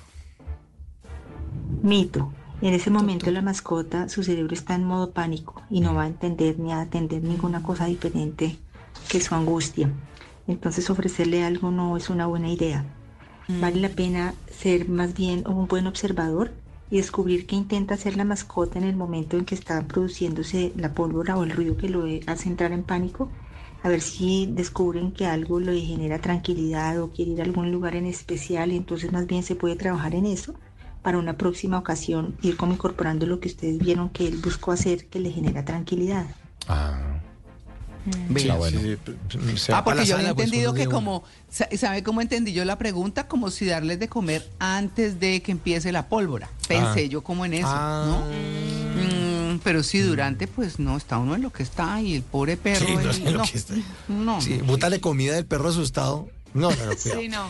Mito. 1.82 2.32
En 2.62 2.74
ese 2.74 2.90
momento 2.90 3.30
la 3.32 3.42
mascota, 3.42 4.08
su 4.08 4.24
cerebro 4.24 4.54
está 4.54 4.76
en 4.76 4.86
modo 4.86 5.12
pánico 5.12 5.62
y 5.70 5.82
no 5.82 5.94
va 5.94 6.04
a 6.04 6.08
entender 6.08 6.58
ni 6.58 6.72
a 6.72 6.82
atender 6.82 7.22
ninguna 7.22 7.62
cosa 7.62 7.86
diferente 7.86 8.58
que 9.10 9.20
su 9.20 9.36
angustia. 9.36 9.90
Entonces 10.48 10.90
ofrecerle 10.90 11.44
algo 11.44 11.70
no 11.70 11.98
es 11.98 12.10
una 12.10 12.28
buena 12.28 12.50
idea. 12.50 12.86
Vale 13.48 13.82
la 13.82 13.90
pena 13.90 14.34
ser 14.50 14.88
más 14.88 15.14
bien 15.14 15.44
un 15.48 15.68
buen 15.68 15.86
observador 15.86 16.52
y 16.90 16.98
descubrir 16.98 17.46
qué 17.46 17.56
intenta 17.56 17.96
hacer 17.96 18.16
la 18.16 18.24
mascota 18.24 18.80
en 18.80 18.86
el 18.86 18.96
momento 18.96 19.38
en 19.38 19.46
que 19.46 19.56
está 19.56 19.86
produciéndose 19.86 20.72
la 20.78 20.94
pólvora 20.94 21.38
o 21.38 21.44
el 21.44 21.52
ruido 21.52 21.76
que 21.76 21.90
lo 21.90 22.06
hace 22.28 22.50
entrar 22.50 22.72
en 22.72 22.84
pánico. 22.84 23.30
A 23.84 23.90
ver 23.90 24.02
si 24.02 24.48
descubren 24.48 25.12
que 25.12 25.26
algo 25.26 25.60
le 25.60 25.80
genera 25.82 26.20
tranquilidad 26.20 27.02
o 27.02 27.12
quiere 27.12 27.32
ir 27.32 27.42
a 27.42 27.44
algún 27.44 27.72
lugar 27.72 27.96
en 27.96 28.06
especial 28.06 28.72
entonces 28.72 29.12
más 29.12 29.28
bien 29.28 29.44
se 29.44 29.56
puede 29.56 29.76
trabajar 29.76 30.16
en 30.16 30.26
eso 30.26 30.56
para 31.06 31.20
una 31.20 31.38
próxima 31.38 31.78
ocasión 31.78 32.36
ir 32.42 32.58
como 32.58 32.74
incorporando 32.74 33.28
lo 33.28 33.40
que 33.40 33.48
ustedes 33.48 33.78
vieron 33.78 34.10
que 34.10 34.28
él 34.28 34.38
buscó 34.44 34.72
hacer 34.72 35.06
que 35.06 35.20
le 35.20 35.30
genera 35.32 35.64
tranquilidad. 35.64 36.26
Ah. 36.68 37.00
Está 38.36 38.56
bueno. 38.56 38.80
Ah, 39.72 39.84
porque 39.84 40.06
yo 40.06 40.16
había 40.16 40.26
sala, 40.30 40.34
pues, 40.36 40.46
entendido 40.48 40.74
que 40.74 40.88
como, 40.88 41.24
sa- 41.48 41.70
¿sabe 41.78 42.02
cómo 42.02 42.22
entendí 42.22 42.54
yo 42.54 42.66
la 42.66 42.80
pregunta? 42.80 43.28
Como 43.28 43.52
si 43.52 43.66
darles 43.68 44.00
de 44.00 44.08
comer 44.10 44.50
antes 44.58 45.20
de 45.20 45.44
que 45.44 45.52
empiece 45.52 45.92
la 45.92 46.10
pólvora. 46.10 46.50
Pensé 46.68 47.02
Ah. 47.06 47.08
yo 47.08 47.22
como 47.24 47.46
en 47.46 47.54
eso, 47.54 47.68
Ah. 47.70 48.06
¿no? 48.08 49.54
Mm, 49.56 49.60
pero 49.64 49.84
si 49.84 50.00
durante, 50.00 50.48
pues 50.48 50.80
no, 50.80 50.98
está 50.98 51.20
uno 51.20 51.36
en 51.36 51.44
lo 51.44 51.52
que 51.52 51.62
está 51.62 52.02
y 52.02 52.16
el 52.16 52.24
pobre 52.24 52.58
perro. 52.58 52.86
Sí, 52.88 52.94
no 52.96 53.02
él- 53.02 53.14
sé 53.14 53.32
lo 53.32 53.38
no. 53.40 53.44
que 53.44 53.58
está. 53.60 53.74
No, 54.08 54.42
Sí, 54.42 54.58
no, 54.58 54.66
bótale 54.66 55.00
comida 55.00 55.36
del 55.36 55.46
perro 55.46 55.70
asustado. 55.70 56.28
No, 56.56 56.72
no, 56.72 56.86
no, 56.86 56.96
cuidado. 56.96 57.22
Sí, 57.22 57.28
no. 57.30 57.50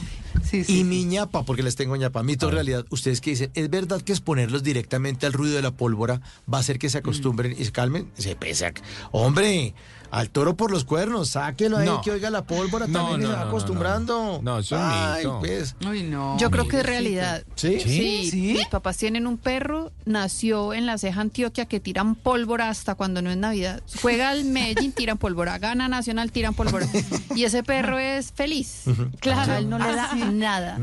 y 0.67 0.83
mi 0.83 1.05
ñapa, 1.05 1.43
porque 1.43 1.63
les 1.63 1.75
tengo 1.75 1.95
ñapa. 1.95 2.21
Mito, 2.23 2.51
realidad, 2.51 2.85
ustedes 2.89 3.21
que 3.21 3.29
dicen, 3.31 3.51
¿es 3.53 3.69
verdad 3.69 4.01
que 4.01 4.11
exponerlos 4.11 4.63
directamente 4.63 5.25
al 5.25 5.33
ruido 5.33 5.55
de 5.55 5.61
la 5.61 5.71
pólvora 5.71 6.21
va 6.51 6.57
a 6.57 6.61
hacer 6.61 6.77
que 6.79 6.89
se 6.89 6.97
acostumbren 6.97 7.55
y 7.57 7.63
se 7.65 7.71
calmen? 7.71 8.11
Se 8.17 8.35
pese 8.35 8.65
a- 8.65 8.73
Hombre, 9.11 9.73
al 10.11 10.29
toro 10.29 10.55
por 10.55 10.71
los 10.71 10.83
cuernos, 10.85 11.29
sáquelo 11.29 11.77
ahí 11.77 11.85
No. 11.87 12.01
que 12.01 12.11
oiga 12.11 12.29
la 12.29 12.45
pólvora, 12.45 12.87
No, 12.87 12.99
también 12.99 13.21
no, 13.21 13.27
se 13.29 13.33
va 13.33 13.41
acostumbrando. 13.47 14.39
no. 14.41 14.41
No, 14.41 14.59
eso 14.59 14.75
es 14.75 14.81
Ay, 14.83 15.25
pues. 15.39 15.75
Uy, 15.87 16.03
no. 16.03 16.37
Yo 16.37 16.49
creo 16.51 16.67
que 16.67 16.79
es 16.79 16.85
realidad. 16.85 17.43
¿Sí? 17.55 17.79
Sí, 17.79 18.29
¿Sí? 18.31 18.53
mis 18.57 18.67
papás 18.67 18.97
tienen 18.97 19.27
un 19.27 19.37
perro, 19.37 19.91
nació 20.05 20.73
en 20.73 20.85
la 20.85 20.97
ceja 20.97 21.21
Antioquia 21.21 21.65
que 21.65 21.79
tiran 21.79 22.15
pólvora 22.15 22.69
hasta 22.69 22.95
cuando 22.95 23.21
no 23.21 23.29
es 23.31 23.37
Navidad. 23.37 23.81
Juega 24.01 24.29
al 24.29 24.45
Medellín, 24.45 24.91
tiran 24.91 25.17
pólvora, 25.17 25.57
gana 25.59 25.87
Nacional, 25.87 26.31
tiran 26.31 26.53
pólvora. 26.53 26.87
Y 27.35 27.43
ese 27.43 27.63
perro 27.63 27.99
es 27.99 28.31
feliz. 28.31 28.83
Claro, 29.19 29.53
a 29.53 29.57
él 29.57 29.69
no 29.69 29.77
le 29.77 29.93
da 29.95 30.15
nada. 30.15 30.79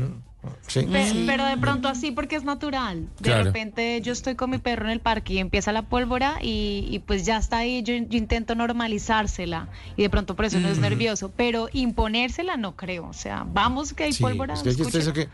Sí. 0.67 0.81
Pe- 0.83 1.09
Sí. 1.09 1.23
Pero 1.27 1.45
de 1.45 1.57
pronto 1.57 1.87
así 1.87 2.11
porque 2.11 2.35
es 2.35 2.43
natural. 2.43 3.07
De 3.19 3.23
Claro. 3.29 3.43
repente 3.45 4.01
yo 4.01 4.11
estoy 4.11 4.35
con 4.35 4.49
mi 4.49 4.57
perro 4.57 4.85
en 4.85 4.91
el 4.91 4.99
parque 4.99 5.33
y 5.33 5.37
empieza 5.39 5.71
la 5.71 5.83
pólvora 5.83 6.37
y, 6.41 6.87
y 6.89 6.99
pues 6.99 7.25
ya 7.25 7.37
está 7.37 7.57
ahí, 7.59 7.81
yo, 7.83 7.93
yo 7.95 8.17
intento 8.17 8.55
normalizársela 8.55 9.67
y 9.95 10.01
de 10.03 10.09
pronto 10.09 10.35
por 10.35 10.45
eso 10.45 10.59
no 10.59 10.67
es 10.69 10.79
nervioso, 10.79 11.31
pero 11.35 11.69
imponérsela 11.73 12.57
no 12.57 12.75
creo. 12.75 13.07
O 13.07 13.13
sea, 13.13 13.45
vamos 13.47 13.93
que 13.93 14.03
hay 14.05 14.13
Sí, 14.13 14.21
pólvora. 14.23 14.53
es 14.55 14.63
que, 15.13 15.29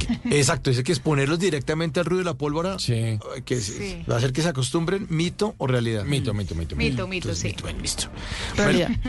es 0.00 0.22
dice 0.24 0.36
exacto, 0.38 0.70
dice 0.70 0.82
que 0.82 0.92
exponerlos 0.92 1.38
directamente 1.38 2.00
al 2.00 2.06
ruido 2.06 2.20
de 2.20 2.24
la 2.24 2.34
pólvora 2.34 2.78
Sí. 2.78 3.18
que 3.44 3.60
Sí. 3.60 4.04
va 4.10 4.14
a 4.14 4.18
hacer 4.18 4.32
que 4.32 4.42
se 4.42 4.48
acostumbren, 4.48 5.06
mito 5.10 5.54
o 5.58 5.66
realidad. 5.66 6.04
Mito, 6.04 6.34
mito, 6.34 6.54
mito. 6.54 6.76
Mito, 6.76 7.06
mito, 7.06 7.28
Entonces, 7.28 7.38
sí. 7.40 7.48
mito, 7.48 7.62
bueno, 7.62 7.80
listo. 7.80 8.08
Realidad. 8.56 8.90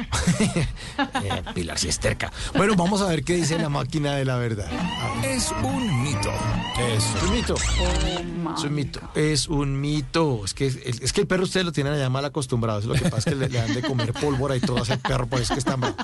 Eh, 1.24 1.44
Pilar 1.54 1.78
se 1.78 1.90
esterca. 1.90 2.32
Bueno, 2.56 2.76
vamos 2.76 3.02
a 3.02 3.08
ver 3.08 3.24
qué 3.24 3.36
dice 3.36 3.58
la 3.58 3.70
máquina 3.70 4.16
de 4.16 4.26
la 4.26 4.38
verdad. 4.38 4.68
Es 5.24 5.52
un 5.64 6.04
mito. 6.04 6.32
Es 6.80 7.24
un 7.24 7.34
mito. 7.34 7.56
Es 7.56 8.64
un 8.64 8.74
mito. 8.76 9.00
Es 9.16 9.48
un 9.48 9.82
mito. 9.82 10.42
Es 10.46 10.54
que, 10.54 10.68
es 10.68 11.14
que 11.14 11.22
el 11.22 11.28
perro 11.28 11.44
ustedes 11.44 11.66
lo 11.66 11.72
tienen 11.72 11.94
allá 11.94 12.10
mal 12.10 12.26
acostumbrado. 12.26 12.80
Es 12.80 12.86
lo 12.86 12.94
que 12.94 13.02
pasa 13.10 13.18
es 13.18 13.26
que 13.26 13.36
le, 13.36 13.50
le 13.50 13.58
dan 13.60 13.74
de 13.74 13.82
comer 13.82 14.14
pólvora 14.14 14.56
y 14.56 14.60
todo 14.60 14.78
a 14.78 14.82
ese 14.82 14.98
perro, 14.98 15.28
por 15.28 15.40
eso 15.42 15.54
es 15.54 15.56
que 15.56 15.60
está 15.60 15.78
mal. 15.78 15.96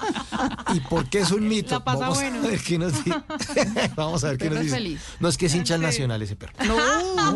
¿Y 0.74 0.80
por 0.82 1.10
qué 1.10 1.20
es 1.20 1.32
un 1.32 1.48
mito? 1.48 1.72
La 1.76 1.84
pasa 1.84 2.00
Vamos 2.00 2.18
bueno. 2.20 2.40
a 2.40 2.48
ver 2.48 2.60
qué 2.62 2.78
nos 2.78 3.04
dice. 3.04 3.18
Vamos 3.96 4.24
a 4.24 4.30
ver 4.30 4.38
qué 4.38 4.50
nos 4.50 4.60
es 4.60 4.63
feliz. 4.72 5.02
No 5.20 5.28
es 5.30 5.38
que 5.38 5.46
es 5.48 5.56
hincha 5.56 5.78
nacional 5.78 6.22
ese 6.22 6.36
perro. 6.36 6.54
No. 6.66 6.76
Ah, 6.80 7.34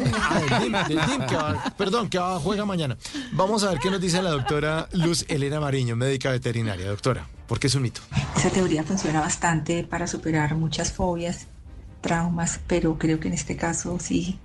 DIM, 0.61 0.73
DIM, 0.87 1.25
que 1.27 1.35
va- 1.35 1.73
perdón, 1.77 2.09
que 2.09 2.19
va- 2.19 2.39
juega 2.39 2.65
mañana. 2.65 2.97
Vamos 3.31 3.63
a 3.63 3.69
ver 3.71 3.79
qué 3.79 3.89
nos 3.89 4.01
dice 4.01 4.21
la 4.21 4.31
doctora 4.31 4.89
Luz 4.93 5.25
Elena 5.27 5.59
Mariño, 5.59 5.95
médica 5.95 6.29
veterinaria. 6.31 6.87
Doctora, 6.87 7.27
¿por 7.47 7.59
qué 7.59 7.67
es 7.67 7.75
un 7.75 7.83
mito? 7.83 8.01
Esa 8.35 8.49
teoría 8.49 8.83
funciona 8.83 9.19
bastante 9.21 9.83
para 9.83 10.07
superar 10.07 10.55
muchas 10.55 10.91
fobias, 10.91 11.47
traumas, 12.01 12.59
pero 12.67 12.97
creo 12.97 13.19
que 13.19 13.27
en 13.29 13.33
este 13.33 13.55
caso 13.55 13.97
sí 13.99 14.39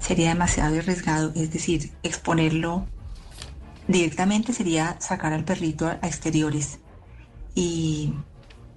sería 0.00 0.28
demasiado 0.30 0.76
arriesgado. 0.78 1.32
Es 1.36 1.52
decir, 1.52 1.92
exponerlo 2.02 2.86
directamente 3.86 4.52
sería 4.52 4.96
sacar 5.00 5.32
al 5.32 5.44
perrito 5.44 5.86
a 5.86 5.94
exteriores 6.06 6.78
y 7.54 8.12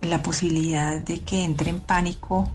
la 0.01 0.23
posibilidad 0.23 0.99
de 0.99 1.19
que 1.19 1.43
entre 1.43 1.69
en 1.69 1.79
pánico, 1.79 2.51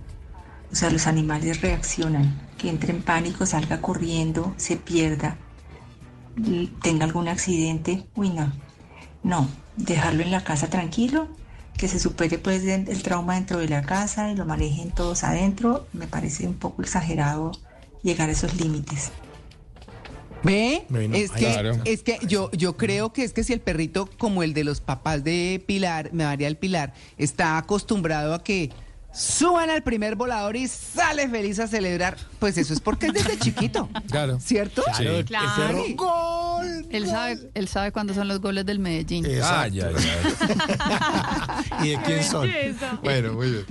o 0.71 0.75
sea, 0.75 0.91
los 0.91 1.07
animales 1.07 1.61
reaccionan, 1.61 2.41
que 2.59 2.69
entre 2.69 2.93
en 2.93 3.03
pánico, 3.03 3.47
salga 3.47 3.81
corriendo, 3.81 4.55
se 4.57 4.77
pierda, 4.77 5.37
tenga 6.83 7.05
algún 7.05 7.29
accidente, 7.29 8.07
uy 8.15 8.31
no, 8.31 8.53
no, 9.23 9.49
dejarlo 9.77 10.23
en 10.23 10.31
la 10.31 10.45
casa 10.45 10.69
tranquilo, 10.69 11.29
que 11.77 11.89
se 11.89 11.99
supere 12.01 12.39
pues 12.39 12.65
el 12.65 13.03
trauma 13.03 13.35
dentro 13.35 13.59
de 13.59 13.69
la 13.69 13.83
casa 13.83 14.31
y 14.31 14.37
lo 14.37 14.47
manejen 14.47 14.91
todos 14.91 15.25
adentro, 15.25 15.87
me 15.93 16.07
parece 16.07 16.47
un 16.47 16.55
poco 16.55 16.83
exagerado 16.83 17.53
llegar 18.03 18.29
a 18.29 18.33
esos 18.33 18.55
límites. 18.61 19.13
¿Ve? 20.43 20.87
Bueno, 20.89 21.17
es, 21.17 21.31
que, 21.33 21.45
Claro. 21.45 21.77
es 21.85 22.03
que 22.03 22.19
yo, 22.27 22.51
yo 22.53 22.77
creo 22.77 23.13
que 23.13 23.25
es 23.25 23.33
que 23.33 23.43
si 23.43 23.53
el 23.53 23.61
perrito, 23.61 24.09
como 24.19 24.43
el 24.43 24.55
de 24.55 24.65
los 24.65 24.81
papás 24.81 25.25
de 25.25 25.63
Pilar, 25.67 26.13
María 26.13 26.47
del 26.47 26.57
Pilar, 26.57 26.95
está 27.19 27.59
acostumbrado 27.59 28.33
a 28.33 28.45
que 28.45 28.71
suban 29.17 29.71
al 29.71 29.83
primer 29.83 30.15
volador 30.17 30.57
y 30.57 30.69
sale 30.69 31.29
feliz 31.29 31.59
a 31.59 31.67
celebrar, 31.67 32.17
pues 32.39 32.59
eso 32.59 32.73
es 32.75 32.81
porque 32.81 33.07
es 33.07 33.13
desde 33.15 33.39
chiquito. 33.41 33.89
Claro. 34.11 34.39
¿Cierto? 34.41 34.83
Sí. 34.97 35.07
el 35.07 35.25
Claro. 35.25 35.53
perro, 35.57 35.85
¡gol! 35.95 36.87
Él 36.91 37.07
sabe, 37.07 37.39
él 37.55 37.69
sabe 37.69 37.93
cuándo 37.93 38.13
son 38.15 38.29
los 38.29 38.41
goles 38.41 38.67
del 38.67 38.79
Medellín. 38.79 39.25
Exacto. 39.27 39.57
Ay, 39.59 39.81
ay, 39.81 39.95
ay. 41.81 41.87
¿Y 41.87 41.91
de 41.91 42.03
quién 42.03 42.25
son? 42.25 42.51
Bueno, 43.03 43.33
muy 43.35 43.51
bien. 43.51 43.65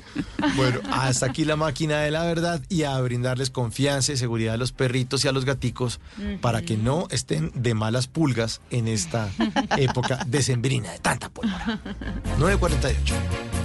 Bueno, 0.55 0.79
hasta 0.91 1.27
aquí 1.27 1.45
la 1.45 1.55
máquina 1.55 1.99
de 1.99 2.11
la 2.11 2.23
verdad 2.23 2.61
y 2.69 2.83
a 2.83 2.99
brindarles 2.99 3.49
confianza 3.49 4.11
y 4.13 4.17
seguridad 4.17 4.55
a 4.55 4.57
los 4.57 4.71
perritos 4.71 5.25
y 5.25 5.27
a 5.27 5.31
los 5.31 5.45
gaticos 5.45 5.99
para 6.41 6.61
que 6.61 6.77
no 6.77 7.07
estén 7.11 7.51
de 7.55 7.73
malas 7.73 8.07
pulgas 8.07 8.61
en 8.71 8.87
esta 8.87 9.29
época 9.77 10.19
decembrina 10.27 10.91
de 10.91 10.99
tanta 10.99 11.29
pólvora. 11.29 11.79
948. 12.39 13.15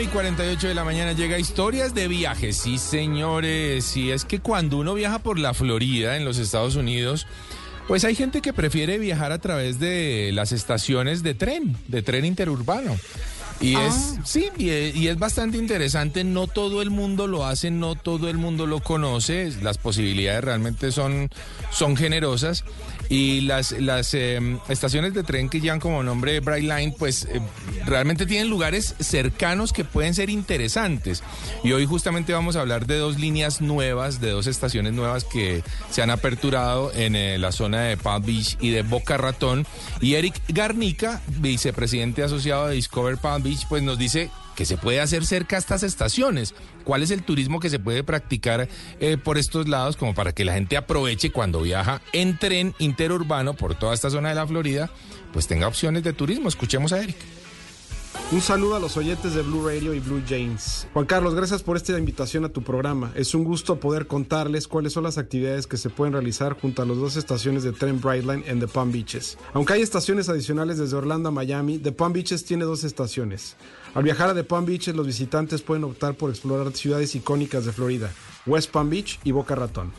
9 0.00 0.10
y 0.10 0.14
48 0.14 0.68
de 0.68 0.74
la 0.74 0.84
mañana 0.84 1.12
llega 1.12 1.38
Historias 1.38 1.92
de 1.92 2.08
Viajes. 2.08 2.56
Sí, 2.56 2.78
señores. 2.78 3.98
Y 3.98 4.12
es 4.12 4.24
que 4.24 4.40
cuando 4.40 4.78
uno 4.78 4.94
viaja 4.94 5.18
por 5.18 5.38
la 5.38 5.52
Florida, 5.52 6.16
en 6.16 6.24
los 6.24 6.38
Estados 6.38 6.74
Unidos, 6.76 7.26
pues 7.86 8.04
hay 8.04 8.14
gente 8.14 8.40
que 8.40 8.54
prefiere 8.54 8.98
viajar 8.98 9.30
a 9.30 9.38
través 9.40 9.78
de 9.78 10.30
las 10.32 10.52
estaciones 10.52 11.22
de 11.22 11.34
tren, 11.34 11.76
de 11.88 12.00
tren 12.00 12.24
interurbano. 12.24 12.96
Y 13.60 13.76
es, 13.76 14.16
sí, 14.24 14.48
y 14.56 14.70
es, 14.70 14.96
y 14.96 15.08
es 15.08 15.18
bastante 15.18 15.58
interesante. 15.58 16.24
No 16.24 16.46
todo 16.46 16.80
el 16.80 16.88
mundo 16.88 17.26
lo 17.26 17.44
hace, 17.44 17.70
no 17.70 17.94
todo 17.94 18.30
el 18.30 18.38
mundo 18.38 18.66
lo 18.66 18.80
conoce. 18.80 19.52
Las 19.60 19.76
posibilidades 19.76 20.42
realmente 20.42 20.92
son, 20.92 21.28
son 21.70 21.94
generosas. 21.94 22.64
Y 23.10 23.40
las, 23.40 23.72
las 23.72 24.14
eh, 24.14 24.38
estaciones 24.68 25.14
de 25.14 25.24
tren 25.24 25.48
que 25.48 25.60
llevan 25.60 25.80
como 25.80 26.02
nombre 26.04 26.38
Bright 26.38 26.62
Line, 26.62 26.94
pues 26.96 27.24
eh, 27.24 27.40
realmente 27.84 28.24
tienen 28.24 28.48
lugares 28.48 28.94
cercanos 29.00 29.72
que 29.72 29.84
pueden 29.84 30.14
ser 30.14 30.30
interesantes. 30.30 31.24
Y 31.64 31.72
hoy 31.72 31.86
justamente 31.86 32.32
vamos 32.32 32.54
a 32.54 32.60
hablar 32.60 32.86
de 32.86 32.98
dos 32.98 33.18
líneas 33.18 33.60
nuevas, 33.60 34.20
de 34.20 34.30
dos 34.30 34.46
estaciones 34.46 34.92
nuevas 34.92 35.24
que 35.24 35.64
se 35.90 36.02
han 36.02 36.10
aperturado 36.10 36.92
en 36.94 37.16
eh, 37.16 37.36
la 37.36 37.50
zona 37.50 37.80
de 37.82 37.96
Palm 37.96 38.24
Beach 38.24 38.56
y 38.60 38.70
de 38.70 38.82
Boca 38.82 39.16
Ratón. 39.16 39.66
Y 40.00 40.14
Eric 40.14 40.40
Garnica, 40.46 41.20
vicepresidente 41.26 42.22
asociado 42.22 42.68
de 42.68 42.76
Discover 42.76 43.16
Palm 43.16 43.42
Beach, 43.42 43.66
pues 43.68 43.82
nos 43.82 43.98
dice 43.98 44.30
que 44.60 44.66
se 44.66 44.76
puede 44.76 45.00
hacer 45.00 45.24
cerca 45.24 45.56
a 45.56 45.58
estas 45.58 45.82
estaciones. 45.82 46.54
¿Cuál 46.84 47.02
es 47.02 47.10
el 47.10 47.22
turismo 47.22 47.60
que 47.60 47.70
se 47.70 47.78
puede 47.78 48.04
practicar 48.04 48.68
eh, 49.00 49.16
por 49.16 49.38
estos 49.38 49.66
lados 49.70 49.96
como 49.96 50.12
para 50.12 50.34
que 50.34 50.44
la 50.44 50.52
gente 50.52 50.76
aproveche 50.76 51.32
cuando 51.32 51.62
viaja 51.62 52.02
en 52.12 52.36
tren 52.36 52.74
interurbano 52.78 53.54
por 53.54 53.74
toda 53.74 53.94
esta 53.94 54.10
zona 54.10 54.28
de 54.28 54.34
la 54.34 54.46
Florida, 54.46 54.90
pues 55.32 55.46
tenga 55.46 55.66
opciones 55.66 56.02
de 56.02 56.12
turismo? 56.12 56.50
Escuchemos 56.50 56.92
a 56.92 57.02
Eric. 57.02 57.16
Un 58.32 58.40
saludo 58.40 58.76
a 58.76 58.80
los 58.80 58.96
oyentes 58.96 59.34
de 59.34 59.42
Blue 59.42 59.66
Radio 59.66 59.92
y 59.92 60.00
Blue 60.00 60.22
James. 60.28 60.86
Juan 60.92 61.06
Carlos, 61.06 61.34
gracias 61.34 61.62
por 61.62 61.76
esta 61.76 61.98
invitación 61.98 62.44
a 62.44 62.48
tu 62.48 62.62
programa. 62.62 63.12
Es 63.16 63.34
un 63.34 63.42
gusto 63.42 63.80
poder 63.80 64.06
contarles 64.06 64.68
cuáles 64.68 64.92
son 64.92 65.02
las 65.02 65.18
actividades 65.18 65.66
que 65.66 65.76
se 65.76 65.90
pueden 65.90 66.12
realizar 66.12 66.58
junto 66.60 66.82
a 66.82 66.86
las 66.86 66.96
dos 66.96 67.16
estaciones 67.16 67.64
de 67.64 67.72
tren 67.72 68.00
Brightline 68.00 68.44
en 68.46 68.60
The 68.60 68.68
Palm 68.68 68.92
Beaches. 68.92 69.36
Aunque 69.52 69.72
hay 69.72 69.82
estaciones 69.82 70.28
adicionales 70.28 70.78
desde 70.78 70.96
Orlando 70.96 71.28
a 71.28 71.32
Miami, 71.32 71.78
The 71.78 71.92
Palm 71.92 72.12
Beaches 72.12 72.44
tiene 72.44 72.64
dos 72.64 72.84
estaciones. 72.84 73.56
Al 73.94 74.04
viajar 74.04 74.30
a 74.30 74.34
The 74.34 74.44
Palm 74.44 74.64
Beaches, 74.64 74.94
los 74.94 75.06
visitantes 75.06 75.62
pueden 75.62 75.82
optar 75.82 76.14
por 76.14 76.30
explorar 76.30 76.72
ciudades 76.72 77.14
icónicas 77.16 77.64
de 77.64 77.72
Florida, 77.72 78.12
West 78.46 78.70
Palm 78.70 78.90
Beach 78.90 79.18
y 79.24 79.32
Boca 79.32 79.56
Ratón. 79.56 79.92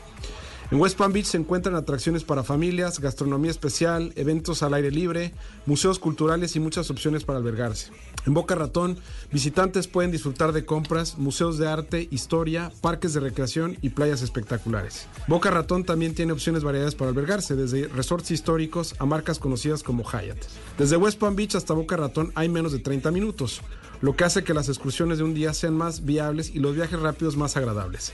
En 0.72 0.80
West 0.80 0.96
Palm 0.96 1.12
Beach 1.12 1.26
se 1.26 1.36
encuentran 1.36 1.74
atracciones 1.74 2.24
para 2.24 2.44
familias, 2.44 2.98
gastronomía 2.98 3.50
especial, 3.50 4.14
eventos 4.16 4.62
al 4.62 4.72
aire 4.72 4.90
libre, 4.90 5.34
museos 5.66 5.98
culturales 5.98 6.56
y 6.56 6.60
muchas 6.60 6.88
opciones 6.88 7.24
para 7.24 7.38
albergarse. 7.38 7.92
En 8.24 8.32
Boca 8.32 8.54
Ratón, 8.54 8.96
visitantes 9.30 9.86
pueden 9.86 10.10
disfrutar 10.10 10.52
de 10.52 10.64
compras, 10.64 11.18
museos 11.18 11.58
de 11.58 11.68
arte, 11.68 12.08
historia, 12.10 12.72
parques 12.80 13.12
de 13.12 13.20
recreación 13.20 13.76
y 13.82 13.90
playas 13.90 14.22
espectaculares. 14.22 15.08
Boca 15.28 15.50
Ratón 15.50 15.84
también 15.84 16.14
tiene 16.14 16.32
opciones 16.32 16.64
variadas 16.64 16.94
para 16.94 17.10
albergarse, 17.10 17.54
desde 17.54 17.88
resorts 17.88 18.30
históricos 18.30 18.94
a 18.98 19.04
marcas 19.04 19.38
conocidas 19.38 19.82
como 19.82 20.04
Hyatt. 20.04 20.42
Desde 20.78 20.96
West 20.96 21.18
Palm 21.18 21.36
Beach 21.36 21.54
hasta 21.54 21.74
Boca 21.74 21.98
Ratón 21.98 22.32
hay 22.34 22.48
menos 22.48 22.72
de 22.72 22.78
30 22.78 23.10
minutos. 23.10 23.60
lo 24.00 24.16
que 24.16 24.24
hace 24.24 24.42
que 24.42 24.52
las 24.52 24.68
excursiones 24.68 25.18
de 25.18 25.24
un 25.24 25.32
día 25.32 25.54
sean 25.54 25.76
más 25.76 26.04
viables 26.04 26.50
y 26.52 26.58
los 26.58 26.74
viajes 26.74 26.98
rápidos 26.98 27.36
más 27.36 27.56
agradables. 27.56 28.12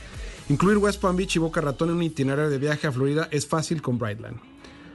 Incluir 0.48 0.78
West 0.78 1.00
Palm 1.00 1.14
Beach 1.16 1.36
y 1.36 1.38
Boca 1.38 1.60
Ratón 1.60 1.90
en 1.90 1.96
un 1.96 2.02
itinerario 2.02 2.50
de 2.50 2.56
viaje 2.56 2.86
a 2.86 2.92
Florida 2.92 3.28
es 3.30 3.46
fácil 3.46 3.82
con 3.82 3.98
Brightline. 3.98 4.40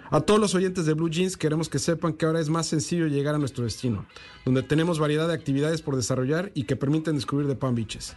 A 0.09 0.21
todos 0.21 0.39
los 0.39 0.55
oyentes 0.55 0.85
de 0.85 0.93
Blue 0.93 1.09
Jeans 1.09 1.37
queremos 1.37 1.69
que 1.69 1.77
sepan 1.77 2.13
que 2.13 2.25
ahora 2.25 2.39
es 2.39 2.49
más 2.49 2.65
sencillo 2.67 3.05
llegar 3.07 3.35
a 3.35 3.37
nuestro 3.37 3.63
destino, 3.63 4.05
donde 4.45 4.63
tenemos 4.63 4.97
variedad 4.97 5.27
de 5.27 5.33
actividades 5.35 5.81
por 5.81 5.95
desarrollar 5.95 6.51
y 6.55 6.63
que 6.63 6.75
permiten 6.75 7.15
descubrir 7.15 7.47
de 7.47 7.55
Palm 7.55 7.75
Beaches. 7.75 8.15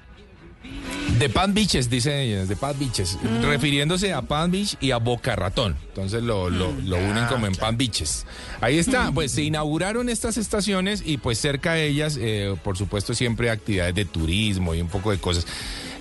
De 1.18 1.28
Palm 1.28 1.54
Beaches, 1.54 1.88
dicen 1.88 2.14
ellos, 2.14 2.48
de 2.48 2.56
Palm 2.56 2.78
Beaches, 2.78 3.18
refiriéndose 3.42 4.12
a 4.12 4.22
Palm 4.22 4.50
Beach 4.50 4.76
y 4.80 4.90
a 4.90 4.98
Boca 4.98 5.36
Ratón. 5.36 5.76
Entonces 5.88 6.22
lo, 6.22 6.50
lo, 6.50 6.72
lo 6.72 6.96
unen 6.96 7.26
como 7.26 7.46
en 7.46 7.54
Palm 7.54 7.76
Beaches. 7.76 8.26
Ahí 8.60 8.78
está, 8.78 9.10
pues 9.14 9.32
se 9.32 9.42
inauguraron 9.42 10.08
estas 10.08 10.36
estaciones 10.36 11.02
y 11.04 11.18
pues 11.18 11.38
cerca 11.38 11.74
de 11.74 11.86
ellas, 11.86 12.18
eh, 12.20 12.54
por 12.62 12.76
supuesto, 12.76 13.14
siempre 13.14 13.50
actividades 13.50 13.94
de 13.94 14.04
turismo 14.04 14.74
y 14.74 14.80
un 14.80 14.88
poco 14.88 15.10
de 15.10 15.18
cosas. 15.18 15.46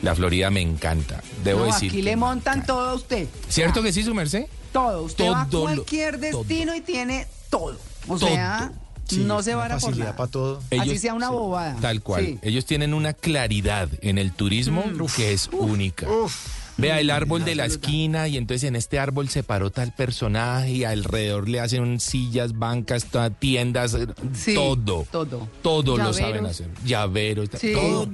La 0.06 0.14
Florida 0.14 0.52
me 0.52 0.62
encanta, 0.62 1.24
debo 1.44 1.62
No, 1.62 1.66
decir. 1.66 1.90
aquí 1.90 1.98
que 1.98 2.04
le 2.04 2.16
montan 2.16 2.58
encanta. 2.60 2.74
todo 2.74 2.90
a 2.90 2.94
usted. 2.94 3.28
¿Cierto 3.50 3.82
que 3.82 3.92
sí, 3.92 4.04
su 4.04 4.14
merced? 4.14 4.46
Todo. 4.72 5.02
Usted 5.02 5.32
va 5.32 5.42
a 5.42 5.48
cualquier 5.48 6.20
destino 6.20 6.76
y 6.76 6.82
tiene 6.82 7.26
todo. 7.50 7.76
O 8.08 8.20
Todo. 8.20 8.30
sea, 8.30 8.72
Sí, 9.08 9.24
no 9.24 9.42
se 9.42 9.52
una 9.56 9.58
vara 9.64 9.78
por 9.80 9.98
nada. 9.98 10.16
para 10.16 10.30
todo. 10.30 10.62
Así 10.80 11.00
sea 11.00 11.16
una 11.16 11.30
bobada. 11.32 11.76
Tal 11.82 12.02
cual. 12.04 12.24
Sí. 12.26 12.40
Ellos 12.44 12.66
tienen 12.66 12.94
una 12.94 13.14
claridad 13.14 13.90
en 14.02 14.18
el 14.20 14.32
turismo 14.32 14.84
que 15.16 15.34
es 15.34 15.50
única. 15.52 16.06
Vea 16.78 17.00
el 17.00 17.10
árbol 17.10 17.46
de 17.46 17.56
la 17.56 17.66
esquina 17.66 18.28
y 18.28 18.36
entonces 18.38 18.68
en 18.68 18.76
este 18.76 19.00
árbol 19.00 19.30
se 19.30 19.44
paró 19.44 19.72
tal 19.72 19.94
personaje 19.94 20.72
y 20.72 20.84
alrededor 20.84 21.48
le 21.48 21.62
hacen 21.62 22.00
sillas, 22.02 22.58
bancas, 22.60 23.08
tiendas, 23.40 23.94
eh, 23.94 24.08
Sí, 24.34 24.56
todo. 24.56 25.08
todo. 25.10 25.48
Todo 25.62 25.98
lo 25.98 26.12
saben 26.14 26.46
hacer. 26.46 26.68
Llaveros, 26.86 27.50
Sí. 27.60 27.72
todo. 27.74 28.06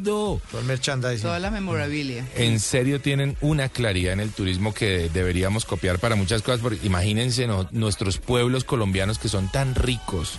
Todo 0.51 0.59
el 0.59 0.65
merchandising. 0.65 1.23
Toda 1.23 1.39
la 1.39 1.49
memorabilia. 1.49 2.27
En 2.35 2.59
serio 2.59 3.01
tienen 3.01 3.35
una 3.41 3.67
claridad 3.69 4.13
en 4.13 4.19
el 4.19 4.29
turismo 4.29 4.73
que 4.73 5.09
deberíamos 5.11 5.65
copiar 5.65 5.97
para 5.97 6.15
muchas 6.15 6.43
cosas, 6.43 6.61
porque 6.61 6.85
imagínense 6.85 7.47
no- 7.47 7.67
nuestros 7.71 8.19
pueblos 8.19 8.63
colombianos 8.63 9.17
que 9.17 9.27
son 9.27 9.47
tan 9.51 9.73
ricos, 9.73 10.33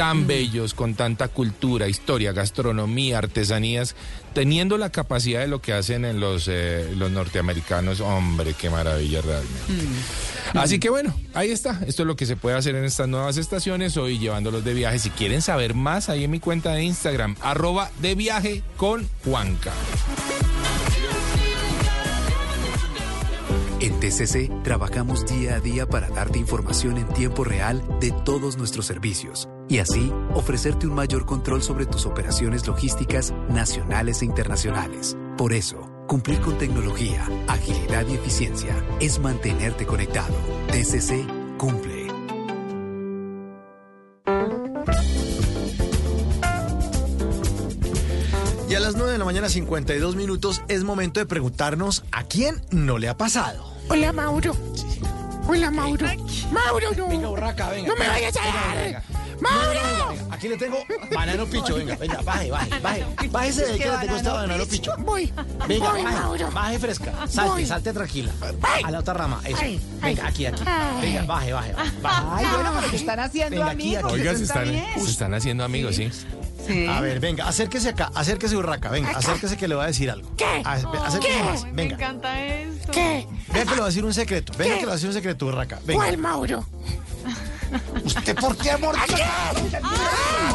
tan 0.00 0.26
bellos, 0.26 0.72
con 0.72 0.94
tanta 0.94 1.28
cultura, 1.28 1.86
historia, 1.86 2.32
gastronomía, 2.32 3.18
artesanías, 3.18 3.94
teniendo 4.32 4.78
la 4.78 4.88
capacidad 4.88 5.40
de 5.40 5.46
lo 5.46 5.60
que 5.60 5.74
hacen 5.74 6.06
en 6.06 6.20
los, 6.20 6.48
eh, 6.48 6.90
los 6.96 7.10
norteamericanos, 7.10 8.00
hombre, 8.00 8.54
qué 8.54 8.70
maravilla 8.70 9.20
realmente. 9.20 9.60
Así 10.54 10.78
que 10.78 10.88
bueno, 10.88 11.14
ahí 11.34 11.50
está. 11.50 11.82
Esto 11.86 12.04
es 12.04 12.06
lo 12.06 12.16
que 12.16 12.24
se 12.24 12.36
puede 12.36 12.56
hacer 12.56 12.76
en 12.76 12.84
estas 12.86 13.08
nuevas 13.08 13.36
estaciones, 13.36 13.98
hoy 13.98 14.18
llevándolos 14.18 14.64
de 14.64 14.72
viaje. 14.72 14.98
Si 14.98 15.10
quieren 15.10 15.42
saber 15.42 15.74
más, 15.74 16.08
ahí 16.08 16.24
en 16.24 16.30
mi 16.30 16.40
cuenta 16.40 16.72
de 16.72 16.82
Instagram, 16.82 17.36
arroba 17.42 17.90
de 18.00 18.14
viaje 18.14 18.62
con 18.78 19.06
Juanca. 19.22 19.74
En 23.80 23.98
TCC 23.98 24.62
trabajamos 24.62 25.24
día 25.24 25.54
a 25.54 25.60
día 25.60 25.86
para 25.86 26.10
darte 26.10 26.38
información 26.38 26.98
en 26.98 27.08
tiempo 27.08 27.44
real 27.44 27.82
de 27.98 28.12
todos 28.12 28.58
nuestros 28.58 28.84
servicios 28.84 29.48
y 29.68 29.78
así 29.78 30.12
ofrecerte 30.34 30.86
un 30.86 30.94
mayor 30.94 31.24
control 31.24 31.62
sobre 31.62 31.86
tus 31.86 32.04
operaciones 32.04 32.66
logísticas 32.66 33.32
nacionales 33.48 34.20
e 34.20 34.26
internacionales. 34.26 35.16
Por 35.38 35.54
eso, 35.54 35.90
cumplir 36.06 36.40
con 36.40 36.58
tecnología, 36.58 37.26
agilidad 37.48 38.06
y 38.06 38.16
eficiencia 38.16 38.76
es 39.00 39.18
mantenerte 39.18 39.86
conectado. 39.86 40.34
TCC 40.68 41.26
cumple. 41.56 42.00
Mañana, 49.30 49.48
52 49.48 50.16
minutos, 50.16 50.60
es 50.66 50.82
momento 50.82 51.20
de 51.20 51.26
preguntarnos 51.26 52.02
a 52.10 52.24
quién 52.24 52.60
no 52.72 52.98
le 52.98 53.08
ha 53.08 53.16
pasado. 53.16 53.64
Hola, 53.88 54.12
Mauro. 54.12 54.56
Hola, 55.46 55.70
Mauro. 55.70 56.04
Mauro, 56.50 56.88
no. 56.96 57.06
Venga, 57.06 57.28
urraca, 57.30 57.68
venga. 57.68 57.90
No 57.90 57.94
me 57.96 58.08
vayas 58.08 58.34
a 58.36 58.40
dar. 58.44 59.02
¡Mauro! 59.40 59.80
Venga. 60.10 60.34
Aquí 60.34 60.48
le 60.48 60.56
tengo 60.56 60.78
banano 61.14 61.46
picho, 61.46 61.76
venga, 61.76 61.94
venga, 61.94 62.20
baje, 62.22 62.50
baje, 62.50 62.78
baje. 62.80 63.04
Bájese 63.30 63.66
de 63.66 63.72
ahí 63.72 63.78
que 63.78 63.88
le 63.88 63.98
tengo 63.98 64.16
esta 64.16 64.32
banano 64.32 64.66
picho. 64.66 64.92
Voy. 64.98 65.32
Venga, 65.68 65.92
Voy, 65.92 66.02
baje, 66.02 66.16
Mauro. 66.16 66.50
baje 66.50 66.78
fresca. 66.80 67.12
Salte, 67.28 67.50
Voy. 67.52 67.66
salte 67.66 67.92
tranquila. 67.92 68.32
Ay. 68.62 68.82
A 68.84 68.90
la 68.90 68.98
otra 68.98 69.14
rama, 69.14 69.40
eso. 69.44 69.58
Ay, 69.62 69.80
Venga, 70.02 70.26
aquí, 70.26 70.46
aquí. 70.46 70.62
Ay. 70.66 71.02
Venga, 71.02 71.22
baje, 71.22 71.52
baje. 71.52 71.72
Ay, 72.02 72.46
bueno, 72.52 72.72
pero 72.80 72.90
que 72.90 72.96
están 72.96 73.20
haciendo 73.20 73.56
Venga, 73.60 73.70
aquí, 73.70 73.94
amigos. 73.94 74.12
aquí. 74.12 74.20
Oiga, 74.20 74.36
se 74.36 74.42
está 74.42 74.64
están, 74.64 75.04
se 75.04 75.10
están 75.10 75.34
haciendo 75.34 75.62
amigos, 75.64 75.94
¿sí? 75.94 76.10
Sí. 76.72 76.86
A 76.86 77.00
ver, 77.00 77.20
venga, 77.20 77.48
acérquese 77.48 77.88
acá, 77.90 78.10
acérquese 78.14 78.56
Urraca, 78.56 78.90
venga, 78.90 79.10
acérquese 79.10 79.56
que 79.56 79.66
le 79.68 79.74
voy 79.74 79.84
a 79.84 79.86
decir 79.88 80.10
algo. 80.10 80.30
¿Qué? 80.36 80.62
A- 80.64 80.74
acérquese 81.06 81.36
¿Qué? 81.38 81.42
más, 81.44 81.64
Me 81.64 81.72
venga. 81.72 81.94
encanta 81.96 82.44
esto. 82.46 82.92
¿Qué? 82.92 83.26
Venga 83.52 83.64
que 83.64 83.70
le 83.70 83.76
voy 83.76 83.82
a 83.82 83.86
decir 83.86 84.04
un 84.04 84.14
secreto, 84.14 84.52
venga 84.56 84.64
¿Qué? 84.64 84.70
que 84.74 84.80
le 84.80 84.86
voy 84.86 84.92
a 84.92 84.94
decir 84.94 85.08
un 85.08 85.14
secreto, 85.14 85.46
Urraca. 85.46 85.78
Venga. 85.84 86.04
¿Cuál, 86.04 86.18
Mauro? 86.18 86.64
¿Usted 88.04 88.36
por 88.36 88.56
qué, 88.56 88.70
amor? 88.72 88.96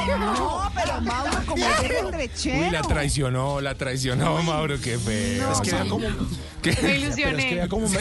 No, 0.08 0.72
pero 0.76 1.02
Mauro, 1.02 1.32
como 1.48 1.66
es 1.66 2.46
Uy, 2.46 2.70
la 2.72 2.82
traicionó, 2.82 3.62
la 3.62 3.76
traicionó, 3.76 4.42
Mauro, 4.44 4.76
qué 4.82 4.98
feo. 4.98 5.52
Es 5.52 5.62
que 5.62 5.72
cómo, 5.90 6.06
¿Qué? 6.62 6.72
Me 6.72 6.76
pero 6.76 6.88
es 6.88 6.94
que 6.94 6.98
ilusioné. 6.98 7.56
vea 7.56 7.68
cómo 7.68 7.88
me, 7.88 8.00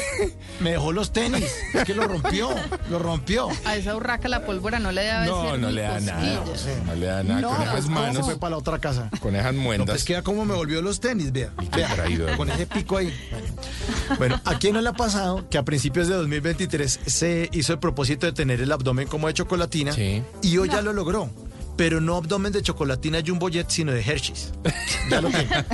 me 0.60 0.70
dejó 0.72 0.92
los 0.92 1.12
tenis. 1.12 1.44
Es 1.72 1.84
que 1.84 1.94
lo 1.94 2.06
rompió, 2.06 2.50
lo 2.90 2.98
rompió. 2.98 3.48
A 3.64 3.76
esa 3.76 3.94
urraca 3.96 4.28
la 4.28 4.44
pólvora 4.44 4.78
no 4.78 4.92
le 4.92 5.02
debe 5.02 5.26
No, 5.26 5.56
no 5.56 5.70
le 5.70 5.82
da 5.82 6.00
nada. 6.00 6.42
No 6.86 6.94
le 6.94 7.06
da 7.06 7.22
nada. 7.22 7.40
No, 7.40 7.48
con 7.50 7.62
esas 7.62 7.72
pues, 7.74 7.84
¿cómo 7.84 7.98
se 7.98 8.06
manos, 8.06 8.24
fue 8.26 8.38
para 8.38 8.50
la 8.50 8.56
otra 8.58 8.78
casa. 8.78 9.10
con 9.20 9.34
esas 9.36 9.54
No, 9.54 9.60
muendas. 9.62 9.88
pues 9.90 10.04
que 10.04 10.14
vea 10.14 10.22
cómo 10.22 10.44
me 10.44 10.54
volvió 10.54 10.80
los 10.82 11.00
tenis, 11.00 11.32
vea. 11.32 11.50
Vea, 11.74 11.88
traidor. 11.94 12.36
con 12.36 12.50
ese 12.50 12.66
pico 12.66 12.96
ahí. 12.96 13.12
Bueno, 14.18 14.40
¿a 14.44 14.58
quién 14.58 14.74
no 14.74 14.80
le 14.82 14.88
ha 14.88 14.92
pasado 14.94 15.48
que 15.48 15.58
a 15.58 15.62
principios 15.64 16.08
de 16.08 16.14
2023 16.14 17.00
se 17.06 17.48
hizo 17.52 17.72
el 17.72 17.78
propósito 17.78 18.26
de 18.26 18.32
tener 18.32 18.60
el 18.60 18.70
abdomen 18.72 19.03
como 19.06 19.26
de 19.28 19.34
chocolatina 19.34 19.92
Sí. 19.92 20.22
y 20.42 20.56
hoy 20.58 20.68
ya 20.68 20.80
lo 20.82 20.92
logró? 20.92 21.30
Pero 21.76 22.00
no 22.00 22.16
abdomen 22.16 22.52
de 22.52 22.62
chocolatina 22.62 23.18
Jumbo 23.26 23.48
Jet, 23.48 23.68
sino 23.68 23.92
de 23.92 24.00
Hershey's. 24.00 24.52
Ya 25.10 25.20
lo 25.20 25.28
tiene. 25.28 25.48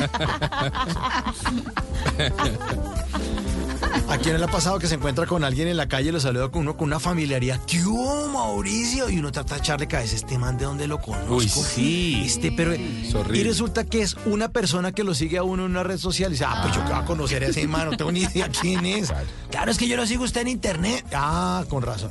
¿A 4.09 4.19
quién 4.19 4.39
le 4.39 4.45
ha 4.45 4.49
pasado 4.49 4.79
que 4.79 4.87
se 4.87 4.97
encuentra 4.97 5.27
con 5.27 5.45
alguien 5.45 5.69
en 5.69 5.77
la 5.77 5.89
calle 5.89 6.09
y 6.09 6.13
lo 6.13 6.21
saluda 6.21 6.49
con 6.51 6.63
uno 6.63 6.77
con 6.77 6.89
una 6.89 7.01
familiaridad? 7.01 7.61
¿Qué 7.67 7.85
hubo, 7.85 8.29
Mauricio? 8.29 9.09
Y 9.09 9.19
uno 9.19 9.31
trata 9.33 9.55
de 9.55 9.61
echarle 9.61 9.87
cabeza. 9.87 10.17
Este 10.17 10.39
man, 10.39 10.59
¿de 10.59 10.65
dónde 10.65 10.87
lo 10.87 11.01
conozco? 11.01 11.37
Uy, 11.37 11.49
sí. 11.49 12.23
Este, 12.25 12.53
pero. 12.53 12.75
Y 12.75 13.43
resulta 13.43 13.85
que 13.85 14.03
es 14.03 14.17
una 14.27 14.49
persona 14.49 14.93
que 14.93 15.05
lo 15.05 15.15
sigue 15.15 15.39
a 15.39 15.43
uno 15.43 15.65
en 15.65 15.73
una 15.73 15.83
red 15.83 15.99
social 15.99 16.31
y 16.31 16.35
dice, 16.35 16.45
ah, 16.45 16.61
pues 16.63 16.75
yo 16.75 16.85
que 16.85 16.93
voy 16.93 17.03
a 17.03 17.05
conocer 17.05 17.45
a 17.45 17.47
ese 17.49 17.67
man, 17.67 17.91
no 17.91 17.97
tengo 17.97 18.13
ni 18.13 18.21
idea 18.21 18.49
quién 18.49 18.85
es. 18.87 19.13
Claro, 19.51 19.71
es 19.71 19.79
que 19.79 19.89
yo 19.89 19.97
lo 19.97 20.07
sigo 20.07 20.25
usted 20.25 20.43
en 20.43 20.49
internet. 20.49 21.05
Ah, 21.13 21.65
con 21.69 21.83
razón. 21.83 22.11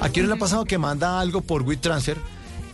¿A 0.00 0.08
quién 0.08 0.26
le 0.26 0.34
ha 0.34 0.38
pasado 0.38 0.64
que 0.64 0.78
manda 0.78 1.20
algo 1.20 1.40
por 1.40 1.62
WeTransfer? 1.62 2.18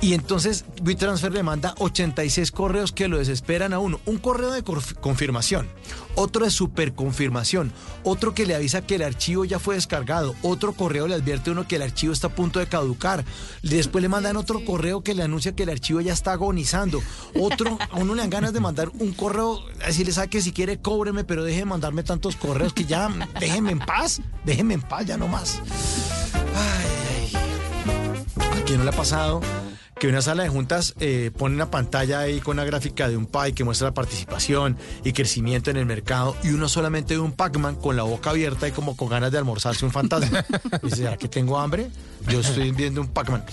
Y 0.00 0.12
entonces 0.12 0.66
WeTransfer 0.84 1.32
le 1.32 1.42
manda 1.42 1.74
86 1.78 2.52
correos 2.52 2.92
que 2.92 3.08
lo 3.08 3.16
desesperan 3.18 3.72
a 3.72 3.78
uno. 3.78 3.98
Un 4.04 4.18
correo 4.18 4.52
de 4.52 4.62
conf- 4.62 4.94
confirmación, 5.00 5.68
otro 6.16 6.44
de 6.44 6.50
superconfirmación, 6.50 7.72
otro 8.04 8.34
que 8.34 8.44
le 8.44 8.54
avisa 8.54 8.82
que 8.82 8.96
el 8.96 9.02
archivo 9.02 9.46
ya 9.46 9.58
fue 9.58 9.74
descargado, 9.76 10.34
otro 10.42 10.74
correo 10.74 11.08
le 11.08 11.14
advierte 11.14 11.48
a 11.48 11.54
uno 11.54 11.66
que 11.66 11.76
el 11.76 11.82
archivo 11.82 12.12
está 12.12 12.26
a 12.26 12.34
punto 12.34 12.58
de 12.58 12.66
caducar. 12.66 13.24
Después 13.62 14.02
le 14.02 14.08
mandan 14.10 14.36
otro 14.36 14.64
correo 14.66 15.02
que 15.02 15.14
le 15.14 15.22
anuncia 15.22 15.56
que 15.56 15.62
el 15.62 15.70
archivo 15.70 16.02
ya 16.02 16.12
está 16.12 16.32
agonizando. 16.32 17.02
Otro, 17.34 17.78
a 17.90 17.96
uno 17.96 18.14
le 18.14 18.20
dan 18.20 18.30
ganas 18.30 18.52
de 18.52 18.60
mandar 18.60 18.90
un 19.00 19.12
correo, 19.14 19.60
decirle, 19.86 20.12
sabe 20.12 20.28
que 20.28 20.42
si 20.42 20.52
quiere 20.52 20.78
cóbreme, 20.78 21.24
pero 21.24 21.42
deje 21.42 21.60
de 21.60 21.64
mandarme 21.64 22.02
tantos 22.02 22.36
correos 22.36 22.74
que 22.74 22.84
ya 22.84 23.08
déjenme 23.40 23.72
en 23.72 23.78
paz, 23.78 24.20
déjenme 24.44 24.74
en 24.74 24.82
paz, 24.82 25.06
ya 25.06 25.16
no 25.16 25.26
más. 25.26 25.58
Ay, 26.54 27.32
ay. 27.32 28.60
¿A 28.60 28.64
quién 28.66 28.78
no 28.78 28.84
le 28.84 28.90
ha 28.90 28.96
pasado? 28.96 29.40
Que 29.98 30.08
una 30.08 30.20
sala 30.20 30.42
de 30.42 30.50
juntas 30.50 30.94
eh, 31.00 31.30
pone 31.38 31.54
una 31.54 31.70
pantalla 31.70 32.20
ahí 32.20 32.40
con 32.40 32.56
una 32.56 32.66
gráfica 32.66 33.08
de 33.08 33.16
un 33.16 33.24
pie 33.24 33.54
que 33.54 33.64
muestra 33.64 33.88
la 33.88 33.94
participación 33.94 34.76
y 35.04 35.14
crecimiento 35.14 35.70
en 35.70 35.78
el 35.78 35.86
mercado 35.86 36.36
y 36.44 36.50
uno 36.50 36.68
solamente 36.68 37.14
ve 37.14 37.20
un 37.20 37.32
Pac-Man 37.32 37.76
con 37.76 37.96
la 37.96 38.02
boca 38.02 38.28
abierta 38.28 38.68
y 38.68 38.72
como 38.72 38.94
con 38.94 39.08
ganas 39.08 39.32
de 39.32 39.38
almorzarse 39.38 39.86
un 39.86 39.92
fantasma. 39.92 40.44
Y 40.82 40.86
dice, 40.86 40.96
¿será 40.96 41.16
que 41.16 41.28
tengo 41.28 41.58
hambre? 41.58 41.90
Yo 42.28 42.40
estoy 42.40 42.72
viendo 42.72 43.00
un 43.00 43.08
Pac-Man. 43.08 43.44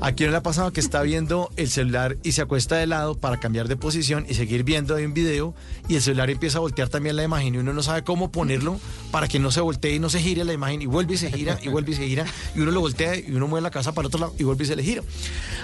¿A 0.00 0.12
quién 0.12 0.32
le 0.32 0.36
ha 0.36 0.42
pasado 0.42 0.72
que 0.72 0.80
está 0.80 1.02
viendo 1.02 1.50
el 1.56 1.68
celular 1.68 2.16
y 2.24 2.32
se 2.32 2.42
acuesta 2.42 2.74
de 2.76 2.88
lado 2.88 3.14
para 3.14 3.38
cambiar 3.38 3.68
de 3.68 3.76
posición 3.76 4.26
y 4.28 4.34
seguir 4.34 4.64
viendo 4.64 4.96
un 4.96 5.14
video 5.14 5.54
y 5.88 5.94
el 5.94 6.02
celular 6.02 6.28
empieza 6.30 6.58
a 6.58 6.60
voltear 6.60 6.88
también 6.88 7.14
la 7.14 7.22
imagen 7.22 7.54
y 7.54 7.58
uno 7.58 7.72
no 7.72 7.82
sabe 7.82 8.02
cómo 8.02 8.32
ponerlo 8.32 8.80
para 9.12 9.28
que 9.28 9.38
no 9.38 9.52
se 9.52 9.60
voltee 9.60 9.94
y 9.94 9.98
no 10.00 10.10
se 10.10 10.20
gire 10.20 10.44
la 10.44 10.52
imagen 10.52 10.82
y 10.82 10.86
vuelve 10.86 11.14
y 11.14 11.18
se 11.18 11.30
gira 11.30 11.58
y 11.62 11.68
vuelve 11.68 11.92
y 11.92 11.94
se 11.94 12.06
gira 12.06 12.24
y 12.56 12.60
uno 12.60 12.72
lo 12.72 12.80
voltea 12.80 13.16
y 13.16 13.30
uno 13.30 13.46
mueve 13.46 13.62
la 13.62 13.70
casa 13.70 13.92
para 13.92 14.08
otro 14.08 14.18
lado 14.18 14.34
y 14.38 14.42
vuelve 14.42 14.64
y 14.64 14.66
se 14.66 14.74
le 14.74 14.82
gira. 14.82 15.02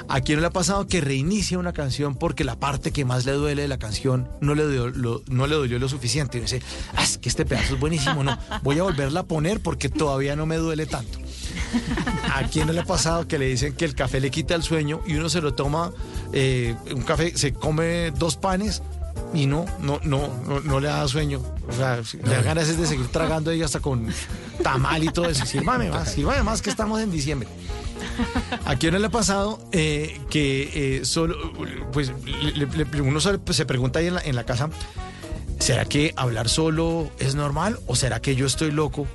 ¿A 0.09 0.20
quién 0.21 0.37
no 0.37 0.41
le 0.41 0.49
ha 0.49 0.53
pasado 0.53 0.87
que 0.87 1.01
reinicia 1.01 1.59
una 1.59 1.73
canción 1.73 2.15
porque 2.15 2.45
la 2.45 2.57
parte 2.57 2.93
que 2.93 3.05
más 3.05 3.25
le 3.27 3.33
duele 3.33 3.63
de 3.63 3.69
la 3.69 3.79
canción 3.79 4.29
no 4.41 4.55
le 4.55 4.63
dolió 4.65 4.89
lo, 4.89 5.23
no 5.29 5.47
le 5.47 5.55
dolió 5.55 5.79
lo 5.79 5.89
suficiente? 5.89 6.39
Y 6.39 6.43
dice, 6.43 6.63
ah, 6.95 7.03
es 7.03 7.19
que 7.19 7.29
este 7.29 7.45
pedazo 7.45 7.75
es 7.75 7.81
buenísimo, 7.81 8.25
no, 8.25 8.39
voy 8.63 8.79
a 8.79 8.83
volverla 8.83 9.21
a 9.21 9.23
poner 9.25 9.61
porque 9.61 9.89
todavía 9.89 10.37
no 10.37 10.47
me 10.47 10.57
duele 10.57 10.87
tanto. 10.87 11.19
¿A 12.35 12.45
quién 12.45 12.67
no 12.67 12.73
le 12.73 12.81
ha 12.81 12.85
pasado 12.85 13.27
que 13.27 13.39
le 13.39 13.47
dicen 13.47 13.75
que 13.75 13.85
el 13.85 13.95
café 13.95 14.21
le 14.21 14.31
quita 14.31 14.55
el 14.55 14.63
sueño 14.63 15.01
y 15.07 15.15
uno 15.15 15.29
se 15.29 15.41
lo 15.41 15.55
toma, 15.55 15.93
eh, 16.33 16.75
un 16.95 17.03
café, 17.03 17.37
se 17.37 17.53
come 17.53 18.11
dos 18.13 18.37
panes 18.37 18.83
y 19.35 19.47
no, 19.47 19.65
no, 19.81 20.01
no, 20.03 20.29
no, 20.47 20.61
no 20.61 20.81
le 20.81 20.89
da 20.89 21.07
sueño? 21.09 21.41
O 21.69 21.73
sea, 21.73 22.01
le 22.13 22.35
da 22.35 22.43
ganas 22.43 22.69
es 22.69 22.79
de 22.79 22.87
seguir 22.87 23.09
tragando 23.09 23.53
y 23.53 23.63
hasta 23.63 23.81
con 23.81 24.07
tamal 24.63 25.05
y 25.05 25.09
todo 25.09 25.27
eso. 25.27 25.47
Sírvame 25.47 25.91
más, 25.91 26.17
más 26.45 26.63
que 26.63 26.71
estamos 26.71 27.01
en 27.01 27.11
diciembre. 27.11 27.49
¿A 28.65 28.77
quién 28.77 28.99
le 29.01 29.07
ha 29.07 29.11
pasado 29.11 29.59
eh, 29.73 30.21
que 30.31 30.99
eh, 30.99 31.05
solo, 31.05 31.53
pues 31.93 32.13
le- 32.25 32.67
le- 32.67 32.85
le- 32.85 33.01
uno 33.01 33.21
se, 33.21 33.39
pregunta 33.67 33.99
ahí 33.99 34.07
en 34.09 34.15
la, 34.15 34.21
en 34.23 34.37
la 34.37 34.45
casa, 34.45 34.71
¿será 35.59 35.85
que 35.85 36.13
hablar 36.17 36.49
solo 36.49 37.11
es 37.19 37.35
normal 37.35 37.79
o 37.87 37.97
será 37.97 38.21
que 38.21 38.35
yo 38.37 38.47
estoy 38.47 38.71
loco? 38.71 39.07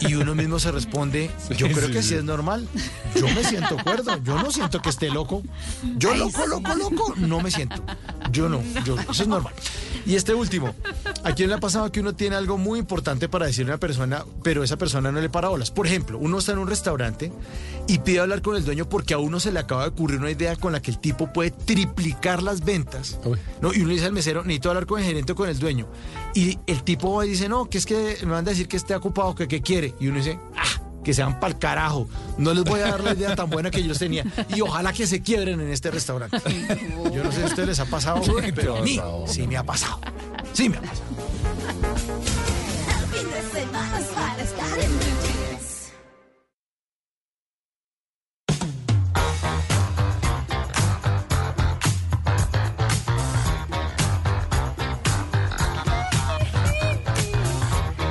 Y 0.00 0.14
uno 0.14 0.34
mismo 0.34 0.58
se 0.58 0.72
responde, 0.72 1.30
yo 1.58 1.68
creo 1.68 1.88
sí, 1.88 1.92
que 1.92 2.02
sí. 2.02 2.08
sí 2.10 2.14
es 2.14 2.24
normal. 2.24 2.66
Yo 3.14 3.28
me 3.28 3.44
siento 3.44 3.76
cuerdo, 3.84 4.16
yo 4.24 4.40
no 4.42 4.50
siento 4.50 4.80
que 4.80 4.88
esté 4.88 5.10
loco. 5.10 5.42
Yo 5.96 6.14
loco, 6.14 6.46
loco, 6.46 6.74
loco, 6.74 7.14
no 7.18 7.40
me 7.40 7.50
siento. 7.50 7.82
Yo 8.32 8.48
no, 8.48 8.62
yo, 8.86 8.96
eso 8.98 9.22
es 9.22 9.28
normal. 9.28 9.52
Y 10.06 10.16
este 10.16 10.34
último, 10.34 10.74
¿a 11.24 11.32
quién 11.32 11.48
le 11.48 11.56
ha 11.56 11.60
pasado 11.60 11.90
que 11.92 12.00
uno 12.00 12.14
tiene 12.14 12.36
algo 12.36 12.58
muy 12.58 12.78
importante 12.78 13.28
para 13.28 13.46
decirle 13.46 13.72
a 13.72 13.74
una 13.74 13.80
persona, 13.80 14.24
pero 14.42 14.64
esa 14.64 14.76
persona 14.76 15.12
no 15.12 15.20
le 15.20 15.28
para 15.28 15.48
bolas? 15.48 15.70
Por 15.70 15.86
ejemplo, 15.86 16.18
uno 16.18 16.38
está 16.38 16.52
en 16.52 16.58
un 16.58 16.68
restaurante 16.68 17.32
y 17.86 17.98
pide 17.98 18.20
hablar 18.20 18.42
con 18.42 18.56
el 18.56 18.64
dueño 18.64 18.88
porque 18.88 19.14
a 19.14 19.18
uno 19.18 19.40
se 19.40 19.52
le 19.52 19.58
acaba 19.58 19.82
de 19.82 19.88
ocurrir 19.88 20.20
una 20.20 20.30
idea 20.30 20.56
con 20.56 20.72
la 20.72 20.80
que 20.80 20.90
el 20.90 20.98
tipo 20.98 21.32
puede 21.32 21.50
triplicar 21.50 22.42
las 22.42 22.64
ventas. 22.64 23.18
¿no? 23.60 23.72
Y 23.72 23.80
uno 23.80 23.90
dice 23.90 24.06
al 24.06 24.12
mesero, 24.12 24.42
necesito 24.42 24.70
hablar 24.70 24.86
con 24.86 25.00
el 25.00 25.06
gerente 25.06 25.32
o 25.32 25.36
con 25.36 25.48
el 25.48 25.58
dueño. 25.58 25.88
Y 26.34 26.58
el 26.66 26.82
tipo 26.82 27.14
va 27.14 27.26
y 27.26 27.30
dice, 27.30 27.48
no, 27.48 27.68
que 27.68 27.78
es 27.78 27.86
que 27.86 28.18
me 28.22 28.32
van 28.32 28.46
a 28.46 28.50
decir 28.50 28.68
que 28.68 28.76
esté 28.76 28.94
ocupado, 28.94 29.34
que 29.34 29.48
qué 29.48 29.60
quiere. 29.60 29.94
Y 30.00 30.08
uno 30.08 30.18
dice, 30.18 30.38
ah, 30.56 30.89
que 31.04 31.14
sean 31.14 31.38
pa'l 31.40 31.58
carajo. 31.58 32.08
No 32.38 32.54
les 32.54 32.64
voy 32.64 32.80
a 32.80 32.88
dar 32.88 33.02
la 33.02 33.12
idea 33.14 33.34
tan 33.34 33.50
buena 33.50 33.70
que 33.70 33.82
yo 33.82 33.94
tenía. 33.94 34.24
Y 34.54 34.60
ojalá 34.60 34.92
que 34.92 35.06
se 35.06 35.22
quiebren 35.22 35.60
en 35.60 35.70
este 35.70 35.90
restaurante. 35.90 36.38
Yo 37.12 37.24
no 37.24 37.32
sé 37.32 37.38
si 37.38 37.42
a 37.42 37.46
ustedes 37.46 37.68
les 37.68 37.80
ha 37.80 37.86
pasado, 37.86 38.20
pero 38.54 38.76
a 38.76 38.82
mí 38.82 39.00
sí 39.26 39.46
me 39.46 39.56
ha 39.56 39.64
pasado. 39.64 40.00
Sí 40.52 40.68
me 40.68 40.76
ha 40.76 40.80
pasado. 40.80 41.04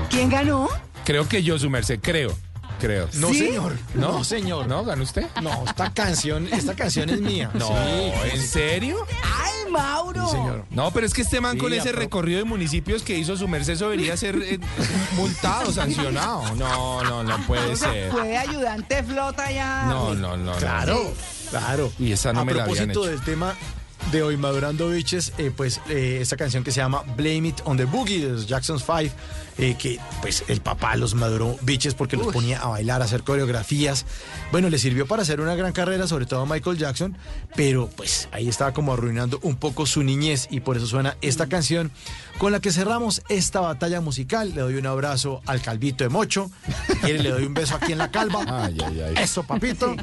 ¿Quién 0.10 0.30
ganó? 0.30 0.68
Creo 1.06 1.28
que 1.28 1.42
yo, 1.42 1.58
su 1.58 1.70
merced, 1.70 2.00
creo. 2.02 2.36
Creo. 2.80 3.10
No, 3.16 3.34
señor. 3.34 3.78
¿No? 3.94 4.14
No, 4.14 4.24
señor. 4.24 4.68
¿No? 4.68 4.84
¿Ganó 4.86 5.04
usted? 5.04 5.28
No, 5.42 5.64
esta 5.68 5.94
canción, 5.94 6.48
esta 6.52 6.76
canción 6.76 7.10
es 7.10 7.22
mía. 7.22 7.52
No, 7.54 7.68
Sí. 7.68 8.30
¿en 8.34 8.42
serio? 8.48 9.06
¡Ay, 9.24 9.72
Mauro! 9.72 10.26
Sí, 10.28 10.32
señor. 10.38 10.66
No, 10.70 10.92
pero 10.92 11.06
es 11.06 11.14
que 11.14 11.22
este 11.22 11.42
man 11.42 11.58
con 11.58 11.74
ese 11.74 11.92
recorrido 11.92 12.40
de 12.40 12.46
municipios 12.46 13.04
que 13.04 13.18
hizo 13.18 13.36
su 13.38 13.48
merced 13.48 13.74
eso 13.74 13.90
debería 13.90 14.16
ser 14.18 14.36
eh, 14.42 14.60
multado, 15.16 15.72
sancionado. 15.72 16.44
No, 16.56 17.04
no, 17.04 17.24
no 17.24 17.38
puede 17.48 17.76
ser. 17.76 18.12
Fue 18.12 18.38
ayudante 18.38 19.04
flota 19.04 19.52
ya. 19.52 19.86
No, 19.86 20.14
no, 20.16 20.36
no. 20.38 20.54
no. 20.54 20.58
Claro, 20.58 21.14
claro. 21.50 21.92
Y 22.00 22.12
esa 22.12 22.34
no 22.34 22.42
a 22.42 22.46
me 22.46 22.54
la 22.54 22.64
habían 22.64 22.88
propósito 22.88 23.06
del 23.06 23.22
tema 23.24 23.56
de 24.12 24.24
hoy 24.24 24.38
Madurando 24.38 24.90
Bitches, 24.90 25.34
eh, 25.38 25.52
pues 25.56 25.82
eh, 25.90 26.20
esta 26.22 26.36
canción 26.36 26.64
que 26.64 26.72
se 26.72 26.78
llama 26.78 27.04
Blame 27.16 27.50
It 27.50 27.62
on 27.66 27.78
the 27.78 27.86
Boogie 27.86 28.26
de 28.26 28.32
los 28.32 28.48
Jackson's 28.48 28.84
Five, 28.84 29.12
eh, 29.58 29.76
que 29.78 30.00
pues 30.22 30.44
el 30.48 30.62
papá 30.62 30.96
los 30.96 31.14
maduró 31.14 31.58
bitches 31.62 31.94
porque 31.94 32.18
los 32.18 32.34
ponía 32.34 32.60
a 32.60 32.70
bailar, 32.70 33.02
a 33.02 33.06
hacer 33.06 33.24
coreografías. 33.24 34.06
Bueno, 34.52 34.70
le 34.70 34.80
sirvió 34.80 35.06
para 35.06 35.22
hacer 35.22 35.42
una 35.42 35.54
gran 35.56 35.74
carrera, 35.74 36.08
sobre 36.08 36.26
todo 36.26 36.42
a 36.42 36.46
Michael 36.46 36.78
Jackson, 36.78 37.18
pero 37.56 37.90
pues 37.96 38.30
ahí 38.32 38.48
estaba 38.48 38.74
como 38.74 38.94
arruinando 38.94 39.40
un 39.44 39.58
poco 39.58 39.86
su 39.86 40.02
niñez 40.02 40.48
y 40.50 40.62
por 40.62 40.78
eso 40.78 40.88
suena 40.88 41.18
esta 41.22 41.48
canción 41.48 41.92
con 42.40 42.52
la 42.52 42.62
que 42.62 42.72
cerramos 42.72 43.22
esta 43.30 43.60
batalla 43.60 44.02
musical. 44.02 44.54
Le 44.56 44.62
doy 44.62 44.76
un 44.76 44.88
abrazo 44.88 45.42
al 45.46 45.62
calvito 45.62 46.04
de 46.04 46.10
Mocho, 46.10 46.50
quiere 47.02 47.22
le 47.22 47.30
doy 47.30 47.46
un 47.46 47.54
beso 47.54 47.76
aquí 47.76 47.92
en 47.92 48.00
la 48.00 48.10
calva. 48.10 48.44
Ay, 48.48 48.78
ay, 48.84 49.02
ay. 49.02 49.24
Eso, 49.24 49.44
papito. 49.44 49.96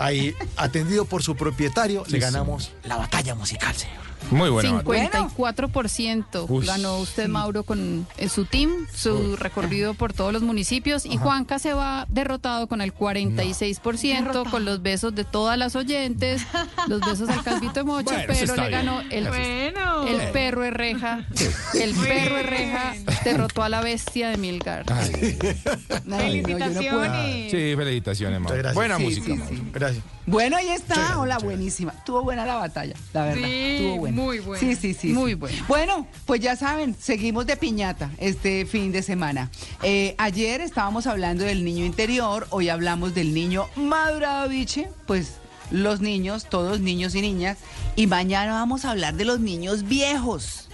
Ahí, 0.00 0.34
atendido 0.56 1.04
por 1.04 1.22
su 1.22 1.36
propietario, 1.36 2.04
Sí, 2.06 2.12
le 2.12 2.18
sí. 2.18 2.22
ganamos 2.22 2.72
la 2.84 2.96
batalla 2.96 3.34
musical, 3.34 3.74
señor. 3.76 4.09
Muy 4.30 4.50
buena. 4.50 4.72
batalla. 4.82 5.28
54% 5.28 6.46
Uy. 6.48 6.66
ganó 6.66 6.98
usted, 6.98 7.28
Mauro, 7.28 7.62
con 7.64 8.06
eh, 8.16 8.28
su 8.28 8.44
team, 8.44 8.70
su 8.94 9.36
recorrido 9.36 9.94
por 9.94 10.12
todos 10.12 10.32
los 10.32 10.42
municipios. 10.42 11.06
Y 11.06 11.16
Juanca 11.16 11.58
se 11.58 11.72
va 11.72 12.06
derrotado 12.08 12.66
con 12.68 12.80
el 12.80 12.94
46%, 12.94 14.50
con 14.50 14.64
los 14.64 14.82
besos 14.82 15.14
de 15.14 15.24
todas 15.24 15.58
las 15.58 15.76
oyentes, 15.76 16.42
los 16.88 17.00
besos 17.00 17.28
al 17.28 17.42
calvito 17.42 17.72
de 17.74 17.84
Mocho, 17.84 18.04
Bueno, 18.10 18.24
pero 18.26 18.54
le 18.56 18.60
bien. 18.62 18.70
ganó 18.72 19.00
el, 19.10 19.28
Bueno. 19.28 20.06
el 20.06 20.30
perro 20.32 20.62
de 20.62 20.70
reja. 20.70 21.26
El 21.74 21.94
perro 21.94 22.36
de 22.36 22.42
reja 22.42 22.94
derrotó 23.24 23.62
a 23.62 23.68
la 23.68 23.80
bestia 23.80 24.28
de 24.30 24.36
Milgar. 24.36 24.84
Ay, 24.92 25.38
Ay, 25.40 25.62
no, 26.04 26.16
no. 26.16 26.16
Felicitaciones. 26.18 27.50
sí, 27.50 27.74
felicitaciones, 27.76 28.40
Mauro. 28.40 28.56
gracias. 28.56 28.74
Buena 28.74 28.96
Sí, 28.96 29.02
música, 29.04 29.26
sí, 29.26 29.32
Mauro. 29.34 29.56
sí. 29.56 29.62
Gracias. 29.72 30.04
Bueno, 30.26 30.56
ahí 30.56 30.68
está. 30.68 30.94
Sí, 30.94 31.00
Hola, 31.16 31.38
buenísima. 31.38 31.92
Estuvo 31.92 32.22
buena 32.22 32.44
la 32.46 32.54
batalla, 32.56 32.94
la 33.12 33.24
verdad. 33.24 33.44
Sí, 33.44 33.52
Estuvo 33.76 33.96
buena. 33.96 34.09
Muy 34.10 34.40
buena. 34.40 34.60
Sí, 34.60 34.76
sí, 34.76 34.94
sí. 34.94 35.08
Muy 35.12 35.32
sí. 35.32 35.34
buena. 35.34 35.64
Bueno, 35.68 36.06
pues 36.26 36.40
ya 36.40 36.56
saben, 36.56 36.94
seguimos 36.98 37.46
de 37.46 37.56
piñata 37.56 38.10
este 38.18 38.66
fin 38.66 38.92
de 38.92 39.02
semana. 39.02 39.50
Eh, 39.82 40.14
ayer 40.18 40.60
estábamos 40.60 41.06
hablando 41.06 41.44
del 41.44 41.64
niño 41.64 41.84
interior, 41.84 42.46
hoy 42.50 42.68
hablamos 42.68 43.14
del 43.14 43.34
niño 43.34 43.66
madurado, 43.76 44.48
biche. 44.48 44.88
Pues 45.06 45.34
los 45.70 46.00
niños, 46.00 46.46
todos 46.48 46.80
niños 46.80 47.14
y 47.14 47.20
niñas. 47.22 47.58
Y 47.96 48.06
mañana 48.06 48.52
vamos 48.54 48.84
a 48.84 48.90
hablar 48.90 49.14
de 49.14 49.24
los 49.24 49.40
niños 49.40 49.84
viejos. 49.84 50.68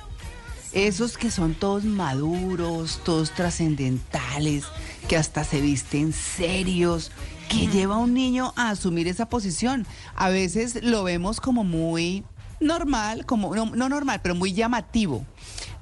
Esos 0.73 1.17
que 1.17 1.31
son 1.31 1.55
todos 1.55 1.85
maduros, 1.85 3.01
todos 3.05 3.31
trascendentales, 3.31 4.65
que 5.09 5.17
hasta 5.17 5.43
se 5.45 5.61
visten 5.61 6.13
serios, 6.13 7.13
que 7.49 7.67
lleva 7.69 7.95
a 7.95 7.99
un 7.99 8.13
niño 8.13 8.53
a 8.57 8.71
asumir 8.71 9.09
esa 9.09 9.29
posición. 9.29 9.87
A 10.15 10.29
veces 10.29 10.83
lo 10.83 11.05
vemos 11.05 11.41
como 11.41 11.65
muy 11.65 12.25
normal, 12.61 13.27
como 13.27 13.55
no, 13.55 13.67
no 13.67 13.89
normal, 13.89 14.21
pero 14.23 14.35
muy 14.35 14.53
llamativo. 14.53 15.25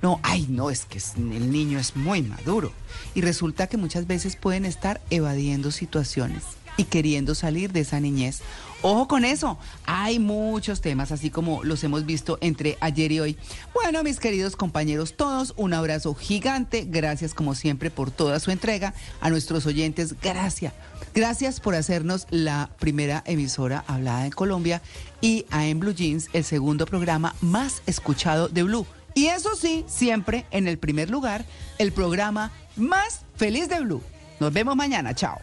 No, 0.02 0.20
ay, 0.22 0.46
no, 0.48 0.70
es 0.70 0.84
que 0.84 0.98
el 1.16 1.50
niño 1.50 1.78
es 1.78 1.96
muy 1.96 2.22
maduro. 2.22 2.72
Y 3.14 3.22
resulta 3.22 3.66
que 3.68 3.76
muchas 3.76 4.06
veces 4.06 4.36
pueden 4.36 4.64
estar 4.64 5.00
evadiendo 5.10 5.70
situaciones 5.70 6.42
y 6.76 6.84
queriendo 6.84 7.34
salir 7.34 7.72
de 7.72 7.80
esa 7.80 8.00
niñez. 8.00 8.42
Ojo 8.86 9.08
con 9.08 9.24
eso, 9.24 9.56
hay 9.86 10.18
muchos 10.18 10.82
temas, 10.82 11.10
así 11.10 11.30
como 11.30 11.64
los 11.64 11.82
hemos 11.84 12.04
visto 12.04 12.36
entre 12.42 12.76
ayer 12.82 13.12
y 13.12 13.20
hoy. 13.20 13.38
Bueno, 13.72 14.02
mis 14.02 14.20
queridos 14.20 14.56
compañeros 14.56 15.16
todos, 15.16 15.54
un 15.56 15.72
abrazo 15.72 16.14
gigante, 16.14 16.84
gracias 16.86 17.32
como 17.32 17.54
siempre 17.54 17.90
por 17.90 18.10
toda 18.10 18.38
su 18.40 18.50
entrega. 18.50 18.92
A 19.22 19.30
nuestros 19.30 19.64
oyentes, 19.64 20.14
gracias. 20.20 20.74
Gracias 21.14 21.60
por 21.60 21.74
hacernos 21.74 22.26
la 22.28 22.68
primera 22.78 23.22
emisora 23.24 23.84
hablada 23.86 24.26
en 24.26 24.32
Colombia 24.32 24.82
y 25.22 25.46
a 25.50 25.64
En 25.64 25.80
Blue 25.80 25.94
Jeans, 25.94 26.28
el 26.34 26.44
segundo 26.44 26.84
programa 26.84 27.34
más 27.40 27.80
escuchado 27.86 28.48
de 28.48 28.64
Blue. 28.64 28.86
Y 29.14 29.28
eso 29.28 29.56
sí, 29.56 29.86
siempre 29.88 30.44
en 30.50 30.68
el 30.68 30.76
primer 30.76 31.08
lugar, 31.08 31.46
el 31.78 31.90
programa 31.92 32.50
más 32.76 33.22
feliz 33.36 33.70
de 33.70 33.80
Blue. 33.80 34.02
Nos 34.40 34.52
vemos 34.52 34.76
mañana, 34.76 35.14
chao. 35.14 35.38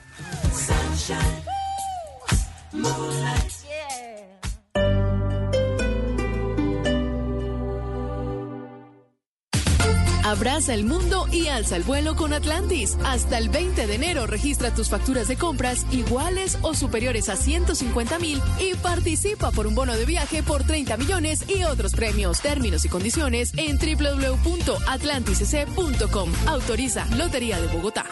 Abraza 10.32 10.74
el 10.74 10.86
mundo 10.86 11.28
y 11.30 11.48
alza 11.48 11.76
el 11.76 11.84
vuelo 11.84 12.16
con 12.16 12.32
Atlantis. 12.32 12.98
Hasta 13.04 13.38
el 13.38 13.50
20 13.50 13.86
de 13.86 13.96
enero 13.96 14.28
registra 14.28 14.74
tus 14.74 14.90
facturas 14.90 15.28
de 15.28 15.36
compras 15.36 15.86
iguales 15.92 16.58
o 16.62 16.74
superiores 16.74 17.28
a 17.28 17.36
150 17.36 18.18
mil 18.20 18.42
y 18.58 18.74
participa 18.76 19.52
por 19.52 19.68
un 19.68 19.76
bono 19.76 19.94
de 19.94 20.06
viaje 20.06 20.42
por 20.42 20.64
30 20.64 20.96
millones 20.96 21.44
y 21.50 21.66
otros 21.66 21.92
premios. 21.94 22.40
Términos 22.40 22.86
y 22.86 22.90
condiciones 22.90 23.52
en 23.58 23.78
www.atlantisec.com. 23.78 26.32
Autoriza 26.48 27.06
Lotería 27.18 27.60
de 27.60 27.68
Bogotá. 27.68 28.06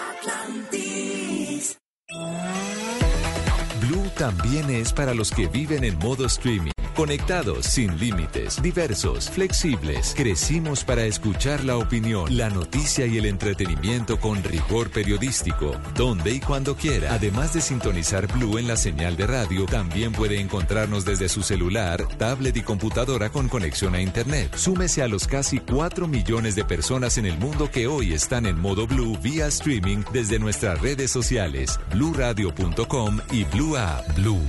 Blue 3.89 4.07
también 4.15 4.69
es 4.69 4.93
para 4.93 5.15
los 5.15 5.31
que 5.31 5.47
viven 5.47 5.83
en 5.83 5.97
modo 5.97 6.27
streaming. 6.27 6.78
Conectados, 6.95 7.65
sin 7.65 7.97
límites, 7.99 8.61
diversos, 8.61 9.29
flexibles. 9.29 10.13
Crecimos 10.15 10.83
para 10.83 11.05
escuchar 11.05 11.63
la 11.63 11.77
opinión, 11.77 12.35
la 12.35 12.49
noticia 12.49 13.05
y 13.05 13.17
el 13.17 13.25
entretenimiento 13.25 14.19
con 14.19 14.43
rigor 14.43 14.89
periodístico, 14.89 15.75
donde 15.95 16.31
y 16.31 16.39
cuando 16.39 16.75
quiera. 16.75 17.13
Además 17.13 17.53
de 17.53 17.61
sintonizar 17.61 18.27
Blue 18.27 18.57
en 18.57 18.67
la 18.67 18.75
señal 18.75 19.15
de 19.15 19.27
radio, 19.27 19.65
también 19.65 20.11
puede 20.11 20.39
encontrarnos 20.39 21.05
desde 21.05 21.29
su 21.29 21.43
celular, 21.43 22.07
tablet 22.17 22.57
y 22.57 22.61
computadora 22.61 23.29
con 23.29 23.47
conexión 23.47 23.95
a 23.95 24.01
Internet. 24.01 24.55
Súmese 24.55 25.01
a 25.01 25.07
los 25.07 25.27
casi 25.27 25.59
4 25.59 26.07
millones 26.07 26.55
de 26.55 26.65
personas 26.65 27.17
en 27.17 27.25
el 27.25 27.37
mundo 27.37 27.69
que 27.71 27.87
hoy 27.87 28.13
están 28.13 28.45
en 28.45 28.59
modo 28.59 28.87
Blue 28.87 29.17
vía 29.21 29.47
streaming 29.47 30.03
desde 30.11 30.39
nuestras 30.39 30.81
redes 30.81 31.11
sociales, 31.11 31.79
bluradio.com 31.91 33.19
y 33.31 33.43
Blue 33.45 33.77
App. 33.77 34.15
Blue, 34.15 34.43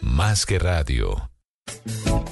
más 0.00 0.46
que 0.46 0.58
radio. 0.58 1.29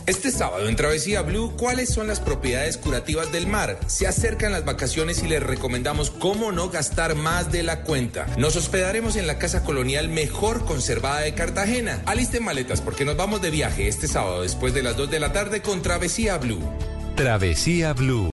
Este 0.09 0.31
sábado 0.31 0.69
en 0.69 0.77
Travesía 0.77 1.21
Blue, 1.21 1.53
¿cuáles 1.59 1.91
son 1.91 2.07
las 2.07 2.19
propiedades 2.19 2.79
curativas 2.79 3.31
del 3.31 3.47
mar? 3.47 3.79
Se 3.89 4.07
acercan 4.07 4.53
las 4.53 4.65
vacaciones 4.65 5.23
y 5.23 5.29
les 5.29 5.43
recomendamos 5.43 6.11
cómo 6.11 6.51
no 6.51 6.71
gastar 6.71 7.15
más 7.15 7.53
de 7.53 7.63
la 7.63 7.83
cuenta. 7.83 8.27
Nos 8.39 8.57
hospedaremos 8.57 9.17
en 9.17 9.27
la 9.27 9.39
casa 9.39 9.65
colonial 9.65 10.09
mejor 10.09 10.65
conservada 10.65 11.21
de 11.21 11.35
Cartagena. 11.35 12.01
Alisten 12.07 12.43
maletas 12.43 12.81
porque 12.81 13.05
nos 13.05 13.19
vamos 13.19 13.43
de 13.43 13.51
viaje 13.51 13.87
este 13.87 14.09
sábado 14.09 14.41
después 14.41 14.73
de 14.73 14.83
las 14.83 14.97
2 14.97 15.11
de 15.11 15.21
la 15.21 15.35
tarde 15.35 15.61
con 15.61 15.83
Travesía 15.83 16.39
Blue. 16.39 16.63
Travesía 17.15 17.93
Blue. 17.93 18.27